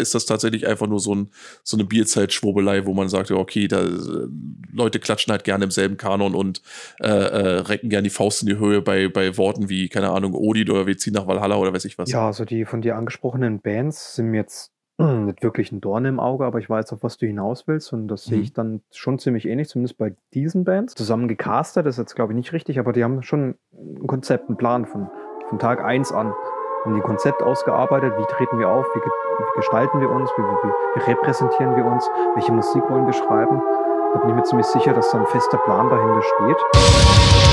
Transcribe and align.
ist 0.00 0.14
das 0.14 0.26
tatsächlich 0.26 0.66
einfach 0.66 0.86
nur 0.86 1.00
so, 1.00 1.14
ein, 1.14 1.30
so 1.62 1.76
eine 1.76 1.84
Bierzeitschwurbelei, 1.84 2.86
wo 2.86 2.94
man 2.94 3.08
sagt, 3.08 3.30
okay, 3.30 3.68
da 3.68 3.82
äh, 3.82 4.26
Leute 4.72 4.98
klatschen 4.98 5.30
halt 5.30 5.44
gerne 5.44 5.64
im 5.64 5.70
selben 5.70 5.96
Kanon 5.96 6.34
und 6.34 6.62
äh, 7.00 7.08
äh, 7.08 7.58
recken 7.60 7.90
gerne 7.90 8.04
die 8.04 8.10
Faust 8.10 8.42
in 8.42 8.48
die 8.48 8.58
Höhe 8.58 8.82
bei, 8.82 9.08
bei 9.08 9.36
Worten 9.36 9.68
wie, 9.68 9.88
keine 9.88 10.10
Ahnung, 10.10 10.34
Odin 10.34 10.70
oder 10.70 10.86
wir 10.86 10.96
ziehen 10.96 11.14
nach 11.14 11.26
Valhalla 11.26 11.56
oder 11.56 11.72
weiß 11.72 11.84
ich 11.84 11.98
was. 11.98 12.10
Ja, 12.10 12.26
also 12.26 12.44
die 12.44 12.64
von 12.64 12.82
dir 12.82 12.96
angesprochenen 12.96 13.60
Bands 13.60 14.16
sind 14.16 14.26
mir 14.26 14.38
jetzt 14.38 14.72
nicht 14.98 15.42
wirklich 15.42 15.72
ein 15.72 15.80
Dorn 15.80 16.04
im 16.04 16.20
Auge, 16.20 16.44
aber 16.44 16.58
ich 16.58 16.68
weiß, 16.68 16.92
auf 16.92 17.02
was 17.02 17.16
du 17.16 17.26
hinaus 17.26 17.66
willst 17.66 17.92
und 17.92 18.08
das 18.08 18.26
mhm. 18.26 18.30
sehe 18.30 18.40
ich 18.40 18.52
dann 18.52 18.82
schon 18.90 19.18
ziemlich 19.18 19.46
ähnlich, 19.46 19.68
zumindest 19.68 19.98
bei 19.98 20.14
diesen 20.34 20.64
Bands. 20.64 20.94
Zusammen 20.94 21.28
gecastet 21.28 21.86
ist 21.86 21.98
jetzt, 21.98 22.14
glaube 22.14 22.32
ich, 22.32 22.36
nicht 22.36 22.52
richtig, 22.52 22.78
aber 22.78 22.92
die 22.92 23.04
haben 23.04 23.22
schon 23.22 23.56
ein 23.72 24.06
Konzept, 24.06 24.48
einen 24.48 24.56
Plan 24.56 24.86
von, 24.86 25.08
von 25.48 25.58
Tag 25.58 25.82
1 25.82 26.12
an. 26.12 26.32
Haben 26.84 26.94
die 26.94 27.02
Konzept 27.02 27.42
ausgearbeitet, 27.42 28.14
wie 28.16 28.24
treten 28.24 28.58
wir 28.58 28.70
auf, 28.70 28.86
wie, 28.94 29.00
wie 29.00 29.56
gestalten 29.56 30.00
wir 30.00 30.08
uns, 30.08 30.30
wie, 30.36 30.42
wie, 30.42 30.72
wie, 30.94 31.10
repräsentieren 31.10 31.76
wir 31.76 31.84
uns, 31.84 32.08
welche 32.34 32.52
Musik 32.52 32.82
wollen 32.88 33.04
wir 33.04 33.12
schreiben. 33.12 33.60
Da 34.14 34.20
bin 34.20 34.30
ich 34.30 34.36
mir 34.36 34.44
ziemlich 34.44 34.66
sicher, 34.66 34.94
dass 34.94 35.10
da 35.10 35.18
ein 35.18 35.26
fester 35.26 35.58
Plan 35.58 35.90
dahinter 35.90 36.22
steht. 36.22 37.49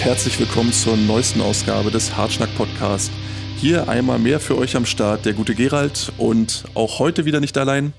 Herzlich 0.00 0.40
willkommen 0.40 0.72
zur 0.72 0.96
neuesten 0.96 1.42
Ausgabe 1.42 1.90
des 1.90 2.16
Hartschnack 2.16 2.48
Podcast. 2.56 3.12
Hier 3.58 3.86
einmal 3.90 4.18
mehr 4.18 4.40
für 4.40 4.56
euch 4.56 4.74
am 4.74 4.86
Start, 4.86 5.26
der 5.26 5.34
gute 5.34 5.54
Gerald 5.54 6.10
und 6.16 6.64
auch 6.72 7.00
heute 7.00 7.26
wieder 7.26 7.38
nicht 7.38 7.58
allein. 7.58 7.92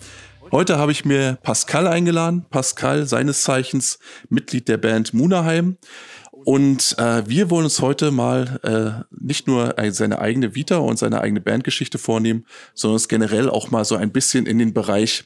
Heute 0.52 0.80
habe 0.80 0.92
ich 0.92 1.06
mir 1.06 1.38
Pascal 1.44 1.86
eingeladen. 1.86 2.44
Pascal, 2.50 3.06
seines 3.06 3.44
Zeichens 3.44 4.00
Mitglied 4.30 4.68
der 4.68 4.78
Band 4.78 5.14
Munaheim. 5.14 5.78
Und 6.32 6.98
äh, 6.98 7.22
wir 7.30 7.52
wollen 7.52 7.66
uns 7.66 7.82
heute 7.82 8.10
mal 8.10 8.60
äh, 8.64 9.04
nicht 9.12 9.46
nur 9.46 9.76
seine 9.92 10.18
eigene 10.20 10.56
Vita 10.56 10.78
und 10.78 10.98
seine 10.98 11.22
eigene 11.22 11.40
Bandgeschichte 11.40 12.00
vornehmen, 12.00 12.48
sondern 12.74 12.96
es 12.96 13.10
generell 13.10 13.48
auch 13.48 13.70
mal 13.70 13.86
so 13.86 13.96
ein 13.96 14.12
bisschen 14.12 14.48
in 14.48 14.58
den 14.58 14.74
Bereich 14.74 15.26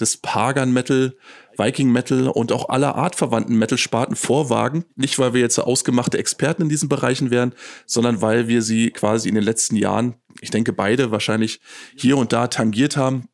des 0.00 0.16
Pagan 0.16 0.72
Metal 0.72 1.14
Viking 1.56 1.90
Metal 1.90 2.28
und 2.28 2.52
auch 2.52 2.68
aller 2.68 2.94
artverwandten 2.94 3.56
Metal-Sparten 3.56 4.16
vorwagen. 4.16 4.84
Nicht, 4.94 5.18
weil 5.18 5.34
wir 5.34 5.40
jetzt 5.40 5.58
ausgemachte 5.58 6.18
Experten 6.18 6.62
in 6.62 6.68
diesen 6.68 6.88
Bereichen 6.88 7.30
wären, 7.30 7.54
sondern 7.86 8.22
weil 8.22 8.48
wir 8.48 8.62
sie 8.62 8.90
quasi 8.90 9.28
in 9.28 9.34
den 9.34 9.44
letzten 9.44 9.76
Jahren, 9.76 10.16
ich 10.40 10.50
denke 10.50 10.72
beide 10.72 11.10
wahrscheinlich 11.10 11.60
hier 11.96 12.16
und 12.16 12.32
da 12.32 12.48
tangiert 12.48 12.96
haben 12.96 13.28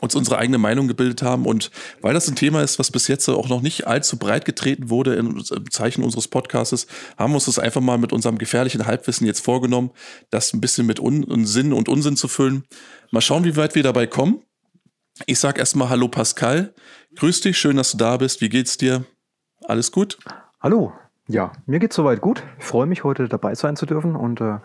uns 0.00 0.14
unsere 0.14 0.38
eigene 0.38 0.58
Meinung 0.58 0.88
gebildet 0.88 1.22
haben 1.22 1.44
und 1.46 1.70
weil 2.00 2.14
das 2.14 2.26
ein 2.28 2.34
Thema 2.34 2.62
ist, 2.62 2.78
was 2.78 2.90
bis 2.90 3.08
jetzt 3.08 3.28
auch 3.28 3.48
noch 3.48 3.60
nicht 3.60 3.86
allzu 3.86 4.16
breit 4.16 4.44
getreten 4.44 4.88
wurde 4.90 5.14
im 5.14 5.44
Zeichen 5.70 6.02
unseres 6.02 6.28
Podcasts, 6.28 6.86
haben 7.18 7.32
wir 7.32 7.36
uns 7.36 7.44
das 7.44 7.58
einfach 7.58 7.80
mal 7.80 7.98
mit 7.98 8.12
unserem 8.12 8.38
gefährlichen 8.38 8.86
Halbwissen 8.86 9.26
jetzt 9.26 9.44
vorgenommen, 9.44 9.90
das 10.30 10.52
ein 10.54 10.60
bisschen 10.60 10.86
mit 10.86 10.98
Un 10.98 11.44
Sinn 11.44 11.72
und 11.72 11.88
Unsinn 11.88 12.16
zu 12.16 12.28
füllen. 12.28 12.64
Mal 13.10 13.20
schauen, 13.20 13.44
wie 13.44 13.56
weit 13.56 13.74
wir 13.74 13.82
dabei 13.82 14.06
kommen. 14.06 14.42
Ich 15.26 15.38
sag 15.38 15.58
erstmal 15.58 15.90
Hallo 15.90 16.08
Pascal. 16.08 16.74
Grüß 17.16 17.42
dich, 17.42 17.58
schön, 17.58 17.76
dass 17.76 17.92
du 17.92 17.98
da 17.98 18.16
bist. 18.16 18.40
Wie 18.40 18.48
geht's 18.48 18.78
dir? 18.78 19.04
Alles 19.64 19.92
gut? 19.92 20.18
Hallo. 20.60 20.92
Ja, 21.28 21.52
mir 21.66 21.78
geht's 21.78 21.96
soweit 21.96 22.20
gut. 22.20 22.42
Ich 22.58 22.64
freue 22.64 22.86
mich, 22.86 23.04
heute 23.04 23.28
dabei 23.28 23.54
sein 23.54 23.76
zu 23.76 23.86
dürfen 23.86 24.16
und 24.16 24.40
äh, 24.40 24.58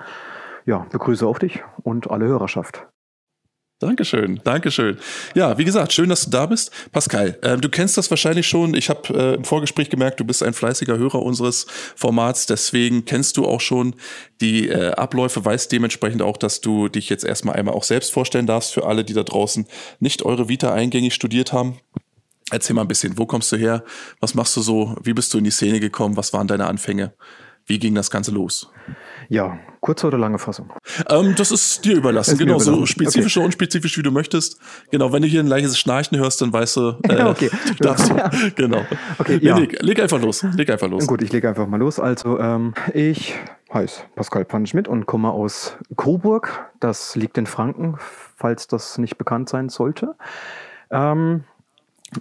ja, 0.66 0.86
begrüße 0.90 1.28
auch 1.28 1.38
dich 1.38 1.64
und 1.84 2.10
alle 2.10 2.26
Hörerschaft. 2.26 2.88
Dankeschön, 3.80 4.42
Dankeschön. 4.44 4.98
Ja, 5.36 5.60
wie 5.60 5.64
gesagt, 5.64 5.94
schön, 5.94 6.10
dass 6.10 6.26
du 6.26 6.32
da 6.32 6.48
bist. 6.48 6.72
Pascal, 6.92 7.38
äh, 7.44 7.58
du 7.58 7.70
kennst 7.70 7.96
das 7.96 8.10
wahrscheinlich 8.10 8.48
schon. 8.48 8.74
Ich 8.74 8.90
habe 8.90 9.14
äh, 9.14 9.36
im 9.36 9.44
Vorgespräch 9.44 9.92
gemerkt, 9.92 10.20
du 10.20 10.26
bist 10.26 10.42
ein 10.42 10.54
fleißiger 10.54 10.98
Hörer 10.98 11.22
unseres 11.22 11.68
Formats. 11.96 12.48
Deswegen 12.48 13.06
kennst 13.06 13.38
du 13.38 13.46
auch 13.46 13.62
schon 13.62 13.96
die 14.42 14.68
äh, 14.68 14.94
Abläufe, 14.94 15.46
weißt 15.46 15.72
dementsprechend 15.72 16.24
auch, 16.24 16.38
dass 16.38 16.60
du 16.60 16.90
dich 16.90 17.08
jetzt 17.10 17.24
erstmal 17.24 17.56
einmal 17.56 17.76
auch 17.76 17.84
selbst 17.84 18.12
vorstellen 18.12 18.48
darfst 18.48 18.74
für 18.74 18.88
alle, 18.88 19.04
die 19.04 19.14
da 19.14 19.22
draußen 19.22 19.68
nicht 20.00 20.24
eure 20.24 20.50
Vita 20.50 20.74
eingängig 20.74 21.14
studiert 21.14 21.54
haben. 21.54 21.78
Erzähl 22.50 22.76
mal 22.76 22.82
ein 22.82 22.88
bisschen, 22.88 23.20
wo 23.20 23.28
kommst 23.28 23.52
du 23.52 23.58
her? 23.58 23.84
Was 24.20 24.34
machst 24.34 24.58
du 24.58 24.62
so? 24.62 24.96
Wie 25.04 25.14
bist 25.14 25.32
du 25.36 25.38
in 25.38 25.44
die 25.44 25.52
Szene 25.52 25.80
gekommen? 25.80 26.18
Was 26.18 26.34
waren 26.34 26.48
deine 26.48 26.66
Anfänge? 26.66 27.14
Wie 27.68 27.80
ging 27.80 27.94
das 27.96 28.10
Ganze 28.10 28.32
los? 28.32 28.72
Ja, 29.28 29.60
kurze 29.82 30.08
oder 30.08 30.18
lange 30.18 30.40
Fassung? 30.40 30.72
Ähm, 31.10 31.36
das 31.36 31.52
ist 31.52 31.84
dir 31.84 31.98
überlassen. 31.98 32.32
Ist 32.32 32.40
genau, 32.40 32.60
so 32.60 32.86
spezifisch 32.86 33.36
okay. 33.36 33.40
oder 33.40 33.46
unspezifisch, 33.48 33.98
wie 33.98 34.04
du 34.04 34.12
möchtest. 34.12 34.58
Genau, 34.90 35.12
wenn 35.12 35.22
du 35.22 35.28
hier 35.28 35.42
ein 35.42 35.48
leichtes 35.48 35.78
Schnarchen 35.78 36.18
hörst, 36.18 36.40
dann 36.42 36.54
weißt 36.54 36.78
du, 36.78 36.82
äh, 37.10 37.24
okay. 37.24 37.50
du 37.78 37.84
darfst 37.84 38.10
ja. 38.10 38.30
Genau. 38.56 38.86
Okay, 39.20 39.40
ja. 39.42 39.58
leg, 39.58 39.82
leg, 39.82 40.02
einfach 40.02 40.22
los. 40.22 40.44
Leg 40.56 40.70
einfach 40.70 40.88
los. 40.88 41.06
Gut, 41.08 41.22
ich 41.22 41.34
lege 41.34 41.50
einfach 41.50 41.68
mal 41.68 41.78
los. 41.78 42.00
Also, 42.00 42.40
ähm, 42.40 42.74
ich 42.94 43.36
heiße 43.74 44.04
Pascal 44.16 44.46
Pannenschmidt 44.46 44.88
und 44.88 45.06
komme 45.06 45.32
aus 45.32 45.76
Coburg. 45.98 46.72
Das 46.80 47.18
liegt 47.18 47.38
in 47.38 47.48
Franken, 47.48 47.98
falls 48.38 48.68
das 48.68 48.98
nicht 48.98 49.18
bekannt 49.18 49.50
sein 49.50 49.68
sollte. 49.68 50.16
Ähm, 50.90 51.44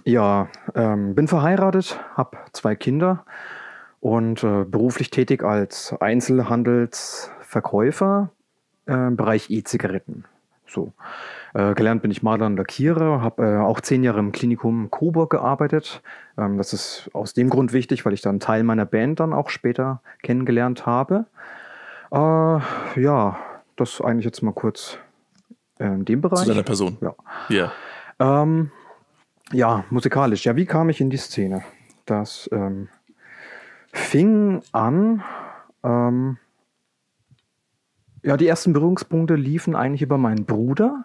ja, 0.03 0.49
ähm, 0.75 1.15
bin 1.15 1.29
verheiratet, 1.29 1.97
habe 2.15 2.37
zwei 2.51 2.75
Kinder 2.75 3.23
und 3.99 4.43
äh, 4.43 4.63
beruflich 4.63 5.09
tätig 5.09 5.43
als 5.43 5.93
Einzelhandelsverkäufer 5.99 8.29
äh, 8.87 8.93
im 8.93 9.17
Bereich 9.17 9.49
E-Zigaretten. 9.49 10.25
So. 10.67 10.93
Äh, 11.53 11.73
gelernt 11.75 12.01
bin 12.01 12.11
ich 12.11 12.23
Maler 12.23 12.45
und 12.45 12.57
Lackierer, 12.57 13.21
habe 13.21 13.43
äh, 13.43 13.57
auch 13.57 13.79
zehn 13.79 14.03
Jahre 14.03 14.19
im 14.19 14.31
Klinikum 14.31 14.91
Coburg 14.91 15.31
gearbeitet. 15.31 16.01
Ähm, 16.37 16.57
das 16.57 16.73
ist 16.73 17.09
aus 17.13 17.33
dem 17.33 17.49
Grund 17.49 17.73
wichtig, 17.73 18.05
weil 18.05 18.13
ich 18.13 18.21
dann 18.21 18.39
Teil 18.39 18.63
meiner 18.63 18.85
Band 18.85 19.19
dann 19.19 19.33
auch 19.33 19.49
später 19.49 20.01
kennengelernt 20.21 20.85
habe. 20.85 21.25
Äh, 22.11 23.01
ja, 23.01 23.37
das 23.75 24.01
eigentlich 24.01 24.25
jetzt 24.25 24.41
mal 24.41 24.53
kurz 24.53 24.97
in 25.79 26.05
dem 26.05 26.21
Bereich. 26.21 26.39
Zu 26.39 26.49
deiner 26.49 26.63
Person. 26.63 26.97
Ja. 27.01 27.15
Yeah. 27.49 27.71
Ähm, 28.19 28.71
ja, 29.53 29.85
musikalisch. 29.89 30.45
Ja, 30.45 30.55
wie 30.55 30.65
kam 30.65 30.89
ich 30.89 30.99
in 30.99 31.09
die 31.09 31.17
Szene? 31.17 31.63
Das 32.05 32.49
ähm, 32.51 32.89
fing 33.97 34.61
an, 34.71 35.23
ähm, 35.83 36.37
ja, 38.23 38.37
die 38.37 38.47
ersten 38.47 38.73
Berührungspunkte 38.73 39.35
liefen 39.35 39.75
eigentlich 39.75 40.01
über 40.01 40.17
meinen 40.17 40.45
Bruder, 40.45 41.03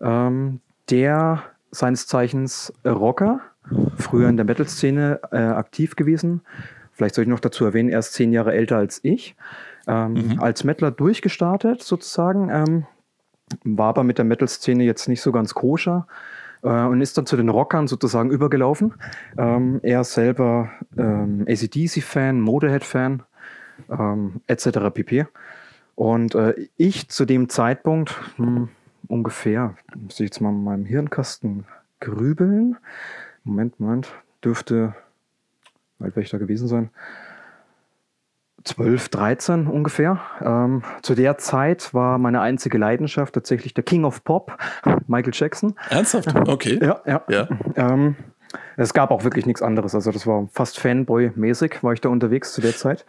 ähm, 0.00 0.60
der 0.90 1.42
seines 1.70 2.06
Zeichens 2.06 2.72
Rocker, 2.84 3.40
früher 3.96 4.28
in 4.28 4.36
der 4.36 4.46
Metal-Szene 4.46 5.20
äh, 5.30 5.36
aktiv 5.36 5.96
gewesen. 5.96 6.42
Vielleicht 6.92 7.14
soll 7.14 7.22
ich 7.22 7.28
noch 7.28 7.40
dazu 7.40 7.64
erwähnen, 7.64 7.90
er 7.90 7.98
ist 7.98 8.14
zehn 8.14 8.32
Jahre 8.32 8.52
älter 8.52 8.78
als 8.78 9.00
ich. 9.02 9.36
Ähm, 9.86 10.12
mhm. 10.12 10.40
Als 10.40 10.64
Mettler 10.64 10.90
durchgestartet 10.90 11.82
sozusagen, 11.82 12.50
ähm, 12.50 12.86
war 13.64 13.88
aber 13.88 14.04
mit 14.04 14.18
der 14.18 14.24
Metal-Szene 14.24 14.84
jetzt 14.84 15.08
nicht 15.08 15.20
so 15.20 15.32
ganz 15.32 15.54
koscher 15.54 16.06
äh, 16.62 16.68
und 16.68 17.00
ist 17.00 17.16
dann 17.18 17.26
zu 17.26 17.36
den 17.36 17.48
Rockern 17.48 17.88
sozusagen 17.88 18.30
übergelaufen. 18.30 18.94
Ähm, 19.36 19.80
er 19.82 20.04
selber 20.04 20.70
ähm, 20.96 21.44
ACDC-Fan, 21.48 22.40
Motorhead-Fan, 22.40 23.22
ähm, 23.90 24.40
etc. 24.46 24.68
pp. 24.92 25.26
Und 25.94 26.34
äh, 26.34 26.54
ich 26.76 27.08
zu 27.08 27.24
dem 27.24 27.48
Zeitpunkt 27.48 28.14
hm, 28.36 28.68
ungefähr, 29.08 29.76
muss 29.96 30.20
ich 30.20 30.26
jetzt 30.26 30.40
mal 30.40 30.50
in 30.50 30.62
meinem 30.62 30.84
Hirnkasten 30.84 31.64
grübeln. 32.00 32.76
Moment, 33.44 33.80
Moment, 33.80 34.12
dürfte, 34.44 34.94
alt 35.98 36.14
werde 36.14 36.22
ich 36.22 36.30
da 36.30 36.38
gewesen 36.38 36.68
sein? 36.68 36.90
12, 38.68 39.08
13 39.08 39.66
ungefähr. 39.66 40.20
Ähm, 40.40 40.82
zu 41.02 41.14
der 41.14 41.38
Zeit 41.38 41.92
war 41.94 42.18
meine 42.18 42.40
einzige 42.40 42.78
Leidenschaft 42.78 43.34
tatsächlich 43.34 43.74
der 43.74 43.84
King 43.84 44.04
of 44.04 44.24
Pop, 44.24 44.56
Michael 45.06 45.32
Jackson. 45.34 45.74
Ernsthaft? 45.90 46.34
Okay. 46.48 46.78
Ja, 46.80 47.00
ja. 47.06 47.22
ja. 47.28 47.48
Ähm, 47.76 48.16
es 48.76 48.94
gab 48.94 49.10
auch 49.10 49.24
wirklich 49.24 49.46
nichts 49.46 49.62
anderes. 49.62 49.94
Also 49.94 50.12
das 50.12 50.26
war 50.26 50.48
fast 50.52 50.78
Fanboy-mäßig, 50.78 51.82
war 51.82 51.92
ich 51.92 52.00
da 52.00 52.08
unterwegs 52.08 52.52
zu 52.52 52.60
der 52.60 52.76
Zeit. 52.76 53.04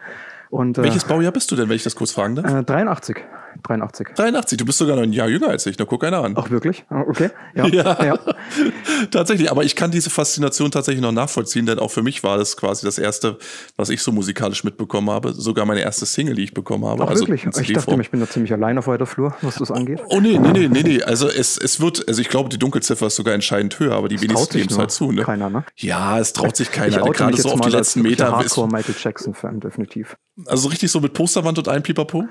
Und, 0.49 0.77
äh, 0.77 0.83
Welches 0.83 1.05
Baujahr 1.05 1.31
bist 1.31 1.51
du 1.51 1.55
denn, 1.55 1.69
wenn 1.69 1.75
ich 1.75 1.83
das 1.83 1.95
kurz 1.95 2.11
fragen 2.11 2.35
darf? 2.35 2.51
Äh, 2.51 2.63
83. 2.63 3.17
83. 3.63 4.09
83, 4.15 4.57
du 4.57 4.65
bist 4.65 4.77
sogar 4.77 4.95
noch 4.95 5.03
ein 5.03 5.13
Jahr 5.13 5.27
jünger 5.29 5.49
als 5.49 5.65
ich, 5.65 5.77
na 5.77 5.85
guck 5.85 6.03
einer 6.03 6.23
an. 6.23 6.33
Ach, 6.37 6.49
wirklich? 6.49 6.85
Ah, 6.89 7.03
Okay. 7.07 7.29
Ja. 7.55 7.67
Ja. 7.67 8.03
ja. 8.05 8.19
tatsächlich, 9.11 9.51
aber 9.51 9.63
ich 9.63 9.75
kann 9.75 9.91
diese 9.91 10.09
Faszination 10.09 10.71
tatsächlich 10.71 11.01
noch 11.01 11.11
nachvollziehen, 11.11 11.65
denn 11.65 11.79
auch 11.79 11.91
für 11.91 12.03
mich 12.03 12.23
war 12.23 12.37
das 12.37 12.57
quasi 12.57 12.85
das 12.85 12.97
erste, 12.97 13.37
was 13.77 13.89
ich 13.89 14.01
so 14.01 14.11
musikalisch 14.11 14.63
mitbekommen 14.63 15.09
habe, 15.09 15.33
sogar 15.33 15.65
meine 15.65 15.81
erste 15.81 16.05
Single, 16.05 16.35
die 16.35 16.43
ich 16.43 16.53
bekommen 16.53 16.85
habe. 16.85 17.03
Ach, 17.03 17.09
also 17.09 17.27
wirklich? 17.27 17.45
Ich 17.45 17.73
dachte, 17.73 17.99
ich 17.99 18.11
bin 18.11 18.19
da 18.19 18.27
ziemlich 18.29 18.53
allein 18.53 18.77
auf 18.77 18.87
weiter 18.87 19.05
Flur, 19.05 19.35
was 19.41 19.55
das 19.55 19.71
angeht. 19.71 20.01
Oh 20.07 20.19
nee, 20.19 20.37
nee, 20.37 20.51
nee, 20.51 20.67
nee, 20.67 20.83
nee. 20.83 21.03
Also 21.03 21.27
es, 21.27 21.57
es 21.57 21.79
wird, 21.81 22.07
also 22.07 22.21
ich 22.21 22.29
glaube, 22.29 22.49
die 22.49 22.57
Dunkelziffer 22.59 23.07
ist 23.07 23.15
sogar 23.15 23.33
entscheidend 23.33 23.79
höher, 23.79 23.95
aber 23.95 24.07
die 24.09 24.21
wenigsten 24.21 24.57
geben 24.57 24.69
es 24.71 24.77
halt 24.77 24.91
zu, 24.91 25.11
ne? 25.11 25.23
keiner, 25.23 25.49
ne? 25.49 25.63
Ja, 25.77 26.19
es 26.19 26.33
traut 26.33 26.55
sich 26.55 26.69
Ich 26.69 26.73
keiner. 26.73 27.03
oute 27.03 27.11
Gerade 27.17 27.41
so 27.41 27.49
auf 27.51 27.61
die 27.61 27.69
letzten 27.69 28.01
Meter. 28.01 28.27
Ist, 28.27 28.33
Hardcore 28.33 28.67
Michael 28.67 28.95
Jackson-Fan, 28.99 29.59
definitiv. 29.59 30.17
also 30.45 30.67
richtig 30.69 30.91
so 30.91 30.99
mit 30.99 31.13
Posterwand 31.13 31.57
und 31.57 31.67
allem 31.67 31.83
Pipapo. 31.83 32.25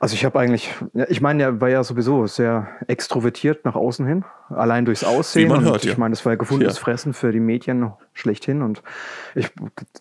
Also 0.00 0.14
ich 0.14 0.24
habe 0.24 0.38
eigentlich, 0.38 0.70
ich 1.08 1.20
meine, 1.20 1.42
er 1.42 1.60
war 1.60 1.68
ja 1.68 1.82
sowieso 1.84 2.26
sehr 2.26 2.68
extrovertiert 2.86 3.64
nach 3.64 3.74
außen 3.74 4.06
hin, 4.06 4.24
allein 4.50 4.84
durchs 4.84 5.04
Aussehen. 5.04 5.44
Wie 5.46 5.48
man 5.48 5.58
und 5.58 5.64
hört, 5.70 5.84
ich 5.84 5.92
ja. 5.92 5.98
meine, 5.98 6.12
das 6.12 6.24
war 6.24 6.32
ja 6.32 6.36
gefundenes 6.36 6.76
Ja. 6.76 6.82
Fressen 6.82 7.14
für 7.14 7.32
die 7.32 7.40
Medien 7.40 7.92
schlechthin. 8.12 8.62
Und 8.62 8.82
ich, 9.34 9.50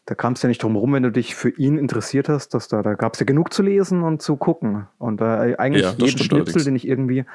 da 0.06 0.16
kam 0.16 0.34
es 0.34 0.42
ja 0.42 0.50
nicht 0.50 0.62
drum 0.64 0.76
rum, 0.76 0.94
wenn 0.94 1.04
du 1.04 1.12
dich 1.12 1.36
für 1.36 1.50
ihn 1.50 1.78
interessiert 1.78 2.30
hast, 2.30 2.54
dass 2.54 2.68
da, 2.68 2.82
da 2.82 2.94
gab 2.96 3.14
es 3.14 3.20
ja 3.20 3.26
genug 3.26 3.54
zu 3.54 3.64
lesen 3.64 4.04
und 4.04 4.22
zu 4.22 4.36
gucken. 4.36 4.88
Und 4.98 5.22
äh, 5.22 5.56
eigentlich 5.58 5.84
Ja, 5.84 5.92
jeden 5.92 6.08
Schnipsel, 6.18 6.36
allerdings. 6.36 6.64
den 6.66 6.76
ich 6.76 6.88
irgendwie 6.88 7.26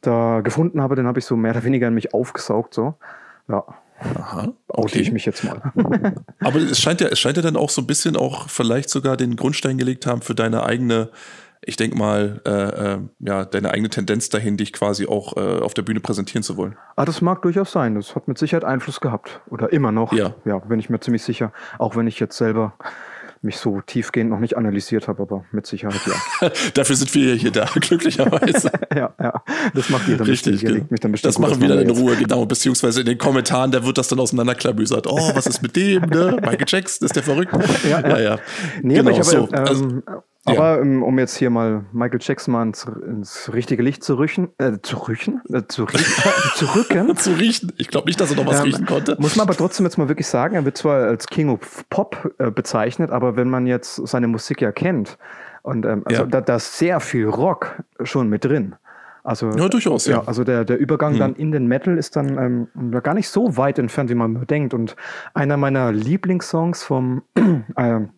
da 0.00 0.40
gefunden 0.40 0.80
habe, 0.80 0.96
den 0.96 1.06
habe 1.06 1.18
ich 1.18 1.24
so 1.26 1.36
mehr 1.36 1.52
oder 1.52 1.64
weniger 1.64 1.88
in 1.88 1.94
mich 1.94 2.14
aufgesaugt. 2.14 2.72
So. 2.74 2.94
Ja, 3.48 3.64
Aha. 4.14 4.48
Okay. 4.68 5.00
ich 5.00 5.12
mich 5.12 5.26
jetzt 5.26 5.44
mal. 5.44 5.60
Aber 6.40 6.58
es 6.58 6.80
scheint 6.80 7.00
ja, 7.00 7.08
es 7.08 7.18
scheint 7.18 7.36
ja 7.36 7.42
dann 7.42 7.56
auch 7.56 7.70
so 7.70 7.82
ein 7.82 7.86
bisschen 7.86 8.16
auch 8.16 8.48
vielleicht 8.48 8.88
sogar 8.88 9.16
den 9.16 9.36
Grundstein 9.36 9.76
gelegt 9.76 10.06
haben 10.06 10.22
für 10.22 10.34
deine 10.34 10.64
eigene, 10.64 11.10
ich 11.62 11.76
denke 11.76 11.96
mal, 11.96 12.40
äh, 12.46 12.50
äh, 12.50 12.98
ja, 13.20 13.44
deine 13.44 13.70
eigene 13.70 13.90
Tendenz 13.90 14.30
dahin, 14.30 14.56
dich 14.56 14.72
quasi 14.72 15.06
auch 15.06 15.36
äh, 15.36 15.60
auf 15.60 15.74
der 15.74 15.82
Bühne 15.82 16.00
präsentieren 16.00 16.42
zu 16.42 16.56
wollen. 16.56 16.76
Ah, 16.96 17.04
das 17.04 17.20
mag 17.20 17.42
durchaus 17.42 17.70
sein. 17.72 17.94
Das 17.94 18.14
hat 18.16 18.28
mit 18.28 18.38
Sicherheit 18.38 18.64
Einfluss 18.64 19.00
gehabt. 19.00 19.40
Oder 19.50 19.72
immer 19.72 19.92
noch. 19.92 20.12
Ja. 20.12 20.34
Ja, 20.44 20.58
bin 20.58 20.80
ich 20.80 20.88
mir 20.88 21.00
ziemlich 21.00 21.22
sicher. 21.22 21.52
Auch 21.78 21.96
wenn 21.96 22.06
ich 22.06 22.18
jetzt 22.18 22.36
selber 22.36 22.74
mich 23.42 23.56
so 23.56 23.80
tiefgehend 23.80 24.30
noch 24.30 24.38
nicht 24.38 24.56
analysiert 24.56 25.08
habe, 25.08 25.22
aber 25.22 25.44
mit 25.50 25.66
Sicherheit 25.66 26.00
ja. 26.06 26.50
Dafür 26.74 26.96
sind 26.96 27.14
wir 27.14 27.34
ja 27.34 27.34
hier 27.34 27.50
da, 27.50 27.64
glücklicherweise. 27.74 28.70
ja, 28.94 29.14
ja. 29.18 29.42
Das 29.74 29.88
macht 29.88 30.08
jeder 30.08 30.26
Richtig, 30.26 30.60
genau. 30.60 30.84
mich 30.90 31.00
dann 31.00 31.12
bestimmt 31.12 31.34
Das 31.34 31.38
machen 31.38 31.60
wir 31.60 31.68
dann 31.68 31.78
in 31.78 31.90
Ruhe, 31.90 32.16
genau. 32.16 32.44
Beziehungsweise 32.44 33.00
in 33.00 33.06
den 33.06 33.18
Kommentaren, 33.18 33.70
da 33.70 33.84
wird 33.84 33.96
das 33.96 34.08
dann 34.08 34.20
auseinanderklabüsert. 34.20 35.06
Oh, 35.06 35.30
was 35.34 35.46
ist 35.46 35.62
mit 35.62 35.74
dem, 35.74 36.02
ne? 36.02 36.36
Michael 36.42 36.66
Jackson, 36.66 37.06
ist 37.06 37.16
der 37.16 37.22
verrückt? 37.22 37.52
Ja, 37.88 38.00
ja. 38.00 38.18
ja. 38.18 38.38
Nee, 38.82 38.96
genau, 38.96 39.10
aber 39.10 39.20
ich 39.20 39.26
habe, 39.26 39.30
so. 39.30 39.48
Also, 39.52 39.84
ähm, 39.84 40.02
aber 40.44 40.80
ähm, 40.80 41.02
um 41.02 41.18
jetzt 41.18 41.36
hier 41.36 41.50
mal 41.50 41.84
Michael 41.92 42.18
Jackson 42.22 42.52
mal 42.52 42.62
ins, 42.62 42.84
ins 42.84 43.52
richtige 43.52 43.82
Licht 43.82 44.02
zu 44.02 44.18
rüchen, 44.18 44.48
äh, 44.58 44.78
zu 44.82 44.96
rüchen, 44.96 45.40
äh, 45.52 45.62
zu, 45.68 45.84
riechen, 45.84 46.22
zu 46.54 46.64
rücken. 46.74 47.16
zu 47.16 47.32
riechen. 47.32 47.72
Ich 47.76 47.88
glaube 47.88 48.06
nicht, 48.08 48.20
dass 48.20 48.30
er 48.30 48.36
noch 48.36 48.46
was 48.46 48.58
Ähm, 48.60 48.64
riechen 48.64 48.86
konnte. 48.86 49.16
Muss 49.20 49.36
man 49.36 49.46
aber 49.46 49.56
trotzdem 49.56 49.84
jetzt 49.86 49.98
mal 49.98 50.08
wirklich 50.08 50.26
sagen, 50.26 50.54
er 50.54 50.64
wird 50.64 50.76
zwar 50.78 51.04
als 51.04 51.26
King 51.26 51.50
of 51.50 51.84
Pop 51.90 52.32
äh, 52.38 52.50
bezeichnet, 52.50 53.10
aber 53.10 53.36
wenn 53.36 53.50
man 53.50 53.66
jetzt 53.66 53.96
seine 54.08 54.26
Musik 54.28 54.60
ja 54.62 54.72
kennt, 54.72 55.18
und 55.62 55.84
ähm, 55.84 56.02
also 56.06 56.22
Ja. 56.22 56.28
da, 56.28 56.40
da 56.40 56.56
ist 56.56 56.78
sehr 56.78 57.00
viel 57.00 57.26
Rock 57.28 57.82
schon 58.02 58.28
mit 58.30 58.44
drin. 58.46 58.76
Also, 59.22 59.50
Ja, 59.50 59.68
durchaus, 59.68 60.06
ja. 60.06 60.22
Also 60.24 60.44
der, 60.44 60.64
der 60.64 60.78
Übergang 60.78 61.12
Hm. 61.12 61.18
dann 61.18 61.34
in 61.34 61.52
den 61.52 61.66
Metal 61.66 61.98
ist 61.98 62.16
dann 62.16 62.68
ähm, 62.74 63.02
gar 63.02 63.12
nicht 63.12 63.28
so 63.28 63.58
weit 63.58 63.78
entfernt, 63.78 64.08
wie 64.08 64.14
man 64.14 64.46
denkt. 64.46 64.72
Und 64.72 64.96
einer 65.34 65.58
meiner 65.58 65.92
Lieblingssongs 65.92 66.82
vom 66.82 67.20
ähm, 67.76 68.08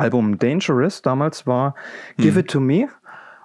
Album 0.00 0.38
Dangerous 0.38 1.02
damals 1.02 1.46
war 1.46 1.74
Give 2.16 2.40
It 2.40 2.48
To 2.48 2.60
Me. 2.60 2.88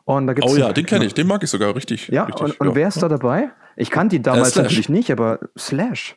Und 0.05 0.27
da 0.27 0.33
gibt's 0.33 0.51
Hm. 0.51 0.57
Oh 0.61 0.65
ja, 0.67 0.73
den 0.73 0.85
kenne 0.85 1.05
ich, 1.05 1.13
den 1.13 1.27
mag 1.27 1.43
ich 1.43 1.49
sogar 1.49 1.75
richtig. 1.75 2.07
ja, 2.09 2.23
richtig, 2.25 2.59
und, 2.59 2.59
und 2.59 2.75
wer 2.75 2.87
ist 2.87 3.01
da 3.01 3.07
dabei? 3.09 3.49
Ich 3.75 3.89
kannte 3.89 4.15
die 4.17 4.21
damals 4.21 4.51
Slash. 4.53 4.63
natürlich 4.63 4.89
nicht, 4.89 5.11
aber 5.11 5.39
Slash. 5.57 6.15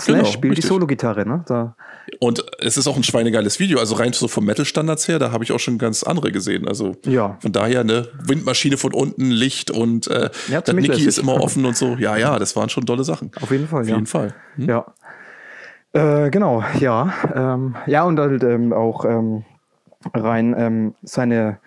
Slash 0.00 0.18
Genau, 0.18 0.24
spielt 0.24 0.44
die 0.44 0.48
richtig. 0.60 0.66
Solo-Gitarre, 0.66 1.26
ne? 1.28 1.44
Da, 1.46 1.76
Und 2.18 2.44
es 2.58 2.76
ist 2.78 2.86
auch 2.88 2.96
ein 2.96 3.02
schweinegeiles 3.04 3.60
Video. 3.60 3.78
Also 3.78 3.94
rein 3.94 4.12
so 4.14 4.26
vom 4.26 4.44
Metal-Standards 4.46 5.06
her, 5.06 5.18
da 5.18 5.30
habe 5.32 5.44
ich 5.44 5.52
auch 5.52 5.60
schon 5.60 5.76
ganz 5.78 6.02
andere 6.02 6.32
gesehen. 6.32 6.66
Also 6.66 6.96
Ja. 7.04 7.36
von 7.40 7.52
daher 7.52 7.80
eine 7.80 8.08
Windmaschine 8.26 8.78
von 8.78 8.92
unten, 8.94 9.30
Licht 9.30 9.70
und 9.70 10.08
äh, 10.08 10.30
Ja, 10.48 10.60
das 10.62 10.74
Niki 10.74 11.04
ist 11.06 11.18
immer 11.18 11.40
offen 11.40 11.64
und 11.66 11.76
so. 11.76 11.94
Ja, 11.98 12.16
ja, 12.16 12.38
das 12.38 12.56
waren 12.56 12.70
schon 12.70 12.86
tolle 12.86 13.04
Sachen. 13.04 13.30
Auf 13.40 13.50
jeden 13.50 13.68
Fall, 13.68 13.82
Auf 13.82 13.88
ja. 13.88 13.94
jeden 13.94 14.06
Fall. 14.06 14.34
Hm? 14.56 14.68
Ja. 14.68 14.86
Äh, 15.92 16.30
genau, 16.30 16.64
ja. 16.80 17.12
Ähm, 17.34 17.76
ja, 17.86 18.02
und 18.04 18.18
halt 18.18 18.42
ähm, 18.42 18.72
auch 18.72 19.04
ähm, 19.04 19.44
rein 20.14 20.54
ähm, 20.56 20.94
seine 21.02 21.58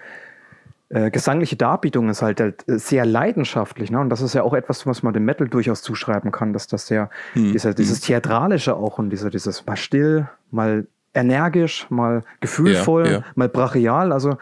äh, 0.89 1.09
gesangliche 1.09 1.55
Darbietung 1.55 2.09
ist 2.09 2.21
halt, 2.21 2.39
halt 2.39 2.67
äh, 2.69 2.77
sehr 2.77 3.05
leidenschaftlich. 3.05 3.89
Ne? 3.91 3.99
Und 3.99 4.09
das 4.09 4.21
ist 4.21 4.33
ja 4.35 4.43
auch 4.43 4.53
etwas, 4.53 4.85
was 4.85 5.01
man 5.03 5.13
dem 5.13 5.25
Metal 5.25 5.47
durchaus 5.47 5.81
zuschreiben 5.81 6.31
kann, 6.31 6.53
dass 6.53 6.67
das 6.67 6.87
sehr, 6.87 7.09
Hm. 7.33 7.51
dieser, 7.53 7.73
dieses 7.73 8.01
Theatralische 8.01 8.75
auch 8.75 8.97
und 8.99 9.09
dieser, 9.09 9.29
dieses 9.29 9.65
mal 9.65 9.77
still, 9.77 10.27
mal 10.51 10.85
energisch, 11.13 11.87
mal 11.89 12.23
gefühlvoll, 12.39 13.05
Ja, 13.05 13.11
ja. 13.13 13.23
mal 13.35 13.49
brachial. 13.49 14.11
Also 14.11 14.37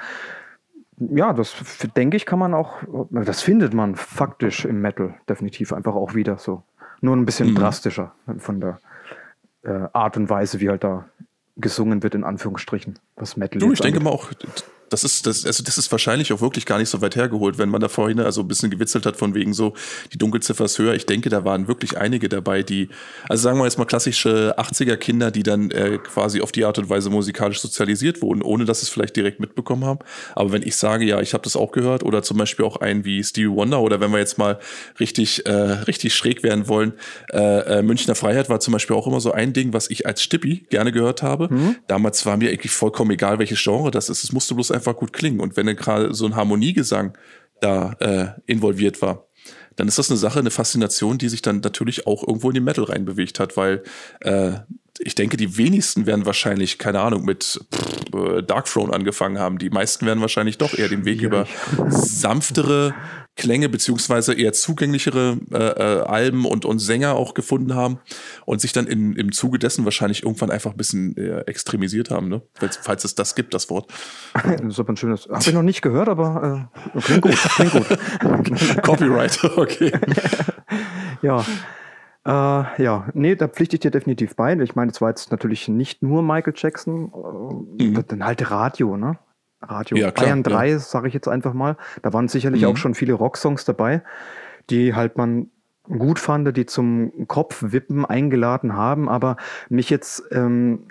ja, 0.98 1.34
das 1.34 1.56
denke 1.96 2.18
ich, 2.18 2.26
kann 2.26 2.40
man 2.40 2.54
auch, 2.54 2.78
das 3.12 3.42
findet 3.42 3.74
man 3.74 3.96
faktisch 3.96 4.66
im 4.66 4.82
Metal 4.82 5.14
definitiv 5.28 5.74
einfach 5.74 5.96
auch 5.96 6.14
wieder 6.14 6.38
so. 6.38 6.64
Nur 7.02 7.16
ein 7.16 7.26
bisschen 7.26 7.50
Mhm. 7.52 7.56
drastischer 7.56 8.14
von 8.38 8.60
der 8.62 8.80
äh, 9.64 9.88
Art 9.94 10.18
und 10.18 10.30
Weise, 10.30 10.60
wie 10.60 10.70
halt 10.70 10.84
da 10.84 11.06
gesungen 11.56 12.04
wird, 12.04 12.16
in 12.16 12.24
Anführungsstrichen, 12.24 13.00
was 13.16 13.38
Metal 13.38 13.60
Du, 13.60 13.72
ich 13.72 13.80
denke 13.80 14.00
mal 14.00 14.10
auch, 14.10 14.32
das 14.90 15.04
ist, 15.04 15.26
das, 15.26 15.46
also 15.46 15.64
das 15.64 15.78
ist 15.78 15.92
wahrscheinlich 15.92 16.34
auch 16.34 16.42
wirklich 16.42 16.66
gar 16.66 16.78
nicht 16.78 16.90
so 16.90 17.02
weit 17.02 17.16
hergeholt, 17.16 17.58
wenn 17.58 17.70
man 17.70 17.82
da 17.82 17.90
vorhin 17.90 18.20
also 18.20 18.42
ein 18.42 18.48
bisschen 18.48 18.70
gewitzelt 18.70 19.06
hat 19.06 19.18
von 19.18 19.34
wegen 19.34 19.54
so, 19.54 19.74
die 20.12 20.18
Dunkelziffer 20.18 20.66
ist 20.66 20.78
höher. 20.78 20.94
Ich 20.94 21.06
denke, 21.06 21.30
da 21.30 21.46
waren 21.46 21.68
wirklich 21.68 21.98
einige 21.98 22.30
dabei, 22.30 22.64
die, 22.64 22.90
also 23.28 23.44
sagen 23.44 23.58
wir 23.58 23.66
jetzt 23.66 23.78
mal 23.78 23.86
klassische 23.86 24.56
80er 24.58 24.98
Kinder, 24.98 25.32
die 25.32 25.44
dann 25.44 25.72
äh, 25.72 25.98
quasi 25.98 26.42
auf 26.42 26.52
die 26.52 26.66
Art 26.66 26.78
und 26.78 26.90
Weise 26.90 27.10
musikalisch 27.10 27.60
sozialisiert 27.60 28.22
wurden, 28.22 28.42
ohne 28.42 28.66
dass 28.66 28.82
sie 28.82 28.86
es 28.86 28.90
vielleicht 28.90 29.16
direkt 29.16 29.40
mitbekommen 29.40 29.86
haben. 29.86 30.00
Aber 30.36 30.52
wenn 30.52 30.62
ich 30.62 30.76
sage, 30.76 31.06
ja, 31.06 31.22
ich 31.22 31.34
habe 31.34 31.44
das 31.44 31.56
auch 31.56 31.72
gehört, 31.72 32.04
oder 32.04 32.24
zum 32.24 32.38
Beispiel 32.38 32.66
auch 32.66 32.78
einen 32.78 33.06
wie 33.06 33.24
Stevie 33.24 33.50
Wonder, 33.50 33.82
oder 33.82 34.00
wenn 34.00 34.12
wir 34.12 34.20
jetzt 34.20 34.38
mal 34.38 34.60
richtig, 35.00 35.46
äh, 35.46 35.52
richtig 35.52 36.14
schräg 36.14 36.44
werden 36.44 36.68
wollen, 36.68 36.94
äh, 37.32 37.80
äh, 37.80 37.82
Münchner 37.82 38.16
Freiheit 38.16 38.50
war 38.50 38.60
zum 38.60 38.74
Beispiel 38.74 38.96
auch 38.96 39.08
immer 39.08 39.20
so 39.20 39.32
ein 39.32 39.54
Ding, 39.54 39.74
was 39.74 39.90
ich 39.90 40.06
als 40.06 40.22
Stippi 40.22 40.66
gerne 40.70 40.92
gehört 40.92 41.24
habe. 41.24 41.50
Damals 41.88 42.26
war 42.26 42.38
mir 42.38 42.50
eigentlich 42.50 42.72
vollkommen 42.72 43.12
egal, 43.12 43.40
welches 43.40 43.62
Genre 43.62 43.92
das 43.92 44.10
ist. 44.10 44.24
Es 44.24 44.32
musste 44.32 44.56
bloß 44.56 44.72
einfach 44.74 44.96
gut 44.96 45.14
klingen. 45.14 45.40
Und 45.40 45.58
wenn 45.58 45.66
dann 45.66 45.76
gerade 45.76 46.14
so 46.14 46.26
ein 46.26 46.36
Harmoniegesang 46.36 47.18
da 47.62 47.94
äh, 48.00 48.28
involviert 48.46 49.02
war, 49.02 49.28
dann 49.76 49.88
ist 49.88 49.98
das 49.98 50.10
eine 50.10 50.18
Sache, 50.18 50.40
eine 50.40 50.52
Faszination, 50.52 51.18
die 51.18 51.30
sich 51.30 51.42
dann 51.42 51.60
natürlich 51.62 52.06
auch 52.06 52.28
irgendwo 52.28 52.50
in 52.50 52.56
den 52.56 52.64
Metal 52.64 52.86
reinbewegt 52.86 53.40
hat, 53.40 53.58
weil 53.58 53.84
äh, 54.20 54.54
ich 55.00 55.16
denke, 55.16 55.38
die 55.38 55.58
wenigsten 55.58 56.06
werden 56.06 56.26
wahrscheinlich, 56.26 56.78
keine 56.78 57.00
Ahnung, 57.00 57.26
mit 57.26 57.60
pff, 57.74 58.14
äh, 58.14 58.44
Dark 58.44 58.66
Throne 58.66 58.94
angefangen 58.94 59.40
haben. 59.40 59.58
Die 59.58 59.70
meisten 59.70 60.06
werden 60.06 60.22
wahrscheinlich 60.22 60.58
doch 60.60 60.78
eher 60.78 60.90
den 60.90 61.06
Weg 61.06 61.22
über 61.22 61.48
sanftere 61.90 62.94
Klänge 63.36 63.68
beziehungsweise 63.68 64.34
eher 64.34 64.54
zugänglichere 64.54 65.38
äh, 65.52 65.58
äh, 65.58 66.02
Alben 66.04 66.46
und, 66.46 66.66
und 66.66 66.80
Sänger 66.80 67.16
auch 67.16 67.34
gefunden 67.34 67.74
haben 67.74 68.00
und 68.46 68.62
sich 68.62 68.74
dann 68.74 68.86
in, 68.86 69.14
im 69.14 69.32
Zuge 69.32 69.58
dessen 69.58 69.86
wahrscheinlich 69.86 70.24
irgendwann 70.24 70.52
einfach 70.52 70.72
ein 70.72 70.78
bisschen 70.78 71.18
äh, 71.18 71.40
extremisiert 71.42 72.12
haben, 72.12 72.30
ne? 72.30 72.42
falls, 72.54 72.78
falls 72.78 73.04
es 73.06 73.16
das 73.16 73.34
gibt, 73.34 73.54
das 73.54 73.70
Wort. 73.70 73.92
Das 74.34 74.62
ist 74.62 74.80
aber 74.80 74.94
ein 74.94 74.98
schönes. 74.98 75.28
Habe 75.30 75.42
ich 75.42 75.54
noch 75.54 75.64
nicht 75.64 75.82
gehört, 75.82 76.10
aber 76.10 76.70
äh, 76.96 77.02
klingt 77.02 77.22
gut. 77.22 77.36
Klingt 77.36 77.72
gut. 77.72 77.88
Copyright, 78.84 79.44
okay. 79.58 79.92
Ja. 81.22 81.46
Äh, 82.26 82.84
ja, 82.84 83.08
nee, 83.14 83.36
da 83.36 83.48
pflichte 83.48 83.76
ich 83.76 83.80
dir 83.82 83.92
definitiv 83.92 84.36
bei. 84.36 84.54
Ich 84.60 84.76
meine, 84.76 84.92
es 84.92 85.02
war 85.02 85.10
jetzt 85.10 85.32
natürlich 85.32 85.68
nicht 85.68 86.04
nur 86.04 86.22
Michael 86.22 86.54
Jackson, 86.56 87.12
äh, 87.80 88.04
dann 88.08 88.26
halt 88.26 88.50
Radio, 88.52 88.98
ne? 88.98 89.18
Radio. 89.64 89.98
Ja, 89.98 90.12
klar, 90.12 90.26
Bayern 90.28 90.44
3, 90.44 90.78
sage 90.78 91.08
ich 91.08 91.14
jetzt 91.14 91.28
einfach 91.28 91.54
mal. 91.54 91.78
Da 92.02 92.14
waren 92.14 92.28
sicherlich 92.28 92.64
Mhm. 92.64 92.68
auch 92.70 92.78
schon 92.78 92.94
viele 92.96 93.14
Rocksongs 93.14 93.66
dabei, 93.66 94.02
die 94.70 94.94
halt 94.96 95.18
man 95.18 95.50
gut 95.90 96.20
fand, 96.20 96.56
die 96.56 96.66
zum 96.66 97.28
Kopfwippen 97.28 98.06
eingeladen 98.06 98.76
haben, 98.76 99.10
aber 99.10 99.36
mich 99.70 99.90
jetzt 99.90 100.24
ähm, 100.32 100.88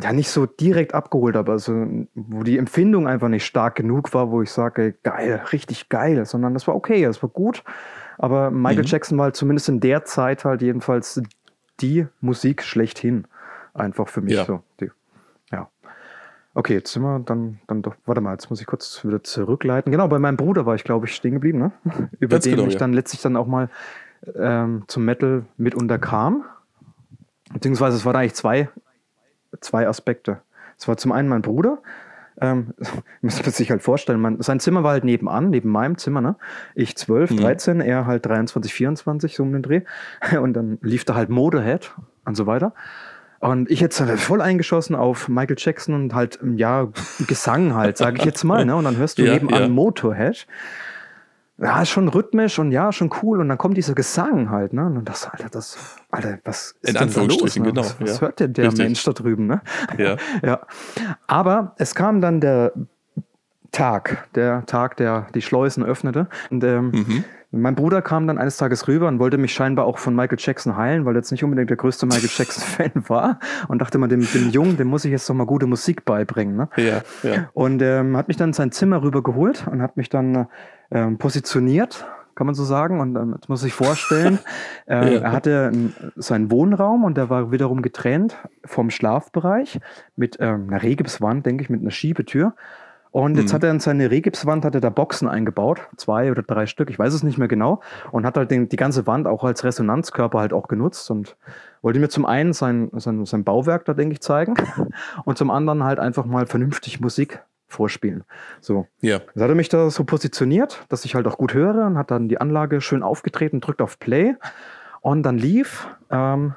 ja 0.00 0.12
nicht 0.12 0.28
so 0.30 0.46
direkt 0.46 0.94
abgeholt 0.94 1.36
habe, 1.36 1.52
also 1.52 1.86
wo 2.14 2.42
die 2.42 2.58
Empfindung 2.58 3.06
einfach 3.06 3.28
nicht 3.28 3.46
stark 3.46 3.76
genug 3.76 4.12
war, 4.14 4.30
wo 4.30 4.42
ich 4.42 4.50
sage, 4.50 4.94
geil, 5.04 5.42
richtig 5.52 5.88
geil, 5.88 6.24
sondern 6.26 6.54
das 6.54 6.66
war 6.66 6.74
okay, 6.74 7.04
das 7.04 7.22
war 7.22 7.30
gut, 7.30 7.62
aber 8.18 8.50
Michael 8.50 8.82
Mhm. 8.82 8.88
Jackson 8.88 9.16
war 9.18 9.24
halt 9.26 9.36
zumindest 9.36 9.68
in 9.68 9.80
der 9.80 10.04
Zeit 10.04 10.44
halt 10.44 10.60
jedenfalls 10.60 11.22
die 11.80 12.06
Musik 12.20 12.62
schlechthin, 12.62 13.26
einfach 13.74 14.08
für 14.08 14.22
mich 14.22 14.34
Ja. 14.34 14.44
so. 14.44 14.62
Die, 14.80 14.86
ja. 14.86 14.90
Okay, 16.56 16.72
jetzt 16.72 16.90
sind 16.90 17.02
wir 17.02 17.20
dann, 17.20 17.60
dann 17.66 17.82
doch, 17.82 17.96
warte 18.06 18.22
mal, 18.22 18.32
jetzt 18.32 18.48
muss 18.48 18.62
ich 18.62 18.66
kurz 18.66 19.04
wieder 19.04 19.22
zurückleiten. 19.22 19.92
Genau, 19.92 20.08
bei 20.08 20.18
meinem 20.18 20.38
Bruder 20.38 20.64
war 20.64 20.74
ich, 20.74 20.84
glaube 20.84 21.04
ich, 21.04 21.14
stehen 21.14 21.34
geblieben, 21.34 21.58
ne? 21.58 21.72
Über 22.18 22.36
Ganz 22.36 22.44
den 22.44 22.56
genau, 22.56 22.66
ich 22.66 22.72
ja. 22.72 22.78
dann 22.78 22.94
letztlich 22.94 23.20
dann 23.20 23.36
auch 23.36 23.46
mal 23.46 23.68
ähm, 24.34 24.84
zum 24.86 25.04
Metal 25.04 25.44
mitunter 25.58 25.98
kam. 25.98 26.46
Beziehungsweise 27.52 27.98
es 27.98 28.06
waren 28.06 28.16
eigentlich 28.16 28.32
zwei, 28.32 28.70
zwei 29.60 29.86
Aspekte. 29.86 30.40
Es 30.78 30.88
war 30.88 30.96
zum 30.96 31.12
einen 31.12 31.28
mein 31.28 31.42
Bruder, 31.42 31.82
ähm, 32.40 32.72
muss 33.20 33.42
man 33.42 33.52
sich 33.52 33.70
halt 33.70 33.82
vorstellen, 33.82 34.18
man, 34.18 34.40
sein 34.40 34.58
Zimmer 34.58 34.82
war 34.82 34.92
halt 34.92 35.04
nebenan, 35.04 35.50
neben 35.50 35.68
meinem 35.68 35.98
Zimmer, 35.98 36.22
ne? 36.22 36.36
Ich 36.74 36.96
12, 36.96 37.32
mhm. 37.32 37.36
13, 37.36 37.80
er 37.82 38.06
halt 38.06 38.24
23, 38.24 38.72
24, 38.72 39.36
so 39.36 39.42
um 39.42 39.52
den 39.52 39.62
Dreh. 39.62 39.82
Und 40.40 40.54
dann 40.54 40.78
lief 40.80 41.04
da 41.04 41.16
halt 41.16 41.28
Motorhead 41.28 41.92
und 42.24 42.34
so 42.34 42.46
weiter. 42.46 42.72
Und 43.46 43.70
ich 43.70 43.80
jetzt 43.80 44.00
halt 44.00 44.18
voll 44.18 44.40
eingeschossen 44.40 44.94
auf 44.94 45.28
Michael 45.28 45.56
Jackson 45.58 45.94
und 45.94 46.14
halt, 46.14 46.38
ja, 46.56 46.88
Gesang 47.26 47.74
halt, 47.74 47.96
sage 47.96 48.18
ich 48.18 48.24
jetzt 48.24 48.44
mal, 48.44 48.64
ne? 48.64 48.76
Und 48.76 48.84
dann 48.84 48.96
hörst 48.96 49.18
du 49.18 49.24
ja, 49.24 49.34
nebenan 49.34 49.62
ja. 49.62 49.68
Motorhead 49.68 50.46
ja, 51.58 51.84
schon 51.86 52.08
rhythmisch 52.08 52.58
und 52.58 52.70
ja, 52.70 52.92
schon 52.92 53.10
cool. 53.22 53.40
Und 53.40 53.48
dann 53.48 53.58
kommt 53.58 53.76
dieser 53.76 53.94
Gesang 53.94 54.50
halt, 54.50 54.72
ne? 54.72 54.86
Und 54.86 55.08
das, 55.08 55.26
Alter, 55.26 55.48
das, 55.48 55.78
Alter, 56.10 56.38
was 56.44 56.74
ist 56.82 56.90
In 56.90 56.94
denn 56.94 57.12
da 57.12 57.22
los? 57.22 57.56
Ne? 57.56 57.64
Genau, 57.64 57.82
was, 57.82 58.00
was 58.00 58.20
hört 58.20 58.40
denn 58.40 58.52
der 58.52 58.66
Richtig. 58.66 58.84
Mensch 58.84 59.04
da 59.04 59.12
drüben, 59.12 59.46
ne? 59.46 59.62
Ja. 59.96 60.16
ja. 60.42 60.60
Aber 61.26 61.74
es 61.78 61.94
kam 61.94 62.20
dann 62.20 62.40
der 62.40 62.72
Tag, 63.72 64.28
der 64.34 64.66
Tag, 64.66 64.96
der 64.98 65.28
die 65.34 65.42
Schleusen 65.42 65.82
öffnete. 65.82 66.28
Und 66.50 66.62
ähm, 66.62 66.90
mhm. 66.90 67.24
Mein 67.56 67.74
Bruder 67.74 68.02
kam 68.02 68.26
dann 68.26 68.38
eines 68.38 68.56
Tages 68.56 68.88
rüber 68.88 69.08
und 69.08 69.18
wollte 69.18 69.38
mich 69.38 69.52
scheinbar 69.52 69.86
auch 69.86 69.98
von 69.98 70.14
Michael 70.14 70.38
Jackson 70.40 70.76
heilen, 70.76 71.04
weil 71.04 71.14
er 71.14 71.18
jetzt 71.18 71.30
nicht 71.30 71.44
unbedingt 71.44 71.70
der 71.70 71.76
größte 71.76 72.06
Michael 72.06 72.28
Jackson-Fan 72.32 72.92
war. 73.08 73.38
Und 73.68 73.80
dachte 73.80 73.98
mal, 73.98 74.08
dem, 74.08 74.20
dem 74.20 74.50
Jungen, 74.50 74.76
dem 74.76 74.88
muss 74.88 75.04
ich 75.04 75.10
jetzt 75.10 75.28
doch 75.28 75.34
mal 75.34 75.46
gute 75.46 75.66
Musik 75.66 76.04
beibringen. 76.04 76.56
Ne? 76.56 76.68
Ja, 76.76 77.02
ja. 77.22 77.48
Und 77.52 77.82
ähm, 77.82 78.16
hat 78.16 78.28
mich 78.28 78.36
dann 78.36 78.50
in 78.50 78.52
sein 78.52 78.72
Zimmer 78.72 79.02
rüber 79.02 79.22
geholt 79.22 79.66
und 79.70 79.82
hat 79.82 79.96
mich 79.96 80.08
dann 80.08 80.46
ähm, 80.90 81.18
positioniert, 81.18 82.06
kann 82.34 82.46
man 82.46 82.54
so 82.54 82.64
sagen. 82.64 83.00
Und 83.00 83.16
ähm, 83.16 83.32
jetzt 83.34 83.48
muss 83.48 83.64
ich 83.64 83.72
vorstellen, 83.72 84.38
äh, 84.86 85.14
ja. 85.14 85.20
er 85.22 85.32
hatte 85.32 85.72
seinen 86.16 86.50
Wohnraum 86.50 87.04
und 87.04 87.16
der 87.16 87.30
war 87.30 87.50
wiederum 87.50 87.82
getrennt 87.82 88.36
vom 88.64 88.90
Schlafbereich 88.90 89.80
mit 90.16 90.36
ähm, 90.40 90.68
einer 90.68 90.82
Regipswand, 90.82 91.46
denke 91.46 91.62
ich, 91.62 91.70
mit 91.70 91.80
einer 91.80 91.90
Schiebetür. 91.90 92.54
Und 93.16 93.38
jetzt 93.38 93.52
mhm. 93.52 93.54
hat 93.54 93.64
er 93.64 93.70
in 93.70 93.80
seine 93.80 94.10
Regipswand 94.10 94.62
hat 94.66 94.74
er 94.74 94.82
da 94.82 94.90
Boxen 94.90 95.26
eingebaut, 95.26 95.80
zwei 95.96 96.30
oder 96.30 96.42
drei 96.42 96.66
Stück, 96.66 96.90
ich 96.90 96.98
weiß 96.98 97.14
es 97.14 97.22
nicht 97.22 97.38
mehr 97.38 97.48
genau, 97.48 97.80
und 98.12 98.26
hat 98.26 98.36
halt 98.36 98.50
den, 98.50 98.68
die 98.68 98.76
ganze 98.76 99.06
Wand 99.06 99.26
auch 99.26 99.42
als 99.42 99.64
Resonanzkörper 99.64 100.38
halt 100.38 100.52
auch 100.52 100.68
genutzt 100.68 101.10
und 101.10 101.34
wollte 101.80 101.98
mir 101.98 102.10
zum 102.10 102.26
einen 102.26 102.52
sein, 102.52 102.90
sein, 102.92 103.24
sein 103.24 103.42
Bauwerk 103.42 103.86
da, 103.86 103.94
denke 103.94 104.12
ich, 104.12 104.20
zeigen 104.20 104.52
und 105.24 105.38
zum 105.38 105.50
anderen 105.50 105.82
halt 105.82 105.98
einfach 105.98 106.26
mal 106.26 106.44
vernünftig 106.46 107.00
Musik 107.00 107.42
vorspielen. 107.68 108.24
So. 108.60 108.86
Ja. 109.00 109.16
Jetzt 109.16 109.40
hat 109.40 109.48
er 109.48 109.54
mich 109.54 109.70
da 109.70 109.88
so 109.88 110.04
positioniert, 110.04 110.84
dass 110.90 111.06
ich 111.06 111.14
halt 111.14 111.26
auch 111.26 111.38
gut 111.38 111.54
höre 111.54 111.86
und 111.86 111.96
hat 111.96 112.10
dann 112.10 112.28
die 112.28 112.38
Anlage 112.38 112.82
schön 112.82 113.02
aufgetreten, 113.02 113.62
drückt 113.62 113.80
auf 113.80 113.98
Play 113.98 114.34
und 115.00 115.22
dann 115.22 115.38
lief 115.38 115.88
ähm, 116.10 116.52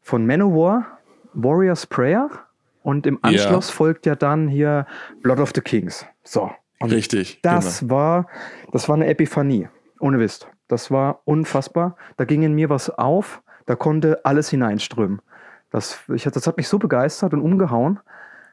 von 0.00 0.26
Manowar 0.26 0.86
Warrior's 1.34 1.86
Prayer 1.86 2.30
und 2.82 3.06
im 3.06 3.18
Anschluss 3.22 3.68
ja. 3.68 3.74
folgt 3.74 4.06
ja 4.06 4.14
dann 4.14 4.48
hier 4.48 4.86
Blood 5.22 5.40
of 5.40 5.52
the 5.54 5.60
Kings. 5.60 6.06
So. 6.24 6.50
Und 6.80 6.92
Richtig. 6.92 7.40
Das 7.42 7.80
genau. 7.80 7.94
war, 7.94 8.26
das 8.72 8.88
war 8.88 8.96
eine 8.96 9.06
Epiphanie. 9.06 9.68
Ohne 9.98 10.18
Wist. 10.18 10.48
Das 10.68 10.90
war 10.90 11.20
unfassbar. 11.24 11.96
Da 12.16 12.24
ging 12.24 12.42
in 12.42 12.54
mir 12.54 12.70
was 12.70 12.90
auf. 12.90 13.42
Da 13.66 13.76
konnte 13.76 14.24
alles 14.24 14.48
hineinströmen. 14.48 15.20
Das, 15.70 16.00
ich, 16.12 16.24
das 16.24 16.46
hat 16.46 16.56
mich 16.56 16.68
so 16.68 16.78
begeistert 16.78 17.34
und 17.34 17.42
umgehauen. 17.42 18.00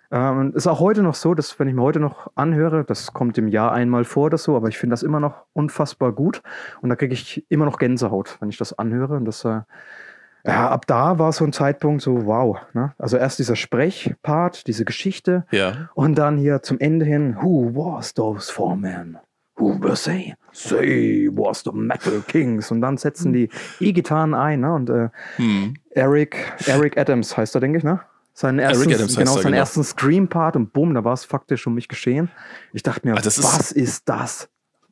Ähm, 0.10 0.54
ist 0.56 0.68
auch 0.68 0.80
heute 0.80 1.04
noch 1.04 1.16
so, 1.16 1.34
dass 1.34 1.60
wenn 1.60 1.68
ich 1.68 1.74
mir 1.74 1.82
heute 1.82 2.00
noch 2.00 2.32
anhöre, 2.36 2.86
das 2.86 3.14
kommt 3.14 3.38
im 3.38 3.48
Jahr 3.48 3.74
einmal 3.74 4.06
vor 4.06 4.26
oder 4.26 4.38
so, 4.38 4.56
aber 4.56 4.70
ich 4.70 4.78
finde 4.78 4.94
das 4.94 5.04
immer 5.04 5.20
noch 5.20 5.46
unfassbar 5.52 6.14
gut 6.14 6.42
und 6.82 6.90
da 6.90 6.96
kriege 6.96 7.14
ich 7.14 7.46
immer 7.50 7.66
noch 7.66 7.78
Gänsehaut, 7.78 8.38
wenn 8.40 8.48
ich 8.48 8.58
das 8.58 8.78
anhöre 8.78 9.16
und 9.16 9.26
das 9.26 9.44
äh, 9.44 9.62
ja, 10.46 10.70
ab 10.70 10.86
da 10.88 11.20
war 11.20 11.32
so 11.34 11.44
ein 11.44 11.54
Zeitpunkt 11.54 12.02
so, 12.02 12.26
wow. 12.26 12.58
Ne? 12.74 12.94
Also 12.98 13.18
erst 13.18 13.40
dieser 13.40 13.56
Sprechpart, 13.56 14.68
diese 14.68 14.86
Geschichte. 14.86 15.46
Ja. 15.52 15.90
Und 15.94 16.16
dann 16.16 16.38
hier 16.38 16.62
zum 16.62 16.80
Ende 16.80 17.06
hin, 17.06 17.38
who 17.42 17.72
was 17.74 18.14
those 18.14 18.52
four 18.52 18.76
men? 18.76 19.18
Who 19.56 19.82
were 19.82 19.96
they? 19.96 20.36
They 20.70 21.30
was 21.32 21.64
the 21.64 21.72
Metal 21.74 22.22
Kings. 22.28 22.72
Und 22.72 22.82
dann 22.82 22.98
setzen 22.98 23.34
die 23.34 23.50
E-Gitarren 23.80 24.34
ein. 24.34 24.62
Ne? 24.62 24.74
Und 24.74 24.90
äh, 24.90 25.10
hm. 25.38 25.74
Eric, 25.92 26.54
Eric 26.68 26.98
Adams 26.98 27.36
heißt 27.36 27.56
er, 27.56 27.62
denke 27.62 27.80
ich, 27.80 27.84
ne? 27.84 28.00
seinen 28.38 28.60
ersten, 28.60 28.88
genau, 28.88 29.08
seinen 29.08 29.26
genau. 29.26 29.58
ersten 29.58 29.84
Scream-Part 29.84 30.56
und 30.56 30.72
bumm, 30.72 30.94
da 30.94 31.04
war 31.04 31.14
es 31.14 31.26
faktisch 31.26 31.66
um 31.66 31.74
mich 31.74 31.88
geschehen. 31.88 32.30
Ich 32.72 32.84
dachte 32.84 33.08
mir, 33.08 33.16
ah, 33.16 33.18
was 33.18 33.38
ist, 33.40 33.72
ist 33.72 34.08
das? 34.08 34.48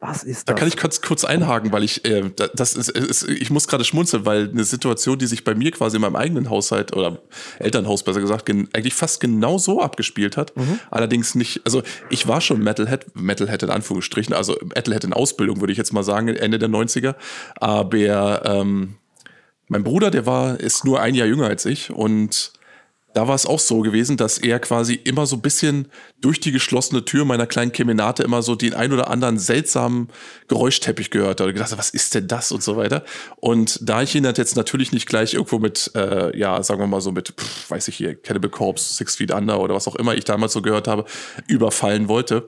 Was 0.08 0.24
ist 0.24 0.38
das? 0.38 0.46
Da 0.46 0.54
kann 0.54 0.68
ich 0.68 0.78
kurz, 0.78 1.02
kurz 1.02 1.26
einhaken, 1.26 1.72
weil 1.72 1.84
ich, 1.84 2.06
äh, 2.06 2.32
das 2.56 2.76
ist, 2.76 2.90
ist, 2.90 3.28
ich 3.28 3.50
muss 3.50 3.68
gerade 3.68 3.84
schmunzeln, 3.84 4.26
weil 4.26 4.50
eine 4.50 4.64
Situation, 4.64 5.18
die 5.18 5.26
sich 5.26 5.44
bei 5.44 5.56
mir 5.56 5.72
quasi 5.72 5.98
in 5.98 6.02
meinem 6.02 6.16
eigenen 6.16 6.50
Haushalt 6.50 6.96
oder 6.96 7.20
Elternhaus 7.60 8.04
besser 8.04 8.22
gesagt, 8.22 8.50
eigentlich 8.50 8.94
fast 8.94 9.20
genau 9.20 9.58
so 9.58 9.82
abgespielt 9.82 10.38
hat. 10.38 10.56
Mhm. 10.56 10.80
Allerdings 10.92 11.36
nicht, 11.36 11.62
also 11.66 11.82
ich 12.10 12.28
war 12.28 12.42
schon 12.42 12.62
Metalhead, 12.62 13.16
Metalhead 13.16 13.64
in 13.64 13.70
Anführungsstrichen, 13.70 14.34
also 14.34 14.56
Metalhead 14.64 15.04
in 15.04 15.14
Ausbildung, 15.14 15.60
würde 15.62 15.72
ich 15.72 15.78
jetzt 15.78 15.94
mal 15.94 16.04
sagen, 16.04 16.28
Ende 16.28 16.60
der 16.60 16.70
90er. 16.70 17.16
Aber 17.56 18.46
ähm, 18.46 18.96
mein 19.68 19.84
Bruder, 19.84 20.12
der 20.12 20.26
war, 20.26 20.60
ist 20.60 20.86
nur 20.86 21.02
ein 21.02 21.16
Jahr 21.16 21.28
jünger 21.28 21.48
als 21.48 21.66
ich 21.66 21.92
und 21.92 22.54
da 23.16 23.30
war 23.30 23.36
es 23.36 23.46
auch 23.46 23.60
so 23.60 23.80
gewesen, 23.80 24.18
dass 24.18 24.38
er 24.38 24.60
quasi 24.60 24.94
immer 24.94 25.26
so 25.26 25.38
ein 25.38 25.42
bisschen 25.42 25.88
durch 26.20 26.42
die 26.42 26.52
geschlossene 26.52 27.06
Tür 27.06 27.24
meiner 27.24 27.48
kleinen 27.48 27.72
Kemenate 27.72 28.24
immer 28.24 28.42
so 28.42 28.56
den 28.56 28.74
ein 28.74 28.92
oder 28.92 29.10
anderen 29.10 29.40
seltsamen 29.40 30.10
Geräuschteppich 30.50 31.12
gehört 31.12 31.40
hat 31.40 31.48
und 31.48 31.54
gedacht, 31.54 31.78
was 31.78 31.92
ist 31.92 32.14
denn 32.14 32.28
das 32.28 32.52
und 32.52 32.62
so 32.62 32.76
weiter. 32.76 33.06
Und 33.38 33.80
da 33.82 34.02
ich 34.02 34.14
ihn 34.16 34.26
halt 34.26 34.38
jetzt 34.38 34.58
natürlich 34.58 34.92
nicht 34.92 35.08
gleich 35.08 35.34
irgendwo 35.34 35.60
mit, 35.60 35.92
äh, 35.96 36.38
ja, 36.38 36.62
sagen 36.62 36.82
wir 36.82 36.88
mal 36.88 37.00
so 37.00 37.14
mit, 37.14 37.30
pff, 37.40 37.72
weiß 37.72 37.88
ich 37.88 37.96
hier, 37.96 38.22
Cannibal 38.22 38.52
Corpse, 38.52 38.96
Six 38.96 39.16
Feet 39.16 39.32
Under 39.32 39.62
oder 39.62 39.76
was 39.76 39.88
auch 39.88 39.96
immer 39.96 40.14
ich 40.14 40.26
damals 40.26 40.52
so 40.52 40.62
gehört 40.62 40.90
habe, 40.90 41.06
überfallen 41.48 42.10
wollte, 42.10 42.48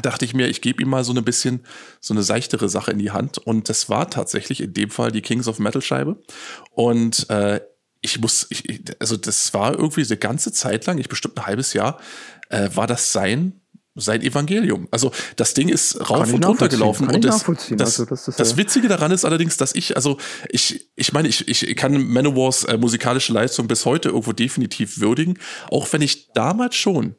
dachte 0.00 0.24
ich 0.24 0.32
mir, 0.32 0.46
ich 0.46 0.60
gebe 0.60 0.80
ihm 0.80 0.90
mal 0.90 1.02
so 1.02 1.12
ein 1.12 1.24
bisschen 1.24 1.64
so 2.00 2.14
eine 2.14 2.22
seichtere 2.22 2.68
Sache 2.68 2.92
in 2.92 3.00
die 3.00 3.10
Hand. 3.10 3.38
Und 3.38 3.68
das 3.68 3.88
war 3.88 4.08
tatsächlich 4.08 4.60
in 4.60 4.74
dem 4.74 4.90
Fall 4.90 5.10
die 5.10 5.22
Kings 5.22 5.48
of 5.48 5.58
Metal 5.58 5.82
Scheibe. 5.82 6.22
Und 6.70 7.28
äh, 7.30 7.60
ich 8.00 8.20
muss, 8.20 8.46
ich, 8.50 8.82
also 8.98 9.16
das 9.16 9.52
war 9.54 9.72
irgendwie 9.72 10.04
eine 10.04 10.16
ganze 10.16 10.52
Zeit 10.52 10.86
lang, 10.86 10.98
ich 10.98 11.08
bestimmt 11.08 11.38
ein 11.38 11.46
halbes 11.46 11.72
Jahr, 11.72 12.00
äh, 12.48 12.70
war 12.74 12.86
das 12.86 13.12
sein 13.12 13.60
sein 14.00 14.22
Evangelium. 14.22 14.88
Also 14.90 15.12
das 15.36 15.54
Ding 15.54 15.68
ist 15.68 16.08
rauf 16.08 16.32
und 16.32 16.44
runter 16.44 16.68
gelaufen. 16.68 17.08
und 17.08 17.24
das, 17.24 17.44
das, 17.44 17.80
also 17.80 18.04
das, 18.04 18.24
das, 18.26 18.56
Witzige 18.56 18.88
daran 18.88 19.10
ist 19.10 19.24
allerdings, 19.24 19.56
dass 19.56 19.74
ich, 19.74 19.96
also 19.96 20.18
ich, 20.48 20.88
ich 20.94 21.12
meine, 21.12 21.28
ich, 21.28 21.48
ich 21.48 21.76
kann 21.76 22.06
Manowars 22.06 22.64
äh, 22.64 22.78
musikalische 22.78 23.32
Leistung 23.32 23.66
bis 23.66 23.84
heute 23.84 24.10
irgendwo 24.10 24.32
definitiv 24.32 25.00
würdigen, 25.00 25.38
auch 25.70 25.92
wenn 25.92 26.00
ich 26.00 26.32
damals 26.32 26.76
schon 26.76 27.16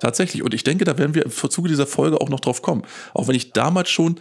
tatsächlich, 0.00 0.42
und 0.42 0.54
ich 0.54 0.64
denke, 0.64 0.84
da 0.84 0.98
werden 0.98 1.14
wir 1.14 1.24
im 1.24 1.32
Zuge 1.32 1.68
dieser 1.68 1.86
Folge 1.86 2.20
auch 2.20 2.28
noch 2.28 2.40
drauf 2.40 2.62
kommen, 2.62 2.82
auch 3.12 3.28
wenn 3.28 3.34
ich 3.34 3.52
damals 3.52 3.90
schon 3.90 4.20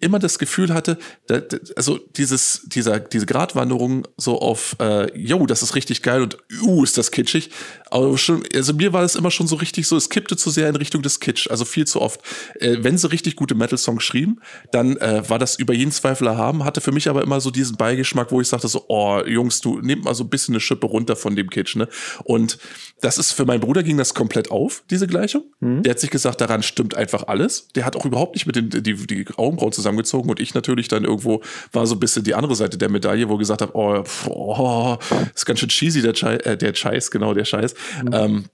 immer 0.00 0.18
das 0.18 0.38
Gefühl 0.38 0.72
hatte, 0.74 0.98
da, 1.26 1.40
also 1.76 1.98
dieses, 2.16 2.62
dieser, 2.66 2.98
diese 3.00 3.26
Gratwanderung 3.26 4.06
so 4.16 4.40
auf, 4.40 4.76
äh, 4.80 5.16
yo, 5.18 5.46
das 5.46 5.62
ist 5.62 5.74
richtig 5.74 6.02
geil 6.02 6.22
und 6.22 6.38
uh, 6.62 6.82
ist 6.82 6.98
das 6.98 7.10
kitschig. 7.10 7.50
Aber 7.90 8.16
schon, 8.16 8.42
also 8.54 8.72
mir 8.72 8.92
war 8.92 9.02
es 9.02 9.14
immer 9.14 9.30
schon 9.30 9.46
so 9.46 9.56
richtig 9.56 9.86
so, 9.86 9.96
es 9.96 10.08
kippte 10.08 10.36
zu 10.36 10.50
sehr 10.50 10.68
in 10.68 10.76
Richtung 10.76 11.02
des 11.02 11.20
Kitsch, 11.20 11.50
also 11.50 11.64
viel 11.64 11.86
zu 11.86 12.00
oft. 12.00 12.20
Äh, 12.58 12.78
wenn 12.80 12.96
sie 12.96 13.10
richtig 13.10 13.36
gute 13.36 13.54
Metal-Songs 13.54 14.02
schrieben, 14.02 14.40
dann 14.72 14.96
äh, 14.96 15.28
war 15.28 15.38
das 15.38 15.58
über 15.58 15.74
jeden 15.74 15.92
Zweifel 15.92 16.26
erhaben, 16.26 16.64
hatte 16.64 16.80
für 16.80 16.92
mich 16.92 17.08
aber 17.08 17.22
immer 17.22 17.40
so 17.40 17.50
diesen 17.50 17.76
Beigeschmack, 17.76 18.32
wo 18.32 18.40
ich 18.40 18.48
sagte 18.48 18.68
so, 18.68 18.84
oh, 18.88 19.20
Jungs, 19.26 19.60
du 19.60 19.80
nehmt 19.80 20.04
mal 20.04 20.14
so 20.14 20.24
ein 20.24 20.30
bisschen 20.30 20.54
eine 20.54 20.60
Schippe 20.60 20.86
runter 20.86 21.16
von 21.16 21.36
dem 21.36 21.50
Kitsch, 21.50 21.76
ne? 21.76 21.88
Und 22.24 22.58
das 23.00 23.18
ist, 23.18 23.32
für 23.32 23.44
meinen 23.44 23.60
Bruder 23.60 23.82
ging 23.82 23.96
das 23.96 24.14
komplett 24.14 24.50
auf, 24.50 24.82
diese 24.90 25.06
Gleichung. 25.06 25.44
Mhm. 25.60 25.82
Der 25.82 25.92
hat 25.92 26.00
sich 26.00 26.10
gesagt, 26.10 26.40
daran 26.40 26.62
stimmt 26.62 26.94
einfach 26.94 27.28
alles. 27.28 27.68
Der 27.74 27.84
hat 27.84 27.96
auch 27.96 28.04
überhaupt 28.04 28.34
nicht 28.34 28.46
mit 28.46 28.56
den, 28.56 28.70
die, 28.70 28.94
die 28.94 29.26
Augenbrauen 29.36 29.72
zusammen 29.72 29.90
zusammengezogen 29.90 30.30
und 30.30 30.40
ich 30.40 30.54
natürlich 30.54 30.88
dann 30.88 31.04
irgendwo 31.04 31.42
war 31.72 31.86
so 31.86 31.94
ein 31.94 32.00
bisschen 32.00 32.24
die 32.24 32.34
andere 32.34 32.54
Seite 32.54 32.78
der 32.78 32.88
Medaille, 32.88 33.28
wo 33.28 33.36
gesagt 33.36 33.62
habe, 33.62 33.72
oh, 33.74 34.04
oh, 34.26 34.96
ist 35.34 35.46
ganz 35.46 35.60
schön 35.60 35.68
cheesy, 35.68 36.02
der, 36.02 36.14
Scheiß, 36.14 36.40
äh, 36.42 36.56
der 36.56 36.74
Scheiß, 36.74 37.10
genau, 37.10 37.34
der 37.34 37.44
Scheiß. 37.44 37.74
Mhm. 38.02 38.10
Ähm, 38.12 38.44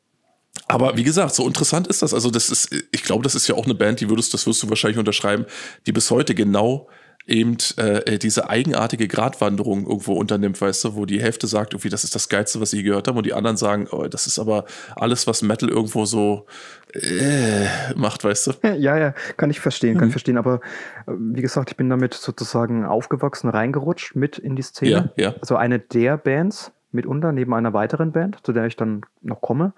aber 0.68 0.96
wie 0.96 1.04
gesagt, 1.04 1.34
so 1.34 1.46
interessant 1.46 1.86
ist 1.86 2.02
das. 2.02 2.12
Also, 2.12 2.30
das 2.30 2.50
ist, 2.50 2.70
ich 2.90 3.02
glaube, 3.02 3.22
das 3.22 3.34
ist 3.34 3.46
ja 3.46 3.54
auch 3.54 3.64
eine 3.64 3.74
Band, 3.74 4.00
die 4.00 4.08
würdest, 4.08 4.34
das 4.34 4.46
wirst 4.46 4.62
du 4.62 4.68
wahrscheinlich 4.68 4.98
unterschreiben, 4.98 5.46
die 5.86 5.92
bis 5.92 6.10
heute 6.10 6.34
genau 6.34 6.88
eben 7.26 7.56
äh, 7.76 8.18
diese 8.18 8.48
eigenartige 8.48 9.08
Gratwanderung 9.08 9.86
irgendwo 9.86 10.14
unternimmt, 10.14 10.60
weißt 10.60 10.84
du, 10.84 10.94
wo 10.94 11.06
die 11.06 11.20
Hälfte 11.20 11.46
sagt, 11.46 11.72
irgendwie, 11.72 11.88
das 11.88 12.04
ist 12.04 12.14
das 12.14 12.28
Geilste, 12.28 12.60
was 12.60 12.70
sie 12.70 12.82
gehört 12.82 13.08
haben, 13.08 13.16
und 13.16 13.26
die 13.26 13.34
anderen 13.34 13.56
sagen, 13.56 13.88
oh, 13.90 14.06
das 14.06 14.26
ist 14.26 14.38
aber 14.38 14.64
alles, 14.94 15.26
was 15.26 15.42
Metal 15.42 15.68
irgendwo 15.68 16.04
so 16.04 16.46
äh, 16.94 17.66
macht, 17.96 18.24
weißt 18.24 18.46
du? 18.46 18.52
Ja, 18.76 18.96
ja, 18.96 19.14
kann 19.36 19.50
ich 19.50 19.58
verstehen, 19.58 19.94
kann 19.94 20.04
mhm. 20.04 20.10
ich 20.10 20.12
verstehen. 20.12 20.38
Aber 20.38 20.60
äh, 21.06 21.12
wie 21.18 21.42
gesagt, 21.42 21.70
ich 21.70 21.76
bin 21.76 21.90
damit 21.90 22.14
sozusagen 22.14 22.84
aufgewachsen, 22.84 23.48
reingerutscht 23.48 24.14
mit 24.14 24.38
in 24.38 24.54
die 24.54 24.62
Szene. 24.62 25.12
Ja, 25.16 25.24
ja. 25.24 25.34
Also 25.40 25.56
eine 25.56 25.78
der 25.78 26.16
Bands 26.18 26.72
mitunter, 26.96 27.32
neben 27.32 27.54
einer 27.54 27.72
weiteren 27.72 28.12
Band, 28.12 28.38
zu 28.42 28.52
der 28.52 28.66
ich 28.66 28.76
dann 28.76 29.02
noch 29.22 29.40
komme. 29.40 29.72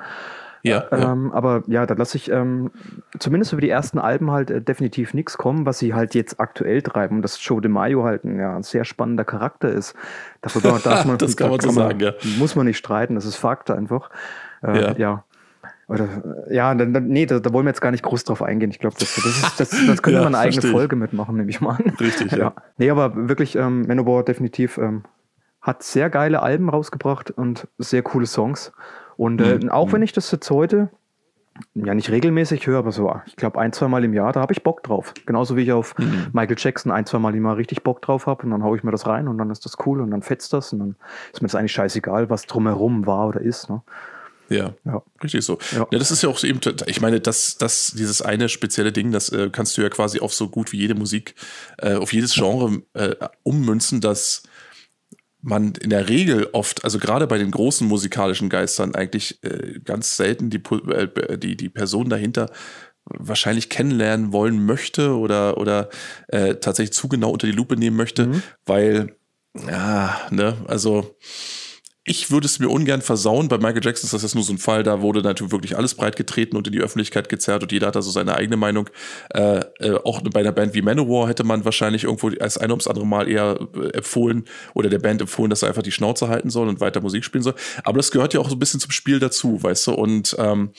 Ja, 0.62 0.84
ähm, 0.90 1.30
Aber 1.32 1.62
ja, 1.66 1.86
da 1.86 1.94
lasse 1.94 2.16
ich 2.16 2.30
ähm, 2.30 2.70
zumindest 3.18 3.52
über 3.52 3.60
die 3.60 3.70
ersten 3.70 3.98
Alben 3.98 4.30
halt 4.30 4.50
äh, 4.50 4.60
definitiv 4.60 5.14
nichts 5.14 5.38
kommen, 5.38 5.66
was 5.66 5.78
sie 5.78 5.94
halt 5.94 6.14
jetzt 6.14 6.40
aktuell 6.40 6.82
treiben. 6.82 7.22
Dass 7.22 7.38
Joe 7.44 7.60
DeMaio 7.60 8.04
halt 8.04 8.24
ein, 8.24 8.38
ja, 8.38 8.56
ein 8.56 8.62
sehr 8.62 8.84
spannender 8.84 9.24
Charakter 9.24 9.70
ist. 9.70 9.94
Darüber 10.42 10.80
darf 10.82 11.04
man, 11.06 11.18
das 11.18 11.36
kann 11.36 11.50
man 11.50 11.60
so 11.60 11.70
sagen, 11.70 12.00
ja. 12.00 12.12
Muss 12.38 12.56
man 12.56 12.66
nicht 12.66 12.78
streiten, 12.78 13.14
das 13.14 13.24
ist 13.24 13.36
Fakt 13.36 13.70
einfach. 13.70 14.10
Äh, 14.62 14.80
ja. 14.80 14.92
ja. 14.96 15.24
Oder, 15.88 16.06
ja, 16.50 16.74
dann, 16.74 16.92
dann, 16.92 17.08
nee, 17.08 17.24
da, 17.24 17.38
da, 17.38 17.50
wollen 17.52 17.64
wir 17.64 17.70
jetzt 17.70 17.80
gar 17.80 17.90
nicht 17.90 18.02
groß 18.02 18.24
drauf 18.24 18.42
eingehen. 18.42 18.70
Ich 18.70 18.78
glaube, 18.78 18.96
das, 18.98 19.14
das, 19.14 19.24
ist, 19.24 19.60
das, 19.60 19.70
das 19.70 20.02
könnte 20.02 20.18
ja, 20.18 20.24
man 20.24 20.34
eine 20.34 20.44
eigene 20.44 20.60
Folge 20.70 20.96
mitmachen, 20.96 21.36
nehme 21.36 21.48
ich 21.48 21.62
mal 21.62 21.76
an. 21.76 21.94
Richtig, 21.98 22.32
ja. 22.32 22.38
ja. 22.38 22.54
Nee, 22.76 22.90
aber 22.90 23.28
wirklich, 23.28 23.56
ähm, 23.56 23.86
Manowar 23.86 24.22
definitiv 24.22 24.76
ähm, 24.76 25.04
hat 25.68 25.82
sehr 25.82 26.08
geile 26.08 26.42
Alben 26.42 26.70
rausgebracht 26.70 27.30
und 27.30 27.68
sehr 27.76 28.02
coole 28.02 28.26
Songs. 28.26 28.72
Und 29.18 29.40
äh, 29.40 29.58
mhm. 29.58 29.68
auch 29.68 29.92
wenn 29.92 30.02
ich 30.02 30.12
das 30.12 30.30
jetzt 30.30 30.50
heute 30.50 30.88
ja 31.74 31.92
nicht 31.92 32.10
regelmäßig 32.10 32.66
höre, 32.66 32.78
aber 32.78 32.92
so, 32.92 33.14
ich 33.26 33.36
glaube, 33.36 33.58
ein, 33.58 33.72
zwei 33.72 33.88
Mal 33.88 34.04
im 34.04 34.14
Jahr, 34.14 34.32
da 34.32 34.40
habe 34.40 34.52
ich 34.52 34.62
Bock 34.62 34.82
drauf. 34.82 35.12
Genauso 35.26 35.56
wie 35.56 35.62
ich 35.62 35.72
auf 35.72 35.96
mhm. 35.98 36.28
Michael 36.32 36.56
Jackson 36.58 36.90
ein, 36.90 37.04
zwei 37.04 37.18
Mal 37.18 37.34
im 37.34 37.44
Jahr 37.44 37.56
richtig 37.56 37.82
Bock 37.82 38.00
drauf 38.00 38.26
habe 38.26 38.44
und 38.44 38.50
dann 38.50 38.62
haue 38.62 38.76
ich 38.78 38.82
mir 38.82 38.92
das 38.92 39.06
rein 39.06 39.28
und 39.28 39.36
dann 39.36 39.50
ist 39.50 39.64
das 39.64 39.76
cool 39.84 40.00
und 40.00 40.10
dann 40.10 40.22
fetzt 40.22 40.52
das 40.52 40.72
und 40.72 40.78
dann 40.78 40.96
ist 41.32 41.42
mir 41.42 41.48
das 41.48 41.54
eigentlich 41.54 41.72
scheißegal, 41.72 42.30
was 42.30 42.46
drumherum 42.46 43.06
war 43.06 43.28
oder 43.28 43.40
ist. 43.40 43.68
Ne? 43.68 43.82
Ja, 44.48 44.72
ja, 44.86 45.02
richtig 45.22 45.44
so. 45.44 45.58
Ja. 45.72 45.86
ja. 45.90 45.98
das 45.98 46.10
ist 46.10 46.22
ja 46.22 46.30
auch 46.30 46.42
eben, 46.44 46.60
ich 46.86 47.00
meine, 47.02 47.20
das, 47.20 47.58
das, 47.58 47.92
dieses 47.94 48.22
eine 48.22 48.48
spezielle 48.48 48.92
Ding, 48.92 49.12
das 49.12 49.28
äh, 49.28 49.50
kannst 49.50 49.76
du 49.76 49.82
ja 49.82 49.90
quasi 49.90 50.20
auf 50.20 50.32
so 50.32 50.48
gut 50.48 50.72
wie 50.72 50.78
jede 50.78 50.94
Musik, 50.94 51.34
äh, 51.76 51.96
auf 51.96 52.12
jedes 52.14 52.32
Genre 52.34 52.82
äh, 52.94 53.16
ummünzen, 53.42 54.00
dass 54.00 54.44
man 55.40 55.74
in 55.74 55.90
der 55.90 56.08
Regel 56.08 56.48
oft, 56.52 56.84
also 56.84 56.98
gerade 56.98 57.26
bei 57.26 57.38
den 57.38 57.50
großen 57.50 57.86
musikalischen 57.86 58.48
Geistern, 58.48 58.94
eigentlich 58.94 59.42
äh, 59.44 59.78
ganz 59.84 60.16
selten 60.16 60.50
die, 60.50 60.60
äh, 60.90 61.38
die, 61.38 61.56
die 61.56 61.68
Person 61.68 62.08
dahinter 62.08 62.50
wahrscheinlich 63.04 63.70
kennenlernen 63.70 64.32
wollen 64.32 64.66
möchte 64.66 65.16
oder, 65.16 65.56
oder 65.58 65.88
äh, 66.28 66.56
tatsächlich 66.56 66.92
zu 66.92 67.08
genau 67.08 67.30
unter 67.30 67.46
die 67.46 67.52
Lupe 67.52 67.76
nehmen 67.76 67.96
möchte, 67.96 68.26
mhm. 68.26 68.42
weil, 68.66 69.16
ja, 69.66 70.20
ne, 70.30 70.56
also 70.66 71.16
ich 72.08 72.30
würde 72.30 72.46
es 72.46 72.58
mir 72.58 72.70
ungern 72.70 73.02
versauen. 73.02 73.48
Bei 73.48 73.58
Michael 73.58 73.84
Jackson 73.84 74.06
ist 74.06 74.14
das 74.14 74.22
jetzt 74.22 74.34
nur 74.34 74.42
so 74.42 74.52
ein 74.52 74.58
Fall, 74.58 74.82
da 74.82 75.02
wurde 75.02 75.20
natürlich 75.20 75.52
wirklich 75.52 75.76
alles 75.76 75.94
breit 75.94 76.16
getreten 76.16 76.56
und 76.56 76.66
in 76.66 76.72
die 76.72 76.80
Öffentlichkeit 76.80 77.28
gezerrt 77.28 77.62
und 77.62 77.70
jeder 77.70 77.88
hat 77.88 77.96
da 77.96 78.02
so 78.02 78.10
seine 78.10 78.34
eigene 78.34 78.56
Meinung. 78.56 78.88
Äh, 79.34 79.60
äh, 79.78 79.98
auch 80.04 80.22
bei 80.22 80.40
einer 80.40 80.52
Band 80.52 80.74
wie 80.74 80.82
Manowar 80.82 81.28
hätte 81.28 81.44
man 81.44 81.64
wahrscheinlich 81.64 82.04
irgendwo 82.04 82.30
als 82.40 82.56
ein 82.56 82.70
ums 82.70 82.86
andere 82.86 83.06
Mal 83.06 83.28
eher 83.28 83.58
äh, 83.74 83.98
empfohlen 83.98 84.46
oder 84.74 84.88
der 84.88 84.98
Band 84.98 85.20
empfohlen, 85.20 85.50
dass 85.50 85.62
er 85.62 85.68
einfach 85.68 85.82
die 85.82 85.92
Schnauze 85.92 86.28
halten 86.28 86.48
soll 86.50 86.68
und 86.68 86.80
weiter 86.80 87.00
Musik 87.00 87.24
spielen 87.24 87.42
soll. 87.42 87.54
Aber 87.84 87.98
das 87.98 88.10
gehört 88.10 88.32
ja 88.32 88.40
auch 88.40 88.48
so 88.48 88.56
ein 88.56 88.58
bisschen 88.58 88.80
zum 88.80 88.90
Spiel 88.90 89.18
dazu, 89.18 89.62
weißt 89.62 89.88
du? 89.88 89.92
Und 89.92 90.34
ähm, 90.38 90.72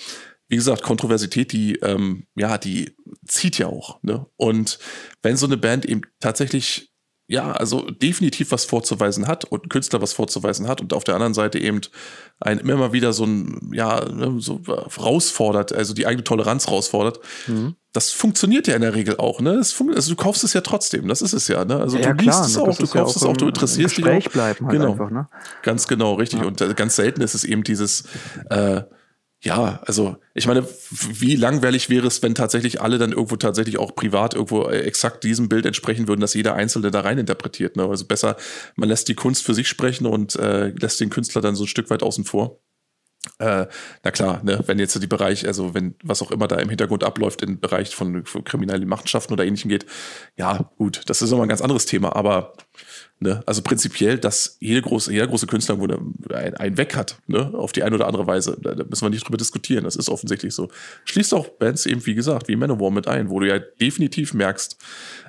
wie 0.48 0.56
gesagt, 0.56 0.82
Kontroversität, 0.82 1.52
die, 1.52 1.76
ähm, 1.76 2.26
ja, 2.36 2.58
die 2.58 2.96
zieht 3.28 3.60
ja 3.60 3.68
auch. 3.68 4.02
Ne? 4.02 4.26
Und 4.36 4.80
wenn 5.22 5.38
so 5.38 5.46
eine 5.46 5.58
Band 5.58 5.86
eben 5.86 6.02
tatsächlich 6.20 6.89
ja, 7.30 7.52
also 7.52 7.92
definitiv 7.92 8.52
was 8.52 8.66
vorzuweisen 8.66 9.28
hat 9.28 9.46
und 9.46 9.64
ein 9.64 9.70
Künstler 9.70 10.02
was 10.02 10.14
vorzuweisen 10.14 10.68
hat 10.68 10.82
und 10.82 10.94
auf 10.94 11.04
der 11.04 11.14
anderen 11.14 11.36
Seite 11.36 11.60
eben 11.60 11.80
einen 12.40 12.60
immer 12.60 12.76
mal 12.76 12.92
wieder 12.92 13.14
so 13.14 13.24
ein, 13.24 13.72
ja, 13.72 14.04
ne, 14.04 14.38
so 14.40 14.62
herausfordert, 14.66 15.72
also 15.72 15.94
die 15.94 16.08
eigene 16.08 16.24
Toleranz 16.24 16.66
herausfordert. 16.66 17.20
Mhm. 17.46 17.76
Das 17.94 18.12
funktioniert 18.12 18.68
ja 18.68 18.74
in 18.74 18.82
der 18.82 18.96
Regel 18.96 19.18
auch, 19.18 19.42
ne? 19.42 19.52
also 19.62 20.10
du 20.10 20.16
kaufst 20.16 20.44
es 20.44 20.54
ja 20.54 20.62
trotzdem, 20.62 21.08
das 21.08 21.22
ist 21.22 21.34
es 21.34 21.48
ja, 21.48 21.66
ne? 21.66 21.78
Also 21.80 22.00
ja, 22.00 22.14
du 22.14 22.24
liest 22.24 22.46
es 22.46 22.58
auch, 22.58 22.76
du 22.76 22.88
kaufst 22.88 22.96
ja 22.96 23.04
auch 23.04 23.16
es 23.16 23.24
auch, 23.24 23.38
du 23.38 23.48
interessierst 23.48 23.98
dich 23.98 24.06
auch. 24.06 24.32
bleiben 24.32 24.66
halt 24.66 24.80
genau. 24.80 24.92
einfach, 24.94 25.12
ne? 25.12 25.28
Ganz 25.62 25.88
genau, 25.88 26.16
richtig. 26.16 26.40
Ja. 26.40 26.48
Und 26.48 26.62
äh, 26.62 26.74
ganz 26.74 26.96
selten 26.96 27.22
ist 27.22 27.36
es 27.36 27.44
eben 27.44 27.64
dieses, 27.64 28.06
äh, 28.50 28.82
ja, 29.42 29.82
also 29.86 30.18
ich 30.34 30.48
meine, 30.48 30.68
wie 30.92 31.36
langweilig 31.38 31.90
wäre 31.90 32.08
es, 32.08 32.22
wenn 32.22 32.36
tatsächlich 32.36 32.82
alle 32.82 32.98
dann 32.98 33.14
irgendwo 33.14 33.38
tatsächlich 33.38 33.78
auch 33.78 33.96
privat 33.96 34.34
irgendwo 34.34 34.64
äh, 34.64 34.82
exakt 34.82 35.24
diesem 35.24 35.48
Bild 35.48 35.66
entsprechen 35.66 36.10
würden, 36.10 36.20
dass 36.20 36.34
jeder 36.34 36.56
Einzelne 36.56 36.92
da 36.92 37.02
rein 37.02 37.18
interpretiert. 37.18 37.78
Ne? 37.78 37.86
Also 37.86 38.06
besser, 38.06 38.36
man 38.76 38.90
lässt 38.90 39.08
die 39.08 39.16
Kunst 39.16 39.46
für 39.46 39.54
sich 39.54 39.70
sprechen 39.70 40.06
und 40.08 40.36
äh, 40.36 40.70
lässt 40.70 41.00
den 41.00 41.10
Künstler 41.10 41.42
dann 41.42 41.56
so 41.56 41.64
ein 41.64 41.68
Stück 41.68 41.90
weit 41.90 42.04
außen 42.04 42.26
vor. 42.26 42.60
Äh, 43.38 43.68
na 44.04 44.12
klar, 44.12 44.42
ne, 44.44 44.62
wenn 44.66 44.80
jetzt 44.80 45.02
die 45.02 45.08
Bereich, 45.08 45.46
also 45.48 45.74
wenn 45.74 45.96
was 46.04 46.22
auch 46.22 46.32
immer 46.32 46.48
da 46.48 46.58
im 46.58 46.70
Hintergrund 46.70 47.04
abläuft 47.04 47.42
im 47.42 47.60
Bereich 47.60 47.96
von, 47.96 48.26
von 48.26 48.44
kriminellen 48.44 48.88
Machenschaften 48.88 49.34
oder 49.34 49.46
ähnlichem 49.46 49.70
geht, 49.70 49.86
ja, 50.38 50.72
gut, 50.78 51.04
das 51.08 51.22
ist 51.22 51.32
immer 51.32 51.44
ein 51.44 51.50
ganz 51.50 51.62
anderes 51.62 51.86
Thema, 51.86 52.16
aber 52.16 52.54
Ne? 53.22 53.44
Also 53.46 53.62
prinzipiell, 53.62 54.18
dass 54.18 54.58
jede 54.62 54.82
große, 54.82 55.12
jeder 55.12 55.28
große 55.28 55.46
Künstler 55.46 55.78
ein, 55.78 56.56
ein 56.56 56.78
Weg 56.78 56.96
hat, 56.96 57.18
ne? 57.28 57.52
auf 57.54 57.74
die 57.74 57.84
eine 57.84 57.96
oder 57.96 58.08
andere 58.08 58.28
Weise. 58.28 58.58
Da, 58.62 58.76
müssen 58.76 59.02
wir 59.06 59.10
nicht 59.10 59.28
drüber 59.28 59.38
diskutieren. 59.38 59.84
Das 59.84 59.98
ist 59.98 60.08
offensichtlich 60.08 60.54
so. 60.54 60.70
Schließt 61.04 61.34
auch 61.34 61.50
Bands 61.50 61.86
eben, 61.86 62.06
wie 62.06 62.16
gesagt, 62.16 62.48
wie 62.48 62.56
Manowar 62.56 62.92
mit 62.92 63.08
ein, 63.08 63.30
wo 63.30 63.42
du 63.42 63.48
ja 63.48 63.60
definitiv 63.60 64.34
merkst, 64.34 64.78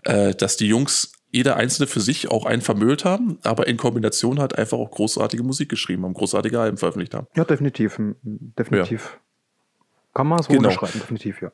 äh, 0.05 0.35
dass 0.35 0.57
die 0.57 0.69
Jungs 0.69 1.13
jeder 1.33 1.57
einzelne 1.57 1.89
für 1.89 2.01
sich 2.01 2.31
auch 2.31 2.45
einen 2.45 2.63
vermüllt 2.63 3.05
haben, 3.05 3.39
aber 3.43 3.67
in 3.67 3.77
Kombination 3.77 4.41
halt 4.41 4.57
einfach 4.57 4.79
auch 4.79 4.91
großartige 4.91 5.43
Musik 5.43 5.69
geschrieben 5.69 6.05
haben, 6.05 6.15
großartige 6.15 6.61
Alben 6.61 6.77
veröffentlicht 6.77 7.15
haben. 7.15 7.27
Ja, 7.37 7.45
definitiv. 7.45 8.01
Definitiv. 8.23 9.05
Ja. 9.15 9.21
Kann 10.15 10.27
man 10.27 10.43
so 10.43 10.49
genau. 10.49 10.69
unterschreiben, 10.69 11.01
definitiv, 11.01 11.43
ja. 11.43 11.53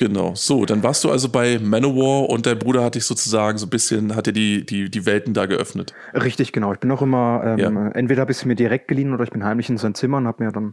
Genau. 0.00 0.34
So, 0.34 0.64
dann 0.64 0.82
warst 0.82 1.04
du 1.04 1.10
also 1.10 1.28
bei 1.28 1.58
Manowar 1.58 2.30
und 2.30 2.46
dein 2.46 2.58
Bruder 2.58 2.82
hat 2.82 2.94
dich 2.94 3.04
sozusagen 3.04 3.58
so 3.58 3.66
ein 3.66 3.68
bisschen, 3.68 4.16
hat 4.16 4.26
dir 4.26 4.32
die, 4.32 4.64
die, 4.64 4.90
die 4.90 5.04
Welten 5.04 5.34
da 5.34 5.44
geöffnet. 5.44 5.92
Richtig, 6.14 6.54
genau. 6.54 6.72
Ich 6.72 6.78
bin 6.78 6.90
auch 6.90 7.02
immer, 7.02 7.42
ähm, 7.44 7.58
ja. 7.58 7.88
entweder 7.90 8.26
ich 8.30 8.38
sie 8.38 8.48
mir 8.48 8.54
direkt 8.54 8.88
geliehen 8.88 9.12
oder 9.12 9.24
ich 9.24 9.30
bin 9.30 9.44
heimlich 9.44 9.68
in 9.68 9.76
sein 9.76 9.94
Zimmer 9.94 10.16
und 10.16 10.26
habe 10.26 10.42
mir 10.42 10.52
dann 10.52 10.72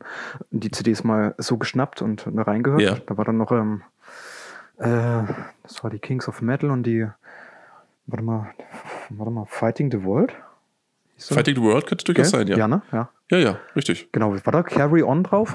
die 0.52 0.72
CDs 0.72 1.04
mal 1.04 1.36
so 1.40 1.58
geschnappt 1.58 2.02
und 2.02 2.26
da 2.34 2.44
reingehört. 2.44 2.80
Ja. 2.80 2.96
Da 3.06 3.18
war 3.18 3.26
dann 3.26 3.36
noch, 3.36 3.52
ähm, 3.52 3.82
äh, 4.78 4.86
das 5.62 5.84
war 5.84 5.90
die 5.90 6.00
Kings 6.00 6.30
of 6.30 6.42
Metal 6.42 6.72
und 6.72 6.84
die, 6.84 7.06
warte 8.06 8.24
mal, 8.24 8.52
warte 9.10 9.32
mal, 9.34 9.46
Fighting 9.46 9.92
the 9.92 10.06
World? 10.06 10.32
Fighting 11.18 11.56
the 11.56 11.62
World 11.62 11.86
könnte 11.86 12.06
durchaus 12.06 12.34
okay. 12.34 12.38
sein, 12.38 12.48
ja. 12.48 12.58
Ja, 12.60 12.68
ne? 12.70 12.82
Ja. 12.94 13.10
Ja, 13.30 13.38
ja, 13.40 13.60
richtig. 13.76 14.10
Genau, 14.14 14.34
war 14.34 14.54
da 14.54 14.64
Carry 14.64 15.04
On 15.04 15.22
drauf? 15.24 15.54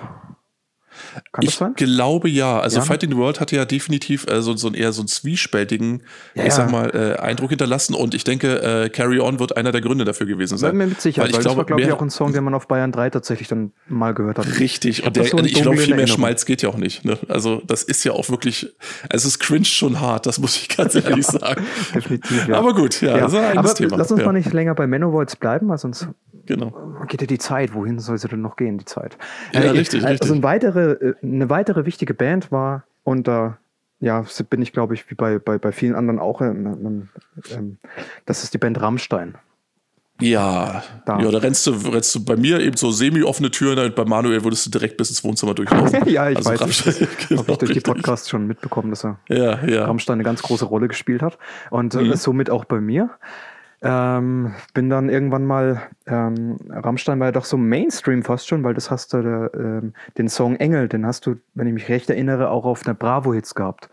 Kann 1.32 1.44
ich 1.44 1.58
glaube 1.76 2.28
ja. 2.28 2.60
Also 2.60 2.78
ja. 2.78 2.84
Fighting 2.84 3.10
the 3.10 3.16
World 3.16 3.40
hatte 3.40 3.56
ja 3.56 3.64
definitiv 3.64 4.26
äh, 4.28 4.42
so, 4.42 4.56
so 4.56 4.68
ein 4.68 4.74
eher 4.74 4.92
so 4.92 5.02
einen 5.02 5.08
zwiespältigen, 5.08 6.02
ja, 6.34 6.46
ich 6.46 6.52
sag 6.52 6.70
mal, 6.70 6.90
äh, 6.94 7.20
Eindruck 7.20 7.50
hinterlassen 7.50 7.94
und 7.94 8.14
ich 8.14 8.24
denke, 8.24 8.62
äh, 8.62 8.88
Carry 8.88 9.20
On 9.20 9.38
wird 9.38 9.56
einer 9.56 9.72
der 9.72 9.80
Gründe 9.80 10.04
dafür 10.04 10.26
gewesen 10.26 10.58
sein. 10.58 10.78
Ja, 10.78 10.86
mit 10.86 11.00
Sicherheit, 11.00 11.24
weil, 11.24 11.30
ich 11.30 11.36
weil 11.36 11.42
glaube, 11.42 11.56
das 11.56 11.56
war, 11.58 11.64
glaube 11.66 11.82
ich, 11.82 11.92
auch 11.92 12.02
ein 12.02 12.10
Song, 12.10 12.32
den 12.32 12.44
man 12.44 12.54
auf 12.54 12.68
Bayern 12.68 12.92
3 12.92 13.10
tatsächlich 13.10 13.48
dann 13.48 13.72
mal 13.88 14.14
gehört 14.14 14.38
hat. 14.38 14.58
Richtig, 14.58 15.00
ich 15.00 15.06
und 15.06 15.16
der, 15.16 15.24
so 15.24 15.38
ich 15.38 15.54
glaube, 15.54 15.78
viel 15.78 15.94
mehr 15.94 16.06
Schmalz 16.06 16.44
geht 16.44 16.62
ja 16.62 16.68
auch 16.68 16.76
nicht. 16.76 17.04
Ne? 17.04 17.18
Also 17.28 17.62
das 17.66 17.82
ist 17.82 18.04
ja 18.04 18.12
auch 18.12 18.28
wirklich, 18.28 18.74
also 19.08 19.28
es 19.28 19.34
ist 19.34 19.38
cringe 19.38 19.64
schon 19.64 20.00
hart, 20.00 20.26
das 20.26 20.38
muss 20.38 20.56
ich 20.56 20.68
ganz 20.68 20.94
ehrlich 20.94 21.26
sagen. 21.26 21.64
Definitiv, 21.94 22.48
ja. 22.48 22.58
Aber 22.58 22.74
gut, 22.74 23.00
ja, 23.00 23.18
das 23.18 23.32
ist 23.32 23.38
ein 23.38 23.58
Aber 23.58 23.74
Thema. 23.74 23.96
lass 23.96 24.10
uns 24.10 24.24
mal 24.24 24.32
nicht 24.32 24.52
länger 24.52 24.74
bei 24.74 24.86
Manowar 24.86 25.26
bleiben, 25.40 25.68
weil 25.68 25.78
sonst 25.78 26.08
genau. 26.46 26.72
geht 27.08 27.20
ja 27.20 27.26
die 27.26 27.38
Zeit. 27.38 27.74
Wohin 27.74 27.98
soll 27.98 28.18
sie 28.18 28.28
denn 28.28 28.40
noch 28.40 28.56
gehen, 28.56 28.78
die 28.78 28.84
Zeit? 28.84 29.16
Ja, 29.52 29.60
äh, 29.60 29.70
richtig, 29.70 30.02
also 30.02 30.12
richtig. 30.12 30.30
Eine 30.30 30.40
weitere, 30.82 31.08
äh, 31.08 31.14
eine 31.22 31.50
weitere 31.50 31.86
wichtige 31.86 32.14
Band 32.14 32.52
war, 32.52 32.84
und 33.04 33.26
da 33.26 33.58
ja, 34.00 34.24
bin 34.50 34.62
ich, 34.62 34.72
glaube 34.72 34.94
ich, 34.94 35.08
wie 35.10 35.14
bei, 35.14 35.38
bei, 35.38 35.58
bei 35.58 35.72
vielen 35.72 35.94
anderen 35.94 36.18
auch, 36.18 36.40
ähm, 36.40 37.08
ähm, 37.50 37.78
das 38.26 38.42
ist 38.42 38.52
die 38.52 38.58
Band 38.58 38.80
Rammstein. 38.80 39.36
Ja, 40.20 40.84
da. 41.06 41.18
ja, 41.18 41.30
da 41.30 41.38
rennst 41.38 41.66
du, 41.66 41.72
rennst 41.72 42.14
du 42.14 42.24
bei 42.24 42.36
mir 42.36 42.60
eben 42.60 42.76
so 42.76 42.90
semi-offene 42.90 43.50
Türen, 43.50 43.78
und 43.78 43.94
bei 43.94 44.04
Manuel 44.04 44.44
würdest 44.44 44.66
du 44.66 44.70
direkt 44.70 44.96
bis 44.96 45.10
ins 45.10 45.24
Wohnzimmer 45.24 45.54
durchlaufen. 45.54 46.06
ja, 46.08 46.30
ich 46.30 46.36
also 46.36 46.50
weiß, 46.50 46.60
Rammstein, 46.60 46.94
genau, 47.28 47.42
habe 47.42 47.52
ich 47.52 47.58
durch 47.58 47.72
die 47.72 47.80
Podcasts 47.80 48.28
schon 48.28 48.46
mitbekommen, 48.46 48.90
dass 48.90 49.04
er 49.04 49.18
ja, 49.28 49.64
ja. 49.64 49.84
Rammstein 49.84 50.14
eine 50.14 50.24
ganz 50.24 50.42
große 50.42 50.64
Rolle 50.64 50.88
gespielt 50.88 51.22
hat 51.22 51.38
und 51.70 51.94
äh, 51.94 52.02
mhm. 52.02 52.14
somit 52.14 52.50
auch 52.50 52.64
bei 52.64 52.80
mir. 52.80 53.10
Ähm, 53.84 54.54
bin 54.74 54.90
dann 54.90 55.08
irgendwann 55.08 55.44
mal, 55.44 55.82
ähm, 56.06 56.56
Rammstein 56.70 57.18
war 57.18 57.28
ja 57.28 57.32
doch 57.32 57.44
so 57.44 57.56
Mainstream 57.56 58.22
fast 58.22 58.46
schon, 58.46 58.62
weil 58.62 58.74
das 58.74 58.92
hast 58.92 59.12
du, 59.12 59.18
ähm, 59.54 59.94
den 60.16 60.28
Song 60.28 60.54
Engel, 60.56 60.88
den 60.88 61.04
hast 61.04 61.26
du, 61.26 61.36
wenn 61.54 61.66
ich 61.66 61.74
mich 61.74 61.88
recht 61.88 62.08
erinnere, 62.08 62.50
auch 62.50 62.64
auf 62.64 62.86
einer 62.86 62.94
Bravo-Hits 62.94 63.56
gehabt. 63.56 63.88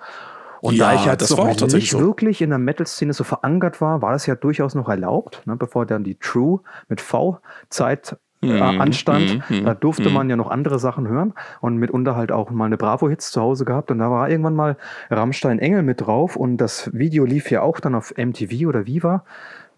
Und 0.62 0.76
ja, 0.76 0.92
da 0.92 0.96
ich 0.96 1.06
jetzt 1.06 1.30
noch 1.36 1.68
nicht 1.68 1.90
so. 1.90 2.00
wirklich 2.00 2.42
in 2.42 2.50
der 2.50 2.60
Metal-Szene 2.60 3.14
so 3.14 3.24
verankert 3.24 3.82
war, 3.82 4.02
war 4.02 4.12
das 4.12 4.26
ja 4.26 4.36
durchaus 4.36 4.76
noch 4.76 4.90
erlaubt, 4.90 5.42
ne, 5.46 5.56
bevor 5.56 5.86
dann 5.86 6.04
die 6.04 6.16
True 6.16 6.60
mit 6.88 7.02
V-Zeit 7.02 8.18
äh, 8.42 8.48
mhm, 8.48 8.82
anstand. 8.82 9.42
Mm, 9.50 9.66
da 9.66 9.74
durfte 9.74 10.10
mm. 10.10 10.14
man 10.14 10.30
ja 10.30 10.36
noch 10.36 10.50
andere 10.50 10.80
Sachen 10.80 11.08
hören 11.08 11.34
und 11.62 11.78
mitunter 11.78 12.16
halt 12.16 12.32
auch 12.32 12.52
mal 12.52 12.66
eine 12.66 12.78
Bravo-Hits 12.78 13.32
zu 13.32 13.42
Hause 13.42 13.66
gehabt. 13.66 13.92
Und 13.92 14.00
da 14.00 14.10
war 14.12 14.30
irgendwann 14.30 14.56
mal 14.56 14.78
Rammstein 15.10 15.60
Engel 15.60 15.84
mit 15.84 16.02
drauf 16.02 16.36
und 16.36 16.58
das 16.58 16.90
Video 16.94 17.26
lief 17.26 17.52
ja 17.52 17.62
auch 17.62 17.80
dann 17.80 17.96
auf 17.96 18.14
MTV 18.18 18.68
oder 18.68 18.86
Viva 18.86 19.24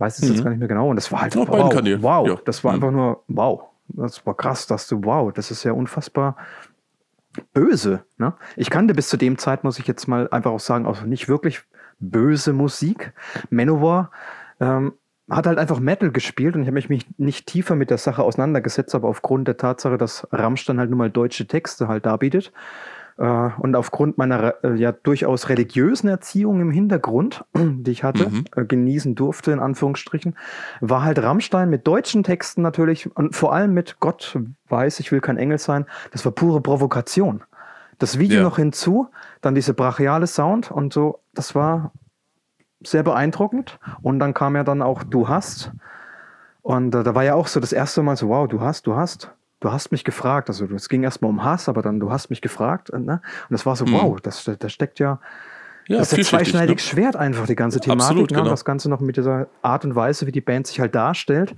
weiß 0.01 0.17
es 0.17 0.23
mhm. 0.23 0.33
jetzt 0.33 0.43
gar 0.43 0.49
nicht 0.49 0.59
mehr 0.59 0.67
genau. 0.67 0.89
Und 0.89 0.97
das 0.97 1.11
war 1.11 1.21
halt 1.21 1.37
Auf 1.37 1.47
wow, 1.47 1.73
wow. 2.01 2.27
Ja. 2.27 2.35
Das 2.43 2.63
war 2.63 2.73
mhm. 2.73 2.75
einfach 2.75 2.91
nur 2.91 3.23
wow. 3.27 3.61
Das 3.87 4.25
war 4.25 4.35
krass, 4.35 4.67
dass 4.67 4.87
du 4.87 5.03
wow, 5.03 5.31
das 5.31 5.51
ist 5.51 5.63
ja 5.63 5.71
unfassbar 5.71 6.35
böse. 7.53 8.03
Ne? 8.17 8.33
Ich 8.55 8.69
kannte 8.69 8.93
bis 8.93 9.09
zu 9.09 9.17
dem 9.17 9.37
Zeit, 9.37 9.63
muss 9.63 9.79
ich 9.79 9.87
jetzt 9.87 10.07
mal 10.07 10.27
einfach 10.31 10.51
auch 10.51 10.59
sagen, 10.59 10.85
auch 10.85 11.03
nicht 11.03 11.29
wirklich 11.29 11.61
böse 11.99 12.51
Musik. 12.51 13.13
Manowar 13.49 14.11
ähm, 14.59 14.93
hat 15.29 15.47
halt 15.47 15.59
einfach 15.59 15.79
Metal 15.79 16.11
gespielt 16.11 16.55
und 16.55 16.63
ich 16.63 16.67
habe 16.67 16.75
mich 16.87 17.07
nicht 17.17 17.47
tiefer 17.47 17.75
mit 17.75 17.89
der 17.89 17.97
Sache 17.97 18.23
auseinandergesetzt, 18.23 18.95
aber 18.95 19.07
aufgrund 19.07 19.47
der 19.47 19.57
Tatsache, 19.57 19.97
dass 19.97 20.27
Rammstein 20.31 20.79
halt 20.79 20.89
nun 20.89 20.99
mal 20.99 21.09
deutsche 21.09 21.47
Texte 21.47 21.87
halt 21.87 22.05
darbietet, 22.05 22.51
und 23.27 23.75
aufgrund 23.75 24.17
meiner 24.17 24.63
äh, 24.63 24.75
ja 24.75 24.91
durchaus 24.91 25.49
religiösen 25.49 26.07
Erziehung 26.07 26.59
im 26.61 26.71
Hintergrund, 26.71 27.45
die 27.55 27.91
ich 27.91 28.03
hatte, 28.03 28.29
Mhm. 28.29 28.45
äh, 28.55 28.65
genießen 28.65 29.15
durfte, 29.15 29.51
in 29.51 29.59
Anführungsstrichen, 29.59 30.35
war 30.79 31.03
halt 31.03 31.21
Rammstein 31.21 31.69
mit 31.69 31.85
deutschen 31.85 32.23
Texten 32.23 32.61
natürlich 32.61 33.15
und 33.15 33.35
vor 33.35 33.53
allem 33.53 33.73
mit 33.73 33.99
Gott 33.99 34.37
weiß, 34.69 34.99
ich 34.99 35.11
will 35.11 35.21
kein 35.21 35.37
Engel 35.37 35.57
sein, 35.57 35.85
das 36.11 36.25
war 36.25 36.31
pure 36.31 36.61
Provokation. 36.61 37.43
Das 37.99 38.17
Video 38.17 38.37
Ja. 38.37 38.43
noch 38.43 38.55
hinzu, 38.57 39.09
dann 39.41 39.53
diese 39.53 39.73
brachiale 39.75 40.25
Sound 40.25 40.71
und 40.71 40.91
so, 40.91 41.19
das 41.35 41.53
war 41.53 41.91
sehr 42.83 43.03
beeindruckend. 43.03 43.77
Und 44.01 44.17
dann 44.17 44.33
kam 44.33 44.55
ja 44.55 44.63
dann 44.63 44.81
auch 44.81 45.03
Du 45.03 45.27
hast. 45.29 45.71
Und 46.63 46.95
äh, 46.95 47.03
da 47.03 47.13
war 47.13 47.23
ja 47.23 47.35
auch 47.35 47.45
so 47.45 47.59
das 47.59 47.73
erste 47.73 48.01
Mal 48.01 48.15
so, 48.17 48.29
wow, 48.29 48.47
du 48.47 48.59
hast, 48.61 48.87
du 48.87 48.95
hast, 48.95 49.31
du 49.61 49.71
hast 49.71 49.91
mich 49.91 50.03
gefragt. 50.03 50.49
Also 50.49 50.65
es 50.75 50.89
ging 50.89 51.03
erstmal 51.03 51.29
um 51.31 51.43
Hass, 51.43 51.69
aber 51.69 51.81
dann 51.81 51.99
du 51.99 52.11
hast 52.11 52.29
mich 52.29 52.41
gefragt. 52.41 52.89
äh, 52.89 52.99
Ne? 52.99 53.21
Und 53.49 53.51
das 53.51 53.65
war 53.65 53.75
so, 53.77 53.85
Mhm. 53.85 53.93
wow, 53.93 54.19
das, 54.21 54.43
da 54.59 54.67
steckt 54.69 54.99
ja, 54.99 55.19
Ja, 55.87 55.97
das 55.99 56.11
ist 56.13 56.19
ein 56.19 56.23
zweischneidiges 56.25 56.83
ne? 56.85 56.89
Schwert 56.91 57.15
einfach, 57.15 57.47
die 57.47 57.55
ganze 57.55 57.79
Thematik. 57.79 58.01
Absolut, 58.03 58.31
ne? 58.31 58.35
genau. 58.35 58.43
Und 58.47 58.51
das 58.51 58.65
Ganze 58.65 58.89
noch 58.89 58.99
mit 58.99 59.17
dieser 59.17 59.47
Art 59.61 59.83
und 59.85 59.95
Weise, 59.95 60.27
wie 60.27 60.31
die 60.31 60.41
Band 60.41 60.67
sich 60.67 60.79
halt 60.79 60.93
darstellt. 60.95 61.55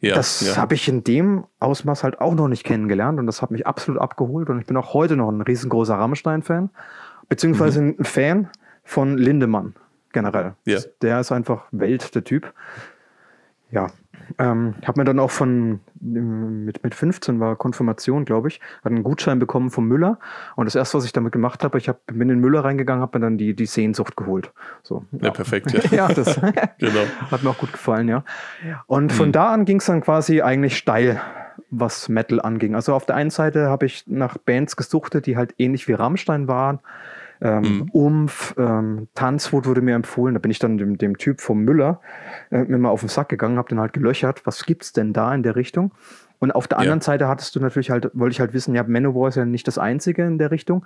Ja, 0.00 0.14
das 0.16 0.40
ja. 0.46 0.56
habe 0.56 0.74
ich 0.74 0.86
in 0.88 1.02
dem 1.04 1.44
Ausmaß 1.60 2.04
halt 2.04 2.20
auch 2.20 2.34
noch 2.34 2.48
nicht 2.48 2.64
kennengelernt 2.64 3.18
und 3.18 3.26
das 3.26 3.40
hat 3.42 3.50
mich 3.50 3.66
absolut 3.66 4.00
abgeholt 4.00 4.50
und 4.50 4.58
ich 4.60 4.66
bin 4.66 4.76
auch 4.76 4.92
heute 4.92 5.16
noch 5.16 5.30
ein 5.30 5.40
riesengroßer 5.40 5.94
Rammstein-Fan, 5.94 6.68
beziehungsweise 7.28 7.80
Mhm. 7.80 7.96
ein 8.00 8.04
Fan 8.04 8.48
von 8.82 9.16
Lindemann 9.16 9.74
generell. 10.12 10.54
Ja. 10.66 10.80
Der 11.00 11.20
ist 11.20 11.32
einfach 11.32 11.64
Welt, 11.70 12.14
der 12.14 12.22
Typ. 12.22 12.52
Ja, 13.70 13.88
ähm, 14.38 14.74
habe 14.84 15.00
mir 15.00 15.04
dann 15.04 15.18
auch 15.18 15.30
von 15.30 15.80
ähm, 16.02 16.64
mit, 16.64 16.82
mit 16.82 16.94
15 16.94 17.40
war 17.40 17.56
Konfirmation, 17.56 18.24
glaube 18.24 18.48
ich, 18.48 18.60
hat 18.84 18.92
einen 18.92 19.02
Gutschein 19.02 19.38
bekommen 19.38 19.70
vom 19.70 19.86
Müller 19.86 20.18
und 20.56 20.66
das 20.66 20.74
erste, 20.74 20.98
was 20.98 21.04
ich 21.04 21.12
damit 21.12 21.32
gemacht 21.32 21.64
habe, 21.64 21.78
ich 21.78 21.88
hab, 21.88 22.04
bin 22.06 22.22
in 22.22 22.28
den 22.28 22.40
Müller 22.40 22.64
reingegangen, 22.64 23.02
habe 23.02 23.18
mir 23.18 23.24
dann 23.24 23.38
die, 23.38 23.54
die 23.54 23.66
Sehnsucht 23.66 24.16
geholt. 24.16 24.52
So, 24.82 25.04
Ja, 25.20 25.30
perfekt, 25.30 25.72
ja. 25.72 25.80
ja, 26.08 26.08
das 26.12 26.36
Genau. 26.78 27.00
hat 27.30 27.42
mir 27.42 27.50
auch 27.50 27.58
gut 27.58 27.72
gefallen, 27.72 28.08
ja. 28.08 28.24
Und 28.86 29.12
von 29.12 29.32
da 29.32 29.52
an 29.52 29.64
ging 29.64 29.78
es 29.78 29.86
dann 29.86 30.00
quasi 30.00 30.42
eigentlich 30.42 30.76
steil, 30.76 31.20
was 31.70 32.08
Metal 32.08 32.40
anging. 32.40 32.74
Also 32.74 32.94
auf 32.94 33.06
der 33.06 33.16
einen 33.16 33.30
Seite 33.30 33.68
habe 33.68 33.86
ich 33.86 34.04
nach 34.06 34.38
Bands 34.38 34.76
gesuchtet, 34.76 35.26
die 35.26 35.36
halt 35.36 35.54
ähnlich 35.58 35.88
wie 35.88 35.92
Rammstein 35.92 36.48
waren. 36.48 36.80
Ähm, 37.44 37.62
Mhm. 37.62 37.90
Umf, 37.92 38.54
ähm, 38.58 39.06
Tanzwut 39.14 39.66
wurde 39.66 39.82
mir 39.82 39.94
empfohlen. 39.94 40.34
Da 40.34 40.40
bin 40.40 40.50
ich 40.50 40.58
dann 40.58 40.78
dem, 40.78 40.98
dem 40.98 41.18
Typ 41.18 41.40
vom 41.40 41.60
Müller 41.62 42.00
äh, 42.50 42.64
mir 42.64 42.78
mal 42.78 42.88
auf 42.88 43.00
den 43.00 43.08
Sack 43.10 43.28
gegangen, 43.28 43.58
habe 43.58 43.68
den 43.68 43.78
halt 43.78 43.92
gelöchert. 43.92 44.44
Was 44.46 44.64
gibt's 44.64 44.92
denn 44.94 45.12
da 45.12 45.32
in 45.34 45.42
der 45.42 45.54
Richtung? 45.54 45.92
Und 46.40 46.52
auf 46.54 46.66
der 46.68 46.78
Ja. 46.78 46.82
anderen 46.82 47.00
Seite 47.00 47.28
hattest 47.28 47.54
du 47.54 47.60
natürlich 47.60 47.90
halt, 47.90 48.10
wollte 48.14 48.32
ich 48.32 48.40
halt 48.40 48.52
wissen, 48.54 48.74
ja, 48.74 48.82
Manowar 48.82 49.28
ist 49.28 49.36
ja 49.36 49.44
nicht 49.44 49.66
das 49.68 49.78
Einzige 49.78 50.24
in 50.24 50.38
der 50.38 50.50
Richtung. 50.50 50.84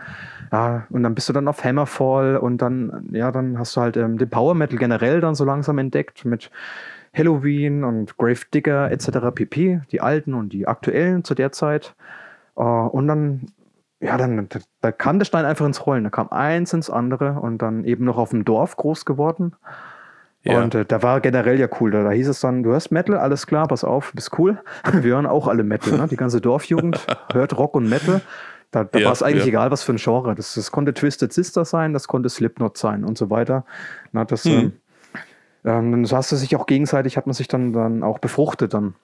Ja, 0.52 0.86
und 0.90 1.02
dann 1.04 1.14
bist 1.14 1.28
du 1.28 1.32
dann 1.32 1.48
auf 1.48 1.64
Hammerfall 1.64 2.36
und 2.36 2.60
dann, 2.60 3.08
ja, 3.12 3.30
dann 3.32 3.58
hast 3.58 3.76
du 3.76 3.80
halt 3.80 3.96
ähm, 3.96 4.18
den 4.18 4.28
Power 4.28 4.54
Metal 4.54 4.78
generell 4.78 5.20
dann 5.20 5.34
so 5.34 5.44
langsam 5.44 5.78
entdeckt 5.78 6.24
mit 6.24 6.50
Halloween 7.14 7.84
und 7.84 8.16
Grave 8.18 8.40
Digger 8.52 8.90
etc. 8.90 9.30
pp. 9.34 9.80
Die 9.90 10.00
alten 10.00 10.34
und 10.34 10.52
die 10.52 10.66
aktuellen 10.68 11.24
zu 11.24 11.34
der 11.34 11.50
Zeit. 11.52 11.94
Äh, 12.56 12.62
und 12.62 13.08
dann, 13.08 13.46
ja, 14.00 14.16
dann, 14.16 14.48
da, 14.48 14.58
da 14.80 14.92
kam 14.92 15.18
der 15.18 15.26
Stein 15.26 15.44
einfach 15.44 15.66
ins 15.66 15.84
Rollen. 15.86 16.04
Da 16.04 16.10
kam 16.10 16.28
eins 16.30 16.72
ins 16.72 16.88
andere 16.90 17.40
und 17.40 17.58
dann 17.62 17.84
eben 17.84 18.04
noch 18.04 18.16
auf 18.16 18.30
dem 18.30 18.44
Dorf 18.44 18.76
groß 18.76 19.04
geworden. 19.04 19.54
Ja. 20.44 20.62
Und 20.62 20.74
äh, 20.74 20.84
da 20.84 21.02
war 21.02 21.20
generell 21.20 21.58
ja 21.58 21.68
cool. 21.80 21.90
Da, 21.90 22.04
da 22.04 22.10
hieß 22.10 22.28
es 22.28 22.40
dann, 22.40 22.62
du 22.62 22.70
hörst 22.70 22.92
Metal, 22.92 23.16
alles 23.16 23.46
klar, 23.46 23.66
pass 23.66 23.82
auf, 23.84 24.12
bist 24.14 24.38
cool. 24.38 24.58
Wir 24.92 25.14
hören 25.14 25.26
auch 25.26 25.48
alle 25.48 25.64
Metal. 25.64 25.98
Ne? 25.98 26.06
Die 26.08 26.16
ganze 26.16 26.40
Dorfjugend 26.40 27.04
hört 27.32 27.58
Rock 27.58 27.74
und 27.74 27.88
Metal. 27.88 28.20
Da, 28.70 28.84
da 28.84 28.98
Ja, 28.98 29.06
war 29.06 29.12
es 29.12 29.22
eigentlich 29.22 29.44
ja. 29.44 29.48
egal, 29.48 29.70
was 29.70 29.82
für 29.82 29.92
ein 29.92 29.98
Genre. 29.98 30.34
Das, 30.34 30.54
das 30.54 30.70
konnte 30.70 30.94
Twisted 30.94 31.32
Sister 31.32 31.64
sein, 31.64 31.92
das 31.92 32.06
konnte 32.06 32.28
Slipknot 32.28 32.76
sein 32.76 33.02
und 33.04 33.18
so 33.18 33.30
weiter. 33.30 33.64
Na, 34.12 34.24
das, 34.24 34.44
Hm. 34.44 34.52
ähm, 34.52 34.72
ähm, 35.64 36.04
dann 36.04 36.16
hast 36.16 36.30
du 36.30 36.36
sich 36.36 36.54
auch 36.54 36.66
gegenseitig, 36.66 37.16
hat 37.16 37.26
man 37.26 37.34
sich 37.34 37.48
dann, 37.48 37.72
dann 37.72 38.02
auch 38.02 38.18
befruchtet 38.20 38.74
dann. 38.74 38.94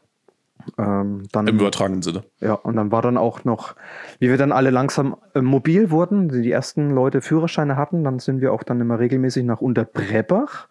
Ähm, 0.79 1.25
dann 1.33 1.47
Im 1.47 1.57
übertragenen 1.57 2.03
Sinne. 2.03 2.25
ja, 2.41 2.55
und 2.55 2.77
dann 2.77 2.91
war 2.91 3.03
dann 3.03 3.17
auch 3.17 3.45
noch, 3.45 3.75
wie 4.19 4.29
wir 4.31 4.39
dann 4.39 4.53
alle 4.53 4.71
langsam 4.71 5.17
äh, 5.35 5.41
mobil 5.41 5.91
wurden, 5.91 6.29
die 6.29 6.51
ersten 6.51 6.91
Leute 6.91 7.21
Führerscheine 7.21 7.77
hatten, 7.77 8.05
dann 8.05 8.19
sind 8.19 8.41
wir 8.41 8.53
auch 8.53 8.63
dann 8.63 8.81
immer 8.81 8.99
regelmäßig 8.99 9.45
nach 9.45 9.61
Unterbrebach. 9.61 10.69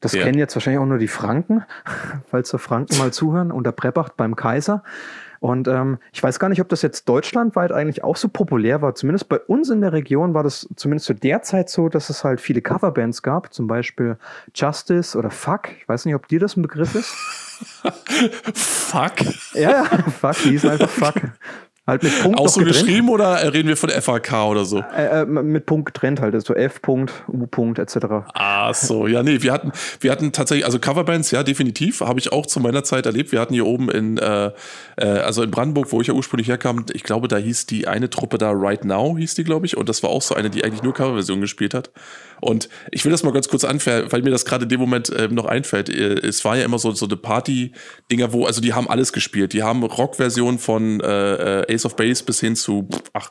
Das 0.00 0.12
Ja. 0.12 0.24
kennen 0.24 0.38
jetzt 0.38 0.54
wahrscheinlich 0.54 0.80
auch 0.80 0.86
nur 0.86 0.98
die 0.98 1.08
Franken, 1.08 1.64
falls 2.30 2.48
so 2.48 2.58
Franken 2.58 2.98
mal 2.98 3.12
zuhören, 3.12 3.50
Unterbrebach 3.50 4.10
beim 4.10 4.36
Kaiser. 4.36 4.82
Und 5.44 5.68
ähm, 5.68 5.98
ich 6.10 6.22
weiß 6.22 6.38
gar 6.38 6.48
nicht, 6.48 6.62
ob 6.62 6.70
das 6.70 6.80
jetzt 6.80 7.06
deutschlandweit 7.06 7.70
eigentlich 7.70 8.02
auch 8.02 8.16
so 8.16 8.28
populär 8.28 8.80
war. 8.80 8.94
Zumindest 8.94 9.28
bei 9.28 9.38
uns 9.38 9.68
in 9.68 9.82
der 9.82 9.92
Region 9.92 10.32
war 10.32 10.42
das 10.42 10.66
zumindest 10.74 11.04
zu 11.04 11.12
der 11.12 11.42
Zeit 11.42 11.68
so, 11.68 11.90
dass 11.90 12.08
es 12.08 12.24
halt 12.24 12.40
viele 12.40 12.62
Coverbands 12.62 13.22
gab, 13.22 13.52
zum 13.52 13.66
Beispiel 13.66 14.16
Justice 14.54 15.18
oder 15.18 15.28
Fuck. 15.28 15.68
Ich 15.78 15.86
weiß 15.86 16.06
nicht, 16.06 16.14
ob 16.14 16.28
dir 16.28 16.40
das 16.40 16.56
ein 16.56 16.62
Begriff 16.62 16.94
ist. 16.94 17.10
Fuck. 18.54 19.16
Ja, 19.52 19.70
ja, 19.70 19.84
Fuck, 19.84 20.36
die 20.44 20.52
hießen 20.52 20.70
einfach 20.70 20.88
Fuck. 21.12 21.20
Halt 21.86 22.02
mit 22.02 22.18
Punkt 22.22 22.38
Auch 22.38 22.48
so 22.48 22.60
getrennt. 22.60 22.86
geschrieben 22.86 23.10
oder 23.10 23.52
reden 23.52 23.68
wir 23.68 23.76
von 23.76 23.90
FAK 23.90 24.32
oder 24.46 24.64
so? 24.64 24.82
Äh, 24.96 25.20
äh, 25.20 25.26
mit 25.26 25.66
Punkt 25.66 25.92
getrennt 25.92 26.18
halt, 26.18 26.34
also 26.34 26.54
F. 26.54 26.80
Punkt, 26.80 27.12
U. 27.28 27.46
Punkt, 27.46 27.78
etc. 27.78 27.96
Ah, 28.32 28.72
so. 28.72 29.06
Ja, 29.06 29.22
nee, 29.22 29.42
wir 29.42 29.52
hatten, 29.52 29.70
wir 30.00 30.10
hatten 30.10 30.32
tatsächlich, 30.32 30.64
also 30.64 30.78
Coverbands, 30.78 31.30
ja, 31.30 31.42
definitiv, 31.42 32.00
habe 32.00 32.18
ich 32.18 32.32
auch 32.32 32.46
zu 32.46 32.58
meiner 32.60 32.84
Zeit 32.84 33.04
erlebt. 33.04 33.32
Wir 33.32 33.40
hatten 33.40 33.52
hier 33.52 33.66
oben 33.66 33.90
in, 33.90 34.16
äh, 34.16 34.50
äh, 34.96 35.04
also 35.04 35.42
in 35.42 35.50
Brandenburg, 35.50 35.92
wo 35.92 36.00
ich 36.00 36.06
ja 36.06 36.14
ursprünglich 36.14 36.48
herkam, 36.48 36.86
ich 36.90 37.02
glaube, 37.02 37.28
da 37.28 37.36
hieß 37.36 37.66
die 37.66 37.86
eine 37.86 38.08
Truppe 38.08 38.38
da 38.38 38.50
Right 38.50 38.86
Now, 38.86 39.18
hieß 39.18 39.34
die, 39.34 39.44
glaube 39.44 39.66
ich. 39.66 39.76
Und 39.76 39.90
das 39.90 40.02
war 40.02 40.08
auch 40.08 40.22
so 40.22 40.34
eine, 40.34 40.48
die 40.48 40.64
eigentlich 40.64 40.82
nur 40.82 40.94
Coverversion 40.94 41.42
gespielt 41.42 41.74
hat. 41.74 41.90
Und 42.44 42.68
ich 42.90 43.04
will 43.06 43.12
das 43.12 43.22
mal 43.22 43.32
ganz 43.32 43.48
kurz 43.48 43.64
anfangen, 43.64 44.12
weil 44.12 44.20
mir 44.20 44.30
das 44.30 44.44
gerade 44.44 44.64
in 44.64 44.68
dem 44.68 44.78
Moment 44.78 45.08
äh, 45.08 45.28
noch 45.28 45.46
einfällt. 45.46 45.88
Äh, 45.88 46.26
Es 46.26 46.44
war 46.44 46.56
ja 46.56 46.64
immer 46.64 46.78
so, 46.78 46.92
so 46.92 47.06
eine 47.06 47.16
Party-Dinger, 47.16 48.34
wo, 48.34 48.44
also 48.44 48.60
die 48.60 48.74
haben 48.74 48.86
alles 48.86 49.14
gespielt. 49.14 49.54
Die 49.54 49.62
haben 49.62 49.82
Rock-Versionen 49.82 50.58
von 50.58 51.00
äh, 51.00 51.62
äh, 51.62 51.74
Ace 51.74 51.86
of 51.86 51.96
Base 51.96 52.22
bis 52.22 52.40
hin 52.40 52.54
zu, 52.54 52.86
ach, 53.14 53.30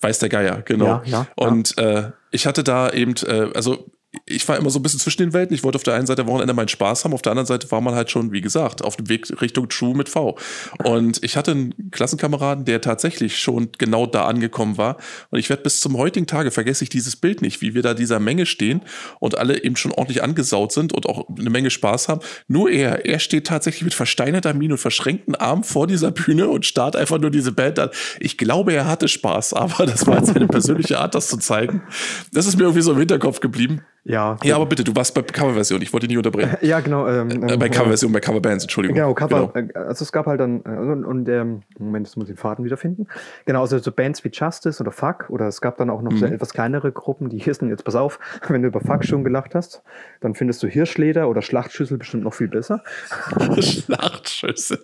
weiß 0.00 0.18
der 0.18 0.30
Geier, 0.30 0.62
genau. 0.62 0.86
Ja, 0.86 1.02
ja, 1.04 1.26
Und 1.36 1.78
äh, 1.78 2.10
ich 2.32 2.46
hatte 2.46 2.64
da 2.64 2.90
eben, 2.90 3.14
äh, 3.24 3.50
also 3.54 3.90
ich 4.30 4.48
war 4.48 4.56
immer 4.56 4.70
so 4.70 4.78
ein 4.78 4.82
bisschen 4.82 5.00
zwischen 5.00 5.22
den 5.22 5.32
Welten. 5.32 5.54
Ich 5.54 5.64
wollte 5.64 5.76
auf 5.76 5.82
der 5.82 5.94
einen 5.94 6.06
Seite 6.06 6.22
am 6.22 6.28
Wochenende 6.28 6.54
meinen 6.54 6.68
Spaß 6.68 7.04
haben, 7.04 7.12
auf 7.12 7.22
der 7.22 7.32
anderen 7.32 7.46
Seite 7.46 7.70
war 7.70 7.80
man 7.80 7.94
halt 7.94 8.10
schon, 8.10 8.32
wie 8.32 8.40
gesagt, 8.40 8.82
auf 8.82 8.96
dem 8.96 9.08
Weg 9.08 9.28
Richtung 9.40 9.68
True 9.68 9.94
mit 9.94 10.08
V. 10.08 10.38
Und 10.84 11.22
ich 11.22 11.36
hatte 11.36 11.50
einen 11.50 11.90
Klassenkameraden, 11.90 12.64
der 12.64 12.80
tatsächlich 12.80 13.38
schon 13.38 13.70
genau 13.78 14.06
da 14.06 14.26
angekommen 14.26 14.78
war. 14.78 14.96
Und 15.30 15.38
ich 15.38 15.48
werde 15.50 15.62
bis 15.62 15.80
zum 15.80 15.96
heutigen 15.96 16.26
Tage 16.26 16.50
vergesse 16.50 16.84
ich 16.84 16.90
dieses 16.90 17.16
Bild 17.16 17.42
nicht, 17.42 17.60
wie 17.60 17.74
wir 17.74 17.82
da 17.82 17.94
dieser 17.94 18.20
Menge 18.20 18.46
stehen 18.46 18.82
und 19.18 19.36
alle 19.36 19.62
eben 19.62 19.76
schon 19.76 19.92
ordentlich 19.92 20.22
angesaut 20.22 20.72
sind 20.72 20.92
und 20.92 21.06
auch 21.06 21.26
eine 21.28 21.50
Menge 21.50 21.70
Spaß 21.70 22.08
haben. 22.08 22.20
Nur 22.46 22.70
er, 22.70 23.04
er 23.06 23.18
steht 23.18 23.46
tatsächlich 23.46 23.82
mit 23.82 23.94
versteinerter 23.94 24.54
Miene 24.54 24.74
und 24.74 24.78
verschränkten 24.78 25.34
Armen 25.34 25.64
vor 25.64 25.86
dieser 25.86 26.10
Bühne 26.10 26.48
und 26.48 26.66
starrt 26.66 26.96
einfach 26.96 27.18
nur 27.18 27.30
diese 27.30 27.52
Band 27.52 27.78
an. 27.78 27.90
Ich 28.20 28.38
glaube, 28.38 28.72
er 28.72 28.86
hatte 28.86 29.08
Spaß, 29.08 29.52
aber 29.54 29.86
das 29.86 30.06
war 30.06 30.18
jetzt 30.18 30.32
seine 30.32 30.46
persönliche 30.46 30.98
Art, 30.98 31.14
das 31.14 31.28
zu 31.28 31.36
zeigen. 31.36 31.82
Das 32.32 32.46
ist 32.46 32.56
mir 32.56 32.64
irgendwie 32.64 32.82
so 32.82 32.92
im 32.92 32.98
Hinterkopf 32.98 33.40
geblieben. 33.40 33.82
Ja, 34.04 34.19
Ja, 34.42 34.56
aber 34.56 34.66
bitte, 34.66 34.84
du 34.84 34.94
warst 34.94 35.14
bei 35.14 35.22
Coverversion, 35.22 35.80
ich 35.82 35.92
wollte 35.92 36.06
dich 36.06 36.16
nicht 36.16 36.26
unterbrechen. 36.26 36.56
ja 36.66 36.80
genau. 36.80 37.06
Ähm, 37.08 37.30
Äh, 37.30 37.56
bei 37.56 37.66
ähm, 37.66 37.72
Coverversion, 37.72 38.12
bei 38.12 38.20
Coverbands, 38.20 38.64
Entschuldigung. 38.64 38.94
Genau, 38.96 39.14
Cover, 39.14 39.52
äh, 39.54 39.68
also 39.74 40.02
es 40.04 40.12
gab 40.12 40.26
halt 40.26 40.40
dann, 40.40 40.62
äh, 40.64 40.68
und, 40.70 41.04
und 41.04 41.28
ähm, 41.28 41.62
Moment, 41.78 42.06
jetzt 42.06 42.16
muss 42.16 42.28
ich 42.28 42.34
den 42.34 42.38
Faden 42.40 42.64
wiederfinden. 42.64 43.06
Genau, 43.46 43.60
also 43.62 43.78
so 43.78 43.92
Bands 43.92 44.24
wie 44.24 44.30
Justice 44.32 44.80
oder 44.82 44.92
Fuck, 44.92 45.26
oder 45.30 45.46
es 45.48 45.60
gab 45.60 45.76
dann 45.78 45.90
auch 45.90 46.02
noch 46.02 46.12
so 46.16 46.26
Mhm. 46.26 46.32
etwas 46.32 46.52
kleinere 46.52 46.92
Gruppen, 46.92 47.28
die 47.28 47.38
hießen, 47.38 47.68
jetzt 47.68 47.84
pass 47.84 47.94
auf, 47.94 48.18
wenn 48.48 48.62
du 48.62 48.68
über 48.68 48.80
Fuck 48.80 49.04
schon 49.04 49.24
gelacht 49.24 49.54
hast, 49.54 49.82
dann 50.20 50.34
findest 50.34 50.62
du 50.62 50.66
Hirschleder 50.68 51.28
oder 51.28 51.42
Schlachtschüssel 51.42 51.98
bestimmt 51.98 52.24
noch 52.24 52.34
viel 52.34 52.48
besser. 52.48 52.82
Schlachtschüssel. 53.60 54.78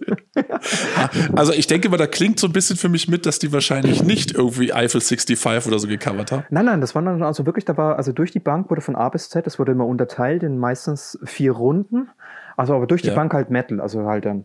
also 1.34 1.52
ich 1.52 1.66
denke 1.66 1.88
mal, 1.88 1.96
da 1.96 2.06
klingt 2.06 2.38
so 2.40 2.46
ein 2.46 2.52
bisschen 2.52 2.76
für 2.76 2.88
mich 2.88 3.08
mit, 3.08 3.26
dass 3.26 3.38
die 3.38 3.52
wahrscheinlich 3.52 4.02
nicht 4.02 4.32
irgendwie 4.32 4.72
Eiffel 4.72 5.00
65 5.00 5.66
oder 5.66 5.78
so 5.78 5.88
gecovert 5.88 6.32
haben. 6.32 6.44
Nein, 6.50 6.64
nein, 6.66 6.80
das 6.80 6.94
waren 6.94 7.04
dann 7.06 7.22
also 7.22 7.46
wirklich, 7.46 7.64
da 7.64 7.76
war, 7.76 7.96
also 7.96 8.12
durch 8.12 8.30
die 8.32 8.40
Bank 8.40 8.70
wurde 8.70 8.80
von 8.80 8.96
A 8.96 9.08
bis 9.08 9.25
Z, 9.28 9.46
das 9.46 9.58
wurde 9.58 9.72
immer 9.72 9.86
unterteilt 9.86 10.42
in 10.42 10.58
meistens 10.58 11.18
vier 11.24 11.52
Runden. 11.52 12.08
Also 12.56 12.74
aber 12.74 12.86
durch 12.86 13.02
die 13.02 13.08
Ja. 13.08 13.14
Bank 13.14 13.34
halt 13.34 13.50
Metal, 13.50 13.80
also 13.80 14.06
halt 14.06 14.24
dann 14.24 14.44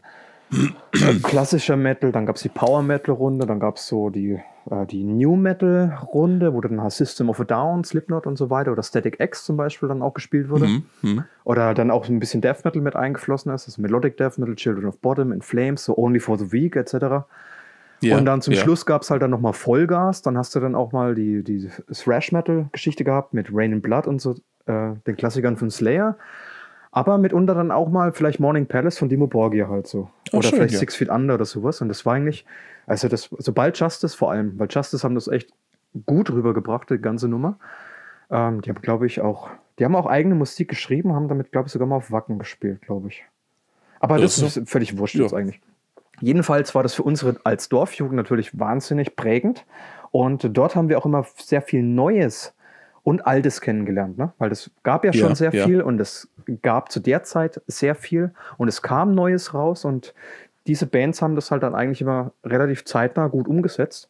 äh, 0.51 1.13
klassischer 1.23 1.77
Metal, 1.77 2.11
dann 2.11 2.25
gab 2.25 2.35
es 2.35 2.41
die 2.41 2.49
Power 2.49 2.83
Metal 2.83 3.15
Runde, 3.15 3.45
dann 3.45 3.59
gab 3.59 3.77
es 3.77 3.87
so 3.87 4.09
die, 4.09 4.39
äh, 4.69 4.85
die 4.85 5.03
New 5.03 5.37
Metal 5.37 5.97
Runde, 6.13 6.53
wo 6.53 6.59
dann 6.59 6.81
halt 6.81 6.91
System 6.91 7.29
of 7.29 7.39
a 7.39 7.45
Down, 7.45 7.83
Slipknot 7.83 8.27
und 8.27 8.37
so 8.37 8.49
weiter 8.49 8.73
oder 8.73 8.83
Static 8.83 9.19
X 9.19 9.45
zum 9.45 9.55
Beispiel 9.55 9.87
dann 9.87 10.01
auch 10.01 10.13
gespielt 10.13 10.49
wurde. 10.49 10.67
Mhm, 10.67 10.83
mhm. 11.01 11.23
Oder 11.45 11.73
dann 11.73 11.89
auch 11.89 12.03
so 12.03 12.11
ein 12.11 12.19
bisschen 12.19 12.41
Death 12.41 12.65
Metal 12.65 12.81
mit 12.81 12.95
eingeflossen 12.95 13.53
ist, 13.53 13.67
also 13.67 13.81
Melodic 13.81 14.17
Death 14.17 14.37
Metal, 14.37 14.55
Children 14.55 14.87
of 14.87 14.99
Bottom, 14.99 15.31
In 15.31 15.41
Flames, 15.41 15.85
so 15.85 15.97
Only 15.97 16.19
for 16.19 16.37
the 16.37 16.51
Weak 16.51 16.75
etc. 16.75 17.25
Ja, 18.01 18.17
und 18.17 18.25
dann 18.25 18.41
zum 18.41 18.53
ja. 18.53 18.59
Schluss 18.59 18.85
gab 18.85 19.03
es 19.03 19.11
halt 19.11 19.21
dann 19.21 19.29
nochmal 19.29 19.53
Vollgas. 19.53 20.21
Dann 20.23 20.37
hast 20.37 20.55
du 20.55 20.59
dann 20.59 20.75
auch 20.75 20.91
mal 20.91 21.13
die, 21.13 21.43
die 21.43 21.69
Thrash-Metal-Geschichte 21.93 23.03
gehabt 23.03 23.33
mit 23.33 23.49
Rain 23.53 23.73
and 23.73 23.83
Blood 23.83 24.07
und 24.07 24.19
so, 24.19 24.35
äh, 24.65 24.93
den 25.05 25.15
Klassikern 25.15 25.57
von 25.57 25.69
Slayer. 25.69 26.17
Aber 26.91 27.17
mitunter 27.17 27.55
dann 27.55 27.71
auch 27.71 27.89
mal 27.89 28.11
vielleicht 28.11 28.39
Morning 28.39 28.65
Palace 28.65 28.97
von 28.97 29.07
Dimo 29.07 29.27
Borgia 29.27 29.69
halt 29.69 29.87
so. 29.87 30.09
Oh, 30.31 30.37
oder 30.37 30.43
schön, 30.49 30.57
vielleicht 30.57 30.73
ja. 30.73 30.79
Six 30.79 30.95
Feet 30.95 31.09
Under 31.09 31.35
oder 31.35 31.45
sowas. 31.45 31.81
Und 31.81 31.87
das 31.87 32.05
war 32.05 32.15
eigentlich, 32.15 32.45
also 32.85 33.07
das, 33.07 33.29
sobald 33.37 33.79
Justice 33.79 34.15
vor 34.15 34.31
allem, 34.31 34.59
weil 34.59 34.67
Justice 34.69 35.03
haben 35.03 35.15
das 35.15 35.29
echt 35.29 35.51
gut 36.05 36.29
rübergebracht, 36.29 36.89
die 36.89 36.97
ganze 36.97 37.29
Nummer. 37.29 37.57
Ähm, 38.29 38.61
die 38.61 38.69
haben, 38.69 38.81
glaube 38.81 39.05
ich, 39.07 39.21
auch, 39.21 39.49
die 39.79 39.85
haben 39.85 39.95
auch 39.95 40.05
eigene 40.05 40.35
Musik 40.35 40.67
geschrieben, 40.67 41.13
haben 41.13 41.29
damit, 41.29 41.51
glaube 41.51 41.67
ich, 41.67 41.71
sogar 41.71 41.87
mal 41.87 41.95
auf 41.95 42.11
Wacken 42.11 42.39
gespielt, 42.39 42.81
glaube 42.81 43.07
ich. 43.07 43.23
Aber 44.01 44.17
das, 44.17 44.37
das 44.37 44.57
ist 44.57 44.69
völlig 44.69 44.97
wurscht 44.97 45.15
ja. 45.15 45.21
jetzt 45.21 45.33
eigentlich. 45.33 45.61
Jedenfalls 46.19 46.75
war 46.75 46.83
das 46.83 46.93
für 46.93 47.03
unsere 47.03 47.37
als 47.43 47.69
Dorfjugend 47.69 48.15
natürlich 48.15 48.57
wahnsinnig 48.59 49.15
prägend. 49.15 49.65
Und 50.11 50.55
dort 50.55 50.75
haben 50.75 50.89
wir 50.89 50.97
auch 50.97 51.05
immer 51.05 51.25
sehr 51.37 51.61
viel 51.61 51.83
Neues 51.83 52.53
und 53.03 53.25
Altes 53.25 53.61
kennengelernt, 53.61 54.17
ne? 54.17 54.31
weil 54.37 54.51
es 54.51 54.71
gab 54.83 55.05
ja 55.05 55.13
schon 55.13 55.29
ja, 55.29 55.35
sehr 55.35 55.53
ja. 55.53 55.65
viel 55.65 55.81
und 55.81 55.99
es 55.99 56.29
gab 56.61 56.91
zu 56.91 56.99
der 56.99 57.23
Zeit 57.23 57.61
sehr 57.67 57.95
viel 57.95 58.31
und 58.57 58.67
es 58.67 58.81
kam 58.81 59.15
Neues 59.15 59.53
raus 59.53 59.85
und 59.85 60.13
diese 60.67 60.85
Bands 60.85 61.21
haben 61.21 61.35
das 61.35 61.49
halt 61.49 61.63
dann 61.63 61.73
eigentlich 61.73 62.01
immer 62.01 62.31
relativ 62.43 62.85
zeitnah 62.85 63.27
gut 63.27 63.47
umgesetzt. 63.47 64.09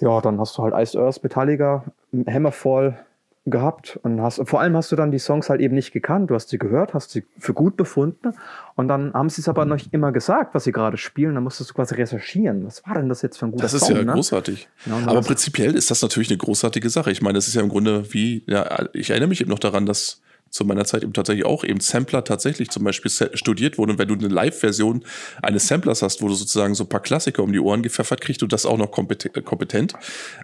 Ja, 0.00 0.20
dann 0.20 0.38
hast 0.38 0.58
du 0.58 0.62
halt 0.62 0.74
Ice 0.74 0.98
Earth, 0.98 1.22
Metallica, 1.22 1.84
Hammerfall, 2.26 2.98
gehabt 3.44 3.98
und 4.02 4.20
hast 4.20 4.40
vor 4.44 4.60
allem 4.60 4.76
hast 4.76 4.92
du 4.92 4.96
dann 4.96 5.10
die 5.10 5.18
Songs 5.18 5.50
halt 5.50 5.60
eben 5.60 5.74
nicht 5.74 5.92
gekannt. 5.92 6.30
Du 6.30 6.34
hast 6.34 6.50
sie 6.50 6.58
gehört, 6.58 6.94
hast 6.94 7.10
sie 7.10 7.24
für 7.38 7.52
gut 7.52 7.76
befunden 7.76 8.34
und 8.76 8.86
dann 8.86 9.12
haben 9.14 9.28
sie 9.28 9.40
es 9.40 9.48
aber 9.48 9.64
noch 9.64 9.80
immer 9.90 10.12
gesagt, 10.12 10.54
was 10.54 10.64
sie 10.64 10.72
gerade 10.72 10.96
spielen. 10.96 11.34
Dann 11.34 11.42
musstest 11.42 11.70
du 11.70 11.74
quasi 11.74 11.96
recherchieren. 11.96 12.64
Was 12.64 12.86
war 12.86 12.94
denn 12.94 13.08
das 13.08 13.22
jetzt 13.22 13.38
für 13.38 13.46
ein 13.46 13.52
guter 13.52 13.68
Song? 13.68 13.80
Das 13.80 13.82
ist 13.82 13.88
Song, 13.88 13.96
ja 13.96 14.04
ne? 14.04 14.12
großartig. 14.12 14.68
Ja, 14.86 14.98
aber 15.06 15.22
prinzipiell 15.22 15.74
ist 15.74 15.90
das 15.90 16.02
natürlich 16.02 16.30
eine 16.30 16.38
großartige 16.38 16.88
Sache. 16.88 17.10
Ich 17.10 17.20
meine, 17.20 17.34
das 17.34 17.48
ist 17.48 17.54
ja 17.54 17.62
im 17.62 17.68
Grunde 17.68 18.12
wie, 18.14 18.44
ja, 18.46 18.86
ich 18.92 19.10
erinnere 19.10 19.28
mich 19.28 19.40
eben 19.40 19.50
noch 19.50 19.58
daran, 19.58 19.86
dass 19.86 20.22
zu 20.52 20.64
meiner 20.64 20.84
Zeit 20.84 21.02
eben 21.02 21.14
tatsächlich 21.14 21.46
auch 21.46 21.64
eben 21.64 21.80
Sampler 21.80 22.22
tatsächlich 22.24 22.70
zum 22.70 22.84
Beispiel 22.84 23.10
studiert 23.34 23.78
wurden. 23.78 23.92
Und 23.92 23.98
wenn 23.98 24.08
du 24.08 24.14
eine 24.14 24.28
Live-Version 24.28 25.04
eines 25.42 25.66
Samplers 25.66 26.02
hast, 26.02 26.22
wo 26.22 26.28
du 26.28 26.34
sozusagen 26.34 26.74
so 26.74 26.84
ein 26.84 26.88
paar 26.88 27.00
Klassiker 27.00 27.42
um 27.42 27.52
die 27.52 27.58
Ohren 27.58 27.82
gepfeffert 27.82 28.20
kriegst 28.20 28.42
und 28.42 28.52
das 28.52 28.66
auch 28.66 28.76
noch 28.76 28.90
kompetent, 28.90 29.44
kompetent 29.44 29.94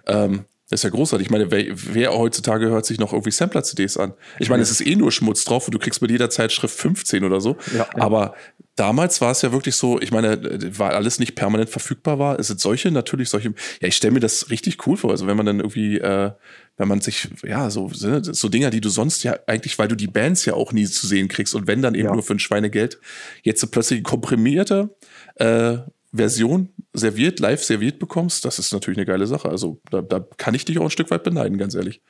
ähm, 0.07 0.45
das 0.69 0.81
ist 0.81 0.83
ja 0.83 0.91
großartig. 0.91 1.27
Ich 1.27 1.31
meine, 1.31 1.49
wer, 1.49 1.65
wer 1.73 2.13
heutzutage 2.13 2.67
hört 2.67 2.85
sich 2.85 2.99
noch 2.99 3.11
irgendwie 3.11 3.31
Sampler-CDs 3.31 3.97
an? 3.97 4.13
Ich 4.37 4.49
meine, 4.49 4.61
es 4.61 4.69
ist 4.69 4.85
eh 4.85 4.95
nur 4.95 5.11
Schmutz 5.11 5.43
drauf 5.43 5.67
und 5.67 5.73
du 5.73 5.79
kriegst 5.79 6.01
mit 6.01 6.11
jeder 6.11 6.29
Zeitschrift 6.29 6.75
15 6.75 7.23
oder 7.23 7.41
so. 7.41 7.57
Ja, 7.73 7.87
ja. 7.95 8.03
Aber 8.03 8.35
damals 8.75 9.19
war 9.19 9.31
es 9.31 9.41
ja 9.41 9.51
wirklich 9.51 9.75
so, 9.75 9.99
ich 9.99 10.11
meine, 10.11 10.39
weil 10.77 10.91
alles 10.91 11.17
nicht 11.17 11.33
permanent 11.33 11.71
verfügbar 11.71 12.19
war, 12.19 12.39
es 12.39 12.47
sind 12.47 12.61
solche 12.61 12.91
natürlich 12.91 13.29
solche, 13.29 13.49
ja, 13.81 13.87
ich 13.87 13.95
stelle 13.95 14.13
mir 14.13 14.19
das 14.19 14.51
richtig 14.51 14.85
cool 14.85 14.95
vor. 14.95 15.09
Also 15.09 15.25
wenn 15.25 15.35
man 15.35 15.47
dann 15.47 15.59
irgendwie, 15.59 15.97
äh, 15.97 16.31
wenn 16.77 16.87
man 16.87 17.01
sich, 17.01 17.29
ja, 17.43 17.71
so, 17.71 17.89
so 17.91 18.47
Dinger, 18.47 18.69
die 18.69 18.79
du 18.79 18.89
sonst 18.89 19.23
ja 19.23 19.37
eigentlich, 19.47 19.79
weil 19.79 19.87
du 19.87 19.95
die 19.95 20.07
Bands 20.07 20.45
ja 20.45 20.53
auch 20.53 20.71
nie 20.71 20.85
zu 20.85 21.07
sehen 21.07 21.29
kriegst 21.29 21.55
und 21.55 21.65
wenn 21.65 21.81
dann 21.81 21.95
eben 21.95 22.05
ja. 22.05 22.13
nur 22.13 22.23
für 22.23 22.35
ein 22.35 22.39
Schweinegeld, 22.39 22.99
jetzt 23.41 23.59
so 23.59 23.67
plötzlich 23.67 24.03
komprimierte 24.03 24.95
äh, 25.35 25.79
Version 26.13 26.69
serviert, 26.93 27.39
live 27.39 27.63
serviert 27.63 27.99
bekommst, 27.99 28.45
das 28.45 28.59
ist 28.59 28.73
natürlich 28.73 28.97
eine 28.97 29.05
geile 29.05 29.27
Sache. 29.27 29.49
Also 29.49 29.79
da, 29.91 30.01
da 30.01 30.25
kann 30.37 30.53
ich 30.55 30.65
dich 30.65 30.79
auch 30.79 30.83
ein 30.83 30.89
Stück 30.89 31.11
weit 31.11 31.23
beneiden, 31.23 31.57
ganz 31.57 31.75
ehrlich. 31.75 32.01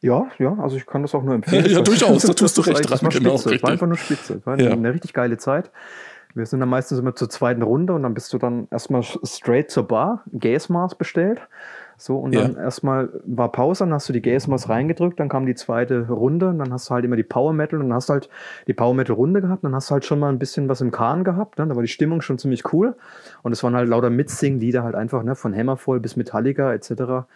Ja, 0.00 0.28
ja, 0.38 0.56
also 0.58 0.76
ich 0.76 0.86
kann 0.86 1.02
das 1.02 1.14
auch 1.14 1.22
nur 1.22 1.34
empfehlen. 1.34 1.66
ja, 1.70 1.80
durchaus, 1.80 2.22
da 2.22 2.32
tust 2.32 2.56
du 2.56 2.62
recht 2.62 2.88
dran. 2.88 3.10
Genau, 3.10 3.38
spitze. 3.38 3.62
war 3.62 3.70
einfach 3.70 3.86
nur 3.86 3.96
spitze. 3.96 4.40
War 4.44 4.54
eine, 4.54 4.64
ja. 4.64 4.70
eine 4.70 4.92
richtig 4.92 5.12
geile 5.12 5.36
Zeit. 5.36 5.70
Wir 6.34 6.46
sind 6.46 6.60
dann 6.60 6.68
meistens 6.68 6.98
immer 6.98 7.14
zur 7.16 7.28
zweiten 7.28 7.62
Runde 7.62 7.92
und 7.92 8.04
dann 8.04 8.14
bist 8.14 8.32
du 8.32 8.38
dann 8.38 8.68
erstmal 8.70 9.02
straight 9.02 9.70
zur 9.70 9.88
Bar, 9.88 10.24
Gasmaß 10.32 10.94
bestellt. 10.94 11.40
So, 12.00 12.16
und 12.16 12.34
dann 12.34 12.54
ja. 12.54 12.62
erstmal 12.62 13.10
war 13.24 13.52
Pause, 13.52 13.84
dann 13.84 13.92
hast 13.92 14.08
du 14.08 14.14
die 14.14 14.22
Gasmas 14.22 14.70
reingedrückt, 14.70 15.20
dann 15.20 15.28
kam 15.28 15.44
die 15.44 15.54
zweite 15.54 16.08
Runde, 16.08 16.48
und 16.48 16.58
dann 16.58 16.72
hast 16.72 16.88
du 16.88 16.94
halt 16.94 17.04
immer 17.04 17.16
die 17.16 17.22
Power 17.22 17.52
Metal 17.52 17.78
und 17.78 17.90
dann 17.90 17.96
hast 17.96 18.08
du 18.08 18.14
halt 18.14 18.30
die 18.66 18.72
Power 18.72 18.94
Metal 18.94 19.14
Runde 19.14 19.42
gehabt, 19.42 19.64
dann 19.64 19.74
hast 19.74 19.90
du 19.90 19.92
halt 19.92 20.06
schon 20.06 20.18
mal 20.18 20.30
ein 20.30 20.38
bisschen 20.38 20.66
was 20.70 20.80
im 20.80 20.92
Kahn 20.92 21.24
gehabt, 21.24 21.58
ne? 21.58 21.66
da 21.66 21.76
war 21.76 21.82
die 21.82 21.88
Stimmung 21.88 22.22
schon 22.22 22.38
ziemlich 22.38 22.72
cool. 22.72 22.96
Und 23.42 23.52
es 23.52 23.62
waren 23.62 23.76
halt 23.76 23.88
lauter 23.88 24.08
Mitsing-Lieder 24.08 24.82
halt 24.82 24.94
einfach, 24.94 25.22
ne, 25.22 25.34
von 25.34 25.54
Hammerfall 25.54 26.00
bis 26.00 26.16
Metallica 26.16 26.72
etc. 26.72 26.90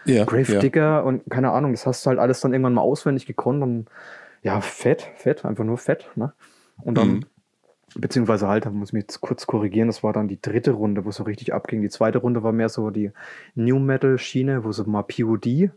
Ja, 0.07 0.25
Grave 0.25 0.55
ja. 0.55 0.61
Digger 0.61 1.05
und 1.05 1.23
keine 1.29 1.51
Ahnung, 1.51 1.73
das 1.73 1.87
hast 1.87 2.07
du 2.07 2.09
halt 2.09 2.19
alles 2.19 2.41
dann 2.41 2.55
irgendwann 2.55 2.75
mal 2.75 2.81
auswendig 2.81 3.27
gekonnt 3.27 3.63
und 3.63 3.87
ja, 4.43 4.63
fett, 4.63 5.11
fett, 5.17 5.45
einfach 5.45 5.65
nur 5.65 5.77
fett, 5.77 6.11
ne? 6.17 6.33
Und 6.83 6.97
dann 6.97 7.09
mhm. 7.09 7.25
Beziehungsweise 7.97 8.49
halt, 8.49 8.67
da 8.67 8.71
muss 8.71 8.91
ich 8.91 8.93
mich 8.95 9.03
jetzt 9.05 9.21
kurz 9.21 9.47
korrigieren, 9.47 9.89
das 9.89 10.03
war 10.03 10.13
dann 10.13 10.29
die 10.29 10.41
dritte 10.41 10.73
Runde, 10.73 11.05
wo 11.05 11.11
es 11.11 11.17
so 11.17 11.25
richtig 11.25 11.55
abging. 11.55 11.83
Die 11.83 11.89
zweite 11.89 12.19
Runde 12.19 12.43
war 12.43 12.53
mehr 12.53 12.69
so 12.69 12.91
die 12.91 13.13
New 13.55 13.79
Metal 13.79 14.19
Schiene, 14.19 14.65
wo 14.65 14.73
so 14.73 14.85
mal 14.85 15.03
POD 15.03 15.71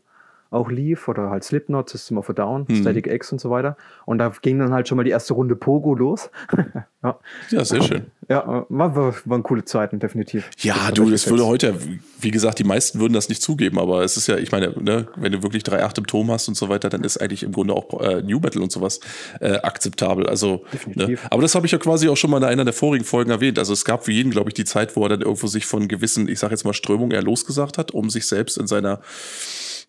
auch 0.49 0.69
lief 0.69 1.07
oder 1.07 1.29
halt 1.29 1.43
Slipknot, 1.43 1.89
System 1.89 2.17
of 2.17 2.29
a 2.29 2.33
Down, 2.33 2.65
mhm. 2.67 2.75
Static 2.75 3.07
X 3.07 3.31
und 3.31 3.39
so 3.39 3.49
weiter. 3.49 3.77
Und 4.05 4.19
da 4.19 4.31
ging 4.41 4.59
dann 4.59 4.73
halt 4.73 4.87
schon 4.87 4.97
mal 4.97 5.03
die 5.03 5.11
erste 5.11 5.33
Runde 5.33 5.55
Pogo 5.55 5.93
los. 5.93 6.29
ja. 7.03 7.19
ja. 7.49 7.65
sehr 7.65 7.81
schön. 7.83 8.05
Ja, 8.29 8.65
war, 8.67 8.95
war, 8.95 9.15
waren 9.23 9.43
coole 9.43 9.63
Zeiten, 9.63 9.99
definitiv. 9.99 10.49
Ja, 10.57 10.75
das 10.89 10.93
du, 10.93 11.09
das 11.09 11.29
würde 11.29 11.45
heute, 11.45 11.75
wie 12.19 12.31
gesagt, 12.31 12.59
die 12.59 12.65
meisten 12.65 12.99
würden 12.99 13.13
das 13.13 13.29
nicht 13.29 13.41
zugeben, 13.41 13.79
aber 13.79 14.03
es 14.03 14.17
ist 14.17 14.27
ja, 14.27 14.37
ich 14.37 14.51
meine, 14.51 14.73
ne, 14.81 15.07
wenn 15.15 15.31
du 15.31 15.43
wirklich 15.43 15.63
drei 15.63 15.81
Acht 15.83 15.97
im 15.97 16.07
Tom 16.07 16.29
hast 16.29 16.49
und 16.49 16.55
so 16.55 16.67
weiter, 16.67 16.89
dann 16.89 17.05
ist 17.05 17.17
eigentlich 17.17 17.43
im 17.43 17.53
Grunde 17.53 17.73
auch 17.73 18.01
äh, 18.01 18.21
New 18.21 18.39
Metal 18.41 18.61
und 18.61 18.71
sowas 18.71 18.99
äh, 19.39 19.53
akzeptabel. 19.59 20.27
Also, 20.27 20.65
ne? 20.93 21.17
aber 21.29 21.41
das 21.41 21.55
habe 21.55 21.65
ich 21.65 21.71
ja 21.71 21.77
quasi 21.77 22.09
auch 22.09 22.17
schon 22.17 22.29
mal 22.29 22.37
in 22.37 22.43
einer 22.43 22.65
der 22.65 22.73
vorigen 22.73 23.05
Folgen 23.05 23.31
erwähnt. 23.31 23.59
Also 23.59 23.71
es 23.71 23.85
gab 23.85 24.03
für 24.03 24.11
jeden, 24.11 24.31
glaube 24.31 24.49
ich, 24.49 24.55
die 24.55 24.65
Zeit, 24.65 24.97
wo 24.97 25.03
er 25.03 25.09
dann 25.09 25.21
irgendwo 25.21 25.47
sich 25.47 25.65
von 25.65 25.87
gewissen, 25.87 26.27
ich 26.27 26.39
sage 26.39 26.53
jetzt 26.53 26.65
mal 26.65 26.73
Strömungen 26.73 27.11
eher 27.11 27.23
losgesagt 27.23 27.77
hat, 27.77 27.91
um 27.91 28.09
sich 28.09 28.27
selbst 28.27 28.57
in 28.57 28.67
seiner 28.67 28.99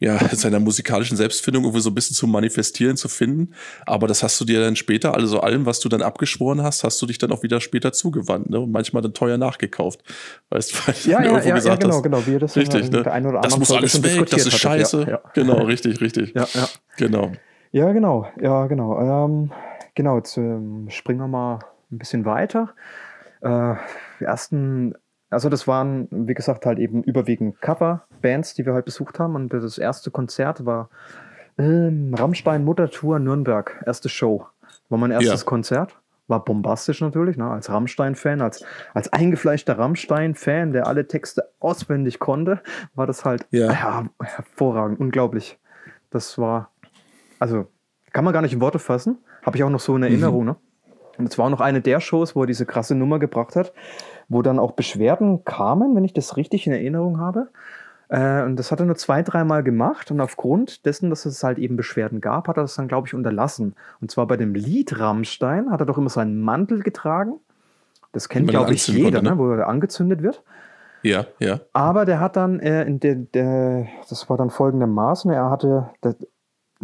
ja, 0.01 0.17
seiner 0.51 0.65
musikalischen 0.65 1.17
Selbstfindung 1.17 1.65
irgendwie 1.65 1.81
so 1.81 1.91
ein 1.91 1.95
bisschen 1.95 2.15
zu 2.15 2.27
manifestieren, 2.27 2.97
zu 2.97 3.09
finden. 3.09 3.55
Aber 3.87 4.07
das 4.07 4.23
hast 4.23 4.41
du 4.41 4.45
dir 4.45 4.61
dann 4.61 4.77
später, 4.77 5.15
also 5.15 5.41
allem, 5.41 5.67
was 5.67 5.81
du 5.81 5.89
dann 5.89 6.03
abgeschworen 6.03 6.63
hast, 6.63 6.85
hast 6.85 7.01
du 7.01 7.07
dich 7.07 7.19
dann 7.19 7.33
auch 7.33 7.43
wieder 7.43 7.61
später 7.61 7.93
zugewandt, 7.93 8.51
ne? 8.51 8.61
Und 8.61 8.73
manchmal 8.73 9.03
dann 9.03 9.15
teuer 9.15 9.39
nachgekauft. 9.39 10.03
Weißt 10.51 10.73
du, 10.73 10.77
weil 10.87 10.95
ja, 11.05 11.23
ja, 11.23 11.39
ja, 11.41 11.59
ja, 11.59 11.77
genau, 11.77 11.97
hast, 11.97 12.03
genau, 12.03 12.27
wie 12.27 12.39
das 12.39 12.57
richtig, 12.57 12.91
ne? 12.91 13.03
Das 13.43 13.59
muss 13.59 13.71
alles 13.71 14.03
weg, 14.03 14.29
das 14.31 14.47
ist 14.47 14.59
scheiße. 14.59 15.03
Ja, 15.03 15.09
ja. 15.09 15.21
Genau, 15.35 15.63
richtig, 15.63 16.01
richtig. 16.01 16.35
Ja, 16.35 16.47
ja. 16.55 16.69
Genau. 16.97 17.33
Ja, 17.73 17.93
genau, 17.93 18.27
ja, 18.41 18.67
genau. 18.67 18.99
Ähm, 19.01 19.53
genau, 19.95 20.17
jetzt 20.17 20.37
ähm, 20.37 20.87
springen 20.89 21.21
wir 21.21 21.29
mal 21.29 21.59
ein 21.91 21.99
bisschen 21.99 22.25
weiter. 22.25 22.75
Äh, 23.41 23.75
die 24.21 24.25
ersten 24.25 24.95
also 25.31 25.49
das 25.49 25.69
waren, 25.69 26.09
wie 26.11 26.35
gesagt, 26.35 26.65
halt 26.65 26.79
eben 26.79 27.03
überwiegend 27.03 27.61
Cover-Bands, 27.61 28.55
die 28.55 28.65
wir 28.65 28.73
halt 28.73 28.87
besucht 28.87 29.19
haben. 29.19 29.35
Und 29.35 29.53
das 29.53 29.79
erste 29.79 30.11
Konzert 30.11 30.65
war 30.65 30.89
ähm, 31.59 32.15
Rammstein 32.17 32.65
Muttertour 32.65 33.19
Nürnberg, 33.19 33.83
erste 33.85 34.09
Show. 34.09 34.47
War 34.89 34.99
mein 34.99 35.11
erstes 35.11 35.43
ja. 35.43 35.47
Konzert. 35.47 35.99
War 36.29 36.45
bombastisch 36.45 37.01
natürlich, 37.01 37.39
ne? 37.39 37.51
als 37.51 37.71
Rammstein-Fan, 37.71 38.43
als, 38.43 38.63
als 38.93 39.11
eingefleischter 39.13 39.79
Rammstein-Fan, 39.79 40.73
der 40.73 40.87
alle 40.87 41.09
Texte 41.09 41.51
auswendig 41.59 42.19
konnte, 42.19 42.61
war 42.95 43.07
das 43.07 43.25
halt 43.25 43.47
ja. 43.51 43.73
ja. 43.73 44.09
hervorragend, 44.23 45.01
unglaublich. 45.01 45.59
Das 46.11 46.37
war, 46.37 46.71
also 47.39 47.67
kann 48.13 48.25
man 48.25 48.35
gar 48.35 48.43
nicht 48.43 48.53
in 48.53 48.61
Worte 48.61 48.79
fassen. 48.79 49.19
Habe 49.43 49.57
ich 49.57 49.65
auch 49.65 49.71
noch 49.71 49.81
so 49.81 49.97
in 49.97 50.03
Erinnerung. 50.03 50.41
Mhm. 50.43 50.47
Ne? 50.47 50.57
Und 51.17 51.29
es 51.31 51.39
war 51.39 51.47
auch 51.47 51.51
noch 51.51 51.61
eine 51.63 51.81
der 51.81 52.01
Shows, 52.01 52.37
wo 52.37 52.43
er 52.43 52.47
diese 52.47 52.67
krasse 52.67 52.95
Nummer 52.95 53.19
gebracht 53.19 53.57
hat 53.57 53.73
wo 54.29 54.43
dann 54.43 54.59
auch 54.59 54.73
Beschwerden 54.73 55.45
kamen, 55.45 55.95
wenn 55.95 56.05
ich 56.05 56.13
das 56.13 56.37
richtig 56.37 56.67
in 56.67 56.73
Erinnerung 56.73 57.19
habe. 57.19 57.49
Äh, 58.09 58.43
und 58.43 58.57
das 58.57 58.73
hat 58.73 58.81
er 58.81 58.87
nur 58.87 58.97
zwei, 58.97 59.23
dreimal 59.23 59.63
gemacht 59.63 60.11
und 60.11 60.21
aufgrund 60.21 60.87
dessen, 60.87 61.11
dass 61.11 61.27
es 61.27 61.43
halt 61.43 61.59
eben 61.59 61.77
Beschwerden 61.77 62.21
gab, 62.21 62.49
hat 62.49 62.57
er 62.57 62.63
das 62.63 62.75
dann, 62.75 62.89
glaube 62.89 63.07
ich, 63.07 63.15
unterlassen. 63.15 63.75
Und 64.01 64.11
zwar 64.11 64.27
bei 64.27 64.37
dem 64.37 64.55
Lied 64.55 64.99
Rammstein 64.99 65.71
hat 65.71 65.81
er 65.81 65.87
doch 65.87 65.99
immer 65.99 66.11
seinen 66.11 66.41
Mantel 66.41 66.83
getragen. 66.83 67.35
Das 68.13 68.29
kennt, 68.29 68.49
glaube 68.49 68.73
ich, 68.73 68.87
jeder, 68.89 69.21
ne? 69.21 69.37
wo 69.37 69.53
er 69.53 69.69
angezündet 69.69 70.23
wird. 70.23 70.43
Ja, 71.03 71.27
ja. 71.39 71.61
Aber 71.73 72.05
der 72.05 72.21
hat 72.21 72.37
dann, 72.37 72.61
äh, 72.61 72.85
in 72.85 73.01
der, 73.01 73.15
der, 73.15 73.87
das 74.09 74.29
war 74.29 74.37
dann 74.37 74.51
folgendermaßen, 74.51 75.31
er 75.31 75.51
hatte, 75.51 75.91
das, 76.01 76.17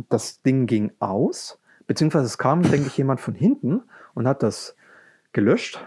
das 0.09 0.43
Ding 0.43 0.67
ging 0.67 0.93
aus, 1.01 1.59
beziehungsweise 1.87 2.27
es 2.27 2.39
kam, 2.39 2.63
denke 2.63 2.87
ich, 2.87 2.97
jemand 2.97 3.21
von 3.21 3.35
hinten 3.35 3.83
und 4.15 4.29
hat 4.29 4.43
das 4.43 4.77
gelöscht 5.33 5.81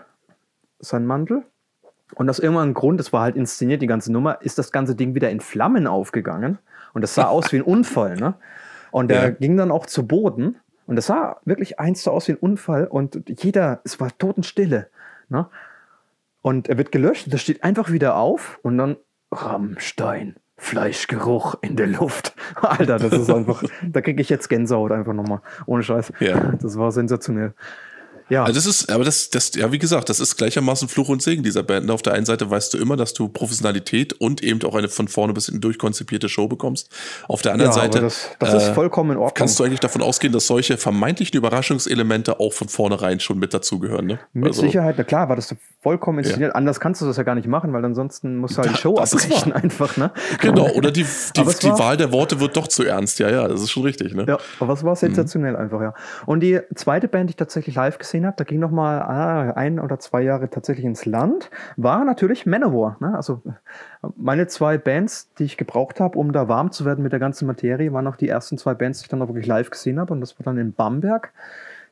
sein 0.80 1.06
Mantel. 1.06 1.44
Und 2.16 2.30
aus 2.30 2.40
irgendeinem 2.40 2.74
Grund, 2.74 3.00
das 3.00 3.12
war 3.12 3.22
halt 3.22 3.36
inszeniert, 3.36 3.82
die 3.82 3.88
ganze 3.88 4.12
Nummer, 4.12 4.42
ist 4.42 4.58
das 4.58 4.72
ganze 4.72 4.96
Ding 4.96 5.14
wieder 5.14 5.30
in 5.30 5.42
Flammen 5.42 5.88
aufgegangen. 5.88 6.58
Und 6.94 7.02
das 7.02 7.16
sah 7.16 7.26
aus 7.28 7.52
wie 7.52 7.58
ein 7.58 7.64
Unfall, 7.64 8.16
ne? 8.16 8.36
Und 8.92 9.10
der 9.10 9.24
ja. 9.24 9.30
ging 9.32 9.58
dann 9.58 9.72
auch 9.72 9.86
zu 9.86 10.08
Boden. 10.08 10.58
Und 10.86 10.96
das 10.96 11.08
sah 11.08 11.38
wirklich 11.44 11.80
eins 11.80 12.04
so 12.04 12.12
aus 12.12 12.28
wie 12.28 12.34
ein 12.34 12.38
Unfall. 12.38 12.88
Und 12.88 13.22
jeder, 13.44 13.82
es 13.84 14.00
war 14.00 14.18
Totenstille. 14.18 14.90
Ne? 15.30 15.48
Und 16.42 16.70
er 16.70 16.78
wird 16.78 16.92
gelöscht, 16.92 17.32
das 17.32 17.42
steht 17.42 17.64
einfach 17.64 17.92
wieder 17.92 18.16
auf 18.16 18.60
und 18.64 18.78
dann 18.78 18.96
Rammstein, 19.32 20.38
Fleischgeruch 20.56 21.56
in 21.62 21.76
der 21.76 21.88
Luft. 21.88 22.36
Alter, 22.62 22.98
das 22.98 23.12
ist 23.12 23.30
einfach, 23.30 23.64
da 23.88 24.02
kriege 24.02 24.22
ich 24.22 24.30
jetzt 24.30 24.48
Gänsehaut 24.48 24.92
einfach 24.92 25.14
nochmal. 25.14 25.42
Ohne 25.66 25.84
Scheiß. 25.84 26.14
Ja. 26.22 26.54
Das 26.62 26.78
war 26.78 26.92
sensationell. 26.92 27.54
Ja. 28.30 28.44
Also 28.44 28.56
das 28.56 28.66
ist, 28.66 28.92
aber 28.92 29.04
das, 29.04 29.30
das, 29.30 29.56
ja, 29.56 29.72
wie 29.72 29.80
gesagt, 29.80 30.10
das 30.10 30.20
ist 30.20 30.36
gleichermaßen 30.38 30.88
Fluch 30.88 31.10
und 31.10 31.22
Segen 31.22 31.44
dieser 31.44 31.64
Band. 31.64 31.90
Auf 31.90 32.02
der 32.02 32.14
einen 32.14 32.26
Seite 32.26 32.50
weißt 32.50 32.74
du 32.74 32.78
immer, 32.78 32.98
dass 32.98 33.14
du 33.14 33.30
Professionalität 33.30 34.14
und 34.14 34.44
eben 34.44 34.62
auch 34.64 34.76
eine 34.76 34.90
von 34.90 35.08
vorne 35.08 35.34
bis 35.34 35.46
hinten 35.46 35.62
durchkonzipierte 35.62 36.28
Show 36.28 36.48
bekommst. 36.48 36.90
Auf 37.28 37.42
der 37.42 37.54
anderen 37.54 37.72
ja, 37.72 37.82
Seite. 37.82 38.02
Das, 38.02 38.30
das 38.40 38.54
äh, 38.54 38.58
ist 38.58 38.68
vollkommen 38.70 39.12
in 39.12 39.18
Ordnung. 39.18 39.34
Kannst 39.36 39.60
du 39.60 39.64
eigentlich 39.64 39.80
davon 39.80 40.02
ausgehen, 40.02 40.34
dass 40.34 40.48
solche 40.48 40.78
vermeintlichen 40.78 41.38
Überraschungselemente 41.38 42.40
auch 42.40 42.54
von 42.54 42.68
vornherein 42.68 43.20
schon 43.20 43.40
mit 43.40 43.54
dazugehören, 43.54 44.06
ne? 44.06 44.20
Mit 44.34 44.48
also, 44.48 44.62
Sicherheit, 44.62 44.96
na 44.98 45.04
klar, 45.04 45.30
war 45.30 45.36
das 45.36 45.56
vollkommen 45.82 46.20
inszeniert. 46.20 46.50
Ja. 46.50 46.56
Anders 46.56 46.80
kannst 46.80 47.02
du 47.02 47.06
das 47.06 47.18
ja 47.18 47.24
gar 47.24 47.36
nicht 47.36 47.48
machen, 47.48 47.72
weil 47.74 47.84
ansonsten 47.86 48.38
musst 48.38 48.58
du 48.58 48.62
halt 48.62 48.74
die 48.74 48.78
Show 48.78 48.98
abbrechen 48.98 49.54
einfach, 49.54 49.96
ne? 49.98 50.12
Genau, 50.42 50.70
oder 50.72 50.92
die, 50.92 51.06
die, 51.36 51.44
die 51.44 51.70
Wahl 51.70 51.98
der 51.98 52.12
Worte 52.12 52.40
wird 52.40 52.58
doch 52.58 52.68
zu 52.68 52.84
ernst. 52.84 53.20
Ja, 53.20 53.30
ja, 53.30 53.48
das 53.48 53.62
ist 53.62 53.72
schon 53.72 53.84
richtig, 53.84 54.14
ne? 54.14 54.26
Ja, 54.28 54.38
aber 54.60 54.74
es 54.74 54.84
war 54.84 54.96
sensationell 54.96 55.54
mhm. 55.54 55.60
einfach, 55.60 55.82
ja. 55.82 55.94
Und 56.26 56.42
die 56.42 56.60
zweite 56.76 57.08
Band, 57.08 57.30
die 57.30 57.32
ich 57.32 57.38
tatsächlich 57.38 57.76
live 57.76 57.98
gesehen 57.98 58.17
habe, 58.26 58.36
da 58.38 58.44
ging 58.44 58.60
noch 58.60 58.72
mal 58.72 59.02
ah, 59.02 59.52
ein 59.54 59.80
oder 59.80 60.00
zwei 60.00 60.22
Jahre 60.22 60.50
tatsächlich 60.50 60.86
ins 60.86 61.06
Land, 61.06 61.50
war 61.76 62.04
natürlich 62.06 62.46
Manowar. 62.46 62.98
Ne? 63.00 63.16
Also 63.16 63.42
meine 64.16 64.48
zwei 64.48 64.78
Bands, 64.78 65.30
die 65.40 65.44
ich 65.44 65.58
gebraucht 65.58 66.00
habe, 66.00 66.18
um 66.18 66.32
da 66.32 66.48
warm 66.48 66.72
zu 66.72 66.86
werden 66.86 67.04
mit 67.04 67.12
der 67.12 67.20
ganzen 67.20 67.46
Materie, 67.46 67.94
waren 67.94 68.08
auch 68.08 68.16
die 68.16 68.30
ersten 68.30 68.58
zwei 68.58 68.74
Bands, 68.74 69.00
die 69.00 69.06
ich 69.06 69.10
dann 69.10 69.22
auch 69.22 69.28
wirklich 69.28 69.48
live 69.48 69.70
gesehen 69.70 70.00
habe. 70.00 70.14
Und 70.14 70.22
das 70.22 70.40
war 70.40 70.44
dann 70.44 70.58
in 70.58 70.74
Bamberg. 70.74 71.34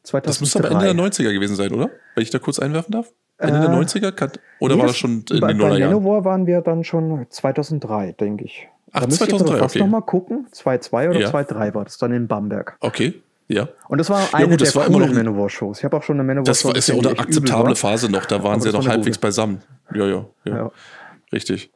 2003. 0.03 0.27
Das 0.27 0.41
muss 0.41 0.55
aber 0.55 0.71
Ende 0.71 0.93
der 0.93 1.11
90er 1.11 1.33
gewesen 1.33 1.55
sein, 1.55 1.71
oder? 1.71 1.89
Wenn 2.13 2.23
ich 2.23 2.29
da 2.29 2.39
kurz 2.39 2.59
einwerfen 2.59 2.91
darf? 2.91 3.11
Ende 3.37 3.57
äh, 3.57 3.61
der 3.61 3.69
90er? 3.69 4.39
Oder 4.59 4.75
nee, 4.75 4.81
war 4.81 4.87
das 4.87 4.97
schon 4.97 5.25
in 5.29 5.39
bei, 5.39 5.47
den 5.47 5.57
Bei 5.57 5.79
Manowar 5.79 6.23
waren 6.25 6.47
wir 6.47 6.61
dann 6.61 6.83
schon 6.83 7.25
2003, 7.29 8.13
denke 8.13 8.45
ich. 8.45 8.67
Ach, 8.91 9.01
da 9.01 9.09
2003, 9.09 9.55
ich 9.55 9.61
jetzt 9.61 9.71
okay. 9.71 9.79
nochmal 9.79 10.01
gucken. 10.03 10.47
2.2 10.53 11.09
oder 11.09 11.19
ja. 11.19 11.29
2.3 11.29 11.73
war 11.73 11.83
das 11.83 11.97
dann 11.97 12.13
in 12.13 12.27
Bamberg. 12.27 12.77
Okay. 12.79 13.21
Ja. 13.47 13.69
Und 13.87 13.99
das 13.99 14.09
war 14.09 14.33
eine 14.33 14.45
ja, 14.45 14.49
gut, 14.49 14.61
der 14.61 14.75
war 14.75 14.85
coolen 14.87 15.13
Manowar-Shows. 15.13 15.79
Ich 15.79 15.83
habe 15.83 15.97
auch 15.97 16.03
schon 16.03 16.15
eine 16.15 16.23
Manowar-Show 16.23 16.51
Das 16.51 16.65
war, 16.65 16.75
ist 16.75 16.89
ja 16.89 16.95
auch 16.95 17.05
eine 17.05 17.19
akzeptable 17.19 17.75
Phase 17.75 18.09
noch. 18.09 18.25
Da 18.25 18.43
waren 18.43 18.59
sie 18.59 18.69
ja 18.69 18.73
noch 18.73 18.87
halbwegs 18.87 19.17
gute. 19.17 19.27
beisammen. 19.27 19.61
Ja, 19.93 20.07
ja, 20.07 20.25
ja, 20.45 20.55
ja. 20.55 20.71
Richtig. 21.31 21.71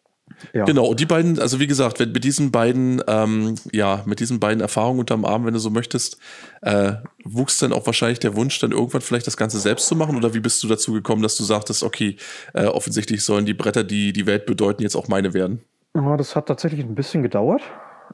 Ja. 0.54 0.66
Genau, 0.66 0.86
und 0.86 1.00
die 1.00 1.06
beiden, 1.06 1.40
also 1.40 1.60
wie 1.60 1.68
gesagt, 1.68 2.00
wenn 2.00 2.12
mit 2.12 2.24
diesen 2.24 2.52
beiden, 2.52 3.04
ähm, 3.08 3.56
ja, 3.72 4.04
mit 4.06 4.20
diesen 4.20 4.40
beiden 4.40 4.62
Erfahrungen 4.62 5.00
unterm 5.00 5.26
Arm, 5.26 5.46
wenn 5.46 5.54
du 5.54 5.60
so 5.60 5.70
möchtest, 5.70 6.18
äh, 6.62 6.94
wuchs 7.24 7.58
dann 7.58 7.74
auch 7.74 7.86
wahrscheinlich 7.86 8.20
der 8.20 8.36
Wunsch, 8.36 8.60
dann 8.60 8.72
irgendwann 8.72 9.02
vielleicht 9.02 9.28
das 9.28 9.38
Ganze 9.38 9.60
selbst 9.60 9.88
zu 9.88 9.96
machen? 9.96 10.16
Oder 10.16 10.34
wie 10.34 10.40
bist 10.40 10.64
du 10.64 10.68
dazu 10.68 10.94
gekommen, 10.94 11.22
dass 11.22 11.36
du 11.36 11.44
sagtest, 11.44 11.84
okay, 11.84 12.16
äh, 12.54 12.66
offensichtlich 12.66 13.24
sollen 13.24 13.46
die 13.46 13.54
Bretter, 13.54 13.84
die 13.84 14.14
die 14.14 14.26
Welt 14.26 14.46
bedeuten, 14.46 14.84
jetzt 14.84 14.96
auch 14.96 15.08
meine 15.08 15.34
werden? 15.34 15.62
Ja, 15.96 16.16
das 16.18 16.36
hat 16.36 16.48
tatsächlich 16.48 16.86
ein 16.86 16.96
bisschen 16.96 17.24
gedauert. 17.24 17.62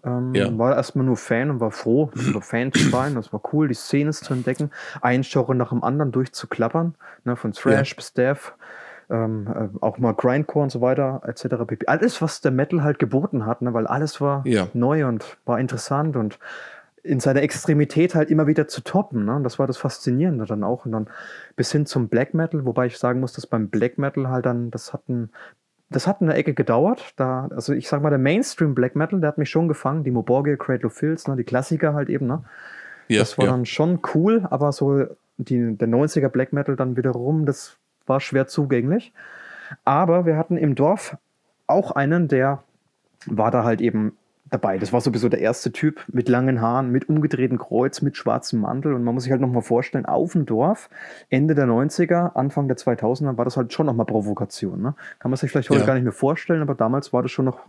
Ähm, 0.03 0.33
ja. 0.33 0.57
War 0.57 0.75
erstmal 0.75 1.05
nur 1.05 1.17
Fan 1.17 1.49
und 1.49 1.59
war 1.59 1.71
froh, 1.71 2.09
über 2.15 2.41
Fan 2.41 2.71
zu 2.71 2.89
sein. 2.89 3.15
Das 3.15 3.31
war 3.31 3.41
cool, 3.53 3.67
die 3.67 3.73
Szene 3.73 4.11
zu 4.11 4.33
entdecken, 4.33 4.71
ein 5.01 5.21
Genre 5.21 5.55
nach 5.55 5.69
dem 5.69 5.83
anderen 5.83 6.11
durchzuklappern, 6.11 6.95
ne, 7.23 7.35
von 7.35 7.53
Thrash 7.53 7.91
ja. 7.91 7.95
bis 7.95 8.13
Death, 8.13 8.53
ähm, 9.09 9.47
äh, 9.47 9.83
auch 9.83 9.97
mal 9.97 10.13
Grindcore 10.13 10.63
und 10.63 10.69
so 10.71 10.81
weiter, 10.81 11.21
etc. 11.25 11.65
pp. 11.67 11.87
Alles, 11.87 12.21
was 12.21 12.41
der 12.41 12.51
Metal 12.51 12.83
halt 12.83 12.99
geboten 12.99 13.45
hat, 13.45 13.61
ne, 13.61 13.73
weil 13.73 13.87
alles 13.87 14.19
war 14.21 14.45
ja. 14.45 14.67
neu 14.73 15.05
und 15.05 15.37
war 15.45 15.59
interessant 15.59 16.15
und 16.15 16.39
in 17.05 17.19
seiner 17.19 17.43
Extremität 17.43 18.15
halt 18.15 18.31
immer 18.31 18.47
wieder 18.47 18.67
zu 18.67 18.81
toppen. 18.81 19.25
Ne? 19.25 19.35
Und 19.35 19.43
das 19.43 19.59
war 19.59 19.67
das 19.67 19.77
Faszinierende 19.77 20.45
dann 20.45 20.63
auch. 20.63 20.85
Und 20.85 20.91
dann 20.91 21.07
bis 21.55 21.71
hin 21.71 21.85
zum 21.85 22.09
Black 22.09 22.33
Metal, 22.33 22.65
wobei 22.65 22.87
ich 22.87 22.97
sagen 22.97 23.19
muss, 23.19 23.33
dass 23.33 23.45
beim 23.45 23.69
Black 23.69 23.99
Metal 23.99 24.27
halt 24.27 24.45
dann, 24.47 24.71
das 24.71 24.91
hat 24.91 25.07
ein 25.07 25.29
das 25.89 26.07
hat 26.07 26.21
eine 26.21 26.33
Ecke 26.33 26.53
gedauert. 26.53 27.13
Da, 27.15 27.47
also 27.51 27.73
ich 27.73 27.87
sag 27.87 28.01
mal, 28.01 28.09
der 28.09 28.19
Mainstream 28.19 28.75
Black 28.75 28.95
Metal, 28.95 29.19
der 29.19 29.29
hat 29.29 29.37
mich 29.37 29.49
schon 29.49 29.67
gefangen. 29.67 30.03
Die 30.03 30.11
Moborgia, 30.11 30.55
Cradle 30.55 30.87
of 30.87 30.93
Filth, 30.93 31.27
ne, 31.27 31.35
die 31.35 31.43
Klassiker 31.43 31.93
halt 31.93 32.09
eben, 32.09 32.27
ne? 32.27 32.43
Ja, 33.07 33.19
das 33.19 33.37
war 33.37 33.45
ja. 33.45 33.51
dann 33.51 33.65
schon 33.65 33.99
cool, 34.15 34.47
aber 34.49 34.71
so 34.71 35.05
die, 35.37 35.75
der 35.77 35.87
90er 35.87 36.29
Black 36.29 36.53
Metal 36.53 36.75
dann 36.75 36.97
wiederum, 36.97 37.45
das 37.45 37.77
war 38.07 38.19
schwer 38.19 38.47
zugänglich. 38.47 39.13
Aber 39.83 40.25
wir 40.25 40.37
hatten 40.37 40.57
im 40.57 40.75
Dorf 40.75 41.17
auch 41.67 41.91
einen, 41.91 42.27
der 42.27 42.63
war 43.25 43.51
da 43.51 43.63
halt 43.63 43.81
eben 43.81 44.17
dabei. 44.55 44.77
Das 44.77 44.93
war 44.93 45.01
sowieso 45.01 45.29
der 45.29 45.39
erste 45.39 45.71
Typ 45.71 46.03
mit 46.07 46.29
langen 46.29 46.61
Haaren, 46.61 46.91
mit 46.91 47.09
umgedrehtem 47.09 47.57
Kreuz, 47.57 48.01
mit 48.01 48.17
schwarzem 48.17 48.61
Mantel. 48.61 48.93
Und 48.93 49.03
man 49.03 49.13
muss 49.13 49.23
sich 49.23 49.31
halt 49.31 49.41
nochmal 49.41 49.61
vorstellen, 49.61 50.05
auf 50.05 50.31
dem 50.31 50.45
Dorf, 50.45 50.89
Ende 51.29 51.55
der 51.55 51.67
90er, 51.67 52.35
Anfang 52.35 52.67
der 52.67 52.77
2000er, 52.77 53.37
war 53.37 53.45
das 53.45 53.57
halt 53.57 53.73
schon 53.73 53.85
nochmal 53.85 54.05
Provokation. 54.05 54.81
Ne? 54.81 54.95
Kann 55.19 55.31
man 55.31 55.37
sich 55.37 55.51
vielleicht 55.51 55.69
heute 55.69 55.81
ja. 55.81 55.85
gar 55.85 55.93
nicht 55.95 56.03
mehr 56.03 56.13
vorstellen, 56.13 56.61
aber 56.61 56.75
damals 56.75 57.13
war 57.13 57.21
das 57.21 57.31
schon 57.31 57.45
noch 57.45 57.59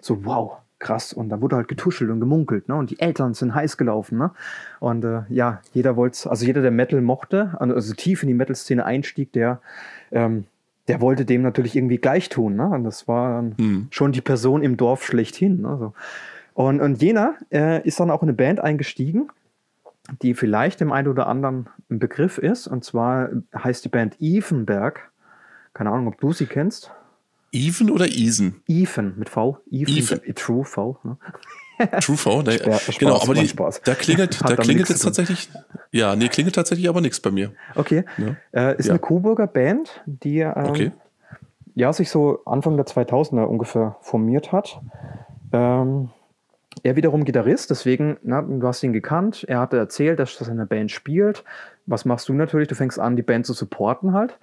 so, 0.00 0.24
wow, 0.24 0.56
krass. 0.78 1.12
Und 1.12 1.28
da 1.28 1.40
wurde 1.40 1.56
halt 1.56 1.68
getuschelt 1.68 2.10
und 2.10 2.20
gemunkelt. 2.20 2.68
Ne? 2.68 2.74
Und 2.74 2.90
die 2.90 2.98
Eltern 2.98 3.34
sind 3.34 3.54
heiß 3.54 3.76
gelaufen. 3.76 4.18
Ne? 4.18 4.30
Und 4.80 5.04
äh, 5.04 5.22
ja, 5.28 5.60
jeder 5.72 5.96
wollte, 5.96 6.28
also 6.28 6.44
jeder, 6.44 6.62
der 6.62 6.70
Metal 6.70 7.00
mochte, 7.00 7.56
also 7.58 7.94
tief 7.94 8.22
in 8.22 8.28
die 8.28 8.34
Metal-Szene 8.34 8.84
einstieg, 8.84 9.32
der 9.32 9.60
ähm, 10.10 10.44
der 10.88 11.00
wollte 11.00 11.24
dem 11.24 11.42
natürlich 11.42 11.76
irgendwie 11.76 11.98
gleich 11.98 12.28
tun. 12.28 12.56
Ne? 12.56 12.68
Und 12.68 12.84
das 12.84 13.06
war 13.06 13.42
mhm. 13.42 13.88
schon 13.90 14.12
die 14.12 14.20
Person 14.20 14.62
im 14.62 14.76
Dorf 14.76 15.04
schlechthin. 15.04 15.62
Ne? 15.62 15.76
So. 15.78 15.92
Und, 16.54 16.80
und 16.80 17.00
jener 17.00 17.36
äh, 17.50 17.86
ist 17.86 18.00
dann 18.00 18.10
auch 18.10 18.22
in 18.22 18.28
eine 18.28 18.36
Band 18.36 18.60
eingestiegen, 18.60 19.28
die 20.22 20.34
vielleicht 20.34 20.80
dem 20.80 20.92
einen 20.92 21.08
oder 21.08 21.26
anderen 21.26 21.68
ein 21.90 21.98
Begriff 21.98 22.38
ist. 22.38 22.66
Und 22.66 22.84
zwar 22.84 23.30
heißt 23.56 23.84
die 23.84 23.88
Band 23.88 24.20
Evenberg. 24.20 25.10
Keine 25.72 25.90
Ahnung, 25.90 26.08
ob 26.08 26.20
du 26.20 26.32
sie 26.32 26.46
kennst. 26.46 26.90
Even 27.52 27.90
oder 27.90 28.06
Isen? 28.06 28.62
Even 28.66 29.14
mit 29.18 29.28
V. 29.28 29.58
Even, 29.70 29.94
Even. 29.94 30.34
True 30.34 30.64
V. 30.64 30.98
Ne? 31.04 31.16
True 32.00 32.16
V, 32.16 32.42
ne, 32.42 32.52
Spaß, 32.52 32.98
genau, 32.98 33.20
aber 33.20 33.34
die, 33.34 33.50
da 33.84 33.94
klingelt, 33.94 34.40
da 34.42 34.56
klingelt 34.56 34.88
jetzt 34.88 35.02
tatsächlich, 35.02 35.48
ja, 35.90 36.16
nee, 36.16 36.28
klingelt 36.28 36.54
tatsächlich 36.54 36.88
aber 36.88 37.00
nichts 37.00 37.20
bei 37.20 37.30
mir. 37.30 37.52
Okay, 37.74 38.04
ja. 38.18 38.70
äh, 38.70 38.76
ist 38.78 38.86
ja. 38.86 38.92
eine 38.92 38.98
Coburger 38.98 39.46
Band, 39.46 40.02
die 40.06 40.40
ähm, 40.40 40.52
okay. 40.56 40.92
ja, 41.74 41.92
sich 41.92 42.10
so 42.10 42.44
Anfang 42.44 42.76
der 42.76 42.86
2000er 42.86 43.44
ungefähr 43.44 43.96
formiert 44.00 44.52
hat. 44.52 44.80
Ähm, 45.52 46.10
er 46.82 46.96
wiederum 46.96 47.24
Gitarrist, 47.24 47.70
deswegen, 47.70 48.16
na, 48.22 48.42
du 48.42 48.66
hast 48.66 48.82
ihn 48.82 48.92
gekannt, 48.92 49.44
er 49.46 49.60
hatte 49.60 49.76
erzählt, 49.76 50.18
dass 50.18 50.40
er 50.40 50.46
seine 50.46 50.66
Band 50.66 50.90
spielt. 50.90 51.44
Was 51.86 52.04
machst 52.04 52.28
du 52.28 52.32
natürlich? 52.32 52.68
Du 52.68 52.74
fängst 52.74 52.98
an, 52.98 53.16
die 53.16 53.22
Band 53.22 53.46
zu 53.46 53.52
supporten 53.52 54.14
halt. 54.14 54.38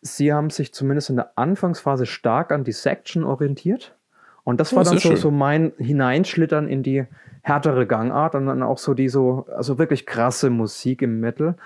Sie 0.00 0.32
haben 0.32 0.50
sich 0.50 0.72
zumindest 0.72 1.10
in 1.10 1.16
der 1.16 1.32
Anfangsphase 1.36 2.06
stark 2.06 2.52
an 2.52 2.62
die 2.64 2.72
Section 2.72 3.24
orientiert. 3.24 3.96
Und 4.44 4.60
das 4.60 4.72
oh, 4.72 4.76
war 4.76 4.84
dann 4.84 4.98
so, 4.98 5.16
so 5.16 5.30
mein 5.30 5.72
Hineinschlittern 5.78 6.68
in 6.68 6.82
die 6.82 7.06
härtere 7.42 7.86
Gangart 7.86 8.34
und 8.34 8.46
dann 8.46 8.62
auch 8.62 8.78
so 8.78 8.94
die 8.94 9.08
so, 9.08 9.46
also 9.54 9.78
wirklich 9.78 10.06
krasse 10.06 10.50
Musik 10.50 11.02
im 11.02 11.20
Metal. 11.20 11.56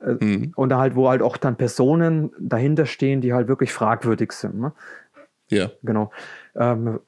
Äh, 0.00 0.24
mhm. 0.24 0.52
Und 0.54 0.68
da 0.68 0.78
halt, 0.78 0.96
wo 0.96 1.08
halt 1.08 1.22
auch 1.22 1.36
dann 1.36 1.56
Personen 1.56 2.32
dahinter 2.38 2.86
stehen, 2.86 3.20
die 3.20 3.32
halt 3.32 3.48
wirklich 3.48 3.72
fragwürdig 3.72 4.32
sind. 4.32 4.60
Ne? 4.60 4.72
Ja. 5.48 5.70
Genau. 5.82 6.10
Ähm, 6.54 7.00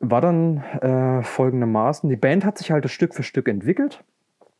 war 0.00 0.20
dann 0.20 0.58
äh, 0.80 1.22
folgendermaßen: 1.22 2.08
Die 2.10 2.16
Band 2.16 2.44
hat 2.44 2.58
sich 2.58 2.70
halt 2.70 2.88
Stück 2.90 3.14
für 3.14 3.22
Stück 3.22 3.48
entwickelt. 3.48 4.02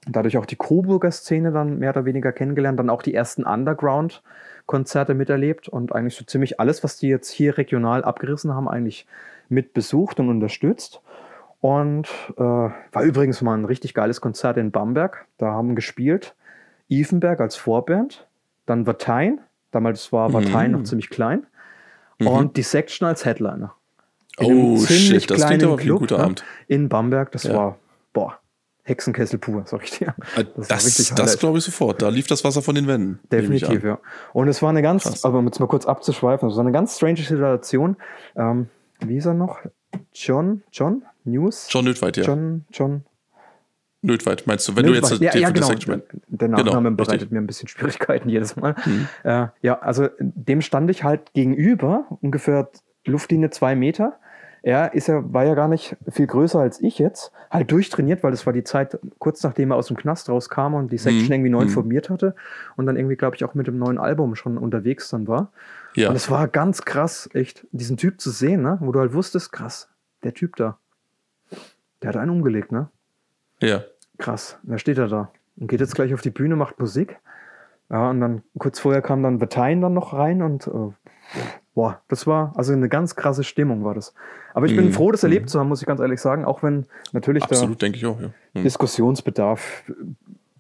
Dadurch 0.07 0.37
auch 0.37 0.47
die 0.47 0.57
Coburger 0.57 1.13
Szene 1.13 1.53
dann 1.53 1.79
mehr 1.79 1.91
oder 1.91 2.05
weniger 2.05 2.33
kennengelernt, 2.33 2.79
dann 2.79 2.91
auch 2.91 3.03
die 3.03 3.15
ersten 3.15 3.45
Underground-Konzerte 3.45 5.15
miterlebt 5.15 5.69
und 5.69 5.95
eigentlich 5.95 6.17
so 6.17 6.25
ziemlich 6.25 6.59
alles, 6.59 6.83
was 6.83 6.97
die 6.97 7.09
jetzt 7.09 7.31
hier 7.31 7.57
regional 7.57 8.03
abgerissen 8.03 8.53
haben, 8.53 8.69
eigentlich 8.69 9.07
mit 9.53 9.73
besucht 9.75 10.19
und 10.19 10.29
unterstützt. 10.29 11.01
Und 11.61 12.09
äh, 12.37 12.43
war 12.43 13.03
übrigens 13.03 13.41
mal 13.41 13.57
ein 13.57 13.65
richtig 13.65 13.95
geiles 13.95 14.21
Konzert 14.21 14.57
in 14.57 14.73
Bamberg. 14.73 15.27
Da 15.39 15.53
haben 15.53 15.77
gespielt 15.77 16.35
Ivenberg 16.93 17.41
als 17.41 17.57
Vorband, 17.57 18.27
dann 18.67 18.87
Vatein, 18.87 19.41
damals 19.71 20.13
war 20.13 20.33
Vatein 20.33 20.73
mhm. 20.73 20.79
noch 20.79 20.85
ziemlich 20.85 21.09
klein, 21.09 21.47
mhm. 22.19 22.27
und 22.27 22.57
die 22.57 22.63
Section 22.63 23.07
als 23.07 23.25
Headliner. 23.25 23.75
In 24.39 24.75
oh 24.75 24.79
shit, 24.79 25.31
das 25.31 25.47
klingt 25.47 25.63
aber 25.63 25.79
wie 25.79 25.91
ein 25.91 25.99
guter 25.99 26.19
ne? 26.19 26.25
Abend. 26.25 26.45
In 26.67 26.89
Bamberg, 26.89 27.33
das 27.33 27.45
ja. 27.45 27.55
war, 27.55 27.79
boah, 28.13 28.39
Hexenkessel 28.85 29.39
pur, 29.39 29.63
sag 29.67 29.85
ich 29.85 29.99
dir. 29.99 30.15
Äh, 30.37 30.45
das, 30.57 30.69
das, 30.69 31.15
das 31.15 31.39
glaube 31.39 31.59
ich 31.59 31.65
sofort. 31.65 32.03
Da 32.03 32.09
lief 32.09 32.27
das 32.27 32.43
Wasser 32.45 32.63
von 32.63 32.75
den 32.75 32.87
Wänden. 32.87 33.21
Definitiv, 33.31 33.85
ja. 33.85 33.99
Und 34.33 34.49
es 34.49 34.61
war 34.63 34.71
eine 34.71 34.83
ganz, 34.83 35.05
Krass. 35.05 35.25
aber 35.25 35.39
um 35.39 35.47
jetzt 35.47 35.61
mal 35.61 35.67
kurz 35.67 35.87
abzuschweifen, 35.87 36.49
es 36.49 36.57
war 36.57 36.65
eine 36.65 36.73
ganz 36.73 36.97
strange 36.97 37.23
Situation. 37.23 37.97
Ähm, 38.37 38.69
wie 39.07 39.17
ist 39.17 39.27
er 39.27 39.35
noch? 39.35 39.61
John, 40.13 40.63
John 40.73 41.03
News? 41.25 41.69
John 41.71 41.85
Nödweit, 41.85 42.17
ja. 42.17 42.25
John, 42.25 42.65
John. 42.73 43.05
Nödweit, 44.03 44.47
meinst 44.47 44.67
du, 44.67 44.75
wenn 44.77 44.85
Nödweit. 44.87 45.11
du 45.11 45.25
jetzt 45.25 45.35
ja, 45.35 45.41
ja, 45.41 45.51
genau. 45.51 45.71
Der 46.27 46.49
Nachname 46.49 46.89
genau, 46.89 46.97
bereitet 46.97 47.13
richtig. 47.13 47.31
mir 47.31 47.39
ein 47.39 47.47
bisschen 47.47 47.69
Schwierigkeiten 47.69 48.29
jedes 48.29 48.57
Mal. 48.57 48.75
Mhm. 48.85 49.09
Äh, 49.23 49.47
ja, 49.63 49.79
also 49.79 50.09
dem 50.19 50.61
stand 50.61 50.91
ich 50.91 51.05
halt 51.05 51.33
gegenüber, 51.35 52.07
ungefähr 52.21 52.69
Luftlinie 53.05 53.51
zwei 53.51 53.77
Meter. 53.77 54.19
Er 54.65 54.95
ist 54.95 55.09
ja, 55.09 55.23
war 55.33 55.45
ja 55.45 55.55
gar 55.55 55.69
nicht 55.69 55.97
viel 56.09 56.27
größer 56.27 56.59
als 56.59 56.81
ich 56.81 56.99
jetzt, 56.99 57.33
halt 57.51 57.71
durchtrainiert, 57.71 58.23
weil 58.23 58.31
das 58.31 58.47
war 58.47 58.53
die 58.53 58.63
Zeit 58.63 58.99
kurz 59.19 59.43
nachdem 59.43 59.73
er 59.73 59.77
aus 59.77 59.89
dem 59.89 59.97
Knast 59.97 60.29
rauskam 60.29 60.75
und 60.75 60.93
die 60.93 60.99
Section 60.99 61.27
mhm. 61.27 61.33
irgendwie 61.33 61.51
neu 61.51 61.65
mhm. 61.65 61.69
formiert 61.69 62.11
hatte 62.11 62.35
und 62.77 62.87
dann 62.87 62.97
irgendwie, 62.97 63.17
glaube 63.17 63.37
ich, 63.37 63.45
auch 63.45 63.55
mit 63.55 63.67
dem 63.67 63.79
neuen 63.79 63.99
Album 63.99 64.35
schon 64.37 64.59
unterwegs 64.59 65.11
dann 65.11 65.27
war. 65.27 65.53
Ja. 65.95 66.09
Und 66.11 66.17
es 66.17 66.31
war 66.31 66.49
ganz 66.49 66.83
krass, 66.85 67.29
echt, 67.35 67.67
diesen 67.73 67.97
Typ 67.97 68.21
zu 68.21 68.31
sehen, 68.31 68.63
ne? 68.63 68.79
wo 68.81 68.93
du 68.93 69.01
halt 69.01 69.13
wusstest, 69.13 69.53
krass, 69.53 69.89
der 70.23 70.33
Typ 70.35 70.57
da, 70.57 70.79
der 72.01 72.09
hat 72.11 72.17
einen 72.17 72.31
umgelegt, 72.31 72.73
ne? 72.73 72.89
Ja. 73.61 73.83
Krass, 74.19 74.59
da 74.63 74.79
steht 74.79 74.99
er 74.99 75.09
da 75.09 75.31
und 75.57 75.69
geht 75.69 75.81
jetzt 75.81 75.95
gleich 75.95 76.15
auf 76.15 76.21
die 76.21 76.31
Bühne, 76.31 76.57
macht 76.57 76.79
Musik. 76.81 77.19
Ja, 77.91 78.09
und 78.11 78.21
dann 78.21 78.43
kurz 78.59 78.79
vorher 78.81 79.03
kam 79.03 79.23
dann 79.23 79.39
Time 79.49 79.83
dann 79.83 79.93
noch 79.95 80.15
rein 80.15 80.41
und 80.43 80.67
äh, 80.67 80.71
boah, 81.75 82.01
das 82.09 82.27
war 82.27 82.53
also 82.57 82.73
eine 82.73 82.89
ganz 82.89 83.17
krasse 83.17 83.45
Stimmung 83.45 83.85
war 83.85 83.95
das. 83.95 84.15
Aber 84.55 84.67
ich 84.67 84.75
bin 84.75 84.87
Mhm. 84.87 84.93
froh, 84.93 85.13
das 85.13 85.23
erlebt 85.23 85.45
Mhm. 85.47 85.49
zu 85.49 85.61
haben, 85.61 85.69
muss 85.69 85.81
ich 85.83 85.87
ganz 85.87 86.01
ehrlich 86.01 86.21
sagen, 86.21 86.45
auch 86.45 86.63
wenn 86.63 86.87
natürlich 87.13 87.43
Absolut, 87.45 87.83
denke 87.83 87.99
ich 87.99 88.07
auch, 88.07 88.19
ja. 88.21 88.31
da 88.55 88.61
Mhm. 88.61 88.63
Diskussionsbedarf 88.63 89.85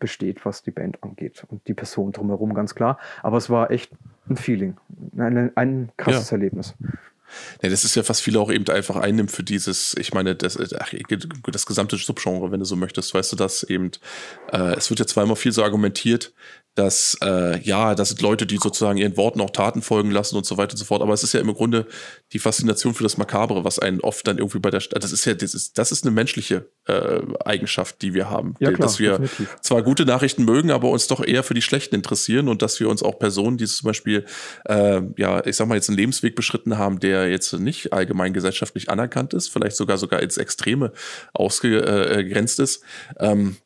besteht, 0.03 0.44
was 0.44 0.64
die 0.64 0.72
Band 0.72 1.00
angeht 1.03 1.44
und 1.48 1.66
die 1.68 1.74
Person 1.74 2.11
drumherum, 2.11 2.55
ganz 2.55 2.74
klar. 2.74 2.98
Aber 3.22 3.36
es 3.36 3.48
war 3.48 3.70
echt 3.70 3.92
ein 4.28 4.36
Feeling, 4.36 4.76
ein, 5.16 5.57
ein 5.57 5.92
krasses 5.96 6.32
Erlebnis. 6.32 6.74
Ja, 7.62 7.70
das 7.70 7.84
ist 7.84 7.94
ja, 7.94 8.07
was 8.09 8.20
viele 8.20 8.40
auch 8.40 8.50
eben 8.50 8.68
einfach 8.68 8.96
einnimmt 8.96 9.30
für 9.30 9.44
dieses, 9.44 9.94
ich 9.96 10.12
meine, 10.12 10.34
das, 10.34 10.59
ach, 10.78 10.92
das 11.46 11.66
gesamte 11.66 11.96
Subgenre, 11.96 12.50
wenn 12.50 12.59
du 12.59 12.66
so 12.66 12.76
möchtest, 12.76 13.14
weißt 13.14 13.32
du, 13.32 13.36
dass 13.36 13.62
eben, 13.62 13.92
äh, 14.53 14.74
es 14.74 14.90
wird 14.90 14.98
ja 14.98 15.07
zweimal 15.07 15.36
viel 15.36 15.53
so 15.53 15.62
argumentiert, 15.62 16.34
dass, 16.74 17.18
äh, 17.22 17.60
ja, 17.60 17.94
das 17.94 18.08
sind 18.08 18.22
Leute, 18.22 18.46
die 18.46 18.56
sozusagen 18.56 18.96
ihren 18.96 19.16
Worten 19.18 19.42
auch 19.42 19.50
Taten 19.50 19.82
folgen 19.82 20.10
lassen 20.10 20.36
und 20.36 20.46
so 20.46 20.56
weiter 20.56 20.72
und 20.72 20.78
so 20.78 20.86
fort. 20.86 21.02
Aber 21.02 21.12
es 21.12 21.22
ist 21.22 21.34
ja 21.34 21.40
im 21.40 21.52
Grunde 21.52 21.86
die 22.32 22.38
Faszination 22.38 22.94
für 22.94 23.02
das 23.02 23.18
Makabre, 23.18 23.62
was 23.62 23.78
einen 23.78 24.00
oft 24.00 24.26
dann 24.26 24.38
irgendwie 24.38 24.58
bei 24.58 24.70
der, 24.70 24.80
St- 24.80 24.98
das 24.98 25.12
ist 25.12 25.26
ja, 25.26 25.34
das 25.34 25.52
ist, 25.52 25.76
das 25.76 25.92
ist 25.92 26.04
eine 26.04 26.12
menschliche 26.12 26.70
äh, 26.86 27.20
Eigenschaft, 27.44 28.00
die 28.00 28.14
wir 28.14 28.30
haben. 28.30 28.54
Ja, 28.58 28.70
klar, 28.70 28.86
dass 28.86 28.98
wir 28.98 29.18
definitiv. 29.18 29.54
zwar 29.60 29.82
gute 29.82 30.06
Nachrichten 30.06 30.44
mögen, 30.44 30.70
aber 30.70 30.88
uns 30.88 31.06
doch 31.08 31.22
eher 31.22 31.42
für 31.42 31.54
die 31.54 31.62
schlechten 31.62 31.94
interessieren 31.94 32.48
und 32.48 32.62
dass 32.62 32.80
wir 32.80 32.88
uns 32.88 33.02
auch 33.02 33.18
Personen, 33.18 33.58
die 33.58 33.66
zum 33.66 33.86
Beispiel, 33.86 34.24
äh, 34.64 35.02
ja, 35.18 35.44
ich 35.44 35.56
sag 35.56 35.68
mal, 35.68 35.74
jetzt 35.74 35.90
einen 35.90 35.98
Lebensweg 35.98 36.34
beschritten 36.34 36.78
haben, 36.78 37.00
der 37.00 37.28
jetzt 37.28 37.52
nicht 37.52 37.92
allgemein 37.92 38.32
gesellschaftlich 38.32 38.88
anerkannt 38.88 39.34
ist, 39.34 39.48
vielleicht 39.48 39.76
sogar 39.76 39.98
sogar 39.98 40.22
ins 40.22 40.38
Extreme 40.38 40.92
ausgegrenzt 41.34 42.60
ist, 42.60 42.82
ähm, 43.18 43.56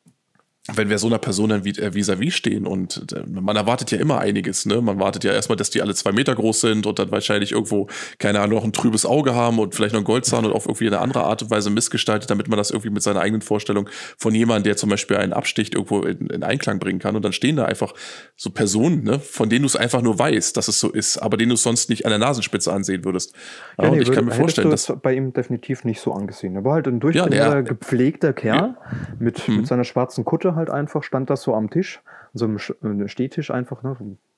wenn 0.75 0.89
wir 0.89 0.97
so 0.97 1.07
einer 1.07 1.17
Person 1.17 1.49
dann 1.49 1.63
vis- 1.63 1.79
äh, 1.79 1.91
vis-à-vis 1.93 2.33
stehen 2.33 2.67
und 2.67 3.05
äh, 3.13 3.23
man 3.29 3.55
erwartet 3.55 3.91
ja 3.91 3.99
immer 3.99 4.19
einiges, 4.19 4.65
ne? 4.65 4.81
Man 4.81 4.99
wartet 4.99 5.23
ja 5.23 5.31
erstmal, 5.31 5.55
dass 5.55 5.69
die 5.69 5.81
alle 5.81 5.95
zwei 5.95 6.11
Meter 6.11 6.35
groß 6.35 6.61
sind 6.61 6.85
und 6.85 6.99
dann 6.99 7.09
wahrscheinlich 7.11 7.53
irgendwo, 7.53 7.87
keine 8.19 8.39
Ahnung, 8.41 8.57
noch 8.57 8.63
ein 8.65 8.73
trübes 8.73 9.05
Auge 9.05 9.33
haben 9.33 9.59
und 9.59 9.75
vielleicht 9.75 9.93
noch 9.93 9.99
einen 9.99 10.05
Goldzahn 10.05 10.45
und 10.45 10.51
auf 10.51 10.65
irgendwie 10.65 10.87
eine 10.87 10.99
andere 10.99 11.23
Art 11.23 11.41
und 11.43 11.49
Weise 11.51 11.69
missgestaltet, 11.69 12.29
damit 12.29 12.47
man 12.49 12.57
das 12.57 12.71
irgendwie 12.71 12.89
mit 12.89 13.01
seiner 13.03 13.21
eigenen 13.21 13.41
Vorstellung 13.41 13.89
von 14.17 14.35
jemandem, 14.35 14.63
der 14.65 14.77
zum 14.77 14.89
Beispiel 14.89 15.17
einen 15.17 15.33
absticht, 15.33 15.73
irgendwo 15.75 16.01
in, 16.01 16.27
in 16.27 16.43
Einklang 16.43 16.79
bringen 16.79 16.99
kann. 16.99 17.15
Und 17.15 17.23
dann 17.23 17.33
stehen 17.33 17.55
da 17.55 17.65
einfach 17.65 17.93
so 18.35 18.49
Personen, 18.49 19.03
ne, 19.03 19.19
von 19.19 19.49
denen 19.49 19.61
du 19.63 19.67
es 19.67 19.75
einfach 19.75 20.01
nur 20.01 20.19
weißt, 20.19 20.57
dass 20.57 20.67
es 20.67 20.79
so 20.79 20.89
ist, 20.91 21.17
aber 21.17 21.37
denen 21.37 21.49
du 21.49 21.55
es 21.55 21.63
sonst 21.63 21.89
nicht 21.89 22.05
an 22.05 22.09
der 22.09 22.19
Nasenspitze 22.19 22.73
ansehen 22.73 23.05
würdest. 23.05 23.33
Ja, 23.79 23.89
und 23.89 23.97
nee, 23.97 24.03
ich 24.03 24.11
kann 24.11 24.25
mir 24.25 24.31
vorstellen, 24.31 24.69
dass. 24.69 24.91
bei 25.01 25.13
ihm 25.15 25.31
definitiv 25.33 25.83
nicht 25.85 26.01
so 26.01 26.13
angesehen. 26.13 26.55
Er 26.55 26.63
war 26.65 26.73
halt 26.73 26.87
ein 26.87 26.95
Ja, 26.95 26.99
durchtrainierter, 26.99 27.51
der- 27.51 27.63
gepflegter 27.63 28.33
Kerl 28.33 28.75
mit, 29.19 29.47
Mhm. 29.47 29.57
mit 29.57 29.67
seiner 29.67 29.83
schwarzen 29.83 30.25
Kutte 30.25 30.55
halt 30.57 30.69
einfach, 30.69 31.03
stand 31.03 31.29
das 31.29 31.41
so 31.43 31.55
am 31.55 31.69
Tisch, 31.69 32.01
so 32.33 32.45
einem 32.45 32.57
Sch- 32.57 32.75
äh, 33.03 33.07
Stehtisch 33.07 33.49
einfach, 33.51 33.81
ne? 33.83 33.95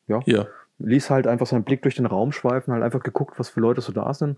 Ja. 0.07 0.19
Hier. 0.23 0.47
Ließ 0.77 1.09
halt 1.09 1.25
einfach 1.27 1.45
seinen 1.47 1.63
Blick 1.63 1.81
durch 1.81 1.95
den 1.95 2.05
Raum 2.05 2.31
schweifen, 2.31 2.71
halt 2.73 2.83
einfach 2.83 3.01
geguckt, 3.03 3.39
was 3.39 3.49
für 3.49 3.59
Leute 3.59 3.81
so 3.81 3.91
da 3.91 4.13
sind. 4.13 4.37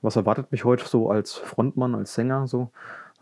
Was 0.00 0.16
erwartet 0.16 0.52
mich 0.52 0.64
heute 0.64 0.84
so 0.86 1.10
als 1.10 1.32
Frontmann, 1.34 1.94
als 1.94 2.14
Sänger, 2.14 2.46
so 2.46 2.70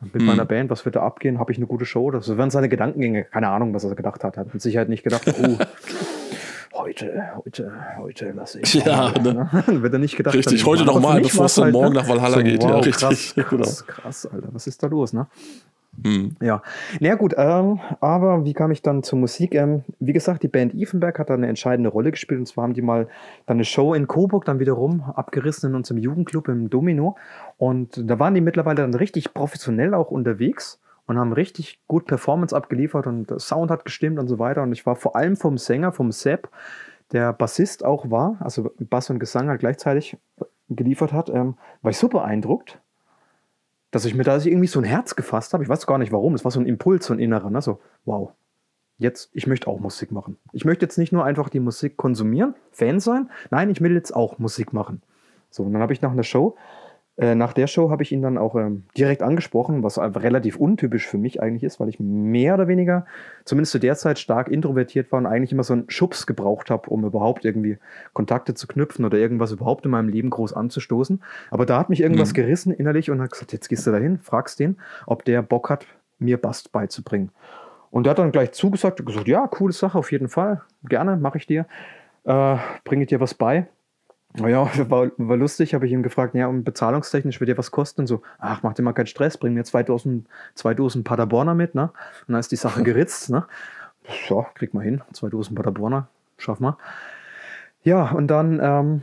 mit 0.01 0.17
Mhm. 0.23 0.25
meiner 0.27 0.45
Band, 0.47 0.71
was 0.71 0.85
wird 0.85 0.97
da 0.97 1.03
abgehen? 1.03 1.39
Habe 1.39 1.53
ich 1.53 1.59
eine 1.59 1.67
gute 1.67 1.85
Show? 1.85 2.11
Das 2.11 2.37
waren 2.37 2.51
seine 2.51 2.69
Gedankengänge, 2.71 3.25
keine 3.25 3.49
Ahnung, 3.49 3.73
was 3.75 3.85
er 3.85 3.95
gedacht 3.95 4.25
hat. 4.25 4.37
Hat 4.37 4.53
mit 4.53 4.63
Sicherheit 4.63 4.89
nicht 4.89 5.03
gedacht, 5.05 5.23
oh, 5.43 5.59
heute, 6.75 7.31
heute, 7.37 7.73
heute 7.99 8.31
lasse 8.33 8.61
ich. 8.61 8.75
Ja, 8.75 9.13
mal, 9.15 9.23
ne? 9.23 9.49
ne? 9.67 9.83
Wird 9.83 9.93
er 9.93 9.99
nicht 9.99 10.17
gedacht 10.17 10.35
Richtig, 10.35 10.65
heute 10.65 10.83
Aber 10.83 10.93
noch 10.93 10.97
für 11.01 11.03
mal, 11.03 11.21
mich 11.21 11.31
bevor 11.31 11.47
es 11.47 11.55
dann 11.55 11.65
halt, 11.65 11.75
morgen 11.75 11.95
ne? 11.95 12.01
nach 12.01 12.09
Valhalla 12.09 12.43
geht. 12.43 12.63
Ja, 12.63 12.71
wow, 12.71 12.85
richtig, 12.87 12.97
Krass, 12.97 13.35
genau. 13.51 13.63
krass, 13.63 13.87
krass, 13.87 14.27
Alter, 14.27 14.49
was 14.53 14.67
ist 14.67 14.83
da 14.83 14.87
los, 14.87 15.13
ne? 15.13 15.27
Hm. 16.03 16.37
Ja, 16.41 16.63
na 17.01 17.15
gut, 17.15 17.35
ähm, 17.37 17.81
aber 18.01 18.45
wie 18.45 18.55
kam 18.55 18.71
ich 18.71 18.83
dann 18.83 19.03
zur 19.03 19.19
Musik? 19.19 19.55
Ähm, 19.55 19.85
wie 19.99 20.13
gesagt, 20.13 20.43
die 20.43 20.49
Band 20.49 20.75
Ivenberg 20.75 21.19
hat 21.19 21.31
da 21.31 21.35
eine 21.35 21.49
entscheidende 21.49 21.91
Rolle 21.91 22.11
gespielt. 22.11 22.41
Und 22.41 22.47
zwar 22.47 22.65
haben 22.65 22.75
die 22.75 22.83
mal 22.83 23.09
dann 23.47 23.57
eine 23.57 23.65
Show 23.65 23.95
in 23.95 24.07
Coburg 24.07 24.45
dann 24.45 24.61
wiederum 24.61 25.03
abgerissen 25.03 25.71
in 25.71 25.77
unserem 25.77 25.99
Jugendclub 25.99 26.49
im 26.49 26.71
Domino. 26.71 27.17
Und 27.59 28.03
da 28.09 28.19
waren 28.19 28.35
die 28.35 28.41
mittlerweile 28.41 28.77
dann 28.77 28.95
richtig 28.95 29.35
professionell 29.35 29.95
auch 29.95 30.11
unterwegs 30.11 30.81
und 31.07 31.19
haben 31.19 31.33
richtig 31.33 31.81
gut 31.89 32.07
Performance 32.07 32.55
abgeliefert 32.55 33.07
und 33.07 33.29
der 33.29 33.41
Sound 33.41 33.71
hat 33.71 33.85
gestimmt 33.85 34.19
und 34.19 34.29
so 34.29 34.39
weiter. 34.39 34.63
Und 34.63 34.73
ich 34.73 34.87
war 34.87 34.97
vor 34.97 35.17
allem 35.17 35.37
vom 35.37 35.59
Sänger, 35.59 35.93
vom 35.93 36.13
Sepp, 36.13 36.49
der 37.13 37.33
Bassist 37.33 37.85
auch 37.85 38.11
war, 38.11 38.37
also 38.41 38.71
Bass 38.79 39.11
und 39.11 39.19
Gesang 39.19 39.49
halt 39.49 39.61
gleichzeitig 39.61 40.17
geliefert 40.69 41.13
hat, 41.13 41.29
ähm, 41.29 41.57
war 41.83 41.91
ich 41.91 41.99
so 41.99 42.09
beeindruckt, 42.09 42.81
dass 43.91 44.05
ich 44.05 44.15
mir 44.15 44.25
da 44.25 44.37
irgendwie 44.39 44.67
so 44.67 44.81
ein 44.81 44.85
Herz 44.85 45.17
gefasst 45.17 45.53
habe. 45.53 45.63
Ich 45.63 45.69
weiß 45.69 45.87
gar 45.87 45.99
nicht 45.99 46.13
warum. 46.13 46.35
Es 46.35 46.45
war 46.45 46.51
so 46.51 46.61
ein 46.61 46.67
Impuls, 46.67 47.07
so 47.07 47.13
ein 47.13 47.19
innerer. 47.19 47.51
Ne? 47.51 47.61
So, 47.61 47.81
wow, 48.05 48.33
jetzt, 48.99 49.31
ich 49.33 49.47
möchte 49.47 49.67
auch 49.69 49.81
Musik 49.81 50.13
machen. 50.13 50.37
Ich 50.53 50.65
möchte 50.65 50.85
jetzt 50.85 50.99
nicht 50.99 51.13
nur 51.13 51.25
einfach 51.25 51.49
die 51.49 51.61
Musik 51.61 51.97
konsumieren, 51.97 52.55
Fan 52.71 53.01
sein. 53.01 53.31
Nein, 53.51 53.71
ich 53.71 53.81
will 53.81 53.95
jetzt 53.95 54.15
auch 54.15 54.39
Musik 54.39 54.73
machen. 54.73 55.03
So, 55.51 55.65
und 55.65 55.73
dann 55.73 55.83
habe 55.83 55.93
ich 55.93 56.03
nach 56.03 56.13
einer 56.13 56.23
Show, 56.23 56.57
äh, 57.21 57.35
nach 57.35 57.53
der 57.53 57.67
Show 57.67 57.91
habe 57.91 58.03
ich 58.03 58.13
ihn 58.13 58.23
dann 58.23 58.39
auch 58.39 58.57
ähm, 58.57 58.85
direkt 58.97 59.23
angesprochen, 59.23 59.83
was 59.83 59.99
relativ 59.99 60.57
untypisch 60.57 61.07
für 61.07 61.19
mich 61.19 61.43
eigentlich 61.43 61.65
ist, 61.65 61.79
weil 61.79 61.91
ich 61.91 62.01
mehr 62.01 62.55
oder 62.55 62.67
weniger, 62.67 63.05
zumindest 63.45 63.73
zu 63.73 63.79
der 63.79 63.95
Zeit, 63.95 64.19
stark 64.19 64.49
introvertiert 64.49 65.13
war 65.13 65.19
und 65.19 65.27
eigentlich 65.27 65.53
immer 65.53 65.63
so 65.63 65.75
einen 65.75 65.91
Schubs 65.91 66.27
gebraucht 66.27 66.71
habe, 66.71 66.89
um 66.89 67.05
überhaupt 67.05 67.45
irgendwie 67.45 67.77
Kontakte 68.15 68.55
zu 68.55 68.67
knüpfen 68.67 69.05
oder 69.05 69.19
irgendwas 69.19 69.53
überhaupt 69.53 69.85
in 69.85 69.91
meinem 69.91 70.09
Leben 70.09 70.31
groß 70.31 70.55
anzustoßen. 70.55 71.23
Aber 71.51 71.67
da 71.67 71.79
hat 71.79 71.91
mich 71.91 72.01
irgendwas 72.01 72.31
Mhm. 72.31 72.37
gerissen 72.37 72.73
innerlich 72.73 73.11
und 73.11 73.21
hat 73.21 73.33
gesagt, 73.33 73.53
jetzt 73.53 73.69
gehst 73.69 73.87
du 73.87 73.91
dahin, 73.91 74.19
fragst 74.19 74.59
den, 74.59 74.79
ob 75.05 75.27
der 75.27 75.43
Bock 75.43 75.69
hat, 75.69 75.87
mir 76.19 76.39
Bass 76.39 76.69
beizubringen. 76.69 77.33
Und 77.91 78.05
der 78.05 78.13
hat 78.13 78.19
dann 78.19 78.33
gleich 78.33 78.53
zugesagt, 78.53 79.05
gesagt, 79.05 79.29
ja, 79.29 79.47
coole 79.47 79.75
Sache, 79.75 79.99
auf 79.99 80.11
jeden 80.11 80.29
Fall, 80.29 80.63
gerne, 80.85 81.17
mache 81.17 81.37
ich 81.37 81.47
dir, 81.47 81.67
äh, 82.25 82.57
bringe 82.85 83.05
dir 83.05 83.21
was 83.21 83.35
bei. 83.35 83.67
Naja, 84.35 84.71
war, 84.89 85.11
war 85.17 85.37
lustig, 85.37 85.75
habe 85.75 85.87
ich 85.87 85.93
ihm 85.93 86.03
gefragt, 86.03 86.35
ja, 86.35 86.47
und 86.47 86.65
bezahlungstechnisch 86.65 87.41
wird 87.41 87.49
dir 87.49 87.59
was 87.59 87.71
kosten? 87.71 88.03
Und 88.03 88.07
so, 88.07 88.23
ach, 88.39 88.63
mach 88.63 88.75
dir 88.75 88.83
mal 88.83 88.93
keinen 88.93 89.07
Stress, 89.07 89.37
bring 89.37 89.55
mir 89.55 89.65
zwei 89.65 89.83
Dosen, 89.83 90.27
zwei 90.55 90.75
Dosen 90.75 91.05
Paderborner 91.05 91.55
mit, 91.55 91.75
ne? 91.75 91.91
Und 92.27 92.33
dann 92.33 92.41
ist 92.41 92.53
die 92.53 92.57
Sache 92.57 92.83
geritzt, 92.83 93.31
ne? 93.31 93.47
Ja, 94.29 94.47
krieg 94.55 94.73
mal 94.73 94.85
hin, 94.85 95.03
zwei 95.13 95.29
Dosen 95.29 95.55
Paderborner, 95.55 96.09
schaff 96.39 96.61
mal. 96.61 96.77
Ja, 97.83 98.11
und 98.11 98.29
dann 98.29 98.61
ähm, 98.63 99.03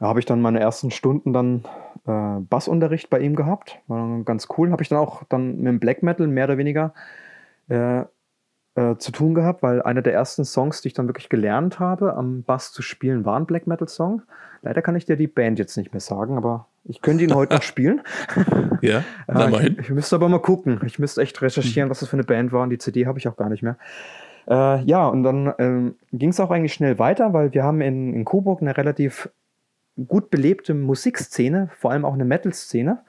habe 0.00 0.20
ich 0.20 0.26
dann 0.26 0.40
meine 0.40 0.60
ersten 0.60 0.90
Stunden 0.90 1.32
dann 1.32 1.64
äh, 2.06 2.40
Bassunterricht 2.40 3.10
bei 3.10 3.20
ihm 3.20 3.36
gehabt. 3.36 3.78
War 3.88 4.22
ganz 4.24 4.48
cool. 4.56 4.70
Habe 4.70 4.82
ich 4.82 4.88
dann 4.88 4.98
auch 4.98 5.22
dann 5.28 5.58
mit 5.58 5.66
dem 5.66 5.80
Black 5.80 6.02
Metal 6.02 6.26
mehr 6.26 6.44
oder 6.44 6.58
weniger 6.58 6.94
äh, 7.68 8.04
äh, 8.78 8.96
zu 8.98 9.10
tun 9.10 9.34
gehabt, 9.34 9.62
weil 9.62 9.82
einer 9.82 10.02
der 10.02 10.12
ersten 10.12 10.44
Songs, 10.44 10.80
die 10.82 10.88
ich 10.88 10.94
dann 10.94 11.08
wirklich 11.08 11.28
gelernt 11.28 11.80
habe, 11.80 12.14
am 12.14 12.42
Bass 12.44 12.72
zu 12.72 12.82
spielen, 12.82 13.24
war 13.24 13.36
ein 13.38 13.46
Black 13.46 13.66
Metal 13.66 13.88
Song. 13.88 14.22
Leider 14.62 14.82
kann 14.82 14.94
ich 14.94 15.04
dir 15.04 15.16
die 15.16 15.26
Band 15.26 15.58
jetzt 15.58 15.76
nicht 15.76 15.92
mehr 15.92 16.00
sagen, 16.00 16.36
aber 16.36 16.66
ich 16.84 17.02
könnte 17.02 17.24
ihn 17.24 17.34
heute 17.34 17.54
noch 17.54 17.62
spielen. 17.72 18.02
Ja, 18.80 18.98
Äh, 19.26 19.32
na 19.34 19.48
mal 19.48 19.60
hin. 19.62 19.76
ich, 19.80 19.86
ich 19.86 19.90
müsste 19.90 20.16
aber 20.16 20.28
mal 20.28 20.40
gucken. 20.40 20.80
Ich 20.86 20.98
müsste 20.98 21.22
echt 21.22 21.40
recherchieren, 21.42 21.90
was 21.90 22.00
das 22.00 22.08
für 22.08 22.16
eine 22.16 22.24
Band 22.24 22.52
war. 22.52 22.62
Und 22.62 22.70
die 22.70 22.78
CD 22.78 23.06
habe 23.06 23.18
ich 23.18 23.26
auch 23.26 23.36
gar 23.36 23.48
nicht 23.48 23.62
mehr. 23.62 23.76
Äh, 24.48 24.82
ja, 24.84 25.06
und 25.08 25.24
dann 25.24 25.52
ähm, 25.58 25.94
ging 26.12 26.30
es 26.30 26.40
auch 26.40 26.50
eigentlich 26.50 26.72
schnell 26.72 26.98
weiter, 26.98 27.32
weil 27.32 27.52
wir 27.52 27.64
haben 27.64 27.80
in, 27.80 28.14
in 28.14 28.24
Coburg 28.24 28.62
eine 28.62 28.76
relativ 28.76 29.28
gut 30.06 30.30
belebte 30.30 30.74
Musikszene, 30.74 31.68
vor 31.76 31.90
allem 31.90 32.04
auch 32.04 32.14
eine 32.14 32.24
Metal-Szene. 32.24 33.00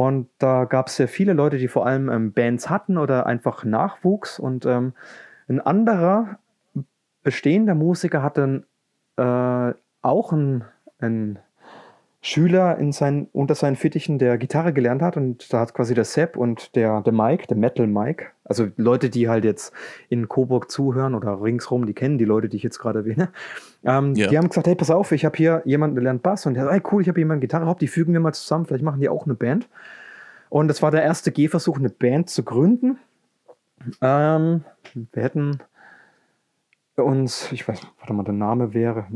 Und 0.00 0.30
da 0.38 0.64
gab 0.64 0.86
es 0.86 0.96
sehr 0.96 1.08
viele 1.08 1.34
Leute, 1.34 1.58
die 1.58 1.68
vor 1.68 1.84
allem 1.84 2.08
ähm, 2.08 2.32
Bands 2.32 2.70
hatten 2.70 2.96
oder 2.96 3.26
einfach 3.26 3.64
Nachwuchs. 3.64 4.38
Und 4.38 4.64
ähm, 4.64 4.94
ein 5.46 5.60
anderer 5.60 6.38
bestehender 7.22 7.74
Musiker 7.74 8.22
hatte 8.22 8.64
äh, 9.18 9.74
auch 10.00 10.32
einen, 10.32 10.64
einen 11.00 11.38
Schüler 12.22 12.76
in 12.76 12.92
sein, 12.92 13.28
unter 13.32 13.54
seinen 13.54 13.76
Fittichen, 13.76 14.18
der 14.18 14.36
Gitarre 14.36 14.74
gelernt 14.74 15.00
hat. 15.00 15.16
Und 15.16 15.50
da 15.52 15.60
hat 15.60 15.72
quasi 15.72 15.94
der 15.94 16.04
Sepp 16.04 16.36
und 16.36 16.76
der, 16.76 17.00
der 17.00 17.12
Mike, 17.12 17.46
der 17.46 17.56
Metal 17.56 17.86
Mike, 17.86 18.26
also 18.44 18.68
Leute, 18.76 19.08
die 19.08 19.28
halt 19.28 19.44
jetzt 19.44 19.72
in 20.10 20.28
Coburg 20.28 20.70
zuhören 20.70 21.14
oder 21.14 21.42
ringsrum, 21.42 21.86
die 21.86 21.94
kennen 21.94 22.18
die 22.18 22.26
Leute, 22.26 22.48
die 22.48 22.58
ich 22.58 22.62
jetzt 22.62 22.78
gerade 22.78 23.00
erwähne. 23.00 23.30
Ähm, 23.82 24.14
Ja. 24.14 24.28
Die 24.28 24.36
haben 24.36 24.48
gesagt, 24.48 24.66
hey, 24.66 24.74
pass 24.74 24.90
auf, 24.90 25.12
ich 25.12 25.24
habe 25.24 25.36
hier 25.38 25.62
jemanden, 25.64 25.96
der 25.96 26.04
lernt 26.04 26.22
Bass. 26.22 26.44
Und 26.44 26.54
der 26.54 26.64
sagt, 26.64 26.74
hey, 26.74 26.82
cool, 26.92 27.00
ich 27.00 27.08
habe 27.08 27.18
jemanden 27.18 27.40
Gitarre, 27.40 27.66
hopp, 27.66 27.78
die 27.78 27.88
fügen 27.88 28.12
wir 28.12 28.20
mal 28.20 28.34
zusammen, 28.34 28.66
vielleicht 28.66 28.84
machen 28.84 29.00
die 29.00 29.08
auch 29.08 29.24
eine 29.24 29.34
Band. 29.34 29.68
Und 30.50 30.68
das 30.68 30.82
war 30.82 30.90
der 30.90 31.02
erste 31.02 31.32
Gehversuch, 31.32 31.78
eine 31.78 31.88
Band 31.88 32.28
zu 32.28 32.42
gründen. 32.42 32.98
Ähm, 34.02 34.64
wir 35.12 35.22
hätten 35.22 35.60
uns, 36.96 37.50
ich 37.52 37.66
weiß, 37.66 37.80
warte 37.98 38.12
mal, 38.12 38.24
der 38.24 38.34
Name 38.34 38.74
wäre 38.74 39.06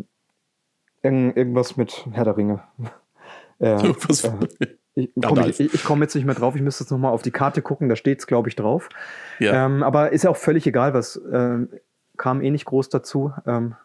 irgend, 1.04 1.36
irgendwas 1.36 1.76
mit 1.76 2.06
Herr 2.12 2.24
der 2.24 2.36
Ringe. 2.36 2.62
Äh, 3.60 3.94
Was- 4.08 4.24
äh, 4.24 4.30
ich 4.96 5.10
komme 5.22 5.52
komm 5.84 6.02
jetzt 6.02 6.16
nicht 6.16 6.24
mehr 6.24 6.34
drauf, 6.34 6.56
ich 6.56 6.60
müsste 6.60 6.82
jetzt 6.82 6.90
nochmal 6.90 7.12
auf 7.12 7.22
die 7.22 7.30
Karte 7.30 7.62
gucken, 7.62 7.88
da 7.88 7.94
steht 7.94 8.18
es, 8.18 8.26
glaube 8.26 8.48
ich, 8.48 8.56
drauf. 8.56 8.88
ja. 9.38 9.66
Ähm, 9.66 9.84
aber 9.84 10.10
ist 10.10 10.24
ja 10.24 10.30
auch 10.30 10.36
völlig 10.36 10.66
egal, 10.66 10.92
was 10.92 11.20
ähm, 11.32 11.68
kam 12.16 12.42
eh 12.42 12.50
nicht 12.50 12.64
groß 12.64 12.88
dazu. 12.88 13.32
Ähm, 13.46 13.76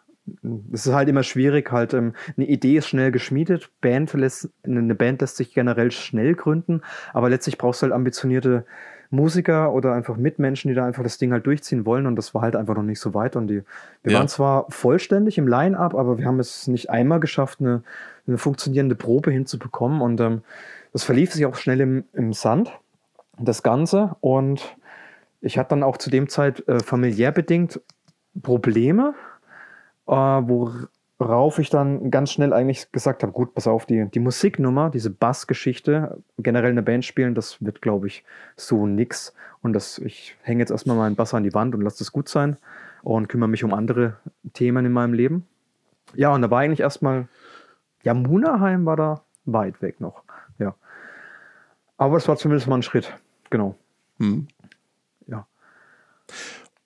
es 0.72 0.86
ist 0.86 0.92
halt 0.92 1.08
immer 1.08 1.22
schwierig, 1.22 1.70
halt 1.72 1.94
ähm, 1.94 2.14
eine 2.36 2.46
Idee 2.46 2.76
ist 2.76 2.88
schnell 2.88 3.10
geschmiedet, 3.10 3.70
Band 3.80 4.12
lässt, 4.12 4.50
eine 4.64 4.94
Band 4.94 5.20
lässt 5.20 5.36
sich 5.36 5.54
generell 5.54 5.90
schnell 5.90 6.34
gründen, 6.34 6.82
aber 7.12 7.30
letztlich 7.30 7.58
brauchst 7.58 7.82
du 7.82 7.84
halt 7.84 7.94
ambitionierte 7.94 8.64
Musiker 9.10 9.72
oder 9.72 9.92
einfach 9.92 10.16
Mitmenschen, 10.16 10.68
die 10.68 10.74
da 10.74 10.86
einfach 10.86 11.02
das 11.02 11.18
Ding 11.18 11.32
halt 11.32 11.44
durchziehen 11.46 11.84
wollen 11.84 12.06
und 12.06 12.16
das 12.16 12.32
war 12.32 12.42
halt 12.42 12.54
einfach 12.54 12.76
noch 12.76 12.84
nicht 12.84 13.00
so 13.00 13.12
weit 13.12 13.34
und 13.34 13.48
die, 13.48 13.62
wir 14.02 14.12
ja. 14.12 14.18
waren 14.18 14.28
zwar 14.28 14.66
vollständig 14.70 15.36
im 15.36 15.48
Line-Up, 15.48 15.94
aber 15.94 16.18
wir 16.18 16.26
haben 16.26 16.38
es 16.38 16.68
nicht 16.68 16.90
einmal 16.90 17.18
geschafft, 17.18 17.60
eine, 17.60 17.82
eine 18.26 18.38
funktionierende 18.38 18.94
Probe 18.94 19.32
hinzubekommen 19.32 20.00
und 20.00 20.20
ähm, 20.20 20.42
das 20.92 21.02
verlief 21.02 21.32
sich 21.32 21.44
auch 21.46 21.56
schnell 21.56 21.80
im, 21.80 22.04
im 22.12 22.32
Sand, 22.32 22.70
das 23.38 23.62
Ganze 23.62 24.16
und 24.20 24.76
ich 25.40 25.58
hatte 25.58 25.70
dann 25.70 25.82
auch 25.82 25.96
zu 25.96 26.10
dem 26.10 26.28
Zeit 26.28 26.66
äh, 26.68 26.80
familiär 26.80 27.32
bedingt 27.32 27.80
Probleme, 28.42 29.14
äh, 30.06 30.12
wo 30.12 30.72
Worauf 31.20 31.58
ich 31.58 31.68
dann 31.68 32.10
ganz 32.10 32.32
schnell 32.32 32.54
eigentlich 32.54 32.92
gesagt 32.92 33.22
habe, 33.22 33.32
gut, 33.32 33.52
pass 33.52 33.66
auf, 33.66 33.84
die, 33.84 34.06
die 34.06 34.20
Musiknummer, 34.20 34.88
diese 34.88 35.10
Bassgeschichte, 35.10 36.22
generell 36.38 36.70
eine 36.70 36.82
Band 36.82 37.04
spielen, 37.04 37.34
das 37.34 37.62
wird, 37.62 37.82
glaube 37.82 38.06
ich, 38.06 38.24
so 38.56 38.86
nix. 38.86 39.34
Und 39.60 39.74
das, 39.74 39.98
ich 39.98 40.34
hänge 40.40 40.60
jetzt 40.60 40.70
erstmal 40.70 40.96
meinen 40.96 41.16
Bass 41.16 41.34
an 41.34 41.44
die 41.44 41.52
Wand 41.52 41.74
und 41.74 41.82
lasse 41.82 41.98
das 41.98 42.12
gut 42.12 42.30
sein 42.30 42.56
und 43.02 43.28
kümmere 43.28 43.50
mich 43.50 43.62
um 43.64 43.74
andere 43.74 44.16
Themen 44.54 44.86
in 44.86 44.92
meinem 44.92 45.12
Leben. 45.12 45.46
Ja, 46.14 46.32
und 46.32 46.40
da 46.40 46.50
war 46.50 46.60
eigentlich 46.60 46.80
erstmal, 46.80 47.28
ja, 48.02 48.14
Munaheim 48.14 48.86
war 48.86 48.96
da 48.96 49.22
weit 49.44 49.82
weg 49.82 50.00
noch, 50.00 50.22
ja. 50.58 50.74
Aber 51.98 52.16
es 52.16 52.28
war 52.28 52.38
zumindest 52.38 52.66
mal 52.66 52.76
ein 52.76 52.82
Schritt, 52.82 53.14
genau. 53.50 53.74
Hm. 54.20 54.48
Ja. 55.26 55.46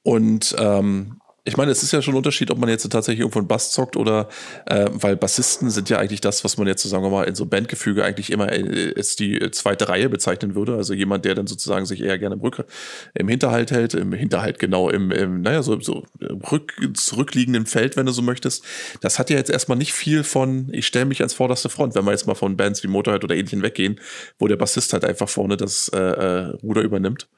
Und 0.02 0.56
ähm, 0.58 1.20
ich 1.46 1.58
meine, 1.58 1.70
es 1.70 1.82
ist 1.82 1.92
ja 1.92 2.00
schon 2.00 2.14
ein 2.14 2.16
Unterschied, 2.16 2.50
ob 2.50 2.58
man 2.58 2.70
jetzt 2.70 2.90
tatsächlich 2.90 3.20
irgendwo 3.20 3.38
einen 3.38 3.48
Bass 3.48 3.70
zockt 3.70 3.96
oder, 3.96 4.28
äh, 4.64 4.88
weil 4.92 5.14
Bassisten 5.14 5.68
sind 5.68 5.90
ja 5.90 5.98
eigentlich 5.98 6.22
das, 6.22 6.42
was 6.42 6.56
man 6.56 6.66
jetzt, 6.66 6.82
so, 6.82 6.88
sagen 6.88 7.04
wir 7.04 7.10
mal, 7.10 7.24
in 7.24 7.34
so 7.34 7.44
Bandgefüge 7.44 8.02
eigentlich 8.02 8.32
immer 8.32 8.50
äh, 8.50 8.94
als 8.96 9.16
die 9.16 9.50
zweite 9.50 9.90
Reihe 9.90 10.08
bezeichnen 10.08 10.54
würde. 10.54 10.74
Also 10.74 10.94
jemand, 10.94 11.26
der 11.26 11.34
dann 11.34 11.46
sozusagen 11.46 11.84
sich 11.84 12.02
eher 12.02 12.18
gerne 12.18 12.36
im, 12.36 12.40
Rück 12.40 12.64
im 13.12 13.28
Hinterhalt 13.28 13.72
hält, 13.72 13.92
im 13.92 14.12
Hinterhalt 14.12 14.58
genau, 14.58 14.88
im, 14.88 15.10
im 15.10 15.42
naja, 15.42 15.62
so, 15.62 15.78
so 15.80 16.04
rück, 16.50 16.72
zurückliegenden 16.94 17.66
Feld, 17.66 17.98
wenn 17.98 18.06
du 18.06 18.12
so 18.12 18.22
möchtest. 18.22 18.64
Das 19.02 19.18
hat 19.18 19.28
ja 19.28 19.36
jetzt 19.36 19.50
erstmal 19.50 19.76
nicht 19.76 19.92
viel 19.92 20.24
von, 20.24 20.70
ich 20.72 20.86
stelle 20.86 21.04
mich 21.04 21.20
ans 21.20 21.34
vorderste 21.34 21.68
Front, 21.68 21.94
wenn 21.94 22.06
wir 22.06 22.12
jetzt 22.12 22.26
mal 22.26 22.34
von 22.34 22.56
Bands 22.56 22.82
wie 22.82 22.88
Motorhead 22.88 23.22
oder 23.22 23.34
ähnlichen 23.34 23.62
weggehen, 23.62 24.00
wo 24.38 24.48
der 24.48 24.56
Bassist 24.56 24.94
halt 24.94 25.04
einfach 25.04 25.28
vorne 25.28 25.58
das 25.58 25.88
äh, 25.88 25.98
äh, 25.98 26.44
Ruder 26.62 26.80
übernimmt. 26.80 27.28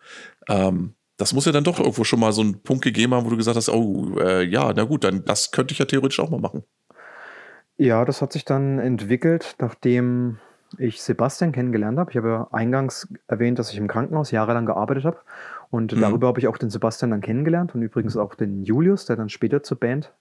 Ähm, 0.49 0.95
das 1.17 1.33
muss 1.33 1.47
ja 1.47 1.53
dann 1.53 1.64
doch 1.64 1.79
irgendwo 1.79 2.05
schon 2.05 2.21
mal 2.21 2.33
so 2.33 2.43
einen 2.43 2.62
Punkt 2.62 2.85
gegeben 2.85 3.14
haben, 3.14 3.25
wo 3.25 3.31
du 3.31 3.37
gesagt 3.37 3.57
hast, 3.57 3.69
oh, 3.69 4.19
äh, 4.19 4.45
ja, 4.45 4.73
na 4.75 4.85
gut, 4.85 5.05
dann 5.05 5.25
das 5.25 5.51
könnte 5.51 5.73
ich 5.73 5.79
ja 5.79 5.87
theoretisch 5.87 6.21
auch 6.21 6.31
mal 6.31 6.41
machen. 6.41 6.64
Ja, 7.79 8.05
das 8.05 8.23
hat 8.23 8.33
sich 8.33 8.45
dann 8.45 8.79
entwickelt, 8.79 9.57
nachdem 9.59 10.39
ich 10.79 11.03
Sebastian 11.03 11.53
kennengelernt 11.53 11.99
habe. 11.99 12.11
Ich 12.11 12.17
habe 12.17 12.29
ja 12.29 12.49
eingangs 12.53 13.09
erwähnt, 13.29 13.59
dass 13.59 13.71
ich 13.71 13.79
im 13.79 13.89
Krankenhaus 13.89 14.31
jahrelang 14.31 14.67
gearbeitet 14.67 15.05
habe. 15.05 15.19
Und 15.71 15.95
mhm. 15.95 16.01
darüber 16.01 16.29
habe 16.29 16.41
ich 16.41 16.49
auch 16.49 16.59
den 16.59 16.71
Sebastian 16.71 17.11
dann 17.11 17.21
kennengelernt 17.21 17.75
und 17.75 17.83
übrigens 17.83 18.17
auch 18.17 18.35
den 18.35 18.62
Julius, 18.62 19.07
der 19.07 19.17
dann 19.17 19.29
später 19.29 19.62
zur 19.62 19.79
Band 19.79 20.12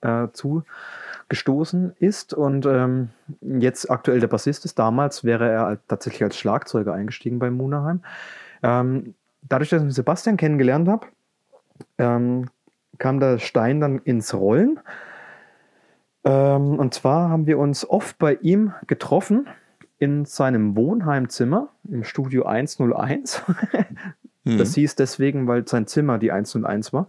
äh, 0.00 0.28
zugestoßen 0.32 1.94
ist. 1.98 2.34
Und 2.34 2.66
ähm, 2.66 3.10
jetzt 3.40 3.90
aktuell 3.90 4.20
der 4.20 4.28
Bassist 4.28 4.64
ist. 4.64 4.78
Damals 4.78 5.24
wäre 5.24 5.48
er 5.48 5.78
tatsächlich 5.88 6.22
als 6.22 6.36
Schlagzeuger 6.36 6.92
eingestiegen 6.92 7.38
bei 7.38 7.50
Munaheim. 7.50 8.02
Ähm, 8.62 9.14
dadurch, 9.42 9.70
dass 9.70 9.82
ich 9.82 9.94
Sebastian 9.94 10.36
kennengelernt 10.36 10.88
habe, 10.88 11.06
ähm, 11.98 12.48
kam 12.98 13.20
der 13.20 13.38
Stein 13.38 13.80
dann 13.80 13.98
ins 13.98 14.34
Rollen. 14.34 14.80
Ähm, 16.24 16.78
und 16.78 16.94
zwar 16.94 17.30
haben 17.30 17.46
wir 17.46 17.58
uns 17.58 17.88
oft 17.88 18.18
bei 18.18 18.34
ihm 18.34 18.74
getroffen 18.86 19.46
in 19.98 20.24
seinem 20.24 20.76
Wohnheimzimmer 20.76 21.70
im 21.88 22.04
Studio 22.04 22.44
101. 22.44 23.42
hm. 24.44 24.58
Das 24.58 24.74
hieß 24.74 24.96
deswegen, 24.96 25.46
weil 25.46 25.68
sein 25.68 25.86
Zimmer 25.86 26.18
die 26.18 26.32
101 26.32 26.94
war. 26.94 27.08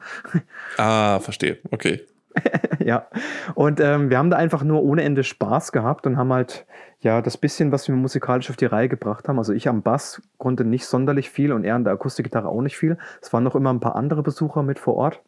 Ah, 0.77 1.19
verstehe. 1.19 1.59
Okay. 1.71 2.01
ja. 2.79 3.07
Und 3.55 3.79
ähm, 3.79 4.09
wir 4.09 4.17
haben 4.17 4.29
da 4.29 4.37
einfach 4.37 4.63
nur 4.63 4.83
ohne 4.83 5.03
Ende 5.03 5.23
Spaß 5.23 5.71
gehabt 5.71 6.07
und 6.07 6.17
haben 6.17 6.31
halt, 6.31 6.65
ja, 6.99 7.21
das 7.21 7.37
bisschen, 7.37 7.71
was 7.71 7.87
wir 7.87 7.95
musikalisch 7.95 8.49
auf 8.49 8.57
die 8.57 8.65
Reihe 8.65 8.89
gebracht 8.89 9.27
haben. 9.27 9.37
Also 9.37 9.53
ich 9.53 9.67
am 9.67 9.81
Bass 9.81 10.21
konnte 10.37 10.63
nicht 10.63 10.85
sonderlich 10.85 11.29
viel 11.29 11.51
und 11.51 11.63
er 11.63 11.75
an 11.75 11.83
der 11.83 11.93
Akustikgitarre 11.93 12.47
auch 12.47 12.61
nicht 12.61 12.77
viel. 12.77 12.97
Es 13.21 13.31
waren 13.33 13.43
noch 13.43 13.55
immer 13.55 13.71
ein 13.71 13.79
paar 13.79 13.95
andere 13.95 14.23
Besucher 14.23 14.63
mit 14.63 14.79
vor 14.79 14.95
Ort. 14.95 15.21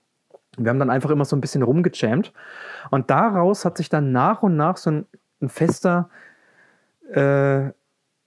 Wir 0.58 0.70
haben 0.70 0.80
dann 0.80 0.90
einfach 0.90 1.10
immer 1.10 1.26
so 1.26 1.36
ein 1.36 1.42
bisschen 1.42 1.64
rumgejammt. 1.64 2.32
Und 2.92 3.10
daraus 3.10 3.66
hat 3.66 3.78
sich 3.78 3.90
dann 3.90 4.12
nach 4.12 4.44
und 4.44 4.56
nach 4.56 4.78
so 4.78 4.92
ein, 4.92 5.06
ein 5.42 5.50
fester, 5.50 6.10
äh, 7.12 7.72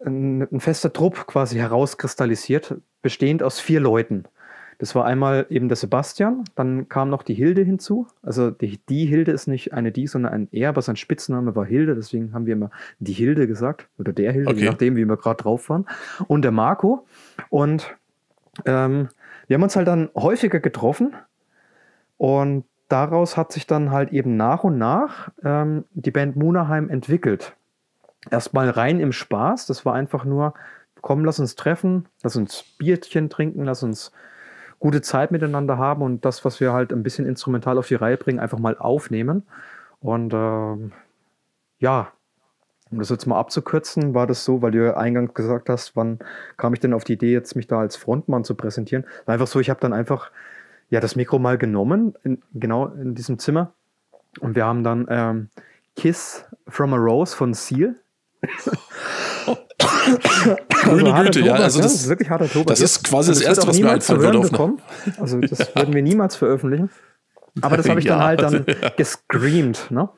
ein, 0.05 0.43
ein 0.43 0.61
fester 0.61 0.93
Trupp 0.93 1.27
quasi 1.27 1.57
herauskristallisiert, 1.57 2.77
bestehend 3.03 3.43
aus 3.43 3.61
vier 3.61 3.81
Leuten. 3.81 4.24
Das 4.79 4.95
war 4.95 5.07
einmal 5.07 5.47
eben 5.49 5.68
der 5.68 5.77
Sebastian, 5.77 6.45
dann 6.55 6.89
kam 6.89 7.09
noch 7.09 7.22
die 7.22 7.35
Hilde 7.35 7.62
hinzu. 7.62 8.07
Also 8.22 8.51
die, 8.51 8.79
die 8.89 9.07
Hilde 9.07 9.33
ist 9.33 9.47
nicht 9.47 9.72
eine 9.72 9.91
die, 9.91 10.07
sondern 10.07 10.33
ein 10.33 10.49
er, 10.53 10.68
aber 10.68 10.83
sein 10.83 10.97
Spitzname 10.97 11.57
war 11.57 11.64
Hilde, 11.64 11.95
deswegen 11.95 12.35
haben 12.35 12.45
wir 12.45 12.53
immer 12.53 12.70
die 12.99 13.14
Hilde 13.14 13.47
gesagt. 13.47 13.89
Oder 13.99 14.12
der 14.12 14.33
Hilde, 14.33 14.51
okay. 14.51 14.61
je 14.61 14.66
nachdem, 14.66 14.97
wie 14.97 15.07
wir 15.07 15.16
gerade 15.16 15.43
drauf 15.43 15.70
waren. 15.70 15.87
Und 16.29 16.43
der 16.43 16.53
Marco. 16.53 17.07
Und 17.49 17.97
ähm, 18.66 19.09
wir 19.47 19.55
haben 19.55 19.62
uns 19.62 19.77
halt 19.77 19.89
dann 19.89 20.11
häufiger 20.14 20.61
getroffen 20.61 21.14
und 22.18 22.64
daraus 22.89 23.37
hat 23.37 23.53
sich 23.53 23.66
dann 23.66 23.91
halt 23.91 24.12
eben 24.12 24.37
nach 24.37 24.64
und 24.64 24.79
nach 24.79 25.31
ähm, 25.45 25.85
die 25.95 26.11
Band 26.11 26.37
Munaheim 26.37 26.89
entwickelt. 26.89 27.55
Erstmal 28.31 28.70
rein 28.70 29.01
im 29.01 29.12
Spaß, 29.12 29.66
das 29.66 29.87
war 29.87 29.95
einfach 29.95 30.24
nur, 30.24 30.55
komm, 31.01 31.24
lass 31.24 31.39
uns 31.39 31.55
treffen, 31.55 32.07
lass 32.22 32.37
uns 32.37 32.64
Bierchen 32.79 33.31
trinken, 33.31 33.64
lass 33.64 33.83
uns 33.83 34.12
gute 34.87 35.03
Zeit 35.03 35.32
miteinander 35.32 35.78
haben 35.78 36.01
und 36.01 36.24
das, 36.24 36.45
was 36.45 36.61
wir 36.61 36.72
halt 36.72 36.93
ein 36.93 37.03
bisschen 37.03 37.26
instrumental 37.26 37.76
auf 37.76 37.89
die 37.89 37.97
Reihe 37.97 38.16
bringen, 38.16 38.39
einfach 38.39 38.61
mal 38.61 38.78
aufnehmen. 38.78 39.43
Und 39.99 40.32
ähm, 40.32 40.93
ja, 41.80 42.12
um 42.93 43.01
das 43.01 43.09
jetzt 43.09 43.26
mal 43.26 43.37
abzukürzen, 43.37 44.14
war 44.14 44.28
das 44.28 44.45
so, 44.45 44.62
weil 44.62 44.70
du 44.70 44.97
eingangs 44.97 45.34
gesagt 45.34 45.70
hast, 45.70 45.97
wann 45.97 46.20
kam 46.57 46.72
ich 46.72 46.78
denn 46.78 46.93
auf 46.93 47.03
die 47.03 47.14
Idee, 47.14 47.32
jetzt 47.32 47.57
mich 47.57 47.66
da 47.66 47.80
als 47.80 47.97
Frontmann 47.97 48.45
zu 48.45 48.55
präsentieren? 48.55 49.05
Einfach 49.26 49.49
so, 49.49 49.59
ich 49.59 49.70
habe 49.70 49.80
dann 49.80 49.93
einfach 49.93 50.30
ja 50.89 51.01
das 51.01 51.16
Mikro 51.16 51.41
mal 51.41 51.59
genommen, 51.59 52.14
in, 52.22 52.41
genau 52.55 52.87
in 52.87 53.16
diesem 53.16 53.41
Zimmer. 53.41 53.72
Und 54.39 54.55
wir 54.55 54.66
haben 54.66 54.84
dann 54.84 55.09
ähm, 55.11 55.49
Kiss 55.97 56.45
from 56.68 56.95
a 56.95 56.97
Rose 56.97 57.34
von 57.34 57.55
Seal 57.55 57.97
Grüne 60.69 61.13
also 61.13 61.25
Güte, 61.25 61.41
ja. 61.41 61.55
Also 61.55 61.81
das, 61.81 61.93
ja, 61.93 62.01
ist 62.01 62.09
wirklich 62.09 62.31
harter 62.31 62.49
Tobak. 62.49 62.69
Das 62.69 62.81
ist 62.81 63.05
quasi 63.05 63.31
das, 63.31 63.39
das 63.39 63.49
Erste, 63.49 63.69
was 63.69 63.79
mir 63.79 63.91
einfallen 63.91 64.21
würde. 64.21 64.41
Bekommen. 64.41 64.81
Also 65.19 65.41
das 65.41 65.59
würden 65.75 65.95
wir 65.95 66.03
niemals 66.03 66.37
veröffentlichen. 66.37 66.91
Aber 67.63 67.77
das 67.77 67.89
habe 67.89 68.01
ich 68.01 68.07
ja, 68.07 68.17
dann 68.17 68.25
halt 68.25 68.43
dann 68.43 68.67
ja. 68.67 68.89
gescreamt. 68.97 69.91
Ne? 69.91 70.09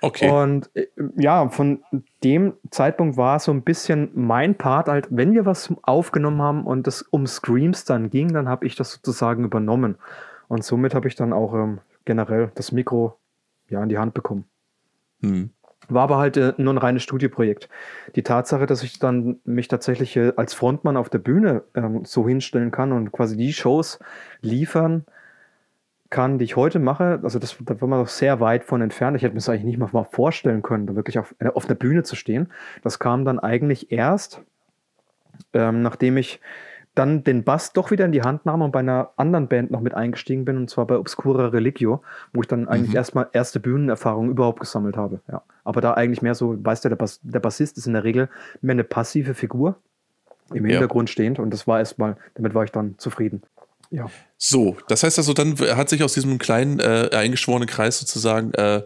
Okay. 0.00 0.30
Und 0.30 0.70
äh, 0.74 0.86
ja, 1.16 1.48
von 1.48 1.82
dem 2.22 2.54
Zeitpunkt 2.70 3.16
war 3.16 3.38
so 3.38 3.52
ein 3.52 3.62
bisschen 3.62 4.10
mein 4.14 4.56
Part 4.56 4.88
halt, 4.88 5.08
wenn 5.10 5.32
wir 5.32 5.46
was 5.46 5.72
aufgenommen 5.82 6.42
haben 6.42 6.64
und 6.64 6.86
es 6.86 7.02
um 7.02 7.26
Screams 7.26 7.84
dann 7.84 8.10
ging, 8.10 8.32
dann 8.32 8.48
habe 8.48 8.66
ich 8.66 8.76
das 8.76 8.92
sozusagen 8.92 9.44
übernommen. 9.44 9.96
Und 10.48 10.64
somit 10.64 10.94
habe 10.94 11.08
ich 11.08 11.14
dann 11.14 11.32
auch 11.32 11.54
ähm, 11.54 11.80
generell 12.04 12.50
das 12.54 12.72
Mikro 12.72 13.18
ja 13.68 13.82
in 13.82 13.88
die 13.88 13.98
Hand 13.98 14.14
bekommen. 14.14 14.44
Hm. 15.22 15.50
War 15.88 16.04
aber 16.04 16.18
halt 16.18 16.36
äh, 16.36 16.52
nur 16.56 16.74
ein 16.74 16.78
reines 16.78 17.02
Studioprojekt. 17.02 17.68
Die 18.16 18.22
Tatsache, 18.22 18.66
dass 18.66 18.82
ich 18.82 18.98
dann 18.98 19.38
mich 19.44 19.68
tatsächlich 19.68 20.16
äh, 20.16 20.32
als 20.36 20.54
Frontmann 20.54 20.96
auf 20.96 21.08
der 21.08 21.18
Bühne 21.18 21.62
ähm, 21.74 22.04
so 22.04 22.26
hinstellen 22.26 22.70
kann 22.70 22.92
und 22.92 23.12
quasi 23.12 23.36
die 23.36 23.52
Shows 23.52 23.98
liefern 24.40 25.04
kann, 26.10 26.38
die 26.38 26.44
ich 26.44 26.56
heute 26.56 26.78
mache, 26.78 27.20
also 27.22 27.38
das, 27.38 27.56
da 27.60 27.80
war 27.80 27.88
man 27.88 28.00
noch 28.00 28.08
sehr 28.08 28.40
weit 28.40 28.64
von 28.64 28.80
entfernt. 28.80 29.16
Ich 29.16 29.22
hätte 29.22 29.34
mir 29.34 29.38
das 29.38 29.48
eigentlich 29.48 29.64
nicht 29.64 29.78
mal 29.78 30.04
vorstellen 30.04 30.62
können, 30.62 30.86
da 30.86 30.94
wirklich 30.94 31.18
auf, 31.18 31.34
äh, 31.38 31.48
auf 31.48 31.66
der 31.66 31.74
Bühne 31.74 32.02
zu 32.04 32.16
stehen. 32.16 32.52
Das 32.82 32.98
kam 32.98 33.24
dann 33.24 33.38
eigentlich 33.38 33.90
erst, 33.92 34.40
ähm, 35.52 35.82
nachdem 35.82 36.16
ich 36.16 36.40
dann 36.96 37.22
den 37.22 37.44
Bass 37.44 37.72
doch 37.72 37.90
wieder 37.90 38.06
in 38.06 38.12
die 38.12 38.22
Hand 38.22 38.46
nahm 38.46 38.62
und 38.62 38.72
bei 38.72 38.80
einer 38.80 39.10
anderen 39.16 39.48
Band 39.48 39.70
noch 39.70 39.80
mit 39.80 39.94
eingestiegen 39.94 40.44
bin, 40.44 40.56
und 40.56 40.70
zwar 40.70 40.86
bei 40.86 40.98
Obscura 40.98 41.48
Religio, 41.48 42.02
wo 42.32 42.40
ich 42.40 42.48
dann 42.48 42.66
eigentlich 42.68 42.90
mhm. 42.90 42.96
erstmal 42.96 43.28
erste 43.32 43.60
Bühnenerfahrung 43.60 44.30
überhaupt 44.30 44.60
gesammelt 44.60 44.96
habe. 44.96 45.20
Ja. 45.30 45.42
Aber 45.62 45.80
da 45.80 45.94
eigentlich 45.94 46.22
mehr 46.22 46.34
so, 46.34 46.56
weißt 46.64 46.84
du, 46.84 46.88
der, 46.88 46.96
Bass, 46.96 47.20
der 47.22 47.40
Bassist 47.40 47.76
ist 47.76 47.86
in 47.86 47.92
der 47.92 48.04
Regel 48.04 48.28
mehr 48.62 48.72
eine 48.72 48.84
passive 48.84 49.34
Figur, 49.34 49.76
im 50.54 50.64
Hintergrund 50.64 51.10
ja. 51.10 51.12
stehend, 51.12 51.38
und 51.38 51.50
das 51.52 51.66
war 51.66 51.78
erstmal, 51.78 52.16
damit 52.34 52.54
war 52.54 52.64
ich 52.64 52.72
dann 52.72 52.94
zufrieden. 52.98 53.42
Ja. 53.90 54.10
So, 54.38 54.76
das 54.88 55.02
heißt 55.02 55.18
also, 55.18 55.32
dann 55.32 55.58
hat 55.58 55.88
sich 55.88 56.02
aus 56.02 56.14
diesem 56.14 56.38
kleinen 56.38 56.78
äh, 56.80 57.10
eingeschworenen 57.12 57.68
Kreis 57.68 57.98
sozusagen 57.98 58.52
äh, 58.54 58.82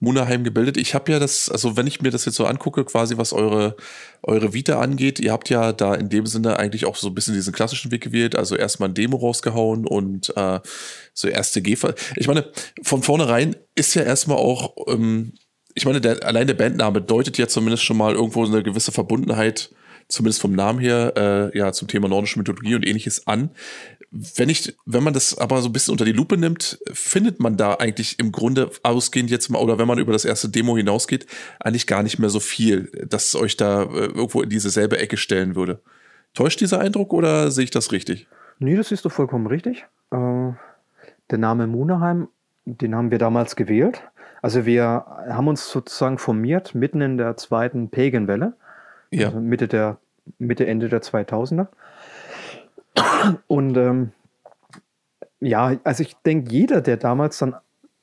Munaheim 0.00 0.44
gebildet. 0.44 0.78
Ich 0.78 0.94
habe 0.94 1.12
ja 1.12 1.18
das, 1.18 1.50
also 1.50 1.76
wenn 1.76 1.86
ich 1.86 2.00
mir 2.00 2.10
das 2.10 2.24
jetzt 2.24 2.36
so 2.36 2.46
angucke, 2.46 2.84
quasi 2.84 3.18
was 3.18 3.32
eure, 3.32 3.76
eure 4.22 4.54
Vita 4.54 4.80
angeht, 4.80 5.20
ihr 5.20 5.30
habt 5.30 5.50
ja 5.50 5.72
da 5.72 5.94
in 5.94 6.08
dem 6.08 6.26
Sinne 6.26 6.58
eigentlich 6.58 6.86
auch 6.86 6.96
so 6.96 7.08
ein 7.08 7.14
bisschen 7.14 7.34
diesen 7.34 7.52
klassischen 7.52 7.90
Weg 7.90 8.02
gewählt, 8.02 8.34
also 8.34 8.56
erstmal 8.56 8.88
ein 8.88 8.94
Demo 8.94 9.18
rausgehauen 9.18 9.86
und 9.86 10.34
äh, 10.36 10.60
so 11.12 11.28
erste 11.28 11.60
g 11.60 11.76
Ich 12.16 12.26
meine, 12.26 12.50
von 12.82 13.02
vornherein 13.02 13.56
ist 13.74 13.94
ja 13.94 14.02
erstmal 14.02 14.38
auch, 14.38 14.74
ähm, 14.88 15.34
ich 15.74 15.84
meine, 15.84 16.00
der, 16.00 16.24
allein 16.24 16.46
der 16.46 16.54
Bandname 16.54 17.02
deutet 17.02 17.36
ja 17.36 17.46
zumindest 17.46 17.84
schon 17.84 17.98
mal 17.98 18.14
irgendwo 18.14 18.44
eine 18.44 18.62
gewisse 18.62 18.92
Verbundenheit 18.92 19.70
zumindest 20.10 20.40
vom 20.40 20.52
Namen 20.52 20.80
her, 20.80 21.12
äh, 21.54 21.58
ja, 21.58 21.72
zum 21.72 21.88
Thema 21.88 22.08
nordische 22.08 22.38
Mythologie 22.38 22.74
und 22.74 22.86
ähnliches 22.86 23.26
an. 23.26 23.50
Wenn 24.12 24.48
ich, 24.48 24.76
wenn 24.86 25.04
man 25.04 25.14
das 25.14 25.38
aber 25.38 25.62
so 25.62 25.68
ein 25.68 25.72
bisschen 25.72 25.92
unter 25.92 26.04
die 26.04 26.12
Lupe 26.12 26.36
nimmt, 26.36 26.80
findet 26.92 27.38
man 27.38 27.56
da 27.56 27.74
eigentlich 27.74 28.18
im 28.18 28.32
Grunde 28.32 28.70
ausgehend 28.82 29.30
jetzt 29.30 29.50
mal, 29.50 29.60
oder 29.60 29.78
wenn 29.78 29.86
man 29.86 29.98
über 29.98 30.12
das 30.12 30.24
erste 30.24 30.48
Demo 30.48 30.76
hinausgeht, 30.76 31.26
eigentlich 31.60 31.86
gar 31.86 32.02
nicht 32.02 32.18
mehr 32.18 32.30
so 32.30 32.40
viel, 32.40 32.90
dass 33.06 33.36
euch 33.36 33.56
da 33.56 33.84
äh, 33.84 34.06
irgendwo 34.06 34.42
in 34.42 34.50
diese 34.50 34.70
selbe 34.70 34.98
Ecke 34.98 35.16
stellen 35.16 35.54
würde. 35.54 35.80
Täuscht 36.34 36.60
dieser 36.60 36.80
Eindruck 36.80 37.12
oder 37.12 37.52
sehe 37.52 37.64
ich 37.64 37.70
das 37.70 37.92
richtig? 37.92 38.26
Nee, 38.58 38.76
das 38.76 38.88
siehst 38.88 39.04
du 39.04 39.08
vollkommen 39.08 39.46
richtig. 39.46 39.86
Äh, 40.10 40.52
der 41.30 41.38
Name 41.38 41.66
Munaheim, 41.68 42.28
den 42.64 42.94
haben 42.94 43.10
wir 43.10 43.18
damals 43.18 43.54
gewählt. 43.54 44.02
Also 44.42 44.66
wir 44.66 45.04
haben 45.28 45.48
uns 45.48 45.70
sozusagen 45.70 46.18
formiert 46.18 46.74
mitten 46.74 47.00
in 47.00 47.16
der 47.16 47.36
zweiten 47.36 47.90
Pagan-Welle. 47.90 48.54
Ja. 49.10 49.28
Also 49.28 49.40
Mitte, 49.40 49.68
der, 49.68 49.98
Mitte, 50.38 50.66
Ende 50.66 50.88
der 50.88 51.02
2000er. 51.02 51.68
Und 53.46 53.76
ähm, 53.76 54.12
ja, 55.40 55.78
also 55.84 56.02
ich 56.02 56.14
denke, 56.24 56.52
jeder, 56.52 56.80
der 56.80 56.96
damals 56.96 57.38
dann 57.38 57.54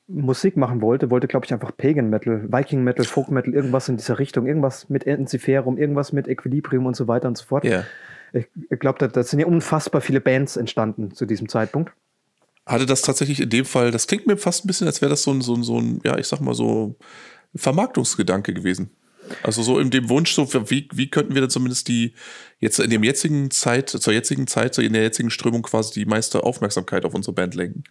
Musik 0.08 0.56
machen 0.56 0.80
wollte, 0.80 1.10
wollte, 1.10 1.28
glaube 1.28 1.44
ich, 1.44 1.52
einfach 1.52 1.76
Pagan 1.76 2.08
Metal, 2.08 2.50
Viking 2.50 2.82
Metal, 2.82 3.04
Folk 3.04 3.30
Metal, 3.30 3.52
irgendwas 3.52 3.88
in 3.88 3.98
dieser 3.98 4.18
Richtung, 4.18 4.46
irgendwas 4.46 4.88
mit 4.88 5.06
Enziferum, 5.06 5.76
irgendwas 5.76 6.12
mit 6.12 6.28
Equilibrium 6.28 6.86
und 6.86 6.96
so 6.96 7.08
weiter 7.08 7.28
und 7.28 7.36
so 7.36 7.44
fort. 7.44 7.64
Ja. 7.64 7.84
Ich, 8.32 8.46
ich 8.70 8.78
glaube, 8.78 8.98
da, 8.98 9.08
da, 9.08 9.22
sind 9.22 9.40
ja 9.40 9.46
unfassbar 9.46 10.00
viele 10.00 10.20
Bands 10.20 10.56
entstanden 10.56 11.12
zu 11.12 11.26
diesem 11.26 11.48
Zeitpunkt. 11.48 11.92
Hatte 12.66 12.86
das 12.86 13.02
tatsächlich 13.02 13.40
in 13.40 13.50
dem 13.50 13.64
Fall, 13.64 13.90
das 13.90 14.06
klingt 14.06 14.26
mir 14.26 14.36
fast 14.36 14.64
ein 14.64 14.66
bisschen, 14.66 14.86
als 14.86 15.00
wäre 15.00 15.10
das 15.10 15.22
so 15.22 15.30
ein, 15.30 15.40
so 15.42 15.54
ein, 15.54 15.62
so 15.62 15.78
ein, 15.78 16.00
ja, 16.04 16.18
ich 16.18 16.26
sag 16.26 16.40
mal 16.40 16.54
so, 16.54 16.96
Vermarktungsgedanke 17.54 18.52
gewesen. 18.54 18.90
Also 19.42 19.62
so 19.62 19.78
in 19.78 19.90
dem 19.90 20.08
Wunsch, 20.08 20.32
so 20.32 20.48
wie, 20.70 20.88
wie 20.92 21.10
könnten 21.10 21.34
wir 21.34 21.40
denn 21.40 21.50
zumindest 21.50 21.88
die 21.88 22.14
jetzt 22.58 22.78
in 22.78 22.90
dem 22.90 23.02
jetzigen 23.02 23.50
Zeit, 23.50 23.88
zur 23.88 24.12
jetzigen 24.12 24.46
Zeit, 24.46 24.76
in 24.78 24.92
der 24.92 25.02
jetzigen 25.02 25.30
Strömung 25.30 25.62
quasi 25.62 25.92
die 25.92 26.06
meiste 26.06 26.42
Aufmerksamkeit 26.44 27.04
auf 27.04 27.14
unsere 27.14 27.34
Band 27.34 27.54
lenken? 27.54 27.84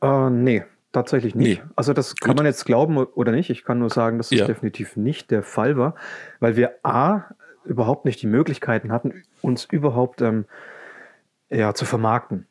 Äh, 0.00 0.30
nee, 0.30 0.64
tatsächlich 0.92 1.34
nicht. 1.34 1.62
Nee. 1.62 1.70
Also 1.76 1.92
das 1.92 2.16
kann 2.16 2.30
Gut. 2.30 2.38
man 2.38 2.46
jetzt 2.46 2.64
glauben 2.64 2.96
oder 2.96 3.32
nicht. 3.32 3.50
Ich 3.50 3.64
kann 3.64 3.78
nur 3.78 3.90
sagen, 3.90 4.18
dass 4.18 4.28
das 4.28 4.40
ja. 4.40 4.46
definitiv 4.46 4.96
nicht 4.96 5.30
der 5.30 5.42
Fall 5.42 5.76
war, 5.76 5.94
weil 6.40 6.56
wir 6.56 6.72
A, 6.82 7.24
überhaupt 7.64 8.04
nicht 8.04 8.20
die 8.22 8.26
Möglichkeiten 8.26 8.92
hatten, 8.92 9.22
uns 9.40 9.64
überhaupt 9.64 10.20
ähm, 10.20 10.46
ja, 11.50 11.74
zu 11.74 11.84
vermarkten. 11.84 12.46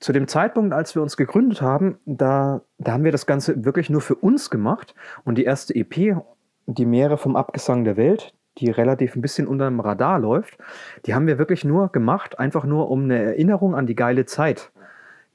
Zu 0.00 0.12
dem 0.12 0.28
Zeitpunkt, 0.28 0.74
als 0.74 0.94
wir 0.94 1.02
uns 1.02 1.16
gegründet 1.16 1.62
haben, 1.62 1.98
da, 2.04 2.62
da 2.78 2.92
haben 2.92 3.04
wir 3.04 3.12
das 3.12 3.26
Ganze 3.26 3.64
wirklich 3.64 3.88
nur 3.88 4.02
für 4.02 4.14
uns 4.14 4.50
gemacht. 4.50 4.94
Und 5.24 5.36
die 5.36 5.44
erste 5.44 5.74
EP 5.74 6.22
die 6.66 6.86
Meere 6.86 7.18
vom 7.18 7.36
Abgesang 7.36 7.84
der 7.84 7.96
Welt, 7.96 8.34
die 8.58 8.70
relativ 8.70 9.16
ein 9.16 9.22
bisschen 9.22 9.46
unter 9.46 9.66
dem 9.66 9.80
Radar 9.80 10.18
läuft, 10.18 10.58
die 11.06 11.14
haben 11.14 11.26
wir 11.26 11.38
wirklich 11.38 11.64
nur 11.64 11.88
gemacht, 11.88 12.38
einfach 12.38 12.64
nur 12.64 12.90
um 12.90 13.04
eine 13.04 13.22
Erinnerung 13.22 13.74
an 13.74 13.86
die 13.86 13.96
geile 13.96 14.26
Zeit, 14.26 14.70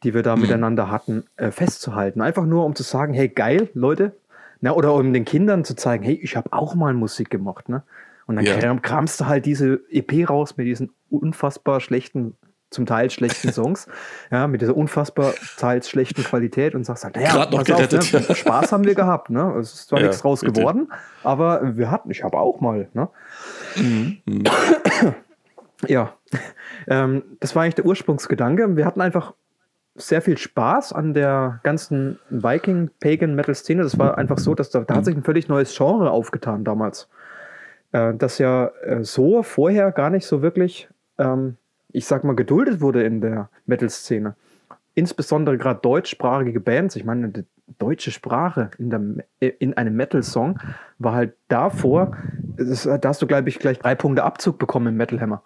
die 0.03 0.13
wir 0.13 0.23
da 0.23 0.35
mhm. 0.35 0.43
miteinander 0.43 0.91
hatten, 0.91 1.25
äh, 1.37 1.51
festzuhalten. 1.51 2.21
Einfach 2.21 2.45
nur 2.45 2.65
um 2.65 2.75
zu 2.75 2.83
sagen, 2.83 3.13
hey, 3.13 3.27
geil, 3.27 3.69
Leute. 3.73 4.15
Na, 4.59 4.71
oder 4.71 4.93
um 4.93 5.13
den 5.13 5.25
Kindern 5.25 5.63
zu 5.63 5.75
zeigen, 5.75 6.03
hey, 6.03 6.19
ich 6.21 6.35
habe 6.35 6.51
auch 6.51 6.73
mal 6.73 6.93
Musik 6.93 7.29
gemacht. 7.29 7.69
Ne? 7.69 7.83
Und 8.25 8.37
dann 8.37 8.45
ja. 8.45 8.75
kramst 8.75 9.21
du 9.21 9.25
halt 9.27 9.45
diese 9.45 9.81
EP 9.89 10.29
raus 10.29 10.57
mit 10.57 10.65
diesen 10.67 10.91
unfassbar 11.09 11.79
schlechten 11.79 12.35
zum 12.69 12.85
Teil 12.85 13.09
schlechten 13.09 13.51
Songs, 13.51 13.87
ja, 14.31 14.47
mit 14.47 14.61
dieser 14.61 14.75
unfassbar 14.75 15.33
teils 15.57 15.89
schlechten 15.89 16.23
Qualität 16.23 16.75
und 16.75 16.85
sagst 16.85 17.03
halt, 17.03 17.15
naja, 17.15 17.45
pass 17.45 17.65
gerettet, 17.65 17.99
auf, 17.99 18.29
ne? 18.29 18.35
Spaß 18.35 18.71
haben 18.71 18.83
wir 18.83 18.95
gehabt, 18.95 19.29
ne? 19.29 19.55
Es 19.59 19.73
ist 19.73 19.89
zwar 19.89 19.99
ja, 19.99 20.07
nichts 20.07 20.21
draus 20.21 20.41
geworden, 20.41 20.91
aber 21.23 21.77
wir 21.77 21.91
hatten, 21.91 22.11
ich 22.11 22.23
habe 22.23 22.37
auch 22.37 22.59
mal, 22.59 22.89
ne? 22.93 23.09
Mhm. 23.75 24.21
ja, 25.87 26.13
ähm, 26.87 27.23
das 27.39 27.55
war 27.55 27.63
eigentlich 27.63 27.75
der 27.75 27.85
Ursprungsgedanke. 27.85 28.75
Wir 28.75 28.85
hatten 28.85 29.01
einfach 29.01 29.33
sehr 29.97 30.21
viel 30.21 30.37
Spaß 30.37 30.93
an 30.93 31.13
der 31.13 31.59
ganzen 31.63 32.19
Viking 32.29 32.91
Pagan 32.99 33.35
Metal 33.35 33.55
Szene. 33.55 33.83
Das 33.83 33.97
war 33.97 34.17
einfach 34.17 34.37
so, 34.37 34.53
dass 34.53 34.69
da, 34.69 34.81
da 34.81 34.95
hat 34.95 35.05
sich 35.05 35.15
ein 35.15 35.23
völlig 35.23 35.47
neues 35.47 35.75
Genre 35.75 36.11
aufgetan 36.11 36.63
damals, 36.63 37.09
äh, 37.91 38.13
das 38.13 38.37
ja 38.37 38.67
äh, 38.83 39.03
so 39.03 39.43
vorher 39.43 39.91
gar 39.91 40.09
nicht 40.09 40.25
so 40.25 40.41
wirklich 40.41 40.87
ähm, 41.17 41.57
ich 41.97 42.05
sag 42.05 42.23
mal, 42.23 42.35
geduldet 42.35 42.79
wurde 42.79 43.03
in 43.03 43.21
der 43.21 43.49
Metal-Szene. 43.65 44.35
Insbesondere 44.93 45.57
gerade 45.57 45.79
deutschsprachige 45.81 46.59
Bands. 46.59 46.95
Ich 46.95 47.03
meine, 47.03 47.29
die 47.29 47.43
deutsche 47.79 48.11
Sprache 48.11 48.69
in, 48.77 48.89
der, 48.89 49.59
in 49.59 49.73
einem 49.73 49.95
Metal-Song 49.95 50.59
war 50.99 51.13
halt 51.13 51.33
davor, 51.47 52.15
das, 52.55 52.83
da 52.83 52.99
hast 53.03 53.21
du, 53.21 53.27
glaube 53.27 53.49
ich, 53.49 53.57
gleich 53.57 53.79
drei 53.79 53.95
Punkte 53.95 54.23
Abzug 54.23 54.59
bekommen 54.59 54.87
im 54.87 54.97
Metal 54.97 55.19
Hammer. 55.19 55.41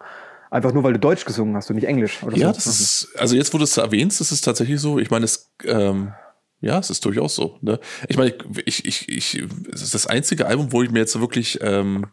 Einfach 0.50 0.74
nur, 0.74 0.84
weil 0.84 0.92
du 0.92 0.98
Deutsch 0.98 1.24
gesungen 1.24 1.56
hast 1.56 1.70
und 1.70 1.76
nicht 1.76 1.88
Englisch. 1.88 2.20
ja, 2.34 2.48
so. 2.48 2.52
das 2.52 2.66
ist, 2.66 3.08
also 3.16 3.34
jetzt, 3.34 3.54
wo 3.54 3.58
du 3.58 3.64
es 3.64 3.76
erwähnst, 3.78 4.20
ist 4.20 4.30
es 4.30 4.42
tatsächlich 4.42 4.78
so. 4.78 4.98
Ich 4.98 5.10
meine, 5.10 5.24
es, 5.24 5.50
ähm, 5.64 6.12
ja, 6.60 6.78
es 6.78 6.90
ist 6.90 7.02
durchaus 7.06 7.34
so. 7.34 7.56
Ne? 7.62 7.80
Ich 8.08 8.18
meine, 8.18 8.34
ich, 8.66 8.84
ich, 8.84 9.08
ich, 9.08 9.42
es 9.72 9.82
ist 9.82 9.94
das 9.94 10.06
einzige 10.06 10.46
Album, 10.46 10.70
wo 10.70 10.82
ich 10.82 10.90
mir 10.90 10.98
jetzt 10.98 11.18
wirklich 11.18 11.58
ähm, 11.62 12.08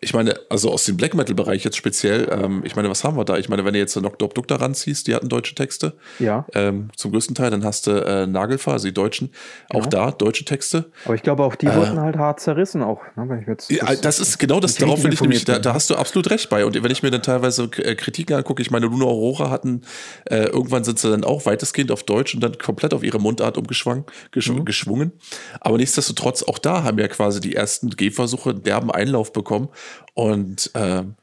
ich 0.00 0.12
meine, 0.12 0.38
also 0.50 0.70
aus 0.70 0.84
dem 0.84 0.96
Black 0.96 1.14
Metal-Bereich 1.14 1.64
jetzt 1.64 1.76
speziell, 1.76 2.28
ähm, 2.30 2.62
ich 2.64 2.76
meine, 2.76 2.90
was 2.90 3.04
haben 3.04 3.16
wir 3.16 3.24
da? 3.24 3.38
Ich 3.38 3.48
meine, 3.48 3.64
wenn 3.64 3.72
du 3.72 3.78
jetzt 3.78 3.94
Knock 3.94 4.18
Dop 4.18 4.34
Duck 4.34 4.46
da 4.48 4.56
ranziehst, 4.56 5.06
die 5.06 5.14
hatten 5.14 5.28
deutsche 5.28 5.54
Texte. 5.54 5.94
Ja. 6.18 6.44
Ähm, 6.54 6.90
zum 6.96 7.12
größten 7.12 7.34
Teil, 7.34 7.50
dann 7.50 7.64
hast 7.64 7.86
du 7.86 7.92
äh, 7.92 8.26
Nagelfahr, 8.26 8.74
also 8.74 8.86
die 8.86 8.94
Deutschen, 8.94 9.30
auch 9.70 9.84
ja. 9.84 9.90
da 9.90 10.10
deutsche 10.10 10.44
Texte. 10.44 10.90
Aber 11.04 11.14
ich 11.14 11.22
glaube, 11.22 11.42
auch 11.42 11.54
die 11.54 11.66
äh, 11.66 11.74
wurden 11.74 12.00
halt 12.00 12.16
hart 12.16 12.40
zerrissen 12.40 12.82
auch. 12.82 13.00
Ne, 13.16 13.28
wenn 13.28 13.40
ich 13.40 13.46
jetzt, 13.46 13.70
das, 13.70 13.78
ja, 13.78 13.94
das 13.94 14.18
ist 14.20 14.38
genau 14.38 14.60
das, 14.60 14.74
darauf 14.74 15.02
will 15.02 15.12
ich 15.12 15.20
nämlich, 15.20 15.44
da, 15.44 15.58
da, 15.58 15.74
hast 15.74 15.90
du 15.90 15.94
absolut 15.94 16.30
recht 16.30 16.50
bei. 16.50 16.64
Und 16.64 16.80
wenn 16.82 16.90
ich 16.90 17.02
mir 17.02 17.10
dann 17.10 17.22
teilweise 17.22 17.64
äh, 17.64 17.94
Kritiken 17.94 18.36
angucke, 18.36 18.60
ich 18.62 18.70
meine, 18.70 18.86
Luna 18.86 19.06
Aurora 19.06 19.50
hatten, 19.50 19.82
äh, 20.26 20.44
irgendwann 20.44 20.84
sind 20.84 20.98
sie 20.98 21.10
dann 21.10 21.24
auch 21.24 21.46
weitestgehend 21.46 21.90
auf 21.90 22.02
Deutsch 22.02 22.34
und 22.34 22.42
dann 22.42 22.58
komplett 22.58 22.92
auf 22.94 23.02
ihre 23.02 23.18
Mundart 23.18 23.56
umgeschwungen, 23.56 24.04
geschw 24.32 24.52
mhm. 24.52 24.64
geschwungen. 24.64 25.12
Aber 25.60 25.78
nichtsdestotrotz, 25.78 26.42
auch 26.42 26.58
da 26.58 26.82
haben 26.82 26.98
ja 26.98 27.08
quasi 27.08 27.40
die 27.40 27.54
ersten 27.54 27.90
Gehversuche 27.90 28.54
derben 28.54 28.90
Einlauf 28.90 29.32
bekommen. 29.32 29.68
Und 30.14 30.70
ähm, 30.74 31.14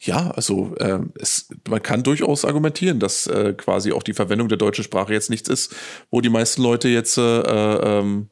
ja, 0.00 0.30
also 0.30 0.74
äh, 0.76 1.00
es, 1.20 1.48
man 1.68 1.82
kann 1.82 2.02
durchaus 2.02 2.44
argumentieren, 2.44 3.00
dass 3.00 3.26
äh, 3.26 3.52
quasi 3.54 3.92
auch 3.92 4.02
die 4.02 4.12
Verwendung 4.12 4.48
der 4.48 4.58
deutschen 4.58 4.84
Sprache 4.84 5.12
jetzt 5.12 5.28
nichts 5.28 5.48
ist, 5.48 5.74
wo 6.10 6.20
die 6.20 6.28
meisten 6.28 6.62
Leute 6.62 6.88
jetzt 6.88 7.18
äh, 7.18 7.22
ähm, 7.22 8.28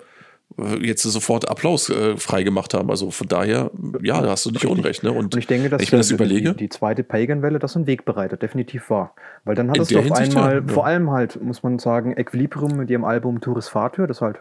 jetzt 0.80 1.02
sofort 1.02 1.50
Applaus 1.50 1.90
äh, 1.90 2.16
freigemacht 2.16 2.72
haben. 2.72 2.88
Also 2.90 3.10
von 3.10 3.26
daher, 3.26 3.70
ja, 4.00 4.22
da 4.22 4.30
hast 4.30 4.46
du 4.46 4.50
nicht 4.50 4.62
Richtig. 4.62 4.78
Unrecht. 4.78 5.02
Ne? 5.02 5.10
Und, 5.10 5.34
Und, 5.34 5.36
ich 5.36 5.48
denge, 5.48 5.68
dass 5.68 5.82
ich 5.82 5.90
das 5.90 6.10
überlege, 6.10 6.52
die, 6.52 6.56
die 6.56 6.68
zweite 6.68 7.02
Pagan-Welle 7.02 7.58
das 7.58 7.76
ein 7.76 7.86
Wegbereiter 7.86 8.36
definitiv 8.36 8.88
war. 8.88 9.14
Weil 9.44 9.56
dann 9.56 9.72
du 9.72 9.82
auf 9.82 9.88
Hinsicht, 9.88 10.36
einmal, 10.36 10.62
ja. 10.66 10.72
vor 10.72 10.86
allem 10.86 11.10
halt, 11.10 11.42
muss 11.42 11.62
man 11.62 11.78
sagen, 11.78 12.16
Equilibrium 12.16 12.76
mit 12.76 12.90
ihrem 12.90 13.04
Album 13.04 13.40
Tourist 13.40 13.70
Fahrtür, 13.70 14.06
das 14.06 14.20
halt, 14.20 14.38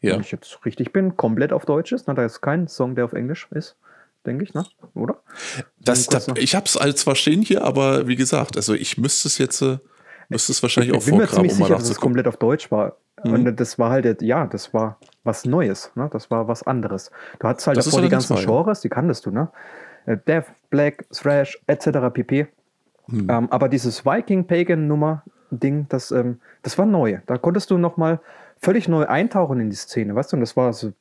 ja. 0.00 0.14
wenn 0.14 0.20
ich 0.20 0.32
jetzt 0.32 0.64
richtig 0.66 0.92
bin, 0.92 1.16
komplett 1.16 1.52
auf 1.52 1.64
Deutsch 1.64 1.92
ist. 1.92 2.08
Ne? 2.08 2.14
Da 2.14 2.24
ist 2.24 2.40
kein 2.40 2.66
Song, 2.66 2.96
der 2.96 3.04
auf 3.04 3.12
Englisch 3.12 3.48
ist 3.52 3.76
denke 4.26 4.44
ich, 4.44 4.54
ne? 4.54 4.64
oder? 4.94 5.22
Das, 5.78 6.06
das, 6.06 6.28
ich 6.36 6.54
habe 6.54 6.66
es 6.66 6.76
als 6.76 7.00
zwar 7.00 7.14
stehen 7.14 7.42
hier, 7.42 7.64
aber 7.64 8.06
wie 8.06 8.16
gesagt, 8.16 8.56
also 8.56 8.74
ich 8.74 8.98
müsste 8.98 9.28
es 9.28 9.38
jetzt, 9.38 9.62
äh, 9.62 9.78
müsste 10.28 10.52
es 10.52 10.62
wahrscheinlich 10.62 10.92
ich, 10.92 10.98
auch 10.98 11.02
vorgraben. 11.02 11.24
Ich 11.24 11.30
bin 11.30 11.42
mir 11.42 11.48
ziemlich 11.48 11.66
sicher, 11.68 11.78
dass 11.78 11.90
es 11.90 12.00
komplett 12.00 12.26
auf 12.26 12.36
Deutsch 12.36 12.70
war. 12.70 12.96
Mhm. 13.24 13.32
Und 13.32 13.60
das 13.60 13.78
war 13.78 13.90
halt, 13.90 14.22
ja, 14.22 14.46
das 14.46 14.72
war 14.72 14.98
was 15.24 15.44
Neues, 15.44 15.90
ne? 15.94 16.08
das 16.12 16.30
war 16.30 16.48
was 16.48 16.62
anderes. 16.62 17.10
Du 17.38 17.48
hattest 17.48 17.66
halt 17.66 17.76
das 17.76 17.86
davor 17.86 18.02
die 18.02 18.08
ganzen 18.08 18.36
Fall. 18.36 18.46
Genres, 18.46 18.80
die 18.80 18.88
kanntest 18.88 19.26
du, 19.26 19.30
ne? 19.30 19.50
Äh, 20.06 20.16
Death, 20.26 20.46
Black, 20.70 21.04
Thrash, 21.12 21.60
etc. 21.66 21.88
pp. 22.12 22.46
Mhm. 23.06 23.28
Ähm, 23.28 23.50
aber 23.50 23.68
dieses 23.68 24.06
Viking-Pagan-Nummer-Ding, 24.06 25.86
das, 25.88 26.10
ähm, 26.10 26.40
das 26.62 26.78
war 26.78 26.86
neu. 26.86 27.18
Da 27.26 27.36
konntest 27.38 27.70
du 27.70 27.78
nochmal 27.78 28.20
völlig 28.58 28.88
neu 28.88 29.06
eintauchen 29.06 29.60
in 29.60 29.70
die 29.70 29.76
Szene, 29.76 30.14
weißt 30.14 30.32
du? 30.32 30.36
Und 30.36 30.40
das 30.40 30.56
war 30.56 30.72
so, 30.72 30.92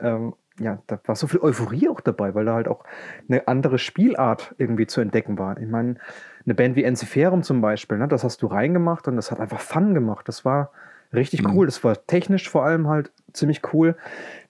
ähm, 0.00 0.34
ja, 0.60 0.78
da 0.86 1.00
war 1.04 1.16
so 1.16 1.26
viel 1.26 1.40
Euphorie 1.40 1.88
auch 1.88 2.00
dabei, 2.00 2.34
weil 2.34 2.44
da 2.44 2.54
halt 2.54 2.68
auch 2.68 2.84
eine 3.28 3.48
andere 3.48 3.78
Spielart 3.78 4.54
irgendwie 4.58 4.86
zu 4.86 5.00
entdecken 5.00 5.38
war. 5.38 5.58
Ich 5.58 5.68
meine, 5.68 5.96
eine 6.44 6.54
Band 6.54 6.76
wie 6.76 6.84
Enziferum 6.84 7.42
zum 7.42 7.60
Beispiel, 7.60 7.98
ne, 7.98 8.08
das 8.08 8.24
hast 8.24 8.42
du 8.42 8.46
reingemacht 8.46 9.08
und 9.08 9.16
das 9.16 9.30
hat 9.30 9.40
einfach 9.40 9.60
Fun 9.60 9.94
gemacht. 9.94 10.28
Das 10.28 10.44
war 10.44 10.70
richtig 11.12 11.42
mhm. 11.42 11.56
cool. 11.56 11.66
Das 11.66 11.82
war 11.82 12.06
technisch 12.06 12.48
vor 12.48 12.64
allem 12.64 12.88
halt 12.88 13.12
ziemlich 13.32 13.62
cool. 13.72 13.96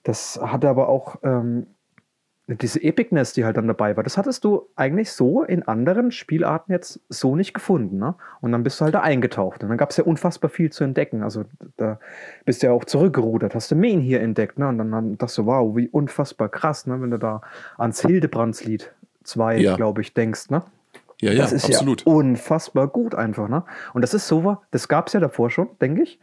Das 0.03 0.39
hatte 0.41 0.69
aber 0.69 0.89
auch 0.89 1.17
ähm, 1.23 1.67
diese 2.47 2.83
Epicness, 2.83 3.33
die 3.33 3.43
halt 3.43 3.57
dann 3.57 3.67
dabei 3.67 3.97
war, 3.97 4.03
das 4.03 4.17
hattest 4.17 4.43
du 4.43 4.67
eigentlich 4.75 5.11
so 5.11 5.43
in 5.43 5.63
anderen 5.63 6.11
Spielarten 6.11 6.71
jetzt 6.71 6.99
so 7.09 7.35
nicht 7.35 7.53
gefunden. 7.53 7.97
Ne? 7.97 8.13
Und 8.39 8.51
dann 8.51 8.61
bist 8.63 8.79
du 8.79 8.85
halt 8.85 8.93
da 8.93 9.01
eingetaucht. 9.01 9.63
Und 9.63 9.69
dann 9.69 9.77
gab 9.77 9.89
es 9.89 9.97
ja 9.97 10.03
unfassbar 10.03 10.49
viel 10.49 10.71
zu 10.71 10.83
entdecken. 10.83 11.23
Also 11.23 11.45
da 11.77 11.99
bist 12.45 12.61
du 12.61 12.67
ja 12.67 12.73
auch 12.73 12.85
zurückgerudert, 12.85 13.55
hast 13.55 13.71
du 13.71 13.75
Main 13.75 13.99
hier 13.99 14.21
entdeckt. 14.21 14.59
Ne? 14.59 14.67
Und 14.67 14.77
dann, 14.77 14.91
dann 14.91 15.17
dachtest 15.17 15.39
du, 15.39 15.45
wow, 15.47 15.75
wie 15.75 15.89
unfassbar 15.89 16.49
krass, 16.49 16.85
ne? 16.85 17.01
wenn 17.01 17.11
du 17.11 17.17
da 17.17 17.41
ans 17.77 18.01
Hildebrandslied 18.01 18.93
2, 19.23 19.57
ja. 19.57 19.75
glaube 19.75 20.01
ich, 20.01 20.13
denkst. 20.13 20.51
Ne? 20.51 20.61
Ja, 21.21 21.31
ja, 21.31 21.41
das 21.41 21.51
ist 21.51 21.65
absolut. 21.65 22.05
ja 22.05 22.13
unfassbar 22.13 22.87
gut 22.87 23.15
einfach. 23.15 23.49
Ne? 23.49 23.63
Und 23.93 24.03
das 24.03 24.13
ist 24.13 24.27
so, 24.27 24.57
das 24.69 24.87
gab 24.87 25.07
es 25.07 25.13
ja 25.13 25.19
davor 25.19 25.49
schon, 25.49 25.69
denke 25.81 26.03
ich. 26.03 26.19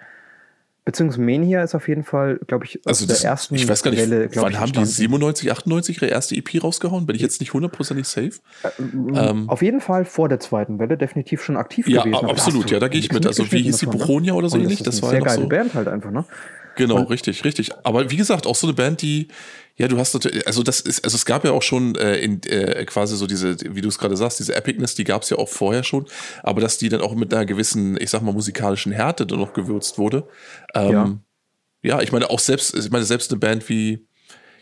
Beziehungsweise 0.85 1.21
Mania 1.21 1.63
ist 1.63 1.77
auf 1.77 1.87
jeden 1.87 2.03
Fall, 2.03 2.41
glaube 2.49 2.65
ich, 2.65 2.81
also 2.85 3.07
das, 3.07 3.21
der 3.21 3.31
ersten 3.31 3.55
Ich 3.55 3.69
weiß 3.69 3.85
gar 3.85 3.93
nicht, 3.93 4.01
Welle, 4.01 4.29
wann 4.35 4.53
ich, 4.53 4.59
haben 4.59 4.73
die 4.73 4.85
97, 4.85 5.53
98 5.53 6.03
ihre 6.03 6.07
erste 6.11 6.35
EP 6.35 6.63
rausgehauen? 6.63 7.07
Bin 7.07 7.15
ich 7.15 7.23
jetzt 7.23 7.39
nicht 7.39 7.53
hundertprozentig 7.53 8.09
safe? 8.09 8.33
Äh, 8.65 8.69
ähm, 9.15 9.49
auf 9.49 9.63
jeden 9.63 9.81
Fall 9.81 10.05
vor 10.05 10.29
der 10.29 10.41
zweiten 10.41 10.81
Welle 10.81 10.99
definitiv 10.99 11.41
schon 11.43 11.57
aktiv 11.57 11.87
ja, 11.87 12.03
gewesen. 12.03 12.27
Ja, 12.27 12.29
absolut, 12.29 12.71
ja, 12.73 12.81
da 12.81 12.89
gehe 12.89 12.99
ich 12.99 13.13
mit. 13.13 13.25
Also 13.27 13.51
wie 13.53 13.63
hieß 13.63 13.79
die 13.79 13.87
Buchonia 13.87 14.33
oder 14.33 14.49
so 14.49 14.59
ähnlich? 14.59 14.83
Das, 14.83 14.97
das 14.97 15.03
war 15.03 15.11
eine 15.11 15.21
sehr 15.21 15.27
geile 15.27 15.43
so. 15.43 15.49
Band 15.49 15.75
halt 15.75 15.87
einfach, 15.87 16.11
ne? 16.11 16.25
Genau, 16.75 16.97
und, 16.97 17.11
richtig, 17.11 17.45
richtig. 17.45 17.71
Aber 17.85 18.11
wie 18.11 18.17
gesagt, 18.17 18.47
auch 18.47 18.57
so 18.57 18.67
eine 18.67 18.75
Band, 18.75 19.03
die, 19.03 19.29
ja, 19.77 19.89
du 19.89 19.99
hast 19.99 20.13
natürlich, 20.15 20.47
also 20.47 20.63
das 20.63 20.81
ist, 20.81 21.05
also 21.05 21.15
es 21.15 21.25
gab 21.25 21.45
ja 21.45 21.53
auch 21.53 21.63
schon 21.63 21.95
äh, 21.95 22.17
in, 22.17 22.43
äh, 22.45 22.85
quasi 22.85 23.17
so 23.17 23.27
diese, 23.27 23.57
wie 23.61 23.81
du 23.81 23.89
es 23.89 23.99
gerade 23.99 24.17
sagst, 24.17 24.39
diese 24.39 24.55
Epicness, 24.55 24.95
die 24.95 25.05
gab 25.05 25.23
es 25.23 25.31
ja 25.31 25.39
auch 25.39 25.49
vorher 25.49 25.83
schon, 25.83 26.07
aber 26.43 26.61
dass 26.61 26.79
die 26.79 26.89
dann 26.89 27.01
auch 27.01 27.15
mit 27.15 27.33
einer 27.33 27.47
gewissen, 27.47 27.97
ich 28.01 28.11
sag 28.11 28.23
mal, 28.23 28.33
musikalischen 28.33 28.93
Härte 28.93 29.27
dann 29.27 29.39
noch 29.39 29.55
gewürzt 29.55 29.99
wurde. 29.99 30.29
Ähm, 30.75 30.93
ja. 31.83 31.97
ja, 31.97 32.03
ich 32.03 32.13
meine, 32.13 32.29
auch 32.29 32.39
selbst, 32.39 32.75
ich 32.75 32.91
meine, 32.91 33.05
selbst 33.05 33.31
eine 33.31 33.41
Band 33.41 33.69
wie, 33.69 34.07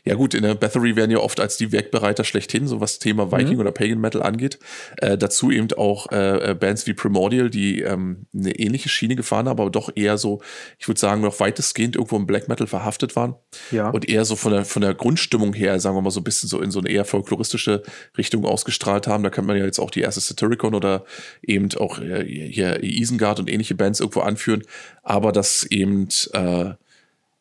ja 0.05 0.15
gut, 0.15 0.35
in 0.35 0.43
der 0.43 0.55
Bathory 0.55 0.97
werden 0.97 1.11
ja 1.11 1.19
oft 1.19 1.41
als 1.41 1.57
die 1.57 1.73
Wegbereiter 1.73 2.25
schlechthin, 2.25 2.67
so 2.67 2.81
was 2.81 2.99
Thema 2.99 3.31
Viking 3.33 3.55
mhm. 3.55 3.61
oder 3.61 3.73
Pagan 3.73 4.01
Metal 4.01 4.23
angeht. 4.23 4.59
Äh, 4.99 5.19
dazu 5.19 5.51
eben 5.51 5.73
auch 5.73 6.11
äh, 6.11 6.51
äh, 6.51 6.55
Bands 6.55 6.87
wie 6.87 6.95
Primordial, 6.95 7.51
die 7.51 7.83
ähm, 7.83 8.27
eine 8.35 8.59
ähnliche 8.59 8.89
Schiene 8.89 9.17
gefahren 9.17 9.49
haben, 9.49 9.61
aber 9.61 9.71
doch 9.71 9.91
eher 9.95 10.19
so, 10.19 10.41
ich 10.79 10.89
würde 10.89 11.01
sagen, 11.01 11.23
noch 11.23 11.39
weitestgehend 11.41 11.97
irgendwo 11.97 12.17
im 12.17 12.27
Black 12.27 12.49
Metal 12.49 12.67
verhaftet 12.67 13.17
waren. 13.17 13.35
Ja. 13.71 13.91
Und 13.91 14.09
eher 14.09 14.25
so 14.25 14.37
von 14.37 14.53
der, 14.53 14.65
von 14.65 14.83
der 14.83 14.95
Grundstimmung 14.95 15.53
her, 15.53 15.79
sagen 15.81 15.97
wir 15.97 16.03
mal, 16.03 16.11
so 16.11 16.21
ein 16.21 16.25
bisschen 16.25 16.49
so 16.49 16.61
in 16.61 16.71
so 16.71 16.81
eine 16.81 16.89
eher 16.89 17.05
folkloristische 17.05 17.83
Richtung 18.17 18.45
ausgestrahlt 18.45 19.07
haben. 19.07 19.23
Da 19.23 19.31
kann 19.31 19.47
man 19.47 19.57
ja 19.57 19.65
jetzt 19.65 19.79
auch 19.79 19.91
die 19.91 20.01
erste 20.01 20.21
Satyricon 20.21 20.75
oder 20.75 21.05
eben 21.43 21.69
auch 21.77 22.01
äh, 22.01 22.25
hier 22.25 22.83
Isengard 22.83 23.41
und 23.41 23.51
ähnliche 23.51 23.75
Bands 23.75 24.01
irgendwo 24.01 24.21
anführen. 24.21 24.63
Aber 25.03 25.33
das 25.33 25.65
eben, 25.65 26.09
äh, 26.33 26.71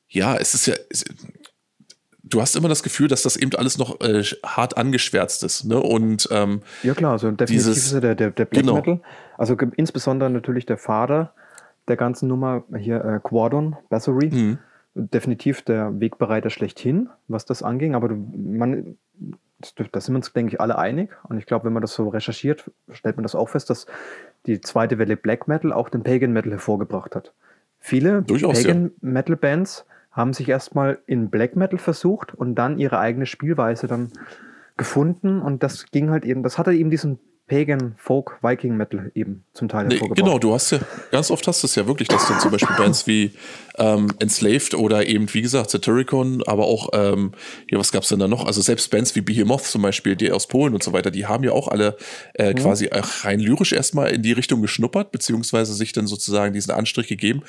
ja, 0.10 0.36
es 0.38 0.54
ist 0.54 0.68
ja, 0.68 0.76
du 2.30 2.42
hast 2.42 2.56
immer 2.56 2.70
das 2.70 2.84
Gefühl, 2.84 3.08
dass 3.08 3.24
das 3.24 3.36
eben 3.36 3.52
alles 3.56 3.78
noch 3.78 4.00
äh, 4.02 4.24
hart 4.46 4.78
angeschwärzt 4.78 5.44
ist. 5.44 5.66
Ne? 5.66 5.80
Und, 5.80 6.30
ähm, 6.32 6.62
ja 6.84 6.94
klar, 6.94 7.14
also 7.14 7.32
definitiv 7.32 7.56
dieses, 7.56 7.78
ist 7.78 7.94
ja 7.94 8.00
der, 8.00 8.16
der, 8.16 8.32
der 8.32 8.46
Black 8.46 8.64
genau. 8.64 8.76
Metal. 8.76 9.02
Also 9.38 9.56
insbesondere 9.76 10.30
natürlich 10.30 10.66
der 10.66 10.78
Vater 10.78 11.34
der 11.88 11.98
ganzen 11.98 12.28
Nummer, 12.28 12.64
hier 12.78 13.04
äh, 13.04 13.20
Quadon, 13.22 13.76
Bassory. 13.90 14.30
Mhm. 14.30 14.58
Definitiv 14.96 15.62
der 15.62 16.00
Wegbereiter 16.00 16.50
schlechthin, 16.50 17.10
was 17.28 17.46
das 17.46 17.64
anging. 17.64 17.96
Aber 17.96 18.10
du, 18.10 18.16
man, 18.16 18.98
da 19.92 20.02
sind 20.02 20.14
wir 20.14 20.18
uns, 20.18 20.34
denke 20.34 20.54
ich, 20.54 20.62
alle 20.62 20.78
einig. 20.78 21.12
Und 21.24 21.38
ich 21.38 21.46
glaube, 21.46 21.66
wenn 21.66 21.74
man 21.74 21.82
das 21.82 21.94
so 21.94 22.10
recherchiert, 22.10 22.70
stellt 22.92 23.18
man 23.18 23.24
das 23.24 23.36
auch 23.36 23.50
fest, 23.50 23.70
dass 23.70 23.86
die 24.46 24.62
zweite 24.62 24.98
Welle 24.98 25.16
Black 25.16 25.48
Metal 25.48 25.72
auch 25.72 25.90
den 25.90 26.04
Pagan 26.04 26.32
Metal 26.32 26.52
hervorgebracht 26.52 27.16
hat. 27.16 27.34
Viele 27.80 28.24
Durchaus, 28.24 28.62
Pagan 28.62 28.86
ja. 28.86 28.92
Metal 29.02 29.36
Bands 29.36 29.86
haben 30.20 30.34
sich 30.34 30.50
erstmal 30.50 31.00
in 31.08 31.30
Black 31.30 31.56
Metal 31.56 31.80
versucht 31.80 32.36
und 32.36 32.56
dann 32.56 32.78
ihre 32.78 33.00
eigene 33.00 33.26
Spielweise 33.26 33.88
dann 33.88 34.12
gefunden 34.78 35.42
und 35.42 35.64
das 35.64 35.88
ging 35.92 36.10
halt 36.10 36.26
eben, 36.26 36.44
das 36.44 36.58
hatte 36.58 36.74
eben 36.74 36.90
diesen 36.90 37.20
Pagan, 37.50 37.96
Folk, 37.98 38.38
Viking 38.42 38.78
Metal 38.78 39.12
eben 39.16 39.44
zum 39.54 39.68
Teil 39.68 39.88
nee, 39.88 40.00
Genau, 40.16 40.40
du 40.40 40.54
hast 40.54 40.72
ja, 40.72 40.80
ganz 41.12 41.32
oft 41.32 41.46
hast 41.48 41.64
du 41.64 41.68
es 41.68 41.76
ja 41.76 41.86
wirklich, 41.88 42.08
dass 42.08 42.28
dann 42.28 42.40
zum 42.40 42.52
Beispiel 42.52 42.76
Bands 42.78 43.08
wie 43.08 43.32
ähm, 43.78 44.08
Enslaved 44.20 44.76
oder 44.76 45.06
eben, 45.06 45.34
wie 45.34 45.42
gesagt, 45.42 45.72
Satyricon, 45.72 46.44
aber 46.46 46.68
auch, 46.68 46.90
ähm, 46.94 47.32
ja, 47.70 47.80
was 47.80 47.92
gab's 47.92 48.10
denn 48.10 48.20
da 48.20 48.28
noch? 48.28 48.46
Also 48.46 48.62
selbst 48.62 48.90
Bands 48.92 49.16
wie 49.16 49.22
Behemoth 49.22 49.64
zum 49.64 49.82
Beispiel, 49.82 50.16
die 50.16 50.32
aus 50.32 50.48
Polen 50.48 50.74
und 50.74 50.84
so 50.84 50.94
weiter, 50.94 51.12
die 51.12 51.26
haben 51.26 51.44
ja 51.44 51.52
auch 51.52 51.68
alle 51.68 51.98
äh, 52.36 52.52
mhm. 52.52 52.56
quasi 52.56 52.90
rein 52.92 53.40
lyrisch 53.40 53.74
erstmal 53.74 54.12
in 54.12 54.22
die 54.22 54.32
Richtung 54.32 54.62
geschnuppert, 54.62 55.12
beziehungsweise 55.12 55.74
sich 55.74 55.92
dann 55.92 56.08
sozusagen 56.08 56.54
diesen 56.54 56.72
Anstrich 56.72 57.08
gegeben. 57.08 57.42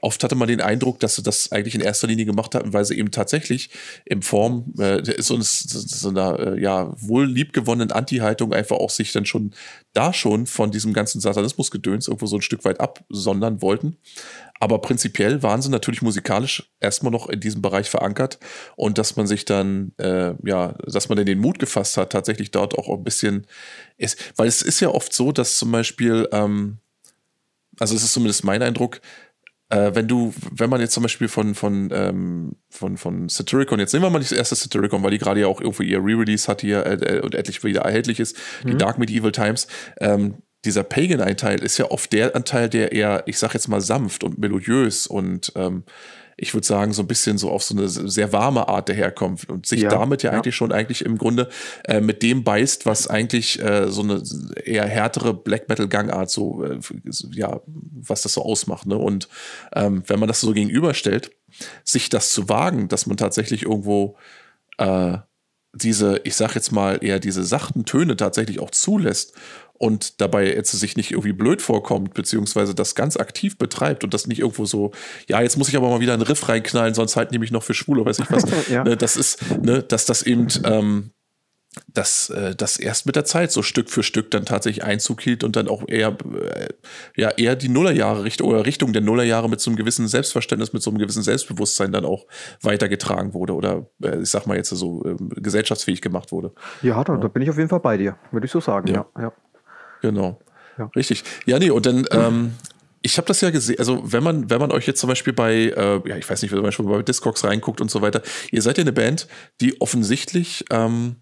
Oft 0.00 0.22
hatte 0.22 0.34
man 0.34 0.48
den 0.48 0.60
Eindruck, 0.60 1.00
dass 1.00 1.16
sie 1.16 1.22
das 1.22 1.50
eigentlich 1.50 1.74
in 1.74 1.80
erster 1.80 2.06
Linie 2.06 2.24
gemacht 2.24 2.54
hatten, 2.54 2.72
weil 2.72 2.84
sie 2.84 2.96
eben 2.98 3.10
tatsächlich 3.10 3.70
in 4.04 4.22
Form 4.22 4.72
äh, 4.78 5.02
so, 5.20 5.38
so 5.40 6.08
einer 6.08 6.38
äh, 6.38 6.60
ja, 6.60 6.92
wohl 6.96 7.26
liebgewonnenen 7.26 7.92
Anti-Haltung 7.92 8.52
einfach 8.52 8.76
auch 8.76 8.90
sich 8.90 9.12
dann 9.12 9.26
schon 9.26 9.52
da 9.92 10.12
schon 10.12 10.46
von 10.46 10.70
diesem 10.70 10.92
ganzen 10.92 11.20
Satanismus-Gedöns 11.20 12.06
irgendwo 12.06 12.26
so 12.26 12.36
ein 12.36 12.42
Stück 12.42 12.64
weit 12.64 12.80
absondern 12.80 13.60
wollten. 13.62 13.96
Aber 14.60 14.80
prinzipiell 14.80 15.42
waren 15.42 15.62
sie 15.62 15.70
natürlich 15.70 16.02
musikalisch 16.02 16.70
erstmal 16.80 17.12
noch 17.12 17.28
in 17.28 17.40
diesem 17.40 17.62
Bereich 17.62 17.88
verankert 17.88 18.38
und 18.76 18.98
dass 18.98 19.16
man 19.16 19.26
sich 19.26 19.44
dann, 19.44 19.92
äh, 19.98 20.34
ja, 20.44 20.74
dass 20.86 21.08
man 21.08 21.16
dann 21.16 21.26
den 21.26 21.38
Mut 21.38 21.58
gefasst 21.58 21.96
hat, 21.96 22.10
tatsächlich 22.10 22.50
dort 22.50 22.76
auch 22.76 22.88
ein 22.88 23.04
bisschen 23.04 23.46
ist, 23.96 24.32
weil 24.36 24.48
es 24.48 24.62
ist 24.62 24.80
ja 24.80 24.88
oft 24.88 25.12
so, 25.12 25.32
dass 25.32 25.56
zum 25.56 25.70
Beispiel, 25.70 26.28
ähm, 26.32 26.78
also 27.78 27.94
es 27.94 28.02
ist 28.02 28.12
zumindest 28.12 28.44
mein 28.44 28.62
Eindruck, 28.62 29.00
äh, 29.70 29.94
wenn 29.94 30.08
du, 30.08 30.32
wenn 30.50 30.70
man 30.70 30.80
jetzt 30.80 30.94
zum 30.94 31.02
Beispiel 31.02 31.28
von, 31.28 31.54
von, 31.54 31.90
ähm, 31.92 32.56
von, 32.70 32.96
von 32.96 33.28
Satyricon, 33.28 33.78
jetzt 33.78 33.92
nehmen 33.92 34.04
wir 34.04 34.10
mal 34.10 34.18
nicht 34.18 34.30
das 34.30 34.38
erste 34.38 34.54
Satyricon, 34.54 35.02
weil 35.02 35.10
die 35.10 35.18
gerade 35.18 35.40
ja 35.40 35.46
auch 35.46 35.60
irgendwie 35.60 35.90
ihr 35.90 35.98
Re-Release 35.98 36.48
hat 36.48 36.62
hier 36.62 36.86
äh, 36.86 37.16
äh, 37.16 37.20
und 37.20 37.34
endlich 37.34 37.62
wieder 37.62 37.82
erhältlich 37.82 38.20
ist, 38.20 38.36
mhm. 38.64 38.70
die 38.70 38.76
Dark 38.76 38.98
Medieval 38.98 39.32
Times, 39.32 39.66
ähm, 40.00 40.36
dieser 40.64 40.82
Pagan-Anteil 40.82 41.62
ist 41.62 41.78
ja 41.78 41.90
oft 41.90 42.12
der 42.12 42.34
Anteil, 42.34 42.68
der 42.68 42.92
eher, 42.92 43.22
ich 43.26 43.38
sag 43.38 43.54
jetzt 43.54 43.68
mal, 43.68 43.80
sanft 43.80 44.24
und 44.24 44.38
melodiös 44.38 45.06
und 45.06 45.52
ähm, 45.54 45.84
ich 46.40 46.54
würde 46.54 46.66
sagen, 46.66 46.92
so 46.92 47.02
ein 47.02 47.08
bisschen 47.08 47.36
so 47.36 47.50
auf 47.50 47.64
so 47.64 47.76
eine 47.76 47.88
sehr 47.88 48.32
warme 48.32 48.68
Art 48.68 48.88
daherkommt 48.88 49.48
und 49.48 49.66
sich 49.66 49.82
ja, 49.82 49.90
damit 49.90 50.22
ja, 50.22 50.30
ja, 50.30 50.38
eigentlich 50.38 50.54
schon 50.54 50.70
eigentlich 50.70 51.04
im 51.04 51.18
Grunde 51.18 51.48
äh, 51.84 52.00
mit 52.00 52.22
dem 52.22 52.44
beißt, 52.44 52.86
was 52.86 53.08
eigentlich 53.08 53.60
äh, 53.60 53.90
so 53.90 54.02
eine 54.02 54.22
eher 54.64 54.86
härtere 54.86 55.34
Black 55.34 55.68
Metal 55.68 55.88
Gangart 55.88 56.30
so, 56.30 56.64
äh, 56.64 56.78
ja, 57.32 57.60
was 57.66 58.22
das 58.22 58.34
so 58.34 58.44
ausmacht. 58.44 58.86
Ne? 58.86 58.96
Und 58.96 59.28
ähm, 59.74 60.04
wenn 60.06 60.20
man 60.20 60.28
das 60.28 60.40
so 60.40 60.52
gegenüberstellt, 60.52 61.32
sich 61.82 62.08
das 62.08 62.32
zu 62.32 62.48
wagen, 62.48 62.86
dass 62.86 63.06
man 63.06 63.16
tatsächlich 63.16 63.64
irgendwo 63.64 64.16
äh, 64.78 65.18
diese, 65.74 66.20
ich 66.22 66.36
sag 66.36 66.54
jetzt 66.54 66.70
mal, 66.70 67.02
eher 67.02 67.18
diese 67.18 67.42
sachten 67.42 67.84
Töne 67.84 68.16
tatsächlich 68.16 68.60
auch 68.60 68.70
zulässt 68.70 69.34
und 69.78 70.20
dabei 70.20 70.52
jetzt 70.52 70.72
sich 70.72 70.96
nicht 70.96 71.12
irgendwie 71.12 71.32
blöd 71.32 71.62
vorkommt, 71.62 72.14
beziehungsweise 72.14 72.74
das 72.74 72.94
ganz 72.94 73.16
aktiv 73.16 73.56
betreibt 73.58 74.04
und 74.04 74.12
das 74.12 74.26
nicht 74.26 74.40
irgendwo 74.40 74.64
so, 74.64 74.90
ja, 75.28 75.40
jetzt 75.40 75.56
muss 75.56 75.68
ich 75.68 75.76
aber 75.76 75.88
mal 75.88 76.00
wieder 76.00 76.12
einen 76.12 76.22
Riff 76.22 76.48
reinknallen, 76.48 76.94
sonst 76.94 77.16
halt 77.16 77.30
nehme 77.30 77.44
ich 77.44 77.52
noch 77.52 77.62
für 77.62 77.74
schwul 77.74 78.00
oder 78.00 78.10
weiß 78.10 78.18
ich 78.18 78.30
was. 78.30 78.44
ja. 78.68 78.84
ne, 78.84 78.96
das 78.96 79.16
ist, 79.16 79.40
ne, 79.62 79.82
dass 79.82 80.04
das 80.04 80.22
eben, 80.22 80.48
ähm, 80.64 81.12
dass 81.86 82.30
äh, 82.30 82.56
das 82.56 82.76
erst 82.78 83.06
mit 83.06 83.14
der 83.14 83.24
Zeit 83.24 83.52
so 83.52 83.62
Stück 83.62 83.90
für 83.90 84.02
Stück 84.02 84.30
dann 84.30 84.44
tatsächlich 84.44 84.84
Einzug 84.84 85.20
hielt 85.20 85.44
und 85.44 85.54
dann 85.54 85.68
auch 85.68 85.84
eher, 85.86 86.16
äh, 86.34 86.68
ja, 87.16 87.30
eher 87.30 87.54
die 87.56 87.68
Nullerjahre 87.68 88.24
Richtung 88.24 88.48
oder 88.48 88.66
Richtung 88.66 88.92
der 88.92 89.02
Nullerjahre 89.02 89.48
mit 89.48 89.60
so 89.60 89.70
einem 89.70 89.76
gewissen 89.76 90.08
Selbstverständnis, 90.08 90.72
mit 90.72 90.82
so 90.82 90.90
einem 90.90 90.98
gewissen 90.98 91.22
Selbstbewusstsein 91.22 91.92
dann 91.92 92.04
auch 92.04 92.26
weitergetragen 92.62 93.34
wurde 93.34 93.54
oder 93.54 93.86
äh, 94.02 94.20
ich 94.22 94.30
sag 94.30 94.46
mal 94.46 94.56
jetzt 94.56 94.70
so 94.70 95.04
äh, 95.04 95.16
gesellschaftsfähig 95.40 96.00
gemacht 96.00 96.32
wurde. 96.32 96.52
Ja, 96.82 97.04
da, 97.04 97.14
ja. 97.14 97.18
da 97.20 97.28
bin 97.28 97.42
ich 97.42 97.50
auf 97.50 97.58
jeden 97.58 97.68
Fall 97.68 97.80
bei 97.80 97.96
dir, 97.96 98.16
würde 98.32 98.46
ich 98.46 98.52
so 98.52 98.60
sagen, 98.60 98.88
ja. 98.88 99.06
ja. 99.16 99.22
ja. 99.24 99.32
Genau. 100.02 100.40
Ja. 100.78 100.90
Richtig. 100.94 101.24
Ja, 101.46 101.58
nee, 101.58 101.70
und 101.70 101.86
dann, 101.86 102.06
ähm, 102.10 102.52
ich 103.02 103.16
habe 103.16 103.26
das 103.26 103.40
ja 103.40 103.50
gesehen, 103.50 103.78
also 103.78 104.00
wenn 104.04 104.22
man, 104.22 104.50
wenn 104.50 104.60
man 104.60 104.72
euch 104.72 104.86
jetzt 104.86 105.00
zum 105.00 105.08
Beispiel 105.08 105.32
bei, 105.32 105.54
äh, 105.54 106.08
ja, 106.08 106.16
ich 106.16 106.28
weiß 106.28 106.42
nicht, 106.42 106.52
man 106.52 106.72
schon 106.72 106.86
bei 106.86 107.02
Discogs 107.02 107.44
reinguckt 107.44 107.80
und 107.80 107.90
so 107.90 108.02
weiter, 108.02 108.22
ihr 108.50 108.62
seid 108.62 108.78
ja 108.78 108.82
eine 108.82 108.92
Band, 108.92 109.28
die 109.60 109.80
offensichtlich 109.80 110.64
ähm, 110.70 111.16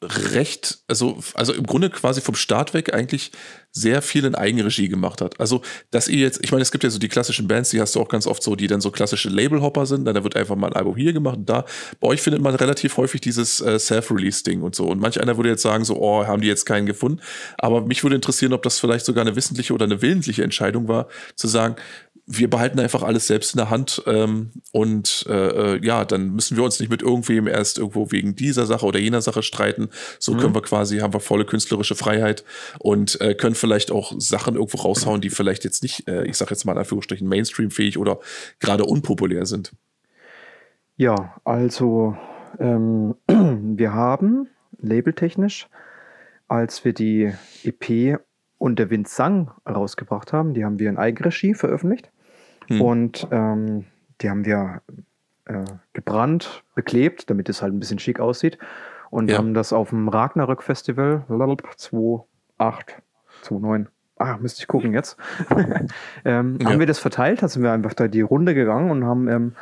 recht, 0.00 0.78
also, 0.86 1.18
also 1.34 1.52
im 1.52 1.66
Grunde 1.66 1.90
quasi 1.90 2.20
vom 2.20 2.36
Start 2.36 2.72
weg 2.72 2.94
eigentlich 2.94 3.32
sehr 3.72 4.00
viel 4.00 4.24
in 4.24 4.34
Eigenregie 4.34 4.88
gemacht 4.88 5.20
hat. 5.20 5.40
Also, 5.40 5.62
dass 5.90 6.08
ihr 6.08 6.18
jetzt, 6.18 6.40
ich 6.42 6.52
meine, 6.52 6.62
es 6.62 6.70
gibt 6.70 6.84
ja 6.84 6.90
so 6.90 6.98
die 6.98 7.08
klassischen 7.08 7.48
Bands, 7.48 7.70
die 7.70 7.80
hast 7.80 7.94
du 7.94 8.00
auch 8.00 8.08
ganz 8.08 8.26
oft 8.26 8.42
so, 8.42 8.56
die 8.56 8.66
dann 8.66 8.80
so 8.80 8.90
klassische 8.90 9.28
Labelhopper 9.28 9.86
sind, 9.86 10.04
dann 10.04 10.14
da 10.14 10.24
wird 10.24 10.36
einfach 10.36 10.56
mal 10.56 10.68
ein 10.68 10.72
Album 10.72 10.96
hier 10.96 11.12
gemacht 11.12 11.38
und 11.38 11.50
da. 11.50 11.64
Bei 12.00 12.08
euch 12.08 12.22
findet 12.22 12.42
man 12.42 12.54
relativ 12.54 12.96
häufig 12.96 13.20
dieses 13.20 13.60
äh, 13.60 13.78
Self-Release-Ding 13.78 14.62
und 14.62 14.74
so. 14.74 14.86
Und 14.86 15.00
manch 15.00 15.20
einer 15.20 15.36
würde 15.36 15.50
jetzt 15.50 15.62
sagen, 15.62 15.84
so, 15.84 15.96
oh, 15.96 16.26
haben 16.26 16.40
die 16.40 16.48
jetzt 16.48 16.64
keinen 16.64 16.86
gefunden. 16.86 17.20
Aber 17.58 17.82
mich 17.82 18.02
würde 18.02 18.16
interessieren, 18.16 18.52
ob 18.52 18.62
das 18.62 18.78
vielleicht 18.78 19.04
sogar 19.04 19.22
eine 19.22 19.36
wissentliche 19.36 19.74
oder 19.74 19.84
eine 19.84 20.00
willentliche 20.00 20.42
Entscheidung 20.42 20.88
war, 20.88 21.08
zu 21.34 21.48
sagen, 21.48 21.76
wir 22.30 22.50
behalten 22.50 22.78
einfach 22.78 23.02
alles 23.02 23.26
selbst 23.26 23.54
in 23.54 23.58
der 23.58 23.70
Hand 23.70 24.02
ähm, 24.06 24.50
und 24.70 25.24
äh, 25.30 25.76
äh, 25.76 25.84
ja, 25.84 26.04
dann 26.04 26.34
müssen 26.34 26.58
wir 26.58 26.64
uns 26.64 26.78
nicht 26.78 26.90
mit 26.90 27.00
irgendwem 27.00 27.46
erst 27.46 27.78
irgendwo 27.78 28.12
wegen 28.12 28.36
dieser 28.36 28.66
Sache 28.66 28.84
oder 28.84 28.98
jener 28.98 29.22
Sache 29.22 29.42
streiten. 29.42 29.88
So 30.18 30.34
mhm. 30.34 30.38
können 30.38 30.54
wir 30.54 30.60
quasi, 30.60 30.98
haben 30.98 31.14
wir 31.14 31.20
volle 31.20 31.46
künstlerische 31.46 31.94
Freiheit 31.94 32.44
und 32.80 33.18
äh, 33.22 33.34
können 33.34 33.54
vielleicht 33.54 33.90
auch 33.90 34.12
Sachen 34.18 34.56
irgendwo 34.56 34.76
raushauen, 34.76 35.22
die 35.22 35.30
vielleicht 35.30 35.64
jetzt 35.64 35.82
nicht, 35.82 36.06
äh, 36.06 36.26
ich 36.26 36.36
sage 36.36 36.50
jetzt 36.50 36.66
mal 36.66 36.72
in 36.72 36.78
Anführungsstrichen, 36.78 37.26
Mainstream-fähig 37.26 37.96
oder 37.96 38.18
gerade 38.60 38.84
unpopulär 38.84 39.46
sind. 39.46 39.72
Ja, 40.96 41.34
also 41.44 42.14
ähm, 42.58 43.14
wir 43.26 43.94
haben 43.94 44.48
labeltechnisch, 44.80 45.66
als 46.46 46.84
wir 46.84 46.92
die 46.92 47.32
EP 47.64 48.20
und 48.58 48.78
der 48.78 48.90
Wind 48.90 49.08
sang 49.08 49.50
rausgebracht 49.66 50.34
haben, 50.34 50.52
die 50.52 50.64
haben 50.66 50.78
wir 50.78 50.90
in 50.90 50.98
Eigenregie 50.98 51.54
veröffentlicht. 51.54 52.10
Hm. 52.68 52.80
Und 52.80 53.28
ähm, 53.30 53.84
die 54.20 54.30
haben 54.30 54.44
wir 54.44 54.82
äh, 55.46 55.64
gebrannt, 55.92 56.62
beklebt, 56.74 57.28
damit 57.30 57.48
es 57.48 57.62
halt 57.62 57.72
ein 57.72 57.80
bisschen 57.80 57.98
schick 57.98 58.20
aussieht. 58.20 58.58
Und 59.10 59.30
ja. 59.30 59.38
haben 59.38 59.54
das 59.54 59.72
auf 59.72 59.90
dem 59.90 60.08
Ragnarök 60.08 60.62
Festival 60.62 61.24
2008, 61.28 62.96
2009 63.42 63.88
ah, 64.18 64.36
müsste 64.40 64.60
ich 64.62 64.66
gucken 64.66 64.92
jetzt, 64.92 65.16
ähm, 66.24 66.58
Ja. 66.60 66.70
haben 66.70 66.78
wir 66.78 66.86
das 66.86 66.98
verteilt, 66.98 67.42
also 67.42 67.54
sind 67.54 67.62
wir 67.62 67.72
einfach 67.72 67.94
da 67.94 68.08
die 68.08 68.20
Runde 68.20 68.54
gegangen 68.54 68.90
und 68.90 69.04
haben 69.04 69.28
ähm, 69.28 69.52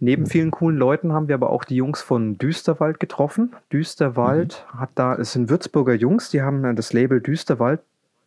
neben 0.00 0.26
vielen 0.26 0.50
coolen 0.50 0.76
Leuten 0.76 1.12
haben 1.12 1.28
wir 1.28 1.34
aber 1.34 1.50
auch 1.50 1.64
die 1.64 1.76
Jungs 1.76 2.02
von 2.02 2.36
Düsterwald 2.36 3.00
getroffen. 3.00 3.54
Düsterwald 3.72 4.66
hat 4.76 4.90
da, 4.96 5.14
es 5.14 5.32
sind 5.32 5.48
Würzburger 5.48 5.94
Jungs, 5.94 6.30
die 6.30 6.42
haben 6.42 6.64
äh, 6.64 6.74
das 6.74 6.92
Label 6.92 7.20
Düsterwald 7.20 7.80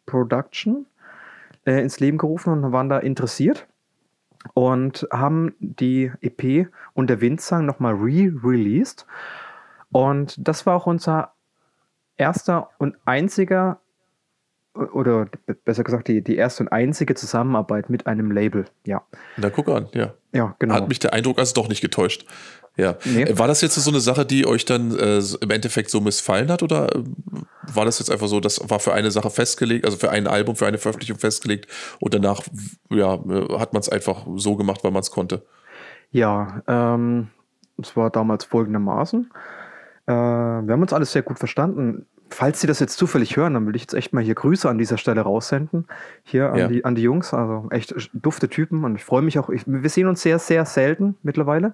Production 0.06 0.86
äh, 1.66 1.82
ins 1.82 2.00
Leben 2.00 2.18
gerufen 2.18 2.54
und 2.54 2.72
waren 2.72 2.90
da 2.90 2.98
interessiert 3.00 3.68
und 4.54 5.08
haben 5.12 5.54
die 5.60 6.12
EP 6.22 6.70
und 6.94 7.10
der 7.10 7.22
Windsang 7.22 7.66
nochmal 7.66 7.94
re-released. 7.94 9.06
Und 9.92 10.36
das 10.40 10.66
war 10.66 10.76
auch 10.76 10.86
unser 10.86 11.34
erster 12.18 12.70
und 12.78 12.98
einziger, 13.06 13.80
oder 14.78 15.28
besser 15.66 15.84
gesagt, 15.84 16.08
die, 16.08 16.24
die 16.24 16.36
erste 16.36 16.64
und 16.64 16.70
einzige 16.70 17.16
Zusammenarbeit 17.16 17.90
mit 17.90 18.08
einem 18.08 18.32
Label. 18.32 18.66
Ja, 18.86 19.04
Na, 19.38 19.50
guck 19.50 19.70
an, 19.70 19.88
ja. 19.94 20.14
ja 20.34 20.56
genau. 20.60 20.76
Hat 20.76 20.88
mich 20.88 21.00
der 21.00 21.14
Eindruck 21.14 21.40
also 21.40 21.54
doch 21.54 21.70
nicht 21.70 21.82
getäuscht. 21.82 22.26
Ja. 22.78 22.96
Nee. 23.06 23.24
Äh, 23.24 23.40
War 23.40 23.48
das 23.48 23.62
jetzt 23.62 23.76
so 23.76 23.90
eine 23.90 24.00
Sache, 24.00 24.26
die 24.26 24.46
euch 24.46 24.64
dann 24.66 24.98
äh, 24.98 25.20
im 25.42 25.50
Endeffekt 25.50 25.90
so 25.90 26.00
missfallen 26.00 26.52
hat 26.52 26.62
oder 26.62 26.96
äh, 26.96 27.04
war 27.74 27.86
das 27.86 28.00
jetzt 28.00 28.12
einfach 28.12 28.28
so, 28.28 28.40
das 28.40 28.62
war 28.70 28.80
für 28.80 28.94
eine 28.94 29.12
Sache 29.12 29.32
festgelegt, 29.32 29.84
also 29.84 29.98
für 29.98 30.12
ein 30.12 30.28
Album, 30.28 30.56
für 30.56 30.68
eine 30.68 30.78
Veröffentlichung 30.78 31.18
festgelegt 31.18 31.68
und 32.00 32.14
danach 32.14 32.42
ja, 32.92 33.16
äh, 33.16 33.58
hat 33.58 33.74
man 33.74 33.82
es 33.82 33.90
einfach 33.90 34.26
so 34.36 34.56
gemacht, 34.56 34.84
weil 34.84 34.92
man 34.92 35.02
es 35.02 35.12
konnte? 35.12 35.44
Ja, 36.12 36.62
ähm, 36.68 37.30
es 37.82 37.96
war 37.96 38.10
damals 38.12 38.46
folgendermaßen. 38.46 39.32
Äh, 40.06 40.12
wir 40.12 40.74
haben 40.74 40.82
uns 40.82 40.94
alles 40.94 41.12
sehr 41.12 41.24
gut 41.24 41.40
verstanden. 41.40 42.06
Falls 42.30 42.60
Sie 42.62 42.68
das 42.68 42.80
jetzt 42.80 42.98
zufällig 42.98 43.38
hören, 43.38 43.54
dann 43.54 43.66
will 43.68 43.76
ich 43.76 43.84
jetzt 43.84 43.94
echt 43.94 44.14
mal 44.14 44.24
hier 44.24 44.36
Grüße 44.36 44.70
an 44.70 44.78
dieser 44.78 44.98
Stelle 44.98 45.22
raussenden. 45.22 45.88
Hier 46.24 46.52
an, 46.52 46.58
Ja. 46.60 46.68
die, 46.68 46.86
an 46.86 46.96
die 46.96 47.02
Jungs, 47.02 47.34
also 47.34 47.68
echt 47.72 48.10
dufte 48.14 48.50
Typen 48.50 48.84
und 48.84 48.96
ich 48.96 49.04
freue 49.04 49.22
mich 49.22 49.40
auch. 49.40 49.50
Ich, 49.50 49.64
wir 49.66 49.90
sehen 49.90 50.08
uns 50.08 50.22
sehr, 50.22 50.40
sehr 50.40 50.66
selten 50.66 51.16
mittlerweile. 51.24 51.74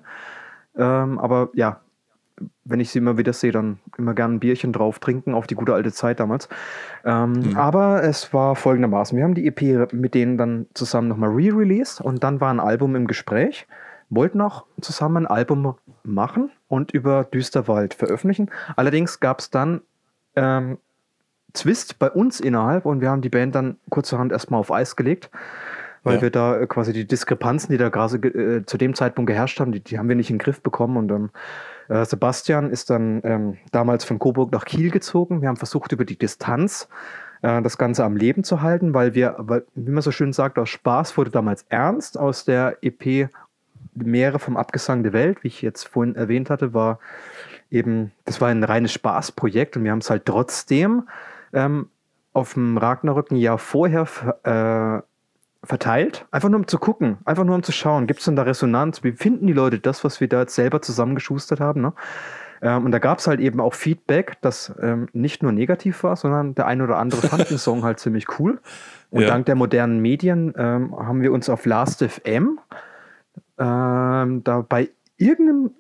Ähm, 0.78 1.20
aber 1.20 1.49
ja, 1.54 1.82
wenn 2.66 2.80
ich 2.80 2.89
sie 2.89 2.99
immer 2.99 3.18
wieder 3.18 3.34
sehe, 3.34 3.51
dann 3.51 3.80
immer 3.97 4.14
gerne 4.14 4.36
ein 4.36 4.39
Bierchen 4.39 4.74
drauf 4.74 4.99
trinken 4.99 5.34
auf 5.34 5.45
die 5.47 5.56
gute 5.56 5.74
alte 5.74 5.91
Zeit 5.91 6.20
damals. 6.20 6.49
Ähm, 7.06 7.56
Aber 7.56 8.04
es 8.04 8.34
war 8.34 8.56
folgendermaßen: 8.56 9.16
Wir 9.18 9.24
haben 9.24 9.36
die 9.36 9.45
EP 9.47 9.91
mit 9.93 10.14
denen 10.16 10.38
dann 10.38 10.66
zusammen 10.74 11.08
nochmal 11.08 11.30
re-released 11.30 12.01
und 12.01 12.24
dann 12.24 12.41
war 12.41 12.51
ein 12.51 12.60
Album 12.60 12.95
im 12.95 13.08
Gespräch. 13.08 13.68
Wollten 14.10 14.41
auch 14.41 14.66
zusammen 14.82 15.26
ein 15.26 15.28
Album 15.28 15.76
machen 16.04 16.51
und 16.68 16.91
über 16.91 17.24
Düsterwald 17.24 17.93
veröffentlichen. 17.93 18.49
Allerdings 18.76 19.20
gab 19.20 19.39
es 19.39 19.49
dann 19.49 19.82
ähm, 20.36 20.77
Zwist 21.53 21.99
bei 21.99 22.09
uns 22.09 22.39
innerhalb 22.39 22.86
und 22.86 23.01
wir 23.01 23.09
haben 23.09 23.21
die 23.21 23.29
Band 23.29 23.53
dann 23.53 23.77
kurzerhand 23.89 24.31
erstmal 24.31 24.59
auf 24.59 24.71
Eis 24.71 24.95
gelegt, 24.95 25.29
weil 26.03 26.15
Ja. 26.15 26.21
wir 26.23 26.31
da 26.31 26.57
äh, 26.59 26.67
quasi 26.67 26.93
die 26.93 27.05
Diskrepanzen, 27.07 27.71
die 27.71 27.77
da 27.77 27.89
gerade 27.89 28.17
äh, 28.27 28.65
zu 28.65 28.77
dem 28.77 28.95
Zeitpunkt 28.95 29.29
geherrscht 29.29 29.59
haben, 29.59 29.71
die, 29.71 29.79
die 29.79 29.99
haben 29.99 30.09
wir 30.09 30.15
nicht 30.15 30.31
in 30.31 30.38
den 30.38 30.43
Griff 30.43 30.61
bekommen 30.61 30.97
und 30.97 31.11
ähm, 31.11 31.29
äh, 31.89 32.05
Sebastian 32.05 32.69
ist 32.71 32.89
dann 32.89 33.21
ähm, 33.23 33.57
damals 33.71 34.03
von 34.03 34.17
Coburg 34.17 34.51
nach 34.51 34.65
Kiel 34.65 34.89
gezogen. 34.89 35.41
Wir 35.41 35.49
haben 35.49 35.57
versucht, 35.57 35.91
über 35.91 36.05
die 36.05 36.17
Distanz 36.17 36.88
äh, 37.43 37.61
das 37.61 37.77
Ganze 37.77 38.03
am 38.03 38.15
Leben 38.15 38.43
zu 38.43 38.61
halten, 38.61 38.93
weil 38.93 39.13
wir, 39.13 39.36
weil, 39.38 39.63
wie 39.75 39.91
man 39.91 40.01
so 40.01 40.11
schön 40.11 40.34
sagt, 40.34 40.57
aus 40.57 40.69
Spaß 40.69 41.17
wurde 41.17 41.29
damals 41.29 41.65
ernst. 41.69 42.17
Aus 42.17 42.45
der 42.45 42.77
EP 42.81 43.29
Meere 43.95 44.39
vom 44.39 44.57
Abgesang 44.57 45.03
der 45.03 45.13
Welt, 45.13 45.43
wie 45.43 45.49
ich 45.49 45.61
jetzt 45.61 45.84
vorhin 45.88 46.15
erwähnt 46.15 46.49
hatte, 46.49 46.73
war 46.73 46.99
eben, 47.74 48.11
das 48.26 48.39
war 48.39 48.49
ein 48.49 48.63
reines 48.63 48.93
Spaßprojekt 48.93 49.76
und 49.76 49.84
wir 49.84 49.91
haben 49.91 49.99
es 49.99 50.09
halt 50.09 50.26
trotzdem 50.26 51.07
ähm, 51.53 51.89
auf 52.32 52.53
dem 52.53 52.78
Ragnarök 52.78 53.32
ein 53.32 53.36
Jahr 53.38 53.57
vorher 53.57 54.07
äh, 54.43 55.01
verteilt. 55.65 56.26
Einfach 56.32 56.49
nur 56.49 56.59
um 56.59 56.67
zu 56.67 56.78
gucken, 56.78 57.17
einfach 57.26 57.43
nur 57.43 57.55
um 57.55 57.63
zu 57.63 57.71
schauen, 57.71 58.07
gibt 58.07 58.19
es 58.19 58.26
denn 58.26 58.36
da 58.36 58.43
Resonanz? 58.43 59.03
Wie 59.03 59.13
finden 59.13 59.47
die 59.47 59.53
Leute 59.53 59.80
das, 59.80 60.03
was 60.03 60.19
wir 60.19 60.28
da 60.28 60.41
jetzt 60.41 60.55
selber 60.55 60.82
zusammengeschustert 60.82 61.59
haben? 61.59 61.82
Ne? 61.82 61.93
Ähm, 62.61 62.86
und 62.86 62.91
da 62.91 62.99
gab 62.99 63.19
es 63.19 63.28
halt 63.28 63.39
eben 63.39 63.59
auch 63.59 63.74
Feedback, 63.74 64.38
das 64.41 64.74
ähm, 64.82 65.07
nicht 65.13 65.43
nur 65.43 65.51
negativ 65.51 66.03
war, 66.03 66.15
sondern 66.15 66.55
der 66.55 66.67
eine 66.67 66.84
oder 66.84 66.97
andere 66.97 67.21
fand 67.28 67.49
den 67.49 67.57
Song 67.57 67.84
halt 67.84 67.99
ziemlich 67.99 68.39
cool. 68.39 68.59
Und 69.09 69.21
Ja. 69.24 69.28
dank 69.28 69.45
der 69.45 69.55
modernen 69.55 69.99
Medien 69.99 70.53
ähm, 70.57 70.95
haben 70.97 71.21
wir 71.21 71.32
uns 71.32 71.49
auf 71.49 71.65
Last.fm 71.65 72.59
ähm, 73.59 74.43
da 74.43 74.65
bei 74.67 74.89
irgendeinem, 75.17 75.71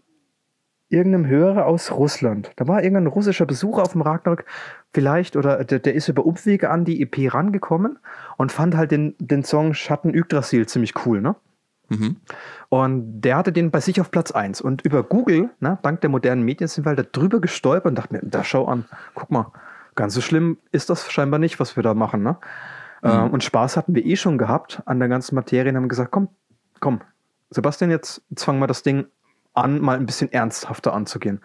irgendeinem 0.93 1.27
Hörer 1.27 1.65
aus 1.65 1.91
Russland, 1.91 2.51
da 2.55 2.67
war 2.67 2.83
irgendein 2.83 3.07
russischer 3.07 3.45
Besucher 3.45 3.81
auf 3.81 3.93
dem 3.93 4.01
Ragnarök 4.01 4.45
vielleicht, 4.93 5.35
oder 5.35 5.63
der, 5.63 5.79
der 5.79 5.93
ist 5.95 6.07
über 6.07 6.25
Umwege 6.25 6.69
an 6.69 6.85
die 6.85 7.01
EP 7.01 7.33
rangekommen 7.33 7.99
und 8.37 8.51
fand 8.51 8.77
halt 8.77 8.91
den, 8.91 9.15
den 9.19 9.43
Song 9.43 9.73
Schatten 9.73 10.13
Yggdrasil 10.13 10.67
ziemlich 10.67 11.05
cool, 11.05 11.21
ne? 11.21 11.35
Mhm. 11.89 12.17
Und 12.69 13.21
der 13.21 13.37
hatte 13.37 13.51
den 13.51 13.71
bei 13.71 13.79
sich 13.79 13.99
auf 13.99 14.09
Platz 14.09 14.31
1. 14.31 14.61
Und 14.61 14.83
über 14.83 15.03
Google, 15.03 15.49
ne, 15.59 15.77
dank 15.83 16.01
der 16.01 16.09
modernen 16.09 16.43
Medien, 16.43 16.67
sind 16.67 16.85
wir 16.85 16.89
halt 16.89 16.99
da 16.99 17.03
drüber 17.03 17.41
gestolpert 17.41 17.91
und 17.91 17.95
dachten 17.95 18.15
mir, 18.15 18.21
da 18.23 18.43
schau 18.43 18.65
an, 18.65 18.85
guck 19.13 19.29
mal, 19.29 19.51
ganz 19.95 20.13
so 20.13 20.21
schlimm 20.21 20.57
ist 20.71 20.89
das 20.89 21.11
scheinbar 21.11 21.39
nicht, 21.39 21.59
was 21.59 21.75
wir 21.75 21.83
da 21.83 21.93
machen. 21.93 22.23
Ne? 22.23 22.37
Ähm, 23.03 23.31
und 23.31 23.43
Spaß 23.43 23.77
hatten 23.77 23.93
wir 23.95 24.05
eh 24.05 24.15
schon 24.15 24.37
gehabt 24.37 24.81
an 24.85 24.99
der 24.99 25.09
ganzen 25.09 25.35
Materie 25.35 25.71
und 25.71 25.77
haben 25.77 25.89
gesagt, 25.89 26.11
komm, 26.11 26.29
komm, 26.79 27.01
Sebastian, 27.49 27.91
jetzt, 27.91 28.23
jetzt 28.29 28.43
fangen 28.43 28.59
wir 28.59 28.67
das 28.67 28.81
Ding 28.81 29.05
an, 29.53 29.79
mal 29.79 29.97
ein 29.97 30.05
bisschen 30.05 30.31
ernsthafter 30.31 30.93
anzugehen. 30.93 31.41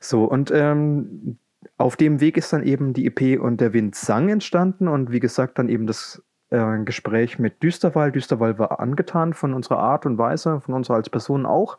So, 0.00 0.24
und 0.24 0.50
ähm, 0.54 1.38
auf 1.76 1.96
dem 1.96 2.20
Weg 2.20 2.36
ist 2.36 2.52
dann 2.52 2.62
eben 2.62 2.92
die 2.92 3.06
EP 3.06 3.40
und 3.40 3.60
der 3.60 3.72
Wind 3.72 3.94
sang 3.94 4.28
entstanden 4.28 4.88
und 4.88 5.12
wie 5.12 5.20
gesagt, 5.20 5.58
dann 5.58 5.68
eben 5.68 5.86
das 5.86 6.22
äh, 6.50 6.78
Gespräch 6.84 7.38
mit 7.38 7.62
Düsterwald. 7.62 8.14
Düsterwald 8.14 8.58
war 8.58 8.80
angetan 8.80 9.34
von 9.34 9.54
unserer 9.54 9.78
Art 9.78 10.06
und 10.06 10.18
Weise, 10.18 10.60
von 10.60 10.74
uns 10.74 10.90
als 10.90 11.10
Person 11.10 11.46
auch, 11.46 11.76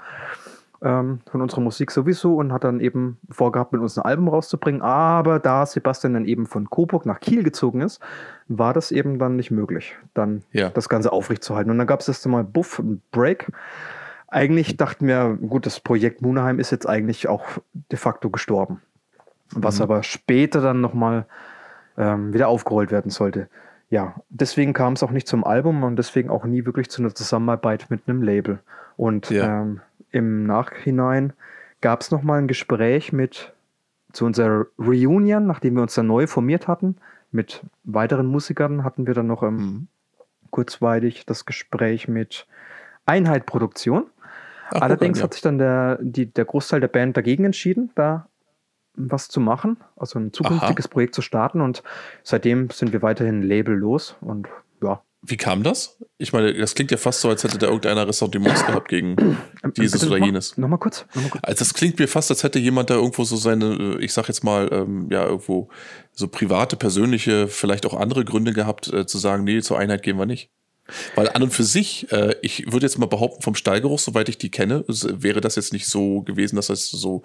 ähm, 0.84 1.20
von 1.30 1.42
unserer 1.42 1.62
Musik 1.62 1.92
sowieso 1.92 2.36
und 2.36 2.54
hat 2.54 2.64
dann 2.64 2.80
eben 2.80 3.18
vorgehabt, 3.30 3.74
mit 3.74 3.82
uns 3.82 3.98
ein 3.98 4.06
Album 4.06 4.28
rauszubringen. 4.28 4.82
Aber 4.82 5.40
da 5.40 5.66
Sebastian 5.66 6.14
dann 6.14 6.26
eben 6.26 6.46
von 6.46 6.70
Coburg 6.70 7.06
nach 7.06 7.20
Kiel 7.20 7.44
gezogen 7.44 7.82
ist, 7.82 8.00
war 8.48 8.74
das 8.74 8.92
eben 8.92 9.20
dann 9.20 9.36
nicht 9.36 9.52
möglich, 9.52 9.96
dann 10.14 10.44
Ja. 10.52 10.70
das 10.70 10.90
Ganze 10.90 11.12
aufrechtzuerhalten. 11.12 11.72
Und 11.72 11.78
dann 11.78 11.88
gab 11.88 12.00
es 12.00 12.08
erst 12.08 12.26
einmal 12.26 12.44
Buff, 12.44 12.80
einen 12.80 13.02
Break. 13.12 13.52
Eigentlich 14.32 14.78
dachten 14.78 15.08
wir, 15.08 15.38
gut, 15.42 15.66
das 15.66 15.80
Projekt 15.80 16.22
Munaheim 16.22 16.58
ist 16.60 16.72
jetzt 16.72 16.88
eigentlich 16.88 17.28
auch 17.28 17.44
de 17.92 18.00
facto 18.00 18.30
gestorben. 18.30 18.82
Was 19.54 19.78
Mhm. 19.78 19.84
aber 19.84 20.04
später 20.04 20.62
dann 20.62 20.82
nochmal 20.82 21.26
ähm, 21.98 22.34
wieder 22.34 22.48
aufgerollt 22.48 22.92
werden 22.92 23.12
sollte. 23.12 23.50
Ja, 23.90 24.16
deswegen 24.30 24.72
kam 24.72 24.94
es 24.94 25.04
auch 25.04 25.12
nicht 25.12 25.28
zum 25.28 25.44
Album 25.44 25.84
und 25.84 25.98
deswegen 25.98 26.30
auch 26.30 26.46
nie 26.46 26.66
wirklich 26.66 26.90
zu 26.90 27.02
einer 27.02 27.14
Zusammenarbeit 27.14 27.88
mit 27.90 28.08
einem 28.08 28.24
Label. 28.24 28.60
Und 28.96 29.30
Ja. 29.30 29.62
ähm, 29.62 29.82
im 30.12 30.46
Nachhinein 30.46 31.34
gab 31.82 32.00
es 32.00 32.10
nochmal 32.12 32.40
ein 32.40 32.48
Gespräch 32.48 33.12
mit 33.12 33.52
zu 34.14 34.26
unserer 34.26 34.66
Reunion, 34.80 35.46
nachdem 35.46 35.76
wir 35.76 35.82
uns 35.82 35.96
dann 35.96 36.08
neu 36.08 36.26
formiert 36.28 36.70
hatten, 36.70 36.96
mit 37.34 37.62
weiteren 37.84 38.28
Musikern 38.28 38.86
hatten 38.86 39.08
wir 39.08 39.14
dann 39.14 39.28
noch 39.28 39.44
ähm, 39.44 39.56
Mhm. 39.58 39.88
kurzweilig 40.52 41.26
das 41.26 41.46
Gespräch 41.46 42.08
mit 42.08 42.48
Einheit 43.06 43.46
Produktion. 43.46 44.06
Ach, 44.74 44.82
Allerdings 44.82 45.20
ja. 45.20 45.24
hat 45.26 45.34
sich 45.34 45.42
dann 45.42 45.58
der, 45.58 46.00
die, 46.02 46.32
der 46.32 46.46
Großteil 46.46 46.80
der 46.80 46.88
Band 46.88 47.18
dagegen 47.18 47.46
entschieden, 47.46 47.92
da 47.96 48.28
was 48.96 49.28
zu 49.30 49.40
machen, 49.40 49.78
also 49.96 50.20
ein 50.20 50.34
zukünftiges 50.34 50.88
Projekt 50.88 51.16
zu 51.16 51.22
starten 51.22 51.62
und 51.62 51.82
seitdem 52.24 52.70
sind 52.70 52.92
wir 52.92 53.02
weiterhin 53.02 53.42
labellos 53.42 54.16
und 54.22 54.48
ja. 54.84 55.02
Wie 55.24 55.38
kam 55.38 55.62
das? 55.62 56.00
Ich 56.18 56.34
meine, 56.34 56.52
das 56.54 56.74
klingt 56.74 56.90
ja 56.90 56.98
fast 56.98 57.22
so, 57.22 57.30
als 57.30 57.44
hätte 57.44 57.60
da 57.60 57.68
irgendeiner 57.68 58.08
Ressentiments 58.08 58.66
gehabt 58.66 58.90
gegen 58.90 59.16
Ähm, 59.64 59.74
dieses 59.78 60.02
bitte 60.02 60.16
oder 60.16 60.26
jenes. 60.26 60.58
Nochmal 60.58 60.80
kurz. 60.80 61.06
Noch 61.14 61.22
mal 61.22 61.30
kurz. 61.30 61.44
Also 61.44 61.60
das 61.60 61.74
klingt 61.76 62.00
mir 62.00 62.08
fast, 62.08 62.32
als 62.32 62.44
hätte 62.44 62.58
jemand 62.58 62.90
da 62.90 62.96
irgendwo 62.96 63.24
so 63.24 63.36
seine, 63.36 63.98
äh, 64.00 64.04
ich 64.04 64.14
sag 64.14 64.28
jetzt 64.28 64.44
mal, 64.44 64.68
ähm, 64.72 65.08
ja, 65.12 65.24
irgendwo 65.26 65.70
so 66.12 66.28
private, 66.28 66.76
persönliche, 66.76 67.48
vielleicht 67.48 67.86
auch 67.86 67.94
andere 67.94 68.26
Gründe 68.26 68.54
gehabt, 68.54 68.92
äh, 68.92 69.06
zu 69.06 69.20
sagen, 69.20 69.44
nee, 69.44 69.62
zur 69.62 69.78
Einheit 69.78 70.02
gehen 70.02 70.18
wir 70.18 70.26
nicht. 70.26 70.50
Weil 71.16 71.30
an 71.30 71.44
und 71.44 71.54
für 71.54 71.64
sich, 71.64 72.12
äh, 72.12 72.36
ich 72.42 72.72
würde 72.72 72.86
jetzt 72.86 72.98
mal 72.98 73.08
behaupten, 73.08 73.42
vom 73.42 73.56
Stallgeruch, 73.56 74.00
soweit 74.00 74.30
ich 74.30 74.38
die 74.38 74.52
kenne, 74.52 74.84
wäre 74.88 75.42
das 75.42 75.56
jetzt 75.56 75.74
nicht 75.74 75.88
so 75.88 76.22
gewesen, 76.22 76.56
dass 76.56 76.68
das 76.68 76.90
so 76.90 77.24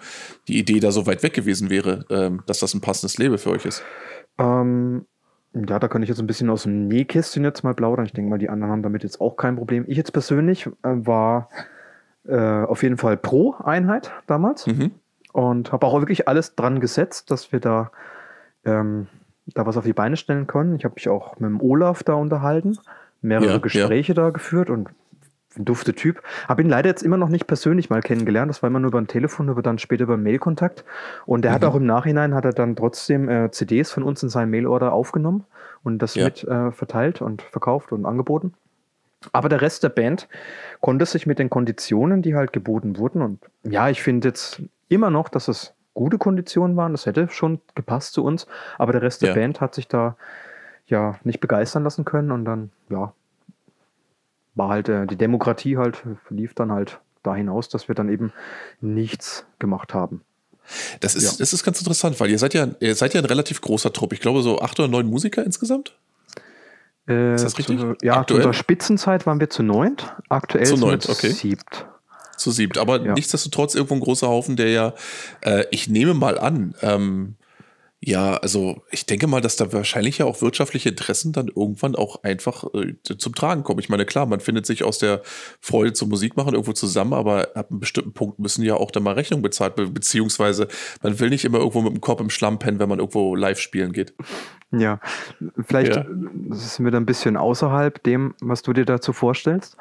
die 0.49 0.59
Idee 0.59 0.81
da 0.81 0.91
so 0.91 1.07
weit 1.07 1.23
weg 1.23 1.35
gewesen 1.35 1.71
wäre, 1.71 2.05
ähm, 2.11 2.43
dass 2.47 2.61
das 2.61 2.75
ein 2.75 2.81
passendes 2.81 3.19
Label 3.19 3.39
für 3.39 3.51
euch 3.51 3.65
ist. 3.67 3.83
Ähm, 4.39 5.07
ja, 5.55 5.79
da 5.79 5.89
kann 5.89 6.03
ich 6.03 6.09
jetzt 6.09 6.19
ein 6.19 6.27
bisschen 6.27 6.51
aus 6.51 6.65
dem 6.65 6.89
Nähkästchen 6.89 7.45
jetzt 7.45 7.65
mal 7.65 7.75
plaudern. 7.75 8.05
Ich 8.05 8.13
denke 8.13 8.29
mal, 8.29 8.39
die 8.39 8.51
anderen 8.51 8.73
haben 8.73 8.83
damit 8.83 9.03
jetzt 9.03 9.21
auch 9.21 9.37
kein 9.37 9.57
Problem. 9.57 9.85
Ich 9.87 9.97
jetzt 9.97 10.13
persönlich 10.13 10.67
äh, 10.67 10.71
war 10.83 11.49
äh, 12.29 12.65
auf 12.65 12.83
jeden 12.83 12.97
Fall 12.97 13.17
pro 13.17 13.55
Einheit 13.65 14.11
damals. 14.27 14.67
Mhm. 14.67 14.93
und 15.33 15.71
habe 15.71 15.87
auch 15.87 16.01
wirklich 16.01 16.29
alles 16.29 16.55
dran 16.55 16.81
gesetzt, 16.81 17.31
dass 17.31 17.53
wir 17.53 17.61
da, 17.61 17.91
ähm, 18.65 19.07
da 19.47 19.67
was 19.67 19.77
auf 19.77 19.85
die 19.85 19.93
Beine 19.93 20.17
stellen 20.17 20.47
können. 20.47 20.77
Ich 20.77 20.85
habe 20.85 20.95
mich 20.95 21.09
auch 21.09 21.39
mit 21.39 21.51
dem 21.51 21.61
Olaf 21.61 22.03
da 22.03 22.15
unterhalten, 22.15 22.79
mehrere 23.23 23.47
Ja, 23.47 23.53
ja. 23.53 23.59
Gespräche 23.59 24.15
da 24.15 24.31
geführt 24.31 24.71
und 24.71 24.89
ein 25.57 25.65
dufte 25.65 25.95
Typ. 25.95 26.23
Habe 26.49 26.63
ihn 26.63 26.69
leider 26.69 26.89
jetzt 26.89 27.03
immer 27.03 27.17
noch 27.17 27.29
nicht 27.29 27.47
persönlich 27.47 27.89
mal 27.89 28.03
kennengelernt. 28.03 28.51
Das 28.51 28.63
war 28.63 28.69
immer 28.69 28.81
nur 28.81 28.91
über 28.91 29.01
ein 29.01 29.07
Telefon, 29.07 29.49
aber 29.49 29.63
dann 29.63 29.79
später 29.79 30.05
über 30.05 30.17
Mailkontakt. 30.17 30.85
Und 31.25 31.45
er 31.45 31.53
mhm. 31.53 31.55
hat 31.55 31.65
auch 31.65 31.75
im 31.75 31.87
Nachhinein 31.87 32.35
hat 32.35 32.45
er 32.45 32.53
dann 32.53 32.77
trotzdem 32.77 33.29
äh, 33.29 33.51
CDs 33.51 33.91
von 33.91 34.03
uns 34.03 34.23
in 34.23 34.29
seinen 34.29 34.51
Mailorder 34.51 34.93
aufgenommen 34.93 35.45
und 35.83 35.99
das 36.01 36.15
ja. 36.15 36.27
mit 36.27 36.45
äh, 36.45 36.73
verteilt 36.73 37.23
und 37.23 37.43
verkauft 37.43 37.93
und 37.93 38.05
angeboten. 38.07 38.53
Aber 39.33 39.49
der 39.49 39.61
Rest 39.61 39.83
der 39.83 39.89
Band 39.89 40.29
konnte 40.81 41.07
sich 41.07 41.27
mit 41.27 41.39
den 41.39 41.51
Konditionen, 41.51 42.23
die 42.23 42.35
halt 42.35 42.53
geboten 42.53 42.99
wurden, 42.99 43.23
und 43.23 43.41
ja, 43.65 43.89
ich 43.89 44.03
finde 44.03 44.29
jetzt 44.29 44.63
immer 44.89 45.11
noch, 45.11 45.29
dass 45.29 45.49
es 45.49 45.75
gute 45.95 46.19
Konditionen 46.19 46.77
waren. 46.77 46.93
Das 46.93 47.07
hätte 47.07 47.29
schon 47.29 47.61
gepasst 47.75 48.13
zu 48.13 48.23
uns. 48.23 48.47
Aber 48.79 48.93
der 48.93 49.03
Rest 49.03 49.23
ja. 49.23 49.33
der 49.33 49.41
Band 49.41 49.61
hat 49.61 49.75
sich 49.75 49.89
da 49.89 50.17
ja 50.87 51.19
nicht 51.25 51.41
begeistern 51.41 51.85
lassen 51.85 52.05
können 52.05 52.31
und 52.31 52.45
dann, 52.45 52.71
ja, 52.89 53.13
war 54.55 54.69
halt 54.69 54.89
äh, 54.89 55.07
die 55.07 55.17
Demokratie 55.17 55.77
halt, 55.77 56.03
lief 56.31 56.55
dann 56.55 56.73
halt 56.73 57.01
da 57.23 57.35
hinaus, 57.35 57.69
dass 57.69 57.89
wir 57.89 57.95
dann 57.95 58.09
eben 58.09 58.33
nichts 58.81 59.45
gemacht 59.59 59.95
haben. 59.95 60.23
Das 61.01 61.15
ist, 61.15 61.25
ja. 61.25 61.31
das 61.39 61.53
ist 61.53 61.65
ganz 61.65 61.79
interessant, 61.79 62.19
weil 62.19 62.31
ihr 62.31 62.39
seid 62.39 62.55
ja, 62.55 62.69
ihr 62.81 62.95
seid 62.95 63.15
ja 63.15 63.21
ein 63.21 63.27
relativ 63.27 63.61
großer 63.61 63.93
Trupp. 63.93 64.13
Ich 64.13 64.21
glaube, 64.21 64.43
so 64.43 64.61
acht 64.61 64.79
oder 64.81 64.89
neun 64.89 65.07
Musiker 65.07 65.45
insgesamt. 65.45 65.97
Äh, 67.09 67.35
ist 67.35 67.45
das 67.45 67.59
richtig? 67.59 67.79
Zu, 67.79 67.95
ja, 68.03 68.17
Aktuell? 68.17 68.27
zu 68.27 68.35
unserer 68.35 68.53
Spitzenzeit 68.53 69.27
waren 69.27 69.39
wir 69.39 69.51
zu 69.51 69.63
neunt. 69.63 70.15
Aktuell 70.29 70.67
zu 70.67 70.77
neunt, 70.77 71.09
okay. 71.09 71.31
siebt. 71.31 71.87
Zu 72.37 72.51
siebt. 72.51 72.79
Aber 72.79 73.01
ja. 73.01 73.13
nichtsdestotrotz 73.13 73.75
irgendwo 73.75 73.95
ein 73.95 74.01
großer 74.01 74.27
Haufen, 74.27 74.57
der 74.57 74.71
ja, 74.71 74.95
äh, 75.43 75.65
ich 75.71 75.89
nehme 75.89 76.15
mal 76.15 76.39
an, 76.39 76.75
ähm, 76.83 77.37
ja, 78.07 78.37
also 78.37 78.85
ich 78.93 79.05
denke 79.05 79.27
mal, 79.27 79.41
dass 79.41 79.57
da 79.57 79.73
wahrscheinlich 79.73 80.19
ja 80.19 80.27
auch 80.27 80.41
wirtschaftliche 80.41 80.91
Interessen 80.91 81.33
dann 81.33 81.49
irgendwann 81.49 81.97
auch 81.97 82.23
einfach 82.23 82.63
äh, 82.73 82.95
zum 83.03 83.35
Tragen 83.35 83.65
kommen. 83.65 83.81
Ich 83.81 83.89
meine, 83.89 84.07
klar, 84.07 84.27
man 84.27 84.39
findet 84.39 84.65
sich 84.65 84.85
aus 84.85 84.99
der 84.99 85.23
Freude 85.61 85.93
zum 85.93 86.11
Musikmachen 86.11 86.53
irgendwo 86.53 86.73
zusammen, 86.73 87.15
aber 87.15 87.49
ab 87.57 87.67
einem 87.69 87.81
bestimmten 87.81 88.13
Punkt 88.13 88.39
müssen 88.39 88.63
ja 88.63 88.75
auch 88.75 88.93
dann 88.93 89.03
mal 89.03 89.15
Rechnungen 89.15 89.43
bezahlt, 89.43 89.75
be 89.75 89.89
beziehungsweise 89.89 90.69
man 91.03 91.19
will 91.19 91.31
nicht 91.31 91.45
immer 91.45 91.59
irgendwo 91.59 91.83
mit 91.83 91.95
dem 91.95 92.01
Kopf 92.01 92.21
im 92.21 92.31
Schlamm 92.31 92.61
pennen, 92.61 92.79
wenn 92.79 92.89
man 92.89 93.01
irgendwo 93.01 93.35
live 93.35 93.59
spielen 93.59 93.93
geht. 93.93 94.15
Ja, 94.71 95.01
vielleicht 95.67 95.97
ja. 95.97 96.07
sind 96.51 96.85
wir 96.85 96.93
da 96.93 96.99
ein 96.99 97.07
bisschen 97.07 97.37
außerhalb 97.37 98.01
dem, 98.05 98.35
was 98.41 98.63
du 98.63 98.73
dir 98.73 98.85
dazu 98.85 99.13
vorstellst. 99.13 99.77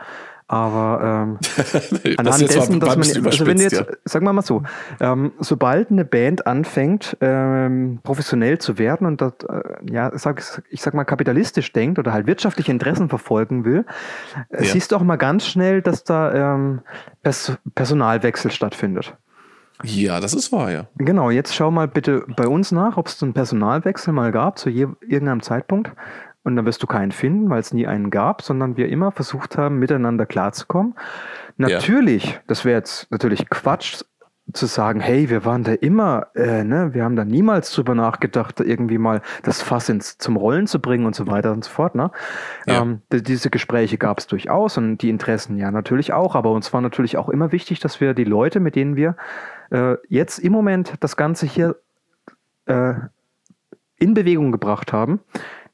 Aber 0.48 1.00
ähm, 1.02 2.18
anhand 2.18 2.42
dessen, 2.42 2.80
dass 2.80 2.98
man, 2.98 3.26
also 3.26 3.48
wenn 3.48 3.58
jetzt, 3.58 3.78
ja. 3.78 3.86
sagen 4.06 4.26
wir 4.26 4.34
mal 4.34 4.44
so, 4.44 4.62
ähm, 5.00 5.32
sobald 5.40 5.90
eine 5.90 6.06
Band 6.06 6.46
anfängt, 6.46 7.18
ähm, 7.20 8.00
professionell 8.04 8.60
zu 8.60 8.78
werden 8.78 9.08
und 9.08 9.22
das, 9.22 9.34
äh, 9.50 9.62
ja, 9.92 10.16
sag, 10.16 10.44
ich 10.70 10.82
sag 10.82 10.94
mal, 10.94 11.04
kapitalistisch 11.04 11.74
denkt 11.74 11.98
oder 11.98 12.14
halt 12.14 12.28
wirtschaftliche 12.28 12.72
Interessen 12.72 13.10
verfolgen 13.10 13.66
will, 13.66 13.86
äh, 14.50 14.64
ja. 14.64 14.72
siehst 14.72 14.92
du 14.92 14.98
auch 14.98 15.04
mal 15.04 15.16
ganz 15.16 15.48
schnell, 15.48 15.82
dass 15.82 16.04
da 16.04 16.56
ähm, 16.56 16.82
Pers 17.24 17.58
Personalwechsel 17.74 18.52
stattfindet. 18.52 19.18
Ja, 19.84 20.20
das 20.22 20.34
ist 20.34 20.52
wahr, 20.52 20.72
ja. 20.72 20.88
Genau, 20.98 21.32
jetzt 21.32 21.54
schau 21.54 21.70
mal 21.70 21.88
bitte 21.88 22.24
bei 22.38 22.48
uns 22.48 22.72
nach, 22.72 22.96
ob 22.98 23.08
es 23.08 23.22
einen 23.22 23.34
Personalwechsel 23.34 24.14
mal 24.14 24.32
gab 24.32 24.58
zu 24.58 24.70
irgendeinem 24.70 25.42
Zeitpunkt. 25.42 25.92
Und 26.46 26.56
dann 26.56 26.66
wirst 26.66 26.82
du 26.84 26.88
keinen 26.88 27.12
finden, 27.12 27.50
weil 27.50 27.60
es 27.60 27.74
nie 27.74 27.88
einen 27.88 28.12
gab, 28.12 28.42
sondern 28.42 28.78
wir 28.78 28.88
immer 28.88 29.12
versucht 29.12 29.58
haben, 29.58 29.80
miteinander 29.80 30.26
klarzukommen. 30.26 30.94
Natürlich, 31.58 32.26
ja. 32.26 32.40
das 32.48 32.64
wäre 32.64 32.78
jetzt 32.78 33.12
natürlich 33.12 33.50
Quatsch 33.50 34.04
zu 34.54 34.68
sagen, 34.68 35.00
hey, 35.00 35.30
wir 35.30 35.44
waren 35.44 35.64
da 35.64 35.74
immer, 35.74 36.28
äh, 36.36 36.64
ne, 36.64 36.94
wir 36.94 37.04
haben 37.04 37.16
da 37.16 37.26
niemals 37.26 37.72
drüber 37.72 37.96
nachgedacht, 37.96 38.60
irgendwie 38.60 39.00
mal 39.00 39.22
das 39.42 39.62
Fass 39.62 39.90
ins, 39.90 40.20
zum 40.20 40.38
Rollen 40.38 40.68
zu 40.68 40.80
bringen 40.80 41.08
und 41.08 41.16
so 41.16 41.26
weiter 41.26 41.52
und 41.52 41.64
so 41.64 41.72
fort. 41.72 41.96
Ne? 41.96 42.12
Ja. 42.68 42.84
Ähm, 42.84 43.02
diese 43.10 43.50
Gespräche 43.50 43.98
gab 43.98 44.20
es 44.20 44.28
durchaus 44.28 44.78
und 44.78 45.00
die 45.00 45.10
Interessen 45.10 45.58
ja 45.58 45.72
natürlich 45.72 46.14
auch, 46.14 46.36
aber 46.36 46.52
uns 46.52 46.72
war 46.74 46.82
natürlich 46.82 47.18
auch 47.18 47.30
immer 47.30 47.52
wichtig, 47.52 47.80
dass 47.80 48.00
wir 48.00 48.14
die 48.14 48.24
Leute, 48.24 48.60
mit 48.60 48.76
denen 48.76 48.96
wir 48.96 49.16
äh, 49.72 49.96
jetzt 50.10 50.38
im 50.38 50.52
Moment 50.52 50.94
das 51.00 51.18
Ganze 51.18 51.48
hier 51.48 51.78
äh, 52.68 52.94
in 53.98 54.14
Bewegung 54.14 54.52
gebracht 54.52 54.94
haben, 54.94 55.22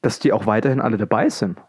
dass 0.02 0.20
die 0.20 0.34
auch 0.34 0.46
weiterhin 0.46 0.82
alle 0.82 0.98
dabei 0.98 1.30
sind. 1.30 1.60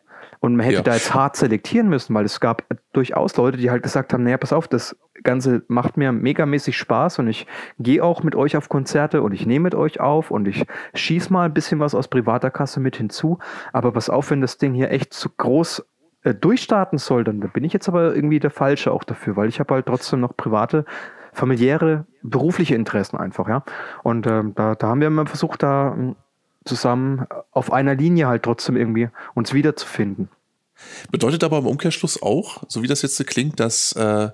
Und 0.40 0.56
man 0.56 0.64
hätte 0.64 0.78
ja. 0.78 0.82
da 0.82 0.94
jetzt 0.94 1.14
hart 1.14 1.36
selektieren 1.36 1.88
müssen, 1.88 2.14
weil 2.14 2.24
es 2.24 2.40
gab 2.40 2.64
durchaus 2.92 3.36
Leute, 3.36 3.58
die 3.58 3.70
halt 3.70 3.84
gesagt 3.84 4.12
haben, 4.12 4.24
naja, 4.24 4.38
pass 4.38 4.52
auf, 4.52 4.66
das 4.66 4.96
Ganze 5.22 5.62
macht 5.68 5.96
mir 5.96 6.10
megamäßig 6.10 6.76
Spaß 6.76 7.20
und 7.20 7.28
ich 7.28 7.46
gehe 7.78 8.02
auch 8.02 8.24
mit 8.24 8.34
euch 8.34 8.56
auf 8.56 8.68
Konzerte 8.68 9.22
und 9.22 9.32
ich 9.32 9.46
nehme 9.46 9.64
mit 9.64 9.76
euch 9.76 10.00
auf 10.00 10.32
und 10.32 10.48
ich 10.48 10.66
schieße 10.94 11.32
mal 11.32 11.44
ein 11.44 11.54
bisschen 11.54 11.78
was 11.78 11.94
aus 11.94 12.08
privater 12.08 12.50
Kasse 12.50 12.80
mit 12.80 12.96
hinzu. 12.96 13.38
Aber 13.72 13.92
pass 13.92 14.10
auf, 14.10 14.30
wenn 14.30 14.40
das 14.40 14.58
Ding 14.58 14.74
hier 14.74 14.90
echt 14.90 15.12
zu 15.12 15.30
groß 15.30 15.86
äh, 16.24 16.34
durchstarten 16.34 16.98
soll, 16.98 17.22
dann 17.22 17.38
bin 17.38 17.62
ich 17.62 17.72
jetzt 17.72 17.88
aber 17.88 18.12
irgendwie 18.12 18.40
der 18.40 18.50
Falsche 18.50 18.90
auch 18.90 19.04
dafür, 19.04 19.36
weil 19.36 19.48
ich 19.48 19.60
habe 19.60 19.74
halt 19.74 19.86
trotzdem 19.86 20.18
noch 20.18 20.36
private 20.36 20.84
familiäre, 21.32 22.06
berufliche 22.22 22.74
Interessen 22.74 23.16
einfach, 23.16 23.48
ja. 23.48 23.62
Und 24.02 24.26
ähm, 24.26 24.54
da, 24.54 24.74
da 24.74 24.88
haben 24.88 25.00
wir 25.00 25.06
immer 25.06 25.26
versucht, 25.26 25.62
da 25.62 25.94
hm, 25.94 26.16
zusammen 26.64 27.26
auf 27.50 27.72
einer 27.72 27.94
Linie 27.94 28.26
halt 28.26 28.42
trotzdem 28.42 28.76
irgendwie 28.76 29.08
uns 29.34 29.52
wiederzufinden. 29.52 30.28
Bedeutet 31.10 31.44
aber 31.44 31.58
im 31.58 31.66
Umkehrschluss 31.66 32.22
auch, 32.22 32.62
so 32.68 32.82
wie 32.82 32.88
das 32.88 33.02
jetzt 33.02 33.24
klingt, 33.26 33.60
dass 33.60 33.92
äh, 33.92 34.30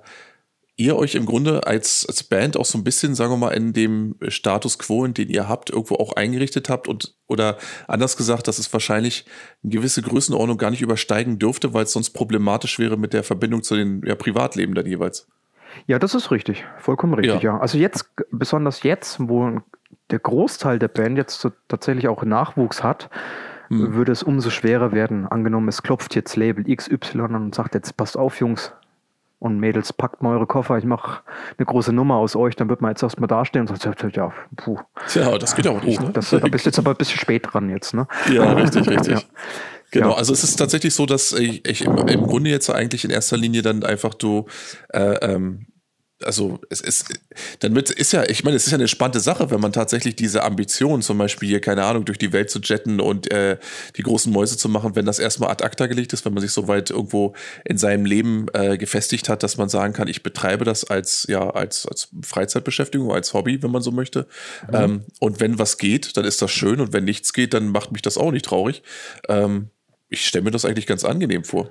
ihr 0.79 0.97
euch 0.97 1.17
im 1.17 1.27
Grunde 1.27 1.67
als, 1.67 2.07
als 2.07 2.23
Band 2.23 2.57
auch 2.57 2.65
so 2.65 2.79
ein 2.79 2.85
bisschen, 2.85 3.15
sagen 3.15 3.33
wir 3.33 3.37
mal, 3.37 3.51
in 3.51 3.73
dem 3.73 4.15
Status 4.29 4.79
quo, 4.79 5.05
in 5.05 5.13
den 5.13 5.29
ihr 5.29 5.49
habt, 5.49 5.71
irgendwo 5.71 5.97
auch 5.97 6.13
eingerichtet 6.15 6.69
habt 6.69 6.87
und 6.87 7.17
oder 7.27 7.59
anders 7.89 8.17
gesagt, 8.17 8.47
dass 8.47 8.59
es 8.59 8.73
wahrscheinlich 8.73 9.27
eine 9.63 9.73
gewisse 9.73 10.03
Größenordnung 10.03 10.57
gar 10.57 10.71
nicht 10.71 10.81
übersteigen 10.81 11.39
dürfte, 11.39 11.75
weil 11.75 11.85
es 11.85 11.93
sonst 11.93 12.11
problematisch 12.11 12.79
wäre 12.79 12.97
mit 12.97 13.13
der 13.13 13.25
Verbindung 13.25 13.65
zu 13.65 13.75
den 13.75 14.03
ja, 14.07 14.15
Privatleben 14.15 14.75
dann 14.75 14.87
jeweils. 14.87 15.27
Ja, 15.87 15.99
das 15.99 16.15
ist 16.15 16.31
richtig. 16.31 16.65
Vollkommen 16.79 17.15
richtig, 17.15 17.43
ja. 17.43 17.55
ja. 17.55 17.59
Also 17.59 17.77
jetzt, 17.77 18.11
besonders 18.31 18.85
jetzt, 18.85 19.19
wo 19.21 19.61
der 20.11 20.19
Großteil 20.19 20.79
der 20.79 20.89
Band 20.89 21.17
jetzt 21.17 21.41
so 21.41 21.51
tatsächlich 21.69 22.09
auch 22.09 22.23
Nachwuchs 22.25 22.83
hat, 22.83 23.11
hm. 23.69 23.95
würde 23.95 24.13
es 24.13 24.23
umso 24.23 24.51
schwerer 24.51 24.93
werden. 24.93 25.27
Angenommen, 25.27 25.69
es 25.69 25.83
klopft 25.83 26.15
jetzt 26.15 26.37
Label 26.37 26.65
XY 26.65 27.21
und 27.21 27.55
sagt 27.55 27.75
jetzt, 27.75 27.97
passt 27.97 28.17
auf, 28.17 28.41
Jungs 28.41 28.73
und 29.41 29.61
Mädels, 29.61 29.93
packt 29.93 30.23
mal 30.23 30.35
eure 30.35 30.47
Koffer, 30.47 30.79
ich 30.79 30.85
mache 30.85 31.21
eine 31.57 31.67
große 31.67 31.93
Nummer 31.93 32.17
aus 32.17 32.35
euch, 32.35 32.57
dann 32.57 32.69
wird 32.69 32.81
man 32.81 32.91
jetzt 32.91 33.03
erstmal 33.03 33.29
dastehen 33.29 33.69
und 33.69 33.81
sagt, 33.81 34.17
ja, 34.17 34.33
puh. 34.57 34.79
Ja, 35.15 35.39
das 35.39 35.55
geht 35.55 35.69
auch 35.69 35.83
nicht. 35.83 36.01
Ne? 36.01 36.11
Das, 36.13 36.31
da 36.31 36.39
bist 36.39 36.67
du 36.67 36.71
jetzt 36.71 36.79
aber 36.79 36.91
ein 36.91 36.97
bisschen 36.97 37.21
spät 37.21 37.47
dran 37.53 37.71
jetzt, 37.71 37.95
ne? 37.95 38.09
Ja, 38.33 38.53
richtig, 38.53 38.89
richtig. 38.91 39.21
Ja. 39.21 39.27
Genau, 39.91 40.11
ja. 40.11 40.17
also 40.17 40.33
es 40.33 40.45
ist 40.45 40.57
tatsächlich 40.57 40.95
so, 40.95 41.07
dass 41.07 41.33
ich, 41.33 41.67
ich 41.67 41.85
im, 41.85 41.97
im, 42.09 42.23
Grunde 42.23 42.51
jetzt 42.51 42.69
eigentlich 42.69 43.05
in 43.05 43.11
erster 43.11 43.37
Linie 43.37 43.63
dann 43.63 43.85
einfach 43.85 44.15
du 44.15 44.47
äh, 44.93 45.15
ähm, 45.23 45.67
also 46.25 46.61
es 46.69 46.81
ist, 46.81 47.07
damit 47.61 47.91
ist 47.91 48.13
ja, 48.13 48.25
ich 48.25 48.43
meine, 48.43 48.57
es 48.57 48.67
ist 48.67 48.73
ja 48.73 48.79
eine 48.79 48.89
spannende 48.89 49.21
Sache, 49.21 49.51
wenn 49.51 49.61
man 49.61 49.73
tatsächlich 49.73 50.17
diese 50.17 50.43
Ambition, 50.43 51.01
zum 51.03 51.19
Beispiel 51.19 51.49
hier, 51.49 51.61
keine 51.61 51.85
Ahnung, 51.85 52.05
durch 52.05 52.19
die 52.19 52.33
Welt 52.33 52.51
zu 52.51 52.61
jetten 52.61 53.01
und 53.01 53.31
äh, 53.31 53.59
die 53.97 54.03
großen 54.03 54.33
Mäuse 54.33 54.57
zu 54.57 54.69
machen, 54.69 54.97
wenn 54.97 55.07
das 55.07 55.19
erstmal 55.19 55.51
ad 55.51 55.65
acta 55.65 55.87
gelegt 55.87 56.13
ist, 56.13 56.25
wenn 56.25 56.35
man 56.35 56.41
sich 56.41 56.53
so 56.53 56.67
weit 56.67 56.91
irgendwo 56.91 57.35
in 57.65 57.79
seinem 57.79 58.05
Leben 58.05 58.47
äh, 58.53 58.77
gefestigt 58.79 59.29
hat, 59.29 59.43
dass 59.43 59.57
man 59.57 59.69
sagen 59.69 59.93
kann, 59.93 60.09
ich 60.09 60.23
betreibe 60.23 60.65
das 60.65 60.85
als, 60.85 61.27
ja, 61.29 61.51
als, 61.51 61.87
als 61.87 62.09
Freizeitbeschäftigung, 62.23 63.13
als 63.13 63.33
Hobby, 63.33 63.63
wenn 63.63 63.71
man 63.71 63.83
so 63.83 63.93
möchte. 63.93 64.27
Mhm. 64.69 64.75
Ähm, 64.75 65.05
und 65.21 65.41
wenn 65.41 65.59
was 65.59 65.79
geht, 65.79 66.17
dann 66.17 66.25
ist 66.25 66.43
das 66.43 66.51
schön 66.51 66.81
und 66.81 66.93
wenn 66.93 67.05
nichts 67.05 67.33
geht, 67.33 67.55
dann 67.55 67.69
macht 67.69 67.93
mich 67.93 68.03
das 68.03 68.19
auch 68.19 68.33
nicht 68.33 68.47
traurig. 68.47 68.83
Ähm, 69.29 69.69
ich 70.09 70.27
stelle 70.27 70.45
mir 70.45 70.51
das 70.51 70.65
eigentlich 70.65 70.87
ganz 70.87 71.05
angenehm 71.05 71.45
vor. 71.45 71.71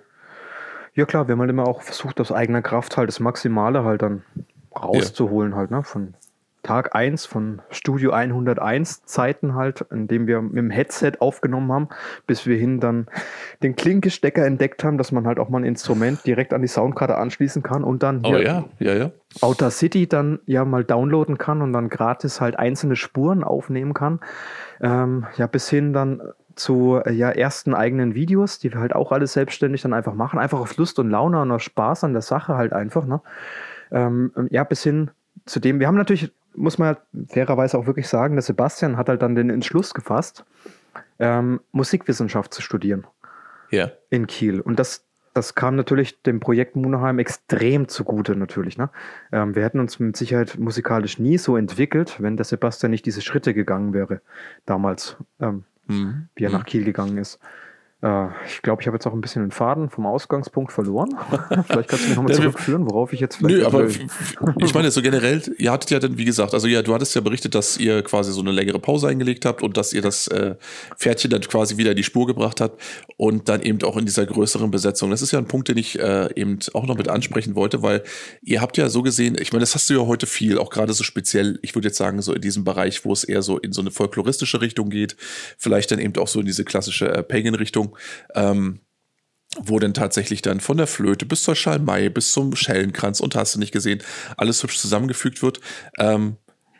Ja 0.97 1.05
klar, 1.05 1.27
wir 1.27 1.33
haben 1.33 1.41
halt 1.41 1.51
immer 1.51 1.67
auch 1.67 1.83
versucht, 1.83 2.19
aus 2.19 2.31
eigener 2.31 2.63
Kraft 2.63 2.97
halt 2.97 3.07
das 3.07 3.19
Maximale 3.19 3.83
halt 3.83 4.01
dann 4.01 4.23
rauszuholen 4.75 5.51
ja. 5.51 5.57
halt, 5.59 5.69
ne? 5.69 5.83
Von 5.83 6.15
Tag 6.63 6.95
1 6.95 7.27
von 7.27 7.61
Studio 7.69 8.11
101 8.11 9.05
Zeiten 9.05 9.53
halt, 9.53 9.85
in 9.91 10.07
dem 10.07 10.25
wir 10.25 10.41
mit 10.41 10.57
dem 10.57 10.71
Headset 10.71 11.13
aufgenommen 11.19 11.71
haben, 11.71 11.89
bis 12.25 12.47
wir 12.47 12.57
hin 12.57 12.79
dann 12.79 13.05
den 13.61 13.75
Klinkestecker 13.75 14.43
entdeckt 14.43 14.83
haben, 14.83 14.97
dass 14.97 15.11
man 15.11 15.27
halt 15.27 15.37
auch 15.37 15.49
mal 15.49 15.59
ein 15.59 15.65
Instrument 15.65 16.25
direkt 16.25 16.51
an 16.51 16.63
die 16.63 16.67
Soundkarte 16.67 17.15
anschließen 17.15 17.61
kann 17.61 17.83
und 17.83 18.01
dann 18.01 18.25
oh, 18.25 18.35
ja, 18.35 18.65
ja, 18.79 18.95
ja. 18.95 19.11
Outer 19.41 19.69
City 19.69 20.07
dann 20.07 20.39
ja 20.47 20.65
mal 20.65 20.83
downloaden 20.83 21.37
kann 21.37 21.61
und 21.61 21.73
dann 21.73 21.89
gratis 21.89 22.41
halt 22.41 22.57
einzelne 22.57 22.95
Spuren 22.95 23.43
aufnehmen 23.43 23.93
kann. 23.93 24.19
Ähm, 24.81 25.27
ja, 25.37 25.45
bis 25.45 25.69
hin 25.69 25.93
dann 25.93 26.21
zu 26.57 26.99
äh, 27.05 27.11
ja, 27.11 27.29
ersten 27.29 27.73
eigenen 27.73 28.15
Videos, 28.15 28.59
die 28.59 28.73
wir 28.73 28.79
halt 28.79 28.93
auch 28.93 29.11
alles 29.11 29.33
selbstständig 29.33 29.81
dann 29.81 29.93
einfach 29.93 30.13
machen. 30.13 30.39
Einfach 30.39 30.59
auf 30.59 30.75
Lust 30.77 30.99
und 30.99 31.09
Laune 31.09 31.41
und 31.41 31.51
auf 31.51 31.61
Spaß 31.61 32.03
an 32.03 32.13
der 32.13 32.21
Sache 32.21 32.57
halt 32.57 32.73
einfach. 32.73 33.05
Ne? 33.05 33.21
Ähm, 33.91 34.31
ja, 34.49 34.63
bis 34.63 34.83
hin 34.83 35.11
zu 35.45 35.59
dem, 35.59 35.79
wir 35.79 35.87
haben 35.87 35.95
natürlich, 35.95 36.31
muss 36.55 36.77
man 36.77 36.89
halt 36.89 36.99
fairerweise 37.29 37.77
auch 37.77 37.85
wirklich 37.85 38.07
sagen, 38.07 38.35
der 38.35 38.41
Sebastian 38.41 38.97
hat 38.97 39.09
halt 39.09 39.21
dann 39.21 39.35
den 39.35 39.49
Entschluss 39.49 39.93
gefasst, 39.93 40.45
ähm, 41.19 41.61
Musikwissenschaft 41.71 42.53
zu 42.53 42.61
studieren. 42.61 43.05
Ja. 43.69 43.91
In 44.09 44.27
Kiel. 44.27 44.61
Und 44.61 44.79
das, 44.79 45.05
das 45.33 45.55
kam 45.55 45.75
natürlich 45.75 46.21
dem 46.23 46.39
Projekt 46.39 46.75
Muneheim 46.75 47.19
extrem 47.19 47.87
zugute 47.87 48.35
natürlich. 48.35 48.77
Ne? 48.77 48.89
Ähm, 49.31 49.55
wir 49.55 49.63
hätten 49.63 49.79
uns 49.79 49.99
mit 49.99 50.17
Sicherheit 50.17 50.57
musikalisch 50.57 51.19
nie 51.19 51.37
so 51.37 51.57
entwickelt, 51.57 52.17
wenn 52.19 52.37
der 52.37 52.45
Sebastian 52.45 52.91
nicht 52.91 53.05
diese 53.05 53.21
Schritte 53.21 53.53
gegangen 53.53 53.93
wäre 53.93 54.21
damals. 54.65 55.17
Ähm, 55.39 55.65
mhm. 55.87 56.29
wie 56.35 56.43
er 56.43 56.51
nach 56.51 56.59
mhm. 56.59 56.65
Kiel 56.65 56.83
gegangen 56.83 57.17
ist. 57.17 57.39
Äh, 58.03 58.27
ich 58.45 58.61
glaube, 58.61 58.81
ich 58.81 58.87
habe 58.87 58.95
jetzt 58.95 59.07
auch 59.07 59.13
ein 59.13 59.21
bisschen 59.21 59.41
den 59.41 59.49
Faden 59.49 59.89
vom 59.89 60.05
Ausgangspunkt 60.05 60.71
verloren. 60.71 61.09
vielleicht 61.67 61.89
kannst 61.89 62.05
du 62.05 62.09
mich 62.09 62.15
nochmal 62.15 62.33
zurückführen, 62.33 62.85
worauf 62.85 63.11
ich 63.11 63.19
jetzt 63.19 63.37
vielleicht. 63.37 63.57
Nö, 63.57 63.65
aber 63.65 63.87
ich 63.87 64.73
meine, 64.75 64.91
so 64.91 65.01
generell, 65.01 65.41
ihr 65.57 65.71
hattet 65.71 65.89
ja 65.89 65.99
dann, 65.99 66.15
wie 66.17 66.25
gesagt, 66.25 66.53
also 66.53 66.67
ja, 66.67 66.83
du 66.83 66.93
hattest 66.93 67.15
ja 67.15 67.21
berichtet, 67.21 67.55
dass 67.55 67.77
ihr 67.77 68.03
quasi 68.03 68.31
so 68.31 68.41
eine 68.41 68.51
längere 68.51 68.77
Pause 68.77 69.07
eingelegt 69.07 69.45
habt 69.45 69.63
und 69.63 69.77
dass 69.77 69.93
ihr 69.93 70.03
das 70.03 70.27
äh, 70.27 70.55
Pferdchen 70.95 71.31
dann 71.31 71.41
quasi 71.41 71.77
wieder 71.77 71.91
in 71.91 71.97
die 71.97 72.03
Spur 72.03 72.27
gebracht 72.27 72.61
habt 72.61 72.79
und 73.17 73.49
dann 73.49 73.63
eben 73.63 73.81
auch 73.81 73.97
in 73.97 74.05
dieser 74.05 74.27
größeren 74.27 74.69
Besetzung. 74.69 75.09
Das 75.09 75.23
ist 75.23 75.31
ja 75.31 75.39
ein 75.39 75.47
Punkt, 75.47 75.67
den 75.69 75.77
ich 75.77 75.97
äh, 75.97 76.29
eben 76.35 76.59
auch 76.75 76.85
noch 76.85 76.97
mit 76.97 77.09
ansprechen 77.09 77.55
wollte, 77.55 77.81
weil 77.81 78.03
ihr 78.43 78.61
habt 78.61 78.77
ja 78.77 78.89
so 78.89 79.01
gesehen, 79.01 79.37
ich 79.39 79.53
meine, 79.53 79.61
das 79.61 79.73
hast 79.73 79.89
du 79.89 79.95
ja 79.95 80.05
heute 80.05 80.27
viel, 80.27 80.59
auch 80.59 80.69
gerade 80.69 80.93
so 80.93 81.03
speziell, 81.03 81.57
ich 81.63 81.73
würde 81.73 81.87
jetzt 81.87 81.97
sagen, 81.97 82.21
so 82.21 82.33
in 82.33 82.41
diesem 82.41 82.63
Bereich, 82.63 83.05
wo 83.05 83.11
es 83.11 83.23
eher 83.23 83.41
so 83.41 83.57
in 83.57 83.73
so 83.73 83.81
eine 83.81 83.89
folkloristische 83.89 84.61
Richtung 84.61 84.91
geht, 84.91 85.15
vielleicht 85.57 85.89
dann 85.89 85.97
eben 85.97 86.15
auch 86.17 86.27
so 86.27 86.39
in 86.39 86.45
diese 86.45 86.63
klassische 86.63 87.09
äh, 87.09 87.23
Pagan-Richtung 87.23 87.86
Richtung, 87.87 87.97
ähm, 88.35 88.79
wo 89.59 89.79
dann 89.79 89.93
tatsächlich 89.93 90.41
dann 90.41 90.59
von 90.59 90.77
der 90.77 90.87
Flöte 90.87 91.25
bis 91.25 91.43
zur 91.43 91.55
Schalmei 91.55 92.09
bis 92.09 92.31
zum 92.31 92.55
Schellenkranz 92.55 93.19
und 93.19 93.35
hast 93.35 93.55
du 93.55 93.59
nicht 93.59 93.71
gesehen, 93.71 94.03
alles 94.35 94.61
hübsch 94.61 94.77
zusammengefügt 94.77 95.41
wird. 95.41 95.61
Ähm, 95.97 96.37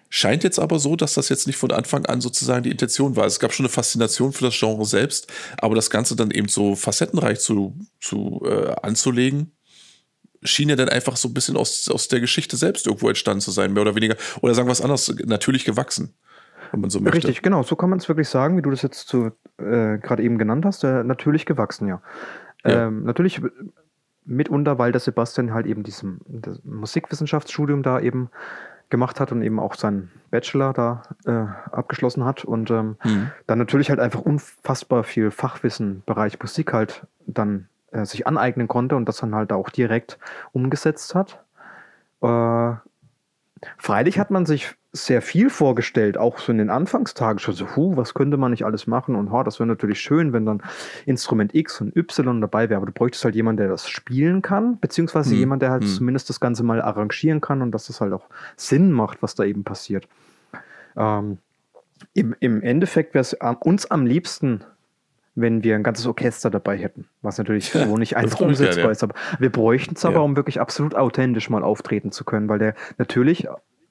scheint 0.10 0.44
jetzt 0.44 0.60
aber 0.60 0.80
so, 0.80 0.96
dass 0.96 1.16
das 1.16 1.30
jetzt 1.30 1.48
nicht 1.48 1.58
von 1.58 1.72
Anfang 1.72 2.06
an 2.06 2.22
sozusagen 2.22 2.64
die 2.64 2.72
Intention 2.72 3.16
war. 3.16 3.26
Es 3.26 3.40
gab 3.40 3.54
schon 3.54 3.66
eine 3.66 3.74
Faszination 3.74 4.32
für 4.32 4.46
das 4.46 4.58
Genre 4.58 4.86
selbst, 4.86 5.28
aber 5.58 5.76
das 5.76 5.90
Ganze 5.90 6.16
dann 6.16 6.32
eben 6.32 6.50
so 6.50 6.76
facettenreich 6.76 7.40
zu, 7.40 7.78
zu 8.00 8.42
äh, 8.46 8.74
anzulegen, 8.82 9.54
schien 10.44 10.70
ja 10.70 10.76
dann 10.76 10.90
einfach 10.90 11.18
so 11.18 11.30
ein 11.30 11.34
bisschen 11.34 11.58
aus, 11.58 11.90
aus 11.90 12.10
der 12.10 12.20
Geschichte 12.20 12.58
selbst 12.58 12.86
irgendwo 12.86 13.10
entstanden 13.10 13.42
zu 13.42 13.52
sein, 13.52 13.74
mehr 13.74 13.82
oder 13.82 13.96
weniger. 13.96 14.16
Oder 14.42 14.54
sagen 14.54 14.68
wir 14.68 14.74
es 14.74 14.82
anders, 14.82 15.14
natürlich 15.26 15.66
gewachsen 15.66 16.14
wenn 16.72 16.82
man 16.82 16.90
so 16.90 17.00
möchte. 17.00 17.18
Richtig, 17.18 17.42
genau, 17.42 17.64
so 17.64 17.76
kann 17.76 17.90
man 17.90 18.00
es 18.00 18.08
wirklich 18.08 18.30
sagen, 18.30 18.58
wie 18.58 18.62
du 18.62 18.70
das 18.70 18.82
jetzt 18.82 19.14
äh, 19.14 19.32
gerade 19.58 20.24
eben 20.24 20.38
genannt 20.38 20.66
hast, 20.66 20.84
äh, 20.84 21.04
natürlich 21.04 21.46
gewachsen, 21.46 21.88
ja. 21.88 22.02
ja. 22.66 22.88
Ähm, 22.88 23.04
natürlich 23.04 23.42
mitunter, 24.26 24.78
weil 24.78 24.92
der 24.92 25.00
Sebastian 25.00 25.54
halt 25.54 25.66
eben 25.66 25.84
diesem 25.84 26.20
Musikwissenschaftsstudium 26.64 27.82
da 27.82 28.00
eben 28.00 28.30
gemacht 28.90 29.20
hat 29.20 29.32
und 29.32 29.42
eben 29.42 29.60
auch 29.60 29.76
seinen 29.76 30.12
Bachelor 30.32 30.74
da 30.74 31.04
äh, 31.26 31.76
abgeschlossen 31.76 32.24
hat 32.24 32.46
und 32.46 32.72
ähm, 32.72 32.98
mhm. 33.04 33.32
dann 33.46 33.60
natürlich 33.60 33.90
halt 33.90 34.00
einfach 34.00 34.22
unfassbar 34.22 35.04
viel 35.04 35.32
Fachwissen 35.32 35.92
im 35.92 36.04
Bereich 36.06 36.40
Musik 36.40 36.74
halt 36.74 37.06
dann 37.26 37.68
äh, 37.92 38.06
sich 38.06 38.28
aneignen 38.28 38.68
konnte 38.68 38.96
und 38.96 39.08
das 39.08 39.18
dann 39.18 39.36
halt 39.36 39.52
auch 39.52 39.70
direkt 39.70 40.20
umgesetzt 40.54 41.16
hat. 41.16 41.44
Äh, 42.22 42.76
freilich 43.78 44.20
hat 44.20 44.32
man 44.32 44.46
sich 44.46 44.76
sehr 45.06 45.22
viel 45.22 45.50
vorgestellt, 45.50 46.18
auch 46.18 46.40
so 46.40 46.52
in 46.52 46.58
den 46.58 46.70
Anfangstagen 46.70 47.40
schon 47.40 47.54
so, 47.54 47.76
hu, 47.76 47.98
was 47.98 48.14
könnte 48.14 48.38
man 48.38 48.52
nicht 48.52 48.66
alles 48.66 48.88
machen 48.88 49.16
und 49.16 49.32
ha, 49.32 49.44
das 49.44 49.60
wäre 49.60 49.68
natürlich 49.68 50.00
schön, 50.00 50.34
wenn 50.34 50.46
dann 50.46 50.62
Instrument 51.06 51.54
X 51.54 51.82
und 51.82 51.96
Y 51.96 52.42
dabei 52.42 52.70
wäre, 52.70 52.78
aber 52.78 52.86
du 52.88 52.92
bräuchtest 52.92 53.26
halt 53.26 53.36
jemanden, 53.36 53.58
der 53.58 53.70
das 53.70 53.90
spielen 53.90 54.42
kann, 54.42 54.80
beziehungsweise 54.80 55.32
hm. 55.32 55.38
jemand, 55.38 55.62
der 55.62 55.72
halt 55.72 55.84
hm. 55.84 55.90
zumindest 55.90 56.30
das 56.30 56.40
Ganze 56.40 56.64
mal 56.64 56.82
arrangieren 56.82 57.42
kann 57.42 57.62
und 57.62 57.72
dass 57.72 57.88
das 57.88 58.02
halt 58.02 58.14
auch 58.14 58.26
Sinn 58.56 58.92
macht, 58.92 59.22
was 59.22 59.36
da 59.36 59.44
eben 59.44 59.64
passiert. 59.64 60.08
Ähm, 60.96 61.38
im, 62.14 62.36
Im 62.40 62.62
Endeffekt 62.62 63.14
wäre 63.14 63.22
es 63.22 63.36
uns 63.62 63.90
am 63.90 64.06
liebsten, 64.06 64.64
wenn 65.38 65.64
wir 65.64 65.76
ein 65.76 65.84
ganzes 65.84 66.08
Orchester 66.08 66.50
dabei 66.50 66.78
hätten, 66.78 67.08
was 67.22 67.38
natürlich 67.38 67.70
so 67.72 67.98
nicht 67.98 68.18
einfach 68.18 68.42
umsetzbar 68.42 68.86
ja. 68.86 68.92
ist, 68.92 69.04
aber 69.04 69.14
wir 69.40 69.52
bräuchten 69.52 69.96
es 69.96 70.04
aber, 70.04 70.16
ja. 70.16 70.22
um 70.22 70.36
wirklich 70.36 70.60
absolut 70.60 70.96
authentisch 70.96 71.50
mal 71.50 71.64
auftreten 71.64 72.12
zu 72.12 72.26
können, 72.26 72.50
weil 72.50 72.60
der 72.60 72.74
natürlich 72.98 73.48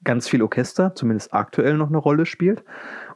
ganz 0.07 0.27
viel 0.27 0.41
Orchester, 0.41 0.95
zumindest 0.95 1.33
aktuell 1.33 1.77
noch 1.77 1.89
eine 1.89 1.97
Rolle 1.97 2.25
spielt. 2.25 2.63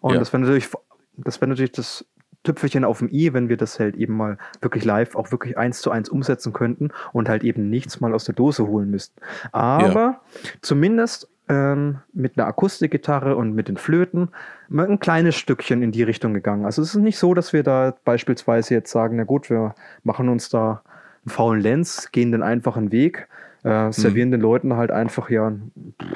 Und 0.01 0.13
ja. 0.13 0.19
das 0.19 0.33
wäre 0.33 0.43
natürlich, 0.43 0.69
das 1.15 1.39
wäre 1.39 1.49
natürlich 1.49 1.71
das 1.71 2.05
Tüpfelchen 2.43 2.83
auf 2.83 2.99
dem 2.99 3.09
i, 3.09 3.33
wenn 3.33 3.49
wir 3.49 3.57
das 3.57 3.79
halt 3.79 3.95
eben 3.95 4.17
mal 4.17 4.37
wirklich 4.61 4.83
live 4.83 5.15
auch 5.15 5.31
wirklich 5.31 5.57
eins 5.57 5.81
zu 5.81 5.89
eins 5.89 6.09
umsetzen 6.09 6.53
könnten 6.53 6.89
und 7.13 7.29
halt 7.29 7.43
eben 7.43 7.69
nichts 7.69 8.01
mal 8.01 8.13
aus 8.13 8.25
der 8.25 8.35
Dose 8.35 8.67
holen 8.67 8.89
müssten. 8.89 9.21
Aber 9.51 9.99
ja. 9.99 10.21
zumindest 10.61 11.29
ähm, 11.47 11.99
mit 12.13 12.37
einer 12.37 12.47
Akustikgitarre 12.47 13.35
und 13.35 13.53
mit 13.53 13.69
den 13.69 13.77
Flöten 13.77 14.29
ein 14.69 14.99
kleines 14.99 15.35
Stückchen 15.35 15.81
in 15.81 15.91
die 15.91 16.03
Richtung 16.03 16.33
gegangen. 16.33 16.65
Also 16.65 16.81
es 16.81 16.95
ist 16.95 17.01
nicht 17.01 17.17
so, 17.17 17.33
dass 17.33 17.53
wir 17.53 17.63
da 17.63 17.95
beispielsweise 18.03 18.73
jetzt 18.73 18.91
sagen, 18.91 19.15
na 19.15 19.23
gut, 19.23 19.49
wir 19.49 19.75
machen 20.03 20.27
uns 20.27 20.49
da 20.49 20.81
einen 21.23 21.29
faulen 21.29 21.61
Lenz, 21.61 22.11
gehen 22.11 22.31
den 22.31 22.43
einfachen 22.43 22.91
Weg, 22.91 23.27
äh, 23.63 23.91
servieren 23.91 24.29
mhm. 24.29 24.33
den 24.33 24.41
Leuten 24.41 24.75
halt 24.75 24.91
einfach 24.91 25.29
ja 25.29 25.51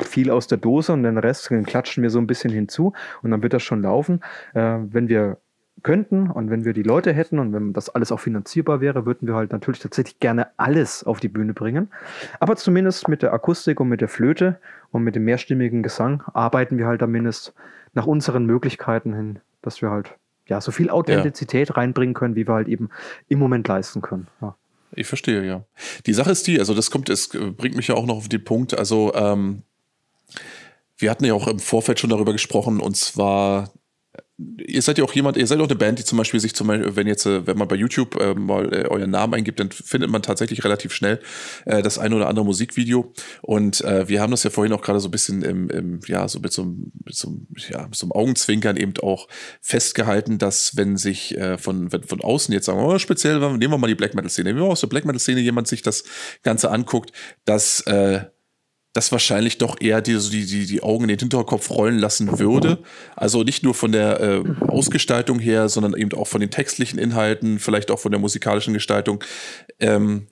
viel 0.02 0.32
aus 0.32 0.48
der 0.48 0.58
Dose 0.58 0.94
und 0.94 1.04
den 1.04 1.18
Rest 1.18 1.50
den 1.50 1.66
klatschen 1.66 2.04
wir 2.04 2.10
so 2.10 2.20
ein 2.20 2.28
bisschen 2.28 2.52
hinzu 2.52 2.94
und 3.22 3.32
dann 3.32 3.44
wird 3.44 3.54
das 3.54 3.64
schon 3.64 3.82
laufen. 3.82 4.22
Äh, 4.54 4.78
wenn 4.90 5.10
wir 5.10 5.38
könnten 5.84 6.32
und 6.32 6.50
wenn 6.50 6.66
wir 6.66 6.74
die 6.74 6.84
Leute 6.84 7.14
hätten 7.14 7.38
und 7.38 7.54
wenn 7.54 7.74
das 7.74 7.90
alles 7.90 8.12
auch 8.12 8.20
finanzierbar 8.20 8.82
wäre, 8.82 9.06
würden 9.06 9.28
wir 9.28 9.36
halt 9.36 9.52
natürlich 9.52 9.80
tatsächlich 9.80 10.20
gerne 10.20 10.48
alles 10.58 11.04
auf 11.04 11.20
die 11.20 11.28
Bühne 11.28 11.54
bringen. 11.54 11.90
Aber 12.40 12.56
zumindest 12.56 13.08
mit 13.08 13.22
der 13.22 13.34
Akustik 13.34 13.80
und 13.80 13.90
mit 13.90 14.02
der 14.02 14.08
Flöte 14.08 14.58
und 14.92 15.04
mit 15.04 15.16
dem 15.16 15.26
mehrstimmigen 15.26 15.84
Gesang 15.84 16.24
arbeiten 16.34 16.78
wir 16.78 16.88
halt 16.88 17.02
zumindest 17.02 17.54
nach 17.94 18.08
unseren 18.08 18.46
Möglichkeiten 18.46 19.14
hin, 19.14 19.40
dass 19.62 19.82
wir 19.82 19.92
halt 19.92 20.16
ja 20.48 20.62
so 20.62 20.72
viel 20.72 20.90
Authentizität 20.90 21.70
ja. 21.70 21.76
reinbringen 21.76 22.14
können, 22.14 22.36
wie 22.36 22.48
wir 22.48 22.56
halt 22.56 22.68
eben 22.68 22.90
im 23.28 23.40
Moment 23.40 23.68
leisten 23.68 24.02
können. 24.02 24.28
Ja. 24.42 24.56
Ich 24.96 25.08
verstehe, 25.08 25.46
ja. 25.46 25.66
Die 26.06 26.14
Sache 26.14 26.32
ist 26.32 26.48
die, 26.48 26.60
also 26.60 26.74
das 26.74 26.92
kommt, 26.92 27.10
es 27.10 27.30
bringt 27.30 27.76
mich 27.76 27.88
ja 27.88 27.96
auch 27.96 28.06
noch 28.06 28.18
auf 28.18 28.30
den 28.30 28.44
Punkt, 28.44 28.78
also 28.78 29.14
ähm, 29.14 29.64
wir 30.98 31.12
hatten 31.12 31.26
ja 31.26 31.34
auch 31.34 31.48
im 31.48 31.60
Vorfeld 31.60 32.00
schon 32.00 32.10
darüber 32.10 32.32
gesprochen, 32.32 32.80
und 32.80 32.96
zwar 32.96 33.72
ihr 34.38 34.82
seid 34.82 34.98
ja 34.98 35.04
auch 35.06 35.14
jemand, 35.14 35.38
ihr 35.38 35.48
seid 35.48 35.60
auch 35.60 35.68
eine 35.68 35.76
Band, 35.76 36.00
die 36.00 36.04
zum 36.04 36.18
Beispiel 36.18 36.40
sich 36.40 36.54
zum 36.56 36.68
Beispiel, 36.68 36.96
wenn 36.96 37.08
jetzt, 37.08 37.26
äh, 37.26 37.48
wenn 37.48 37.58
man 37.58 37.68
bei 37.68 37.76
YouTube 37.76 38.20
äh, 38.20 38.34
mal 38.34 38.74
äh, 38.74 38.88
euren 38.88 39.10
Namen 39.10 39.34
eingibt, 39.34 39.60
dann 39.60 39.72
findet 39.72 40.10
man 40.10 40.22
tatsächlich 40.22 40.64
relativ 40.66 40.94
schnell 40.94 41.22
äh, 41.66 41.82
das 41.82 41.98
ein 41.98 42.14
oder 42.14 42.28
andere 42.28 42.46
Musikvideo. 42.46 43.14
Und 43.42 43.82
äh, 43.82 44.10
wir 44.10 44.22
haben 44.22 44.32
das 44.32 44.44
ja 44.44 44.50
vorhin 44.50 44.74
auch 44.74 44.82
gerade 44.82 45.00
so 45.00 45.08
ein 45.08 45.12
bisschen 45.12 45.42
im, 45.42 45.70
im 45.70 46.00
ja, 46.08 46.28
so 46.28 46.40
mit 46.40 46.52
so, 46.52 46.64
einem, 46.64 46.92
mit 47.06 47.16
so, 47.16 47.30
einem, 47.30 47.48
ja, 47.70 47.88
mit 47.88 47.96
so 47.96 48.06
einem 48.06 48.12
Augenzwinkern 48.12 48.76
eben 48.76 48.94
auch 49.02 49.28
festgehalten, 49.62 50.38
dass 50.38 50.76
wenn 50.76 50.98
sich 50.98 51.38
äh, 51.38 51.58
von, 51.58 51.94
wenn 51.94 52.04
von 52.04 52.20
außen 52.20 52.54
jetzt 52.54 52.66
sagen, 52.66 52.80
oh, 52.80 53.00
speziell, 53.00 53.40
nehmen 53.40 53.74
wir 53.74 53.78
mal 53.78 53.88
die 53.88 53.96
Black 53.96 54.16
Metal 54.16 54.30
Szene, 54.30 54.50
nehmen 54.50 54.60
wir 54.60 54.66
mal 54.66 54.72
aus 54.74 54.82
der 54.82 54.88
Black 54.88 55.06
Metal 55.06 55.20
Szene 55.20 55.40
jemand 55.40 55.68
sich 55.68 55.82
das 55.82 56.04
Ganze 56.44 56.72
anguckt, 56.72 57.14
dass 57.46 57.82
äh, 57.82 58.26
das 58.96 59.12
wahrscheinlich 59.12 59.58
doch 59.58 59.76
eher 59.82 60.02
die, 60.02 60.18
die, 60.18 60.66
die, 60.66 60.82
Augen 60.82 61.04
in 61.04 61.10
den 61.10 61.20
Hinterkopf 61.20 61.70
rollen 61.70 62.00
lassen 62.00 62.40
würde. 62.40 62.78
Also 63.18 63.44
nicht 63.44 63.62
nur 63.62 63.74
von 63.74 63.92
der 63.92 64.22
äh, 64.22 64.44
Ausgestaltung 64.70 65.40
her, 65.40 65.68
sondern 65.68 65.96
eben 65.96 66.14
auch 66.14 66.28
von 66.28 66.40
den 66.40 66.50
textlichen 66.50 66.98
Inhalten, 66.98 67.60
vielleicht 67.60 67.92
auch 67.92 68.00
von 68.00 68.14
der 68.14 68.22
musikalischen 68.22 68.74
Gestaltung. 68.74 69.22
Ähm, 69.82 70.28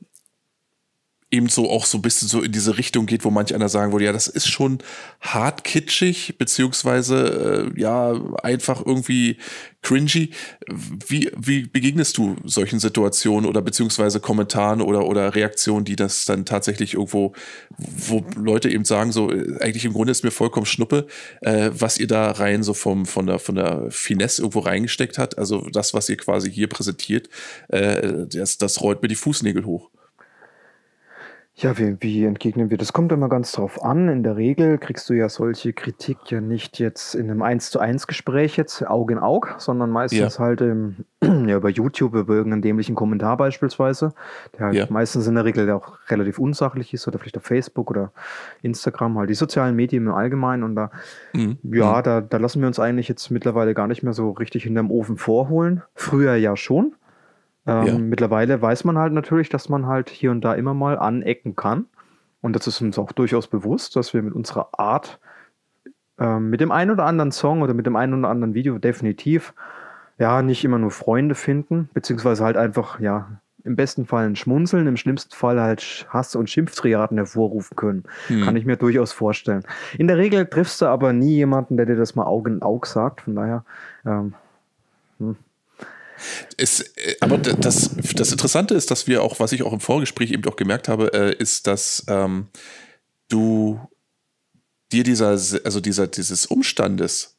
eben 1.34 1.50
so 1.50 1.70
auch 1.70 1.86
so 1.86 1.98
ein 1.98 2.02
bisschen 2.02 2.28
so 2.28 2.42
in 2.42 2.52
diese 2.52 2.78
Richtung 2.78 3.08
geht, 3.08 3.26
wo 3.26 3.32
manch 3.32 3.54
einer 3.54 3.68
sagen 3.68 3.92
würde, 3.92 4.06
ja, 4.06 4.14
das 4.14 4.28
ist 4.28 4.48
schon 4.48 4.78
hart 5.20 5.64
kitschig, 5.64 6.36
beziehungsweise 6.38 7.72
äh, 7.76 7.80
ja, 7.80 8.14
einfach 8.44 8.86
irgendwie 8.86 9.38
cringy. 9.82 10.30
Wie, 11.08 11.32
wie 11.36 11.64
begegnest 11.64 12.18
du 12.18 12.36
solchen 12.46 12.80
Situationen 12.80 13.50
oder 13.50 13.62
beziehungsweise 13.62 14.20
Kommentaren 14.20 14.82
oder, 14.82 15.08
oder 15.08 15.34
Reaktionen, 15.36 15.86
die 15.86 15.96
das 15.96 16.26
dann 16.26 16.46
tatsächlich 16.46 16.94
irgendwo, 16.94 17.34
wo 17.78 18.24
Leute 18.36 18.70
eben 18.70 18.86
sagen, 18.86 19.12
so, 19.12 19.32
äh, 19.32 19.58
eigentlich 19.60 19.86
im 19.86 19.94
Grunde 19.94 20.12
ist 20.12 20.24
mir 20.24 20.32
vollkommen 20.32 20.68
Schnuppe, 20.68 21.08
äh, 21.42 21.72
was 21.74 21.98
ihr 21.98 22.08
da 22.08 22.30
rein 22.32 22.62
so 22.62 22.76
vom, 22.76 23.08
von 23.08 23.26
der, 23.26 23.40
von 23.40 23.56
der 23.56 23.88
Finesse 23.90 24.44
irgendwo 24.44 24.60
reingesteckt 24.60 25.18
hat. 25.18 25.38
Also 25.40 25.68
das, 25.72 25.96
was 25.96 26.08
ihr 26.10 26.18
quasi 26.18 26.52
hier 26.52 26.68
präsentiert, 26.68 27.28
äh, 27.70 28.28
das, 28.28 28.60
das 28.60 28.82
rollt 28.82 29.02
mir 29.02 29.08
die 29.08 29.16
Fußnägel 29.16 29.66
hoch. 29.66 29.90
Ja, 31.64 31.78
wie, 31.78 31.96
wie 32.02 32.26
entgegnen 32.26 32.70
wir? 32.70 32.78
Das 32.78 32.92
kommt 32.92 33.14
immer 33.14 33.30
ganz 33.30 33.54
drauf 33.54 33.86
an. 33.86 34.10
In 34.10 34.22
der 34.22 34.36
Regel 34.36 34.78
kriegst 34.78 35.10
du 35.10 35.14
ja 35.14 35.30
solche 35.30 35.72
Kritik 35.72 36.18
ja 36.30 36.42
nicht 36.42 36.78
jetzt 36.78 37.16
in 37.16 37.32
einem 37.32 37.42
1 37.42 37.72
zu 37.72 37.80
1 37.80 38.08
Gespräch 38.08 38.58
jetzt 38.58 38.86
Auge 38.86 39.14
in 39.14 39.20
Auge, 39.20 39.56
sondern 39.60 39.90
meistens 39.90 40.38
ja. 40.38 40.44
halt 40.44 40.60
im, 40.60 41.06
ja, 41.24 41.56
über 41.56 41.70
YouTube, 41.70 42.16
über 42.16 42.34
irgendeinen 42.34 42.64
dämlichen 42.64 42.96
Kommentar 42.96 43.38
beispielsweise, 43.38 44.14
der 44.58 44.66
halt 44.66 44.76
ja. 44.76 44.88
meistens 44.90 45.26
in 45.26 45.36
der 45.36 45.46
Regel 45.46 45.72
auch 45.72 46.00
relativ 46.10 46.38
unsachlich 46.38 46.94
ist 46.94 47.08
oder 47.08 47.18
vielleicht 47.18 47.38
auf 47.38 47.44
Facebook 47.44 47.90
oder 47.90 48.12
Instagram, 48.62 49.18
halt 49.18 49.30
die 49.30 49.34
sozialen 49.34 49.74
Medien 49.74 50.08
im 50.08 50.14
Allgemeinen 50.14 50.64
und 50.64 50.76
da, 50.76 50.92
mhm. 51.32 51.60
ja, 51.64 52.00
mhm. 52.00 52.04
da, 52.04 52.20
da 52.20 52.38
lassen 52.38 52.60
wir 52.60 52.68
uns 52.68 52.80
eigentlich 52.80 53.08
jetzt 53.08 53.32
mittlerweile 53.32 53.74
gar 53.74 53.88
nicht 53.88 54.04
mehr 54.04 54.14
so 54.14 54.32
richtig 54.32 54.64
hinterm 54.64 54.92
Ofen 54.92 55.16
vorholen. 55.16 55.82
Früher 55.96 56.36
ja 56.36 56.58
schon. 56.58 56.94
Ähm, 57.66 57.86
ja. 57.86 57.98
Mittlerweile 57.98 58.62
weiß 58.62 58.84
man 58.84 58.98
halt 58.98 59.14
natürlich, 59.14 59.50
dass 59.50 59.70
man 59.70 59.88
halt 59.88 60.10
hier 60.10 60.32
und 60.32 60.42
da 60.42 60.54
immer 60.54 60.74
mal 60.74 60.98
anecken 60.98 61.56
kann. 61.56 61.86
Und 62.42 62.56
das 62.56 62.68
ist 62.68 62.82
uns 62.82 63.00
auch 63.00 63.12
durchaus 63.14 63.48
bewusst, 63.48 63.96
dass 63.96 64.14
wir 64.14 64.22
mit 64.22 64.34
unserer 64.34 64.68
Art, 64.78 65.20
ähm, 66.20 66.50
mit 66.50 66.60
dem 66.60 66.72
einen 66.72 66.92
oder 66.92 67.06
anderen 67.06 67.32
Song 67.32 67.62
oder 67.62 67.74
mit 67.74 67.86
dem 67.86 67.96
einen 67.96 68.14
oder 68.20 68.30
anderen 68.30 68.54
Video 68.54 68.78
definitiv 68.78 69.54
ja 70.20 70.42
nicht 70.42 70.64
immer 70.64 70.78
nur 70.78 70.92
Freunde 70.92 71.36
finden, 71.36 71.90
beziehungsweise 71.94 72.44
halt 72.44 72.58
einfach, 72.58 73.00
ja, 73.00 73.40
im 73.64 73.78
besten 73.78 74.06
Fall 74.06 74.26
ein 74.26 74.36
Schmunzeln, 74.36 74.88
im 74.88 74.98
schlimmsten 74.98 75.34
Fall 75.34 75.60
halt 75.60 76.06
Hass- 76.10 76.36
und 76.36 76.50
Schimpftriaden 76.50 77.18
hervorrufen 77.18 77.76
können. 77.78 78.04
Hm. 78.28 78.44
Kann 78.44 78.56
ich 78.58 78.66
mir 78.66 78.76
durchaus 78.76 79.14
vorstellen. 79.14 79.64
In 79.98 80.08
der 80.08 80.18
Regel 80.18 80.46
triffst 80.46 80.82
du 80.82 80.86
aber 80.88 81.14
nie 81.14 81.36
jemanden, 81.36 81.78
der 81.78 81.86
dir 81.86 81.96
das 81.96 82.16
mal 82.16 82.26
Auge 82.26 82.52
in 82.52 82.62
Auge 82.62 82.88
sagt. 82.88 83.22
Von 83.22 83.36
daher, 83.36 83.64
ähm, 84.06 84.34
hm. 85.20 85.38
Es, 86.58 86.82
äh, 86.82 87.16
aber 87.20 87.38
das, 87.38 87.92
das 88.16 88.32
Interessante 88.32 88.74
ist, 88.74 88.92
dass 88.92 89.08
wir 89.08 89.24
auch, 89.24 89.40
was 89.40 89.52
ich 89.52 89.64
auch 89.64 89.74
im 89.74 89.80
Vorgespräch 89.80 90.32
eben 90.32 90.46
auch 90.46 90.56
gemerkt 90.56 90.88
habe, 90.88 91.14
äh, 91.14 91.36
ist, 91.36 91.68
dass 91.68 92.04
ähm, 92.08 92.48
du 93.30 93.80
dir 94.92 95.04
dieser, 95.04 95.30
also 95.30 95.80
dieser, 95.80 96.08
dieses 96.08 96.46
Umstandes, 96.46 97.33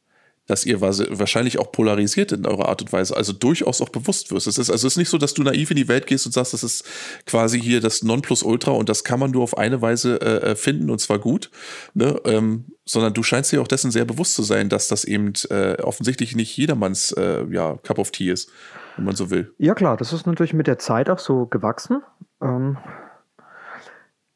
dass 0.46 0.66
ihr 0.66 0.80
wahrscheinlich 0.80 1.58
auch 1.58 1.72
polarisiert 1.72 2.32
in 2.32 2.46
eurer 2.46 2.68
Art 2.68 2.82
und 2.82 2.92
Weise, 2.92 3.16
also 3.16 3.32
durchaus 3.32 3.80
auch 3.80 3.88
bewusst 3.88 4.30
wirst. 4.30 4.46
Es 4.46 4.58
ist 4.58 4.70
also 4.70 4.86
es 4.86 4.92
ist 4.94 4.98
nicht 4.98 5.08
so, 5.08 5.18
dass 5.18 5.34
du 5.34 5.42
naiv 5.42 5.70
in 5.70 5.76
die 5.76 5.88
Welt 5.88 6.06
gehst 6.06 6.26
und 6.26 6.32
sagst, 6.32 6.52
das 6.52 6.62
ist 6.62 6.84
quasi 7.26 7.60
hier 7.60 7.80
das 7.80 8.02
Nonplusultra 8.02 8.70
und 8.72 8.88
das 8.88 9.04
kann 9.04 9.20
man 9.20 9.30
nur 9.30 9.42
auf 9.42 9.56
eine 9.56 9.80
Weise 9.80 10.20
äh, 10.20 10.50
äh, 10.50 10.56
finden 10.56 10.90
und 10.90 11.00
zwar 11.00 11.18
gut, 11.18 11.50
ne? 11.94 12.20
ähm, 12.24 12.66
sondern 12.84 13.14
du 13.14 13.22
scheinst 13.22 13.52
dir 13.52 13.62
auch 13.62 13.68
dessen 13.68 13.90
sehr 13.90 14.04
bewusst 14.04 14.34
zu 14.34 14.42
sein, 14.42 14.68
dass 14.68 14.88
das 14.88 15.04
eben 15.04 15.32
äh, 15.50 15.80
offensichtlich 15.82 16.36
nicht 16.36 16.54
jedermanns 16.56 17.12
äh, 17.12 17.44
ja, 17.50 17.76
Cup 17.82 17.98
of 17.98 18.10
Tea 18.10 18.30
ist, 18.30 18.50
wenn 18.96 19.06
man 19.06 19.16
so 19.16 19.30
will. 19.30 19.54
Ja 19.58 19.74
klar, 19.74 19.96
das 19.96 20.12
ist 20.12 20.26
natürlich 20.26 20.52
mit 20.52 20.66
der 20.66 20.78
Zeit 20.78 21.08
auch 21.08 21.18
so 21.18 21.46
gewachsen. 21.46 22.02
Ähm, 22.42 22.76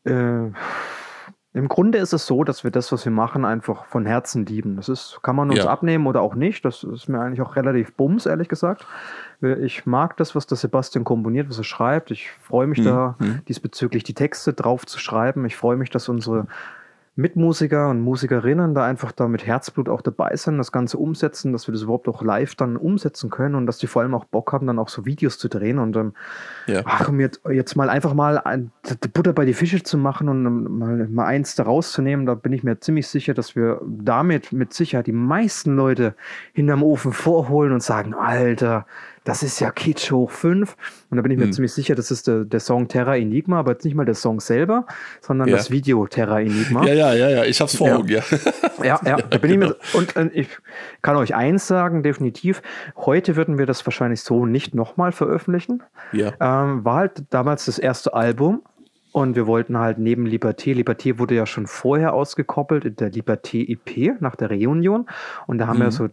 äh, 0.05 0.53
im 1.55 1.69
Grunde 1.69 1.99
ist 1.99 2.13
es 2.13 2.27
so, 2.27 2.45
dass 2.45 2.63
wir 2.63 2.71
das, 2.71 2.93
was 2.93 3.07
wir 3.07 3.13
machen, 3.13 3.47
einfach 3.47 3.87
von 3.87 4.05
Herzen 4.05 4.45
lieben. 4.45 4.77
Das 4.77 4.89
ist, 4.89 5.21
kann 5.23 5.35
man 5.35 5.49
uns 5.49 5.61
ja. 5.61 5.67
abnehmen 5.67 6.07
oder 6.07 6.21
auch 6.21 6.35
nicht. 6.35 6.65
Das 6.65 6.85
ist 6.85 7.09
mir 7.09 7.21
eigentlich 7.21 7.41
auch 7.41 7.57
relativ 7.57 7.95
bums, 7.95 8.27
ehrlich 8.27 8.49
gesagt. 8.49 8.87
Ich 9.41 9.87
mag 9.87 10.17
das, 10.19 10.35
was 10.35 10.47
der 10.47 10.59
Sebastian 10.59 11.05
komponiert, 11.05 11.49
was 11.49 11.57
er 11.59 11.65
schreibt. 11.65 12.11
Ich 12.11 12.31
freue 12.31 12.67
mich 12.67 12.81
mhm. 12.81 12.85
da 12.85 13.17
mhm. 13.19 13.41
diesbezüglich 13.49 14.05
die 14.05 14.15
Texte 14.15 14.53
drauf 14.53 14.85
zu 14.85 14.99
schreiben. 14.99 15.47
Ich 15.47 15.57
freue 15.57 15.77
mich, 15.77 15.89
dass 15.89 16.09
unsere 16.11 16.47
Mitmusiker 17.19 17.89
und 17.89 18.01
Musikerinnen 18.01 18.77
da 18.77 18.85
einfach 18.85 19.11
da 19.11 19.27
mit 19.27 19.45
Herzblut 19.45 19.89
auch 19.89 20.03
dabei 20.03 20.37
sind, 20.37 20.57
das 20.57 20.71
Ganze 20.71 20.99
umsetzen, 20.99 21.53
dass 21.53 21.67
wir 21.67 21.73
das 21.73 21.83
überhaupt 21.83 22.07
auch 22.07 22.23
live 22.23 22.55
dann 22.55 22.77
umsetzen 22.77 23.29
können 23.29 23.57
und 23.57 23.67
dass 23.67 23.79
die 23.79 23.89
vor 23.89 24.03
allem 24.03 24.15
auch 24.15 24.25
Bock 24.25 24.53
haben, 24.53 24.69
dann 24.69 24.79
auch 24.79 24.89
so 24.89 25.05
Videos 25.05 25.37
zu 25.37 25.49
drehen 25.49 25.81
und 25.81 25.97
ähm, 25.97 26.13
ja. 26.69 26.83
ach, 26.85 27.09
um 27.09 27.19
jetzt, 27.19 27.41
jetzt 27.51 27.75
mal 27.75 27.91
einfach 27.91 28.15
mal 28.15 28.39
ein, 28.39 28.71
die 29.03 29.09
Butter 29.09 29.33
bei 29.33 29.45
die 29.45 29.53
Fische 29.53 29.83
zu 29.83 29.99
machen 29.99 30.29
und 30.29 30.79
mal, 30.79 31.09
mal 31.09 31.27
eins 31.27 31.57
da 31.57 31.65
rauszunehmen, 31.65 32.25
da 32.25 32.35
bin 32.35 32.53
ich 32.53 32.63
mir 32.63 32.79
ziemlich 32.79 33.09
sicher, 33.09 33.35
dass 33.35 33.57
wir 33.57 33.81
damit 33.85 34.53
mit 34.53 34.73
Sicherheit 34.73 35.09
die 35.09 35.13
meisten 35.13 35.75
Leute 35.75 36.15
hinterm 36.53 36.85
Ofen 36.85 37.13
vorholen 37.13 37.73
und 37.73 37.83
sagen, 37.83 38.15
Alter, 38.15 38.87
das 39.29 39.43
ist 39.43 39.61
ja 39.61 39.71
Kitsch 39.71 40.11
hoch 40.11 40.31
5. 40.31 40.75
Und 41.11 41.17
da 41.19 41.23
bin 41.23 41.31
ich 41.31 41.37
mir 41.37 41.45
hm. 41.45 41.53
ziemlich 41.53 41.75
sicher, 41.75 41.95
das 41.95 42.11
ist 42.11 42.29
der, 42.29 42.45
der 42.45 42.61
Song 42.61 42.89
Terra 42.89 43.15
Enigma, 43.15 43.59
aber 43.59 43.73
jetzt 43.73 43.85
nicht 43.85 43.95
mal 43.95 44.07
der 44.07 44.15
Song 44.15 44.41
selber, 44.41 44.87
sondern 45.21 45.49
ja. 45.49 45.57
das 45.57 45.71
Video 45.71 46.07
Terra 46.07 46.41
Enigma. 46.41 46.87
Ja, 46.87 46.95
ja, 46.95 47.13
ja, 47.13 47.29
ja, 47.29 47.45
ich 47.45 47.61
hab's 47.61 47.77
vor 47.77 47.95
Augen, 47.95 48.09
ja. 48.09 48.23
Ja, 48.83 48.99
ja, 49.05 49.17
da 49.31 49.37
bin 49.37 49.51
ich 49.51 49.59
mir, 49.59 49.77
und 49.93 50.17
äh, 50.17 50.31
ich 50.33 50.49
kann 51.03 51.17
euch 51.17 51.35
eins 51.35 51.67
sagen, 51.67 52.03
definitiv, 52.03 52.63
heute 52.97 53.37
würden 53.37 53.59
wir 53.59 53.67
das 53.67 53.85
wahrscheinlich 53.85 54.23
so 54.23 54.47
nicht 54.47 54.75
nochmal 54.75 55.13
veröffentlichen. 55.13 55.83
Ja. 56.13 56.33
Ähm, 56.41 56.87
war 56.87 56.97
halt 56.97 57.25
damals 57.29 57.67
das 57.67 57.79
erste 57.79 58.15
Album 58.15 58.63
und 59.13 59.37
wir 59.37 59.47
wollten 59.47 59.79
halt 59.79 59.99
neben 59.99 60.27
Liberté, 60.27 60.75
Liberté 60.75 61.19
wurde 61.19 61.35
ja 61.35 61.47
schon 61.47 61.67
vorher 61.67 62.13
ausgekoppelt 62.13 62.85
in 62.85 62.97
der 62.97 63.11
Liberté 63.11 63.67
EP 63.67 64.21
nach 64.21 64.37
der 64.37 64.51
Reunion. 64.51 65.07
Und 65.47 65.59
da 65.59 65.67
haben 65.67 65.79
mhm. 65.79 65.83
wir 65.83 65.91
so 65.91 66.09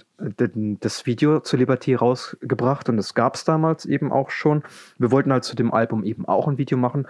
das 0.79 1.05
Video 1.05 1.41
zu 1.41 1.57
Liberté 1.57 1.97
rausgebracht 1.97 2.87
und 2.87 2.97
das 2.97 3.13
gab 3.13 3.35
es 3.35 3.43
damals 3.43 3.85
eben 3.85 4.11
auch 4.11 4.29
schon. 4.29 4.63
Wir 4.97 5.11
wollten 5.11 5.31
halt 5.31 5.43
zu 5.43 5.55
dem 5.55 5.73
Album 5.73 6.03
eben 6.03 6.25
auch 6.25 6.47
ein 6.47 6.57
Video 6.57 6.77
machen. 6.77 7.07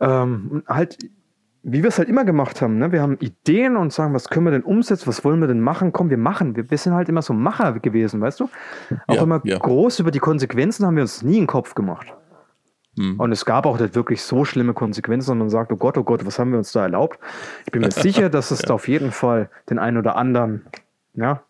Ähm, 0.00 0.62
halt, 0.66 0.96
wie 1.62 1.82
wir 1.82 1.88
es 1.88 1.98
halt 1.98 2.08
immer 2.08 2.24
gemacht 2.24 2.62
haben, 2.62 2.78
ne? 2.78 2.90
wir 2.90 3.02
haben 3.02 3.18
Ideen 3.18 3.76
und 3.76 3.92
sagen, 3.92 4.14
was 4.14 4.30
können 4.30 4.46
wir 4.46 4.52
denn 4.52 4.62
umsetzen, 4.62 5.06
was 5.06 5.22
wollen 5.22 5.40
wir 5.40 5.48
denn 5.48 5.60
machen? 5.60 5.92
Komm, 5.92 6.08
wir 6.08 6.16
machen. 6.16 6.56
Wir, 6.56 6.70
wir 6.70 6.78
sind 6.78 6.94
halt 6.94 7.10
immer 7.10 7.20
so 7.20 7.34
Macher 7.34 7.78
gewesen, 7.78 8.22
weißt 8.22 8.40
du? 8.40 8.48
Auch 9.06 9.14
ja, 9.16 9.22
immer 9.22 9.42
ja. 9.44 9.58
groß 9.58 9.98
über 9.98 10.10
die 10.10 10.18
Konsequenzen 10.18 10.86
haben 10.86 10.96
wir 10.96 11.02
uns 11.02 11.22
nie 11.22 11.34
in 11.34 11.42
den 11.42 11.46
Kopf 11.46 11.74
gemacht. 11.74 12.14
Hm. 12.96 13.20
Und 13.20 13.32
es 13.32 13.44
gab 13.44 13.66
auch 13.66 13.78
nicht 13.78 13.94
wirklich 13.94 14.22
so 14.22 14.44
schlimme 14.44 14.74
Konsequenzen, 14.74 15.26
sondern 15.26 15.46
man 15.46 15.50
sagt, 15.50 15.72
oh 15.72 15.76
Gott, 15.76 15.96
oh 15.96 16.04
Gott, 16.04 16.26
was 16.26 16.38
haben 16.38 16.50
wir 16.50 16.58
uns 16.58 16.72
da 16.72 16.82
erlaubt? 16.82 17.18
Ich 17.64 17.72
bin 17.72 17.82
mir 17.82 17.90
sicher, 17.92 18.28
dass 18.28 18.50
es 18.50 18.62
ja. 18.62 18.68
da 18.68 18.74
auf 18.74 18.88
jeden 18.88 19.12
Fall 19.12 19.50
den 19.68 19.78
einen 19.78 19.96
oder 19.96 20.16
anderen 20.16 20.66
ja, 21.14 21.42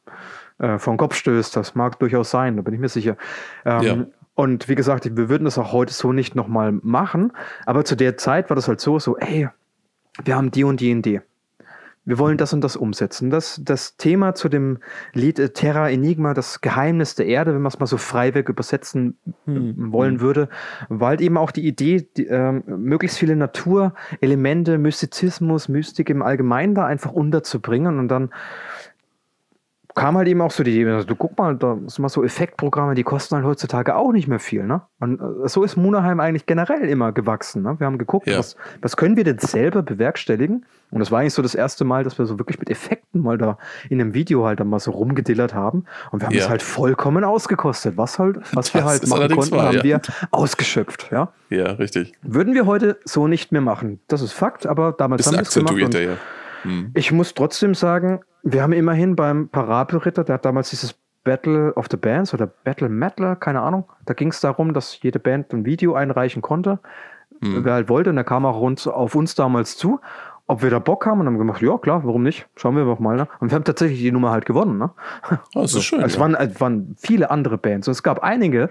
äh, 0.58 0.78
vom 0.78 0.96
Kopf 0.96 1.14
stößt. 1.14 1.56
Das 1.56 1.74
mag 1.74 1.98
durchaus 1.98 2.30
sein, 2.30 2.56
da 2.56 2.62
bin 2.62 2.74
ich 2.74 2.80
mir 2.80 2.88
sicher. 2.88 3.16
Ähm, 3.64 3.82
ja. 3.82 4.06
Und 4.34 4.68
wie 4.68 4.74
gesagt, 4.74 5.04
wir 5.16 5.28
würden 5.28 5.44
das 5.44 5.58
auch 5.58 5.72
heute 5.72 5.92
so 5.92 6.12
nicht 6.12 6.34
nochmal 6.34 6.72
machen. 6.72 7.32
Aber 7.66 7.84
zu 7.84 7.96
der 7.96 8.16
Zeit 8.16 8.48
war 8.48 8.56
das 8.56 8.68
halt 8.68 8.80
so, 8.80 8.98
so, 8.98 9.16
ey, 9.18 9.48
wir 10.24 10.36
haben 10.36 10.50
die 10.50 10.64
und 10.64 10.80
die 10.80 10.90
Idee 10.90 11.22
wir 12.11 12.19
wollen 12.19 12.37
das 12.37 12.53
und 12.53 12.62
das 12.62 12.74
umsetzen. 12.74 13.31
Das, 13.31 13.61
das 13.65 13.97
Thema 13.97 14.35
zu 14.35 14.49
dem 14.49 14.78
Lied 15.12 15.39
äh, 15.39 15.51
Terra 15.51 15.89
Enigma, 15.89 16.35
das 16.35 16.61
Geheimnis 16.61 17.15
der 17.15 17.27
Erde, 17.27 17.55
wenn 17.55 17.62
man 17.62 17.70
es 17.70 17.78
mal 17.78 17.87
so 17.87 17.99
freiweg 17.99 18.49
übersetzen 18.49 19.16
hm. 19.45 19.93
wollen 19.93 20.15
hm. 20.15 20.20
würde, 20.20 20.49
war 20.89 21.11
halt 21.11 21.20
eben 21.20 21.39
auch 21.39 21.53
die 21.53 21.66
Idee, 21.66 22.09
die, 22.16 22.27
äh, 22.27 22.51
möglichst 22.66 23.16
viele 23.16 23.37
Naturelemente, 23.37 24.77
Mystizismus, 24.77 25.69
Mystik 25.69 26.11
im 26.11 26.23
Allgemeinen 26.23 26.74
da 26.74 26.85
einfach 26.85 27.12
unterzubringen 27.12 28.01
und 28.01 28.09
dann 28.09 28.31
kam 29.94 30.16
halt 30.16 30.28
eben 30.28 30.40
auch 30.40 30.50
so 30.50 30.62
die 30.62 30.72
Idee, 30.72 30.90
also, 30.90 31.06
du 31.06 31.16
guck 31.16 31.38
mal, 31.38 31.56
da 31.56 31.76
sind 31.86 31.98
mal 31.98 32.08
so 32.08 32.22
Effektprogramme, 32.22 32.94
die 32.94 33.02
kosten 33.02 33.36
halt 33.36 33.44
heutzutage 33.44 33.96
auch 33.96 34.12
nicht 34.12 34.28
mehr 34.28 34.38
viel. 34.38 34.64
Ne? 34.64 34.82
Und 35.00 35.20
äh, 35.20 35.48
so 35.48 35.64
ist 35.64 35.76
Munaheim 35.76 36.20
eigentlich 36.20 36.46
generell 36.46 36.88
immer 36.88 37.12
gewachsen. 37.12 37.62
Ne? 37.62 37.76
Wir 37.78 37.86
haben 37.86 37.98
geguckt, 37.98 38.26
ja. 38.28 38.38
was, 38.38 38.56
was 38.82 38.96
können 38.96 39.16
wir 39.16 39.24
denn 39.24 39.38
selber 39.38 39.82
bewerkstelligen? 39.82 40.66
Und 40.90 40.98
das 40.98 41.10
war 41.10 41.20
eigentlich 41.20 41.34
so 41.34 41.42
das 41.42 41.54
erste 41.54 41.84
Mal, 41.84 42.04
dass 42.04 42.18
wir 42.18 42.26
so 42.26 42.38
wirklich 42.38 42.58
mit 42.58 42.70
Effekten 42.70 43.22
mal 43.22 43.38
da 43.38 43.58
in 43.88 44.00
einem 44.00 44.14
Video 44.14 44.44
halt 44.44 44.60
dann 44.60 44.68
mal 44.68 44.80
so 44.80 44.90
rumgedillert 44.90 45.54
haben. 45.54 45.84
Und 46.10 46.20
wir 46.20 46.26
haben 46.26 46.34
es 46.34 46.44
ja. 46.44 46.50
halt 46.50 46.62
vollkommen 46.62 47.24
ausgekostet. 47.24 47.96
Was 47.96 48.18
halt, 48.18 48.38
was 48.52 48.66
das 48.66 48.74
wir 48.74 48.84
halt 48.84 49.06
machen 49.06 49.30
konnten, 49.30 49.60
haben 49.60 49.76
ja. 49.76 49.84
wir 49.84 50.00
ausgeschöpft. 50.30 51.10
Ja? 51.12 51.32
ja, 51.48 51.72
richtig. 51.72 52.12
Würden 52.22 52.54
wir 52.54 52.66
heute 52.66 52.98
so 53.04 53.28
nicht 53.28 53.52
mehr 53.52 53.60
machen. 53.60 54.00
Das 54.08 54.20
ist 54.22 54.32
Fakt, 54.32 54.66
aber 54.66 54.92
damals 54.92 55.22
Bisschen 55.22 55.66
haben 55.66 55.76
wir 55.76 55.86
es 55.86 55.90
gemacht. 55.90 56.18
Hm. 56.62 56.90
Ich 56.94 57.10
muss 57.12 57.34
trotzdem 57.34 57.74
sagen, 57.74 58.20
wir 58.42 58.62
haben 58.62 58.72
immerhin 58.72 59.16
beim 59.16 59.48
Parabelritter, 59.48 60.24
der 60.24 60.34
hat 60.34 60.44
damals 60.44 60.70
dieses 60.70 60.94
Battle 61.24 61.72
of 61.74 61.86
the 61.90 61.96
Bands 61.96 62.32
oder 62.32 62.46
Battle 62.46 62.88
Metal, 62.88 63.36
keine 63.36 63.60
Ahnung. 63.60 63.84
Da 64.06 64.14
ging 64.14 64.28
es 64.28 64.40
darum, 64.40 64.72
dass 64.72 65.00
jede 65.02 65.18
Band 65.18 65.52
ein 65.52 65.64
Video 65.64 65.94
einreichen 65.94 66.42
konnte, 66.42 66.78
hm. 67.40 67.64
wer 67.64 67.74
halt 67.74 67.88
wollte. 67.88 68.10
Und 68.10 68.16
der 68.16 68.24
kam 68.24 68.46
auch 68.46 68.58
rund 68.58 68.86
auf 68.86 69.14
uns 69.14 69.34
damals 69.34 69.76
zu, 69.76 70.00
ob 70.46 70.62
wir 70.62 70.70
da 70.70 70.78
Bock 70.78 71.04
haben. 71.04 71.20
Und 71.20 71.26
haben 71.26 71.38
gemacht, 71.38 71.60
ja 71.60 71.76
klar, 71.76 72.02
warum 72.04 72.22
nicht? 72.22 72.48
Schauen 72.56 72.74
wir 72.74 72.84
doch 72.84 73.00
mal. 73.00 73.16
Ne? 73.16 73.28
Und 73.40 73.50
wir 73.50 73.54
haben 73.54 73.64
tatsächlich 73.64 74.00
die 74.00 74.12
Nummer 74.12 74.30
halt 74.30 74.46
gewonnen. 74.46 74.78
Ne? 74.78 74.90
Oh, 75.54 75.62
das 75.62 75.74
ist 75.74 75.84
schön. 75.84 76.00
Es, 76.00 76.14
ja. 76.14 76.20
waren, 76.20 76.34
es 76.34 76.58
waren 76.60 76.96
viele 76.98 77.30
andere 77.30 77.58
Bands. 77.58 77.86
Und 77.86 77.92
es 77.92 78.02
gab 78.02 78.20
einige, 78.20 78.70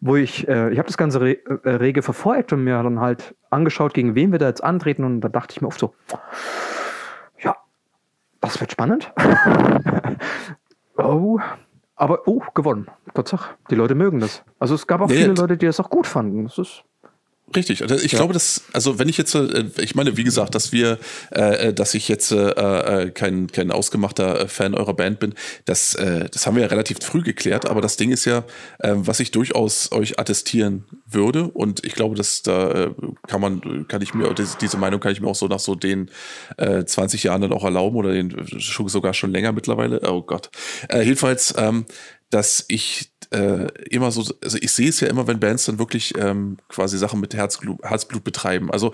wo 0.00 0.16
ich, 0.16 0.48
äh, 0.48 0.70
ich 0.70 0.78
habe 0.78 0.86
das 0.86 0.96
Ganze 0.96 1.20
re 1.20 1.36
äh, 1.64 1.70
rege 1.70 2.00
verfolgt 2.00 2.54
und 2.54 2.64
mir 2.64 2.82
dann 2.82 3.00
halt 3.00 3.34
angeschaut, 3.50 3.92
gegen 3.92 4.14
wen 4.14 4.32
wir 4.32 4.38
da 4.38 4.48
jetzt 4.48 4.64
antreten. 4.64 5.04
Und 5.04 5.20
da 5.20 5.28
dachte 5.28 5.52
ich 5.52 5.60
mir 5.60 5.68
oft 5.68 5.78
so, 5.78 5.92
das 8.40 8.60
wird 8.60 8.72
spannend. 8.72 9.12
oh, 10.96 11.38
aber 11.96 12.26
oh, 12.26 12.42
gewonnen. 12.54 12.88
Tatsache. 13.14 13.54
Die 13.70 13.74
Leute 13.74 13.94
mögen 13.94 14.20
das. 14.20 14.42
Also 14.58 14.74
es 14.74 14.86
gab 14.86 15.00
auch 15.00 15.08
nee, 15.08 15.16
viele 15.16 15.34
Leute, 15.34 15.56
die 15.56 15.66
das 15.66 15.80
auch 15.80 15.90
gut 15.90 16.06
fanden. 16.06 16.44
Das 16.44 16.58
ist 16.58 16.84
Richtig. 17.54 17.82
Also 17.82 17.96
ich 17.96 18.12
ja. 18.12 18.18
glaube, 18.18 18.32
dass, 18.32 18.62
also 18.72 18.98
wenn 18.98 19.08
ich 19.08 19.16
jetzt, 19.16 19.34
äh, 19.34 19.64
ich 19.80 19.94
meine, 19.94 20.16
wie 20.16 20.24
gesagt, 20.24 20.54
dass 20.54 20.72
wir, 20.72 20.98
äh, 21.34 21.68
äh 21.68 21.74
dass 21.74 21.94
ich 21.94 22.08
jetzt 22.08 22.30
äh, 22.30 22.50
äh, 22.50 23.10
kein, 23.10 23.48
kein 23.48 23.70
ausgemachter 23.70 24.48
Fan 24.48 24.74
eurer 24.74 24.94
Band 24.94 25.18
bin, 25.18 25.34
das, 25.64 25.94
äh, 25.94 26.28
das 26.30 26.46
haben 26.46 26.54
wir 26.56 26.62
ja 26.62 26.68
relativ 26.68 26.98
früh 27.02 27.22
geklärt, 27.22 27.68
aber 27.68 27.80
das 27.80 27.96
Ding 27.96 28.12
ist 28.12 28.24
ja, 28.24 28.44
was 28.78 29.20
ich 29.20 29.30
durchaus 29.30 29.92
euch 29.92 30.18
attestieren 30.18 30.84
würde, 31.06 31.44
und 31.44 31.84
ich 31.84 31.94
glaube, 31.94 32.14
dass 32.14 32.42
da 32.42 32.70
äh, 32.70 32.90
kann 33.26 33.40
man, 33.40 33.86
kann 33.88 34.02
ich 34.02 34.14
mir, 34.14 34.32
diese 34.34 34.76
Meinung 34.76 35.00
kann 35.00 35.12
ich 35.12 35.20
mir 35.20 35.28
auch 35.28 35.34
so 35.34 35.46
nach 35.46 35.58
so 35.58 35.74
den 35.74 36.10
äh, 36.56 36.84
20 36.84 37.24
Jahren 37.24 37.42
dann 37.42 37.52
auch 37.52 37.64
erlauben 37.64 37.96
oder 37.96 38.12
den 38.12 38.34
sogar 38.48 39.14
schon 39.14 39.32
länger 39.32 39.52
mittlerweile. 39.52 40.00
Oh 40.10 40.22
Gott. 40.22 40.50
Äh, 40.88 41.02
jedenfalls, 41.02 41.54
ähm, 41.56 41.86
dass 42.30 42.64
ich 42.68 43.10
äh, 43.30 43.66
immer 43.90 44.10
so, 44.10 44.24
also 44.42 44.58
ich 44.60 44.72
sehe 44.72 44.88
es 44.88 45.00
ja 45.00 45.08
immer, 45.08 45.26
wenn 45.26 45.40
Bands 45.40 45.64
dann 45.66 45.78
wirklich 45.78 46.16
ähm, 46.18 46.58
quasi 46.68 46.98
Sachen 46.98 47.20
mit 47.20 47.34
Herzblut, 47.34 47.78
Herzblut 47.82 48.24
betreiben. 48.24 48.70
Also 48.70 48.92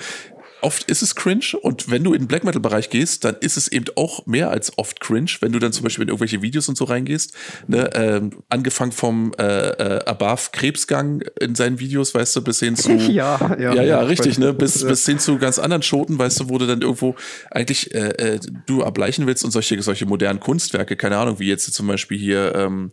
oft 0.62 0.90
ist 0.90 1.02
es 1.02 1.14
cringe 1.14 1.56
und 1.60 1.90
wenn 1.90 2.02
du 2.02 2.12
in 2.12 2.22
den 2.22 2.28
Black 2.28 2.44
Metal 2.44 2.60
Bereich 2.60 2.90
gehst, 2.90 3.24
dann 3.24 3.36
ist 3.40 3.56
es 3.56 3.68
eben 3.68 3.86
auch 3.94 4.26
mehr 4.26 4.50
als 4.50 4.76
oft 4.78 5.00
cringe, 5.00 5.30
wenn 5.40 5.52
du 5.52 5.58
dann 5.58 5.72
zum 5.72 5.84
Beispiel 5.84 6.02
in 6.02 6.08
irgendwelche 6.08 6.42
Videos 6.42 6.68
und 6.68 6.76
so 6.76 6.84
reingehst, 6.84 7.34
ne, 7.66 7.90
ähm, 7.94 8.30
angefangen 8.48 8.92
vom 8.92 9.32
äh, 9.38 9.44
äh, 9.44 10.04
Above 10.06 10.50
Krebsgang 10.52 11.22
in 11.40 11.54
seinen 11.54 11.78
Videos, 11.78 12.14
weißt 12.14 12.36
du, 12.36 12.42
bis 12.42 12.60
hin 12.60 12.76
zu 12.76 12.92
ja, 12.92 13.38
ja, 13.38 13.56
ja, 13.58 13.74
ja, 13.74 13.82
ja 13.82 14.00
richtig, 14.00 14.38
ne, 14.38 14.52
bis, 14.52 14.84
bis 14.84 15.06
hin 15.06 15.18
zu 15.18 15.38
ganz 15.38 15.58
anderen 15.58 15.82
Schoten, 15.82 16.18
weißt 16.18 16.40
du, 16.40 16.48
wo 16.48 16.58
du 16.58 16.66
dann 16.66 16.82
irgendwo 16.82 17.14
eigentlich 17.50 17.94
äh, 17.94 18.34
äh, 18.34 18.40
du 18.66 18.82
ableichen 18.82 19.26
willst 19.26 19.44
und 19.44 19.50
solche 19.50 19.80
solche 19.82 20.06
modernen 20.06 20.40
Kunstwerke, 20.40 20.96
keine 20.96 21.18
Ahnung, 21.18 21.38
wie 21.38 21.48
jetzt 21.48 21.72
zum 21.72 21.86
Beispiel 21.86 22.18
hier 22.18 22.54
ähm, 22.54 22.92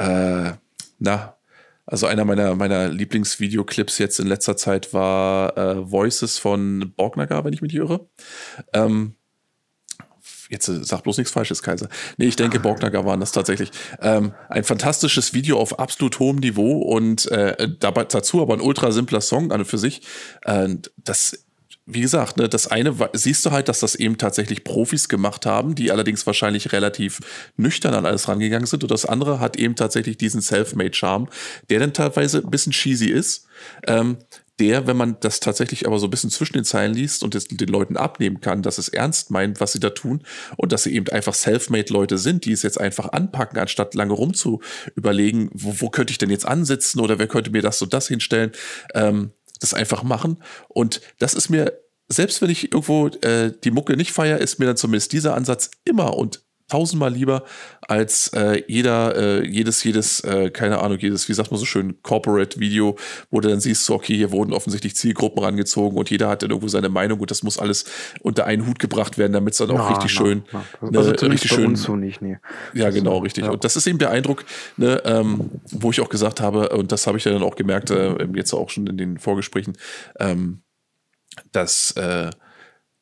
äh, 0.00 0.52
na, 0.98 1.36
also 1.86 2.06
einer 2.06 2.24
meiner, 2.24 2.54
meiner 2.54 2.88
Lieblingsvideoclips 2.88 3.98
jetzt 3.98 4.20
in 4.20 4.26
letzter 4.26 4.56
Zeit 4.56 4.94
war 4.94 5.56
äh, 5.56 5.90
Voices 5.90 6.38
von 6.38 6.92
Borgnagar, 6.96 7.44
wenn 7.44 7.52
ich 7.52 7.62
mich 7.62 7.74
irre. 7.74 8.08
Ähm, 8.72 9.14
jetzt 10.48 10.68
äh, 10.68 10.84
sag 10.84 11.02
bloß 11.02 11.18
nichts 11.18 11.32
Falsches, 11.32 11.62
Kaiser. 11.62 11.88
Nee, 12.16 12.26
ich 12.26 12.36
denke, 12.36 12.60
Borgnagar 12.60 13.04
waren 13.04 13.20
das 13.20 13.32
tatsächlich. 13.32 13.70
Ähm, 14.00 14.32
ein 14.48 14.64
fantastisches 14.64 15.34
Video 15.34 15.58
auf 15.58 15.78
absolut 15.78 16.18
hohem 16.18 16.36
Niveau 16.36 16.78
und 16.78 17.30
äh, 17.30 17.68
dabei, 17.78 18.04
dazu 18.04 18.40
aber 18.40 18.54
ein 18.54 18.60
ultra 18.60 18.92
simpler 18.92 19.20
Song 19.20 19.50
an 19.52 19.60
und 19.60 19.66
für 19.66 19.78
sich. 19.78 20.02
Äh, 20.44 20.76
das 20.96 21.44
wie 21.92 22.00
gesagt, 22.00 22.36
ne, 22.36 22.48
das 22.48 22.66
eine 22.66 22.94
siehst 23.12 23.44
du 23.44 23.50
halt, 23.50 23.68
dass 23.68 23.80
das 23.80 23.94
eben 23.94 24.18
tatsächlich 24.18 24.64
Profis 24.64 25.08
gemacht 25.08 25.46
haben, 25.46 25.74
die 25.74 25.90
allerdings 25.90 26.26
wahrscheinlich 26.26 26.72
relativ 26.72 27.20
nüchtern 27.56 27.94
an 27.94 28.06
alles 28.06 28.28
rangegangen 28.28 28.66
sind. 28.66 28.82
Und 28.82 28.90
das 28.90 29.06
andere 29.06 29.40
hat 29.40 29.56
eben 29.56 29.76
tatsächlich 29.76 30.18
diesen 30.18 30.42
Self-Made-Charme, 30.42 31.28
der 31.68 31.80
dann 31.80 31.92
teilweise 31.92 32.38
ein 32.38 32.50
bisschen 32.50 32.72
cheesy 32.72 33.06
ist. 33.06 33.46
Ähm, 33.86 34.18
der, 34.60 34.86
wenn 34.86 34.96
man 34.96 35.16
das 35.20 35.40
tatsächlich 35.40 35.86
aber 35.86 35.98
so 35.98 36.06
ein 36.06 36.10
bisschen 36.10 36.30
zwischen 36.30 36.52
den 36.52 36.64
Zeilen 36.64 36.92
liest 36.92 37.24
und 37.24 37.34
es 37.34 37.48
den 37.48 37.68
Leuten 37.68 37.96
abnehmen 37.96 38.40
kann, 38.40 38.62
dass 38.62 38.78
es 38.78 38.88
ernst 38.88 39.30
meint, 39.30 39.58
was 39.58 39.72
sie 39.72 39.80
da 39.80 39.90
tun 39.90 40.22
und 40.58 40.72
dass 40.72 40.82
sie 40.82 40.94
eben 40.94 41.08
einfach 41.08 41.34
self-made 41.34 41.92
Leute 41.92 42.18
sind, 42.18 42.44
die 42.44 42.52
es 42.52 42.62
jetzt 42.62 42.78
einfach 42.78 43.10
anpacken, 43.12 43.58
anstatt 43.58 43.94
lange 43.94 44.12
rum 44.12 44.34
zu 44.34 44.60
überlegen, 44.94 45.50
wo, 45.54 45.80
wo 45.80 45.88
könnte 45.88 46.12
ich 46.12 46.18
denn 46.18 46.30
jetzt 46.30 46.46
ansitzen 46.46 47.00
oder 47.00 47.18
wer 47.18 47.26
könnte 47.26 47.50
mir 47.50 47.62
das 47.62 47.78
so 47.78 47.86
das 47.86 48.08
hinstellen, 48.08 48.52
ähm, 48.94 49.32
das 49.60 49.74
einfach 49.74 50.02
machen. 50.02 50.42
Und 50.68 51.00
das 51.18 51.34
ist 51.34 51.48
mir, 51.48 51.78
selbst 52.08 52.42
wenn 52.42 52.50
ich 52.50 52.72
irgendwo 52.72 53.08
äh, 53.08 53.52
die 53.62 53.70
Mucke 53.70 53.96
nicht 53.96 54.12
feiere, 54.12 54.38
ist 54.38 54.58
mir 54.58 54.66
dann 54.66 54.76
zumindest 54.76 55.12
dieser 55.12 55.34
Ansatz 55.34 55.70
immer 55.84 56.16
und 56.16 56.42
tausendmal 56.70 57.12
lieber 57.12 57.44
als 57.86 58.28
äh, 58.28 58.62
jeder, 58.68 59.16
äh, 59.16 59.46
jedes, 59.46 59.82
jedes, 59.82 60.20
äh, 60.20 60.50
keine 60.50 60.80
Ahnung, 60.80 60.98
jedes, 60.98 61.28
wie 61.28 61.34
sagt 61.34 61.50
man 61.50 61.58
so 61.58 61.66
schön, 61.66 62.00
Corporate-Video, 62.02 62.96
wo 63.30 63.40
du 63.40 63.48
dann 63.48 63.60
siehst, 63.60 63.84
so, 63.84 63.94
okay, 63.94 64.16
hier 64.16 64.30
wurden 64.30 64.52
offensichtlich 64.52 64.94
Zielgruppen 64.96 65.42
rangezogen 65.42 65.98
und 65.98 66.08
jeder 66.10 66.28
hat 66.28 66.42
dann 66.42 66.50
irgendwo 66.50 66.68
seine 66.68 66.88
Meinung 66.88 67.20
und 67.20 67.30
das 67.30 67.42
muss 67.42 67.58
alles 67.58 67.84
unter 68.20 68.46
einen 68.46 68.66
Hut 68.66 68.78
gebracht 68.78 69.18
werden, 69.18 69.32
damit 69.32 69.52
es 69.54 69.58
dann 69.58 69.70
auch 69.70 69.78
na, 69.78 69.88
richtig 69.88 70.18
na, 70.18 70.24
schön, 70.24 70.42
na. 70.52 70.90
Ne, 70.90 70.98
also 70.98 71.26
richtig 71.26 71.50
schön. 71.50 71.76
So 71.76 71.96
nicht, 71.96 72.22
nee. 72.22 72.38
Ja, 72.74 72.90
genau, 72.90 73.18
richtig. 73.18 73.44
Ja. 73.44 73.50
Und 73.50 73.64
das 73.64 73.76
ist 73.76 73.86
eben 73.86 73.98
der 73.98 74.10
Eindruck, 74.10 74.44
ne, 74.76 75.02
ähm, 75.04 75.50
wo 75.70 75.90
ich 75.90 76.00
auch 76.00 76.08
gesagt 76.08 76.40
habe, 76.40 76.70
und 76.70 76.92
das 76.92 77.06
habe 77.06 77.18
ich 77.18 77.24
ja 77.24 77.32
dann 77.32 77.42
auch 77.42 77.56
gemerkt, 77.56 77.90
äh, 77.90 78.16
jetzt 78.34 78.52
auch 78.52 78.70
schon 78.70 78.86
in 78.86 78.96
den 78.96 79.18
Vorgesprächen, 79.18 79.76
ähm, 80.18 80.62
dass, 81.52 81.92
äh, 81.92 82.30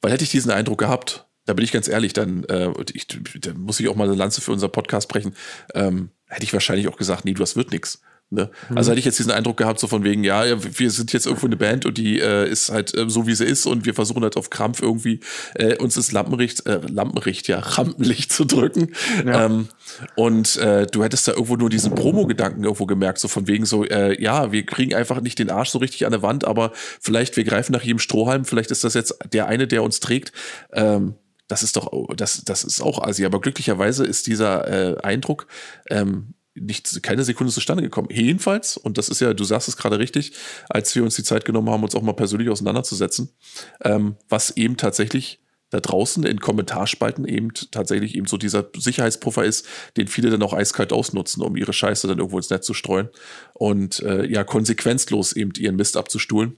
weil 0.00 0.12
hätte 0.12 0.24
ich 0.24 0.30
diesen 0.30 0.50
Eindruck 0.50 0.78
gehabt, 0.78 1.27
da 1.48 1.54
bin 1.54 1.64
ich 1.64 1.72
ganz 1.72 1.88
ehrlich, 1.88 2.12
dann, 2.12 2.44
äh, 2.44 2.70
ich, 2.92 3.06
da 3.06 3.54
muss 3.54 3.80
ich 3.80 3.88
auch 3.88 3.96
mal 3.96 4.06
eine 4.06 4.14
Lanze 4.14 4.42
für 4.42 4.52
unser 4.52 4.68
Podcast 4.68 5.08
brechen, 5.08 5.34
ähm, 5.74 6.10
hätte 6.26 6.44
ich 6.44 6.52
wahrscheinlich 6.52 6.88
auch 6.88 6.98
gesagt, 6.98 7.24
nee, 7.24 7.32
du, 7.32 7.40
das 7.40 7.56
wird 7.56 7.72
nichts. 7.72 8.02
Ne? 8.28 8.50
Mhm. 8.68 8.76
Also 8.76 8.90
hätte 8.90 8.98
ich 8.98 9.06
jetzt 9.06 9.18
diesen 9.18 9.32
Eindruck 9.32 9.56
gehabt, 9.56 9.80
so 9.80 9.86
von 9.86 10.04
wegen, 10.04 10.24
ja, 10.24 10.44
wir 10.62 10.90
sind 10.90 11.14
jetzt 11.14 11.24
irgendwo 11.24 11.46
eine 11.46 11.56
Band 11.56 11.86
und 11.86 11.96
die 11.96 12.20
äh, 12.20 12.46
ist 12.46 12.68
halt 12.68 12.94
äh, 12.94 13.08
so, 13.08 13.26
wie 13.26 13.34
sie 13.34 13.46
ist 13.46 13.64
und 13.64 13.86
wir 13.86 13.94
versuchen 13.94 14.22
halt 14.22 14.36
auf 14.36 14.50
Krampf 14.50 14.82
irgendwie 14.82 15.20
äh, 15.54 15.76
uns 15.76 15.94
das 15.94 16.12
Lampenlicht, 16.12 16.66
äh, 16.66 16.80
Lampenlicht, 16.86 17.48
ja, 17.48 17.58
Rampenlicht 17.62 18.30
zu 18.30 18.44
drücken. 18.44 18.92
Ja. 19.24 19.46
Ähm, 19.46 19.68
und 20.16 20.58
äh, 20.58 20.86
du 20.86 21.02
hättest 21.02 21.28
da 21.28 21.32
irgendwo 21.32 21.56
nur 21.56 21.70
diesen 21.70 21.94
Promo-Gedanken 21.94 22.64
irgendwo 22.64 22.84
gemerkt, 22.84 23.20
so 23.20 23.28
von 23.28 23.46
wegen 23.46 23.64
so, 23.64 23.86
äh, 23.86 24.22
ja, 24.22 24.52
wir 24.52 24.66
kriegen 24.66 24.94
einfach 24.94 25.22
nicht 25.22 25.38
den 25.38 25.48
Arsch 25.48 25.70
so 25.70 25.78
richtig 25.78 26.04
an 26.04 26.12
der 26.12 26.20
Wand, 26.20 26.44
aber 26.44 26.72
vielleicht, 27.00 27.38
wir 27.38 27.44
greifen 27.44 27.72
nach 27.72 27.84
jedem 27.84 28.00
Strohhalm, 28.00 28.44
vielleicht 28.44 28.70
ist 28.70 28.84
das 28.84 28.92
jetzt 28.92 29.18
der 29.32 29.46
eine, 29.46 29.66
der 29.66 29.82
uns 29.82 30.00
trägt. 30.00 30.32
Ähm, 30.74 31.14
das 31.48 31.62
ist 31.62 31.76
doch, 31.76 32.14
das, 32.14 32.42
das 32.44 32.62
ist 32.62 32.80
auch 32.80 33.02
Asi. 33.02 33.24
Aber 33.24 33.40
glücklicherweise 33.40 34.04
ist 34.04 34.26
dieser 34.26 34.68
äh, 34.68 35.00
Eindruck 35.02 35.46
ähm, 35.90 36.34
nicht 36.54 37.02
keine 37.02 37.24
Sekunde 37.24 37.52
zustande 37.52 37.82
gekommen. 37.82 38.08
Jedenfalls, 38.10 38.76
und 38.76 38.98
das 38.98 39.08
ist 39.08 39.20
ja, 39.20 39.34
du 39.34 39.44
sagst 39.44 39.68
es 39.68 39.76
gerade 39.76 39.98
richtig, 39.98 40.32
als 40.68 40.94
wir 40.94 41.02
uns 41.02 41.16
die 41.16 41.22
Zeit 41.22 41.44
genommen 41.44 41.70
haben, 41.70 41.82
uns 41.82 41.94
auch 41.94 42.02
mal 42.02 42.12
persönlich 42.12 42.50
auseinanderzusetzen, 42.50 43.30
ähm, 43.82 44.16
was 44.28 44.50
eben 44.56 44.76
tatsächlich 44.76 45.40
da 45.70 45.80
draußen 45.80 46.24
in 46.24 46.40
Kommentarspalten 46.40 47.26
eben 47.26 47.52
tatsächlich 47.70 48.14
eben 48.14 48.26
so 48.26 48.38
dieser 48.38 48.70
Sicherheitspuffer 48.74 49.44
ist, 49.44 49.66
den 49.96 50.08
viele 50.08 50.30
dann 50.30 50.42
auch 50.42 50.54
eiskalt 50.54 50.92
ausnutzen, 50.92 51.42
um 51.42 51.56
ihre 51.56 51.74
Scheiße 51.74 52.08
dann 52.08 52.18
irgendwo 52.18 52.38
ins 52.38 52.48
Netz 52.48 52.64
zu 52.64 52.72
streuen 52.72 53.10
und 53.52 54.00
äh, 54.00 54.26
ja 54.26 54.44
konsequenzlos 54.44 55.34
eben 55.34 55.52
ihren 55.58 55.76
Mist 55.76 55.98
abzustuhlen. 55.98 56.56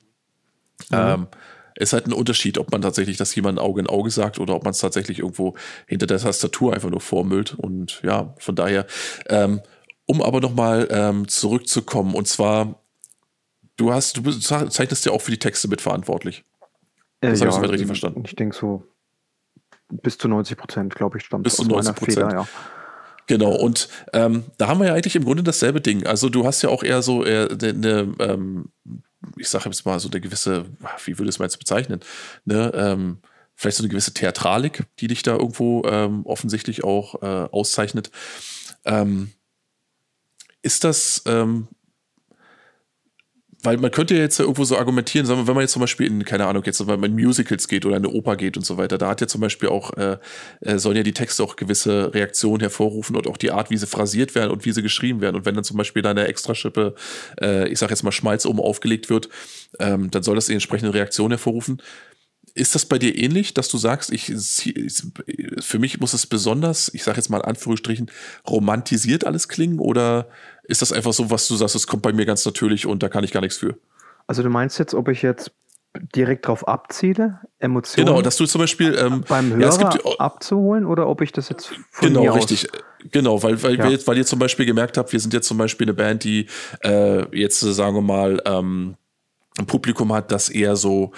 Mhm. 0.91 0.97
Ähm, 0.97 1.27
ist 1.77 1.93
halt 1.93 2.07
ein 2.07 2.13
Unterschied, 2.13 2.59
ob 2.59 2.71
man 2.73 2.83
tatsächlich 2.83 3.17
das 3.17 3.35
jemand 3.35 3.59
Auge 3.59 3.81
in 3.81 3.87
Auge 3.87 4.11
sagt 4.11 4.39
oder 4.39 4.55
ob 4.55 4.65
man 4.65 4.73
es 4.73 4.79
tatsächlich 4.79 5.21
irgendwo 5.21 5.55
hinter 5.87 6.07
der 6.07 6.19
Tastatur 6.19 6.75
einfach 6.75 6.91
nur 6.91 7.01
vormüllt. 7.01 7.55
Und 7.55 8.01
ja, 8.03 8.35
von 8.39 8.55
daher, 8.55 8.87
ähm, 9.29 9.61
um 10.07 10.23
aber 10.23 10.41
nochmal 10.41 10.89
ähm, 10.91 11.29
zurückzukommen, 11.29 12.15
und 12.15 12.27
zwar, 12.29 12.83
du 13.77 13.93
hast, 13.93 14.17
du 14.17 14.31
zeichnest 14.33 15.07
ja 15.07 15.13
auch 15.13 15.23
für 15.23 15.31
die 15.31 15.39
Texte 15.39 15.69
mitverantwortlich. 15.69 16.45
Äh, 17.21 17.31
das 17.31 17.41
äh, 17.41 17.47
habe 17.47 17.51
ich 17.51 17.57
so 17.57 17.71
richtig 17.71 17.87
verstanden. 17.87 18.23
Ich 18.25 18.37
denke 18.37 18.57
so 18.57 18.85
bis 19.89 20.19
zu 20.19 20.29
90 20.29 20.57
Prozent, 20.57 20.95
glaube 20.95 21.19
ich, 21.19 21.25
stammt 21.25 21.45
bis 21.45 21.57
zu 21.57 21.65
90 21.65 21.95
Prozent. 21.95 22.33
Ja. 22.33 22.47
Genau, 23.27 23.53
und 23.53 23.89
ähm, 24.13 24.45
da 24.59 24.67
haben 24.67 24.81
wir 24.81 24.89
ja 24.89 24.95
eigentlich 24.95 25.15
im 25.15 25.25
Grunde 25.25 25.45
dasselbe 25.45 25.81
Ding. 25.81 26.05
Also 26.05 26.29
du 26.29 26.45
hast 26.45 26.63
ja 26.63 26.69
auch 26.69 26.83
eher 26.83 27.01
so 27.01 27.23
eine, 27.23 28.13
ähm, 28.19 28.71
ich 29.37 29.49
sage 29.49 29.67
jetzt 29.67 29.85
mal 29.85 30.01
so 30.01 30.09
eine 30.11 30.21
gewisse, 30.21 30.67
wie 31.05 31.19
würde 31.19 31.29
es 31.29 31.39
mal 31.39 31.47
jetzt 31.47 31.59
bezeichnen, 31.59 32.01
ne, 32.45 32.73
ähm, 32.75 33.19
vielleicht 33.55 33.77
so 33.77 33.83
eine 33.83 33.91
gewisse 33.91 34.15
Theatralik, 34.15 34.85
die 34.99 35.09
dich 35.09 35.23
da 35.23 35.33
irgendwo 35.33 35.85
ähm, 35.85 36.25
offensichtlich 36.25 36.85
auch 36.85 37.23
äh, 37.23 37.49
auszeichnet. 37.51 38.11
Ähm, 38.85 39.33
ist 40.63 40.85
das, 40.85 41.23
ähm, 41.27 41.69
weil 43.63 43.77
man 43.77 43.91
könnte 43.91 44.15
ja 44.15 44.21
jetzt 44.21 44.41
irgendwo 44.41 44.65
so 44.65 44.77
argumentieren, 44.77 45.27
sagen 45.27 45.41
wir, 45.41 45.47
wenn 45.47 45.55
man 45.55 45.63
jetzt 45.63 45.73
zum 45.73 45.81
Beispiel 45.81 46.07
in, 46.07 46.25
keine 46.25 46.47
Ahnung, 46.47 46.63
jetzt 46.65 46.81
wenn 46.87 47.01
man 47.01 47.11
in 47.11 47.17
Musicals 47.17 47.69
geht 47.69 47.85
oder 47.85 47.97
in 47.97 48.05
eine 48.05 48.15
Oper 48.15 48.37
geht 48.37 48.57
und 48.57 48.65
so 48.65 48.77
weiter, 48.77 48.97
da 48.97 49.09
hat 49.09 49.21
ja 49.21 49.27
zum 49.27 49.41
Beispiel 49.41 49.69
auch, 49.69 49.93
äh, 49.97 50.17
äh, 50.61 50.79
sollen 50.79 50.97
ja 50.97 51.03
die 51.03 51.13
Texte 51.13 51.43
auch 51.43 51.57
gewisse 51.57 52.15
Reaktionen 52.15 52.61
hervorrufen 52.61 53.17
und 53.17 53.27
auch 53.27 53.37
die 53.37 53.51
Art, 53.51 53.71
wie 53.71 53.77
sie 53.77 53.87
phrasiert 53.87 54.35
werden 54.35 54.51
und 54.51 54.65
wie 54.65 54.73
sie 54.73 54.83
geschrieben 54.83 55.21
werden. 55.21 55.37
Und 55.37 55.45
wenn 55.45 55.55
dann 55.55 55.65
zum 55.65 55.77
Beispiel 55.77 56.03
da 56.03 56.11
eine 56.11 56.27
Extraschippe, 56.27 56.95
äh, 57.41 57.69
ich 57.69 57.79
sag 57.79 57.91
jetzt 57.91 58.03
mal 58.03 58.13
Schmalz 58.13 58.47
oben 58.47 58.61
aufgelegt 58.61 59.11
wird, 59.11 59.29
ähm, 59.79 60.11
dann 60.11 60.23
soll 60.23 60.37
das 60.37 60.47
die 60.47 60.55
entsprechende 60.55 60.95
Reaktion 60.95 61.31
hervorrufen. 61.31 61.83
Ist 62.55 62.75
das 62.75 62.87
bei 62.87 62.99
dir 62.99 63.17
ähnlich, 63.17 63.55
dass 63.55 63.69
du 63.69 63.79
sagst, 63.79 64.11
ich, 64.13 64.25
für 65.61 65.79
mich 65.79 66.01
muss 66.01 66.15
es 66.15 66.27
besonders, 66.27 66.93
ich 66.93 67.05
sage 67.05 67.19
jetzt 67.19 67.29
mal 67.29 67.39
in 67.39 67.45
Anführungsstrichen, 67.45 68.11
romantisiert 68.49 69.25
alles 69.25 69.49
klingen 69.49 69.79
oder 69.79 70.29
ist 70.65 70.83
das 70.83 70.93
einfach 70.93 71.13
so, 71.13 71.31
was 71.31 71.49
du 71.49 71.57
sagst, 71.57 71.75
es 71.75 71.87
kommt 71.87 72.03
bei 72.03 72.13
mir 72.13 72.27
ganz 72.27 72.45
natürlich 72.45 72.87
und 72.87 73.03
da 73.03 73.09
kann 73.09 73.25
ich 73.25 73.33
gar 73.33 73.41
nichts 73.41 73.59
für? 73.59 73.77
Also 74.27 74.43
du 74.43 74.51
meinst 74.51 74.79
jetzt, 74.79 74.95
ob 74.95 75.09
ich 75.09 75.23
jetzt 75.23 75.53
direkt 76.15 76.47
drauf 76.47 76.69
abziele, 76.69 77.41
Emotionen 77.59 78.07
genau, 78.07 78.23
dass 78.23 78.37
du 78.37 78.47
zum 78.47 78.61
Beispiel 78.61 78.97
ähm, 78.97 79.25
beim 79.27 79.53
Hörer 79.53 79.81
ja, 79.81 79.91
gibt, 79.91 80.21
abzuholen 80.21 80.87
oder 80.87 81.09
ob 81.09 81.21
ich 81.21 81.33
das 81.33 81.49
jetzt 81.49 81.73
von 81.91 82.09
genau 82.09 82.33
richtig 82.33 82.69
genau 83.11 83.43
weil 83.43 83.61
weil, 83.63 83.77
ja. 83.77 83.91
wir, 83.91 84.07
weil 84.07 84.19
ihr 84.19 84.27
zum 84.27 84.39
Beispiel 84.39 84.67
gemerkt 84.67 84.99
habt, 84.99 85.13
wir 85.13 85.19
sind 85.19 85.35
jetzt 85.35 85.49
zum 85.49 85.59
Beispiel 85.59 85.87
eine 85.87 85.95
Band, 85.95 86.23
die 86.23 86.47
äh, 86.85 87.37
jetzt 87.37 87.59
sagen 87.59 87.97
wir 87.97 88.03
mal 88.03 88.41
ähm, 88.45 88.95
ein 89.59 89.67
Publikum 89.67 90.13
hat, 90.13 90.31
das 90.31 90.49
eher 90.49 90.77
so 90.77 91.11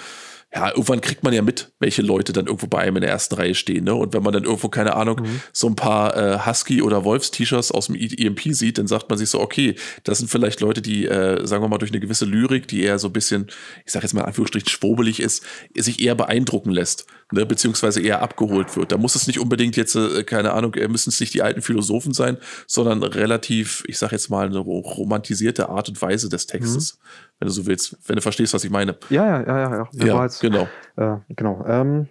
ja, 0.53 0.69
irgendwann 0.69 1.01
kriegt 1.01 1.23
man 1.23 1.33
ja 1.33 1.41
mit, 1.41 1.71
welche 1.79 2.03
Leute 2.03 2.31
dann 2.31 2.45
irgendwo 2.45 2.67
bei 2.67 2.79
einem 2.79 2.97
in 2.97 3.01
der 3.01 3.09
ersten 3.09 3.35
Reihe 3.35 3.55
stehen. 3.55 3.85
Ne? 3.85 3.95
Und 3.95 4.13
wenn 4.13 4.21
man 4.21 4.33
dann 4.33 4.43
irgendwo, 4.43 4.69
keine 4.69 4.95
Ahnung, 4.95 5.21
mhm. 5.21 5.41
so 5.51 5.67
ein 5.67 5.75
paar 5.75 6.15
äh, 6.15 6.39
Husky- 6.45 6.83
oder 6.83 7.03
Wolfs-T-Shirts 7.03 7.71
aus 7.71 7.87
dem 7.87 7.95
EMP 7.95 8.53
sieht, 8.53 8.77
dann 8.77 8.85
sagt 8.85 9.09
man 9.09 9.17
sich 9.17 9.29
so, 9.29 9.39
okay, 9.39 9.75
das 10.03 10.19
sind 10.19 10.29
vielleicht 10.29 10.61
Leute, 10.61 10.81
die, 10.81 11.05
äh, 11.05 11.45
sagen 11.47 11.63
wir 11.63 11.69
mal, 11.69 11.79
durch 11.79 11.91
eine 11.91 11.99
gewisse 11.99 12.25
Lyrik, 12.25 12.67
die 12.67 12.83
eher 12.83 12.99
so 12.99 13.07
ein 13.07 13.13
bisschen, 13.13 13.47
ich 13.85 13.91
sag 13.91 14.03
jetzt 14.03 14.13
mal 14.13 14.21
in 14.21 14.27
Anführungsstrichen, 14.27 14.69
schwobelig 14.69 15.19
ist, 15.19 15.43
sich 15.75 15.99
eher 15.99 16.13
beeindrucken 16.13 16.71
lässt 16.71 17.07
ne, 17.33 17.45
beziehungsweise 17.45 18.01
eher 18.01 18.21
abgeholt 18.21 18.75
wird. 18.77 18.91
Da 18.91 18.97
muss 18.97 19.15
es 19.15 19.27
nicht 19.27 19.39
unbedingt 19.39 19.75
jetzt, 19.75 19.95
äh, 19.95 20.23
keine 20.23 20.53
Ahnung, 20.53 20.73
äh, 20.75 20.87
müssen 20.87 21.09
es 21.09 21.19
nicht 21.19 21.33
die 21.33 21.41
alten 21.41 21.61
Philosophen 21.61 22.13
sein, 22.13 22.37
sondern 22.67 23.03
relativ, 23.03 23.83
ich 23.87 23.97
sag 23.97 24.11
jetzt 24.11 24.29
mal, 24.29 24.45
eine 24.45 24.59
romantisierte 24.59 25.69
Art 25.69 25.89
und 25.89 26.01
Weise 26.01 26.29
des 26.29 26.45
Textes, 26.45 26.95
mhm. 26.95 27.07
wenn 27.39 27.47
du 27.47 27.53
so 27.53 27.65
willst, 27.65 27.97
wenn 28.07 28.15
du 28.15 28.21
verstehst, 28.21 28.53
was 28.53 28.63
ich 28.63 28.71
meine. 28.71 28.95
Ja, 29.09 29.25
ja, 29.25 29.41
ja, 29.41 29.57
ja. 29.57 29.89
Ja, 29.93 30.05
ja 30.05 30.23
jetzt, 30.23 30.41
genau. 30.41 30.67
Äh, 30.95 31.17
genau. 31.29 31.65
Ähm, 31.67 32.07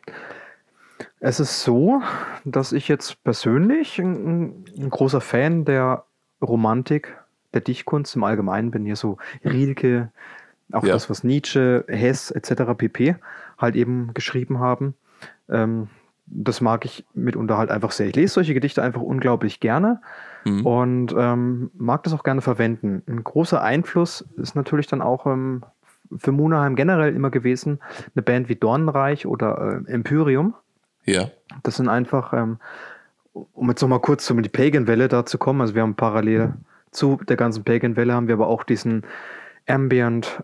es 1.20 1.38
ist 1.38 1.62
so, 1.62 2.02
dass 2.44 2.72
ich 2.72 2.88
jetzt 2.88 3.22
persönlich 3.22 3.98
ein, 3.98 4.64
ein 4.76 4.90
großer 4.90 5.20
Fan 5.20 5.64
der 5.64 6.04
Romantik, 6.40 7.16
der 7.54 7.60
Dichtkunst 7.60 8.16
im 8.16 8.24
Allgemeinen 8.24 8.72
bin. 8.72 8.84
Hier 8.84 8.96
so 8.96 9.18
Rilke, 9.44 10.10
auch 10.72 10.84
ja. 10.84 10.94
das, 10.94 11.08
was 11.08 11.22
Nietzsche, 11.22 11.84
Hess 11.86 12.32
etc. 12.32 12.74
pp. 12.76 13.16
halt 13.58 13.76
eben 13.76 14.14
geschrieben 14.14 14.58
haben. 14.58 14.94
Ähm, 15.48 15.89
das 16.27 16.60
mag 16.60 16.85
ich 16.85 17.05
mitunter 17.14 17.59
halt 17.59 17.70
einfach 17.70 17.90
sehr. 17.90 18.06
Ich 18.06 18.16
lese 18.16 18.35
solche 18.35 18.55
Gedichte 18.55 18.82
einfach 18.82 19.02
unglaublich 19.02 19.60
gerne 19.60 20.01
mhm. 20.44 20.66
und 20.66 21.14
ähm, 21.16 21.70
mag 21.74 22.02
das 22.05 22.12
auch 22.12 22.23
gerne 22.23 22.40
verwenden. 22.40 23.02
Ein 23.06 23.24
großer 23.24 23.62
Einfluss 23.62 24.24
ist 24.36 24.55
natürlich 24.55 24.86
dann 24.86 25.02
auch 25.02 25.27
ähm, 25.27 25.62
für 26.16 26.32
Munaheim 26.32 26.77
generell 26.77 27.14
immer 27.14 27.31
gewesen, 27.31 27.81
eine 28.14 28.23
Band 28.23 28.48
wie 28.48 28.56
Dornenreich 28.56 29.27
oder 29.27 29.82
äh, 29.86 29.90
Empyrium. 29.90 30.55
Ja. 31.05 31.31
Das 31.62 31.77
sind 31.77 31.89
einfach, 31.89 32.32
ähm, 32.32 32.59
um 33.32 33.69
jetzt 33.69 33.82
nochmal 33.82 34.01
kurz 34.01 34.31
um 34.31 34.43
die 34.43 34.48
Pagan-Welle 34.48 35.09
da 35.09 35.27
zu 35.27 35.39
kommen, 35.39 35.60
also 35.60 35.74
wir 35.74 35.82
haben 35.82 35.97
parallel 35.97 36.55
zu 36.90 37.19
der 37.27 37.36
ganzen 37.36 37.64
Pagan-Welle 37.64 38.12
haben 38.12 38.28
wir 38.28 38.35
aber 38.35 38.47
auch 38.47 38.64
diesen 38.64 39.05
Ambient 39.66 40.43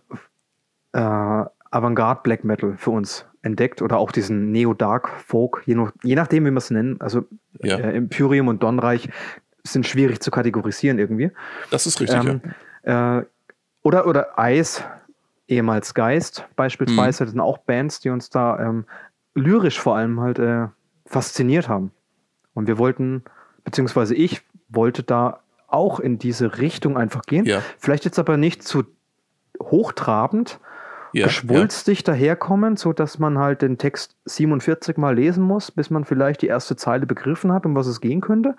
äh, 0.93 1.45
Avantgarde 1.71 2.21
Black 2.23 2.45
Metal 2.45 2.77
für 2.79 2.91
uns 2.91 3.27
entdeckt 3.49 3.83
oder 3.83 3.99
auch 3.99 4.13
diesen 4.13 4.53
Neo-Dark-Folk, 4.53 5.63
je, 5.67 5.77
je, 6.05 6.15
nachdem, 6.15 6.45
wie 6.45 6.51
man 6.51 6.59
es 6.59 6.71
nennen. 6.71 7.01
Also 7.01 7.25
ja. 7.63 7.77
äh, 7.77 7.97
Imperium 7.97 8.49
und 8.49 8.63
Donreich 8.63 9.09
sind 9.65 9.87
schwierig 9.87 10.21
zu 10.21 10.31
kategorisieren 10.31 10.99
irgendwie. 10.99 11.31
Das 11.71 11.87
ist 11.87 12.01
richtig, 12.01 12.25
ähm, 12.25 12.41
ja. 12.85 13.19
Äh, 13.19 13.27
oder, 13.83 14.07
oder 14.07 14.39
Eis, 14.39 14.85
ehemals 15.49 15.95
Geist 15.95 16.45
beispielsweise, 16.57 17.23
mhm. 17.23 17.27
das 17.27 17.33
sind 17.33 17.41
auch 17.41 17.59
Bands, 17.59 18.01
die 18.01 18.11
uns 18.11 18.31
da 18.31 18.59
ähm, 18.61 18.85
lyrisch 19.35 19.81
vor 19.81 19.97
allem 19.97 20.21
halt 20.21 20.39
äh, 20.39 20.67
fasziniert 21.07 21.69
haben. 21.69 21.91
Und 22.55 22.67
wir 22.67 22.79
wollten, 22.79 23.23
beziehungsweise 23.65 24.15
ich 24.15 24.43
wollte 24.69 25.03
da 25.03 25.41
auch 25.69 26.01
in 26.01 26.19
diese 26.19 26.59
Richtung 26.59 26.97
einfach 26.97 27.23
gehen. 27.23 27.45
Ja. 27.45 27.63
Vielleicht 27.79 28.05
jetzt 28.05 28.19
aber 28.19 28.37
nicht 28.37 28.63
zu 28.63 28.85
hochtrabend, 29.61 30.61
ja, 31.13 31.27
geschwulstig 31.27 32.01
ja. 32.01 32.13
daherkommen, 32.13 32.77
so 32.77 32.93
dass 32.93 33.19
man 33.19 33.39
halt 33.39 33.63
den 33.63 33.79
Text 33.79 34.17
47 34.25 34.97
mal 34.97 35.15
lesen 35.15 35.43
muss, 35.43 35.71
bis 35.71 35.91
man 35.91 36.05
vielleicht 36.05 36.43
die 36.43 36.47
erste 36.47 36.77
Zeile 36.77 37.07
begriffen 37.07 37.53
hat, 37.53 37.67
um 37.67 37.75
was 37.75 37.87
es 37.87 38.01
gehen 38.01 38.21
könnte, 38.21 38.57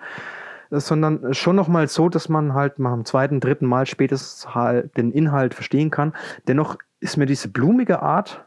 sondern 0.70 1.34
schon 1.34 1.56
noch 1.56 1.68
mal 1.68 1.88
so, 1.88 2.08
dass 2.08 2.28
man 2.28 2.54
halt 2.54 2.78
mal 2.78 2.92
am 2.92 3.04
zweiten, 3.04 3.40
dritten 3.40 3.66
Mal 3.66 3.86
spätestens 3.86 4.54
halt 4.54 4.96
den 4.96 5.12
Inhalt 5.12 5.54
verstehen 5.54 5.90
kann. 5.90 6.14
Dennoch 6.46 6.76
ist 7.00 7.16
mir 7.16 7.26
diese 7.26 7.48
blumige 7.48 8.02
Art, 8.02 8.46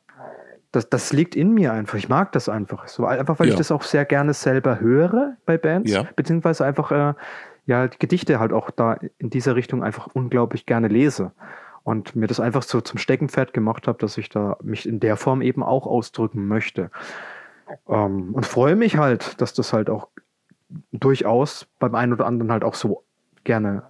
das, 0.71 0.89
das 0.89 1.13
liegt 1.13 1.35
in 1.35 1.53
mir 1.53 1.71
einfach. 1.71 1.95
Ich 1.95 2.09
mag 2.09 2.31
das 2.31 2.49
einfach. 2.49 2.87
So 2.87 3.05
einfach, 3.05 3.39
weil 3.39 3.47
ja. 3.47 3.53
ich 3.53 3.57
das 3.57 3.71
auch 3.71 3.83
sehr 3.83 4.05
gerne 4.05 4.33
selber 4.33 4.79
höre 4.79 5.37
bei 5.45 5.57
Bands, 5.57 5.93
beziehungsweise 6.15 6.65
einfach 6.65 6.91
äh, 6.91 7.13
ja 7.65 7.87
die 7.87 7.99
Gedichte 7.99 8.39
halt 8.39 8.53
auch 8.53 8.71
da 8.71 8.97
in 9.19 9.29
dieser 9.29 9.55
Richtung 9.55 9.83
einfach 9.83 10.07
unglaublich 10.13 10.65
gerne 10.65 10.87
lese 10.87 11.31
und 11.83 12.15
mir 12.15 12.27
das 12.27 12.39
einfach 12.39 12.63
so 12.63 12.81
zum 12.81 12.97
Steckenpferd 12.97 13.53
gemacht 13.53 13.87
habe, 13.87 13.97
dass 13.99 14.17
ich 14.17 14.29
da 14.29 14.57
mich 14.61 14.87
in 14.87 14.99
der 14.99 15.17
Form 15.17 15.41
eben 15.41 15.63
auch 15.63 15.85
ausdrücken 15.85 16.47
möchte. 16.47 16.91
Ähm, 17.87 18.33
und 18.33 18.45
freue 18.45 18.75
mich 18.75 18.97
halt, 18.97 19.41
dass 19.41 19.53
das 19.53 19.73
halt 19.73 19.89
auch 19.89 20.07
durchaus 20.91 21.67
beim 21.79 21.95
einen 21.95 22.13
oder 22.13 22.25
anderen 22.25 22.51
halt 22.51 22.63
auch 22.63 22.75
so 22.75 23.03
gerne 23.43 23.83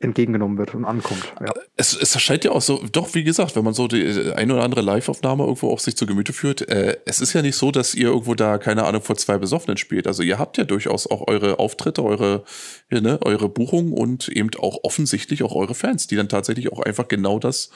entgegengenommen 0.00 0.58
wird 0.58 0.74
und 0.74 0.84
ankommt. 0.84 1.32
Ja. 1.40 1.52
Es, 1.76 1.96
es 1.96 2.14
erscheint 2.14 2.44
ja 2.44 2.50
auch 2.50 2.60
so, 2.60 2.84
doch 2.92 3.14
wie 3.14 3.24
gesagt, 3.24 3.56
wenn 3.56 3.64
man 3.64 3.74
so 3.74 3.88
die 3.88 4.02
äh, 4.02 4.32
ein 4.34 4.50
oder 4.50 4.62
andere 4.62 4.82
Live-Aufnahme 4.82 5.44
irgendwo 5.44 5.70
auch 5.70 5.78
sich 5.78 5.96
zu 5.96 6.06
Gemüte 6.06 6.32
führt, 6.32 6.68
äh, 6.68 6.98
es 7.06 7.20
ist 7.20 7.32
ja 7.32 7.42
nicht 7.42 7.56
so, 7.56 7.70
dass 7.70 7.94
ihr 7.94 8.08
irgendwo 8.08 8.34
da, 8.34 8.58
keine 8.58 8.84
Ahnung, 8.84 9.02
vor 9.02 9.16
zwei 9.16 9.38
Besoffenen 9.38 9.76
spielt. 9.76 10.06
Also 10.06 10.22
ihr 10.22 10.38
habt 10.38 10.58
ja 10.58 10.64
durchaus 10.64 11.06
auch 11.06 11.26
eure 11.28 11.58
Auftritte, 11.58 12.04
eure, 12.04 12.44
ne, 12.90 13.18
eure 13.22 13.48
Buchungen 13.48 13.92
und 13.92 14.28
eben 14.28 14.50
auch 14.58 14.78
offensichtlich 14.82 15.42
auch 15.42 15.54
eure 15.54 15.74
Fans, 15.74 16.06
die 16.06 16.16
dann 16.16 16.28
tatsächlich 16.28 16.72
auch 16.72 16.80
einfach 16.80 17.08
genau 17.08 17.38
das, 17.38 17.70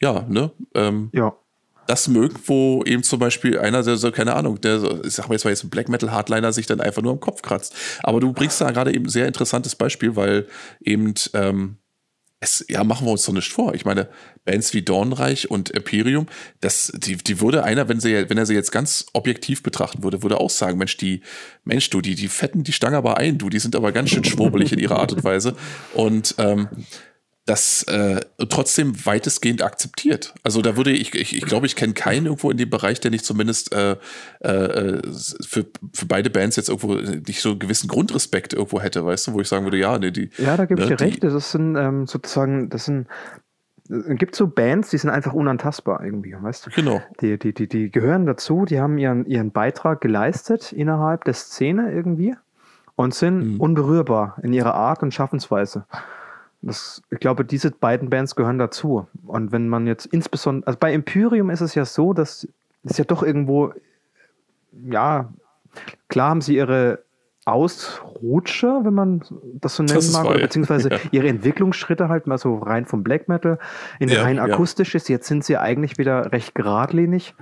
ja, 0.00 0.24
ne, 0.28 0.52
ähm, 0.74 1.10
ja 1.12 1.36
das 1.86 2.08
mögen, 2.08 2.38
wo 2.46 2.82
eben 2.84 3.02
zum 3.02 3.18
Beispiel 3.18 3.58
einer, 3.58 3.82
der 3.82 3.96
so, 3.96 4.10
keine 4.10 4.34
Ahnung, 4.34 4.60
der, 4.60 5.04
ich 5.04 5.14
sag 5.14 5.28
mal 5.28 5.34
jetzt 5.34 5.44
mal 5.44 5.50
jetzt 5.50 5.64
ein 5.64 5.70
Black 5.70 5.88
Metal 5.88 6.10
Hardliner 6.10 6.52
sich 6.52 6.66
dann 6.66 6.80
einfach 6.80 7.02
nur 7.02 7.12
am 7.12 7.20
Kopf 7.20 7.42
kratzt. 7.42 7.74
Aber 8.02 8.20
du 8.20 8.32
bringst 8.32 8.60
da 8.60 8.70
gerade 8.70 8.94
eben 8.94 9.06
ein 9.06 9.10
sehr 9.10 9.26
interessantes 9.26 9.74
Beispiel, 9.74 10.16
weil 10.16 10.46
eben, 10.80 11.14
ähm, 11.34 11.78
es, 12.44 12.64
ja, 12.68 12.84
machen 12.84 13.06
wir 13.06 13.12
uns 13.12 13.24
doch 13.24 13.32
nicht 13.32 13.50
vor. 13.50 13.74
Ich 13.74 13.84
meine, 13.84 14.08
Bands 14.44 14.74
wie 14.74 14.82
Dornreich 14.82 15.50
und 15.50 15.70
Imperium, 15.70 16.26
das, 16.60 16.92
die, 16.94 17.16
die 17.16 17.40
würde 17.40 17.64
einer, 17.64 17.88
wenn 17.88 18.00
sie, 18.00 18.28
wenn 18.28 18.38
er 18.38 18.46
sie 18.46 18.54
jetzt 18.54 18.70
ganz 18.70 19.06
objektiv 19.14 19.62
betrachten 19.62 20.02
würde, 20.02 20.22
würde 20.22 20.38
auch 20.38 20.50
sagen, 20.50 20.78
Mensch, 20.78 20.96
die, 20.98 21.22
Mensch, 21.64 21.90
du, 21.90 22.00
die, 22.00 22.14
die 22.14 22.28
fetten 22.28 22.62
die 22.62 22.72
Stange 22.72 22.98
aber 22.98 23.16
ein, 23.16 23.38
du, 23.38 23.48
die 23.48 23.58
sind 23.58 23.74
aber 23.74 23.92
ganz 23.92 24.10
schön 24.10 24.24
schwurbelig 24.24 24.72
in 24.72 24.78
ihrer 24.78 24.98
Art 24.98 25.12
und 25.12 25.24
Weise. 25.24 25.56
Und 25.94 26.34
ähm, 26.38 26.68
das 27.46 27.82
äh, 27.84 28.20
trotzdem 28.48 28.94
weitestgehend 29.04 29.62
akzeptiert. 29.62 30.34
Also 30.42 30.62
da 30.62 30.76
würde 30.78 30.92
ich, 30.92 31.14
ich, 31.14 31.36
ich 31.36 31.44
glaube, 31.44 31.66
ich 31.66 31.76
kenne 31.76 31.92
keinen 31.92 32.26
irgendwo 32.26 32.50
in 32.50 32.56
dem 32.56 32.70
Bereich, 32.70 33.00
der 33.00 33.10
nicht 33.10 33.26
zumindest 33.26 33.74
äh, 33.74 33.96
äh, 34.40 35.02
für, 35.46 35.66
für 35.92 36.06
beide 36.06 36.30
Bands 36.30 36.56
jetzt 36.56 36.70
irgendwo 36.70 36.94
nicht 36.94 37.42
so 37.42 37.50
einen 37.50 37.58
gewissen 37.58 37.88
Grundrespekt 37.88 38.54
irgendwo 38.54 38.80
hätte, 38.80 39.04
weißt 39.04 39.26
du, 39.26 39.32
wo 39.34 39.40
ich 39.40 39.48
sagen 39.48 39.64
würde, 39.64 39.76
ja, 39.76 39.98
nee, 39.98 40.10
die. 40.10 40.30
Ja, 40.38 40.56
da 40.56 40.64
gebe 40.64 40.82
ich 40.82 40.88
ne, 40.88 40.96
dir 40.96 41.04
recht. 41.04 41.22
Das 41.22 41.52
sind 41.52 41.76
ähm, 41.76 42.06
sozusagen, 42.06 42.70
das 42.70 42.86
sind 42.86 43.08
es 43.88 44.16
gibt 44.16 44.34
so 44.34 44.46
Bands, 44.46 44.88
die 44.88 44.96
sind 44.96 45.10
einfach 45.10 45.34
unantastbar 45.34 46.02
irgendwie, 46.02 46.34
weißt 46.40 46.66
du? 46.66 46.70
Genau. 46.70 47.02
Die, 47.20 47.38
die, 47.38 47.52
die, 47.52 47.68
die 47.68 47.90
gehören 47.90 48.24
dazu, 48.24 48.64
die 48.64 48.80
haben 48.80 48.96
ihren, 48.96 49.26
ihren 49.26 49.50
Beitrag 49.50 50.00
geleistet 50.00 50.72
innerhalb 50.72 51.24
der 51.24 51.34
Szene 51.34 51.92
irgendwie 51.92 52.34
und 52.96 53.14
sind 53.14 53.54
mhm. 53.54 53.60
unberührbar 53.60 54.38
in 54.42 54.54
ihrer 54.54 54.74
Art 54.74 55.02
und 55.02 55.12
Schaffensweise. 55.12 55.84
Das, 56.66 57.02
ich 57.10 57.18
glaube, 57.18 57.44
diese 57.44 57.70
beiden 57.70 58.10
Bands 58.10 58.36
gehören 58.36 58.58
dazu. 58.58 59.06
Und 59.26 59.52
wenn 59.52 59.68
man 59.68 59.86
jetzt 59.86 60.06
insbesondere, 60.06 60.66
also 60.66 60.78
bei 60.78 60.92
Imperium 60.92 61.50
ist 61.50 61.60
es 61.60 61.74
ja 61.74 61.84
so, 61.84 62.12
dass 62.14 62.48
es 62.84 62.96
ja 62.96 63.04
doch 63.04 63.22
irgendwo, 63.22 63.72
ja, 64.88 65.32
klar 66.08 66.30
haben 66.30 66.40
sie 66.40 66.56
ihre 66.56 67.00
Ausrutscher, 67.44 68.84
wenn 68.84 68.94
man 68.94 69.22
das 69.60 69.76
so 69.76 69.82
nennen 69.82 70.12
mag, 70.12 70.24
oder 70.24 70.38
beziehungsweise 70.38 70.88
ja. 70.90 70.98
ihre 71.10 71.28
Entwicklungsschritte 71.28 72.08
halt 72.08 72.26
mal 72.26 72.38
so 72.38 72.56
rein 72.56 72.86
vom 72.86 73.02
Black 73.02 73.28
Metal 73.28 73.58
in 73.98 74.08
ja, 74.08 74.22
rein 74.22 74.38
akustisches. 74.38 75.08
Ja. 75.08 75.16
Jetzt 75.16 75.28
sind 75.28 75.44
sie 75.44 75.58
eigentlich 75.58 75.98
wieder 75.98 76.32
recht 76.32 76.54
geradlinig 76.54 77.34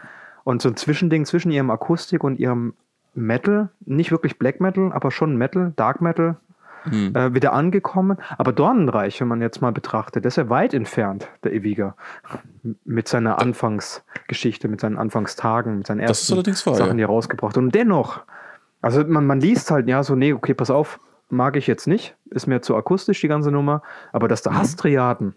und 0.42 0.60
so 0.60 0.68
ein 0.68 0.76
Zwischending 0.76 1.24
zwischen 1.24 1.52
ihrem 1.52 1.70
Akustik 1.70 2.24
und 2.24 2.40
ihrem 2.40 2.74
Metal, 3.14 3.68
nicht 3.84 4.10
wirklich 4.10 4.38
Black 4.38 4.60
Metal, 4.60 4.90
aber 4.92 5.10
schon 5.10 5.36
Metal, 5.36 5.72
Dark 5.76 6.00
Metal, 6.00 6.36
hm. 6.84 7.14
äh, 7.14 7.34
wieder 7.34 7.52
angekommen. 7.52 8.18
Aber 8.38 8.52
Dornenreich, 8.52 9.20
wenn 9.20 9.28
man 9.28 9.40
jetzt 9.40 9.60
mal 9.60 9.72
betrachtet, 9.72 10.24
ist 10.26 10.36
ja 10.36 10.48
weit 10.48 10.74
entfernt, 10.74 11.28
der 11.44 11.52
Ewiger. 11.52 11.96
Mit 12.84 13.08
seiner 13.08 13.40
Anfangsgeschichte, 13.40 14.68
mit 14.68 14.80
seinen 14.80 14.98
Anfangstagen, 14.98 15.78
mit 15.78 15.86
seinen 15.86 16.00
ersten 16.00 16.36
wahr, 16.36 16.74
Sachen, 16.74 16.96
die 16.96 17.02
er 17.02 17.08
rausgebracht 17.08 17.56
Und 17.56 17.74
dennoch, 17.74 18.22
also 18.80 19.04
man, 19.04 19.26
man 19.26 19.40
liest 19.40 19.70
halt, 19.70 19.88
ja, 19.88 20.02
so, 20.02 20.14
nee, 20.14 20.32
okay, 20.32 20.54
pass 20.54 20.70
auf, 20.70 21.00
mag 21.28 21.56
ich 21.56 21.66
jetzt 21.66 21.86
nicht, 21.86 22.16
ist 22.30 22.46
mir 22.46 22.60
zu 22.60 22.76
akustisch 22.76 23.20
die 23.20 23.28
ganze 23.28 23.50
Nummer, 23.50 23.82
aber 24.12 24.28
dass 24.28 24.42
da 24.42 24.50
mhm. 24.50 24.58
Hastriaden 24.58 25.34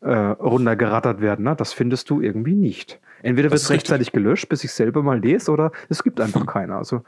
äh, 0.00 0.14
runtergerattert 0.14 1.20
werden, 1.20 1.44
ne, 1.44 1.56
das 1.56 1.72
findest 1.72 2.10
du 2.10 2.20
irgendwie 2.20 2.54
nicht. 2.54 3.00
Entweder 3.22 3.50
wird 3.50 3.60
es 3.60 3.70
rechtzeitig 3.70 4.12
gelöscht, 4.12 4.48
bis 4.48 4.62
ich 4.62 4.72
selber 4.72 5.02
mal 5.02 5.18
lese, 5.18 5.50
oder 5.50 5.72
es 5.88 6.02
gibt 6.02 6.20
einfach 6.20 6.42
mhm. 6.42 6.46
keiner. 6.46 6.76
Also 6.76 7.02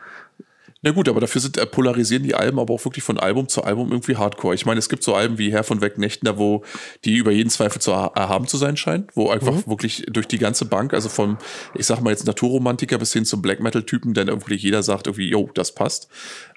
na 0.81 0.93
gut, 0.93 1.09
aber 1.09 1.21
dafür 1.21 1.41
sind, 1.41 1.57
äh, 1.57 1.67
polarisieren 1.67 2.23
die 2.23 2.35
Alben 2.35 2.59
aber 2.59 2.73
auch 2.75 2.85
wirklich 2.85 3.03
von 3.03 3.19
Album 3.19 3.49
zu 3.49 3.65
Album 3.65 3.91
irgendwie 3.91 4.17
hardcore. 4.17 4.55
Ich 4.55 4.65
meine, 4.65 4.79
es 4.79 4.89
gibt 4.89 5.03
so 5.03 5.15
Alben 5.15 5.37
wie 5.37 5.51
Herr 5.51 5.65
von 5.65 5.81
Wegnächtner, 5.81 6.39
wo 6.39 6.63
die 7.05 7.17
über 7.17 7.33
jeden 7.33 7.51
Zweifel 7.51 7.81
zu 7.81 7.91
erhaben 7.91 8.47
zu 8.47 8.57
sein 8.59 8.77
scheinen, 8.77 9.09
wo 9.15 9.31
einfach 9.31 9.53
mhm. 9.53 9.67
wirklich 9.67 10.07
durch 10.09 10.29
die 10.29 10.39
ganze 10.39 10.67
Bank, 10.67 10.95
also 10.95 11.09
von, 11.09 11.39
ich 11.75 11.87
sag 11.87 12.01
mal 12.01 12.11
jetzt 12.11 12.27
Naturromantiker 12.27 12.99
bis 12.99 13.13
hin 13.13 13.25
zum 13.25 13.43
Black 13.43 13.61
Metal-Typen, 13.61 14.15
dann 14.15 14.29
irgendwie 14.29 14.55
jeder 14.55 14.85
sagt 14.85 15.09
irgendwie, 15.09 15.29
yo, 15.29 15.51
das 15.55 15.75
passt. 15.75 16.09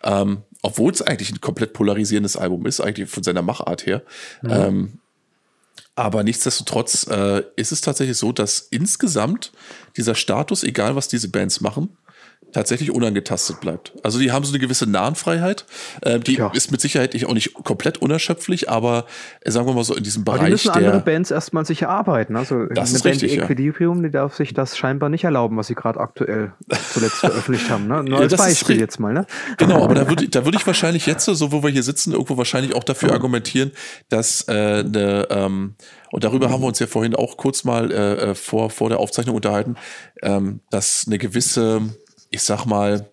Ähm, 0.04 0.44
obwohl 0.62 0.92
es 0.92 1.02
eigentlich 1.02 1.32
ein 1.32 1.42
komplett 1.42 1.74
polarisierendes 1.74 2.38
Album 2.38 2.68
ist, 2.68 2.80
eigentlich 2.80 3.10
von 3.10 3.24
seiner 3.24 3.42
Machart 3.42 3.88
her. 3.88 4.04
Mhm. 4.44 4.52
Ähm, 4.52 5.00
aber 5.96 6.24
nichtsdestotrotz 6.24 7.08
äh, 7.10 7.44
ist 7.56 7.72
es 7.72 7.82
tatsächlich 7.82 8.18
so, 8.18 8.32
dass 8.32 8.60
insgesamt 8.60 9.52
dieser 9.98 10.16
Status, 10.16 10.64
egal 10.64 10.96
was 10.96 11.08
diese 11.08 11.30
Bands 11.30 11.60
machen, 11.60 11.98
tatsächlich 12.52 12.92
unangetastet 12.92 13.60
bleibt. 13.62 13.94
Also 14.04 14.20
die 14.20 14.32
haben 14.32 14.44
so 14.46 14.52
eine 14.52 14.60
gewisse 14.60 14.90
Nahenfreiheit. 14.90 15.66
Äh, 16.02 16.20
die 16.20 16.36
ja. 16.36 16.52
ist 16.54 16.72
mit 16.72 16.82
Sicherheit 16.82 17.12
auch 17.26 17.34
nicht 17.34 17.54
komplett 17.54 18.00
unerschöpflich, 18.00 18.70
aber 18.70 19.06
äh, 19.42 19.52
sagen 19.52 19.68
wir 19.68 19.74
mal 19.74 19.84
so 19.84 19.96
in 19.96 20.04
diesem 20.04 20.24
Bereich. 20.24 20.40
Aber 20.40 20.46
die 20.48 20.52
müssen 20.52 20.70
andere 20.70 21.00
Bands 21.00 21.32
erstmal 21.32 21.66
sich 21.66 21.84
erarbeiten. 21.84 22.36
Also 22.36 22.66
das 22.66 22.90
eine 22.90 22.98
ist 22.98 23.04
Band 23.04 23.22
richtig, 23.22 23.38
Equilibrium, 23.38 24.04
die 24.04 24.12
darf 24.12 24.36
sich 24.36 24.54
das 24.54 24.78
scheinbar 24.78 25.10
nicht 25.10 25.24
erlauben, 25.24 25.58
was 25.58 25.68
sie 25.68 25.76
gerade 25.76 26.00
aktuell 26.00 26.54
zuletzt 26.92 27.16
veröffentlicht 27.20 27.70
haben. 27.70 27.88
Ne? 27.88 28.04
Nur 28.04 28.20
als 28.20 28.36
Beispiel 28.36 28.80
jetzt 28.80 29.00
mal. 29.00 29.14
Ne? 29.14 29.26
Genau, 29.58 29.84
aber 29.84 29.96
da 29.96 30.10
würde 30.10 30.28
da 30.28 30.46
würd 30.46 30.56
ich 30.56 30.68
wahrscheinlich 30.68 31.06
jetzt, 31.06 31.26
so 31.26 31.52
wo 31.52 31.64
wir 31.64 31.70
hier 31.70 31.84
sitzen, 31.84 32.14
irgendwo 32.14 32.38
wahrscheinlich 32.38 32.76
auch 32.76 32.84
dafür 32.84 33.12
argumentieren, 33.14 33.72
dass 34.10 34.48
äh, 34.48 34.52
eine 34.52 35.28
ähm, 35.30 35.76
und 36.12 36.24
darüber 36.24 36.50
haben 36.50 36.62
wir 36.62 36.68
uns 36.68 36.80
ja 36.80 36.88
vorhin 36.88 37.16
auch 37.16 37.38
kurz 37.38 37.64
mal 37.64 37.92
äh, 37.92 38.32
äh 38.32 38.36
vor, 38.36 38.70
vor 38.70 38.90
der 38.90 39.00
Aufzeichnung 39.00 39.36
unterhalten, 39.36 39.76
ähm, 40.22 40.60
dass 40.70 41.06
eine 41.08 41.18
gewisse 41.18 41.82
ich 42.32 42.42
sag 42.42 42.66
mal, 42.66 43.10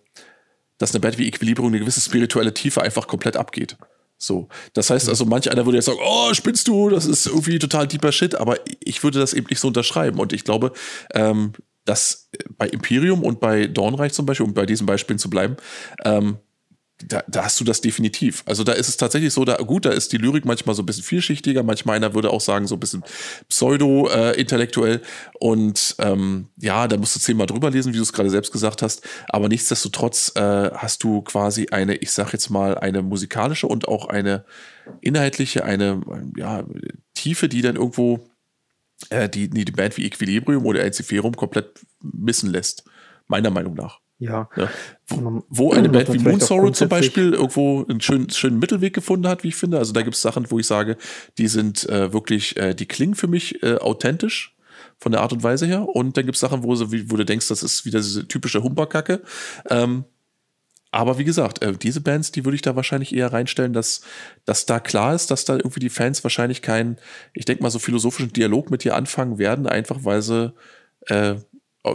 dass 0.78 0.92
eine 0.92 1.00
Band 1.00 1.18
wie 1.18 1.26
Equilibrium 1.26 1.68
eine 1.68 1.80
gewisse 1.80 2.00
spirituelle 2.00 2.54
Tiefe 2.54 2.80
einfach 2.80 3.06
komplett 3.06 3.36
abgeht. 3.36 3.76
So. 4.16 4.48
Das 4.72 4.90
heißt 4.90 5.08
also, 5.08 5.24
manch 5.26 5.50
einer 5.50 5.64
würde 5.66 5.78
jetzt 5.78 5.86
sagen, 5.86 5.98
oh, 6.02 6.32
spinnst 6.34 6.66
du, 6.66 6.88
das 6.88 7.04
ist 7.04 7.26
irgendwie 7.26 7.58
total 7.58 7.86
deeper 7.86 8.12
Shit, 8.12 8.34
aber 8.34 8.56
ich 8.82 9.02
würde 9.02 9.20
das 9.20 9.34
eben 9.34 9.46
nicht 9.48 9.60
so 9.60 9.68
unterschreiben. 9.68 10.18
Und 10.18 10.32
ich 10.32 10.44
glaube, 10.44 10.72
ähm, 11.14 11.52
dass 11.84 12.28
bei 12.56 12.68
Imperium 12.68 13.22
und 13.22 13.40
bei 13.40 13.66
Dornreich 13.66 14.12
zum 14.12 14.26
Beispiel, 14.26 14.46
um 14.46 14.54
bei 14.54 14.66
diesen 14.66 14.86
Beispielen 14.86 15.18
zu 15.18 15.30
bleiben, 15.30 15.56
ähm, 16.04 16.38
da, 17.06 17.22
da 17.28 17.44
hast 17.44 17.60
du 17.60 17.64
das 17.64 17.80
definitiv. 17.80 18.42
Also 18.46 18.64
da 18.64 18.72
ist 18.72 18.88
es 18.88 18.96
tatsächlich 18.96 19.32
so, 19.32 19.44
da 19.44 19.56
gut, 19.56 19.84
da 19.84 19.90
ist 19.90 20.12
die 20.12 20.18
Lyrik 20.18 20.44
manchmal 20.44 20.74
so 20.74 20.82
ein 20.82 20.86
bisschen 20.86 21.04
vielschichtiger, 21.04 21.62
manchmal 21.62 21.96
einer 21.96 22.14
würde 22.14 22.30
auch 22.30 22.40
sagen, 22.40 22.66
so 22.66 22.74
ein 22.74 22.80
bisschen 22.80 23.04
pseudo-intellektuell. 23.48 24.96
Äh, 24.96 25.00
und 25.38 25.94
ähm, 25.98 26.48
ja, 26.56 26.88
da 26.88 26.96
musst 26.96 27.14
du 27.14 27.20
zehnmal 27.20 27.46
drüber 27.46 27.70
lesen, 27.70 27.92
wie 27.92 27.98
du 27.98 28.02
es 28.02 28.12
gerade 28.12 28.30
selbst 28.30 28.52
gesagt 28.52 28.82
hast. 28.82 29.06
Aber 29.28 29.48
nichtsdestotrotz 29.48 30.32
äh, 30.34 30.70
hast 30.74 31.04
du 31.04 31.22
quasi 31.22 31.68
eine, 31.70 31.96
ich 31.96 32.10
sag 32.10 32.32
jetzt 32.32 32.50
mal, 32.50 32.76
eine 32.76 33.02
musikalische 33.02 33.68
und 33.68 33.86
auch 33.86 34.08
eine 34.08 34.44
inhaltliche, 35.00 35.64
eine 35.64 36.00
ja, 36.36 36.64
Tiefe, 37.14 37.48
die 37.48 37.62
dann 37.62 37.76
irgendwo 37.76 38.26
äh, 39.10 39.28
die, 39.28 39.48
die 39.48 39.64
Band 39.66 39.96
wie 39.96 40.04
Equilibrium 40.04 40.66
oder 40.66 40.82
Enciferum 40.82 41.36
komplett 41.36 41.80
missen 42.02 42.50
lässt 42.50 42.84
Meiner 43.28 43.50
Meinung 43.50 43.74
nach. 43.74 44.00
Ja. 44.18 44.48
ja. 44.56 44.68
Wo, 45.06 45.44
wo, 45.48 45.72
eine 45.72 45.88
Band 45.88 46.12
wie 46.12 46.18
Moon 46.18 46.40
Sorrow 46.40 46.72
zum 46.72 46.88
Beispiel 46.88 47.34
irgendwo 47.34 47.84
einen 47.88 48.00
schönen, 48.00 48.28
schönen 48.30 48.58
Mittelweg 48.58 48.92
gefunden 48.92 49.28
hat, 49.28 49.44
wie 49.44 49.48
ich 49.48 49.56
finde. 49.56 49.78
Also 49.78 49.92
da 49.92 50.02
gibt 50.02 50.16
es 50.16 50.22
Sachen, 50.22 50.50
wo 50.50 50.58
ich 50.58 50.66
sage, 50.66 50.96
die 51.38 51.46
sind 51.46 51.88
äh, 51.88 52.12
wirklich, 52.12 52.56
äh, 52.56 52.74
die 52.74 52.86
klingen 52.86 53.14
für 53.14 53.28
mich 53.28 53.62
äh, 53.62 53.76
authentisch 53.76 54.56
von 54.98 55.12
der 55.12 55.20
Art 55.20 55.32
und 55.32 55.44
Weise 55.44 55.66
her. 55.66 55.88
Und 55.88 56.16
dann 56.16 56.24
gibt 56.24 56.34
es 56.34 56.40
Sachen, 56.40 56.64
wo, 56.64 56.70
wo, 56.70 57.16
du 57.16 57.24
denkst, 57.24 57.46
das 57.48 57.62
ist 57.62 57.84
wieder 57.84 58.00
diese 58.00 58.26
typische 58.26 58.62
Humperkacke. 58.62 59.22
Ähm, 59.70 60.04
aber 60.90 61.18
wie 61.18 61.24
gesagt, 61.24 61.62
äh, 61.62 61.72
diese 61.74 62.00
Bands, 62.00 62.32
die 62.32 62.44
würde 62.44 62.56
ich 62.56 62.62
da 62.62 62.74
wahrscheinlich 62.74 63.14
eher 63.14 63.32
reinstellen, 63.32 63.72
dass, 63.72 64.00
dass 64.46 64.66
da 64.66 64.80
klar 64.80 65.14
ist, 65.14 65.30
dass 65.30 65.44
da 65.44 65.54
irgendwie 65.54 65.80
die 65.80 65.90
Fans 65.90 66.24
wahrscheinlich 66.24 66.62
keinen, 66.62 66.96
ich 67.34 67.44
denke 67.44 67.62
mal, 67.62 67.70
so 67.70 67.78
philosophischen 67.78 68.32
Dialog 68.32 68.70
mit 68.70 68.82
dir 68.82 68.96
anfangen 68.96 69.38
werden, 69.38 69.68
einfach 69.68 69.98
weil 70.02 70.22
sie 70.22 70.52
äh, 71.06 71.36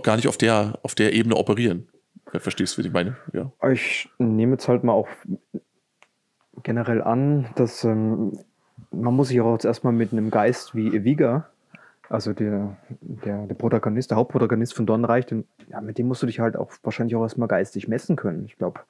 gar 0.03 0.15
nicht 0.15 0.27
auf 0.27 0.37
der, 0.37 0.79
auf 0.83 0.95
der 0.95 1.13
Ebene 1.13 1.35
operieren. 1.35 1.89
Verstehst 2.31 2.77
du, 2.77 2.83
wie 2.83 2.87
ich 2.87 2.93
meine? 2.93 3.15
Ja. 3.31 3.51
Ich 3.69 4.09
nehme 4.17 4.53
jetzt 4.53 4.67
halt 4.67 4.83
mal 4.83 4.93
auch 4.93 5.09
generell 6.63 7.01
an, 7.01 7.47
dass 7.55 7.83
ähm, 7.83 8.39
man 8.91 9.13
muss 9.13 9.27
sich 9.27 9.39
auch 9.41 9.53
jetzt 9.53 9.65
erstmal 9.65 9.93
mit 9.93 10.11
einem 10.11 10.31
Geist 10.31 10.75
wie 10.75 10.95
Eviga 10.95 11.49
also 12.13 12.33
der, 12.33 12.77
der, 13.01 13.47
der 13.47 13.55
Protagonist, 13.55 14.11
der 14.11 14.17
Hauptprotagonist 14.17 14.75
von 14.75 14.85
Dornreich, 14.85 15.25
den, 15.25 15.45
ja, 15.67 15.81
mit 15.81 15.97
dem 15.97 16.07
musst 16.07 16.21
du 16.21 16.27
dich 16.27 16.39
halt 16.39 16.55
auch 16.55 16.71
wahrscheinlich 16.83 17.15
auch 17.15 17.23
erstmal 17.23 17.47
geistig 17.47 17.87
messen 17.87 18.15
können. 18.15 18.45
Ich 18.45 18.57
glaube, 18.57 18.81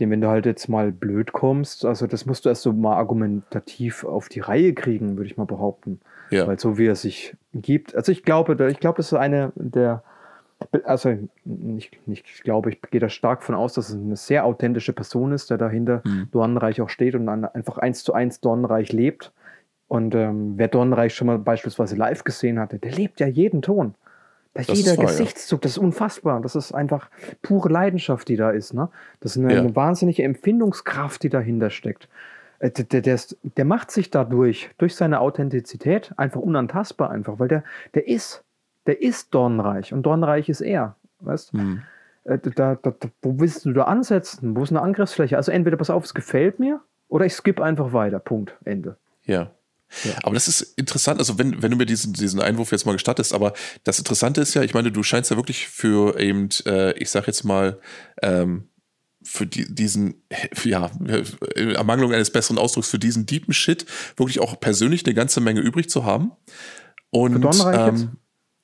dem, 0.00 0.10
wenn 0.10 0.20
du 0.20 0.28
halt 0.28 0.46
jetzt 0.46 0.68
mal 0.68 0.90
blöd 0.90 1.32
kommst, 1.32 1.84
also 1.84 2.08
das 2.08 2.26
musst 2.26 2.44
du 2.44 2.48
erst 2.48 2.62
so 2.62 2.72
mal 2.72 2.96
argumentativ 2.96 4.04
auf 4.04 4.28
die 4.28 4.40
Reihe 4.40 4.74
kriegen, 4.74 5.16
würde 5.16 5.30
ich 5.30 5.36
mal 5.36 5.44
behaupten. 5.44 6.00
Ja. 6.30 6.46
Weil 6.46 6.58
so 6.58 6.76
wie 6.76 6.86
er 6.86 6.96
sich 6.96 7.36
gibt, 7.54 7.94
also 7.94 8.10
ich 8.10 8.24
glaube, 8.24 8.70
ich 8.70 8.80
glaube, 8.80 8.96
das 8.96 9.12
ist 9.12 9.18
eine 9.18 9.52
der, 9.54 10.02
also 10.84 11.16
nicht 11.44 11.98
ich 12.06 12.42
glaube, 12.42 12.70
ich 12.70 12.82
gehe 12.82 13.00
da 13.00 13.08
stark 13.08 13.42
von 13.42 13.54
aus, 13.54 13.74
dass 13.74 13.90
es 13.90 13.94
eine 13.94 14.16
sehr 14.16 14.44
authentische 14.44 14.92
Person 14.92 15.32
ist, 15.32 15.50
der 15.50 15.58
dahinter 15.58 16.02
mhm. 16.04 16.28
Dornreich 16.32 16.80
auch 16.80 16.88
steht 16.88 17.14
und 17.14 17.28
einfach 17.28 17.78
eins 17.78 18.04
zu 18.04 18.12
eins 18.12 18.40
Dornreich 18.40 18.92
lebt 18.92 19.32
und 19.88 20.14
ähm, 20.14 20.54
wer 20.56 20.68
Dornreich 20.68 21.14
schon 21.14 21.26
mal 21.26 21.38
beispielsweise 21.38 21.96
live 21.96 22.22
gesehen 22.22 22.60
hatte, 22.60 22.78
der 22.78 22.92
lebt 22.92 23.20
ja 23.20 23.26
jeden 23.26 23.62
Ton. 23.62 23.94
Da 24.52 24.62
jeder 24.62 24.96
wahr, 24.96 25.06
Gesichtszug, 25.06 25.62
das 25.62 25.72
ist 25.72 25.78
unfassbar. 25.78 26.40
Das 26.42 26.54
ist 26.54 26.72
einfach 26.72 27.10
pure 27.42 27.70
Leidenschaft, 27.70 28.28
die 28.28 28.36
da 28.36 28.50
ist. 28.50 28.74
Ne? 28.74 28.90
Das 29.20 29.36
ist 29.36 29.42
eine, 29.42 29.54
ja. 29.54 29.60
eine 29.60 29.74
wahnsinnige 29.74 30.22
Empfindungskraft, 30.24 31.22
die 31.22 31.30
dahinter 31.30 31.70
steckt. 31.70 32.08
Äh, 32.58 32.70
der, 32.70 32.84
der, 32.84 33.00
der, 33.00 33.14
ist, 33.14 33.38
der, 33.42 33.64
macht 33.64 33.90
sich 33.90 34.10
dadurch, 34.10 34.70
durch 34.76 34.94
seine 34.94 35.20
Authentizität, 35.20 36.12
einfach 36.16 36.40
unantastbar, 36.40 37.10
einfach, 37.10 37.38
weil 37.38 37.48
der, 37.48 37.64
der 37.94 38.08
ist, 38.08 38.44
der 38.88 39.00
ist 39.02 39.32
Dornreich 39.34 39.92
und 39.92 40.02
Dornreich 40.02 40.48
ist 40.48 40.62
er. 40.62 40.96
Weißt 41.20 41.52
hm. 41.52 41.82
äh, 42.24 42.38
da, 42.38 42.74
da, 42.74 42.94
wo 43.22 43.38
willst 43.38 43.64
du 43.64 43.72
da 43.72 43.84
ansetzen? 43.84 44.56
Wo 44.56 44.62
ist 44.62 44.70
eine 44.70 44.82
Angriffsfläche? 44.82 45.36
Also 45.36 45.52
entweder 45.52 45.76
pass 45.76 45.90
auf, 45.90 46.04
es 46.04 46.14
gefällt 46.14 46.58
mir 46.58 46.80
oder 47.08 47.26
ich 47.26 47.34
skippe 47.34 47.62
einfach 47.62 47.92
weiter. 47.92 48.18
Punkt. 48.18 48.56
Ende. 48.64 48.96
Ja. 49.24 49.50
Ja. 50.04 50.12
Aber 50.22 50.34
das 50.34 50.48
ist 50.48 50.78
interessant, 50.78 51.18
also 51.18 51.38
wenn, 51.38 51.62
wenn 51.62 51.70
du 51.70 51.76
mir 51.76 51.86
diesen, 51.86 52.12
diesen 52.12 52.40
Einwurf 52.40 52.72
jetzt 52.72 52.84
mal 52.84 52.92
gestattest, 52.92 53.32
aber 53.32 53.54
das 53.84 53.98
Interessante 53.98 54.42
ist 54.42 54.52
ja, 54.52 54.62
ich 54.62 54.74
meine, 54.74 54.92
du 54.92 55.02
scheinst 55.02 55.30
ja 55.30 55.36
wirklich 55.36 55.68
für 55.68 56.20
eben, 56.20 56.50
äh, 56.66 56.92
ich 56.98 57.08
sag 57.08 57.26
jetzt 57.26 57.44
mal, 57.44 57.80
ähm, 58.20 58.68
für 59.22 59.46
die, 59.46 59.74
diesen, 59.74 60.22
ja, 60.64 60.90
Ermangelung 61.54 62.12
eines 62.12 62.30
besseren 62.30 62.58
Ausdrucks, 62.58 62.90
für 62.90 62.98
diesen 62.98 63.24
deepen 63.24 63.54
Shit 63.54 63.86
wirklich 64.16 64.40
auch 64.40 64.60
persönlich 64.60 65.06
eine 65.06 65.14
ganze 65.14 65.40
Menge 65.40 65.60
übrig 65.60 65.88
zu 65.88 66.04
haben. 66.04 66.32
Und 67.10 67.42
ähm, 67.72 68.18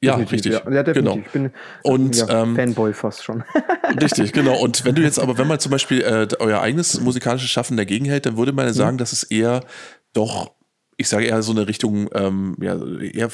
ja, 0.04 0.14
richtig. 0.16 0.52
Ja, 0.52 0.70
ja 0.70 0.82
genau. 0.82 1.18
Ich 1.18 1.30
bin 1.30 1.50
und, 1.82 2.16
ja, 2.16 2.42
ähm, 2.42 2.56
Fanboy 2.56 2.92
fast 2.92 3.24
schon. 3.24 3.44
richtig, 4.00 4.32
genau. 4.32 4.58
Und 4.60 4.84
wenn 4.84 4.94
du 4.94 5.02
jetzt 5.02 5.18
aber, 5.18 5.38
wenn 5.38 5.46
man 5.46 5.58
zum 5.58 5.70
Beispiel 5.70 6.02
äh, 6.02 6.28
euer 6.38 6.60
eigenes 6.60 7.00
musikalisches 7.00 7.50
Schaffen 7.50 7.76
dagegen 7.76 8.04
hält, 8.04 8.26
dann 8.26 8.36
würde 8.36 8.52
man 8.52 8.66
ja 8.66 8.72
mhm. 8.72 8.76
sagen, 8.76 8.94
mhm. 8.96 8.98
dass 8.98 9.12
es 9.12 9.22
eher 9.24 9.64
doch 10.12 10.52
ich 10.96 11.08
sage 11.08 11.26
eher 11.26 11.42
so 11.42 11.52
eine 11.52 11.66
Richtung, 11.66 12.08
ähm, 12.14 12.56
ja, 12.60 12.78
eher 13.00 13.30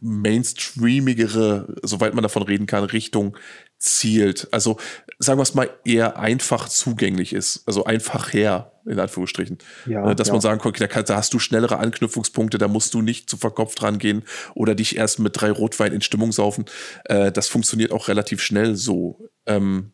mainstreamigere, 0.00 1.76
soweit 1.82 2.14
man 2.14 2.22
davon 2.22 2.42
reden 2.42 2.66
kann, 2.66 2.84
Richtung 2.84 3.36
zielt. 3.78 4.48
Also 4.50 4.78
sagen 5.18 5.38
wir 5.38 5.44
es 5.44 5.54
mal, 5.54 5.70
eher 5.84 6.18
einfach 6.18 6.68
zugänglich 6.68 7.32
ist. 7.32 7.62
Also 7.66 7.84
einfach 7.84 8.32
her, 8.32 8.72
in 8.86 8.98
Anführungsstrichen. 8.98 9.58
Ja, 9.86 10.10
äh, 10.10 10.14
Dass 10.14 10.28
ja. 10.28 10.34
man 10.34 10.40
sagen 10.40 10.60
kann, 10.60 10.72
da, 10.72 11.02
da, 11.02 11.16
hast 11.16 11.34
du 11.34 11.38
schnellere 11.38 11.78
Anknüpfungspunkte, 11.78 12.58
da 12.58 12.68
musst 12.68 12.94
du 12.94 13.02
nicht 13.02 13.28
zu 13.28 13.36
verkopft 13.36 13.82
rangehen 13.82 14.22
oder 14.54 14.74
dich 14.74 14.96
erst 14.96 15.18
mit 15.18 15.40
drei 15.40 15.50
Rotwein 15.50 15.92
in 15.92 16.00
Stimmung 16.00 16.32
saufen. 16.32 16.64
Äh, 17.04 17.32
das 17.32 17.48
funktioniert 17.48 17.92
auch 17.92 18.08
relativ 18.08 18.40
schnell 18.42 18.76
so. 18.76 19.28
Ähm, 19.46 19.92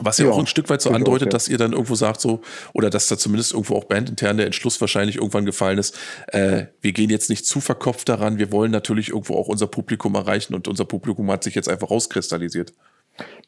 was 0.00 0.18
ja, 0.18 0.26
ja, 0.26 0.30
auch 0.30 0.38
ein 0.38 0.46
Stück 0.46 0.70
weit 0.70 0.80
so 0.80 0.90
andeutet, 0.90 1.26
ja. 1.26 1.30
dass 1.30 1.48
ihr 1.48 1.58
dann 1.58 1.72
irgendwo 1.72 1.94
sagt, 1.94 2.20
so, 2.20 2.40
oder 2.72 2.90
dass 2.90 3.08
da 3.08 3.18
zumindest 3.18 3.52
irgendwo 3.52 3.74
auch 3.74 3.84
bandintern 3.84 4.36
der 4.36 4.46
Entschluss 4.46 4.80
wahrscheinlich 4.80 5.16
irgendwann 5.16 5.44
gefallen 5.44 5.78
ist, 5.78 5.98
äh, 6.28 6.66
wir 6.80 6.92
gehen 6.92 7.10
jetzt 7.10 7.30
nicht 7.30 7.46
zu 7.46 7.60
verkopft 7.60 8.08
daran, 8.08 8.38
wir 8.38 8.52
wollen 8.52 8.70
natürlich 8.70 9.08
irgendwo 9.08 9.34
auch 9.34 9.48
unser 9.48 9.66
Publikum 9.66 10.14
erreichen 10.14 10.54
und 10.54 10.68
unser 10.68 10.84
Publikum 10.84 11.30
hat 11.30 11.42
sich 11.42 11.54
jetzt 11.54 11.68
einfach 11.68 11.90
rauskristallisiert. 11.90 12.72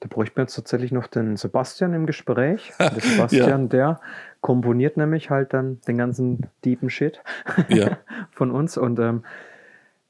Da 0.00 0.08
bräuchte 0.08 0.34
man 0.36 0.44
jetzt 0.44 0.56
tatsächlich 0.56 0.92
noch 0.92 1.06
den 1.06 1.36
Sebastian 1.36 1.94
im 1.94 2.06
Gespräch. 2.06 2.72
Der 2.78 3.00
Sebastian, 3.00 3.62
ja. 3.62 3.68
der 3.68 4.00
komponiert 4.40 4.96
nämlich 4.96 5.30
halt 5.30 5.52
dann 5.52 5.80
den 5.86 5.98
ganzen 5.98 6.46
deepen 6.64 6.90
Shit 6.90 7.20
von 8.30 8.50
uns 8.50 8.78
und 8.78 8.98
ähm, 8.98 9.22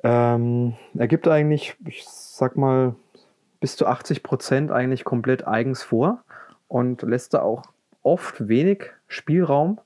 ähm, 0.03 0.75
er 0.97 1.09
gibt 1.09 1.29
eigentlich, 1.29 1.77
ich 1.85 2.05
sag 2.07 2.57
mal, 2.57 2.95
bis 3.61 3.77
zu 3.77 3.87
80 3.87 4.23
Prozent 4.23 4.71
eigentlich 4.71 5.05
komplett 5.05 5.47
eigens 5.47 5.83
vor 5.83 6.25
und 6.69 7.03
lässt 7.03 7.35
da 7.35 7.43
auch 7.43 7.65
oft 8.03 8.49
wenig 8.49 8.91
Spielraum. 9.09 9.81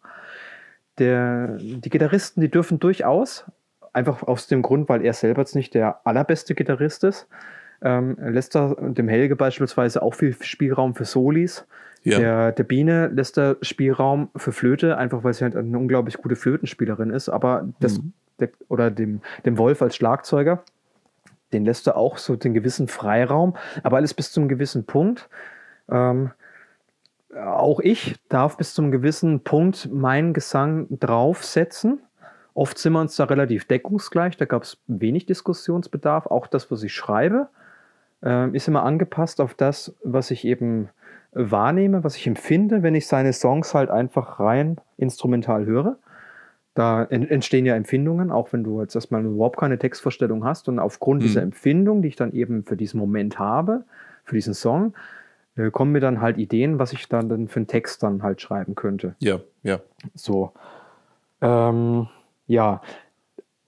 Der, 0.99 1.57
die 1.59 1.91
Gitarristen, 1.91 2.41
die 2.41 2.51
dürfen 2.51 2.79
durchaus, 2.79 3.45
einfach 3.93 4.23
aus 4.23 4.47
dem 4.47 4.63
Grund, 4.63 4.89
weil 4.89 5.05
er 5.05 5.13
selber 5.13 5.43
jetzt 5.43 5.57
nicht 5.57 5.75
der 5.75 6.07
allerbeste 6.07 6.55
Gitarrist 6.55 7.03
ist, 7.03 7.27
ähm, 7.83 8.17
lässt 8.21 8.57
er 8.57 8.77
dem 8.81 9.09
Helge 9.09 9.37
beispielsweise 9.37 10.03
auch 10.03 10.15
viel 10.15 10.35
Spielraum 10.41 10.95
für 10.95 11.05
Solis. 11.05 11.67
Ja. 12.03 12.19
Der, 12.19 12.53
der 12.53 12.65
Biene 12.65 13.09
lässt 13.09 13.39
er 13.39 13.57
Spielraum 13.63 14.29
für 14.37 14.53
Flöte, 14.53 14.99
einfach 14.99 15.25
weil 15.25 15.33
sie 15.33 15.45
halt 15.45 15.57
eine 15.57 15.79
unglaublich 15.79 16.19
gute 16.19 16.37
Flötenspielerin 16.37 17.11
ist. 17.11 17.29
Aber 17.29 17.67
das, 17.81 17.99
mhm. 17.99 18.13
der, 18.41 18.51
oder 18.69 18.91
dem, 18.91 19.23
dem 19.47 19.57
Wolf 19.57 19.81
als 19.81 19.97
Schlagzeuger, 19.97 20.63
den 21.55 21.65
lässt 21.65 21.87
er 21.87 21.97
auch 21.97 22.19
so 22.19 22.37
den 22.37 22.53
gewissen 22.53 22.89
Freiraum, 22.89 23.57
aber 23.83 23.97
alles 23.97 24.13
bis 24.13 24.33
zum 24.33 24.49
gewissen 24.49 24.85
Punkt. 24.85 25.29
Ähm, 25.91 26.31
auch 27.35 27.81
ich 27.81 28.17
darf 28.29 28.57
bis 28.57 28.75
zum 28.75 28.91
gewissen 28.91 29.41
Punkt 29.41 29.91
meinen 29.93 30.35
Gesang 30.35 30.87
draufsetzen. 30.91 32.01
Oft 32.53 32.79
sind 32.79 32.93
wir 32.93 33.01
uns 33.01 33.17
da 33.17 33.25
relativ 33.25 33.67
deckungsgleich, 33.67 34.37
da 34.37 34.45
gab 34.45 34.63
es 34.63 34.79
wenig 34.87 35.27
Diskussionsbedarf. 35.27 36.27
Auch 36.27 36.47
das, 36.47 36.71
was 36.71 36.83
ich 36.83 36.93
schreibe, 36.93 37.49
ist 38.53 38.69
immer 38.69 38.85
angepasst 38.85 39.41
auf 39.41 39.53
das, 39.53 39.95
was 40.03 40.31
ich 40.31 40.47
eben 40.47 40.89
wahrnehme, 41.33 42.05
was 42.05 42.17
ich 42.17 42.27
empfinde, 42.27 42.83
wenn 42.83 42.95
ich 42.95 43.07
seine 43.07 43.33
Songs 43.33 43.75
halt 43.75 43.91
einfach 43.91 44.41
rein 44.41 44.79
instrumental 44.97 45.67
höre. 45.67 45.99
Da 46.75 47.05
entstehen 47.05 47.67
ja 47.67 47.77
Empfindungen, 47.77 48.33
auch 48.33 48.53
wenn 48.53 48.65
du 48.65 48.81
jetzt 48.81 48.95
erstmal 48.95 49.25
überhaupt 49.25 49.59
keine 49.59 49.79
Textvorstellung 49.79 50.45
hast. 50.45 50.69
Und 50.69 50.79
aufgrund 50.79 51.21
mhm. 51.21 51.27
dieser 51.27 51.43
Empfindung, 51.43 52.03
die 52.03 52.09
ich 52.09 52.17
dann 52.17 52.33
eben 52.33 52.65
für 52.65 52.77
diesen 52.77 52.99
Moment 52.99 53.39
habe, 53.39 53.85
für 54.25 54.35
diesen 54.35 54.55
Song, 54.55 54.95
äh, 55.57 55.71
kommen 55.71 55.93
mir 55.93 56.01
dann 56.01 56.21
halt 56.21 56.37
Ideen, 56.39 56.81
was 56.81 56.93
ich 56.93 57.09
dann, 57.09 57.29
dann 57.29 57.47
für 57.47 57.61
einen 57.61 57.69
Text 57.69 58.03
dann 58.03 58.23
halt 58.23 58.41
schreiben 58.41 58.75
könnte. 58.75 59.15
Ja, 59.21 59.39
ja. 59.63 59.81
So. 60.15 60.53
Ähm, 61.41 62.09
ja. 62.47 62.83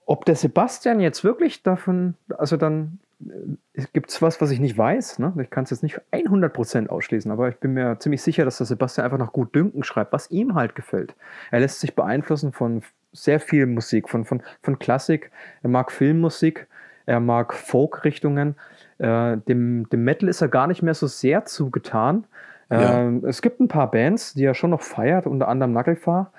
Ob 0.05 0.25
der 0.25 0.35
Sebastian 0.35 0.99
jetzt 0.99 1.23
wirklich 1.23 1.63
davon, 1.63 2.15
also 2.37 2.57
dann 2.57 2.99
gibt 3.93 4.09
es 4.09 4.21
was, 4.21 4.39
was 4.41 4.51
ich 4.51 4.59
nicht 4.59 4.77
weiß. 4.77 5.19
Ne? 5.19 5.33
Ich 5.41 5.49
kann 5.49 5.63
es 5.63 5.71
jetzt 5.71 5.83
nicht 5.83 5.99
100% 6.11 6.87
ausschließen, 6.87 7.31
aber 7.31 7.49
ich 7.49 7.57
bin 7.57 7.73
mir 7.73 7.97
ziemlich 7.99 8.21
sicher, 8.21 8.45
dass 8.45 8.57
der 8.57 8.67
Sebastian 8.67 9.05
einfach 9.05 9.17
nach 9.17 9.33
gut 9.33 9.55
Dünken 9.55 9.83
schreibt, 9.83 10.13
was 10.13 10.29
ihm 10.29 10.55
halt 10.55 10.75
gefällt. 10.75 11.15
Er 11.51 11.59
lässt 11.59 11.79
sich 11.79 11.95
beeinflussen 11.95 12.51
von 12.51 12.83
sehr 13.13 13.39
viel 13.39 13.65
Musik, 13.65 14.09
von, 14.09 14.25
von, 14.25 14.43
von 14.61 14.77
Klassik. 14.77 15.31
Er 15.63 15.69
mag 15.69 15.91
Filmmusik, 15.91 16.67
er 17.05 17.19
mag 17.19 17.53
Folk-Richtungen. 17.53 18.55
Äh, 18.99 19.37
dem, 19.37 19.89
dem 19.89 20.03
Metal 20.03 20.29
ist 20.29 20.41
er 20.41 20.47
gar 20.47 20.67
nicht 20.67 20.83
mehr 20.83 20.93
so 20.93 21.07
sehr 21.07 21.45
zugetan. 21.45 22.25
Ja. 22.69 23.07
Äh, 23.07 23.21
es 23.23 23.41
gibt 23.41 23.59
ein 23.59 23.67
paar 23.67 23.89
Bands, 23.89 24.35
die 24.35 24.43
er 24.43 24.53
schon 24.53 24.71
noch 24.71 24.81
feiert, 24.81 25.25
unter 25.25 25.47
anderem 25.47 25.71
Nagelfahr 25.71 26.31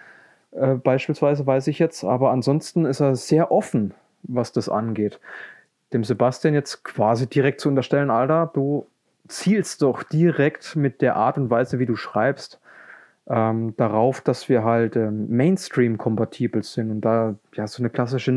äh, 0.53 0.75
beispielsweise, 0.75 1.47
weiß 1.47 1.67
ich 1.67 1.79
jetzt. 1.79 2.05
Aber 2.05 2.31
ansonsten 2.31 2.85
ist 2.85 3.01
er 3.01 3.17
sehr 3.17 3.51
offen, 3.51 3.95
was 4.23 4.53
das 4.53 4.69
angeht. 4.69 5.19
Dem 5.93 6.05
Sebastian 6.05 6.55
jetzt 6.55 6.85
quasi 6.85 7.27
direkt 7.27 7.61
zu 7.61 7.69
unterstellen, 7.69 8.11
Alter, 8.11 8.51
du 8.53 8.87
zielst 9.29 9.83
doch 9.83 10.03
direkt 10.03 10.77
mit 10.77 11.01
der 11.01 11.17
Art 11.17 11.37
und 11.37 11.51
Weise, 11.51 11.79
wie 11.79 11.87
du 11.87 11.97
schreibst, 11.97 12.61
ähm, 13.29 13.75
darauf, 13.77 14.21
dass 14.21 14.49
wir 14.49 14.65
halt 14.65 14.97
ähm, 14.97 15.29
Mainstream-kompatibel 15.29 16.63
sind. 16.63 16.91
Und 16.91 17.01
da 17.03 17.35
ja 17.55 17.67
so 17.67 17.83
eine 17.83 17.91
klassische 17.91 18.33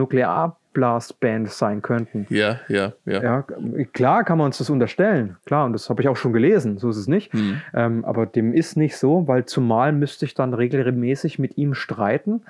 Nuklearblast-Band 0.73 1.49
sein 1.49 1.81
könnten. 1.81 2.26
Ja, 2.30 2.60
ja, 2.68 2.93
ja, 3.06 3.23
ja. 3.23 3.45
Klar 3.93 4.23
kann 4.23 4.38
man 4.38 4.48
uns 4.48 4.57
das 4.57 4.69
unterstellen, 4.69 5.38
klar, 5.45 5.65
und 5.65 5.73
das 5.73 5.89
habe 5.89 6.02
ich 6.02 6.07
auch 6.07 6.15
schon 6.15 6.34
gelesen, 6.34 6.77
so 6.77 6.89
ist 6.89 6.98
es 6.98 7.07
nicht. 7.07 7.34
Mhm. 7.34 7.61
Ähm, 7.73 8.06
aber 8.06 8.26
dem 8.26 8.53
ist 8.53 8.77
nicht 8.77 8.98
so, 8.98 9.27
weil 9.27 9.45
zumal 9.45 9.91
müsste 9.91 10.26
ich 10.26 10.34
dann 10.34 10.53
regelmäßig 10.53 11.39
mit 11.39 11.57
ihm 11.57 11.73
streiten, 11.73 12.41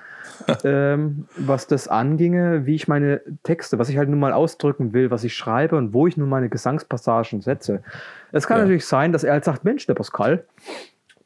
ähm, 0.63 1.25
was 1.37 1.67
das 1.67 1.87
anginge, 1.87 2.65
wie 2.65 2.75
ich 2.75 2.87
meine 2.87 3.21
Texte, 3.43 3.79
was 3.79 3.89
ich 3.89 3.97
halt 3.97 4.09
nun 4.09 4.19
mal 4.19 4.33
ausdrücken 4.33 4.93
will, 4.93 5.11
was 5.11 5.23
ich 5.23 5.35
schreibe 5.35 5.75
und 5.75 5.93
wo 5.93 6.07
ich 6.07 6.17
nun 6.17 6.29
meine 6.29 6.49
Gesangspassagen 6.49 7.41
setze. 7.41 7.83
Es 8.31 8.47
kann 8.47 8.57
ja. 8.57 8.63
natürlich 8.63 8.85
sein, 8.85 9.11
dass 9.11 9.23
er 9.23 9.33
halt 9.33 9.45
sagt, 9.45 9.63
Mensch, 9.63 9.85
der 9.87 9.93
Pascal, 9.93 10.45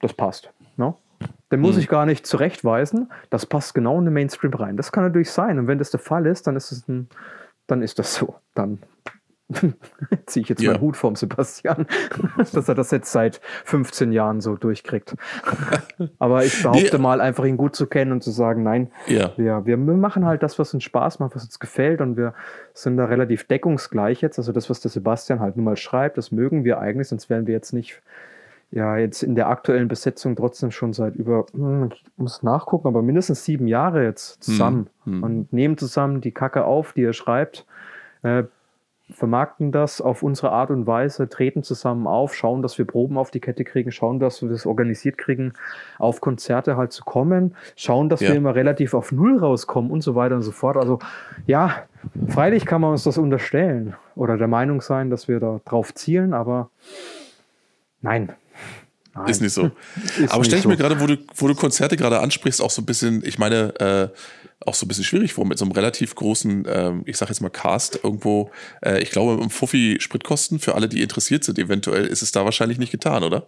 das 0.02 0.14
passt. 0.14 0.50
No? 0.78 0.98
Den 1.52 1.60
muss 1.60 1.76
hm. 1.76 1.82
ich 1.82 1.88
gar 1.88 2.06
nicht 2.06 2.26
zurechtweisen. 2.26 3.12
Das 3.30 3.46
passt 3.46 3.74
genau 3.74 4.00
in 4.00 4.06
den 4.06 4.14
Mainstream 4.14 4.54
rein. 4.54 4.78
Das 4.78 4.92
kann 4.92 5.04
natürlich 5.04 5.32
sein. 5.32 5.60
Und 5.60 5.68
wenn 5.68 5.78
das 5.78 5.92
der 5.92 6.00
Fall 6.00 6.26
ist, 6.26 6.48
dann 6.48 6.56
ist 6.56 6.72
es 6.72 6.88
ein, 6.88 7.08
dann 7.68 7.82
ist 7.82 8.00
das 8.00 8.16
so. 8.16 8.36
Dann 8.56 8.80
ziehe 10.26 10.42
ich 10.42 10.50
jetzt 10.50 10.62
ja. 10.62 10.72
meinen 10.72 10.82
Hut 10.82 10.98
vom 10.98 11.16
Sebastian, 11.16 11.86
dass 12.38 12.68
er 12.68 12.74
das 12.74 12.90
jetzt 12.90 13.12
seit 13.12 13.42
15 13.66 14.12
Jahren 14.12 14.42
so 14.42 14.56
durchkriegt. 14.56 15.16
Aber 16.20 16.44
ich 16.44 16.64
behaupte 16.64 16.98
nee. 16.98 17.02
mal, 17.02 17.22
einfach 17.22 17.46
ihn 17.46 17.58
gut 17.58 17.76
zu 17.76 17.86
kennen 17.86 18.12
und 18.12 18.24
zu 18.24 18.32
sagen, 18.32 18.64
nein, 18.64 18.92
ja. 19.06 19.32
wir, 19.38 19.66
wir 19.66 19.78
machen 19.78 20.26
halt 20.26 20.42
das, 20.42 20.58
was 20.58 20.74
uns 20.74 20.84
Spaß 20.84 21.20
macht, 21.20 21.36
was 21.36 21.44
uns 21.44 21.60
gefällt 21.60 22.02
und 22.02 22.18
wir 22.18 22.34
sind 22.74 22.98
da 22.98 23.06
relativ 23.06 23.46
deckungsgleich 23.46 24.22
jetzt. 24.22 24.40
Also 24.40 24.52
das, 24.52 24.70
was 24.70 24.80
der 24.80 24.90
Sebastian 24.90 25.40
halt 25.40 25.58
nun 25.58 25.66
mal 25.66 25.78
schreibt, 25.78 26.18
das 26.18 26.32
mögen 26.32 26.64
wir 26.64 26.80
eigentlich, 26.80 27.10
sonst 27.10 27.30
wären 27.30 27.46
wir 27.46 27.54
jetzt 27.54 27.72
nicht 27.72 28.02
ja 28.72 28.98
jetzt 28.98 29.24
in 29.24 29.36
der 29.36 29.48
aktuellen 29.48 29.88
Besetzung 29.88 30.36
trotzdem 30.36 30.72
schon 30.72 30.94
seit 30.94 31.16
über, 31.16 31.46
hm, 31.54 31.90
ich 31.94 32.04
muss 32.18 32.44
nachgucken, 32.44 32.88
aber 32.88 33.02
mindestens 33.02 33.46
sieben 33.46 33.68
Jahre 33.68 34.04
jetzt 34.04 34.44
zusammen 34.44 34.90
hm, 35.04 35.14
hm. 35.14 35.24
und 35.24 35.54
nehmen 35.54 35.78
zusammen 35.78 36.22
die 36.22 36.32
Kacke 36.32 36.66
auf, 36.66 36.94
die 36.94 37.04
er 37.04 37.14
schreibt, 37.14 37.66
äh, 38.24 38.44
vermarkten 39.12 39.72
das 39.72 40.02
auf 40.02 40.24
unsere 40.24 40.52
Art 40.52 40.72
und 40.72 40.88
Weise, 40.88 41.30
treten 41.30 41.62
zusammen 41.62 42.08
auf, 42.08 42.34
schauen, 42.34 42.62
dass 42.62 42.78
wir 42.78 42.86
Proben 42.86 43.18
auf 43.18 43.30
die 43.30 43.40
Kette 43.40 43.64
kriegen, 43.64 43.92
schauen, 43.92 44.20
dass 44.20 44.42
wir 44.42 44.50
das 44.50 44.66
organisiert 44.66 45.18
kriegen, 45.18 45.54
auf 46.00 46.22
Konzerte 46.22 46.76
halt 46.76 46.92
zu 46.92 47.04
kommen, 47.04 47.56
schauen, 47.76 48.10
dass 48.10 48.22
ja. 48.22 48.30
wir 48.30 48.36
immer 48.36 48.56
relativ 48.56 48.94
auf 48.94 49.12
Null 49.12 49.38
rauskommen 49.38 49.92
und 49.92 50.02
so 50.02 50.16
weiter 50.16 50.36
und 50.36 50.42
so 50.42 50.52
fort. 50.52 50.76
Also 50.76 51.00
ja, 51.46 51.84
freilich 52.28 52.66
kann 52.66 52.82
man 52.82 52.92
uns 52.92 53.04
das 53.04 53.18
unterstellen 53.18 53.96
oder 54.16 54.38
der 54.38 54.48
Meinung 54.48 54.82
sein, 54.82 55.12
dass 55.12 55.28
wir 55.28 55.40
da 55.40 55.60
drauf 55.66 55.94
zielen, 55.94 56.34
aber 56.34 56.72
nein, 58.02 58.34
Nein. 59.16 59.30
Ist 59.30 59.42
nicht 59.42 59.54
so. 59.54 59.72
Ist 60.20 60.32
Aber 60.32 60.44
stelle 60.44 60.58
ich 60.58 60.64
so. 60.64 60.70
mir 60.70 60.78
gerade, 60.78 61.00
wo 61.00 61.08
du, 61.08 61.18
wo 61.36 61.48
du 61.48 61.56
Konzerte 61.56 61.96
gerade 61.96 62.20
ansprichst, 62.20 62.62
auch 62.62 62.70
so 62.70 62.82
ein 62.82 62.86
bisschen, 62.86 63.24
ich 63.26 63.40
meine, 63.40 63.80
äh, 63.80 64.10
auch 64.66 64.74
so 64.74 64.86
ein 64.86 64.90
bisschen 64.90 65.04
schwierig 65.06 65.34
vor, 65.34 65.46
mit 65.46 65.58
so 65.58 65.66
einem 65.66 65.72
relativ 65.72 66.16
großen, 66.16 66.66
ähm, 66.68 67.04
ich 67.06 67.18
sag 67.18 67.30
jetzt 67.30 67.42
mal 67.42 67.50
Cast 67.50 68.00
irgendwo. 68.04 68.52
Äh, 68.82 69.02
ich 69.02 69.12
glaube, 69.12 69.42
im 69.42 69.50
Fuffi 69.50 69.98
Spritkosten, 70.00 70.60
für 70.60 70.76
alle, 70.76 70.90
die 70.90 71.02
interessiert 71.02 71.44
sind, 71.44 71.58
eventuell 71.60 72.06
ist 72.06 72.22
es 72.22 72.32
da 72.32 72.44
wahrscheinlich 72.44 72.78
nicht 72.78 72.92
getan, 72.92 73.24
oder? 73.24 73.48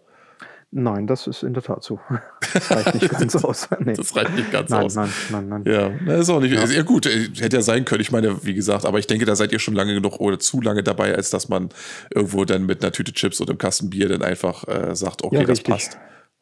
Nein, 0.71 1.07
das 1.07 1.27
ist 1.27 1.43
in 1.43 1.53
der 1.53 1.63
Tat 1.63 1.83
so. 1.83 1.99
Das 2.53 2.71
reicht 2.71 2.93
nicht 2.95 3.09
ganz 3.19 3.35
aus. 3.35 3.69
Nee. 3.79 3.93
Das 3.93 4.15
reicht 4.15 4.35
nicht 4.35 4.51
ganz 4.51 4.69
nein, 4.69 4.83
aus. 4.83 4.95
Nein, 4.95 5.09
nein, 5.31 5.49
nein. 5.49 5.63
Ja, 5.65 5.89
das 6.05 6.21
ist 6.21 6.29
auch 6.29 6.39
nicht. 6.39 6.53
Ja. 6.53 6.65
ja, 6.65 6.83
gut, 6.83 7.05
äh, 7.05 7.29
hätte 7.39 7.57
ja 7.57 7.61
sein 7.61 7.85
können. 7.85 8.01
Ich 8.01 8.11
meine, 8.11 8.43
wie 8.43 8.53
gesagt, 8.53 8.85
aber 8.85 8.99
ich 8.99 9.07
denke, 9.07 9.25
da 9.25 9.35
seid 9.35 9.51
ihr 9.51 9.59
schon 9.59 9.75
lange 9.75 9.93
genug 9.93 10.19
oder 10.19 10.39
zu 10.39 10.61
lange 10.61 10.83
dabei, 10.83 11.15
als 11.15 11.29
dass 11.29 11.49
man 11.49 11.69
irgendwo 12.09 12.45
dann 12.45 12.65
mit 12.65 12.83
einer 12.83 12.91
Tüte 12.91 13.13
Chips 13.13 13.39
oder 13.41 13.51
einem 13.51 13.59
Kasten 13.59 13.89
Bier 13.89 14.09
dann 14.09 14.23
einfach 14.23 14.67
äh, 14.67 14.95
sagt, 14.95 15.23
okay, 15.23 15.37
ja, 15.37 15.43
das 15.43 15.61
passt. 15.61 15.97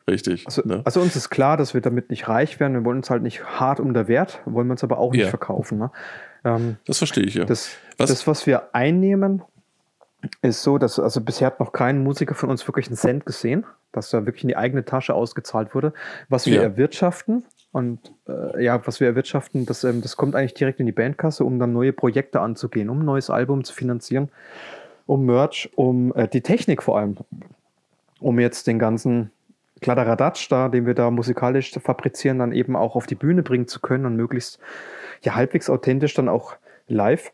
Richtig. 0.10 0.46
Also, 0.46 0.62
ne? 0.64 0.82
also, 0.86 1.02
uns 1.02 1.16
ist 1.16 1.30
klar, 1.30 1.58
dass 1.58 1.74
wir 1.74 1.82
damit 1.82 2.10
nicht 2.10 2.28
reich 2.28 2.60
werden. 2.60 2.74
Wir 2.74 2.86
wollen 2.86 2.98
uns 2.98 3.10
halt 3.10 3.24
nicht 3.24 3.44
hart 3.44 3.80
um 3.80 3.94
der 3.94 4.08
Wert, 4.08 4.42
wollen 4.46 4.68
wir 4.68 4.74
uns 4.74 4.84
aber 4.84 5.00
auch 5.00 5.12
nicht 5.12 5.22
ja. 5.22 5.30
verkaufen. 5.30 5.80
Ne? 5.80 5.92
Ähm, 6.44 6.78
das 6.86 7.00
verstehe 7.00 7.24
ich 7.24 7.36
ja. 7.36 7.46
Das 7.46 7.72
was? 7.98 8.10
das, 8.10 8.28
was 8.28 8.46
wir 8.46 8.76
einnehmen, 8.76 9.42
ist 10.42 10.62
so, 10.62 10.78
dass 10.78 11.00
also 11.00 11.22
bisher 11.22 11.48
hat 11.48 11.60
noch 11.60 11.72
kein 11.72 12.04
Musiker 12.04 12.36
von 12.36 12.50
uns 12.50 12.68
wirklich 12.68 12.88
einen 12.88 12.98
Cent 12.98 13.26
gesehen 13.26 13.66
dass 13.96 14.10
da 14.10 14.26
wirklich 14.26 14.44
in 14.44 14.50
die 14.50 14.58
eigene 14.58 14.86
Tasche 14.86 15.14
ausgezahlt 15.14 15.74
wurde. 15.76 15.94
Was 16.30 16.46
wir 16.46 16.56
ja. 16.56 16.62
erwirtschaften 16.62 17.46
und 17.72 18.00
äh, 18.28 18.64
ja, 18.64 18.86
was 18.88 19.00
wir 19.00 19.08
erwirtschaften, 19.08 19.66
das, 19.66 19.84
ähm, 19.84 20.02
das 20.02 20.16
kommt 20.18 20.36
eigentlich 20.36 20.54
direkt 20.54 20.80
in 20.80 20.86
die 20.86 20.92
Bandkasse, 20.92 21.44
um 21.44 21.60
dann 21.60 21.74
neue 21.74 21.94
Projekte 21.94 22.40
anzugehen, 22.40 22.90
um 22.90 23.00
ein 23.00 23.06
neues 23.06 23.30
Album 23.30 23.64
zu 23.64 23.74
finanzieren, 23.74 24.30
um 25.06 25.26
Merch, 25.26 25.70
um 25.76 26.14
äh, 26.16 26.28
die 26.28 26.42
Technik 26.42 26.84
vor 26.84 26.98
allem, 26.98 27.18
um 28.20 28.40
jetzt 28.40 28.68
den 28.68 28.80
ganzen 28.80 29.32
Kladderadatsch 29.82 30.50
da, 30.50 30.70
den 30.70 30.86
wir 30.86 30.94
da 30.94 31.12
musikalisch 31.12 31.72
fabrizieren, 31.72 32.40
dann 32.40 32.54
eben 32.54 32.76
auch 32.76 32.96
auf 32.96 33.08
die 33.08 33.16
Bühne 33.16 33.44
bringen 33.44 33.68
zu 33.68 33.82
können 33.82 34.06
und 34.06 34.16
möglichst 34.16 34.60
ja 35.22 35.36
halbwegs 35.36 35.70
authentisch 35.70 36.14
dann 36.14 36.30
auch 36.30 36.56
live 36.88 37.34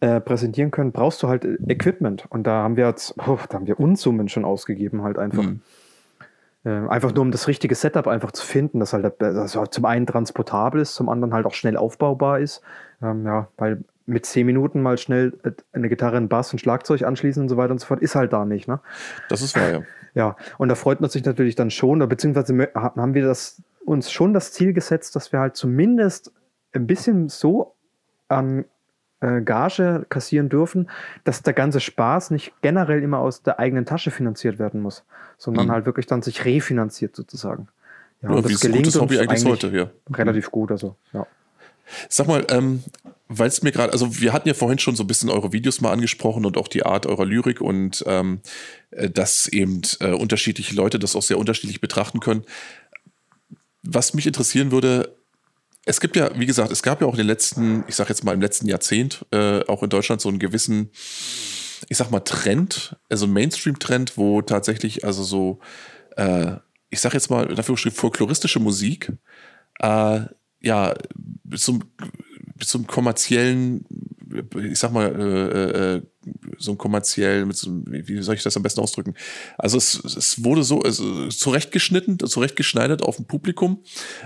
äh, 0.00 0.20
präsentieren 0.20 0.70
können, 0.70 0.92
brauchst 0.92 1.22
du 1.22 1.28
halt 1.28 1.44
Equipment. 1.44 2.24
Und 2.30 2.46
da 2.46 2.62
haben 2.62 2.76
wir 2.76 2.86
jetzt, 2.86 3.14
oh, 3.18 3.38
da 3.48 3.54
haben 3.56 3.66
wir 3.66 3.78
Unsummen 3.78 4.28
schon 4.28 4.44
ausgegeben, 4.44 5.02
halt 5.02 5.18
einfach. 5.18 5.42
Mhm. 5.42 5.60
Äh, 6.62 6.70
einfach 6.88 7.14
nur 7.14 7.22
um 7.22 7.30
das 7.30 7.48
richtige 7.48 7.74
Setup 7.74 8.06
einfach 8.06 8.32
zu 8.32 8.44
finden, 8.44 8.80
dass 8.80 8.92
halt 8.92 9.14
das 9.18 9.58
zum 9.70 9.84
einen 9.86 10.06
transportabel 10.06 10.82
ist, 10.82 10.94
zum 10.94 11.08
anderen 11.08 11.32
halt 11.32 11.46
auch 11.46 11.54
schnell 11.54 11.78
aufbaubar 11.78 12.38
ist. 12.38 12.60
Ähm, 13.02 13.24
ja, 13.24 13.48
weil 13.56 13.82
mit 14.04 14.26
zehn 14.26 14.44
Minuten 14.44 14.82
mal 14.82 14.98
schnell 14.98 15.38
äh, 15.42 15.52
eine 15.72 15.88
Gitarre, 15.88 16.18
einen 16.18 16.28
Bass, 16.28 16.52
ein 16.52 16.58
Schlagzeug 16.58 17.02
anschließen 17.02 17.42
und 17.42 17.48
so 17.48 17.56
weiter 17.56 17.72
und 17.72 17.78
so 17.78 17.86
fort, 17.86 18.00
ist 18.00 18.14
halt 18.14 18.32
da 18.32 18.44
nicht. 18.44 18.68
Ne? 18.68 18.80
Das 19.28 19.40
ist 19.40 19.56
wahr, 19.56 19.70
ja. 19.70 19.82
Ja, 20.12 20.36
und 20.58 20.68
da 20.68 20.74
freut 20.74 21.00
man 21.00 21.08
sich 21.08 21.24
natürlich 21.24 21.54
dann 21.54 21.70
schon, 21.70 22.00
beziehungsweise 22.08 22.68
haben 22.74 23.14
wir 23.14 23.24
das, 23.24 23.62
uns 23.84 24.10
schon 24.10 24.34
das 24.34 24.52
Ziel 24.52 24.72
gesetzt, 24.72 25.14
dass 25.14 25.30
wir 25.30 25.38
halt 25.38 25.56
zumindest 25.56 26.32
ein 26.72 26.88
bisschen 26.88 27.28
so 27.28 27.74
an 28.26 28.64
äh, 29.20 29.40
Gage 29.42 30.06
kassieren 30.08 30.48
dürfen, 30.48 30.90
dass 31.24 31.42
der 31.42 31.52
ganze 31.52 31.80
Spaß 31.80 32.30
nicht 32.30 32.52
generell 32.62 33.02
immer 33.02 33.18
aus 33.18 33.42
der 33.42 33.58
eigenen 33.58 33.86
Tasche 33.86 34.10
finanziert 34.10 34.58
werden 34.58 34.80
muss, 34.80 35.04
sondern 35.38 35.66
mhm. 35.66 35.72
halt 35.72 35.86
wirklich 35.86 36.06
dann 36.06 36.22
sich 36.22 36.44
refinanziert 36.44 37.14
sozusagen. 37.16 37.68
Ja, 38.22 38.34
ja 38.34 38.40
das 38.42 38.60
gelingt 38.60 38.86
uns 38.86 39.00
Hobby 39.00 39.18
eigentlich, 39.18 39.46
eigentlich 39.46 39.64
heute, 39.64 39.76
ja. 39.76 39.90
relativ 40.16 40.50
gut, 40.50 40.70
also 40.70 40.96
ja. 41.12 41.26
Sag 42.08 42.28
mal, 42.28 42.46
ähm, 42.50 42.84
weil 43.28 43.48
es 43.48 43.62
mir 43.62 43.72
gerade, 43.72 43.92
also 43.92 44.20
wir 44.20 44.32
hatten 44.32 44.48
ja 44.48 44.54
vorhin 44.54 44.78
schon 44.78 44.96
so 44.96 45.04
ein 45.04 45.06
bisschen 45.06 45.30
eure 45.30 45.52
Videos 45.52 45.80
mal 45.80 45.92
angesprochen 45.92 46.44
und 46.46 46.56
auch 46.56 46.68
die 46.68 46.84
Art 46.84 47.06
eurer 47.06 47.24
Lyrik 47.24 47.60
und 47.60 48.04
ähm, 48.06 48.40
äh, 48.90 49.10
dass 49.10 49.48
eben 49.48 49.82
äh, 50.00 50.12
unterschiedliche 50.12 50.74
Leute 50.74 50.98
das 50.98 51.16
auch 51.16 51.22
sehr 51.22 51.38
unterschiedlich 51.38 51.80
betrachten 51.80 52.20
können. 52.20 52.44
Was 53.82 54.14
mich 54.14 54.26
interessieren 54.26 54.72
würde, 54.72 55.14
es 55.86 56.00
gibt 56.00 56.16
ja, 56.16 56.38
wie 56.38 56.46
gesagt, 56.46 56.70
es 56.70 56.82
gab 56.82 57.00
ja 57.00 57.06
auch 57.06 57.12
in 57.12 57.18
den 57.18 57.26
letzten, 57.26 57.84
ich 57.88 57.94
sag 57.94 58.08
jetzt 58.08 58.24
mal 58.24 58.34
im 58.34 58.40
letzten 58.40 58.68
Jahrzehnt, 58.68 59.24
äh, 59.32 59.64
auch 59.66 59.82
in 59.82 59.90
Deutschland 59.90 60.20
so 60.20 60.28
einen 60.28 60.38
gewissen, 60.38 60.90
ich 61.88 61.96
sag 61.96 62.10
mal, 62.10 62.20
Trend, 62.20 62.96
also 63.08 63.26
Mainstream-Trend, 63.26 64.16
wo 64.16 64.42
tatsächlich 64.42 65.04
also 65.04 65.22
so, 65.24 65.60
äh, 66.16 66.56
ich 66.90 67.00
sag 67.00 67.14
jetzt 67.14 67.30
mal, 67.30 67.46
dafür 67.48 67.76
folkloristische 67.76 68.60
Musik, 68.60 69.12
äh, 69.78 70.20
ja, 70.60 70.94
zum, 71.56 71.84
zum 72.60 72.86
kommerziellen 72.86 73.86
ich 74.70 74.78
sag 74.78 74.92
mal, 74.92 75.08
äh, 75.08 75.96
äh, 75.96 76.02
so 76.58 76.72
ein 76.72 76.78
kommerziell, 76.78 77.46
mit 77.46 77.56
so, 77.56 77.70
wie 77.86 78.22
soll 78.22 78.34
ich 78.34 78.42
das 78.42 78.56
am 78.56 78.62
besten 78.62 78.80
ausdrücken? 78.80 79.14
Also 79.56 79.78
es, 79.78 79.94
es 80.04 80.44
wurde 80.44 80.62
so 80.62 80.82
also 80.82 81.28
zurechtgeschnitten, 81.28 82.18
zurechtgeschneidert 82.18 83.02
auf 83.02 83.16
dem 83.16 83.26
Publikum, 83.26 83.82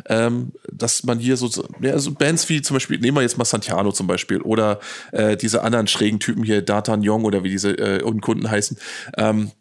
ähm, 0.06 0.52
dass 0.72 1.04
man 1.04 1.18
hier 1.18 1.36
so, 1.36 1.48
ja, 1.80 1.92
also 1.92 2.12
Bands 2.12 2.48
wie 2.48 2.62
zum 2.62 2.74
Beispiel, 2.74 2.98
nehmen 2.98 3.16
wir 3.16 3.22
jetzt 3.22 3.38
mal 3.38 3.44
Santiano 3.44 3.92
zum 3.92 4.06
Beispiel 4.06 4.40
oder 4.40 4.80
äh, 5.12 5.36
diese 5.36 5.62
anderen 5.62 5.86
schrägen 5.86 6.20
Typen 6.20 6.42
hier, 6.42 6.64
Young 6.66 7.24
oder 7.24 7.44
wie 7.44 7.50
diese 7.50 7.72
äh, 7.72 8.02
Unkunden 8.02 8.50
heißen, 8.50 8.76
ähm, 9.16 9.52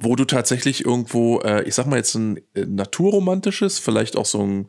wo 0.00 0.16
du 0.16 0.24
tatsächlich 0.24 0.84
irgendwo, 0.84 1.40
äh, 1.42 1.62
ich 1.62 1.76
sag 1.76 1.86
mal 1.86 1.96
jetzt 1.96 2.16
ein 2.16 2.38
äh, 2.54 2.64
naturromantisches, 2.66 3.78
vielleicht 3.78 4.16
auch 4.16 4.26
so 4.26 4.42
ein, 4.42 4.66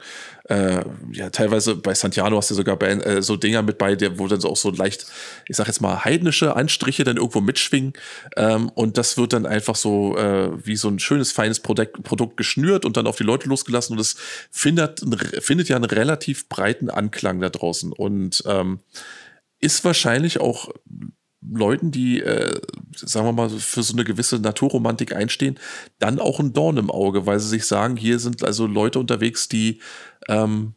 äh, 0.48 0.84
ja, 1.12 1.32
teilweise 1.32 1.76
bei 1.76 1.96
Santiano 1.96 2.38
hast 2.38 2.52
du 2.52 2.56
sogar 2.56 2.78
bei, 2.78 2.90
äh, 2.90 3.22
so 3.24 3.36
Dinger 3.36 3.64
mit 3.64 3.80
bei, 3.80 3.96
der, 3.96 4.20
wo 4.20 4.28
dann 4.28 4.40
so 4.40 4.50
auch 4.50 4.58
so 4.58 4.70
leicht, 4.70 5.08
ich 5.48 5.58
sag 5.58 5.66
jetzt 5.66 5.82
mal, 5.82 6.06
heidnische 6.06 6.56
Anstriche 6.56 7.04
dann 7.04 7.18
irgendwo 7.18 7.42
mitschwingen. 7.42 7.94
Ähm, 8.36 8.70
und 8.70 9.00
das 9.00 9.18
wird 9.18 9.34
dann 9.34 9.48
einfach 9.48 9.76
so 9.76 10.16
äh, 10.18 10.52
wie 10.64 10.76
so 10.76 10.88
ein 10.88 11.00
schönes, 11.00 11.32
feines 11.32 11.62
Produkt, 11.62 12.04
Produkt 12.04 12.38
geschnürt 12.38 12.86
und 12.86 12.96
dann 12.96 13.08
auf 13.08 13.18
die 13.18 13.24
Leute 13.24 13.50
losgelassen. 13.50 13.94
Und 13.94 14.02
es 14.02 14.18
findet, 14.52 15.02
findet 15.40 15.68
ja 15.68 15.78
einen 15.78 15.86
relativ 15.86 16.48
breiten 16.48 16.92
Anklang 16.92 17.40
da 17.40 17.50
draußen. 17.50 17.92
Und 17.92 18.44
ähm, 18.46 18.82
ist 19.60 19.84
wahrscheinlich 19.84 20.40
auch 20.40 20.70
Leuten, 21.52 21.92
die, 21.92 22.22
äh, 22.22 22.60
sagen 22.96 23.28
wir 23.28 23.34
mal, 23.34 23.50
für 23.50 23.84
so 23.84 23.94
eine 23.94 24.04
gewisse 24.04 24.40
Naturromantik 24.40 25.16
einstehen, 25.16 25.60
dann 26.00 26.20
auch 26.20 26.40
ein 26.40 26.54
Dorn 26.54 26.78
im 26.78 26.92
Auge, 26.92 27.26
weil 27.26 27.40
sie 27.40 27.50
sich 27.50 27.66
sagen, 27.66 27.96
hier 27.96 28.20
sind 28.20 28.44
also 28.44 28.68
Leute 28.68 29.00
unterwegs, 29.00 29.48
die, 29.48 29.82
ähm, 30.28 30.74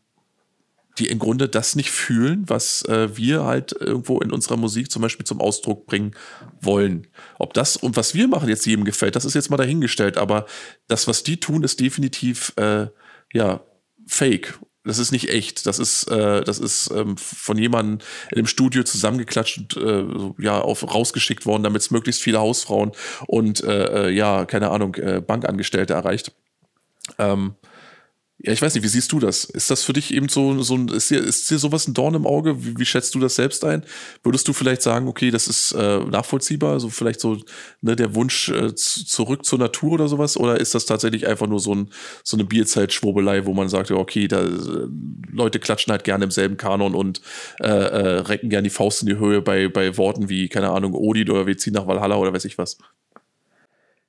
die 0.98 1.08
im 1.08 1.18
Grunde 1.18 1.48
das 1.48 1.76
nicht 1.76 1.90
fühlen, 1.90 2.44
was 2.48 2.82
äh, 2.82 3.16
wir 3.16 3.44
halt 3.44 3.72
irgendwo 3.72 4.20
in 4.20 4.32
unserer 4.32 4.56
Musik 4.56 4.90
zum 4.90 5.02
Beispiel 5.02 5.24
zum 5.24 5.40
Ausdruck 5.40 5.86
bringen 5.86 6.12
wollen. 6.60 7.06
Ob 7.38 7.54
das 7.54 7.76
und 7.76 7.96
was 7.96 8.14
wir 8.14 8.28
machen 8.28 8.48
jetzt 8.48 8.66
jedem 8.66 8.84
gefällt, 8.84 9.16
das 9.16 9.24
ist 9.24 9.34
jetzt 9.34 9.50
mal 9.50 9.56
dahingestellt, 9.56 10.18
aber 10.18 10.46
das, 10.88 11.08
was 11.08 11.22
die 11.22 11.38
tun, 11.38 11.62
ist 11.62 11.80
definitiv 11.80 12.52
äh, 12.56 12.88
ja 13.32 13.64
fake 14.06 14.58
das 14.84 14.98
ist 14.98 15.12
nicht 15.12 15.28
echt. 15.28 15.66
Das 15.66 15.78
ist, 15.78 16.04
äh, 16.04 16.42
das 16.42 16.58
ist 16.58 16.90
ähm, 16.90 17.16
von 17.16 17.58
jemandem 17.58 17.98
in 18.30 18.36
dem 18.36 18.46
Studio 18.46 18.82
zusammengeklatscht 18.82 19.58
und 19.58 19.76
äh, 19.76 20.42
ja, 20.42 20.60
auf, 20.60 20.82
rausgeschickt 20.82 21.44
worden, 21.44 21.62
damit 21.62 21.82
es 21.82 21.90
möglichst 21.90 22.22
viele 22.22 22.40
Hausfrauen 22.40 22.92
und 23.26 23.62
äh, 23.62 24.08
äh, 24.08 24.10
ja, 24.10 24.46
keine 24.46 24.70
Ahnung, 24.70 24.94
äh, 24.94 25.20
Bankangestellte 25.20 25.92
erreicht. 25.94 26.32
Ähm, 27.18 27.54
ja, 28.42 28.52
ich 28.52 28.62
weiß 28.62 28.74
nicht, 28.74 28.82
wie 28.82 28.88
siehst 28.88 29.12
du 29.12 29.18
das? 29.18 29.44
Ist 29.44 29.70
das 29.70 29.82
für 29.84 29.92
dich 29.92 30.14
eben 30.14 30.30
so, 30.30 30.62
so 30.62 30.74
ein, 30.74 30.88
ist 30.88 31.10
dir, 31.10 31.18
ist 31.18 31.50
dir 31.50 31.58
sowas 31.58 31.86
ein 31.86 31.92
Dorn 31.92 32.14
im 32.14 32.26
Auge? 32.26 32.64
Wie, 32.64 32.78
wie 32.78 32.86
schätzt 32.86 33.14
du 33.14 33.20
das 33.20 33.34
selbst 33.34 33.66
ein? 33.66 33.84
Würdest 34.22 34.48
du 34.48 34.54
vielleicht 34.54 34.80
sagen, 34.80 35.08
okay, 35.08 35.30
das 35.30 35.46
ist 35.46 35.72
äh, 35.72 35.98
nachvollziehbar, 35.98 36.72
also 36.72 36.88
vielleicht 36.88 37.20
so 37.20 37.36
ne, 37.82 37.96
der 37.96 38.14
Wunsch 38.14 38.48
äh, 38.48 38.74
zurück 38.74 39.44
zur 39.44 39.58
Natur 39.58 39.92
oder 39.92 40.08
sowas? 40.08 40.38
Oder 40.38 40.58
ist 40.58 40.74
das 40.74 40.86
tatsächlich 40.86 41.26
einfach 41.26 41.48
nur 41.48 41.60
so, 41.60 41.74
ein, 41.74 41.90
so 42.24 42.38
eine 42.38 42.44
Bierzeitschwurbelei, 42.44 43.44
wo 43.44 43.52
man 43.52 43.68
sagt, 43.68 43.90
okay, 43.90 44.26
da 44.26 44.40
äh, 44.40 44.88
Leute 45.30 45.58
klatschen 45.58 45.90
halt 45.90 46.04
gerne 46.04 46.24
im 46.24 46.30
selben 46.30 46.56
Kanon 46.56 46.94
und 46.94 47.20
äh, 47.60 47.66
äh, 47.66 48.20
recken 48.20 48.48
gerne 48.48 48.68
die 48.68 48.74
Faust 48.74 49.02
in 49.02 49.08
die 49.08 49.18
Höhe 49.18 49.42
bei, 49.42 49.68
bei 49.68 49.98
Worten 49.98 50.30
wie, 50.30 50.48
keine 50.48 50.70
Ahnung, 50.70 50.94
Odin 50.94 51.28
oder 51.28 51.46
wir 51.46 51.58
ziehen 51.58 51.74
nach 51.74 51.86
Valhalla 51.86 52.16
oder 52.16 52.32
weiß 52.32 52.46
ich 52.46 52.56
was? 52.56 52.78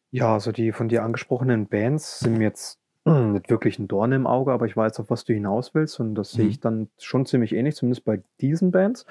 Ja, 0.10 0.34
also 0.34 0.53
die 0.53 0.72
von 0.72 0.88
dir 0.88 1.03
angesprochenen 1.03 1.68
Bands 1.68 2.20
sind 2.20 2.38
mir 2.38 2.45
jetzt 2.45 2.81
nicht 3.06 3.49
wirklich 3.49 3.80
ein 3.80 3.88
Dorn 3.88 4.11
im 4.11 4.28
Auge, 4.28 4.52
aber 4.52 4.65
ich 4.65 4.78
weiß, 4.78 4.99
auf 4.99 5.10
was 5.10 5.23
du 5.23 5.34
hinaus 5.34 5.73
willst 5.73 5.99
und 5.99 6.15
das 6.15 6.32
sehe 6.32 6.45
mhm. 6.45 6.52
ich 6.52 6.60
dann 6.60 6.90
schon 6.99 7.26
ziemlich 7.26 7.53
ähnlich, 7.53 7.76
zumindest 7.76 8.06
bei 8.06 8.22
diesen 8.40 8.72
Bands, 8.72 9.06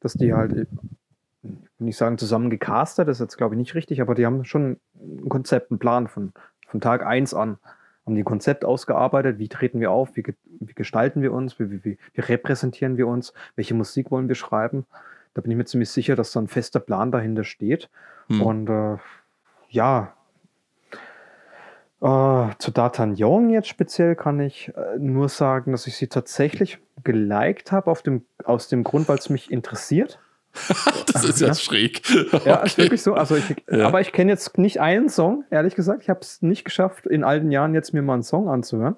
dass 0.00 0.14
die 0.14 0.32
halt, 0.32 0.52
ich 0.52 0.66
will 1.78 1.86
nicht 1.86 1.98
sagen 1.98 2.16
zusammen 2.16 2.48
gecastet, 2.48 3.06
das 3.06 3.18
ist 3.18 3.20
jetzt 3.20 3.36
glaube 3.36 3.54
ich 3.54 3.58
nicht 3.58 3.74
richtig, 3.74 4.00
aber 4.00 4.14
die 4.14 4.24
haben 4.24 4.44
schon 4.44 4.78
ein 4.94 5.28
Konzept, 5.28 5.70
einen 5.70 5.78
Plan 5.78 6.08
von, 6.08 6.32
von 6.68 6.80
Tag 6.80 7.04
1 7.04 7.34
an, 7.34 7.58
haben 8.06 8.14
die 8.14 8.22
ein 8.22 8.26
Konzept 8.26 8.64
ausgearbeitet, 8.64 9.38
wie 9.38 9.48
treten 9.48 9.80
wir 9.80 9.90
auf, 9.90 10.16
wie, 10.16 10.24
wie 10.60 10.74
gestalten 10.74 11.22
wir 11.22 11.32
uns, 11.32 11.58
wie, 11.58 11.84
wie, 11.84 11.98
wie 12.12 12.20
repräsentieren 12.20 12.96
wir 12.96 13.08
uns, 13.08 13.32
welche 13.56 13.74
Musik 13.74 14.10
wollen 14.10 14.28
wir 14.28 14.34
schreiben. 14.34 14.86
Da 15.32 15.40
bin 15.40 15.50
ich 15.50 15.56
mir 15.56 15.64
ziemlich 15.64 15.90
sicher, 15.90 16.14
dass 16.14 16.32
da 16.32 16.40
ein 16.40 16.48
fester 16.48 16.80
Plan 16.80 17.10
dahinter 17.10 17.44
steht. 17.44 17.90
Mhm. 18.28 18.42
Und 18.42 18.68
äh, 18.68 18.96
ja, 19.68 20.14
äh, 22.04 22.50
zu 22.58 22.70
D'Artagnan 22.70 23.48
jetzt 23.48 23.68
speziell 23.68 24.14
kann 24.14 24.38
ich 24.38 24.68
äh, 24.76 24.98
nur 24.98 25.30
sagen, 25.30 25.72
dass 25.72 25.86
ich 25.86 25.96
sie 25.96 26.08
tatsächlich 26.08 26.78
geliked 27.02 27.72
habe, 27.72 27.90
aus 27.90 28.68
dem 28.68 28.84
Grund, 28.84 29.08
weil 29.08 29.16
es 29.16 29.30
mich 29.30 29.50
interessiert. 29.50 30.18
das 31.12 31.24
ist 31.24 31.40
ja, 31.40 31.48
ja. 31.48 31.54
schräg. 31.54 32.02
Ja, 32.44 32.56
ist 32.56 32.78
wirklich 32.78 33.02
so. 33.02 33.14
Also 33.14 33.36
ich, 33.36 33.56
ja. 33.68 33.86
Aber 33.86 34.00
ich 34.00 34.12
kenne 34.12 34.30
jetzt 34.30 34.56
nicht 34.58 34.80
einen 34.80 35.08
Song, 35.08 35.44
ehrlich 35.50 35.74
gesagt. 35.74 36.02
Ich 36.02 36.10
habe 36.10 36.20
es 36.20 36.42
nicht 36.42 36.64
geschafft, 36.64 37.06
in 37.06 37.24
all 37.24 37.40
den 37.40 37.50
Jahren 37.50 37.74
jetzt 37.74 37.92
mir 37.92 38.02
mal 38.02 38.14
einen 38.14 38.22
Song 38.22 38.48
anzuhören. 38.48 38.96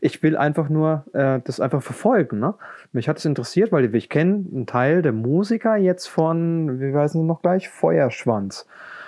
Ich 0.00 0.22
will 0.22 0.36
einfach 0.36 0.68
nur 0.68 1.04
äh, 1.12 1.40
das 1.44 1.60
einfach 1.60 1.82
verfolgen. 1.82 2.38
Ne? 2.38 2.54
Mich 2.92 3.08
hat 3.08 3.18
es 3.18 3.24
interessiert, 3.24 3.70
weil 3.70 3.94
ich 3.94 4.08
kenne 4.08 4.46
einen 4.50 4.66
Teil 4.66 5.02
der 5.02 5.12
Musiker 5.12 5.76
jetzt 5.76 6.06
von, 6.06 6.80
wie 6.80 6.94
heißen 6.94 7.20
sie 7.20 7.26
noch 7.26 7.42
gleich, 7.42 7.68
Feuerschwanz. 7.68 8.66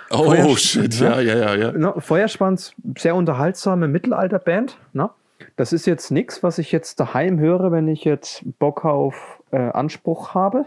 Oh, 0.09 0.23
Feuersp 0.23 0.57
shit, 0.57 1.01
ne? 1.01 1.07
ja, 1.07 1.19
ja, 1.21 1.35
ja. 1.35 1.55
ja. 1.55 1.71
Ne? 1.71 1.93
Feuerspanns, 1.97 2.73
sehr 2.97 3.15
unterhaltsame 3.15 3.87
Mittelalterband. 3.87 4.77
Ne? 4.93 5.09
Das 5.55 5.73
ist 5.73 5.85
jetzt 5.85 6.11
nichts, 6.11 6.43
was 6.43 6.57
ich 6.57 6.71
jetzt 6.71 6.99
daheim 6.99 7.39
höre, 7.39 7.71
wenn 7.71 7.87
ich 7.87 8.03
jetzt 8.03 8.43
Bock 8.59 8.85
auf 8.85 9.41
äh, 9.51 9.57
Anspruch 9.57 10.33
habe. 10.33 10.65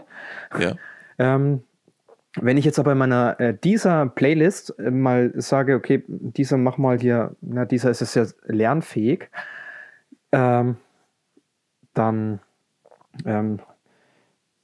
Ja. 0.59 0.75
Ähm, 1.19 1.61
wenn 2.39 2.57
ich 2.57 2.65
jetzt 2.65 2.79
aber 2.79 2.93
in 2.93 2.97
meiner 2.97 3.39
äh, 3.39 3.53
dieser 3.55 4.07
Playlist 4.07 4.73
äh, 4.79 4.89
mal 4.89 5.33
sage, 5.35 5.75
okay, 5.75 6.03
dieser 6.07 6.57
mach 6.57 6.77
mal 6.77 6.99
hier, 6.99 7.35
na, 7.41 7.65
dieser 7.65 7.91
ist 7.91 8.01
es 8.01 8.15
ja 8.15 8.25
lernfähig, 8.45 9.29
ähm, 10.31 10.77
dann 11.93 12.39
ähm, 13.25 13.59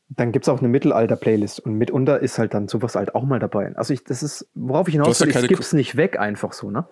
dann 0.09 0.31
gibt 0.31 0.45
es 0.45 0.49
auch 0.49 0.59
eine 0.59 0.69
Mittelalter-Playlist 0.69 1.59
und 1.59 1.73
mitunter 1.73 2.19
ist 2.19 2.39
halt 2.39 2.53
dann 2.53 2.67
sowas 2.67 2.95
halt 2.95 3.13
auch 3.15 3.23
mal 3.23 3.39
dabei. 3.39 3.73
Also 3.75 3.93
ich, 3.93 4.03
das 4.03 4.23
ist, 4.23 4.47
worauf 4.55 4.87
ich 4.87 4.93
hinaus 4.93 5.19
will, 5.19 5.31
ja 5.31 5.41
ich 5.41 5.47
gib's 5.47 5.73
nicht 5.73 5.97
weg 5.97 6.19
einfach 6.19 6.53
so, 6.53 6.71
ne? 6.71 6.85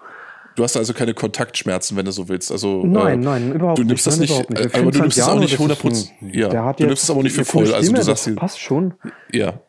Du 0.56 0.64
hast 0.64 0.78
also 0.78 0.94
keine 0.94 1.14
Kontaktschmerzen, 1.14 1.98
wenn 1.98 2.06
du 2.06 2.12
so 2.12 2.30
willst. 2.30 2.50
Also, 2.50 2.86
nein, 2.86 3.22
äh, 3.22 3.26
nein, 3.26 3.52
überhaupt 3.54 3.78
du 3.78 3.84
nimmst 3.84 4.08
nicht. 4.08 4.32
Das 4.32 4.48
nicht, 4.48 4.50
nicht. 4.50 4.76
Äh, 4.76 4.80
aber 4.80 4.92
du 4.92 5.00
nimmst 5.00 5.18
es 5.18 5.28
auch 5.28 5.40
nicht 5.40 5.60
100%. 5.60 6.10
ja, 6.32 6.74
du 6.74 6.86
nimmst 6.86 7.04
es 7.04 7.10
aber 7.10 7.24
nicht 7.24 7.36
für 7.36 7.44
voll. 7.44 7.74
Also 7.74 7.92
du 7.92 8.02
sagst 8.02 8.28
das 8.28 8.36
passt 8.36 8.60
schon. 8.60 8.94
Ja. 9.32 9.60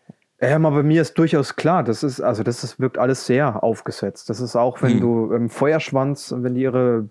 Ja, 0.40 0.56
aber 0.56 0.70
bei 0.70 0.82
mir 0.82 1.01
ist 1.01 1.14
durchaus 1.18 1.56
klar, 1.56 1.82
das 1.82 2.02
ist, 2.02 2.20
also 2.20 2.43
das 2.43 2.62
ist, 2.62 2.78
wirkt 2.78 2.98
alles 2.98 3.27
sehr 3.27 3.64
aufgesetzt. 3.64 4.28
Das 4.28 4.40
ist 4.40 4.55
auch, 4.55 4.82
wenn 4.82 4.93
hm. 4.93 5.01
du 5.01 5.32
ähm, 5.32 5.51
Feuerschwanz, 5.51 6.35
wenn 6.36 6.55
die 6.55 6.60
ihre, 6.62 7.09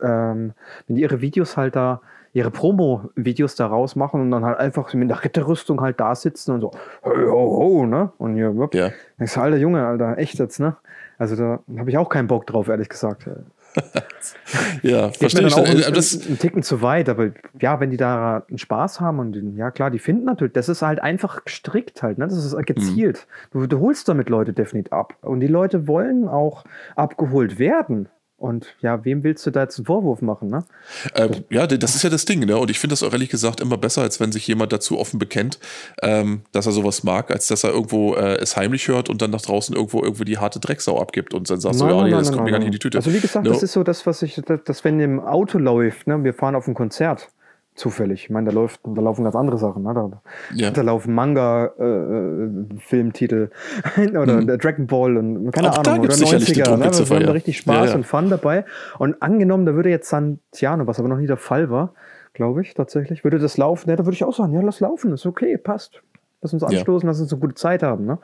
ähm, 0.00 0.52
wenn 0.86 0.96
die 0.96 1.02
ihre 1.02 1.20
Videos 1.20 1.56
halt 1.56 1.74
da 1.76 2.00
ihre 2.34 2.50
Promo-Videos 2.50 3.54
daraus 3.54 3.96
machen 3.96 4.20
und 4.20 4.30
dann 4.32 4.44
halt 4.44 4.58
einfach 4.58 4.92
mit 4.92 5.08
der 5.08 5.24
Ritterrüstung 5.24 5.80
halt 5.80 6.00
da 6.00 6.14
sitzen 6.14 6.52
und 6.52 6.60
so, 6.60 6.72
hey, 7.02 7.26
ho, 7.26 7.56
ho, 7.56 7.86
ne? 7.86 8.12
Und 8.18 8.34
hier, 8.34 8.54
wupp. 8.56 8.74
Ja. 8.74 8.90
Denkst 9.18 9.34
du, 9.34 9.40
alter 9.40 9.56
Junge, 9.56 9.86
Alter, 9.86 10.18
echt 10.18 10.38
jetzt, 10.40 10.58
ne? 10.58 10.76
Also 11.16 11.36
da 11.36 11.60
habe 11.78 11.90
ich 11.90 11.96
auch 11.96 12.08
keinen 12.08 12.26
Bock 12.26 12.46
drauf, 12.46 12.66
ehrlich 12.66 12.88
gesagt. 12.88 13.28
ja, 14.82 15.10
verstehe 15.10 15.46
ich. 15.46 15.54
Auch 15.54 15.64
ein, 15.64 15.94
das 15.94 16.28
ein 16.28 16.38
Ticken 16.38 16.64
zu 16.64 16.82
weit, 16.82 17.08
aber 17.08 17.30
ja, 17.60 17.78
wenn 17.78 17.90
die 17.90 17.96
da 17.96 18.44
einen 18.48 18.58
Spaß 18.58 19.00
haben 19.00 19.20
und 19.20 19.56
ja 19.56 19.70
klar, 19.70 19.90
die 19.92 20.00
finden 20.00 20.24
natürlich, 20.24 20.54
das 20.54 20.68
ist 20.68 20.82
halt 20.82 21.00
einfach 21.00 21.44
gestrickt 21.44 22.02
halt, 22.02 22.18
ne? 22.18 22.26
Das 22.26 22.44
ist 22.44 22.56
gezielt. 22.66 23.28
Mhm. 23.52 23.60
Du, 23.60 23.66
du 23.68 23.80
holst 23.80 24.08
damit 24.08 24.28
Leute 24.28 24.52
definitiv 24.52 24.92
ab. 24.92 25.14
Und 25.22 25.38
die 25.38 25.46
Leute 25.46 25.86
wollen 25.86 26.26
auch 26.26 26.64
abgeholt 26.96 27.60
werden. 27.60 28.08
Und 28.44 28.66
ja, 28.82 29.06
wem 29.06 29.24
willst 29.24 29.46
du 29.46 29.50
da 29.50 29.62
jetzt 29.62 29.78
einen 29.78 29.86
Vorwurf 29.86 30.20
machen, 30.20 30.50
ne? 30.50 30.64
Ähm, 31.14 31.30
ja, 31.48 31.66
das 31.66 31.94
ist 31.96 32.02
ja 32.02 32.10
das 32.10 32.26
Ding, 32.26 32.40
ne? 32.40 32.58
Und 32.58 32.70
ich 32.70 32.78
finde 32.78 32.92
das 32.92 33.02
auch 33.02 33.10
ehrlich 33.10 33.30
gesagt 33.30 33.58
immer 33.62 33.78
besser, 33.78 34.02
als 34.02 34.20
wenn 34.20 34.32
sich 34.32 34.46
jemand 34.46 34.70
dazu 34.70 34.98
offen 34.98 35.18
bekennt, 35.18 35.58
ähm, 36.02 36.42
dass 36.52 36.66
er 36.66 36.72
sowas 36.72 37.04
mag, 37.04 37.30
als 37.30 37.46
dass 37.46 37.64
er 37.64 37.70
irgendwo 37.70 38.16
äh, 38.16 38.34
es 38.34 38.54
heimlich 38.58 38.86
hört 38.88 39.08
und 39.08 39.22
dann 39.22 39.30
nach 39.30 39.40
draußen 39.40 39.74
irgendwo 39.74 40.02
irgendwie 40.02 40.26
die 40.26 40.36
harte 40.36 40.60
Drecksau 40.60 41.00
abgibt 41.00 41.32
und 41.32 41.48
dann 41.48 41.58
sagst 41.58 41.80
nein, 41.80 41.88
du, 41.88 41.94
ja, 41.94 42.04
nee, 42.04 42.10
das 42.10 42.24
nein, 42.24 42.24
kommt 42.24 42.36
nein, 42.36 42.44
mir 42.44 42.50
gar 42.50 42.58
nicht 42.58 42.66
in 42.66 42.72
die 42.72 42.78
Tüte. 42.78 42.98
Also 42.98 43.14
wie 43.14 43.20
gesagt, 43.20 43.46
no. 43.46 43.52
das 43.52 43.62
ist 43.62 43.72
so 43.72 43.82
das, 43.82 44.04
was 44.04 44.20
ich, 44.20 44.38
das, 44.66 44.84
wenn 44.84 45.00
im 45.00 45.20
Auto 45.20 45.56
läuft, 45.56 46.06
ne? 46.06 46.22
Wir 46.22 46.34
fahren 46.34 46.54
auf 46.54 46.68
ein 46.68 46.74
Konzert 46.74 47.30
zufällig. 47.74 48.24
Ich 48.24 48.30
meine, 48.30 48.50
da 48.50 48.54
läuft, 48.54 48.80
da 48.84 49.00
laufen 49.00 49.24
ganz 49.24 49.36
andere 49.36 49.58
Sachen. 49.58 49.82
Ne? 49.82 49.92
Da, 49.94 50.22
ja. 50.54 50.70
da 50.70 50.82
laufen 50.82 51.14
Manga-Filmtitel 51.14 53.50
äh, 53.96 54.08
oder 54.16 54.40
mhm. 54.40 54.58
Dragon 54.58 54.86
Ball 54.86 55.16
und 55.16 55.50
keine 55.50 55.70
Auch 55.70 55.78
Ahnung, 55.78 56.00
oder 56.00 56.14
90er. 56.14 56.76
Ne? 56.76 56.90
Wir 56.92 57.16
haben 57.16 57.26
da 57.26 57.32
richtig 57.32 57.56
Spaß 57.58 57.76
ja, 57.76 57.86
ja. 57.86 57.96
und 57.96 58.06
Fun 58.06 58.30
dabei. 58.30 58.64
Und 58.98 59.20
angenommen, 59.22 59.66
da 59.66 59.74
würde 59.74 59.90
jetzt 59.90 60.08
Santiano, 60.08 60.86
was 60.86 60.98
aber 60.98 61.08
noch 61.08 61.18
nie 61.18 61.26
der 61.26 61.36
Fall 61.36 61.68
war, 61.70 61.92
glaube 62.32 62.62
ich, 62.62 62.72
tatsächlich, 62.74 63.24
würde 63.24 63.38
das 63.38 63.56
laufen, 63.56 63.90
ja, 63.90 63.96
da 63.96 64.04
würde 64.04 64.14
ich 64.14 64.24
auch 64.24 64.34
sagen, 64.34 64.52
ja, 64.52 64.60
lass 64.60 64.80
laufen, 64.80 65.12
ist 65.12 65.26
okay, 65.26 65.56
passt. 65.56 66.02
Lass 66.42 66.52
uns 66.52 66.62
anstoßen, 66.62 67.06
lass 67.06 67.20
uns 67.20 67.32
eine 67.32 67.40
gute 67.40 67.54
Zeit 67.54 67.82
haben. 67.82 68.04
Ne? 68.04 68.18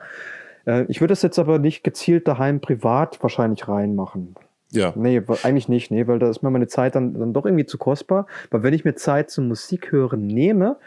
Äh, 0.65 0.85
ich 0.87 1.01
würde 1.01 1.13
das 1.13 1.23
jetzt 1.23 1.39
aber 1.39 1.59
nicht 1.59 1.83
gezielt 1.83 2.27
daheim 2.27 2.61
privat 2.61 3.21
wahrscheinlich 3.23 3.67
reinmachen. 3.67 4.35
Ja. 4.71 4.93
Nee, 4.95 5.21
eigentlich 5.43 5.69
nicht, 5.69 5.91
nee, 5.91 6.07
weil 6.07 6.19
da 6.19 6.29
ist 6.29 6.41
mir 6.41 6.49
meine 6.49 6.67
Zeit 6.67 6.95
dann, 6.95 7.13
dann 7.13 7.33
doch 7.33 7.45
irgendwie 7.45 7.65
zu 7.65 7.77
kostbar. 7.77 8.25
Weil 8.49 8.63
wenn 8.63 8.73
ich 8.73 8.85
mir 8.85 8.95
Zeit 8.95 9.29
zum 9.29 9.47
Musik 9.47 9.91
hören 9.91 10.27
nehme, 10.27 10.77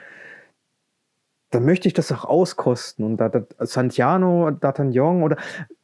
dann 1.51 1.65
möchte 1.65 1.87
ich 1.87 1.95
das 1.95 2.11
auch 2.11 2.25
auskosten. 2.25 3.05
Und 3.05 3.19
da, 3.19 3.29
da 3.29 3.45
Santiano, 3.65 4.49
D'Artagnan 4.49 5.23
oder 5.23 5.37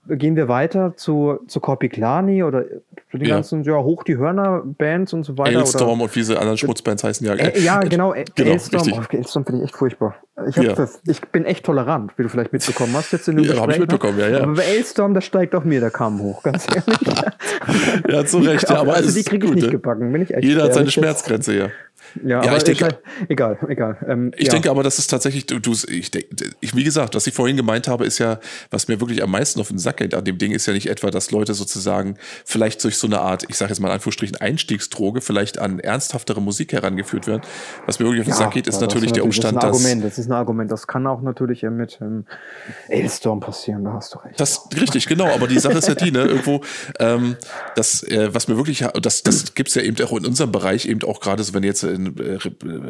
gehen 0.07 0.37
wir 0.37 0.49
weiter 0.49 0.97
zu, 0.97 1.41
zu 1.47 1.61
Corpiclani 1.61 2.43
oder 2.43 2.65
zu 3.11 3.19
den 3.19 3.29
ja. 3.29 3.37
ganzen, 3.37 3.63
ja, 3.65 3.77
hoch 3.77 4.03
die 4.03 4.17
Hörner-Bands 4.17 5.13
und 5.13 5.25
so 5.25 5.37
weiter. 5.37 5.59
Elstorm 5.59 6.01
und 6.01 6.15
wie 6.15 6.23
sie 6.23 6.37
anderen 6.37 6.57
Schmutzbands 6.57 7.05
heißen 7.05 7.27
ja. 7.27 7.35
Äh, 7.35 7.61
ja, 7.61 7.81
genau, 7.81 8.15
genau 8.35 8.51
Elstorm. 8.51 8.93
Oh, 8.93 9.17
Elstorm 9.17 9.45
finde 9.45 9.61
ich 9.61 9.69
echt 9.69 9.77
furchtbar. 9.77 10.17
Ich, 10.49 10.57
hab, 10.57 10.65
ja. 10.65 10.89
ich 11.07 11.21
bin 11.21 11.45
echt 11.45 11.65
tolerant, 11.65 12.13
wie 12.17 12.23
du 12.23 12.29
vielleicht 12.29 12.53
mitbekommen 12.53 12.95
hast 12.95 13.13
jetzt 13.13 13.29
in 13.29 13.37
dem 13.37 13.45
Ja, 13.51 13.61
habe 13.61 13.73
ich 13.73 13.79
mitbekommen, 13.79 14.19
ja, 14.19 14.29
ja. 14.29 14.43
Aber 14.43 14.55
bei 14.55 14.63
Elstorm, 14.63 15.13
da 15.13 15.21
steigt 15.21 15.55
auch 15.55 15.65
mir 15.65 15.81
der 15.81 15.91
Kamm 15.91 16.21
hoch, 16.21 16.43
ganz 16.43 16.67
ehrlich. 16.75 16.99
ja, 18.09 18.25
zu 18.25 18.39
Recht, 18.39 18.71
ja, 18.71 18.81
aber 18.81 18.95
Also 18.95 19.13
die 19.13 19.25
kriege 19.25 19.47
ich 19.47 19.53
nicht 19.53 19.65
ne? 19.65 19.71
gebacken, 19.71 20.13
bin 20.13 20.23
ich 20.23 20.33
echt 20.33 20.45
Jeder 20.45 20.65
hat 20.65 20.75
seine 20.75 20.91
Schmerzgrenze, 20.91 21.55
ja. 21.55 21.69
Ja, 22.25 22.45
ja 22.45 22.57
ich 22.57 22.65
denke, 22.65 22.99
egal, 23.29 23.59
egal. 23.69 23.97
Ähm, 24.07 24.33
ich 24.37 24.47
ja. 24.47 24.53
denke 24.53 24.71
aber, 24.71 24.83
das 24.83 24.99
ist 24.99 25.09
tatsächlich, 25.09 25.47
du, 25.47 25.59
du 25.59 25.73
ich, 25.73 26.11
ich, 26.61 26.77
wie 26.77 26.85
gesagt, 26.85 27.15
was 27.15 27.27
ich 27.27 27.35
vorhin 27.35 27.57
gemeint 27.57 27.89
habe, 27.89 28.05
ist 28.05 28.19
ja, 28.19 28.39
was 28.71 28.89
mir 28.89 29.01
wirklich 29.01 29.23
am 29.23 29.31
meisten 29.31 29.61
auf 29.61 29.69
den 29.69 29.79
Sack 29.79 29.99
geht 29.99 30.15
an 30.15 30.25
dem 30.25 30.39
Ding, 30.39 30.53
ist 30.53 30.67
ja 30.67 30.73
nicht 30.73 30.89
etwa, 30.89 31.11
dass 31.11 31.31
Leute 31.31 31.55
sozusagen 31.55 32.17
vielleicht 32.45 32.83
durch 32.85 32.97
so 32.97 33.07
eine 33.07 33.21
Art, 33.21 33.45
ich 33.49 33.57
sage 33.57 33.71
jetzt 33.71 33.81
mal 33.81 33.89
in 33.89 33.95
Anführungsstrichen, 33.95 34.37
Einstiegsdroge 34.37 35.21
vielleicht 35.21 35.59
an 35.59 35.79
ernsthaftere 35.79 36.41
Musik 36.41 36.73
herangeführt 36.73 37.27
werden. 37.27 37.43
Was 37.87 37.99
mir 37.99 38.07
wirklich 38.07 38.23
auf 38.23 38.27
den 38.27 38.33
ja, 38.33 38.37
Sack 38.37 38.53
geht, 38.53 38.67
ist 38.67 38.81
natürlich 38.81 39.13
der 39.13 39.25
Umstand, 39.25 39.57
das 39.57 39.65
ist 39.65 39.65
ein 39.65 39.75
Argument, 39.75 40.05
dass. 40.05 40.11
Das 40.11 40.19
ist 40.19 40.31
ein 40.31 40.33
Argument, 40.33 40.73
das 40.73 40.87
kann 40.87 41.07
auch 41.07 41.23
natürlich 41.23 41.63
mit 41.63 41.99
ähm, 42.01 42.25
Ailstorm 42.89 43.41
passieren, 43.41 43.85
da 43.85 43.93
hast 43.93 44.15
du 44.15 44.19
recht. 44.19 44.41
Das, 44.41 44.69
richtig, 44.79 45.07
genau, 45.07 45.29
aber 45.29 45.47
die 45.47 45.59
Sache 45.59 45.79
ist 45.79 45.89
ja 45.89 45.95
die, 45.95 46.11
ne, 46.11 46.25
irgendwo, 46.25 46.61
ähm, 46.99 47.37
das, 47.77 48.03
äh, 48.03 48.33
was 48.33 48.49
mir 48.49 48.57
wirklich, 48.57 48.85
das, 49.01 49.23
das 49.23 49.55
gibt 49.55 49.69
es 49.69 49.75
ja 49.75 49.83
eben 49.83 49.97
auch 50.05 50.17
in 50.17 50.27
unserem 50.27 50.53
Bereich 50.53 50.87
eben 50.87 51.03
auch 51.03 51.21
gerade 51.21 51.43
so, 51.43 51.55
wenn 51.55 51.63
jetzt 51.63 51.83
in 51.83 52.00
in 52.07 52.19
äh, 52.19 52.39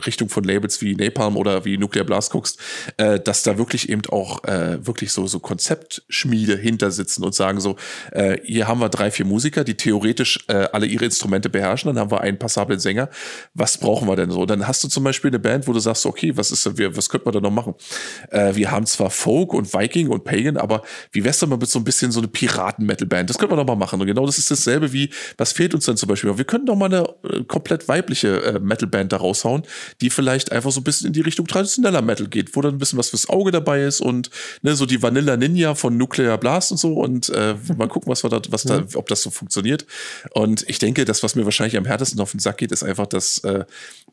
Richtung 0.05 0.29
von 0.29 0.45
Labels 0.45 0.81
wie 0.81 0.95
Napalm 0.95 1.37
oder 1.37 1.65
wie 1.65 1.79
Nuclear 1.79 2.05
Blast 2.05 2.31
guckst, 2.31 2.59
äh, 2.97 3.21
dass 3.21 3.43
da 3.43 3.59
wirklich 3.59 3.89
eben 3.89 4.03
auch 4.11 4.45
äh, 4.45 4.85
wirklich 4.87 5.13
so, 5.13 5.27
so 5.27 5.41
Konzeptschmiede 5.41 6.57
hinter 6.57 6.91
sitzen 6.91 7.25
und 7.25 7.35
sagen 7.35 7.61
so, 7.61 7.77
äh, 8.13 8.39
hier 8.45 8.69
haben 8.69 8.81
wir 8.81 8.89
drei, 8.89 9.11
vier 9.11 9.27
Musiker, 9.27 9.65
die 9.65 9.77
theoretisch 9.77 10.45
äh, 10.49 10.69
alle 10.73 10.87
ihre 10.87 11.05
Instrumente 11.05 11.51
beherrschen, 11.51 11.89
dann 11.89 11.99
haben 11.99 12.11
wir 12.11 12.21
einen 12.21 12.39
passablen 12.39 12.79
Sänger. 12.79 13.09
Was 13.55 13.79
brauchen 13.79 14.09
wir 14.09 14.17
denn 14.17 14.31
so? 14.31 14.47
Dann 14.47 14.67
hast 14.67 14.85
du 14.85 14.89
zum 14.89 15.05
Beispiel 15.05 15.31
eine 15.31 15.39
Band, 15.39 15.67
wo 15.67 15.73
du 15.73 15.81
sagst, 15.81 16.07
okay, 16.07 16.37
was 16.37 16.51
ist, 16.51 16.67
was 16.67 17.09
könnte 17.09 17.25
man 17.27 17.35
da 17.35 17.41
noch 17.41 17.51
machen? 17.51 17.75
Äh, 18.31 18.55
wir 18.55 18.71
haben 18.71 18.87
zwar 18.87 19.11
Folk 19.11 19.55
und 19.55 19.73
Viking 19.73 20.09
und 20.09 20.25
Pagan, 20.25 20.57
aber 20.57 20.83
wie 21.13 21.25
wär's 21.25 21.39
denn 21.39 21.49
mal 21.49 21.57
mit 21.57 21.69
so 21.69 21.79
ein 21.79 21.85
bisschen 21.85 22.13
so 22.13 22.21
eine 22.21 22.29
Piraten-Metal-Band? 22.29 23.31
Das 23.31 23.39
könnte 23.39 23.55
man 23.55 23.67
doch 23.67 23.73
mal 23.73 23.79
machen. 23.79 24.01
Und 24.01 24.07
genau 24.07 24.27
das 24.27 24.39
ist 24.39 24.51
dasselbe 24.51 24.93
wie, 24.93 25.11
was 25.37 25.53
fehlt 25.53 25.75
uns 25.75 25.87
denn 25.87 25.97
zum 25.97 26.09
Beispiel? 26.09 26.37
Wir 26.37 26.45
können 26.45 26.67
doch 26.67 26.77
mal 26.77 26.87
eine 26.87 27.09
äh, 27.25 27.45
komplett 27.45 27.89
weibliche 27.89 28.43
äh, 28.43 28.61
Metal-Band 28.91 29.13
da 29.13 29.17
raushauen, 29.17 29.63
die 30.01 30.11
vielleicht 30.11 30.53
einfach 30.53 30.71
so 30.71 30.81
ein 30.81 30.85
bisschen 30.85 31.09
in 31.09 31.13
die 31.13 31.21
Richtung 31.21 31.47
traditioneller 31.47 32.03
Metal 32.03 32.27
geht, 32.27 32.55
wo 32.57 32.61
dann 32.61 32.75
ein 32.75 32.79
bisschen 32.79 32.99
was 32.99 33.11
fürs 33.11 33.29
Auge 33.29 33.51
dabei 33.51 33.85
ist 33.85 34.01
und 34.01 34.31
ne, 34.63 34.77
so 34.77 34.87
die 34.87 35.03
Vanilla 35.03 35.37
Ninja 35.37 35.75
von 35.75 35.97
Nuclear 35.97 36.39
Blast 36.39 36.73
und 36.73 36.79
so 36.79 36.95
und 36.95 37.29
äh, 37.31 37.55
mal 37.77 37.89
gucken, 37.89 38.11
was 38.11 38.23
wir 38.23 38.31
da, 38.31 38.41
was 38.51 38.65
da, 38.65 38.85
ob 38.95 39.09
das 39.09 39.23
so 39.23 39.31
funktioniert. 39.31 39.87
Und 40.33 40.69
ich 40.69 40.79
denke, 40.79 41.05
das, 41.05 41.23
was 41.23 41.35
mir 41.35 41.45
wahrscheinlich 41.45 41.77
am 41.77 41.85
härtesten 41.85 42.21
auf 42.21 42.33
den 42.33 42.41
Sack 42.41 42.59
geht, 42.59 42.73
ist 42.73 42.83
einfach, 42.83 43.07
dass 43.07 43.39
äh, 43.39 43.65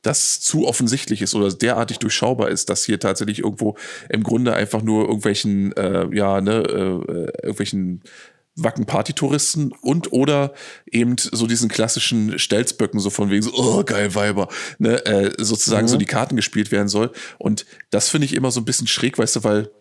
das 0.01 0.39
zu 0.39 0.67
offensichtlich 0.67 1.21
ist 1.21 1.35
oder 1.35 1.51
derartig 1.51 1.99
durchschaubar 1.99 2.49
ist, 2.49 2.69
dass 2.69 2.85
hier 2.85 2.99
tatsächlich 2.99 3.39
irgendwo 3.39 3.77
im 4.09 4.23
Grunde 4.23 4.53
einfach 4.53 4.81
nur 4.81 5.05
irgendwelchen, 5.05 5.75
äh, 5.75 6.07
ja, 6.13 6.41
ne, 6.41 6.63
äh, 6.63 7.45
irgendwelchen 7.45 8.01
wacken 8.57 8.85
Partytouristen 8.85 9.71
und 9.81 10.11
oder 10.11 10.53
eben 10.91 11.15
so 11.17 11.47
diesen 11.47 11.69
klassischen 11.69 12.39
Stelzböcken, 12.39 12.99
so 12.99 13.09
von 13.09 13.29
wegen 13.29 13.43
so, 13.43 13.53
oh, 13.53 13.83
geil 13.83 14.15
Weiber, 14.15 14.49
ne, 14.79 15.05
äh, 15.05 15.31
sozusagen 15.37 15.85
mhm. 15.85 15.89
so 15.89 15.97
die 15.97 16.05
Karten 16.05 16.35
gespielt 16.35 16.71
werden 16.71 16.87
soll. 16.87 17.11
Und 17.37 17.65
das 17.91 18.09
finde 18.09 18.25
ich 18.25 18.33
immer 18.33 18.51
so 18.51 18.59
ein 18.59 18.65
bisschen 18.65 18.87
schräg, 18.87 19.17
weißt 19.17 19.37
du, 19.37 19.43
weil 19.43 19.71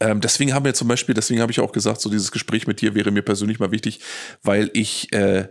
ähm, 0.00 0.20
deswegen 0.20 0.54
haben 0.54 0.64
wir 0.64 0.74
zum 0.74 0.88
Beispiel, 0.88 1.14
deswegen 1.14 1.40
habe 1.40 1.52
ich 1.52 1.60
auch 1.60 1.72
gesagt, 1.72 2.00
so 2.00 2.10
dieses 2.10 2.30
Gespräch 2.30 2.66
mit 2.66 2.80
dir 2.80 2.94
wäre 2.94 3.10
mir 3.10 3.22
persönlich 3.22 3.58
mal 3.58 3.70
wichtig, 3.70 4.00
weil 4.42 4.70
ich 4.74 5.12
äh, 5.12 5.48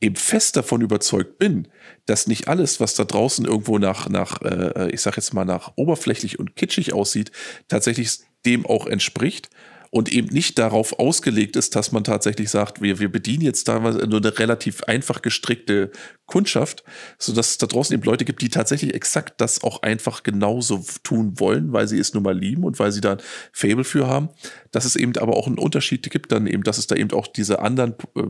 eben 0.00 0.16
fest 0.16 0.56
davon 0.56 0.82
überzeugt 0.82 1.38
bin, 1.38 1.68
dass 2.06 2.26
nicht 2.26 2.48
alles, 2.48 2.80
was 2.80 2.94
da 2.94 3.04
draußen 3.04 3.46
irgendwo 3.46 3.78
nach, 3.78 4.08
nach 4.08 4.42
äh, 4.42 4.90
ich 4.90 5.00
sag 5.00 5.16
jetzt 5.16 5.32
mal, 5.32 5.44
nach 5.44 5.72
oberflächlich 5.76 6.38
und 6.38 6.56
kitschig 6.56 6.92
aussieht, 6.92 7.32
tatsächlich 7.68 8.20
dem 8.44 8.66
auch 8.66 8.86
entspricht 8.86 9.48
und 9.94 10.12
eben 10.12 10.26
nicht 10.26 10.58
darauf 10.58 10.98
ausgelegt 10.98 11.54
ist, 11.54 11.76
dass 11.76 11.92
man 11.92 12.02
tatsächlich 12.02 12.50
sagt, 12.50 12.82
wir, 12.82 12.98
wir 12.98 13.12
bedienen 13.12 13.44
jetzt 13.44 13.68
da 13.68 13.78
nur 13.78 14.16
eine 14.18 14.38
relativ 14.40 14.82
einfach 14.82 15.22
gestrickte 15.22 15.92
Kundschaft, 16.26 16.82
sodass 17.16 17.50
es 17.50 17.58
da 17.58 17.68
draußen 17.68 17.94
eben 17.94 18.02
Leute 18.02 18.24
gibt, 18.24 18.42
die 18.42 18.48
tatsächlich 18.48 18.92
exakt 18.92 19.40
das 19.40 19.62
auch 19.62 19.82
einfach 19.82 20.24
genauso 20.24 20.84
tun 21.04 21.38
wollen, 21.38 21.72
weil 21.72 21.86
sie 21.86 22.00
es 22.00 22.12
nun 22.12 22.24
mal 22.24 22.36
lieben 22.36 22.64
und 22.64 22.80
weil 22.80 22.90
sie 22.90 23.00
da 23.00 23.12
ein 23.12 23.22
Fable 23.52 23.84
für 23.84 24.08
haben. 24.08 24.30
Dass 24.72 24.84
es 24.84 24.96
eben 24.96 25.16
aber 25.16 25.36
auch 25.36 25.46
einen 25.46 25.60
Unterschied 25.60 26.10
gibt, 26.10 26.32
dann 26.32 26.48
eben, 26.48 26.64
dass 26.64 26.78
es 26.78 26.88
da 26.88 26.96
eben 26.96 27.12
auch 27.12 27.28
diese 27.28 27.60
anderen 27.60 27.94
äh, 28.16 28.22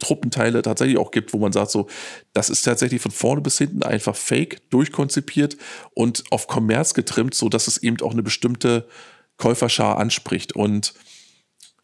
Truppenteile 0.00 0.60
tatsächlich 0.62 0.98
auch 0.98 1.12
gibt, 1.12 1.32
wo 1.32 1.38
man 1.38 1.52
sagt, 1.52 1.70
so, 1.70 1.86
das 2.32 2.50
ist 2.50 2.62
tatsächlich 2.62 3.00
von 3.00 3.12
vorne 3.12 3.42
bis 3.42 3.58
hinten 3.58 3.84
einfach 3.84 4.16
fake, 4.16 4.68
durchkonzipiert 4.70 5.56
und 5.94 6.24
auf 6.32 6.48
Kommerz 6.48 6.94
getrimmt, 6.94 7.36
so 7.36 7.48
dass 7.48 7.68
es 7.68 7.80
eben 7.80 8.00
auch 8.00 8.12
eine 8.12 8.24
bestimmte 8.24 8.88
Käuferschar 9.36 9.98
anspricht. 9.98 10.54
Und 10.54 10.94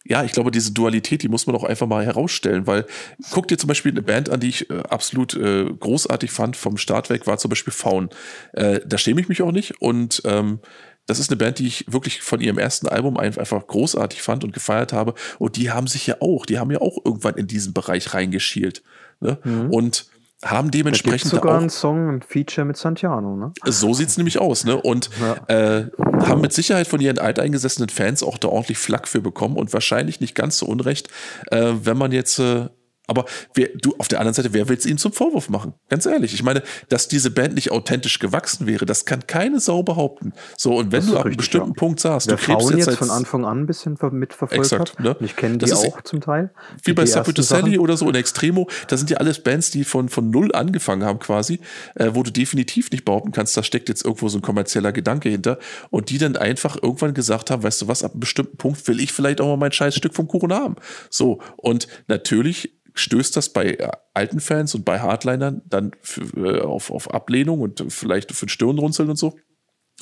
ja, 0.05 0.23
ich 0.23 0.31
glaube, 0.31 0.51
diese 0.51 0.71
Dualität, 0.71 1.23
die 1.23 1.27
muss 1.27 1.45
man 1.45 1.55
auch 1.55 1.63
einfach 1.63 1.87
mal 1.87 2.05
herausstellen, 2.05 2.65
weil 2.67 2.85
guck 3.31 3.47
dir 3.47 3.57
zum 3.57 3.67
Beispiel 3.67 3.91
eine 3.91 4.01
Band 4.01 4.29
an, 4.29 4.39
die 4.39 4.49
ich 4.49 4.69
äh, 4.69 4.79
absolut 4.89 5.35
äh, 5.35 5.65
großartig 5.65 6.31
fand 6.31 6.55
vom 6.55 6.77
Start 6.77 7.09
weg, 7.09 7.27
war 7.27 7.37
zum 7.37 7.49
Beispiel 7.49 7.73
Faun. 7.73 8.09
Äh, 8.53 8.79
da 8.85 8.97
schäme 8.97 9.19
ich 9.21 9.27
mich 9.27 9.41
auch 9.41 9.51
nicht 9.51 9.81
und 9.81 10.21
ähm, 10.25 10.59
das 11.05 11.19
ist 11.19 11.31
eine 11.31 11.37
Band, 11.37 11.57
die 11.57 11.65
ich 11.65 11.91
wirklich 11.91 12.21
von 12.21 12.39
ihrem 12.39 12.59
ersten 12.59 12.87
Album 12.87 13.17
einfach 13.17 13.65
großartig 13.65 14.21
fand 14.21 14.43
und 14.43 14.53
gefeiert 14.53 14.93
habe. 14.93 15.15
Und 15.39 15.55
die 15.55 15.71
haben 15.71 15.87
sich 15.87 16.05
ja 16.05 16.17
auch, 16.19 16.45
die 16.45 16.59
haben 16.59 16.69
ja 16.69 16.81
auch 16.81 17.03
irgendwann 17.03 17.33
in 17.33 17.47
diesen 17.47 17.73
Bereich 17.73 18.13
reingeschielt. 18.13 18.83
Ne? 19.19 19.39
Mhm. 19.43 19.71
Und 19.71 20.05
haben 20.43 20.71
dementsprechend 20.71 21.33
da 21.33 21.37
sogar 21.37 21.55
auch, 21.55 21.59
einen 21.59 21.69
Song, 21.69 22.09
ein 22.09 22.21
Feature 22.21 22.65
mit 22.65 22.77
Santiano, 22.77 23.35
ne? 23.35 23.51
So 23.65 23.93
sieht's 23.93 24.17
nämlich 24.17 24.39
aus, 24.39 24.63
ne? 24.63 24.81
Und 24.81 25.09
ja. 25.19 25.35
äh, 25.47 25.91
haben 26.25 26.41
mit 26.41 26.53
Sicherheit 26.53 26.87
von 26.87 27.01
ihren 27.01 27.19
alteingesessenen 27.19 27.89
Fans 27.89 28.23
auch 28.23 28.37
da 28.37 28.47
ordentlich 28.47 28.77
Flack 28.77 29.07
für 29.07 29.21
bekommen 29.21 29.57
und 29.57 29.73
wahrscheinlich 29.73 30.21
nicht 30.21 30.35
ganz 30.35 30.57
so 30.57 30.65
unrecht, 30.65 31.09
äh, 31.51 31.73
wenn 31.83 31.97
man 31.97 32.11
jetzt 32.11 32.39
äh, 32.39 32.69
aber 33.09 33.25
wer, 33.53 33.69
du, 33.75 33.95
auf 33.97 34.07
der 34.07 34.19
anderen 34.19 34.33
Seite, 34.33 34.53
wer 34.53 34.69
will 34.69 34.77
es 34.77 34.85
ihnen 34.85 34.97
zum 34.97 35.11
Vorwurf 35.11 35.49
machen? 35.49 35.73
Ganz 35.89 36.05
ehrlich. 36.05 36.33
Ich 36.33 36.43
meine, 36.43 36.63
dass 36.89 37.07
diese 37.07 37.31
Band 37.31 37.55
nicht 37.55 37.71
authentisch 37.71 38.19
gewachsen 38.19 38.67
wäre, 38.67 38.85
das 38.85 39.05
kann 39.05 39.27
keine 39.27 39.59
Sau 39.59 39.83
behaupten. 39.83 40.33
So, 40.57 40.77
und 40.77 40.91
wenn 40.91 41.05
du 41.05 41.17
ab 41.17 41.25
einem 41.25 41.37
bestimmten 41.37 41.69
ja. 41.69 41.75
Punkt 41.75 41.99
sagst, 41.99 42.29
du 42.29 42.35
krebst 42.35 42.69
jetzt, 42.71 42.87
jetzt 42.87 42.97
von 42.97 43.09
Anfang 43.09 43.45
an 43.45 43.61
ein 43.61 43.65
bisschen 43.65 43.97
mitverfolgt 44.11 44.53
exakt, 44.53 44.97
hat. 44.97 44.99
Ne? 44.99 45.15
Ich 45.19 45.35
kenne 45.35 45.57
die 45.57 45.71
auch 45.73 46.01
zum 46.03 46.21
Teil. 46.21 46.51
Wie 46.83 46.93
bei 46.93 47.05
Subway 47.05 47.41
Sally 47.41 47.79
oder 47.79 47.97
so 47.97 48.07
in 48.07 48.15
Extremo, 48.15 48.69
das 48.87 48.99
sind 48.99 49.09
ja 49.09 49.17
alles 49.17 49.41
Bands, 49.41 49.71
die 49.71 49.83
von, 49.83 50.09
von 50.09 50.29
null 50.29 50.53
angefangen 50.53 51.03
haben 51.03 51.19
quasi, 51.19 51.59
äh, 51.95 52.11
wo 52.13 52.23
du 52.23 52.31
definitiv 52.31 52.91
nicht 52.91 53.05
behaupten 53.05 53.31
kannst, 53.31 53.57
da 53.57 53.63
steckt 53.63 53.89
jetzt 53.89 54.05
irgendwo 54.05 54.29
so 54.29 54.37
ein 54.37 54.41
kommerzieller 54.41 54.91
Gedanke 54.91 55.29
hinter 55.29 55.59
und 55.89 56.09
die 56.09 56.17
dann 56.17 56.35
einfach 56.35 56.77
irgendwann 56.81 57.13
gesagt 57.13 57.51
haben, 57.51 57.63
weißt 57.63 57.81
du 57.81 57.87
was, 57.87 58.03
ab 58.03 58.11
einem 58.11 58.19
bestimmten 58.19 58.57
Punkt 58.57 58.87
will 58.87 58.99
ich 58.99 59.11
vielleicht 59.11 59.41
auch 59.41 59.47
mal 59.47 59.57
mein 59.57 59.71
scheiß 59.71 59.95
Stück 59.95 60.13
vom 60.13 60.27
Kuchen 60.27 60.53
haben. 60.53 60.75
So, 61.09 61.41
und 61.57 61.87
natürlich 62.07 62.78
stößt 62.93 63.35
das 63.35 63.49
bei 63.49 63.73
äh, 63.73 63.89
alten 64.13 64.39
Fans 64.39 64.75
und 64.75 64.85
bei 64.85 64.99
Hardlinern 64.99 65.61
dann 65.65 65.91
für, 66.01 66.21
äh, 66.37 66.61
auf, 66.61 66.91
auf 66.91 67.13
Ablehnung 67.13 67.61
und 67.61 67.83
vielleicht 67.89 68.31
für 68.31 68.45
ein 68.45 68.49
Stirnrunzeln 68.49 69.09
und 69.09 69.17
so. 69.17 69.35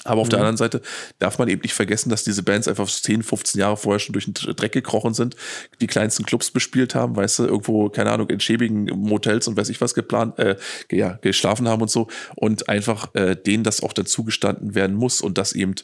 Aber 0.04 0.22
auf 0.22 0.28
mhm. 0.28 0.32
der 0.32 0.40
anderen 0.40 0.58
Seite 0.58 0.82
darf 1.20 1.40
man 1.40 1.48
eben 1.48 1.62
nicht 1.62 1.74
vergessen, 1.74 2.10
dass 2.10 2.24
diese 2.24 2.44
Bands 2.44 2.68
einfach 2.68 2.88
10, 2.88 3.24
15 3.24 3.60
Jahre 3.60 3.78
vorher 3.78 4.00
schon 4.00 4.14
durch 4.14 4.26
den 4.26 4.34
Dreck 4.34 4.72
gekrochen 4.72 5.14
sind, 5.14 5.36
die 5.82 5.88
kleinsten 5.88 6.26
Clubs 6.26 6.52
bespielt 6.52 6.96
haben, 6.96 7.16
weißt 7.16 7.40
du, 7.40 7.46
irgendwo, 7.46 7.90
keine 7.90 8.12
Ahnung, 8.12 8.30
in 8.30 8.40
schäbigen 8.40 8.86
Motels 8.86 9.48
und 9.48 9.58
weiß 9.58 9.70
ich 9.70 9.82
was 9.82 9.94
geplant, 9.94 10.38
äh, 10.40 10.56
ja, 10.92 11.18
geschlafen 11.22 11.68
haben 11.68 11.82
und 11.82 11.90
so 11.90 12.08
und 12.36 12.70
einfach 12.70 13.14
äh, 13.16 13.36
denen 13.36 13.64
das 13.64 13.82
auch 13.82 13.94
dazu 13.94 14.24
gestanden 14.24 14.76
werden 14.76 14.96
muss 14.96 15.22
und 15.22 15.38
das 15.38 15.54
eben 15.54 15.76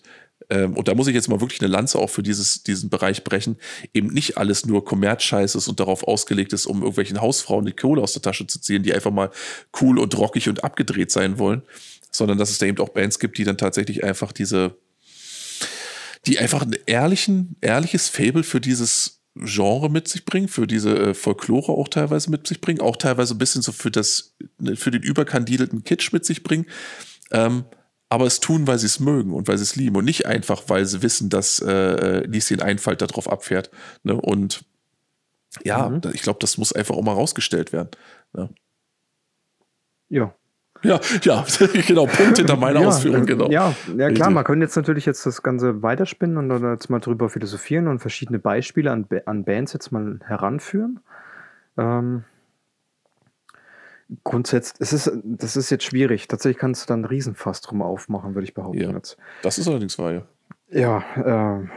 und 0.50 0.88
da 0.88 0.94
muss 0.94 1.08
ich 1.08 1.16
jetzt 1.16 1.30
mal 1.30 1.42
wirklich 1.42 1.62
eine 1.62 1.72
Lanze 1.72 2.00
auch 2.00 2.10
für 2.10 2.24
dieses, 2.24 2.64
diesen 2.64 2.90
Bereich 2.90 3.24
brechen, 3.24 3.58
eben 3.94 4.08
nicht 4.08 4.38
alles 4.38 4.66
nur 4.66 4.84
Kommerzscheiß 4.86 5.56
ist 5.56 5.68
und 5.68 5.80
darauf 5.80 6.04
ausgelegt 6.04 6.54
ist, 6.54 6.66
um 6.66 6.80
irgendwelchen 6.80 7.22
Hausfrauen 7.22 7.66
die 7.66 7.74
Kohle 7.74 8.02
aus 8.02 8.14
der 8.14 8.22
Tasche 8.22 8.46
zu 8.48 8.60
ziehen, 8.60 8.84
die 8.84 8.94
einfach 8.94 9.12
mal 9.12 9.32
cool 9.82 10.00
und 10.00 10.18
rockig 10.18 10.50
und 10.50 10.64
abgedreht 10.64 11.12
sein 11.12 11.40
wollen, 11.40 11.62
sondern 12.12 12.38
dass 12.38 12.50
es 12.50 12.58
da 12.58 12.66
eben 12.66 12.80
auch 12.80 12.90
Bands 12.90 13.20
gibt, 13.20 13.38
die 13.38 13.44
dann 13.44 13.58
tatsächlich 13.58 14.04
einfach 14.04 14.32
diese, 14.32 14.76
die 16.26 16.40
einfach 16.40 16.62
ein 16.62 16.76
ehrlichen, 16.86 17.56
ehrliches 17.62 18.10
Fable 18.10 18.44
für 18.44 18.62
dieses 18.62 19.22
Genre 19.36 19.90
mit 19.90 20.08
sich 20.08 20.26
bringen, 20.26 20.48
für 20.48 20.68
diese 20.68 20.96
äh, 20.96 21.14
Folklore 21.14 21.72
auch 21.72 21.88
teilweise 21.88 22.30
mit 22.30 22.46
sich 22.46 22.62
bringen, 22.62 22.82
auch 22.82 22.98
teilweise 22.98 23.34
ein 23.34 23.40
bisschen 23.40 23.64
so 23.64 23.72
für 23.72 23.90
das, 23.90 24.36
ne, 24.60 24.76
für 24.76 24.92
den 24.92 25.02
überkandidelten 25.02 25.84
Kitsch 25.84 26.14
mit 26.14 26.24
sich 26.24 26.44
bringen. 26.44 26.68
Ähm, 27.32 27.64
aber 28.14 28.28
es 28.28 28.40
tun, 28.40 28.68
weil 28.68 28.78
sie 28.78 28.86
es 28.86 29.00
mögen 29.00 29.34
und 29.34 29.48
weil 29.48 29.58
sie 29.58 29.64
es 29.64 29.76
lieben 29.76 29.96
und 29.96 30.06
nicht 30.06 30.28
einfach, 30.28 30.62
weil 30.68 30.86
sie 30.86 31.02
wissen, 31.02 31.30
dass 31.32 31.58
äh, 31.60 32.20
Lieschen 32.28 32.62
Einfalt 32.62 33.02
darauf 33.02 33.28
abfährt. 33.28 33.72
Ne? 34.04 34.14
Und 34.14 34.66
ja, 35.64 35.90
mhm. 35.90 36.02
ich 36.14 36.22
glaube, 36.22 36.38
das 36.40 36.60
muss 36.60 36.74
einfach 36.74 36.96
auch 36.96 37.02
mal 37.02 37.14
rausgestellt 37.14 37.74
werden. 37.74 37.90
Ne? 38.34 38.50
Ja. 40.10 40.36
Ja, 40.84 41.00
ja, 41.24 41.44
genau, 41.88 42.06
Punkt 42.06 42.38
hinter 42.38 42.56
meiner 42.56 42.82
ja, 42.82 42.88
Ausführung, 42.88 43.26
genau. 43.26 43.50
Ja, 43.50 43.74
ja 43.98 44.12
klar, 44.12 44.30
man 44.30 44.44
könnte 44.44 44.66
jetzt 44.66 44.76
natürlich 44.76 45.06
jetzt 45.08 45.26
das 45.26 45.42
Ganze 45.42 45.82
weiterspinnen 45.82 46.38
und 46.38 46.50
dann 46.50 46.72
jetzt 46.72 46.90
mal 46.90 47.00
drüber 47.00 47.30
philosophieren 47.30 47.88
und 47.88 47.98
verschiedene 47.98 48.38
Beispiele 48.38 48.92
an, 48.92 49.08
an 49.26 49.44
Bands 49.44 49.74
jetzt 49.74 49.92
mal 49.92 50.20
heranführen. 50.24 51.00
Ähm, 51.78 52.26
Grundsätzlich, 54.24 54.82
es 54.82 54.94
ist, 54.94 55.12
das 55.24 55.56
ist 55.56 55.70
jetzt 55.70 55.86
schwierig. 55.86 56.28
Tatsächlich 56.28 56.60
kannst 56.60 56.84
du 56.84 56.88
dann 56.88 57.00
einen 57.00 57.06
Riesenfass 57.06 57.62
drum 57.62 57.82
aufmachen, 57.82 58.36
würde 58.36 58.46
ich 58.46 58.54
behaupten. 58.54 58.82
Ja, 58.82 58.92
jetzt. 58.92 59.18
Das 59.42 59.58
ist 59.58 59.68
allerdings 59.68 59.98
wahr, 59.98 60.12
ja. 60.12 60.22
Ja, 60.70 61.60
äh, 61.62 61.68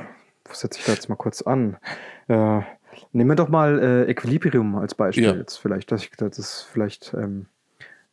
setze 0.53 0.81
ich 0.81 0.87
da 0.87 0.93
jetzt 0.93 1.09
mal 1.09 1.17
kurz 1.17 1.43
an? 1.43 1.77
Äh, 2.29 2.61
nehmen 3.13 3.31
wir 3.31 3.37
doch 3.37 3.49
mal 3.49 3.79
äh, 3.79 4.11
Equilibrium 4.11 4.77
als 4.77 4.95
Beispiel 4.95 5.25
ja. 5.25 5.35
jetzt 5.35 5.57
vielleicht. 5.57 5.93
Das, 5.93 6.09
das 6.17 6.39
ist 6.39 6.69
vielleicht 6.71 7.15
ähm, 7.15 7.47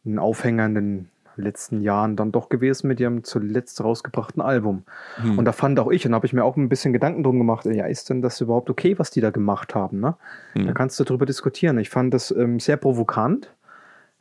ein 0.06 0.20
Aufhänger 0.20 0.66
in 0.66 0.76
den 0.76 1.10
letzten 1.36 1.82
Jahren 1.82 2.16
dann 2.16 2.32
doch 2.32 2.50
gewesen 2.50 2.88
mit 2.88 3.00
ihrem 3.00 3.24
zuletzt 3.24 3.84
rausgebrachten 3.84 4.42
Album. 4.42 4.84
Hm. 5.16 5.40
Und 5.40 5.46
da 5.46 5.52
fand 5.52 5.80
auch 5.80 5.92
ich, 5.92 6.06
und 6.06 6.14
habe 6.14 6.26
ich 6.26 6.34
mir 6.34 6.44
auch 6.44 6.58
ein 6.58 6.70
bisschen 6.70 6.94
Gedanken 6.94 7.24
drum 7.24 7.40
gemacht, 7.40 7.66
ja, 7.66 7.86
ist 7.86 8.10
denn 8.10 8.22
das 8.22 8.40
überhaupt 8.42 8.70
okay, 8.70 9.00
was 9.00 9.12
die 9.12 9.22
da 9.22 9.32
gemacht 9.32 9.74
haben? 9.74 10.00
Ne? 10.00 10.16
Hm. 10.54 10.68
Da 10.68 10.74
kannst 10.74 11.00
du 11.00 11.04
drüber 11.04 11.26
diskutieren. 11.26 11.78
Ich 11.80 11.90
fand 11.90 12.14
das 12.14 12.32
ähm, 12.32 12.60
sehr 12.60 12.78
provokant 12.78 13.52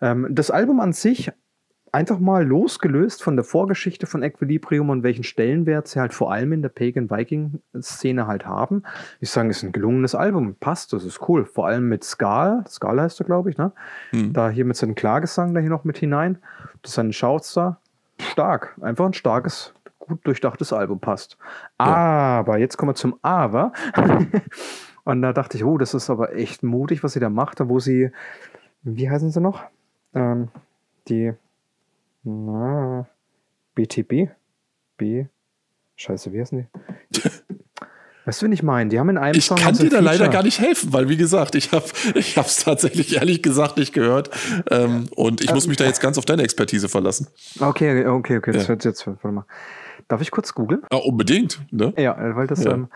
ähm, 0.03 0.27
das 0.31 0.51
Album 0.51 0.81
an 0.81 0.93
sich 0.93 1.33
einfach 1.93 2.19
mal 2.19 2.45
losgelöst 2.45 3.23
von 3.23 3.37
der 3.37 3.45
Vorgeschichte 3.45 4.07
von 4.07 4.23
Equilibrium 4.23 4.89
und 4.89 5.03
welchen 5.03 5.25
Stellenwert 5.25 5.89
sie 5.89 6.01
halt 6.01 6.15
vor 6.15 6.33
allem 6.33 6.53
in 6.53 6.63
der 6.63 6.71
Pagan 6.71 7.11
Viking 7.11 7.61
Szene 7.81 8.27
halt 8.27 8.47
haben. 8.47 8.83
Ich 9.21 9.31
sage, 9.31 9.51
es 9.51 9.59
ist 9.59 9.63
ein 9.63 9.73
gelungenes 9.73 10.15
Album, 10.15 10.57
passt, 10.59 10.95
das 10.95 11.05
ist 11.05 11.29
cool. 11.29 11.45
Vor 11.45 11.67
allem 11.67 11.89
mit 11.89 12.03
Skal, 12.03 12.65
Skal 12.67 12.99
heißt 12.99 13.21
er, 13.21 13.27
glaube 13.27 13.51
ich, 13.51 13.59
ne? 13.59 13.73
Mhm. 14.13 14.33
Da 14.33 14.49
hier 14.49 14.65
mit 14.65 14.77
seinem 14.77 14.95
Klagesang 14.95 15.53
da 15.53 15.61
hier 15.61 15.69
noch 15.69 15.85
mit 15.85 15.99
hinein. 15.99 16.39
Das 16.81 16.93
ist 16.93 16.99
ein 16.99 17.13
Shoutstar, 17.13 17.79
stark. 18.19 18.75
Einfach 18.81 19.05
ein 19.05 19.13
starkes, 19.13 19.75
gut 19.99 20.27
durchdachtes 20.27 20.73
Album 20.73 20.99
passt. 20.99 21.37
Aber 21.77 22.57
jetzt 22.57 22.79
kommen 22.79 22.91
wir 22.91 22.95
zum 22.95 23.19
Aber. 23.21 23.73
Und 25.05 25.21
da 25.21 25.33
dachte 25.33 25.57
ich, 25.59 25.65
oh, 25.65 25.77
das 25.79 25.95
ist 25.95 26.09
aber 26.09 26.35
echt 26.35 26.63
mutig, 26.63 27.05
was 27.05 27.13
sie 27.13 27.21
da 27.21 27.29
macht, 27.29 27.59
wo 27.61 27.81
sie, 27.81 28.13
wie 28.83 29.11
heißen 29.11 29.31
sie 29.31 29.41
noch? 29.41 29.65
Ähm, 30.15 30.49
die 31.09 31.33
na, 32.25 33.07
BTB? 33.75 34.31
B. 34.97 35.27
Scheiße, 35.97 36.33
wie 36.33 36.41
heißen 36.41 36.59
die? 37.13 37.21
Weißt 38.25 38.41
du, 38.41 38.47
wen 38.47 38.53
ich 38.53 38.63
meine? 38.63 38.89
Die 38.89 39.01
haben 39.01 39.09
in 39.09 39.19
einem 39.19 39.37
ich 39.37 39.47
Song. 39.47 39.59
kann 39.59 39.75
so 39.75 39.83
dir 39.83 39.91
da 39.91 39.99
ein 39.99 40.05
leider 40.05 40.19
Feature. 40.19 40.33
gar 40.33 40.43
nicht 40.45 40.61
helfen, 40.61 40.93
weil 40.93 41.09
wie 41.09 41.17
gesagt, 41.17 41.57
ich 41.57 41.73
habe 41.73 41.85
ich 42.15 42.37
es 42.37 42.63
tatsächlich 42.63 43.17
ehrlich 43.17 43.43
gesagt 43.43 43.79
nicht 43.79 43.93
gehört 43.93 44.31
ähm, 44.71 45.09
und 45.17 45.41
ich 45.43 45.53
muss 45.53 45.67
mich 45.67 45.77
da 45.77 45.85
jetzt 45.87 46.01
ganz 46.01 46.19
auf 46.19 46.25
deine 46.25 46.43
Expertise 46.45 46.89
verlassen. 46.89 47.27
Okay, 47.59 48.07
okay, 48.07 48.37
okay, 48.37 48.53
das 48.53 48.65
Ja. 48.65 48.69
wird 48.69 48.85
jetzt. 48.85 49.05
Warte 49.09 49.27
mal. 49.29 49.45
Darf 50.07 50.21
ich 50.21 50.31
kurz 50.31 50.55
googeln? 50.55 50.83
Ja, 50.93 50.99
unbedingt. 50.99 51.63
Ne? 51.73 51.93
Ja, 51.97 52.17
weil 52.37 52.47
das, 52.47 52.63
Ja. 52.63 52.73
ähm, 52.75 52.89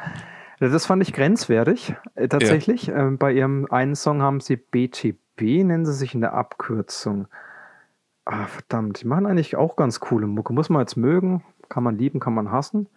das 0.60 0.86
fand 0.86 1.02
ich 1.02 1.12
grenzwertig, 1.12 1.94
äh, 2.14 2.28
tatsächlich. 2.28 2.86
Ähm, 2.88 3.18
bei 3.18 3.32
ihrem 3.32 3.66
einen 3.68 3.96
Song 3.96 4.22
haben 4.22 4.38
sie 4.40 4.54
BTB, 4.56 5.16
nennen 5.40 5.84
sie 5.86 5.92
sich 5.92 6.14
in 6.14 6.20
der 6.20 6.34
Abkürzung. 6.34 7.26
Ah, 8.24 8.46
verdammt, 8.46 9.02
die 9.02 9.06
machen 9.06 9.26
eigentlich 9.26 9.56
auch 9.56 9.76
ganz 9.76 10.00
coole 10.00 10.26
Mucke. 10.26 10.52
Muss 10.52 10.68
man 10.68 10.80
jetzt 10.80 10.96
mögen, 10.96 11.44
kann 11.68 11.82
man 11.84 11.96
lieben, 11.96 12.18
kann 12.20 12.34
man 12.34 12.50
hassen. 12.50 12.88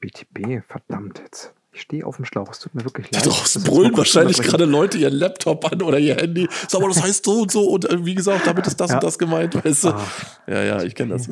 BTB, 0.00 0.64
verdammt 0.66 1.20
jetzt. 1.20 1.54
Ich 1.72 1.80
stehe 1.80 2.06
auf 2.06 2.16
dem 2.16 2.24
Schlauch, 2.24 2.50
es 2.50 2.60
tut 2.60 2.74
mir 2.74 2.84
wirklich 2.84 3.10
leid. 3.10 3.26
Draußen 3.26 3.62
brüllen 3.64 3.96
wahrscheinlich 3.96 4.40
gerade 4.40 4.64
Leute 4.64 4.96
ihren 4.98 5.14
Laptop 5.14 5.70
an 5.72 5.82
oder 5.82 5.98
ihr 5.98 6.14
Handy. 6.16 6.48
Sag 6.68 6.80
mal, 6.80 6.88
das 6.88 7.02
heißt 7.02 7.24
so 7.24 7.42
und 7.42 7.50
so 7.50 7.68
und 7.68 7.88
äh, 7.90 8.04
wie 8.04 8.14
gesagt, 8.14 8.46
damit 8.46 8.66
ist 8.68 8.80
das 8.80 8.90
Ja. 8.90 8.96
und 8.96 9.02
das 9.04 9.18
gemeint, 9.18 9.56
weißt 9.64 9.84
du? 9.84 9.88
Ah. 9.88 10.00
Ja, 10.46 10.62
ja, 10.62 10.82
ich 10.82 10.94
kenne 10.94 11.14
das. 11.14 11.26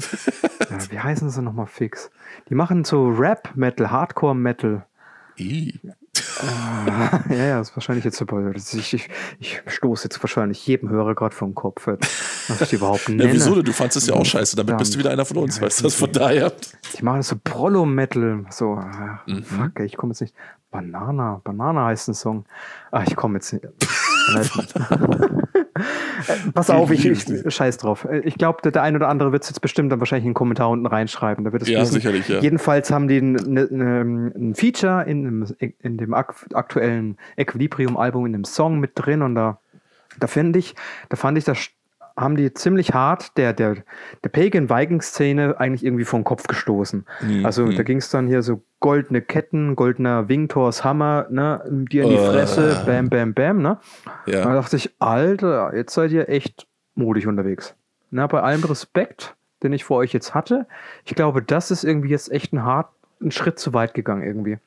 Ja, 0.68 0.90
wie 0.90 0.98
heißen 0.98 1.30
sie 1.30 1.42
nochmal 1.42 1.66
fix? 1.66 2.10
Die 2.48 2.54
machen 2.56 2.84
so 2.84 3.08
Rap-Metal, 3.08 3.90
Hardcore-Metal. 3.90 4.84
Ih. 6.42 7.34
ja, 7.36 7.44
ja, 7.44 7.58
das 7.58 7.70
ist 7.70 7.76
wahrscheinlich 7.76 8.04
jetzt 8.04 8.16
super. 8.16 8.40
Das- 8.52 8.72
Ich, 8.74 8.94
ich, 8.94 9.08
ich 9.38 9.60
stoße 9.66 10.04
jetzt 10.04 10.22
wahrscheinlich 10.22 10.66
jedem 10.66 10.88
Hörer 10.88 11.14
gerade 11.14 11.34
vom 11.34 11.54
Kopf, 11.54 11.86
was 11.86 12.60
ich 12.60 12.68
die 12.70 12.76
überhaupt 12.76 13.08
nenne. 13.08 13.26
Ja, 13.26 13.32
wieso? 13.32 13.54
denn? 13.54 13.64
Du 13.64 13.72
fandest 13.72 13.96
es 13.98 14.06
ja 14.06 14.14
auch 14.14 14.24
scheiße, 14.24 14.56
damit 14.56 14.78
bist 14.78 14.94
du 14.94 14.98
wieder 14.98 15.10
einer 15.10 15.24
von 15.24 15.36
uns, 15.38 15.56
Ja, 15.56 15.62
weißt 15.62 15.80
du? 15.80 15.84
Das 15.84 15.94
von 15.94 16.10
daher. 16.12 16.52
Die 16.98 17.04
machen 17.04 17.22
so 17.22 17.36
Prollo-Metal. 17.42 18.46
So, 18.50 18.72
ah, 18.74 19.20
Mhm. 19.26 19.42
fuck, 19.44 19.80
ich 19.80 19.96
komme 19.96 20.12
jetzt 20.12 20.20
nicht. 20.20 20.34
Banana, 20.70 21.40
Banana 21.44 21.86
heißt 21.86 22.08
ein 22.08 22.14
Song. 22.14 22.44
Ah, 22.90 23.02
ich 23.06 23.14
komme 23.14 23.34
jetzt 23.36 23.52
nicht. 23.52 23.64
Äh, 25.74 26.50
Pass 26.54 26.68
auf, 26.70 26.90
ich, 26.90 27.06
ich 27.06 27.54
scheiß 27.54 27.78
drauf. 27.78 28.04
Äh, 28.04 28.20
Ich 28.20 28.34
glaube, 28.36 28.68
der, 28.70 28.82
ein 28.82 28.94
oder 28.96 29.08
andere 29.08 29.32
wird 29.32 29.42
es 29.44 29.48
jetzt 29.50 29.60
bestimmt 29.60 29.90
dann 29.92 30.00
wahrscheinlich 30.00 30.24
in 30.24 30.30
den 30.30 30.34
Kommentar 30.34 30.68
unten 30.70 30.86
reinschreiben. 30.86 31.44
Da 31.44 31.52
wird 31.52 31.62
es 31.62 31.68
Ja, 31.68 31.80
wissen. 31.80 31.94
sicherlich, 31.94 32.28
ja. 32.28 32.40
Jedenfalls 32.40 32.90
haben 32.90 33.08
die 33.08 33.18
ein, 33.18 33.32
ne- 33.32 33.68
ne- 33.70 34.32
ein 34.36 34.54
Feature 34.54 35.04
in, 35.04 35.24
dem- 35.24 35.74
in 35.80 35.96
dem 35.96 36.14
ak 36.14 36.34
aktuellen 36.54 37.16
Equilibrium-Album, 37.36 38.26
in 38.26 38.32
dem 38.32 38.44
Song 38.44 38.80
mit 38.80 38.92
drin 38.94 39.22
und 39.22 39.34
da, 39.34 39.58
da 40.18 40.26
finde 40.26 40.58
ich, 40.58 40.74
da 41.08 41.16
fand 41.16 41.38
ich, 41.38 41.44
da 41.44 41.52
st- 41.52 41.70
haben 42.16 42.36
die 42.36 42.52
ziemlich 42.52 42.92
hart 42.92 43.36
der, 43.38 43.52
der, 43.52 43.76
der 44.22 44.28
Pagan-Viking-Szene 44.28 45.58
eigentlich 45.58 45.84
irgendwie 45.84 46.04
vom 46.04 46.24
Kopf 46.24 46.46
gestoßen. 46.46 47.06
Mhm, 47.20 47.44
Also 47.46 47.70
da 47.70 47.82
ging 47.82 47.98
es 47.98 48.10
dann 48.10 48.26
hier 48.26 48.42
so 48.42 48.62
goldene 48.80 49.22
Ketten, 49.22 49.76
goldener 49.76 50.28
Wingtors 50.28 50.84
Hammer, 50.84 51.26
ne, 51.30 51.62
dir 51.90 52.04
in 52.04 52.10
die 52.10 52.16
Äh. 52.16 52.30
Fresse, 52.32 52.82
bam, 52.86 53.08
bam, 53.08 53.32
bam, 53.34 53.62
ne? 53.62 53.78
Da 54.26 54.32
Ja. 54.32 54.54
dachte 54.54 54.76
ich, 54.76 54.90
Alter, 54.98 55.74
jetzt 55.74 55.94
seid 55.94 56.10
ihr 56.12 56.28
echt 56.28 56.66
mutig 56.94 57.26
unterwegs. 57.26 57.74
Na, 58.10 58.26
bei 58.26 58.40
allem 58.42 58.62
Respekt, 58.64 59.34
den 59.62 59.72
ich 59.72 59.84
vor 59.84 59.98
euch 59.98 60.12
jetzt 60.12 60.34
hatte, 60.34 60.66
ich 61.04 61.14
glaube, 61.14 61.42
das 61.42 61.70
ist 61.70 61.84
irgendwie 61.84 62.10
jetzt 62.10 62.30
echt 62.32 62.52
ein 62.52 62.62
hart, 62.64 62.88
ein 63.20 63.30
Schritt 63.30 63.58
zu 63.58 63.72
weit 63.72 63.94
gegangen 63.94 64.22
irgendwie. 64.22 64.58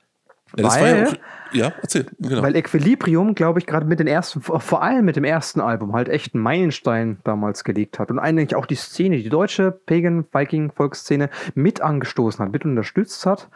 ja 0.55 0.63
das 0.63 0.79
war 0.79 0.87
ja 0.87 0.95
weil- 0.95 1.07
auch. 1.07 1.13
Ja, 1.55 1.73
erzähl. 1.81 2.05
Genau. 2.19 2.43
Weil 2.43 2.55
Equilibrium, 2.55 3.33
glaube 3.35 3.59
ich, 3.59 3.65
gerade 3.65 3.85
mit 3.85 3.99
den 3.99 4.07
ersten, 4.07 4.41
vor 4.41 4.83
allem 4.83 5.05
mit 5.05 5.15
dem 5.15 5.23
ersten 5.23 5.61
Album, 5.61 5.93
halt 5.93 6.09
echt 6.09 6.35
einen 6.35 6.43
Meilenstein 6.43 7.17
damals 7.23 7.63
gelegt 7.63 7.99
hat 7.99 8.11
und 8.11 8.19
eigentlich 8.19 8.55
auch 8.55 8.65
die 8.65 8.75
Szene, 8.75 9.17
die 9.17 9.29
deutsche 9.29 9.71
Pagan-Viking-Volksszene 9.71 11.29
mit 11.53 11.81
angestoßen 11.81 12.43
hat, 12.43 12.51
mit 12.51 12.65
unterstützt 12.65 13.25
hat 13.25 13.49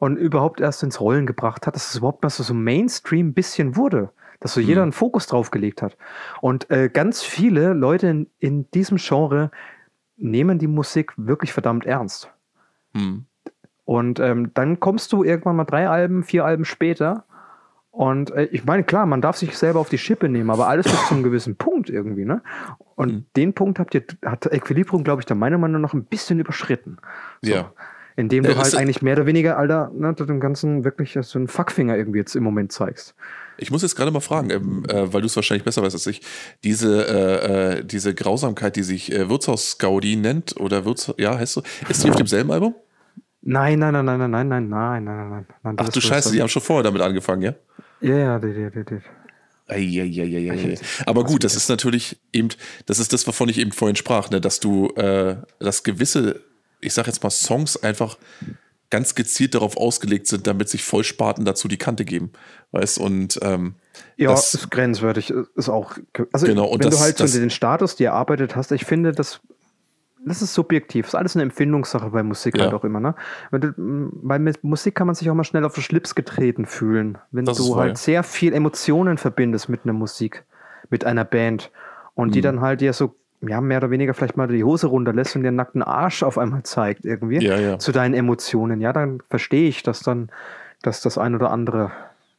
und 0.00 0.16
überhaupt 0.16 0.60
erst 0.60 0.82
ins 0.82 1.00
Rollen 1.00 1.26
gebracht 1.26 1.66
hat, 1.66 1.74
dass 1.74 1.90
es 1.90 1.96
überhaupt 1.96 2.22
mal 2.22 2.30
so, 2.30 2.42
so 2.42 2.54
Mainstream 2.54 3.28
ein 3.28 3.34
bisschen 3.34 3.76
wurde. 3.76 4.10
Dass 4.40 4.52
so 4.52 4.60
jeder 4.60 4.82
einen 4.82 4.92
Fokus 4.92 5.26
drauf 5.26 5.50
gelegt 5.50 5.80
hat. 5.80 5.96
Und 6.42 6.70
äh, 6.70 6.90
ganz 6.92 7.22
viele 7.22 7.72
Leute 7.72 8.08
in, 8.08 8.26
in 8.40 8.70
diesem 8.72 8.98
Genre 8.98 9.50
nehmen 10.18 10.58
die 10.58 10.66
Musik 10.66 11.14
wirklich 11.16 11.54
verdammt 11.54 11.86
ernst. 11.86 12.30
Hm. 12.92 13.24
Und 13.84 14.20
ähm, 14.20 14.52
dann 14.52 14.80
kommst 14.80 15.12
du 15.12 15.24
irgendwann 15.24 15.56
mal 15.56 15.64
drei 15.64 15.88
Alben, 15.88 16.24
vier 16.24 16.44
Alben 16.44 16.64
später. 16.64 17.24
Und 17.94 18.32
äh, 18.32 18.46
ich 18.46 18.64
meine, 18.64 18.82
klar, 18.82 19.06
man 19.06 19.20
darf 19.20 19.36
sich 19.36 19.56
selber 19.56 19.78
auf 19.78 19.88
die 19.88 19.98
Schippe 19.98 20.28
nehmen, 20.28 20.50
aber 20.50 20.66
alles 20.66 20.86
bis 20.86 21.06
zu 21.06 21.14
einem 21.14 21.22
gewissen 21.22 21.54
Punkt 21.54 21.88
irgendwie, 21.88 22.24
ne? 22.24 22.42
Und 22.96 23.12
Mhm. 23.12 23.26
den 23.36 23.52
Punkt 23.54 23.78
habt 23.78 23.94
ihr, 23.94 24.02
hat 24.24 24.46
Equilibrium, 24.46 25.04
glaube 25.04 25.22
ich, 25.22 25.26
der 25.26 25.36
meiner 25.36 25.58
Meinung 25.58 25.80
nach 25.80 25.94
ein 25.94 26.04
bisschen 26.04 26.40
überschritten. 26.40 26.96
So. 27.40 27.52
Ja. 27.52 27.72
Indem 28.16 28.42
du 28.42 28.50
Ja, 28.50 28.56
halt 28.58 28.74
eigentlich 28.76 29.00
mehr 29.00 29.14
oder 29.14 29.26
weniger, 29.26 29.58
Alter, 29.58 29.92
ne, 29.94 30.12
dem 30.12 30.40
Ganzen 30.40 30.84
wirklich 30.84 31.16
so 31.20 31.38
einen 31.38 31.46
Fuckfinger 31.46 31.96
irgendwie 31.96 32.18
jetzt 32.18 32.34
im 32.34 32.42
Moment 32.42 32.72
zeigst. 32.72 33.14
Ich 33.58 33.70
muss 33.70 33.82
jetzt 33.82 33.94
gerade 33.94 34.10
mal 34.10 34.20
fragen, 34.20 34.50
ähm, 34.50 34.84
äh, 34.88 35.12
weil 35.12 35.20
du 35.20 35.26
es 35.26 35.36
wahrscheinlich 35.36 35.64
besser 35.64 35.82
weißt 35.82 35.94
als 35.94 36.06
ich, 36.08 36.20
diese, 36.64 37.06
äh, 37.06 37.78
äh, 37.78 37.84
diese 37.84 38.12
Grausamkeit, 38.12 38.74
die 38.74 38.82
sich 38.82 39.12
äh, 39.12 39.28
Wirtshaus-Gaudi 39.28 40.16
nennt, 40.16 40.58
oder 40.60 40.84
Wirtshaus, 40.84 41.14
ja, 41.18 41.38
heißt 41.38 41.52
so, 41.52 41.62
ist 41.88 42.02
die 42.02 42.10
auf 42.10 42.16
demselben 42.16 42.50
Album? 42.50 42.74
Nein, 43.42 43.78
nein, 43.78 43.92
nein, 43.92 44.04
nein, 44.06 44.18
nein, 44.18 44.30
nein, 44.30 44.48
nein, 44.48 44.68
nein, 44.68 45.04
nein, 45.04 45.28
nein, 45.30 45.46
nein. 45.62 45.76
Ach 45.78 45.88
du 45.90 46.00
Scheiße, 46.00 46.32
die 46.32 46.40
haben 46.40 46.48
schon 46.48 46.62
vorher 46.62 46.82
damit 46.82 47.02
angefangen, 47.02 47.42
ja? 47.42 47.54
Ja, 48.04 48.16
ja, 48.16 48.38
die, 48.38 48.52
die, 48.52 48.70
die, 48.70 48.84
die. 48.84 49.00
Eieieiei. 49.66 50.78
Aber 51.06 51.24
gut, 51.24 51.42
das 51.42 51.56
ist 51.56 51.68
natürlich 51.68 52.18
eben, 52.32 52.50
das 52.86 52.98
ist 52.98 53.12
das, 53.12 53.26
wovon 53.26 53.48
ich 53.48 53.58
eben 53.58 53.72
vorhin 53.72 53.96
sprach, 53.96 54.30
ne, 54.30 54.40
dass 54.40 54.60
du, 54.60 54.88
äh, 54.96 55.36
dass 55.58 55.82
gewisse, 55.82 56.40
ich 56.80 56.92
sag 56.92 57.06
jetzt 57.06 57.22
mal, 57.22 57.30
Songs 57.30 57.82
einfach 57.82 58.18
ganz 58.90 59.14
gezielt 59.14 59.54
darauf 59.54 59.76
ausgelegt 59.76 60.26
sind, 60.26 60.46
damit 60.46 60.68
sich 60.68 60.84
Vollspaten 60.84 61.44
dazu 61.44 61.66
die 61.66 61.78
Kante 61.78 62.04
geben. 62.04 62.30
Weißt 62.72 62.98
und 62.98 63.38
ähm, 63.42 63.74
Ja, 64.16 64.30
das, 64.30 64.54
ist 64.54 64.70
grenzwertig, 64.70 65.32
ist 65.56 65.68
auch. 65.68 65.96
Also, 66.32 66.46
Genau, 66.46 66.66
und 66.66 66.80
wenn 66.84 66.90
das- 66.90 66.98
du 66.98 67.02
halt 67.04 67.18
so 67.18 67.38
den 67.38 67.50
Status 67.50 67.96
dir 67.96 68.08
erarbeitet 68.08 68.54
hast, 68.56 68.70
ich 68.70 68.84
finde, 68.84 69.12
das, 69.12 69.40
das 70.26 70.42
ist 70.42 70.54
subjektiv. 70.54 71.06
ist 71.06 71.14
alles 71.14 71.36
eine 71.36 71.42
Empfindungssache 71.42 72.10
bei 72.10 72.22
Musik 72.22 72.56
Ja. 72.56 72.64
halt 72.64 72.74
auch 72.74 72.84
immer, 72.84 73.00
ne? 73.00 73.14
Weil 73.50 74.38
mit 74.38 74.64
Musik 74.64 74.94
kann 74.94 75.06
man 75.06 75.14
sich 75.14 75.28
auch 75.30 75.34
mal 75.34 75.44
schnell 75.44 75.64
auf 75.64 75.74
den 75.74 75.82
Schlips 75.82 76.14
getreten 76.14 76.66
fühlen, 76.66 77.18
wenn 77.30 77.44
Das 77.44 77.58
ist 77.58 77.66
du 77.68 77.76
halt 77.76 77.98
sehr 77.98 78.22
viel 78.22 78.52
Emotionen 78.52 79.18
verbindest 79.18 79.68
mit 79.68 79.80
einer 79.84 79.92
Musik, 79.92 80.44
mit 80.90 81.04
einer 81.04 81.24
Band 81.24 81.70
und 82.14 82.34
die 82.34 82.38
Mhm. 82.38 82.44
dann 82.44 82.60
halt 82.60 82.80
dir 82.80 82.92
so, 82.92 83.14
ja, 83.42 83.60
mehr 83.60 83.78
oder 83.78 83.90
weniger 83.90 84.14
vielleicht 84.14 84.36
mal 84.36 84.48
die 84.48 84.64
Hose 84.64 84.86
runterlässt 84.86 85.36
und 85.36 85.42
dir 85.42 85.52
nackten 85.52 85.82
Arsch 85.82 86.22
auf 86.22 86.38
einmal 86.38 86.62
zeigt 86.62 87.04
irgendwie 87.04 87.44
Ja, 87.44 87.58
ja. 87.58 87.78
zu 87.78 87.92
deinen 87.92 88.14
Emotionen. 88.14 88.80
Ja, 88.80 88.92
dann 88.92 89.20
verstehe 89.28 89.68
ich, 89.68 89.82
dass 89.82 90.00
dann, 90.00 90.30
dass 90.82 91.00
das 91.02 91.18
ein 91.18 91.34
oder 91.34 91.50
andere 91.50 91.90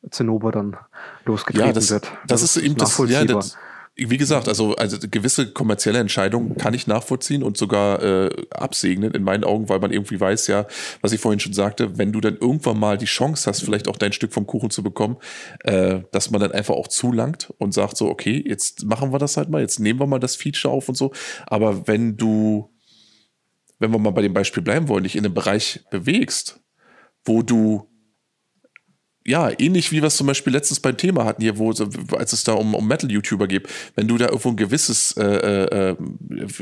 Zinnober 0.09 0.51
dann 0.51 0.77
losgetreten 1.25 1.67
ja, 1.67 1.73
das, 1.73 1.91
wird. 1.91 2.11
das, 2.27 2.41
ist 2.43 2.57
eben 2.57 2.75
das, 2.75 2.97
ja, 3.09 3.25
das, 3.25 3.57
wie 3.97 4.17
gesagt, 4.17 4.49
also, 4.49 4.76
also 4.76 4.97
gewisse 5.09 5.53
kommerzielle 5.53 5.99
Entscheidungen 5.99 6.57
kann 6.57 6.73
ich 6.73 6.85
nachvollziehen 6.85 7.43
und 7.43 7.55
sogar 7.55 8.03
äh, 8.03 8.30
absegnen 8.49 9.13
in 9.13 9.23
meinen 9.23 9.45
Augen, 9.45 9.69
weil 9.69 9.80
man 9.80 9.93
irgendwie 9.93 10.19
weiß, 10.19 10.47
ja, 10.47 10.67
was 10.99 11.13
ich 11.13 11.22
vorhin 11.22 11.39
schon 11.39 11.53
sagte, 11.53 11.97
wenn 11.97 12.11
du 12.11 12.19
dann 12.19 12.35
irgendwann 12.35 12.77
mal 12.77 12.97
die 12.97 13.05
Chance 13.05 13.49
hast, 13.49 13.63
vielleicht 13.63 13.88
auch 13.88 13.95
dein 13.95 14.11
Stück 14.11 14.34
vom 14.34 14.45
Kuchen 14.45 14.69
zu 14.69 14.84
bekommen, 14.84 15.15
äh, 15.63 16.01
dass 16.11 16.30
man 16.30 16.41
dann 16.41 16.51
einfach 16.51 16.76
auch 16.76 16.89
zulangt 16.89 17.53
und 17.57 17.73
sagt 17.73 17.95
so, 17.95 18.09
okay, 18.09 18.43
jetzt 18.45 18.84
machen 18.84 19.13
wir 19.13 19.19
das 19.19 19.38
halt 19.38 19.49
mal, 19.49 19.61
jetzt 19.61 19.80
nehmen 19.80 19.99
wir 19.99 20.07
mal 20.07 20.19
das 20.19 20.35
Feature 20.35 20.73
auf 20.73 20.89
und 20.89 20.95
so. 20.95 21.13
Aber 21.47 21.88
wenn 21.88 22.17
du, 22.17 22.69
wenn 23.80 23.91
wir 23.91 23.99
mal 23.99 24.11
bei 24.11 24.22
dem 24.22 24.34
Beispiel 24.34 24.61
bleiben 24.61 24.89
wollen, 24.89 25.03
dich 25.03 25.15
in 25.15 25.23
einem 25.23 25.34
Bereich 25.34 25.85
bewegst, 25.89 26.59
wo 27.23 27.43
du 27.43 27.88
ja, 29.26 29.49
ähnlich 29.60 29.91
wie 29.91 30.02
wir 30.02 30.07
es 30.07 30.18
zum 30.18 30.27
Beispiel 30.27 30.53
letztens 30.53 30.80
beim 30.80 30.97
Thema 30.97 31.26
hatten 31.26 31.41
hier, 31.41 31.57
wo, 31.57 31.72
als 32.15 32.34
es 32.34 32.43
da 32.43 32.53
um, 32.53 32.76
um 32.76 32.88
Metal-YouTuber 32.88 33.47
geht, 33.47 33.68
wenn 33.95 34.07
du 34.07 34.18
da 34.18 34.26
irgendwo 34.26 34.49
ein 34.49 34.56
gewisses, 34.56 35.14
äh, 35.18 35.23
äh, 35.23 35.95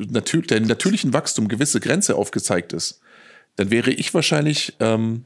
natür 0.09 0.41
der 0.43 0.61
natürlichen 0.61 1.13
Wachstum 1.13 1.49
gewisse 1.49 1.81
Grenze 1.81 2.15
aufgezeigt 2.15 2.71
ist, 2.71 3.01
dann 3.57 3.69
wäre 3.69 3.91
ich 3.91 4.13
wahrscheinlich 4.13 4.73
ähm, 4.79 5.25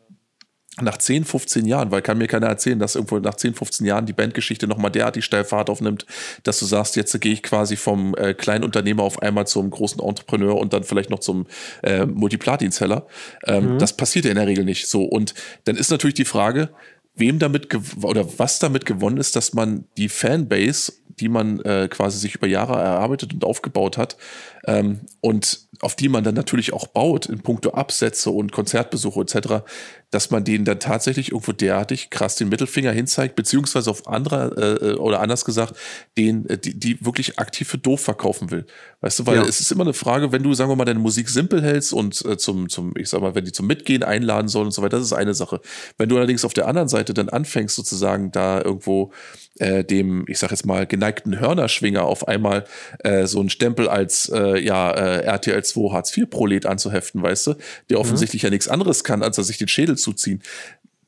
nach 0.82 0.98
10, 0.98 1.26
15 1.26 1.66
Jahren, 1.66 1.92
weil 1.92 2.02
kann 2.02 2.18
mir 2.18 2.28
keiner 2.28 2.48
erzählen, 2.48 2.78
dass 2.78 2.96
irgendwo 2.96 3.18
nach 3.20 3.36
10, 3.36 3.56
15 3.56 3.86
Jahren 3.86 4.06
die 4.06 4.14
Bandgeschichte 4.14 4.68
nochmal 4.68 4.92
derartig 4.92 5.26
steil 5.26 5.44
Fahrt 5.44 5.70
aufnimmt, 5.70 6.06
dass 6.44 6.60
du 6.60 6.66
sagst, 6.66 6.96
jetzt 6.96 7.20
gehe 7.20 7.34
ich 7.34 7.42
quasi 7.42 7.76
vom 7.76 8.14
äh, 8.16 8.34
kleinen 8.34 8.64
Unternehmer 8.64 9.04
auf 9.04 9.22
einmal 9.22 9.48
zum 9.48 9.70
großen 9.70 10.02
Entrepreneur 10.02 10.56
und 10.56 10.74
dann 10.74 10.84
vielleicht 10.84 11.10
noch 11.10 11.20
zum 11.20 11.48
äh, 11.82 12.06
Multiplatin-Seller. 12.06 13.08
Ähm, 13.46 13.80
Das 13.80 13.98
passiert 13.98 14.26
ja 14.26 14.32
in 14.32 14.38
der 14.38 14.48
Regel 14.48 14.66
nicht 14.66 14.88
so. 14.88 15.04
Und 15.04 15.34
dann 15.64 15.78
ist 15.78 15.90
natürlich 15.90 16.16
die 16.16 16.26
Frage, 16.26 16.70
wem 17.18 17.40
damit 17.40 17.70
oder 18.04 18.28
was 18.40 18.60
damit 18.60 18.86
gewonnen 18.86 19.18
ist, 19.18 19.36
dass 19.36 19.54
man 19.54 19.86
die 19.98 20.10
Fanbase, 20.10 20.94
die 21.20 21.30
man 21.30 21.60
äh, 21.62 21.88
quasi 21.90 22.20
sich 22.20 22.36
über 22.36 22.48
Jahre 22.48 22.74
erarbeitet 22.74 23.34
und 23.34 23.44
aufgebaut 23.44 23.98
hat, 23.98 24.18
ähm, 24.66 25.02
und 25.22 25.68
auf 25.82 25.96
die 25.96 26.10
man 26.10 26.24
dann 26.24 26.36
natürlich 26.36 26.74
auch 26.74 26.88
baut 26.88 27.26
in 27.26 27.40
puncto 27.40 27.72
Absätze 27.72 28.30
und 28.30 28.52
Konzertbesuche 28.52 29.22
etc., 29.22 29.64
dass 30.10 30.32
man 30.32 30.46
denen 30.46 30.64
dann 30.64 30.80
tatsächlich 30.80 31.32
irgendwo 31.32 31.52
derartig 31.52 32.10
krass 32.10 32.36
den 32.36 32.48
Mittelfinger 32.48 32.92
hinzeigt, 32.92 33.36
beziehungsweise 33.36 33.90
auf 33.90 34.08
andere 34.08 34.78
äh, 34.82 34.94
oder 34.96 35.20
anders 35.20 35.44
gesagt, 35.44 35.76
den, 36.18 36.48
äh, 36.50 36.58
die, 36.58 36.80
die 36.80 37.04
wirklich 37.06 37.40
aktiv 37.40 37.68
für 37.68 37.78
doof 37.78 38.02
verkaufen 38.02 38.50
will. 38.50 38.66
Weißt 39.02 39.20
du, 39.20 39.26
weil 39.26 39.38
ja. 39.38 39.44
es 39.44 39.60
ist 39.60 39.72
immer 39.72 39.84
eine 39.84 39.94
Frage, 39.94 40.32
wenn 40.32 40.44
du, 40.44 40.54
sagen 40.54 40.72
wir 40.72 40.78
mal, 40.78 40.86
deine 40.86 41.00
Musik 41.00 41.28
simpel 41.28 41.62
hältst 41.62 41.92
und 41.92 42.24
äh, 42.26 42.38
zum, 42.38 42.70
zum, 42.70 42.96
ich 42.96 43.10
sag 43.10 43.22
mal, 43.22 43.36
wenn 43.36 43.44
die 43.44 43.52
zum 43.52 43.68
Mitgehen 43.68 44.02
einladen 44.02 44.48
sollen 44.48 44.68
und 44.68 44.72
so 44.72 44.82
weiter, 44.82 44.98
das 44.98 45.08
ist 45.08 45.14
eine 45.14 45.34
Sache. 45.34 45.60
Wenn 45.98 46.08
du 46.08 46.16
allerdings 46.16 46.46
auf 46.46 46.54
der 46.54 46.68
anderen 46.68 46.88
Seite 46.88 47.14
dann 47.14 47.28
anfängst, 47.28 47.76
sozusagen 47.76 48.32
da 48.32 48.62
irgendwo 48.62 49.12
äh, 49.60 49.84
dem, 49.84 50.26
ich 50.28 50.40
sag 50.40 50.52
jetzt 50.52 50.66
mal, 50.66 50.88
geneigten 50.88 51.40
Hörnerschwinger 51.40 52.04
auf 52.04 52.28
einmal 52.28 52.64
äh, 53.00 53.28
so 53.28 53.40
einen 53.40 53.50
Stempel 53.50 53.90
als 53.90 54.32
äh, 54.34 54.60
ja, 54.60 54.92
äh, 54.92 55.24
RTL 55.24 55.64
2 55.64 55.94
Hartz 55.94 56.16
IV 56.16 56.30
Prolet 56.30 56.66
anzuheften, 56.66 57.22
weißt 57.22 57.48
du, 57.48 57.54
der 57.90 57.98
mhm. 57.98 58.02
offensichtlich 58.02 58.44
mhm. 58.44 58.48
ja 58.48 58.50
nichts 58.52 58.68
anderes 58.68 59.04
kann, 59.04 59.22
als 59.22 59.38
er 59.38 59.44
sich 59.44 59.58
den 59.58 59.68
Schädel 59.68 59.97
zuziehen 59.98 60.42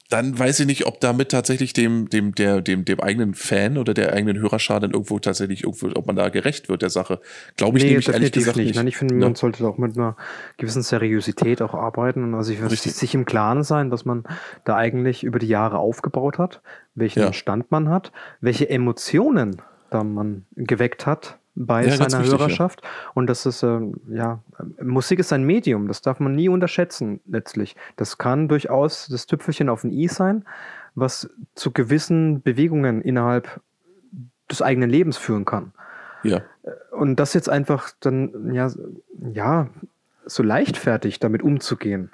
dann 0.09 0.37
weiß 0.37 0.61
ich 0.61 0.65
nicht, 0.65 0.87
ob 0.87 0.99
damit 0.99 1.29
tatsächlich 1.29 1.73
dem, 1.73 2.09
dem, 2.09 2.33
der, 2.33 2.61
dem, 2.61 2.83
dem 2.83 2.99
eigenen 2.99 3.35
Fan 3.35 3.77
oder 3.77 3.93
der 3.93 4.11
eigenen 4.11 4.39
Hörerschar 4.39 4.79
dann 4.79 4.91
irgendwo 4.91 5.19
tatsächlich 5.19 5.63
irgendwo, 5.63 5.91
ob 5.93 6.07
man 6.07 6.15
da 6.15 6.29
gerecht 6.29 6.67
wird 6.67 6.81
der 6.81 6.89
Sache. 6.89 7.21
Glaube 7.57 7.77
ich 7.77 7.83
nee, 7.83 7.91
nämlich 7.91 8.09
ehrlich 8.09 8.31
gesagt 8.31 8.57
nicht. 8.57 8.67
nicht. 8.67 8.75
Nein, 8.75 8.87
ich 8.87 8.97
finde, 8.97 9.13
ja. 9.13 9.19
man 9.19 9.35
sollte 9.35 9.65
auch 9.67 9.77
mit 9.77 9.95
einer 9.95 10.17
gewissen 10.57 10.81
Seriosität 10.81 11.61
auch 11.61 11.75
arbeiten 11.75 12.23
und 12.23 12.33
also 12.33 12.51
ich 12.51 12.59
würde 12.59 12.75
sich 12.75 13.13
im 13.13 13.25
Klaren 13.25 13.63
sein, 13.63 13.91
dass 13.91 14.03
man 14.03 14.23
da 14.65 14.75
eigentlich 14.75 15.23
über 15.23 15.37
die 15.37 15.47
Jahre 15.47 15.77
aufgebaut 15.77 16.39
hat, 16.39 16.61
welchen 16.95 17.19
ja. 17.19 17.31
Stand 17.31 17.69
man 17.69 17.89
hat, 17.89 18.11
welche 18.41 18.67
Emotionen 18.67 19.61
da 19.91 20.03
man 20.03 20.45
geweckt 20.55 21.05
hat 21.05 21.37
bei 21.59 21.85
ja, 21.85 21.91
seiner 21.97 22.23
wichtig, 22.23 22.39
Hörerschaft. 22.39 22.81
Ja. 22.81 22.89
Und 23.13 23.27
das 23.27 23.45
ist, 23.45 23.63
äh, 23.63 23.79
ja, 24.09 24.39
Musik 24.81 25.19
ist 25.19 25.33
ein 25.33 25.43
Medium, 25.43 25.87
das 25.87 26.01
darf 26.01 26.19
man 26.21 26.33
nie 26.33 26.47
unterschätzen 26.47 27.19
letztlich. 27.27 27.75
Das 27.97 28.17
kann 28.17 28.47
durchaus 28.47 29.07
das 29.07 29.27
Tüpfelchen 29.27 29.67
auf 29.67 29.83
ein 29.83 29.91
i 29.91 30.07
sein, 30.07 30.45
was 30.95 31.29
zu 31.55 31.71
gewissen 31.71 32.41
Bewegungen 32.41 33.01
innerhalb 33.01 33.59
des 34.49 34.61
eigenen 34.61 34.89
Lebens 34.89 35.17
führen 35.17 35.43
kann. 35.43 35.73
Ja. 36.23 36.41
Und 36.91 37.17
das 37.17 37.33
jetzt 37.33 37.49
einfach 37.49 37.91
dann, 37.99 38.53
ja, 38.53 38.71
ja, 39.33 39.67
so 40.25 40.43
leichtfertig 40.43 41.19
damit 41.19 41.43
umzugehen, 41.43 42.09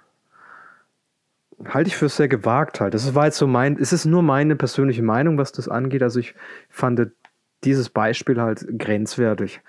halte 1.65 1.89
ich 1.89 1.95
für 1.95 2.09
sehr 2.09 2.27
gewagt 2.27 2.81
halt. 2.81 2.95
Das 2.95 3.13
war 3.13 3.25
jetzt 3.25 3.37
so 3.37 3.45
mein, 3.45 3.77
es 3.79 3.93
ist 3.93 4.05
nur 4.05 4.23
meine 4.23 4.55
persönliche 4.55 5.03
Meinung, 5.03 5.37
was 5.37 5.51
das 5.51 5.69
angeht. 5.69 6.01
Also 6.01 6.19
ich 6.19 6.33
fand 6.69 6.99
dieses 7.65 7.89
Beispiel 7.89 8.39
halt 8.39 8.65
grenzwertig. 8.77 9.61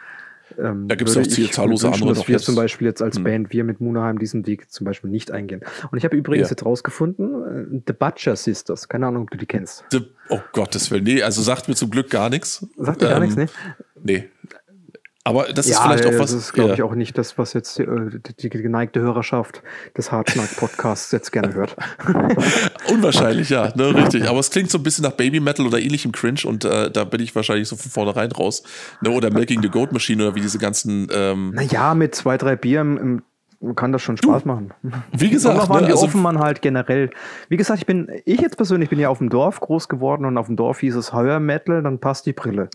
Ähm, 0.59 0.87
da 0.87 0.95
gibt 0.95 1.11
es 1.11 1.17
auch 1.17 1.25
viel, 1.25 1.51
zahllose 1.51 1.91
andere 1.91 2.11
dass 2.11 2.29
wir 2.29 2.35
jetzt. 2.35 2.45
zum 2.45 2.55
Beispiel 2.55 2.87
jetzt 2.87 3.03
als 3.03 3.17
hm. 3.17 3.25
Band, 3.25 3.53
wir 3.53 3.65
mit 3.65 3.81
Munaheim 3.81 4.19
diesen 4.19 4.47
Weg 4.47 4.71
zum 4.71 4.85
Beispiel 4.85 5.11
nicht 5.11 5.31
eingehen. 5.31 5.63
Und 5.91 5.99
ich 5.99 6.05
habe 6.05 6.17
übrigens 6.17 6.49
ja. 6.49 6.53
jetzt 6.53 6.65
rausgefunden, 6.65 7.75
äh, 7.75 7.83
The 7.87 7.93
Butcher 7.93 8.37
Sisters, 8.37 8.89
keine 8.89 9.09
Ahnung, 9.09 9.25
ob 9.25 9.31
du 9.31 9.39
die 9.39 9.47
kennst. 9.47 9.85
The, 9.91 10.03
oh 10.29 10.41
Gottes 10.53 10.91
Willen, 10.91 11.05
nee, 11.05 11.23
also 11.23 11.43
sagt 11.43 11.69
mir 11.69 11.75
zum 11.75 11.91
Glück 11.91 12.11
gar 12.11 12.31
nichts. 12.31 12.67
Sagt 12.77 13.01
dir 13.01 13.07
ähm, 13.07 13.11
gar 13.11 13.21
nichts, 13.21 13.37
ne? 13.37 13.47
Nee. 14.03 14.29
Aber 15.27 15.53
das 15.53 15.69
ja, 15.69 15.75
ist 15.75 15.83
vielleicht 15.83 16.07
auch 16.07 16.21
was. 16.21 16.31
Das 16.31 16.35
ist, 16.35 16.53
glaube 16.53 16.75
ich, 16.75 16.83
auch 16.85 16.95
nicht 16.95 17.19
das, 17.19 17.37
was 17.37 17.53
jetzt 17.53 17.81
äh, 17.81 17.87
die, 18.39 18.49
geneigte 18.49 19.01
Hörerschaft 19.01 19.61
des 19.99 20.13
Hardschnack-Podcasts 20.13 21.11
jetzt 21.11 21.33
gerne 21.33 21.53
hört. 21.53 21.75
Unwahrscheinlich, 22.93 23.51
ja, 23.51 23.73
ne, 23.75 23.93
richtig. 23.93 24.29
Aber 24.29 24.39
es 24.39 24.53
klingt 24.53 24.71
so 24.71 24.79
ein 24.79 24.85
bisschen 24.85 25.03
nach 25.03 25.15
Baby 25.15 25.41
Metal 25.41 25.67
oder 25.67 25.81
ähnlichem 25.81 26.13
Cringe 26.13 26.43
und 26.45 26.65
äh, 26.65 26.93
da 26.93 27.03
bin 27.03 27.21
ich 27.21 27.35
wahrscheinlich 27.35 27.67
so 27.67 27.75
von 27.75 27.91
vornherein 27.91 28.31
raus. 28.31 28.63
Ne, 29.01 29.11
oder 29.11 29.33
Milking 29.33 29.63
the 29.63 29.69
Goat 29.69 29.91
Machine 29.91 30.23
oder 30.23 30.37
wie 30.37 30.41
diese 30.41 30.61
ganzen. 30.61 31.09
Ähm 31.13 31.51
naja, 31.57 31.95
mit 31.95 32.15
zwei, 32.15 32.39
drei 32.39 32.55
Bier 32.55 32.83
im, 32.83 32.97
im 32.97 33.75
kann 33.75 33.91
das 33.91 34.03
schon 34.03 34.17
Spaß 34.17 34.45
du, 34.45 34.49
machen. 34.49 34.75
Wie 35.11 35.31
gesagt, 35.31 35.59
und 35.59 35.75
ne, 35.75 35.89
wie 35.89 35.91
also 35.91 36.05
offen 36.05 36.23
man 36.23 36.39
halt 36.39 36.63
generell. 36.63 37.11
Wie 37.49 37.57
gesagt, 37.57 37.81
ich 37.81 37.87
bin, 37.87 38.13
ich 38.25 38.41
jetzt 38.41 38.57
persönlich 38.57 38.91
bin 38.91 39.01
ja 39.01 39.09
auf 39.09 39.19
dem 39.19 39.29
Dorf 39.29 39.59
groß 39.59 39.89
geworden 39.89 40.25
und 40.25 40.39
auf 40.39 40.47
dem 40.47 40.55
Dorf 40.55 40.79
hieß 40.79 40.95
es 40.95 41.13
Heuer 41.13 41.41
Metal, 41.41 41.83
dann 41.83 41.99
passt 41.99 42.27
die 42.27 42.33
Brille. 42.33 42.69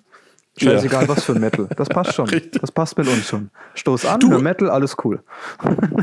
Scheißegal, 0.58 1.04
ja. 1.04 1.08
was 1.08 1.24
für 1.24 1.34
Metal. 1.34 1.68
Das 1.78 1.88
passt 1.88 2.14
schon. 2.14 2.30
Das 2.62 2.72
passt 2.72 2.98
mit 2.98 3.08
uns 3.08 3.28
schon. 3.28 3.50
Stoß 3.76 4.06
an, 4.06 4.20
du, 4.20 4.30
Metal, 4.40 4.70
alles 4.70 4.96
cool. 5.04 5.24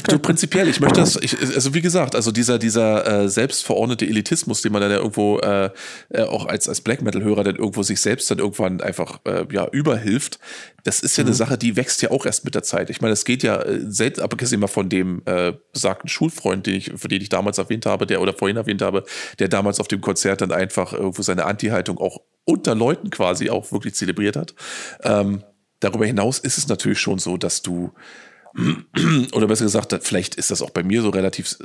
Du, 0.09 0.19
prinzipiell, 0.23 0.69
ich 0.69 0.81
möchte 0.81 1.01
das, 1.01 1.17
ich, 1.17 1.39
also 1.55 1.75
wie 1.75 1.81
gesagt, 1.81 2.15
also 2.15 2.33
dieser, 2.33 2.59
dieser 2.59 3.25
äh, 3.25 3.29
selbstverordnete 3.29 4.07
Elitismus, 4.07 4.63
den 4.63 4.73
man 4.73 4.81
dann 4.81 4.91
ja 4.91 4.97
irgendwo 4.99 5.39
äh, 5.39 5.71
äh, 6.09 6.23
auch 6.23 6.47
als, 6.47 6.69
als 6.69 6.81
Black 6.81 7.03
Metal-Hörer 7.03 7.45
dann 7.45 7.57
irgendwo 7.57 7.83
sich 7.83 8.01
selbst 8.01 8.31
dann 8.31 8.39
irgendwann 8.39 8.81
einfach 8.81 9.21
äh, 9.25 9.45
ja, 9.51 9.69
überhilft, 9.69 10.39
das 10.85 11.01
ist 11.01 11.17
ja 11.19 11.25
mhm. 11.25 11.29
eine 11.29 11.37
Sache, 11.37 11.59
die 11.59 11.77
wächst 11.77 12.01
ja 12.03 12.11
auch 12.11 12.25
erst 12.25 12.45
mit 12.45 12.55
der 12.55 12.63
Zeit. 12.63 12.89
Ich 12.89 13.03
meine, 13.03 13.13
es 13.13 13.25
geht 13.27 13.43
ja 13.43 13.61
äh, 13.61 13.81
selbst, 13.89 14.21
abgesehen 14.21 14.61
mal 14.61 14.69
von 14.69 14.89
dem 14.89 15.23
äh, 15.27 15.53
besagten 15.73 16.09
Schulfreund, 16.09 16.67
den 16.67 16.77
ich, 16.77 16.93
für 16.97 17.09
den 17.09 17.21
ich 17.21 17.29
damals 17.29 17.59
erwähnt 17.59 17.85
habe, 17.85 18.07
der 18.07 18.23
oder 18.23 18.33
vorhin 18.33 18.57
erwähnt 18.57 18.81
habe, 18.81 19.05
der 19.39 19.49
damals 19.49 19.81
auf 19.81 19.89
dem 19.89 20.01
Konzert 20.01 20.41
dann 20.41 20.53
einfach 20.53 20.95
irgendwo 20.95 21.21
seine 21.23 21.45
Anti-Haltung 21.45 21.99
auch 21.99 22.21
unter 22.45 22.75
Leuten 22.75 23.11
quasi 23.11 23.51
auch 23.51 23.71
wirklich 23.73 23.95
zelebriert 23.95 24.37
hat. 24.37 24.38
Ähm, 25.03 25.45
darüber 25.81 26.07
hinaus 26.07 26.39
ist 26.39 26.59
es 26.59 26.69
natürlich 26.69 27.01
schon 27.01 27.19
so, 27.19 27.37
dass 27.37 27.63
du 27.63 27.93
oder 29.33 29.47
besser 29.47 29.65
gesagt, 29.65 29.95
vielleicht 30.03 30.35
ist 30.35 30.51
das 30.51 30.63
auch 30.63 30.71
bei 30.71 30.83
mir 30.83 31.03
so 31.03 31.11
relativ, 31.11 31.57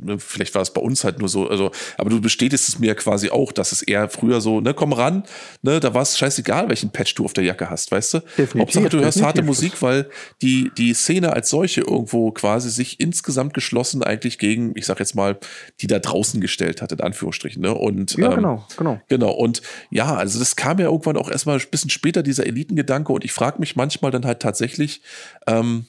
ne, 0.00 0.18
vielleicht 0.18 0.54
war 0.54 0.62
es 0.62 0.72
bei 0.72 0.80
uns 0.80 1.04
halt 1.04 1.18
nur 1.18 1.28
so, 1.28 1.48
also, 1.48 1.70
aber 1.98 2.10
du 2.10 2.20
bestätigst 2.20 2.68
es 2.68 2.78
mir 2.78 2.94
quasi 2.94 3.30
auch, 3.30 3.52
dass 3.52 3.72
es 3.72 3.82
eher 3.82 4.08
früher 4.08 4.40
so, 4.40 4.60
ne, 4.60 4.74
komm 4.74 4.92
ran, 4.92 5.24
ne, 5.62 5.80
da 5.80 5.94
war 5.94 6.02
es 6.02 6.18
scheißegal, 6.18 6.68
welchen 6.68 6.90
Patch 6.90 7.14
du 7.14 7.24
auf 7.24 7.32
der 7.32 7.44
Jacke 7.44 7.70
hast, 7.70 7.90
weißt 7.90 8.14
du? 8.14 8.18
Definitiv, 8.20 8.60
Hauptsache, 8.60 8.88
du 8.88 9.00
hörst 9.00 9.22
harte 9.22 9.42
Musik, 9.42 9.82
weil 9.82 10.08
die, 10.42 10.70
die 10.76 10.94
Szene 10.94 11.32
als 11.32 11.50
solche 11.50 11.82
irgendwo 11.82 12.30
quasi 12.30 12.70
sich 12.70 13.00
insgesamt 13.00 13.54
geschlossen 13.54 14.02
eigentlich 14.02 14.38
gegen, 14.38 14.72
ich 14.76 14.86
sag 14.86 15.00
jetzt 15.00 15.14
mal, 15.14 15.38
die 15.80 15.86
da 15.86 15.98
draußen 15.98 16.40
gestellt 16.40 16.82
hat, 16.82 16.92
in 16.92 17.00
Anführungsstrichen, 17.00 17.62
ne, 17.62 17.74
und, 17.74 18.16
ja, 18.16 18.30
ähm, 18.30 18.36
genau, 18.36 18.66
genau. 18.76 19.00
Genau, 19.08 19.30
und 19.32 19.62
ja, 19.90 20.14
also 20.14 20.38
das 20.38 20.56
kam 20.56 20.78
ja 20.78 20.86
irgendwann 20.86 21.16
auch 21.16 21.30
erstmal 21.30 21.58
ein 21.58 21.66
bisschen 21.70 21.90
später, 21.90 22.22
dieser 22.22 22.46
Elitengedanke, 22.46 23.12
und 23.12 23.24
ich 23.24 23.32
frage 23.32 23.58
mich 23.58 23.76
manchmal 23.76 24.10
dann 24.10 24.24
halt 24.24 24.40
tatsächlich, 24.40 25.02
ähm, 25.46 25.86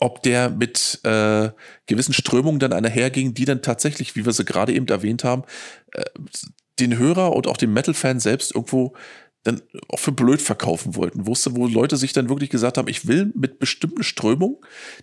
ob 0.00 0.22
der 0.22 0.50
mit 0.50 1.00
äh, 1.04 1.50
gewissen 1.86 2.14
Strömungen 2.14 2.58
dann 2.58 2.72
einherging, 2.72 3.34
die 3.34 3.44
dann 3.44 3.62
tatsächlich, 3.62 4.16
wie 4.16 4.24
wir 4.24 4.32
sie 4.32 4.44
gerade 4.44 4.72
eben 4.72 4.88
erwähnt 4.88 5.24
haben, 5.24 5.44
äh, 5.92 6.02
den 6.80 6.98
Hörer 6.98 7.34
und 7.34 7.46
auch 7.46 7.58
den 7.58 7.72
Metal-Fan 7.72 8.18
selbst 8.18 8.54
irgendwo 8.54 8.94
dann 9.42 9.62
auch 9.88 9.98
für 9.98 10.12
blöd 10.12 10.42
verkaufen 10.42 10.96
wollten. 10.96 11.26
Wusste, 11.26 11.56
wo 11.56 11.66
Leute 11.66 11.96
sich 11.96 12.12
dann 12.12 12.28
wirklich 12.28 12.50
gesagt 12.50 12.76
haben, 12.76 12.88
ich 12.88 13.06
will 13.08 13.32
mit 13.34 13.58
bestimmten 13.58 14.02
Strömungen, 14.02 14.58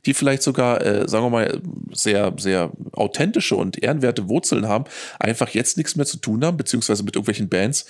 die 0.06 0.14
vielleicht 0.14 0.44
sogar, 0.44 0.86
äh, 0.86 1.08
sagen 1.08 1.26
wir 1.26 1.30
mal, 1.32 1.62
sehr, 1.92 2.34
sehr 2.38 2.72
authentische 2.92 3.56
und 3.56 3.82
ehrenwerte 3.82 4.30
Wurzeln 4.30 4.68
haben, 4.68 4.86
einfach 5.20 5.50
jetzt 5.50 5.78
nichts 5.78 5.96
mehr 5.96 6.06
zu 6.06 6.18
tun 6.18 6.46
haben, 6.46 6.58
beziehungsweise 6.58 7.04
mit 7.04 7.16
irgendwelchen 7.16 7.50
Bands, 7.50 7.88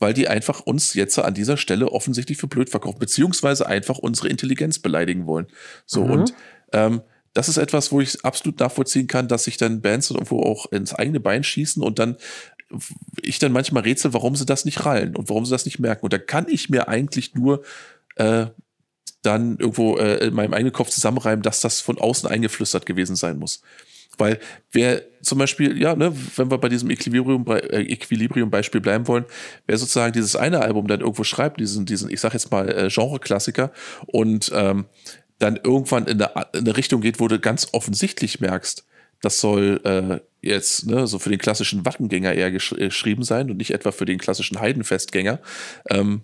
weil 0.00 0.12
die 0.12 0.26
einfach 0.26 0.60
uns 0.60 0.94
jetzt 0.94 1.16
an 1.18 1.34
dieser 1.34 1.56
Stelle 1.56 1.92
offensichtlich 1.92 2.38
für 2.38 2.48
blöd 2.48 2.70
verkaufen, 2.70 2.98
beziehungsweise 2.98 3.66
einfach 3.66 3.98
unsere 3.98 4.28
Intelligenz 4.28 4.80
beleidigen 4.80 5.26
wollen. 5.26 5.46
So 5.86 6.04
mhm. 6.04 6.10
und 6.10 6.34
ähm, 6.72 7.02
das 7.32 7.48
ist 7.48 7.58
etwas, 7.58 7.92
wo 7.92 8.00
ich 8.00 8.24
absolut 8.24 8.58
nachvollziehen 8.58 9.06
kann, 9.06 9.28
dass 9.28 9.44
sich 9.44 9.56
dann 9.56 9.82
Bands 9.82 10.10
irgendwo 10.10 10.42
auch 10.42 10.66
ins 10.72 10.92
eigene 10.94 11.20
Bein 11.20 11.44
schießen 11.44 11.80
und 11.80 12.00
dann 12.00 12.16
ich 13.22 13.38
dann 13.38 13.52
manchmal 13.52 13.82
rätsel, 13.82 14.12
warum 14.14 14.36
sie 14.36 14.46
das 14.46 14.64
nicht 14.64 14.84
rallen 14.84 15.16
und 15.16 15.28
warum 15.28 15.44
sie 15.44 15.50
das 15.50 15.64
nicht 15.64 15.78
merken. 15.78 16.04
Und 16.04 16.12
da 16.12 16.18
kann 16.18 16.46
ich 16.48 16.70
mir 16.70 16.88
eigentlich 16.88 17.34
nur 17.34 17.62
äh, 18.16 18.46
dann 19.22 19.58
irgendwo 19.58 19.96
äh, 19.96 20.26
in 20.26 20.34
meinem 20.34 20.54
eigenen 20.54 20.72
Kopf 20.72 20.90
zusammenreimen, 20.90 21.42
dass 21.42 21.60
das 21.60 21.80
von 21.80 21.98
außen 21.98 22.28
eingeflüstert 22.28 22.86
gewesen 22.86 23.16
sein 23.16 23.38
muss. 23.38 23.62
Weil 24.20 24.38
wer 24.72 25.02
zum 25.22 25.38
Beispiel, 25.38 25.80
ja, 25.80 25.96
ne, 25.96 26.14
wenn 26.36 26.50
wir 26.50 26.58
bei 26.58 26.68
diesem 26.68 26.90
Equilibrium, 26.90 27.46
äh, 27.48 27.82
Equilibrium-Beispiel 27.82 28.80
bleiben 28.80 29.08
wollen, 29.08 29.24
wer 29.66 29.78
sozusagen 29.78 30.12
dieses 30.12 30.36
eine 30.36 30.60
Album 30.60 30.86
dann 30.86 31.00
irgendwo 31.00 31.24
schreibt, 31.24 31.58
diesen, 31.60 31.86
diesen, 31.86 32.10
ich 32.10 32.20
sag 32.20 32.32
jetzt 32.34 32.50
mal, 32.50 32.68
äh, 32.68 32.88
Genre-Klassiker 32.88 33.72
und 34.06 34.52
ähm, 34.54 34.86
dann 35.38 35.56
irgendwann 35.56 36.06
in 36.06 36.22
eine, 36.22 36.46
in 36.52 36.60
eine 36.60 36.76
Richtung 36.76 37.00
geht, 37.00 37.18
wo 37.18 37.28
du 37.28 37.40
ganz 37.40 37.68
offensichtlich 37.72 38.40
merkst, 38.40 38.84
das 39.22 39.40
soll 39.40 39.80
äh, 39.84 40.20
jetzt 40.46 40.86
ne, 40.86 41.06
so 41.06 41.18
für 41.18 41.30
den 41.30 41.38
klassischen 41.38 41.84
Wattengänger 41.84 42.32
eher 42.32 42.50
gesch 42.50 42.72
äh, 42.72 42.86
geschrieben 42.86 43.22
sein 43.22 43.50
und 43.50 43.56
nicht 43.56 43.72
etwa 43.72 43.92
für 43.92 44.06
den 44.06 44.18
klassischen 44.18 44.60
Heidenfestgänger. 44.60 45.40
Ähm, 45.88 46.22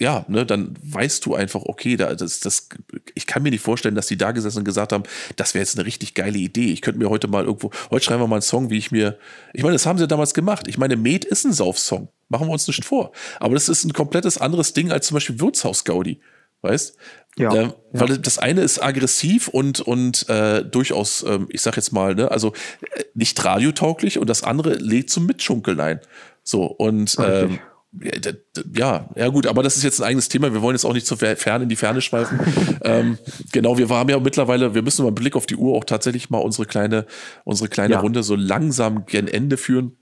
ja, 0.00 0.24
ne, 0.28 0.46
dann 0.46 0.74
weißt 0.82 1.24
du 1.26 1.34
einfach, 1.34 1.62
okay, 1.62 1.96
da, 1.96 2.14
das, 2.14 2.40
das, 2.40 2.68
ich 3.14 3.26
kann 3.26 3.42
mir 3.42 3.50
nicht 3.50 3.62
vorstellen, 3.62 3.94
dass 3.94 4.06
die 4.06 4.16
da 4.16 4.32
gesessen 4.32 4.58
und 4.58 4.64
gesagt 4.64 4.92
haben, 4.92 5.04
das 5.36 5.52
wäre 5.52 5.62
jetzt 5.62 5.76
eine 5.76 5.86
richtig 5.86 6.14
geile 6.14 6.38
Idee. 6.38 6.72
Ich 6.72 6.80
könnte 6.80 6.98
mir 6.98 7.10
heute 7.10 7.28
mal 7.28 7.44
irgendwo, 7.44 7.70
heute 7.90 8.04
schreiben 8.04 8.22
wir 8.22 8.26
mal 8.26 8.36
einen 8.36 8.42
Song, 8.42 8.70
wie 8.70 8.78
ich 8.78 8.90
mir, 8.90 9.18
ich 9.52 9.62
meine, 9.62 9.74
das 9.74 9.84
haben 9.84 9.98
sie 9.98 10.08
damals 10.08 10.32
gemacht. 10.32 10.68
Ich 10.68 10.78
meine, 10.78 10.96
Med 10.96 11.26
ist 11.26 11.44
ein 11.44 11.52
Saufsong. 11.52 12.08
Machen 12.30 12.48
wir 12.48 12.52
uns 12.52 12.66
nicht 12.66 12.84
vor. 12.84 13.12
Aber 13.40 13.54
das 13.54 13.68
ist 13.68 13.84
ein 13.84 13.92
komplettes 13.92 14.38
anderes 14.38 14.72
Ding 14.72 14.90
als 14.90 15.06
zum 15.06 15.16
Beispiel 15.16 15.38
Wirtshaus 15.38 15.84
Gaudi. 15.84 16.20
Weißt? 16.62 16.96
Ja, 17.36 17.54
äh, 17.54 17.72
weil 17.92 18.10
ja. 18.10 18.16
das 18.16 18.38
eine 18.38 18.62
ist 18.62 18.82
aggressiv 18.82 19.48
und, 19.48 19.80
und 19.80 20.28
äh, 20.28 20.64
durchaus, 20.64 21.22
ähm, 21.22 21.46
ich 21.50 21.60
sag 21.62 21.76
jetzt 21.76 21.92
mal, 21.92 22.14
ne, 22.14 22.30
also 22.30 22.52
äh, 22.80 23.04
nicht 23.14 23.42
radiotauglich 23.44 24.18
und 24.18 24.28
das 24.28 24.42
andere 24.42 24.74
lädt 24.74 25.10
zum 25.10 25.26
Mitschunkeln 25.26 25.78
ein. 25.80 26.00
So, 26.42 26.64
und 26.64 27.16
ähm, 27.18 27.58
ja, 27.92 29.08
ja 29.16 29.28
gut, 29.28 29.46
aber 29.46 29.62
das 29.62 29.76
ist 29.76 29.82
jetzt 29.82 30.00
ein 30.00 30.06
eigenes 30.06 30.28
Thema. 30.28 30.52
Wir 30.52 30.62
wollen 30.62 30.76
jetzt 30.76 30.84
auch 30.84 30.92
nicht 30.92 31.06
zu 31.06 31.16
fern 31.16 31.62
in 31.62 31.68
die 31.68 31.76
Ferne 31.76 32.00
schweifen. 32.00 32.38
ähm, 32.82 33.18
genau, 33.50 33.78
wir 33.78 33.88
haben 33.88 34.08
ja 34.08 34.18
mittlerweile, 34.20 34.74
wir 34.74 34.82
müssen 34.82 35.02
mal 35.02 35.08
einen 35.08 35.16
Blick 35.16 35.34
auf 35.34 35.46
die 35.46 35.56
Uhr 35.56 35.76
auch 35.76 35.84
tatsächlich 35.84 36.30
mal 36.30 36.38
unsere 36.38 36.66
kleine, 36.66 37.06
unsere 37.44 37.68
kleine 37.68 37.94
ja. 37.94 38.00
Runde 38.00 38.22
so 38.22 38.36
langsam 38.36 39.06
gen 39.06 39.26
Ende 39.26 39.56
führen. 39.56 39.96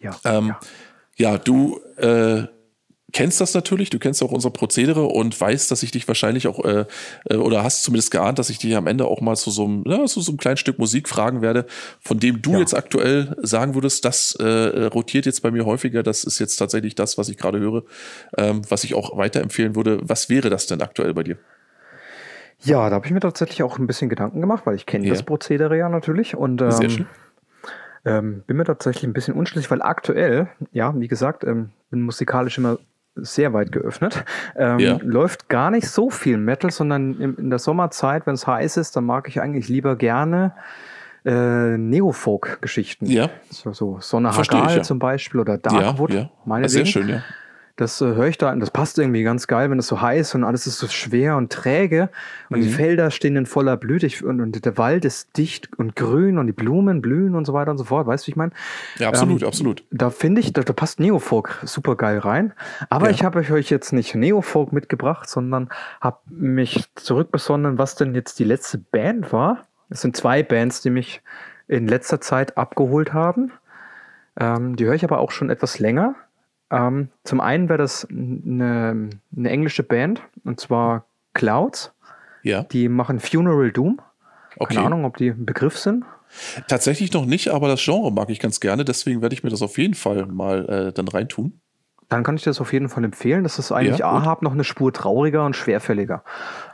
Ja. 0.00 0.18
Ähm, 0.24 0.54
ja. 1.16 1.32
ja. 1.32 1.38
du 1.38 1.80
äh, 1.96 2.44
kennst 3.14 3.40
das 3.40 3.54
natürlich, 3.54 3.88
du 3.88 3.98
kennst 3.98 4.22
auch 4.22 4.32
unsere 4.32 4.52
Prozedere 4.52 5.04
und 5.04 5.40
weißt, 5.40 5.70
dass 5.70 5.82
ich 5.82 5.92
dich 5.92 6.06
wahrscheinlich 6.06 6.46
auch, 6.48 6.62
äh, 6.64 6.84
äh, 7.30 7.36
oder 7.36 7.62
hast 7.62 7.84
zumindest 7.84 8.10
geahnt, 8.10 8.38
dass 8.38 8.50
ich 8.50 8.58
dich 8.58 8.76
am 8.76 8.86
Ende 8.86 9.06
auch 9.06 9.22
mal 9.22 9.36
zu 9.36 9.50
so 9.50 9.64
einem, 9.64 9.84
ja, 9.86 10.04
zu 10.04 10.20
so 10.20 10.32
einem 10.32 10.38
kleinen 10.38 10.58
Stück 10.58 10.78
Musik 10.78 11.08
fragen 11.08 11.40
werde, 11.40 11.64
von 12.00 12.18
dem 12.18 12.42
du 12.42 12.52
ja. 12.52 12.58
jetzt 12.58 12.74
aktuell 12.74 13.34
sagen 13.40 13.74
würdest, 13.74 14.04
das 14.04 14.34
äh, 14.34 14.86
rotiert 14.86 15.24
jetzt 15.24 15.42
bei 15.42 15.50
mir 15.50 15.64
häufiger, 15.64 16.02
das 16.02 16.24
ist 16.24 16.40
jetzt 16.40 16.56
tatsächlich 16.56 16.96
das, 16.96 17.16
was 17.16 17.28
ich 17.28 17.38
gerade 17.38 17.60
höre, 17.60 17.84
ähm, 18.36 18.62
was 18.68 18.84
ich 18.84 18.94
auch 18.94 19.16
weiterempfehlen 19.16 19.76
würde. 19.76 20.00
Was 20.02 20.28
wäre 20.28 20.50
das 20.50 20.66
denn 20.66 20.82
aktuell 20.82 21.14
bei 21.14 21.22
dir? 21.22 21.38
Ja, 22.60 22.88
da 22.88 22.96
habe 22.96 23.06
ich 23.06 23.12
mir 23.12 23.20
tatsächlich 23.20 23.62
auch 23.62 23.78
ein 23.78 23.86
bisschen 23.86 24.08
Gedanken 24.08 24.40
gemacht, 24.40 24.66
weil 24.66 24.74
ich 24.74 24.86
kenne 24.86 25.06
ja. 25.06 25.12
das 25.12 25.22
Prozedere 25.22 25.78
ja 25.78 25.88
natürlich 25.88 26.34
und 26.36 26.60
ähm, 26.60 26.70
Sehr 26.72 26.90
schön. 26.90 27.06
Ähm, 28.06 28.42
bin 28.46 28.58
mir 28.58 28.64
tatsächlich 28.64 29.04
ein 29.04 29.14
bisschen 29.14 29.34
unschlüssig, 29.34 29.70
weil 29.70 29.80
aktuell, 29.80 30.48
ja, 30.72 30.92
wie 30.98 31.08
gesagt, 31.08 31.44
ähm, 31.44 31.70
bin 31.90 32.02
musikalisch 32.02 32.58
immer 32.58 32.78
sehr 33.16 33.52
weit 33.52 33.72
geöffnet. 33.72 34.24
Ähm, 34.56 34.78
ja. 34.78 34.98
Läuft 35.02 35.48
gar 35.48 35.70
nicht 35.70 35.88
so 35.88 36.10
viel 36.10 36.36
Metal, 36.36 36.70
sondern 36.70 37.20
in, 37.20 37.36
in 37.36 37.50
der 37.50 37.58
Sommerzeit, 37.58 38.26
wenn 38.26 38.34
es 38.34 38.46
heiß 38.46 38.76
ist, 38.76 38.96
dann 38.96 39.04
mag 39.04 39.28
ich 39.28 39.40
eigentlich 39.40 39.68
lieber 39.68 39.96
gerne 39.96 40.54
äh, 41.24 41.76
Neofolk-Geschichten. 41.78 43.06
Ja. 43.06 43.30
So, 43.50 43.72
so 43.72 43.98
Sonne 44.00 44.36
Hagal 44.36 44.76
ja. 44.76 44.82
zum 44.82 44.98
Beispiel 44.98 45.40
oder 45.40 45.58
Darkwood. 45.58 46.12
Ja, 46.12 46.30
ja. 46.46 46.68
Sehr 46.68 46.86
schön, 46.86 47.08
ja. 47.08 47.22
Das 47.76 48.00
äh, 48.00 48.04
höre 48.04 48.28
ich 48.28 48.38
da, 48.38 48.52
und 48.52 48.60
das 48.60 48.70
passt 48.70 49.00
irgendwie 49.00 49.24
ganz 49.24 49.48
geil, 49.48 49.68
wenn 49.68 49.80
es 49.80 49.88
so 49.88 50.00
heiß 50.00 50.36
und 50.36 50.44
alles 50.44 50.68
ist 50.68 50.78
so 50.78 50.86
schwer 50.86 51.36
und 51.36 51.50
träge 51.50 52.08
und 52.48 52.60
mhm. 52.60 52.62
die 52.62 52.68
Felder 52.68 53.10
stehen 53.10 53.34
in 53.34 53.46
voller 53.46 53.76
Blüte 53.76 54.08
und, 54.24 54.40
und, 54.40 54.64
der 54.64 54.78
Wald 54.78 55.04
ist 55.04 55.36
dicht 55.36 55.76
und 55.76 55.96
grün 55.96 56.38
und 56.38 56.46
die 56.46 56.52
Blumen 56.52 57.02
blühen 57.02 57.34
und 57.34 57.44
so 57.44 57.52
weiter 57.52 57.72
und 57.72 57.78
so 57.78 57.84
fort. 57.84 58.06
Weißt 58.06 58.24
du, 58.24 58.26
wie 58.28 58.30
ich 58.30 58.36
meine? 58.36 58.52
Ja, 58.98 59.08
absolut, 59.08 59.42
ähm, 59.42 59.48
absolut. 59.48 59.84
Da 59.90 60.10
finde 60.10 60.40
ich, 60.40 60.52
da, 60.52 60.62
da, 60.62 60.72
passt 60.72 61.00
Neofolk 61.00 61.62
super 61.64 61.96
geil 61.96 62.18
rein. 62.18 62.52
Aber 62.90 63.06
ja. 63.06 63.12
ich 63.12 63.24
habe 63.24 63.40
euch 63.40 63.70
jetzt 63.70 63.92
nicht 63.92 64.14
Neofolk 64.14 64.72
mitgebracht, 64.72 65.28
sondern 65.28 65.68
habe 66.00 66.18
mich 66.30 66.84
zurückbesonnen, 66.94 67.76
was 67.76 67.96
denn 67.96 68.14
jetzt 68.14 68.38
die 68.38 68.44
letzte 68.44 68.78
Band 68.78 69.32
war. 69.32 69.64
Es 69.90 70.00
sind 70.00 70.16
zwei 70.16 70.44
Bands, 70.44 70.80
die 70.80 70.90
mich 70.90 71.22
in 71.66 71.88
letzter 71.88 72.20
Zeit 72.20 72.56
abgeholt 72.56 73.12
haben. 73.12 73.50
Ähm, 74.38 74.76
die 74.76 74.84
höre 74.84 74.94
ich 74.94 75.04
aber 75.04 75.18
auch 75.18 75.32
schon 75.32 75.50
etwas 75.50 75.78
länger. 75.78 76.14
Ähm, 76.74 77.08
zum 77.24 77.40
einen 77.40 77.68
wäre 77.68 77.78
das 77.78 78.06
eine, 78.10 79.10
eine, 79.36 79.50
englische 79.50 79.82
Band, 79.82 80.22
und 80.44 80.60
zwar 80.60 81.04
Clouds. 81.32 81.92
Ja. 82.42 82.64
Die 82.64 82.88
machen 82.88 83.20
Funeral 83.20 83.70
Doom. 83.70 84.00
Okay. 84.56 84.74
Keine 84.74 84.86
Ahnung, 84.86 85.04
ob 85.04 85.16
die 85.16 85.28
ein 85.28 85.46
Begriff 85.46 85.78
sind. 85.78 86.04
Tatsächlich 86.68 87.12
noch 87.12 87.26
nicht, 87.26 87.48
aber 87.48 87.68
das 87.68 87.82
Genre 87.82 88.10
mag 88.10 88.28
ich 88.30 88.40
ganz 88.40 88.58
gerne, 88.60 88.84
deswegen 88.84 89.22
werde 89.22 89.34
ich 89.34 89.44
mir 89.44 89.50
das 89.50 89.62
auf 89.62 89.78
jeden 89.78 89.94
Fall 89.94 90.26
mal 90.26 90.68
äh, 90.68 90.92
dann 90.92 91.06
reintun 91.06 91.60
dann 92.14 92.22
kann 92.22 92.36
ich 92.36 92.44
das 92.44 92.60
auf 92.60 92.72
jeden 92.72 92.88
Fall 92.88 93.02
empfehlen. 93.02 93.42
Das 93.42 93.58
ist 93.58 93.72
eigentlich 93.72 93.98
ja, 93.98 94.10
Ahab 94.10 94.42
noch 94.42 94.52
eine 94.52 94.62
Spur 94.62 94.92
trauriger 94.92 95.44
und 95.44 95.56
schwerfälliger. 95.56 96.22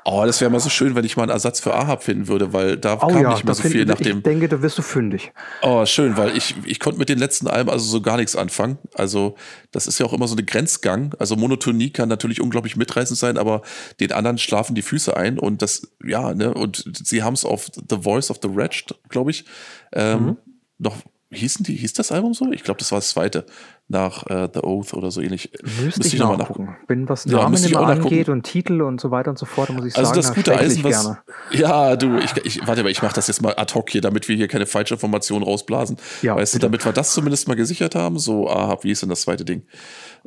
Oh, 0.05 0.23
das 0.27 0.41
wäre 0.43 0.51
mal 0.51 0.61
so 0.61 0.69
schön, 0.69 0.95
wenn 0.95 1.05
ich 1.05 1.17
mal 1.17 1.23
einen 1.23 1.33
Ersatz 1.33 1.61
für 1.61 1.75
Ahab 1.75 2.03
finden 2.03 2.29
würde, 2.29 2.53
weil 2.53 2.77
da 2.77 2.95
oh, 3.01 3.07
kam 3.09 3.23
ja, 3.23 3.31
nicht 3.31 3.45
mehr 3.45 3.55
so 3.55 3.63
viel 3.63 3.87
nach 3.87 3.97
dem. 3.97 4.19
Ich 4.19 4.23
denke, 4.23 4.49
da 4.49 4.61
wirst 4.61 4.77
du 4.77 4.83
fündig. 4.83 5.33
Oh, 5.63 5.87
schön, 5.87 6.19
weil 6.19 6.37
ich, 6.37 6.55
ich 6.67 6.79
konnte 6.79 6.99
mit 6.99 7.09
den 7.09 7.19
letzten 7.19 7.49
Alben 7.49 7.71
also 7.71 7.87
so 7.87 8.03
gar 8.03 8.19
nichts 8.19 8.37
anfangen. 8.37 8.77
Also, 8.95 9.37
das 9.73 9.87
ist 9.87 9.99
ja 9.99 10.05
auch 10.05 10.13
immer 10.13 10.29
so 10.29 10.35
eine 10.35 10.45
Grenzgang. 10.45 11.15
Also, 11.19 11.37
Monotonie 11.37 11.91
kann 11.91 12.11
natürlich 12.11 12.43
unglaublich 12.43 12.77
mitreißend 12.77 13.19
sein, 13.19 13.39
aber 13.39 13.63
den 13.99 14.13
anderen 14.13 14.37
schlafen 14.37 14.75
die 14.75 14.83
Füße 14.83 15.17
ein 15.17 15.39
und 15.39 15.63
das, 15.63 15.91
ja, 16.05 16.35
ne, 16.35 16.53
und 16.53 16.85
sie 17.03 17.23
haben 17.23 17.35
es 17.35 17.47
auf 17.47 17.71
The 17.75 18.03
Voice 18.03 18.31
of 18.31 18.41
the 18.43 18.55
Wretched, 18.55 18.95
glaube 19.09 19.31
ich, 19.31 19.47
ähm, 19.93 20.23
mhm. 20.23 20.37
noch 20.79 20.97
hießen 21.33 21.65
die, 21.65 21.75
hieß 21.75 21.93
das 21.93 22.11
Album 22.11 22.35
so? 22.35 22.51
Ich 22.53 22.65
glaube, 22.65 22.79
das 22.79 22.91
war 22.91 22.99
das 22.99 23.11
zweite 23.11 23.47
nach 23.89 24.27
äh, 24.27 24.49
The 24.53 24.61
Oath 24.61 24.95
oder 24.95 25.11
so 25.11 25.21
ähnlich. 25.21 25.51
Müsste, 25.83 26.07
ich, 26.07 26.15
ich 26.15 26.21
nochmal 26.21 26.39
nachgucken. 26.39 26.67
nachgucken. 26.67 26.85
Wenn 26.89 27.09
was 27.09 27.27
Namen 27.27 27.57
ja, 27.57 27.69
immer 27.69 27.89
angeht 27.89 28.29
und 28.29 28.43
Titel 28.43 28.83
und 28.83 29.01
so 29.01 29.11
weiter 29.11 29.31
und 29.31 29.39
so 29.39 29.47
fort, 29.47 29.71
muss 29.71 29.85
ich 29.85 29.97
also 29.97 30.09
sagen, 30.09 30.19
also 30.19 30.29
das 30.29 30.35
gute 30.35 30.57
Eisen, 30.57 30.85
was, 30.85 31.03
gerne. 31.03 31.19
Ja, 31.53 31.97
du, 31.97 32.19
ich, 32.19 32.37
ich 32.45 32.67
warte 32.67 32.83
mal, 32.83 32.91
ich 32.91 33.03
mache 33.03 33.15
das 33.15 33.27
jetzt 33.27 33.43
mal 33.43 33.55
ad 33.57 33.75
hoc 33.75 33.91
hier, 33.91 34.01
damit 34.01 34.29
wir 34.29 34.37
hier 34.37 34.49
keine 34.49 34.67
falsche 34.67 34.95
Information 34.95 35.43
rausblasen. 35.43 35.97
Ja, 36.23 36.37
weißt 36.37 36.53
bitte. 36.53 36.67
du, 36.67 36.69
damit 36.69 36.85
wir 36.85 36.93
das 36.93 37.15
zumindest 37.15 37.49
mal 37.49 37.55
gesichert 37.55 37.95
haben. 37.95 38.19
So, 38.19 38.49
aha, 38.49 38.79
wie 38.83 38.91
ist 38.91 39.03
denn 39.03 39.09
das 39.09 39.23
zweite 39.23 39.45
Ding? 39.45 39.63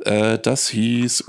Äh, 0.04 0.38
das 0.38 0.68
hieß 0.68 1.24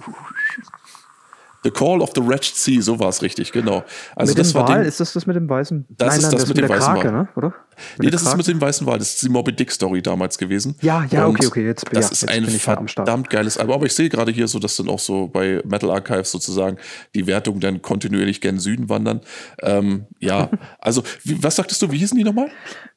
The 1.65 1.71
Call 1.71 1.99
of 1.99 2.11
the 2.13 2.21
Wretched 2.21 2.55
Sea, 2.55 2.79
so 2.79 2.99
war 2.99 3.09
es 3.09 3.23
richtig, 3.23 3.51
genau. 3.51 3.83
Also 4.15 4.31
mit 4.31 4.37
das 4.37 4.49
dem 4.49 4.55
war 4.55 4.69
Wal, 4.69 4.81
den, 4.81 4.87
ist 4.87 4.99
das 4.99 5.13
das 5.13 5.25
mit 5.25 5.35
dem 5.35 5.49
weißen? 5.49 5.87
Das 5.89 6.09
nein, 6.09 6.17
ist 6.17 6.21
nein, 6.21 6.31
das, 6.31 6.41
das 6.41 6.49
mit, 6.49 6.57
dem 6.59 6.69
weißen 6.69 6.93
Krake, 6.93 7.07
Wal. 7.07 7.11
Ne? 7.11 7.27
oder? 7.35 7.47
Mit 7.47 7.55
nee, 7.97 8.09
das 8.11 8.21
Krake? 8.21 8.33
ist 8.33 8.37
mit 8.37 8.47
dem 8.55 8.61
weißen 8.61 8.85
Wal. 8.85 8.99
Das 8.99 9.15
ist 9.15 9.23
die 9.23 9.29
Moby 9.29 9.51
Dick 9.51 9.71
Story 9.71 10.03
damals 10.03 10.37
gewesen. 10.37 10.75
Ja, 10.81 11.05
ja, 11.09 11.25
Und 11.25 11.37
okay, 11.37 11.47
okay. 11.47 11.65
Jetzt, 11.65 11.85
das 11.91 12.05
ja, 12.05 12.11
ist 12.11 12.29
ein 12.29 12.45
verdammt 12.45 13.31
geiles 13.31 13.57
Album. 13.57 13.73
Aber 13.73 13.87
ich 13.87 13.95
sehe 13.95 14.09
gerade 14.09 14.31
hier 14.31 14.47
so, 14.47 14.59
dass 14.59 14.77
dann 14.77 14.89
auch 14.89 14.99
so 14.99 15.27
bei 15.27 15.63
Metal 15.65 15.89
Archives 15.89 16.29
sozusagen 16.29 16.77
die 17.15 17.25
Wertungen 17.25 17.61
dann 17.61 17.81
kontinuierlich 17.81 18.41
gen 18.41 18.59
Süden 18.59 18.87
wandern. 18.87 19.21
Ähm, 19.63 20.05
ja, 20.19 20.51
also 20.79 21.01
wie, 21.23 21.43
was 21.43 21.55
sagtest 21.55 21.81
du? 21.81 21.91
Wie 21.91 21.97
hießen 21.97 22.15
die 22.15 22.23
nochmal? 22.23 22.49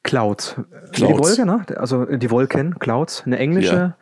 Clouds. 0.03 0.57
Clouds. 0.93 0.97
Die 0.97 1.05
Wolke, 1.05 1.47
ne? 1.47 1.65
Also 1.79 2.05
die 2.05 2.31
Wolken, 2.31 2.79
Clouds, 2.79 3.23
eine 3.25 3.39
englische. 3.39 3.75
Ja 3.75 3.97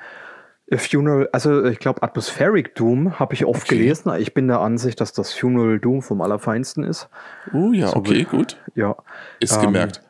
Funeral, 0.73 1.29
also 1.33 1.65
ich 1.65 1.79
glaube 1.79 2.03
Atmospheric 2.03 2.75
Doom 2.75 3.21
habe 3.21 3.35
ich 3.35 3.45
oft 3.45 3.67
okay. 3.67 3.79
gelesen. 3.79 4.13
Ich 4.19 4.35
bin 4.35 4.49
der 4.49 4.61
Ansicht, 4.61 5.01
dass 5.01 5.13
das 5.13 5.33
Funeral 5.33 5.79
Doom 5.79 6.03
vom 6.03 6.21
Allerfeinsten 6.21 6.83
ist. 6.83 7.09
Oh 7.53 7.73
ja, 7.73 7.89
so 7.89 7.97
okay, 7.97 8.25
gut. 8.25 8.57
Ja. 8.75 8.97
Ist 9.39 9.57
ähm, 9.57 9.63
gemerkt. 9.63 10.03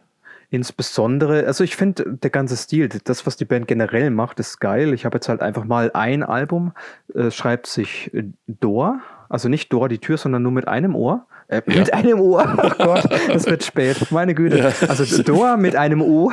Insbesondere, 0.49 1.47
also 1.47 1.65
ich 1.65 1.77
finde, 1.77 2.05
der 2.07 2.31
ganze 2.31 2.57
Stil, 2.57 2.89
das, 2.89 3.27
was 3.27 3.37
die 3.37 3.45
Band 3.45 3.69
generell 3.69 4.11
macht, 4.11 4.39
ist 4.41 4.61
geil. 4.61 4.95
Ich 4.95 5.05
habe 5.05 5.17
jetzt 5.17 5.29
halt 5.29 5.43
einfach 5.43 5.65
mal 5.65 5.91
ein 5.93 6.23
Album, 6.23 6.73
äh, 7.15 7.31
schreibt 7.31 7.67
sich 7.67 8.11
Door, 8.47 9.01
also 9.29 9.49
nicht 9.49 9.73
Door 9.73 9.89
die 9.89 9.99
Tür, 9.99 10.17
sondern 10.17 10.43
nur 10.43 10.53
mit 10.53 10.69
einem 10.69 10.95
Ohr. 10.95 11.27
Äh, 11.49 11.63
ja. 11.67 11.79
Mit 11.79 11.95
einem 11.95 12.21
O. 12.21 12.41
Oh 12.59 12.71
Gott, 12.79 13.09
es 13.29 13.47
wird 13.47 13.65
spät. 13.65 14.11
Meine 14.11 14.35
Güte. 14.35 14.59
Ja. 14.59 14.89
Also 14.89 15.23
Dor 15.23 15.57
mit 15.57 15.77
einem 15.77 16.03
O. 16.03 16.33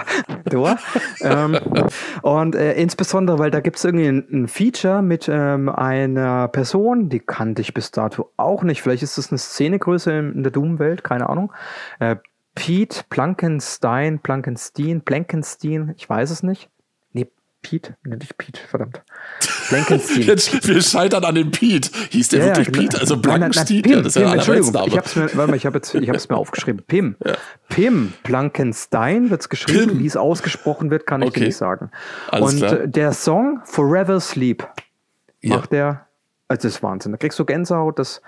Dor. 0.49 0.77
Ähm, 1.21 1.57
und 2.21 2.55
äh, 2.55 2.73
insbesondere, 2.73 3.39
weil 3.39 3.51
da 3.51 3.59
gibt 3.59 3.77
es 3.77 3.83
irgendwie 3.83 4.07
ein, 4.07 4.25
ein, 4.31 4.47
Feature 4.47 5.01
mit 5.01 5.29
ähm, 5.31 5.69
einer 5.69 6.47
Person, 6.47 7.09
die 7.09 7.19
kannte 7.19 7.61
ich 7.61 7.73
bis 7.73 7.91
dato 7.91 8.31
auch 8.37 8.63
nicht. 8.63 8.81
Vielleicht 8.81 9.03
ist 9.03 9.17
das 9.17 9.31
eine 9.31 9.37
Szenegröße 9.37 10.11
in, 10.11 10.33
in 10.33 10.43
der 10.43 10.51
Doom-Welt, 10.51 11.03
keine 11.03 11.29
Ahnung. 11.29 11.53
Äh, 11.99 12.17
Pete 12.55 13.03
Plankenstein, 13.09 14.19
Plankenstein, 14.19 15.01
Plankenstein, 15.01 15.93
ich 15.97 16.09
weiß 16.09 16.29
es 16.29 16.43
nicht. 16.43 16.69
Pete? 17.63 17.95
Ne, 18.03 18.17
nicht 18.17 18.37
Pete, 18.37 18.61
verdammt. 18.61 19.01
Blankenstein. 19.73 20.21
Jetzt, 20.21 20.67
wir 20.67 20.81
scheitern 20.81 21.23
an 21.23 21.35
dem 21.35 21.51
Pete. 21.51 21.89
Hieß 22.09 22.29
der 22.29 22.39
ja, 22.39 22.45
wirklich 22.47 22.67
genau. 22.67 22.81
Pete? 22.81 22.99
Also 22.99 23.17
Blankenstein? 23.17 23.83
Ja, 23.85 23.97
das 23.97 24.15
ist 24.15 24.21
ja 24.21 24.33
Entschuldigung, 24.33 24.87
ich 24.87 24.97
hab's 24.97 25.15
mir, 25.15 25.23
warte 25.33 25.51
mal, 25.51 25.55
ich 25.55 25.65
habe 25.65 25.79
es 25.79 26.29
mir 26.29 26.37
aufgeschrieben. 26.37 26.83
Pim. 26.85 27.15
Ja. 27.25 27.33
Pim 27.69 28.13
Blankenstein 28.23 29.29
wird 29.29 29.41
es 29.41 29.49
geschrieben. 29.49 29.99
Wie 29.99 30.05
es 30.05 30.17
ausgesprochen 30.17 30.91
wird, 30.91 31.05
kann 31.05 31.21
ich 31.21 31.29
okay. 31.29 31.39
dir 31.41 31.45
nicht 31.47 31.57
sagen. 31.57 31.91
Alles 32.29 32.53
Und 32.53 32.59
klar. 32.59 32.87
der 32.87 33.13
Song 33.13 33.61
Forever 33.65 34.19
Sleep 34.19 34.67
macht 35.41 35.71
der, 35.71 36.07
also 36.47 36.67
das 36.67 36.75
ist 36.75 36.83
Wahnsinn. 36.83 37.11
Da 37.11 37.17
kriegst 37.17 37.37
du 37.39 37.45
Gänsehaut, 37.45 37.99
das 37.99 38.09
ist 38.09 38.21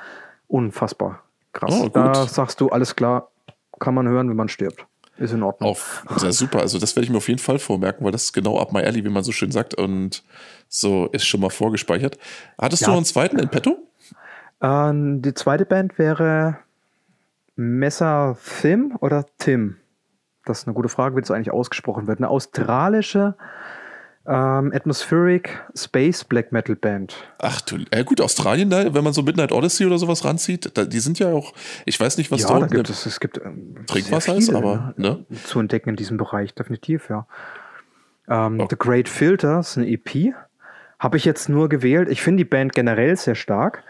unfassbar 0.48 1.22
krass. 1.56 1.74
Oh, 1.74 1.90
da 1.90 2.28
sagst 2.28 2.62
du, 2.62 2.70
alles 2.70 2.96
klar, 2.96 3.32
kann 3.80 3.96
man 3.96 4.08
hören, 4.08 4.30
wenn 4.30 4.38
man 4.38 4.50
stirbt. 4.50 4.86
Ist 5.18 5.32
in 5.32 5.44
Ordnung. 5.44 5.70
Auf, 5.70 6.04
ja, 6.22 6.32
super. 6.32 6.60
Also, 6.60 6.78
das 6.78 6.96
werde 6.96 7.06
ich 7.06 7.10
mir 7.10 7.18
auf 7.18 7.30
jeden 7.30 7.40
Fall 7.40 7.58
vormerken, 7.58 8.04
weil 8.04 8.12
das 8.12 8.24
ist 8.24 8.34
genau 8.34 8.60
up 8.60 8.74
my 8.74 8.82
alley, 8.82 9.04
wie 9.06 9.10
man 9.10 9.24
so 9.24 9.32
schön 9.32 9.52
sagt. 9.52 9.74
Und 9.74 10.24
so 10.68 11.08
ist 11.08 11.26
schon 11.26 11.40
mal 11.40 11.50
vorgespeichert. 11.50 12.18
Hattest 12.60 12.82
ja. 12.82 12.88
du 12.88 12.92
noch 12.92 12.98
einen 12.98 13.06
zweiten 13.06 13.40
in 13.40 13.50
petto? 13.50 13.78
Ähm, 14.62 15.22
die 15.22 15.34
zweite 15.34 15.66
Band 15.66 15.98
wäre 15.98 16.58
Messer 17.56 18.38
Thim 18.62 18.98
oder 19.00 19.26
Tim? 19.38 19.78
Das 20.44 20.60
ist 20.60 20.68
eine 20.68 20.74
gute 20.74 20.90
Frage, 20.90 21.16
wie 21.16 21.22
das 21.22 21.32
eigentlich 21.32 21.52
ausgesprochen 21.52 22.08
wird. 22.08 22.20
Eine 22.20 22.30
australische 22.30 23.36
ähm, 24.28 24.72
Atmospheric 24.74 25.64
Space 25.76 26.24
Black 26.24 26.52
Metal 26.52 26.76
Band. 26.76 27.16
Ach 27.40 27.62
du, 27.62 27.78
äh 27.92 28.04
gut, 28.04 28.22
Australien 28.22 28.70
da, 28.70 28.94
wenn 28.94 29.04
man 29.04 29.14
so 29.14 29.22
Midnight 29.22 29.52
Odyssey 29.52 29.86
oder 29.86 29.98
sowas 29.98 30.26
ranzieht, 30.26 30.72
da, 30.76 30.86
die 30.86 31.00
sind 31.00 31.20
ja 31.20 31.32
auch, 31.32 31.54
ich 31.86 32.00
weiß 32.00 32.18
nicht, 32.18 32.32
was 32.32 32.42
ja, 32.42 32.48
dort 32.48 32.64
da 32.64 32.68
gibt 32.68 32.90
es, 32.90 33.06
es 33.06 33.20
gibt 33.20 33.38
ähm, 33.38 33.86
Trinkwasser 33.86 34.36
ist, 34.36 34.54
aber 34.54 34.94
ne? 34.98 35.26
zu 35.46 35.60
entdecken 35.60 35.90
in 35.90 35.96
diesem 35.96 36.18
Bereich, 36.18 36.54
definitiv, 36.56 37.10
ja. 37.10 37.28
Ähm, 38.28 38.60
oh. 38.60 38.68
The 38.70 38.76
Great 38.78 39.08
Filter 39.08 39.60
ist 39.60 39.78
eine 39.78 39.88
EP. 39.88 40.34
Habe 40.98 41.18
ich 41.18 41.26
jetzt 41.26 41.50
nur 41.50 41.70
gewählt. 41.70 42.10
Ich 42.10 42.22
finde 42.22 42.44
die 42.44 42.50
Band 42.50 42.74
generell 42.74 43.16
sehr 43.16 43.36
stark. 43.36 43.84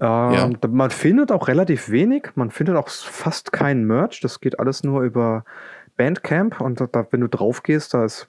Ähm, 0.00 0.32
ja. 0.32 0.50
Man 0.68 0.90
findet 0.90 1.30
auch 1.30 1.48
relativ 1.48 1.90
wenig, 1.90 2.30
man 2.34 2.50
findet 2.50 2.76
auch 2.76 2.88
fast 2.88 3.52
keinen 3.52 3.84
Merch. 3.84 4.20
Das 4.20 4.40
geht 4.40 4.58
alles 4.58 4.82
nur 4.82 5.02
über 5.02 5.44
Bandcamp 6.00 6.62
und 6.62 6.80
da, 6.80 7.06
wenn 7.10 7.20
du 7.20 7.28
drauf 7.28 7.62
gehst, 7.62 7.92
da 7.92 8.06
ist 8.06 8.26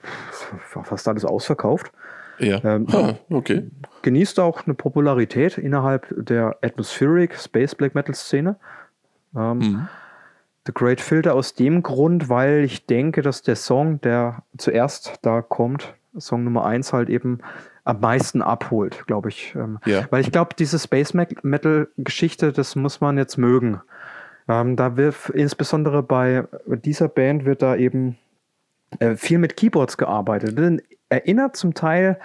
fast 0.83 1.07
alles 1.07 1.23
ausverkauft. 1.23 1.93
Ja. 2.37 2.59
Ähm, 2.65 2.85
ah, 2.91 3.13
okay. 3.29 3.69
Genießt 4.01 4.41
auch 4.41 4.65
eine 4.65 4.73
Popularität 4.73 5.57
innerhalb 5.57 6.13
der 6.17 6.57
Atmospheric 6.61 7.35
Space 7.39 7.73
Black 7.73 7.95
Metal 7.95 8.13
Szene. 8.13 8.57
Ähm, 9.35 9.57
Mhm. 9.57 9.87
The 10.67 10.73
Great 10.73 11.01
Filter 11.01 11.33
aus 11.33 11.55
dem 11.55 11.81
Grund, 11.81 12.29
weil 12.29 12.63
ich 12.65 12.85
denke, 12.85 13.21
dass 13.23 13.41
der 13.41 13.55
Song, 13.55 13.99
der 14.01 14.43
zuerst 14.57 15.15
da 15.23 15.41
kommt, 15.41 15.95
Song 16.19 16.43
Nummer 16.43 16.65
1 16.65 16.93
halt 16.93 17.09
eben 17.09 17.39
am 17.83 17.99
meisten 17.99 18.41
abholt, 18.43 19.07
glaube 19.07 19.29
ich. 19.29 19.55
Ähm, 19.55 19.79
Ja. 19.85 20.05
Weil 20.11 20.21
ich 20.21 20.31
glaube, 20.31 20.55
diese 20.59 20.77
Space 20.77 21.13
Metal 21.15 21.87
Geschichte, 21.97 22.51
das 22.51 22.75
muss 22.75 23.01
man 23.01 23.17
jetzt 23.17 23.37
mögen. 23.37 23.81
Ähm, 24.51 24.75
da 24.75 24.97
wird 24.97 25.29
insbesondere 25.33 26.03
bei 26.03 26.43
dieser 26.67 27.07
Band 27.07 27.45
wird 27.45 27.61
da 27.61 27.75
eben 27.75 28.17
äh, 28.99 29.15
viel 29.15 29.37
mit 29.37 29.55
Keyboards 29.55 29.97
gearbeitet. 29.97 30.57
Den 30.57 30.81
erinnert 31.09 31.55
zum 31.55 31.73
Teil 31.73 32.19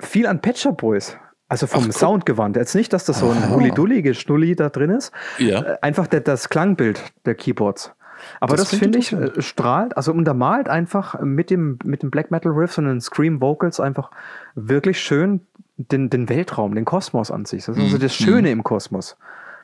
viel 0.00 0.26
an 0.26 0.40
Patcher 0.40 0.72
Boys. 0.72 1.16
Also 1.48 1.66
vom 1.66 1.84
Ach. 1.88 1.92
Sound 1.92 2.24
gewandt. 2.26 2.56
Jetzt 2.56 2.74
nicht, 2.74 2.92
dass 2.92 3.04
das 3.04 3.18
so 3.18 3.28
ein 3.30 3.36
Aha. 3.36 3.50
Hulli-Dulli-Geschnulli 3.54 4.56
da 4.56 4.70
drin 4.70 4.90
ist, 4.90 5.12
Ja. 5.38 5.60
äh, 5.62 5.78
einfach 5.82 6.06
der, 6.06 6.20
das 6.20 6.48
Klangbild 6.48 7.02
der 7.26 7.34
Keyboards. 7.34 7.92
Aber 8.40 8.56
Das 8.56 8.70
das, 8.70 8.78
finde 8.78 8.98
ich 8.98 9.12
äh, 9.12 9.30
strahlt, 9.42 9.96
also 9.96 10.12
untermalt 10.12 10.68
einfach 10.68 11.20
mit 11.20 11.50
dem, 11.50 11.78
mit 11.84 12.02
dem 12.02 12.10
Black 12.10 12.30
Metal 12.30 12.52
Riffs 12.52 12.78
und 12.78 12.86
den 12.86 13.00
Scream 13.00 13.40
Vocals 13.40 13.80
einfach 13.80 14.10
wirklich 14.54 15.00
schön 15.00 15.42
den, 15.76 16.08
den 16.08 16.28
Weltraum, 16.28 16.74
den 16.74 16.84
Kosmos 16.84 17.30
an 17.30 17.44
sich. 17.44 17.66
Das 17.66 17.76
ist 17.76 17.82
also 17.82 17.98
das 17.98 18.14
Schöne 18.14 18.50
im 18.50 18.62
Kosmos. 18.62 19.16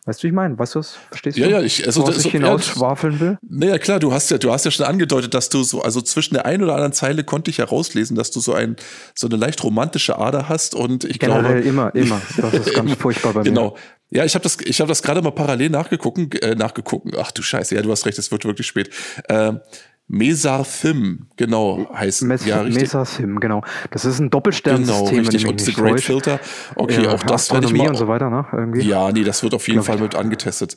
Weißt 0.08 0.20
du, 0.20 0.24
wie 0.24 0.28
ich 0.28 0.34
meine? 0.34 0.58
Weißt 0.58 0.74
du 0.74 0.78
das? 0.78 0.96
Verstehst 1.10 1.36
Mhm. 1.36 1.42
Ja, 1.42 1.48
du? 1.48 1.54
ja, 1.56 1.60
ich- 1.62 1.84
also 1.86 2.08
ich 2.08 2.24
ja, 2.24 2.30
hinausschwafeln 2.30 3.20
will? 3.20 3.38
Naja, 3.46 3.76
klar, 3.76 4.00
du 4.00 4.10
hast 4.10 4.30
ja, 4.30 4.38
du 4.38 4.50
hast 4.50 4.64
ja 4.64 4.70
schon 4.70 4.86
angedeutet, 4.86 5.34
dass 5.34 5.50
du 5.50 5.62
so, 5.62 5.82
also 5.82 6.00
zwischen 6.00 6.32
der 6.34 6.46
einen 6.46 6.62
oder 6.62 6.72
anderen 6.74 6.94
Zeile 6.94 7.24
konnte 7.24 7.50
ich 7.50 7.58
herauslesen, 7.58 8.16
dass 8.16 8.30
du 8.30 8.40
so 8.40 8.54
ein, 8.54 8.76
so 9.14 9.26
eine 9.28 9.36
leicht 9.36 9.62
romantische 9.62 10.18
Ader 10.18 10.48
hast 10.48 10.74
und 10.74 11.04
ich 11.04 11.18
Generell 11.18 11.60
glaube. 11.62 11.68
immer, 11.68 11.94
immer. 11.94 12.22
Das 12.38 12.54
ist 12.54 12.74
ganz 12.74 12.94
furchtbar 12.94 13.34
bei 13.34 13.40
mir. 13.40 13.44
Genau. 13.44 13.76
Ja, 14.10 14.24
ich 14.24 14.34
habe 14.34 14.42
das, 14.42 14.56
ich 14.64 14.80
habe 14.80 14.88
das 14.88 15.02
gerade 15.02 15.20
mal 15.20 15.32
parallel 15.32 15.68
nachgeguckt, 15.68 16.42
äh, 16.42 16.54
nachgeguckt. 16.54 17.14
Ach 17.18 17.30
du 17.30 17.42
Scheiße, 17.42 17.74
ja, 17.74 17.82
du 17.82 17.90
hast 17.90 18.06
recht, 18.06 18.18
es 18.18 18.30
wird 18.32 18.46
wirklich 18.46 18.66
spät. 18.66 18.88
Ähm, 19.28 19.60
Mesarthim, 20.08 21.26
genau, 21.36 21.86
heißt 21.94 22.22
Mes 22.22 22.44
ja 22.46 22.60
richtig. 22.62 22.82
Mesa 22.82 23.04
Sim, 23.04 23.40
genau. 23.40 23.62
Das 23.90 24.04
ist 24.04 24.18
ein 24.18 24.24
Genau, 24.24 24.30
Doppelsternsystem, 24.30 25.16
wenn 25.18 25.26
richtig. 25.26 25.46
Und 25.46 25.60
The 25.60 25.66
nicht 25.66 25.78
Great 25.78 25.90
täusche. 25.92 26.06
Filter. 26.12 26.40
Okay, 26.76 27.02
Ja, 27.04 27.12
auch 27.14 27.22
das 27.22 27.52
werde 27.52 27.66
ich 27.66 27.72
mal. 27.74 27.88
und 27.88 27.94
so 27.96 28.08
weiter, 28.08 28.30
ne? 28.30 28.46
Irgendwie. 28.52 28.82
Ja, 28.82 29.10
nee, 29.12 29.24
das 29.24 29.42
wird 29.42 29.54
auf 29.54 29.66
jeden 29.68 29.82
Fall 29.82 29.96
ich. 29.96 30.02
mit 30.02 30.14
angetestet. 30.14 30.76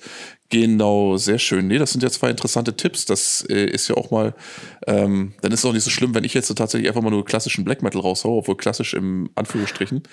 Genau, 0.49 1.15
sehr 1.15 1.39
schön. 1.39 1.67
Nee, 1.67 1.77
das 1.77 1.91
sind 1.91 2.03
ja 2.03 2.09
zwei 2.09 2.29
interessante 2.29 2.75
Tipps. 2.75 3.05
Das 3.05 3.45
äh, 3.49 3.65
ist 3.65 3.87
ja 3.87 3.95
auch 3.95 4.11
mal, 4.11 4.33
ähm, 4.85 5.33
dann 5.41 5.51
ist 5.53 5.59
es 5.59 5.65
auch 5.65 5.71
nicht 5.73 5.83
so 5.83 5.89
schlimm, 5.89 6.13
wenn 6.13 6.25
ich 6.25 6.33
jetzt 6.33 6.47
so 6.49 6.53
tatsächlich 6.53 6.89
einfach 6.89 7.01
mal 7.01 7.09
nur 7.09 7.23
klassischen 7.23 7.63
Black 7.63 7.81
Metal 7.83 8.01
raushaue, 8.01 8.37
obwohl 8.39 8.57
klassisch 8.57 8.93
im 8.93 9.29
Anführungsstrichen. 9.35 10.03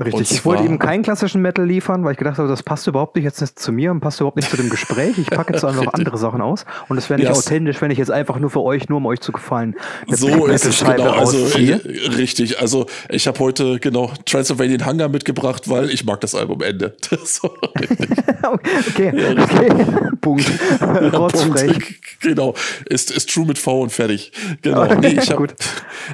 Richtig. 0.00 0.14
Und 0.14 0.30
Ich 0.32 0.44
wollte 0.44 0.64
eben 0.64 0.80
keinen 0.80 1.04
klassischen 1.04 1.42
Metal 1.42 1.64
liefern, 1.64 2.02
weil 2.04 2.12
ich 2.12 2.18
gedacht 2.18 2.38
habe, 2.38 2.48
das 2.48 2.64
passt 2.64 2.88
überhaupt 2.88 3.14
nicht 3.14 3.24
jetzt 3.24 3.40
nicht 3.40 3.56
zu 3.58 3.70
mir 3.70 3.92
und 3.92 4.00
passt 4.00 4.18
überhaupt 4.20 4.36
nicht 4.36 4.50
zu 4.50 4.56
dem 4.56 4.68
Gespräch. 4.68 5.16
Ich 5.18 5.30
packe 5.30 5.52
jetzt 5.52 5.64
einfach 5.64 5.86
andere 5.94 6.18
Sachen 6.18 6.40
aus 6.40 6.64
und 6.88 6.98
es 6.98 7.08
wäre 7.08 7.20
nicht 7.20 7.26
Ja, 7.28 7.32
es- 7.32 7.46
authentisch, 7.46 7.80
wenn 7.80 7.92
ich 7.92 7.98
jetzt 7.98 8.10
einfach 8.10 8.40
nur 8.40 8.50
für 8.50 8.63
euch, 8.64 8.88
nur 8.88 8.98
um 8.98 9.06
euch 9.06 9.20
zu 9.20 9.32
gefallen, 9.32 9.76
eine 10.06 10.16
So 10.16 10.46
ist 10.46 10.64
es 10.64 10.84
genau. 10.84 11.10
Also 11.10 11.58
äh, 11.58 11.74
richtig. 12.16 12.58
Also 12.60 12.86
ich 13.08 13.26
habe 13.26 13.38
heute 13.38 13.78
genau 13.78 14.12
Transylvanian 14.24 14.84
Hunger 14.86 15.08
mitgebracht, 15.08 15.68
weil 15.68 15.90
ich 15.90 16.04
mag 16.04 16.20
das 16.20 16.34
Album 16.34 16.62
Ende. 16.62 16.96
so, 17.24 17.54
okay, 17.62 19.12
okay. 19.38 19.86
Punkt. 20.20 20.50
Rotzfrech. 20.80 21.72
Punkt. 21.72 22.20
Genau. 22.20 22.54
Ist, 22.86 23.10
ist 23.10 23.30
true 23.32 23.46
mit 23.46 23.58
V 23.58 23.82
und 23.82 23.90
fertig. 23.90 24.32
Genau. 24.62 24.86
Nee, 24.94 25.18
ich 25.20 25.30
habe 25.30 25.48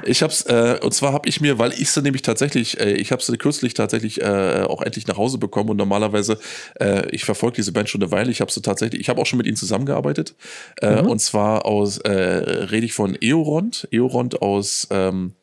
ich 0.03 0.21
hab's, 0.21 0.41
äh, 0.43 0.77
und 0.81 0.93
zwar 0.93 1.13
habe 1.13 1.27
ich 1.29 1.41
mir, 1.41 1.59
weil 1.59 1.71
ich 1.73 1.91
sie 1.91 2.01
nämlich 2.01 2.21
tatsächlich, 2.21 2.79
äh, 2.79 2.93
ich 2.93 3.11
habe 3.11 3.21
sie 3.21 3.37
kürzlich 3.37 3.73
tatsächlich 3.73 4.21
äh, 4.21 4.65
auch 4.67 4.81
endlich 4.81 5.07
nach 5.07 5.17
Hause 5.17 5.37
bekommen 5.37 5.69
und 5.69 5.77
normalerweise, 5.77 6.37
äh, 6.79 7.07
ich 7.11 7.23
verfolge 7.23 7.55
diese 7.55 7.71
Band 7.71 7.89
schon 7.89 8.01
eine 8.01 8.11
Weile, 8.11 8.31
ich 8.31 8.41
habe 8.41 8.51
sie 8.51 8.61
tatsächlich, 8.61 9.01
ich 9.01 9.09
habe 9.09 9.21
auch 9.21 9.25
schon 9.25 9.37
mit 9.37 9.47
ihnen 9.47 9.55
zusammengearbeitet. 9.57 10.35
Äh, 10.81 11.01
Und 11.01 11.19
zwar 11.19 11.65
aus, 11.65 11.97
äh, 11.99 12.40
rede 12.41 12.85
ich 12.85 12.93
von 12.93 13.17
Eorond, 13.21 13.87
Eorond 13.91 14.41
aus, 14.41 14.87
ähm, 14.91 15.33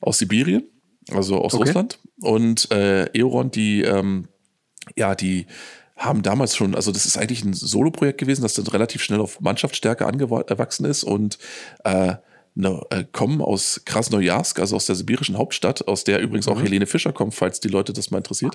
aus 0.00 0.18
Sibirien, 0.18 0.64
also 1.10 1.38
aus 1.38 1.54
Okay. 1.54 1.64
Russland. 1.64 1.98
Und 2.20 2.70
äh, 2.70 3.06
Eorond, 3.18 3.56
die, 3.56 3.82
ähm, 3.82 4.28
ja, 4.96 5.14
die 5.14 5.46
haben 5.96 6.22
damals 6.22 6.56
schon, 6.56 6.74
also 6.74 6.90
das 6.90 7.06
ist 7.06 7.16
eigentlich 7.16 7.44
ein 7.44 7.52
Solo-Projekt 7.52 8.18
gewesen, 8.18 8.42
das 8.42 8.54
dann 8.54 8.66
relativ 8.66 9.02
schnell 9.02 9.20
auf 9.20 9.40
Mannschaftsstärke 9.40 10.06
angewachsen 10.06 10.84
ist 10.84 11.04
und 11.04 11.38
äh, 11.84 12.08
äh, 12.10 12.16
kommen 13.12 13.40
aus 13.40 13.80
Krasnojarsk, 13.86 14.58
also 14.60 14.76
aus 14.76 14.84
der 14.86 14.94
sibirischen 14.94 15.38
Hauptstadt, 15.38 15.88
aus 15.88 16.04
der 16.04 16.20
übrigens 16.20 16.46
Mhm. 16.46 16.52
auch 16.52 16.62
Helene 16.62 16.86
Fischer 16.86 17.12
kommt, 17.12 17.34
falls 17.34 17.60
die 17.60 17.68
Leute 17.68 17.92
das 17.94 18.10
mal 18.10 18.18
interessiert. 18.18 18.54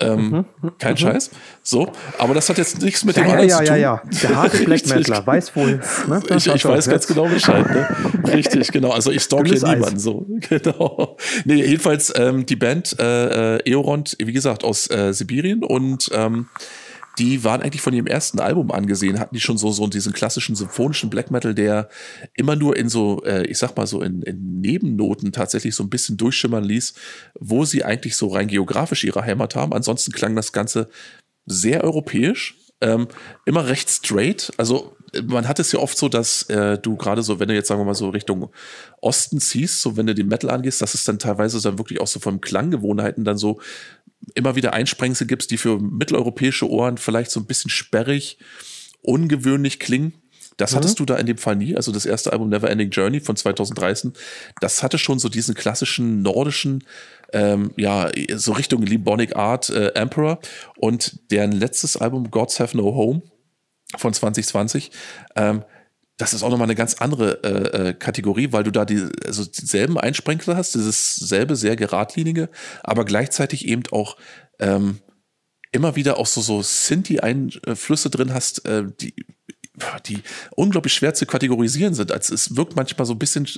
Ähm, 0.00 0.46
Kein 0.78 0.96
Scheiß. 0.96 1.30
So, 1.62 1.92
aber 2.18 2.34
das 2.34 2.48
hat 2.48 2.58
jetzt 2.58 2.82
nichts 2.82 3.04
mit 3.04 3.16
Ja, 3.16 3.22
dem 3.22 3.26
ja, 3.28 3.32
anderen 3.34 3.48
ja, 3.50 3.56
zu 3.58 3.64
ja, 3.64 3.96
tun. 3.98 4.10
ja. 4.12 4.20
Der 4.22 4.36
harte 4.36 4.56
Black. 4.64 4.86
Metaler 4.86 5.26
weiß 5.26 5.54
wohl. 5.56 5.80
Ne? 6.08 6.22
Ich, 6.36 6.46
ich 6.46 6.64
weiß 6.64 6.88
ganz 6.88 7.06
genau 7.06 7.28
Bescheid. 7.28 7.66
Ne? 7.70 7.86
Richtig, 8.32 8.72
genau. 8.72 8.90
Also 8.90 9.10
ich 9.12 9.22
stalk 9.22 9.46
hier 9.46 9.62
niemanden 9.62 9.98
so. 9.98 10.26
Genau. 10.48 11.16
Nee, 11.44 11.64
jedenfalls 11.66 12.12
ähm, 12.16 12.46
die 12.46 12.56
Band 12.56 12.96
äh, 12.98 13.56
äh, 13.58 13.70
Eorond, 13.70 14.16
wie 14.18 14.32
gesagt, 14.32 14.64
aus 14.64 14.90
äh, 14.90 15.12
Sibirien 15.12 15.62
und 15.62 16.10
ähm, 16.12 16.48
die 17.20 17.44
waren 17.44 17.60
eigentlich 17.60 17.82
von 17.82 17.92
ihrem 17.92 18.06
ersten 18.06 18.40
Album 18.40 18.70
angesehen, 18.70 19.20
hatten 19.20 19.34
die 19.34 19.42
schon 19.42 19.58
so, 19.58 19.70
so 19.72 19.86
diesen 19.86 20.14
klassischen 20.14 20.56
symphonischen 20.56 21.10
Black 21.10 21.30
Metal, 21.30 21.54
der 21.54 21.90
immer 22.34 22.56
nur 22.56 22.76
in 22.76 22.88
so, 22.88 23.22
äh, 23.24 23.46
ich 23.46 23.58
sag 23.58 23.76
mal 23.76 23.86
so 23.86 24.00
in, 24.00 24.22
in 24.22 24.62
Nebennoten 24.62 25.30
tatsächlich 25.30 25.74
so 25.74 25.82
ein 25.82 25.90
bisschen 25.90 26.16
durchschimmern 26.16 26.64
ließ, 26.64 26.94
wo 27.38 27.66
sie 27.66 27.84
eigentlich 27.84 28.16
so 28.16 28.28
rein 28.28 28.48
geografisch 28.48 29.04
ihre 29.04 29.22
Heimat 29.22 29.54
haben. 29.54 29.74
Ansonsten 29.74 30.12
klang 30.12 30.34
das 30.34 30.52
Ganze 30.52 30.88
sehr 31.44 31.84
europäisch, 31.84 32.56
ähm, 32.80 33.06
immer 33.44 33.68
recht 33.68 33.90
straight. 33.90 34.50
Also 34.56 34.96
man 35.26 35.46
hat 35.46 35.58
es 35.58 35.72
ja 35.72 35.80
oft 35.80 35.98
so, 35.98 36.08
dass 36.08 36.44
äh, 36.44 36.78
du 36.78 36.96
gerade 36.96 37.22
so, 37.22 37.38
wenn 37.38 37.48
du 37.48 37.54
jetzt 37.54 37.68
sagen 37.68 37.80
wir 37.80 37.84
mal 37.84 37.94
so 37.94 38.08
Richtung 38.08 38.50
Osten 39.02 39.40
ziehst, 39.40 39.82
so 39.82 39.96
wenn 39.98 40.06
du 40.06 40.14
den 40.14 40.28
Metal 40.28 40.48
angehst, 40.48 40.80
dass 40.80 40.94
es 40.94 41.04
dann 41.04 41.18
teilweise 41.18 41.60
dann 41.60 41.78
wirklich 41.78 42.00
auch 42.00 42.06
so 42.06 42.20
von 42.20 42.40
Klanggewohnheiten 42.40 43.24
dann 43.24 43.36
so 43.36 43.60
immer 44.34 44.56
wieder 44.56 44.72
Einsprengsel 44.72 45.26
gibst, 45.26 45.50
die 45.50 45.58
für 45.58 45.78
mitteleuropäische 45.78 46.68
Ohren 46.68 46.98
vielleicht 46.98 47.30
so 47.30 47.40
ein 47.40 47.46
bisschen 47.46 47.70
sperrig, 47.70 48.38
ungewöhnlich 49.02 49.80
klingen. 49.80 50.14
Das 50.56 50.76
hattest 50.76 51.00
du 51.00 51.06
da 51.06 51.16
in 51.16 51.24
dem 51.24 51.38
Fall 51.38 51.56
nie. 51.56 51.74
Also 51.74 51.90
das 51.90 52.04
erste 52.04 52.32
Album 52.32 52.50
Never 52.50 52.68
Ending 52.68 52.90
Journey 52.90 53.20
von 53.20 53.34
2013, 53.34 54.12
das 54.60 54.82
hatte 54.82 54.98
schon 54.98 55.18
so 55.18 55.30
diesen 55.30 55.54
klassischen 55.54 56.20
nordischen, 56.20 56.84
ähm, 57.32 57.72
ja, 57.78 58.10
so 58.34 58.52
Richtung 58.52 58.82
Libonic 58.82 59.36
Art 59.36 59.70
äh, 59.70 59.88
Emperor. 59.94 60.38
Und 60.76 61.30
deren 61.30 61.52
letztes 61.52 61.96
Album 61.96 62.30
Gods 62.30 62.60
Have 62.60 62.76
No 62.76 62.94
Home 62.94 63.22
von 63.96 64.12
2020, 64.12 64.90
ähm, 65.34 65.64
das 66.20 66.34
ist 66.34 66.42
auch 66.42 66.50
nochmal 66.50 66.66
eine 66.66 66.74
ganz 66.74 66.94
andere 66.94 67.42
äh, 67.42 67.88
äh, 67.88 67.94
Kategorie, 67.94 68.52
weil 68.52 68.62
du 68.62 68.70
da 68.70 68.84
die, 68.84 69.08
also 69.24 69.44
dieselben 69.44 69.98
Einsprenkler 69.98 70.54
hast, 70.54 70.74
dieses 70.74 71.16
selbe 71.16 71.56
sehr 71.56 71.76
geradlinige, 71.76 72.50
aber 72.82 73.06
gleichzeitig 73.06 73.66
eben 73.66 73.84
auch 73.90 74.16
ähm, 74.58 74.98
immer 75.72 75.96
wieder 75.96 76.18
auch 76.18 76.26
so, 76.26 76.42
so 76.42 76.60
Sinti-Einflüsse 76.60 78.10
drin 78.10 78.34
hast, 78.34 78.66
äh, 78.66 78.84
die, 79.00 79.14
die 80.04 80.18
unglaublich 80.50 80.92
schwer 80.92 81.14
zu 81.14 81.24
kategorisieren 81.24 81.94
sind. 81.94 82.12
Also 82.12 82.34
es 82.34 82.54
wirkt 82.54 82.76
manchmal 82.76 83.06
so 83.06 83.14
ein 83.14 83.18
bisschen 83.18 83.48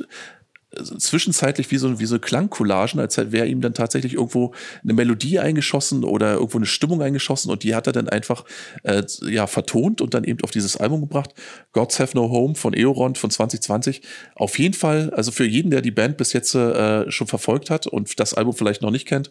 zwischenzeitlich 0.98 1.70
wie 1.70 1.76
so, 1.76 2.00
wie 2.00 2.06
so 2.06 2.18
Klangcollagen, 2.18 3.00
als 3.00 3.16
wäre 3.18 3.46
ihm 3.46 3.60
dann 3.60 3.74
tatsächlich 3.74 4.14
irgendwo 4.14 4.54
eine 4.82 4.94
Melodie 4.94 5.38
eingeschossen 5.38 6.04
oder 6.04 6.34
irgendwo 6.34 6.58
eine 6.58 6.66
Stimmung 6.66 7.02
eingeschossen 7.02 7.50
und 7.50 7.62
die 7.62 7.74
hat 7.74 7.86
er 7.86 7.92
dann 7.92 8.08
einfach 8.08 8.44
äh, 8.82 9.02
ja, 9.26 9.46
vertont 9.46 10.00
und 10.00 10.14
dann 10.14 10.24
eben 10.24 10.40
auf 10.42 10.50
dieses 10.50 10.76
Album 10.76 11.00
gebracht. 11.00 11.34
Gods 11.72 12.00
Have 12.00 12.16
No 12.16 12.30
Home 12.30 12.54
von 12.54 12.74
Eorond 12.74 13.18
von 13.18 13.30
2020. 13.30 14.02
Auf 14.34 14.58
jeden 14.58 14.74
Fall, 14.74 15.10
also 15.10 15.30
für 15.30 15.44
jeden, 15.44 15.70
der 15.70 15.82
die 15.82 15.90
Band 15.90 16.16
bis 16.16 16.32
jetzt 16.32 16.54
äh, 16.54 17.10
schon 17.10 17.26
verfolgt 17.26 17.70
hat 17.70 17.86
und 17.86 18.18
das 18.18 18.34
Album 18.34 18.54
vielleicht 18.54 18.82
noch 18.82 18.90
nicht 18.90 19.06
kennt, 19.06 19.30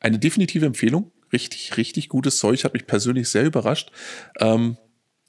eine 0.00 0.18
definitive 0.18 0.66
Empfehlung. 0.66 1.12
Richtig, 1.32 1.76
richtig 1.76 2.08
gutes 2.08 2.38
Zeug, 2.38 2.64
hat 2.64 2.72
mich 2.72 2.86
persönlich 2.86 3.28
sehr 3.28 3.44
überrascht. 3.44 3.92
Ähm, 4.40 4.76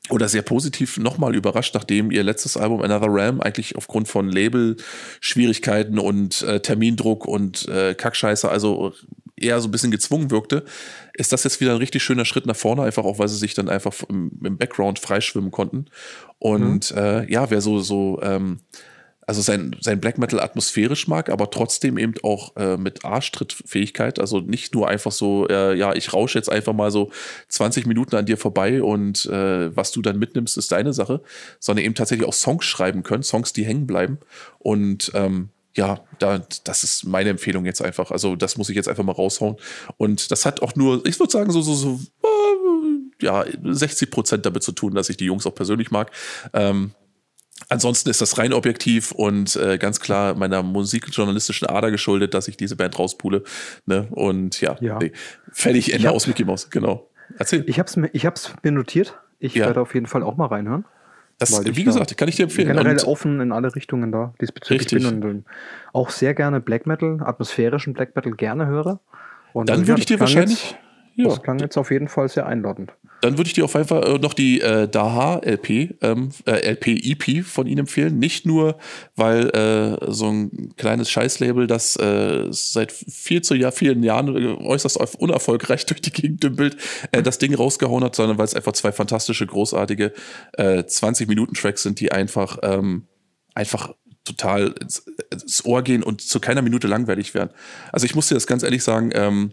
oder 0.09 0.27
sehr 0.27 0.41
positiv 0.41 0.97
nochmal 0.97 1.35
überrascht, 1.35 1.75
nachdem 1.75 2.11
ihr 2.11 2.23
letztes 2.23 2.57
Album 2.57 2.81
Another 2.81 3.13
Realm 3.13 3.39
eigentlich 3.39 3.75
aufgrund 3.75 4.07
von 4.07 4.29
Label-Schwierigkeiten 4.29 5.99
und 5.99 6.41
äh, 6.41 6.59
Termindruck 6.59 7.25
und 7.25 7.67
äh, 7.67 7.93
Kackscheiße, 7.93 8.49
also 8.49 8.93
eher 9.37 9.59
so 9.61 9.67
ein 9.67 9.71
bisschen 9.71 9.91
gezwungen 9.91 10.31
wirkte, 10.31 10.63
ist 11.13 11.31
das 11.31 11.43
jetzt 11.43 11.61
wieder 11.61 11.71
ein 11.71 11.77
richtig 11.77 12.03
schöner 12.03 12.25
Schritt 12.25 12.45
nach 12.45 12.55
vorne, 12.55 12.83
einfach 12.83 13.03
auch, 13.03 13.19
weil 13.19 13.27
sie 13.27 13.37
sich 13.37 13.53
dann 13.53 13.69
einfach 13.69 13.93
im, 14.09 14.31
im 14.43 14.57
Background 14.57 14.99
freischwimmen 14.99 15.51
konnten. 15.51 15.85
Und 16.39 16.91
äh, 16.91 17.29
ja, 17.31 17.49
wer 17.49 17.61
so, 17.61 17.79
so 17.79 18.19
ähm, 18.23 18.59
also 19.31 19.41
sein, 19.41 19.77
sein 19.79 20.01
Black 20.01 20.17
Metal 20.17 20.41
atmosphärisch 20.41 21.07
mag, 21.07 21.29
aber 21.29 21.49
trotzdem 21.49 21.97
eben 21.97 22.15
auch 22.21 22.53
äh, 22.57 22.75
mit 22.75 23.05
Arschtrittfähigkeit. 23.05 24.19
Also 24.19 24.41
nicht 24.41 24.73
nur 24.73 24.89
einfach 24.89 25.13
so, 25.13 25.47
äh, 25.47 25.73
ja, 25.73 25.93
ich 25.93 26.11
rausche 26.11 26.37
jetzt 26.37 26.51
einfach 26.51 26.73
mal 26.73 26.91
so 26.91 27.11
20 27.47 27.85
Minuten 27.85 28.17
an 28.17 28.25
dir 28.25 28.35
vorbei 28.35 28.83
und 28.83 29.25
äh, 29.27 29.73
was 29.73 29.93
du 29.93 30.01
dann 30.01 30.19
mitnimmst, 30.19 30.57
ist 30.57 30.73
deine 30.73 30.91
Sache, 30.91 31.21
sondern 31.61 31.85
eben 31.85 31.95
tatsächlich 31.95 32.27
auch 32.27 32.33
Songs 32.33 32.65
schreiben 32.65 33.03
können, 33.03 33.23
Songs, 33.23 33.53
die 33.53 33.63
hängen 33.63 33.87
bleiben. 33.87 34.17
Und 34.59 35.13
ähm, 35.15 35.47
ja, 35.77 36.01
da, 36.19 36.45
das 36.65 36.83
ist 36.83 37.05
meine 37.05 37.29
Empfehlung 37.29 37.63
jetzt 37.63 37.81
einfach. 37.81 38.11
Also, 38.11 38.35
das 38.35 38.57
muss 38.57 38.67
ich 38.67 38.75
jetzt 38.75 38.89
einfach 38.89 39.05
mal 39.05 39.13
raushauen. 39.13 39.55
Und 39.95 40.29
das 40.29 40.45
hat 40.45 40.61
auch 40.61 40.75
nur, 40.75 41.05
ich 41.05 41.17
würde 41.21 41.31
sagen, 41.31 41.51
so, 41.51 41.61
so, 41.61 41.73
so, 41.73 42.01
äh, 42.21 43.23
ja, 43.23 43.45
60 43.63 44.11
Prozent 44.11 44.45
damit 44.45 44.63
zu 44.63 44.73
tun, 44.73 44.93
dass 44.93 45.07
ich 45.07 45.15
die 45.15 45.25
Jungs 45.25 45.47
auch 45.47 45.55
persönlich 45.55 45.89
mag. 45.89 46.11
Ähm, 46.51 46.91
Ansonsten 47.69 48.09
ist 48.09 48.21
das 48.21 48.37
rein 48.37 48.53
objektiv 48.53 49.11
und 49.11 49.55
äh, 49.55 49.77
ganz 49.77 49.99
klar 49.99 50.35
meiner 50.35 50.63
musikjournalistischen 50.63 51.67
Ader 51.67 51.91
geschuldet, 51.91 52.33
dass 52.33 52.47
ich 52.47 52.57
diese 52.57 52.75
Band 52.75 52.97
rauspule. 52.99 53.43
Ne? 53.85 54.07
Und 54.11 54.59
ja, 54.61 54.75
Ja. 54.81 54.97
Nee. 54.99 55.11
fertig, 55.51 55.93
Ende 55.93 56.07
hab- 56.09 56.15
aus 56.15 56.27
Mickey 56.27 56.43
Mouse, 56.43 56.69
genau. 56.69 57.09
Erzähl. 57.37 57.63
Ich 57.67 57.79
habe 57.79 57.87
es 57.87 57.95
mir, 57.95 58.09
ich 58.13 58.25
hab's 58.25 58.53
mir 58.63 58.71
notiert. 58.71 59.17
Ich 59.39 59.55
Ja. 59.55 59.65
werde 59.67 59.81
auf 59.81 59.93
jeden 59.93 60.05
Fall 60.07 60.23
auch 60.23 60.35
mal 60.37 60.47
reinhören. 60.47 60.85
Das, 61.37 61.51
wie 61.65 61.71
da 61.73 61.83
gesagt, 61.91 62.15
kann 62.17 62.27
ich 62.27 62.35
dir 62.35 62.43
empfehlen. 62.43 62.67
Generell 62.67 62.91
Und, 62.99 63.07
offen 63.07 63.39
in 63.41 63.51
alle 63.51 63.73
Richtungen 63.73 64.11
da 64.11 64.33
diesbezüglich 64.39 64.81
Richtig. 64.91 65.03
bin 65.09 65.23
und 65.23 65.29
ähm, 65.29 65.45
auch 65.91 66.11
sehr 66.11 66.35
gerne 66.35 66.59
Black 66.59 66.85
Metal, 66.85 67.17
atmosphärischen 67.23 67.93
Black 67.93 68.15
Metal 68.15 68.33
gerne 68.33 68.67
höre. 68.67 68.99
Und 69.53 69.67
dann 69.69 69.81
ja, 69.81 69.87
würde 69.87 70.01
ich 70.01 70.05
dir 70.05 70.19
wahrscheinlich, 70.19 70.71
Jetzt, 70.71 70.75
ja, 71.15 71.25
Das 71.29 71.41
klang 71.41 71.57
jetzt 71.59 71.77
auf 71.77 71.89
jeden 71.89 72.07
Fall 72.09 72.29
sehr 72.29 72.45
einladend. 72.45 72.93
Dann 73.21 73.37
würde 73.37 73.47
ich 73.47 73.53
dir 73.53 73.65
auf 73.65 73.75
jeden 73.75 73.87
Fall 73.87 74.03
äh, 74.03 74.17
noch 74.17 74.33
die 74.33 74.61
äh, 74.61 74.87
Daha 74.87 75.37
LP, 75.37 75.95
ähm, 76.01 76.29
äh, 76.45 76.71
LP 76.71 76.87
EP 76.87 77.45
von 77.45 77.67
ihnen 77.67 77.79
empfehlen. 77.79 78.17
Nicht 78.19 78.45
nur, 78.45 78.77
weil 79.15 79.49
äh, 79.49 80.11
so 80.11 80.27
ein 80.27 80.73
kleines 80.75 81.09
Scheißlabel, 81.09 81.67
das 81.67 81.95
äh, 81.97 82.47
seit 82.49 82.91
viel 82.91 83.41
zu 83.41 83.53
Jahr, 83.53 83.71
vielen 83.71 84.01
Jahren 84.03 84.35
äh, 84.35 84.47
äußerst 84.65 84.97
unerfolgreich 85.17 85.85
durch 85.87 86.01
die 86.01 86.11
Gegend 86.11 86.43
dümpelt, 86.43 86.77
äh, 87.11 87.21
das 87.21 87.37
Ding 87.37 87.53
rausgehauen 87.53 88.03
hat, 88.03 88.15
sondern 88.15 88.37
weil 88.37 88.45
es 88.45 88.55
einfach 88.55 88.73
zwei 88.73 88.91
fantastische, 88.91 89.45
großartige 89.45 90.13
äh, 90.53 90.79
20-Minuten-Tracks 90.79 91.83
sind, 91.83 91.99
die 91.99 92.11
einfach, 92.11 92.57
ähm, 92.63 93.07
einfach 93.53 93.93
total 94.23 94.73
ins, 94.79 95.05
ins 95.31 95.65
Ohr 95.65 95.81
gehen 95.83 96.03
und 96.03 96.21
zu 96.21 96.39
keiner 96.39 96.61
Minute 96.61 96.87
langweilig 96.87 97.33
werden. 97.33 97.49
Also 97.91 98.05
ich 98.05 98.15
muss 98.15 98.27
dir 98.27 98.35
das 98.35 98.47
ganz 98.47 98.63
ehrlich 98.63 98.83
sagen, 98.83 99.11
ähm, 99.13 99.51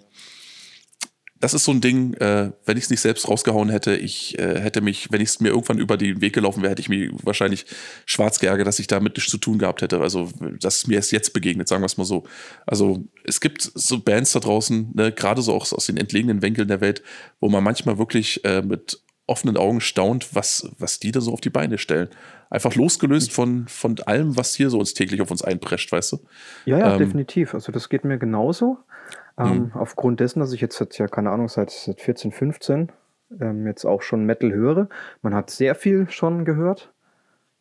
das 1.40 1.54
ist 1.54 1.64
so 1.64 1.72
ein 1.72 1.80
Ding, 1.80 2.14
äh, 2.14 2.50
wenn 2.64 2.76
ich 2.76 2.84
es 2.84 2.90
nicht 2.90 3.00
selbst 3.00 3.28
rausgehauen 3.28 3.68
hätte, 3.68 3.94
ich 3.94 4.38
äh, 4.38 4.60
hätte 4.60 4.80
mich, 4.80 5.12
wenn 5.12 5.20
ich 5.20 5.28
es 5.28 5.40
mir 5.40 5.50
irgendwann 5.50 5.78
über 5.78 5.96
den 5.96 6.20
Weg 6.20 6.32
gelaufen 6.32 6.62
wäre, 6.62 6.70
hätte 6.70 6.82
ich 6.82 6.88
mir 6.88 7.10
wahrscheinlich 7.22 7.66
schwarz 8.06 8.40
geärgert, 8.40 8.66
dass 8.66 8.78
ich 8.78 8.86
damit 8.86 9.16
nichts 9.16 9.30
zu 9.30 9.38
tun 9.38 9.58
gehabt 9.58 9.82
hätte. 9.82 10.00
Also, 10.00 10.30
dass 10.60 10.86
mir 10.86 10.96
erst 10.96 11.12
jetzt 11.12 11.32
begegnet, 11.32 11.68
sagen 11.68 11.82
wir 11.82 11.86
es 11.86 11.96
mal 11.96 12.04
so. 12.04 12.24
Also, 12.66 13.04
es 13.24 13.40
gibt 13.40 13.62
so 13.62 14.00
Bands 14.00 14.32
da 14.32 14.40
draußen, 14.40 14.90
ne, 14.94 15.12
gerade 15.12 15.42
so 15.42 15.54
auch 15.54 15.70
aus 15.72 15.86
den 15.86 15.96
entlegenen 15.96 16.42
Winkeln 16.42 16.68
der 16.68 16.80
Welt, 16.80 17.02
wo 17.40 17.48
man 17.48 17.62
manchmal 17.62 17.98
wirklich 17.98 18.44
äh, 18.44 18.62
mit 18.62 19.00
offenen 19.28 19.56
Augen 19.56 19.80
staunt, 19.80 20.34
was, 20.34 20.68
was 20.78 20.98
die 20.98 21.12
da 21.12 21.20
so 21.20 21.32
auf 21.32 21.40
die 21.40 21.50
Beine 21.50 21.78
stellen. 21.78 22.08
Einfach 22.50 22.74
losgelöst 22.74 23.30
von, 23.30 23.68
von 23.68 23.96
allem, 24.06 24.36
was 24.36 24.54
hier 24.54 24.70
so 24.70 24.78
uns 24.78 24.94
täglich 24.94 25.20
auf 25.20 25.30
uns 25.30 25.42
einprescht, 25.42 25.92
weißt 25.92 26.12
du? 26.12 26.18
Ja, 26.64 26.78
ja, 26.78 26.92
Ähm, 26.94 26.98
definitiv. 26.98 27.52
Also 27.52 27.70
das 27.70 27.90
geht 27.90 28.04
mir 28.04 28.18
genauso. 28.18 28.78
Ähm, 29.38 29.46
Mhm. 29.46 29.72
Aufgrund 29.74 30.20
dessen, 30.20 30.40
dass 30.40 30.52
ich 30.52 30.60
jetzt, 30.60 30.76
seit, 30.76 30.98
ja, 30.98 31.06
keine 31.06 31.30
Ahnung, 31.30 31.48
seit, 31.48 31.70
seit 31.70 32.00
14, 32.00 32.32
15 32.32 32.90
ähm, 33.40 33.66
jetzt 33.66 33.84
auch 33.84 34.02
schon 34.02 34.24
Metal 34.24 34.52
höre. 34.52 34.88
Man 35.22 35.34
hat 35.34 35.50
sehr 35.50 35.74
viel 35.74 36.08
schon 36.10 36.44
gehört 36.44 36.92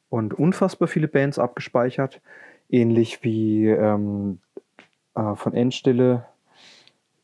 und 0.09 0.33
unfassbar 0.33 0.87
viele 0.87 1.07
Bands 1.07 1.37
abgespeichert. 1.39 2.21
Ähnlich 2.69 3.23
wie 3.23 3.67
ähm, 3.67 4.39
äh, 5.15 5.35
von 5.35 5.53
Endstille 5.53 6.25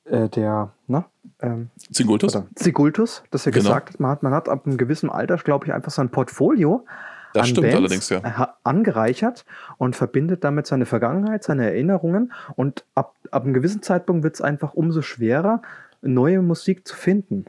äh, 0.05 0.29
der, 0.29 0.71
na, 0.87 1.05
ähm, 1.41 1.69
Zingultus? 1.91 2.35
oder 2.35 2.47
Sigultus, 2.55 3.23
dass 3.31 3.45
er 3.45 3.51
Genau. 3.53 3.63
gesagt 3.69 3.91
hat, 3.93 3.99
man 3.99 4.11
hat, 4.11 4.23
man 4.23 4.33
hat 4.33 4.49
ab 4.49 4.65
einem 4.65 4.77
gewissen 4.77 5.09
Alter, 5.09 5.37
glaube 5.37 5.65
ich, 5.65 5.73
einfach 5.73 5.91
sein 5.91 6.09
Portfolio 6.09 6.85
Das 7.33 7.43
an 7.43 7.47
stimmt 7.49 7.63
Bands 7.71 7.77
allerdings, 7.77 8.09
ja. 8.09 8.21
ha- 8.37 8.57
angereichert 8.63 9.45
und 9.77 9.95
verbindet 9.95 10.43
damit 10.43 10.67
seine 10.67 10.85
Vergangenheit, 10.85 11.43
seine 11.43 11.65
Erinnerungen 11.65 12.33
und 12.55 12.85
ab, 12.95 13.15
ab 13.33 13.43
einem 13.43 13.53
gewissen 13.53 13.81
Zeitpunkt 13.81 14.23
wird 14.23 14.35
es 14.35 14.41
einfach 14.41 14.73
umso 14.73 15.01
schwerer, 15.01 15.61
neue 16.01 16.41
Musik 16.41 16.87
zu 16.87 16.95
finden. 16.95 17.45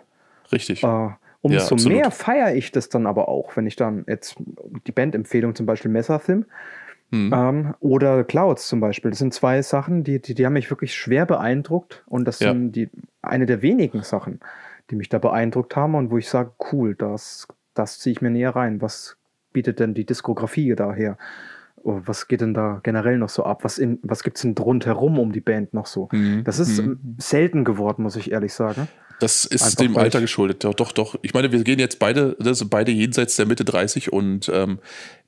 Richtig. 0.52 0.82
Äh, 0.84 1.08
umso 1.42 1.74
absolut. 1.74 1.86
mehr 1.86 2.10
feiere 2.10 2.54
ich 2.54 2.72
das 2.72 2.88
dann 2.88 3.06
aber 3.06 3.28
auch, 3.28 3.56
wenn 3.56 3.66
ich 3.66 3.76
dann 3.76 4.04
jetzt 4.08 4.36
die 4.86 4.92
Bandempfehlung 4.92 5.54
zum 5.54 5.66
Beispiel 5.66 5.90
Messathim 5.90 6.46
Hm. 7.10 7.32
ähm, 7.32 7.74
oder 7.80 8.24
Clouds 8.24 8.66
zum 8.66 8.80
Beispiel. 8.80 9.10
Das 9.10 9.18
sind 9.18 9.32
zwei 9.34 9.62
Sachen, 9.62 10.02
die, 10.04 10.20
die, 10.20 10.34
die 10.34 10.46
haben 10.46 10.54
mich 10.54 10.70
wirklich 10.70 10.94
schwer 10.94 11.26
beeindruckt 11.26 12.02
und 12.06 12.26
das 12.26 12.40
Ja. 12.40 12.50
sind 12.50 12.72
die, 12.72 12.90
eine 13.22 13.46
der 13.46 13.62
wenigen 13.62 14.02
Sachen, 14.02 14.40
die 14.90 14.96
mich 14.96 15.08
da 15.10 15.18
beeindruckt 15.18 15.76
haben 15.76 15.94
und 15.94 16.10
wo 16.10 16.18
ich 16.18 16.28
sage, 16.28 16.52
cool, 16.72 16.94
das, 16.94 17.46
das 17.74 17.98
ziehe 18.00 18.12
ich 18.12 18.22
mir 18.22 18.30
näher 18.30 18.56
rein. 18.56 18.80
Was 18.82 19.16
bietet 19.52 19.78
denn 19.78 19.94
die 19.94 20.04
Diskografie 20.06 20.74
daher? 20.74 21.16
Oh, 21.86 22.00
Was 22.06 22.28
geht 22.28 22.40
denn 22.40 22.54
da 22.54 22.80
generell 22.82 23.18
noch 23.18 23.28
so 23.28 23.44
ab? 23.44 23.62
Was, 23.62 23.76
in- 23.78 23.98
was 24.02 24.22
gibt 24.22 24.36
es 24.38 24.42
denn 24.42 24.54
rundherum 24.58 25.18
um 25.18 25.32
die 25.32 25.40
Band 25.40 25.74
noch 25.74 25.84
so? 25.86 26.08
Mhm. 26.12 26.42
Das 26.44 26.58
ist 26.58 26.78
Mhm. 26.80 26.84
ähm, 27.02 27.16
selten 27.18 27.64
geworden, 27.64 28.02
muss 28.02 28.16
ich 28.16 28.32
ehrlich 28.32 28.54
sagen. 28.54 28.88
Das 29.20 29.44
ist 29.44 29.62
Einfach 29.62 29.76
dem 29.76 29.96
Alter 29.96 30.20
geschuldet. 30.20 30.64
Doch, 30.64 30.74
doch, 30.74 30.90
doch. 30.92 31.14
Ich 31.22 31.34
meine, 31.34 31.52
wir 31.52 31.62
gehen 31.62 31.78
jetzt 31.78 31.98
beide, 31.98 32.36
das 32.40 32.58
sind 32.58 32.70
beide 32.70 32.90
jenseits 32.90 33.36
der 33.36 33.46
Mitte 33.46 33.64
30 33.64 34.12
und 34.12 34.50
ähm, 34.52 34.78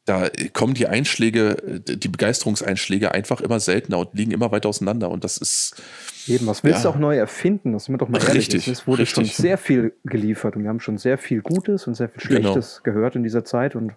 da 0.06 0.28
kommen 0.52 0.74
die 0.74 0.86
Einschläge, 0.86 1.56
die 1.86 2.08
Begeisterungseinschläge 2.08 3.12
einfach 3.12 3.40
immer 3.40 3.60
seltener 3.60 3.98
und 3.98 4.14
liegen 4.14 4.30
immer 4.32 4.50
weiter 4.50 4.68
auseinander. 4.68 5.10
Und 5.10 5.24
das 5.24 5.36
ist, 5.36 5.82
Eben, 6.26 6.46
was 6.46 6.64
willst 6.64 6.84
Ja. 6.84 6.90
du 6.90 6.96
auch 6.96 6.98
neu 7.00 7.16
erfinden? 7.16 7.72
Das 7.72 7.84
sind 7.84 7.94
wir 7.94 7.98
doch 7.98 8.08
mal 8.08 8.18
ehrlich. 8.18 8.34
Richtig, 8.36 8.66
Es 8.66 8.86
wurde 8.86 9.06
schon 9.06 9.22
richtig. 9.24 9.36
sehr 9.36 9.58
viel 9.58 9.92
geliefert 10.04 10.56
und 10.56 10.62
wir 10.62 10.68
haben 10.70 10.80
schon 10.80 10.98
sehr 10.98 11.18
viel 11.18 11.40
Gutes 11.42 11.86
und 11.86 11.94
sehr 11.94 12.08
viel 12.08 12.20
Genau. 12.36 12.52
Schlechtes 12.52 12.82
gehört 12.82 13.14
in 13.14 13.22
dieser 13.22 13.44
Zeit 13.44 13.76
und 13.76 13.92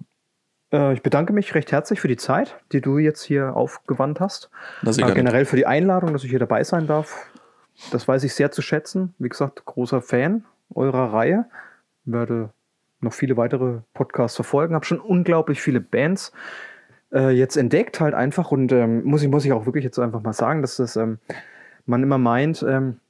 äh, 0.73 0.93
ich 0.93 1.03
bedanke 1.03 1.33
mich 1.33 1.55
recht 1.55 1.73
herzlich 1.73 2.01
für 2.01 2.09
die 2.09 2.17
Zeit, 2.17 2.57
die 2.73 2.81
du 2.81 2.99
jetzt 2.99 3.23
hier 3.23 3.55
aufgewandt 3.55 4.21
hast. 4.21 4.51
Sehr 4.83 5.09
Äh, 5.09 5.15
generell 5.15 5.45
für 5.45 5.57
die 5.57 5.67
Einladung, 5.67 6.13
dass 6.13 6.25
ich 6.25 6.31
hier 6.31 6.39
dabei 6.39 6.65
sein 6.65 6.87
darf. 6.87 7.31
Das 7.91 8.09
weiß 8.09 8.25
ich 8.25 8.35
sehr 8.35 8.51
zu 8.51 8.63
schätzen. 8.63 9.15
Wie 9.19 9.29
gesagt, 9.29 9.65
großer 9.65 10.03
Fan 10.03 10.45
eurer 10.75 11.13
Reihe. 11.13 11.47
Werde 12.05 12.51
noch 13.01 13.13
viele 13.13 13.37
weitere 13.37 13.81
Podcasts 13.95 14.37
verfolgen. 14.37 14.75
Habe 14.75 14.87
schon 14.87 15.01
unglaublich 15.01 15.61
viele 15.61 15.81
Bands 15.81 16.33
äh, 17.13 17.31
jetzt 17.31 17.57
entdeckt, 17.57 18.01
halt 18.01 18.15
einfach. 18.15 18.51
Und 18.51 18.73
ähm, 18.73 19.05
muss, 19.05 19.23
ich, 19.23 19.29
muss 19.29 19.45
ich 19.45 19.53
auch 19.53 19.67
wirklich 19.67 19.85
jetzt 19.85 19.99
einfach 19.99 20.23
mal 20.23 20.33
sagen, 20.33 20.63
dass 20.63 20.77
das 20.77 20.97
ähm, 20.97 21.19
man 21.85 22.03
immer 22.03 22.19
meint, 22.19 22.65
ähm, 22.67 23.01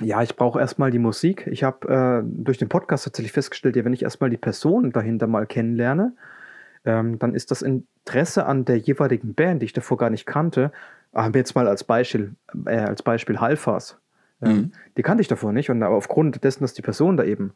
ja, 0.00 0.22
ich 0.22 0.36
brauche 0.36 0.60
erstmal 0.60 0.90
die 0.90 0.98
Musik. 0.98 1.46
Ich 1.46 1.64
habe 1.64 1.88
äh, 1.88 2.22
durch 2.24 2.58
den 2.58 2.68
Podcast 2.68 3.04
tatsächlich 3.04 3.32
festgestellt, 3.32 3.76
ja, 3.76 3.84
wenn 3.84 3.92
ich 3.92 4.02
erstmal 4.02 4.30
die 4.30 4.36
Person 4.36 4.90
dahinter 4.92 5.26
mal 5.26 5.46
kennenlerne, 5.46 6.14
ähm, 6.84 7.18
dann 7.18 7.34
ist 7.34 7.50
das 7.50 7.62
Interesse 7.62 8.46
an 8.46 8.64
der 8.64 8.78
jeweiligen 8.78 9.34
Band, 9.34 9.62
die 9.62 9.66
ich 9.66 9.72
davor 9.72 9.98
gar 9.98 10.10
nicht 10.10 10.26
kannte, 10.26 10.72
haben 11.14 11.34
wir 11.34 11.40
jetzt 11.40 11.54
mal 11.54 11.68
als 11.68 11.84
Beispiel, 11.84 12.34
äh, 12.66 12.76
als 12.76 13.02
Beispiel 13.02 13.38
Halfas. 13.38 13.98
Ähm, 14.42 14.52
Mhm. 14.52 14.72
Die 14.96 15.02
kannte 15.02 15.20
ich 15.20 15.28
davor 15.28 15.52
nicht 15.52 15.70
und 15.70 15.82
aber 15.82 15.94
aufgrund 15.94 16.42
dessen, 16.42 16.64
dass 16.64 16.74
die 16.74 16.82
Person 16.82 17.16
da 17.16 17.24
eben 17.24 17.52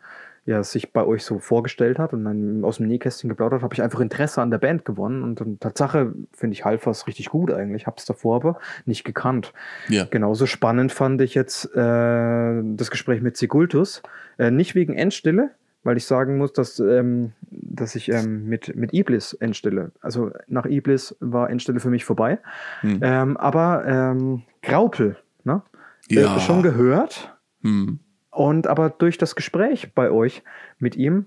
ja, 0.47 0.63
sich 0.63 0.93
bei 0.93 1.05
euch 1.05 1.25
so 1.25 1.41
vorgestellt 1.41 1.99
hat 1.99 2.13
und 2.13 2.25
dann 2.25 2.65
aus 2.65 2.77
dem 2.77 2.87
Nähkästchen 2.87 3.29
geplaudert, 3.29 3.63
habe 3.63 3.75
ich 3.75 3.83
einfach 3.83 3.99
Interesse 3.99 4.41
an 4.41 4.53
der 4.53 4.59
Band 4.59 4.85
gewonnen. 4.85 5.25
Und, 5.25 5.41
und 5.41 5.61
Tatsache 5.61 6.15
finde 6.33 6.55
ich 6.55 6.65
Halfers 6.65 7.09
richtig 7.09 7.31
gut 7.31 7.51
eigentlich. 7.51 7.89
Habe 7.89 7.97
es 7.99 8.05
davor 8.05 8.37
aber 8.37 8.59
nicht 8.85 9.05
gekannt. 9.05 9.53
Ja. 9.89 10.07
Genauso 10.09 10.47
spannend 10.47 10.93
fand 10.93 11.21
ich 11.21 11.35
jetzt 11.35 11.75
äh, 11.75 12.63
das 12.63 12.91
Gespräch 12.93 13.23
mit 13.23 13.37
Sigultus. 13.37 14.03
Äh, 14.39 14.53
nicht 14.53 14.77
wegen 14.77 14.95
Endstille, 14.95 15.51
weil 15.83 15.97
ich 15.97 16.07
sagen 16.07 16.39
muss, 16.39 16.53
dass, 16.53 16.79
ähm, 16.79 17.33
dass 17.51 17.97
ich 17.97 18.09
ähm, 18.13 18.49
mit, 18.49 18.77
mit 18.77 18.95
Iblis 18.95 19.33
Endstille, 19.33 19.91
also 20.01 20.31
nach 20.47 20.67
Iblis 20.67 21.17
war 21.19 21.51
Endstille 21.51 21.81
für 21.81 21.91
mich 21.91 22.05
vorbei. 22.05 22.39
Hm. 22.83 23.01
Ähm, 23.03 23.37
aber 23.37 23.85
ähm, 23.85 24.43
Graupel, 24.63 25.17
ne? 25.43 25.63
Ja. 26.09 26.37
Äh, 26.37 26.41
schon 26.41 26.63
gehört. 26.63 27.37
Hm. 27.63 27.99
Und 28.37 28.67
aber 28.67 28.91
durch 28.91 29.17
das 29.17 29.35
Gespräch 29.35 29.95
bei 29.95 30.11
euch 30.11 30.43
mit 30.79 30.95
ihm, 30.95 31.25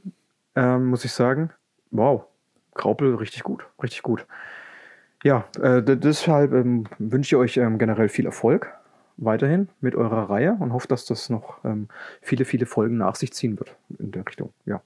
ähm, 0.56 0.86
muss 0.86 1.06
ich 1.06 1.12
sagen, 1.12 1.50
wow, 1.90 2.26
Graupel 2.76 3.16
richtig 3.16 3.42
gut, 3.42 3.66
richtig 3.82 4.04
gut. 4.04 4.28
Ja, 5.24 5.46
äh, 5.60 5.82
deshalb 5.82 6.54
ähm, 6.54 6.86
wünsche 7.00 7.36
ich 7.36 7.40
euch 7.40 7.58
ähm, 7.58 7.80
generell 7.80 8.10
viel 8.10 8.28
Erfolg 8.28 8.72
weiterhin 9.18 9.70
mit 9.82 9.96
eurer 9.96 10.30
Reihe 10.30 10.56
und 10.60 10.72
hoffe, 10.72 10.88
dass 10.88 11.06
das 11.06 11.32
noch 11.32 11.58
ähm, 11.66 11.88
viele, 12.22 12.46
viele 12.46 12.68
Folgen 12.68 12.98
nach 12.98 13.16
sich 13.16 13.34
ziehen 13.34 13.58
wird 13.58 13.76
in 13.98 14.12
der 14.12 14.28
Richtung. 14.28 14.54
Ja. 14.68 14.84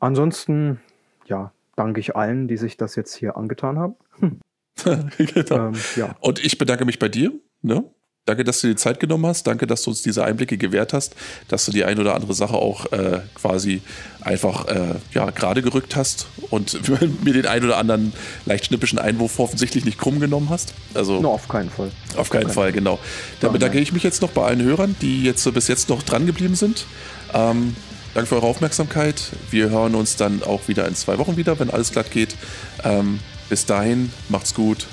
Ansonsten, 0.00 0.80
ja, 1.26 1.52
danke 1.76 2.00
ich 2.00 2.16
allen, 2.16 2.48
die 2.48 2.56
sich 2.56 2.78
das 2.78 2.96
jetzt 2.96 3.14
hier 3.14 3.36
angetan 3.36 3.78
haben. 3.78 3.94
Hm. 4.20 4.40
genau. 5.18 5.68
Ähm, 5.68 5.74
ja. 5.96 6.16
Und 6.20 6.42
ich 6.42 6.56
bedanke 6.56 6.86
mich 6.86 6.98
bei 6.98 7.10
dir. 7.10 7.30
Ne? 7.60 7.84
Danke, 8.26 8.42
dass 8.42 8.60
du 8.60 8.66
dir 8.66 8.74
Zeit 8.74 8.98
genommen 8.98 9.24
hast. 9.24 9.46
Danke, 9.46 9.68
dass 9.68 9.82
du 9.82 9.90
uns 9.90 10.02
diese 10.02 10.24
Einblicke 10.24 10.58
gewährt 10.58 10.92
hast, 10.92 11.14
dass 11.46 11.64
du 11.64 11.70
die 11.70 11.84
ein 11.84 11.96
oder 12.00 12.16
andere 12.16 12.34
Sache 12.34 12.54
auch 12.54 12.90
äh, 12.90 13.20
quasi 13.36 13.82
einfach 14.20 14.66
äh, 14.66 14.96
ja, 15.14 15.30
gerade 15.30 15.62
gerückt 15.62 15.94
hast 15.94 16.26
und 16.50 16.80
mir 17.24 17.32
den 17.32 17.46
ein 17.46 17.62
oder 17.62 17.76
anderen 17.76 18.12
leicht 18.44 18.66
schnippischen 18.66 18.98
Einwurf 18.98 19.38
offensichtlich 19.38 19.84
nicht 19.84 19.96
krumm 19.96 20.18
genommen 20.18 20.50
hast. 20.50 20.74
Also, 20.92 21.20
no, 21.20 21.30
auf 21.30 21.46
keinen 21.46 21.70
Fall. 21.70 21.92
Auf 22.16 22.28
keinen, 22.28 22.42
keinen 22.42 22.52
Fall, 22.52 22.72
genau. 22.72 22.98
Dann 23.38 23.52
bedanke 23.52 23.78
ich 23.78 23.92
mich 23.92 24.02
jetzt 24.02 24.20
noch 24.22 24.32
bei 24.32 24.42
allen 24.42 24.60
Hörern, 24.60 24.96
die 25.00 25.22
jetzt 25.22 25.44
bis 25.54 25.68
jetzt 25.68 25.88
noch 25.88 26.02
dran 26.02 26.26
geblieben 26.26 26.56
sind. 26.56 26.84
Ähm, 27.32 27.76
danke 28.14 28.28
für 28.28 28.34
eure 28.34 28.46
Aufmerksamkeit. 28.48 29.22
Wir 29.52 29.70
hören 29.70 29.94
uns 29.94 30.16
dann 30.16 30.42
auch 30.42 30.66
wieder 30.66 30.88
in 30.88 30.96
zwei 30.96 31.18
Wochen 31.18 31.36
wieder, 31.36 31.60
wenn 31.60 31.70
alles 31.70 31.92
glatt 31.92 32.10
geht. 32.10 32.34
Ähm, 32.82 33.20
bis 33.48 33.66
dahin, 33.66 34.10
macht's 34.28 34.52
gut. 34.52 34.88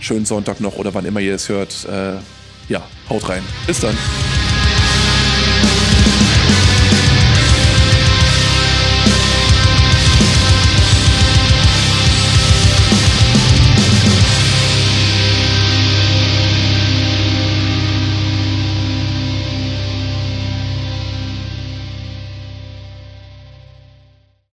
Schönen 0.00 0.26
Sonntag 0.26 0.60
noch 0.60 0.76
oder 0.76 0.92
wann 0.92 1.06
immer 1.06 1.20
ihr 1.20 1.34
es 1.34 1.48
hört. 1.48 1.86
Äh, 1.90 2.18
ja, 2.68 2.82
haut 3.08 3.28
rein. 3.28 3.42
Bis 3.66 3.80
dann. 3.80 3.96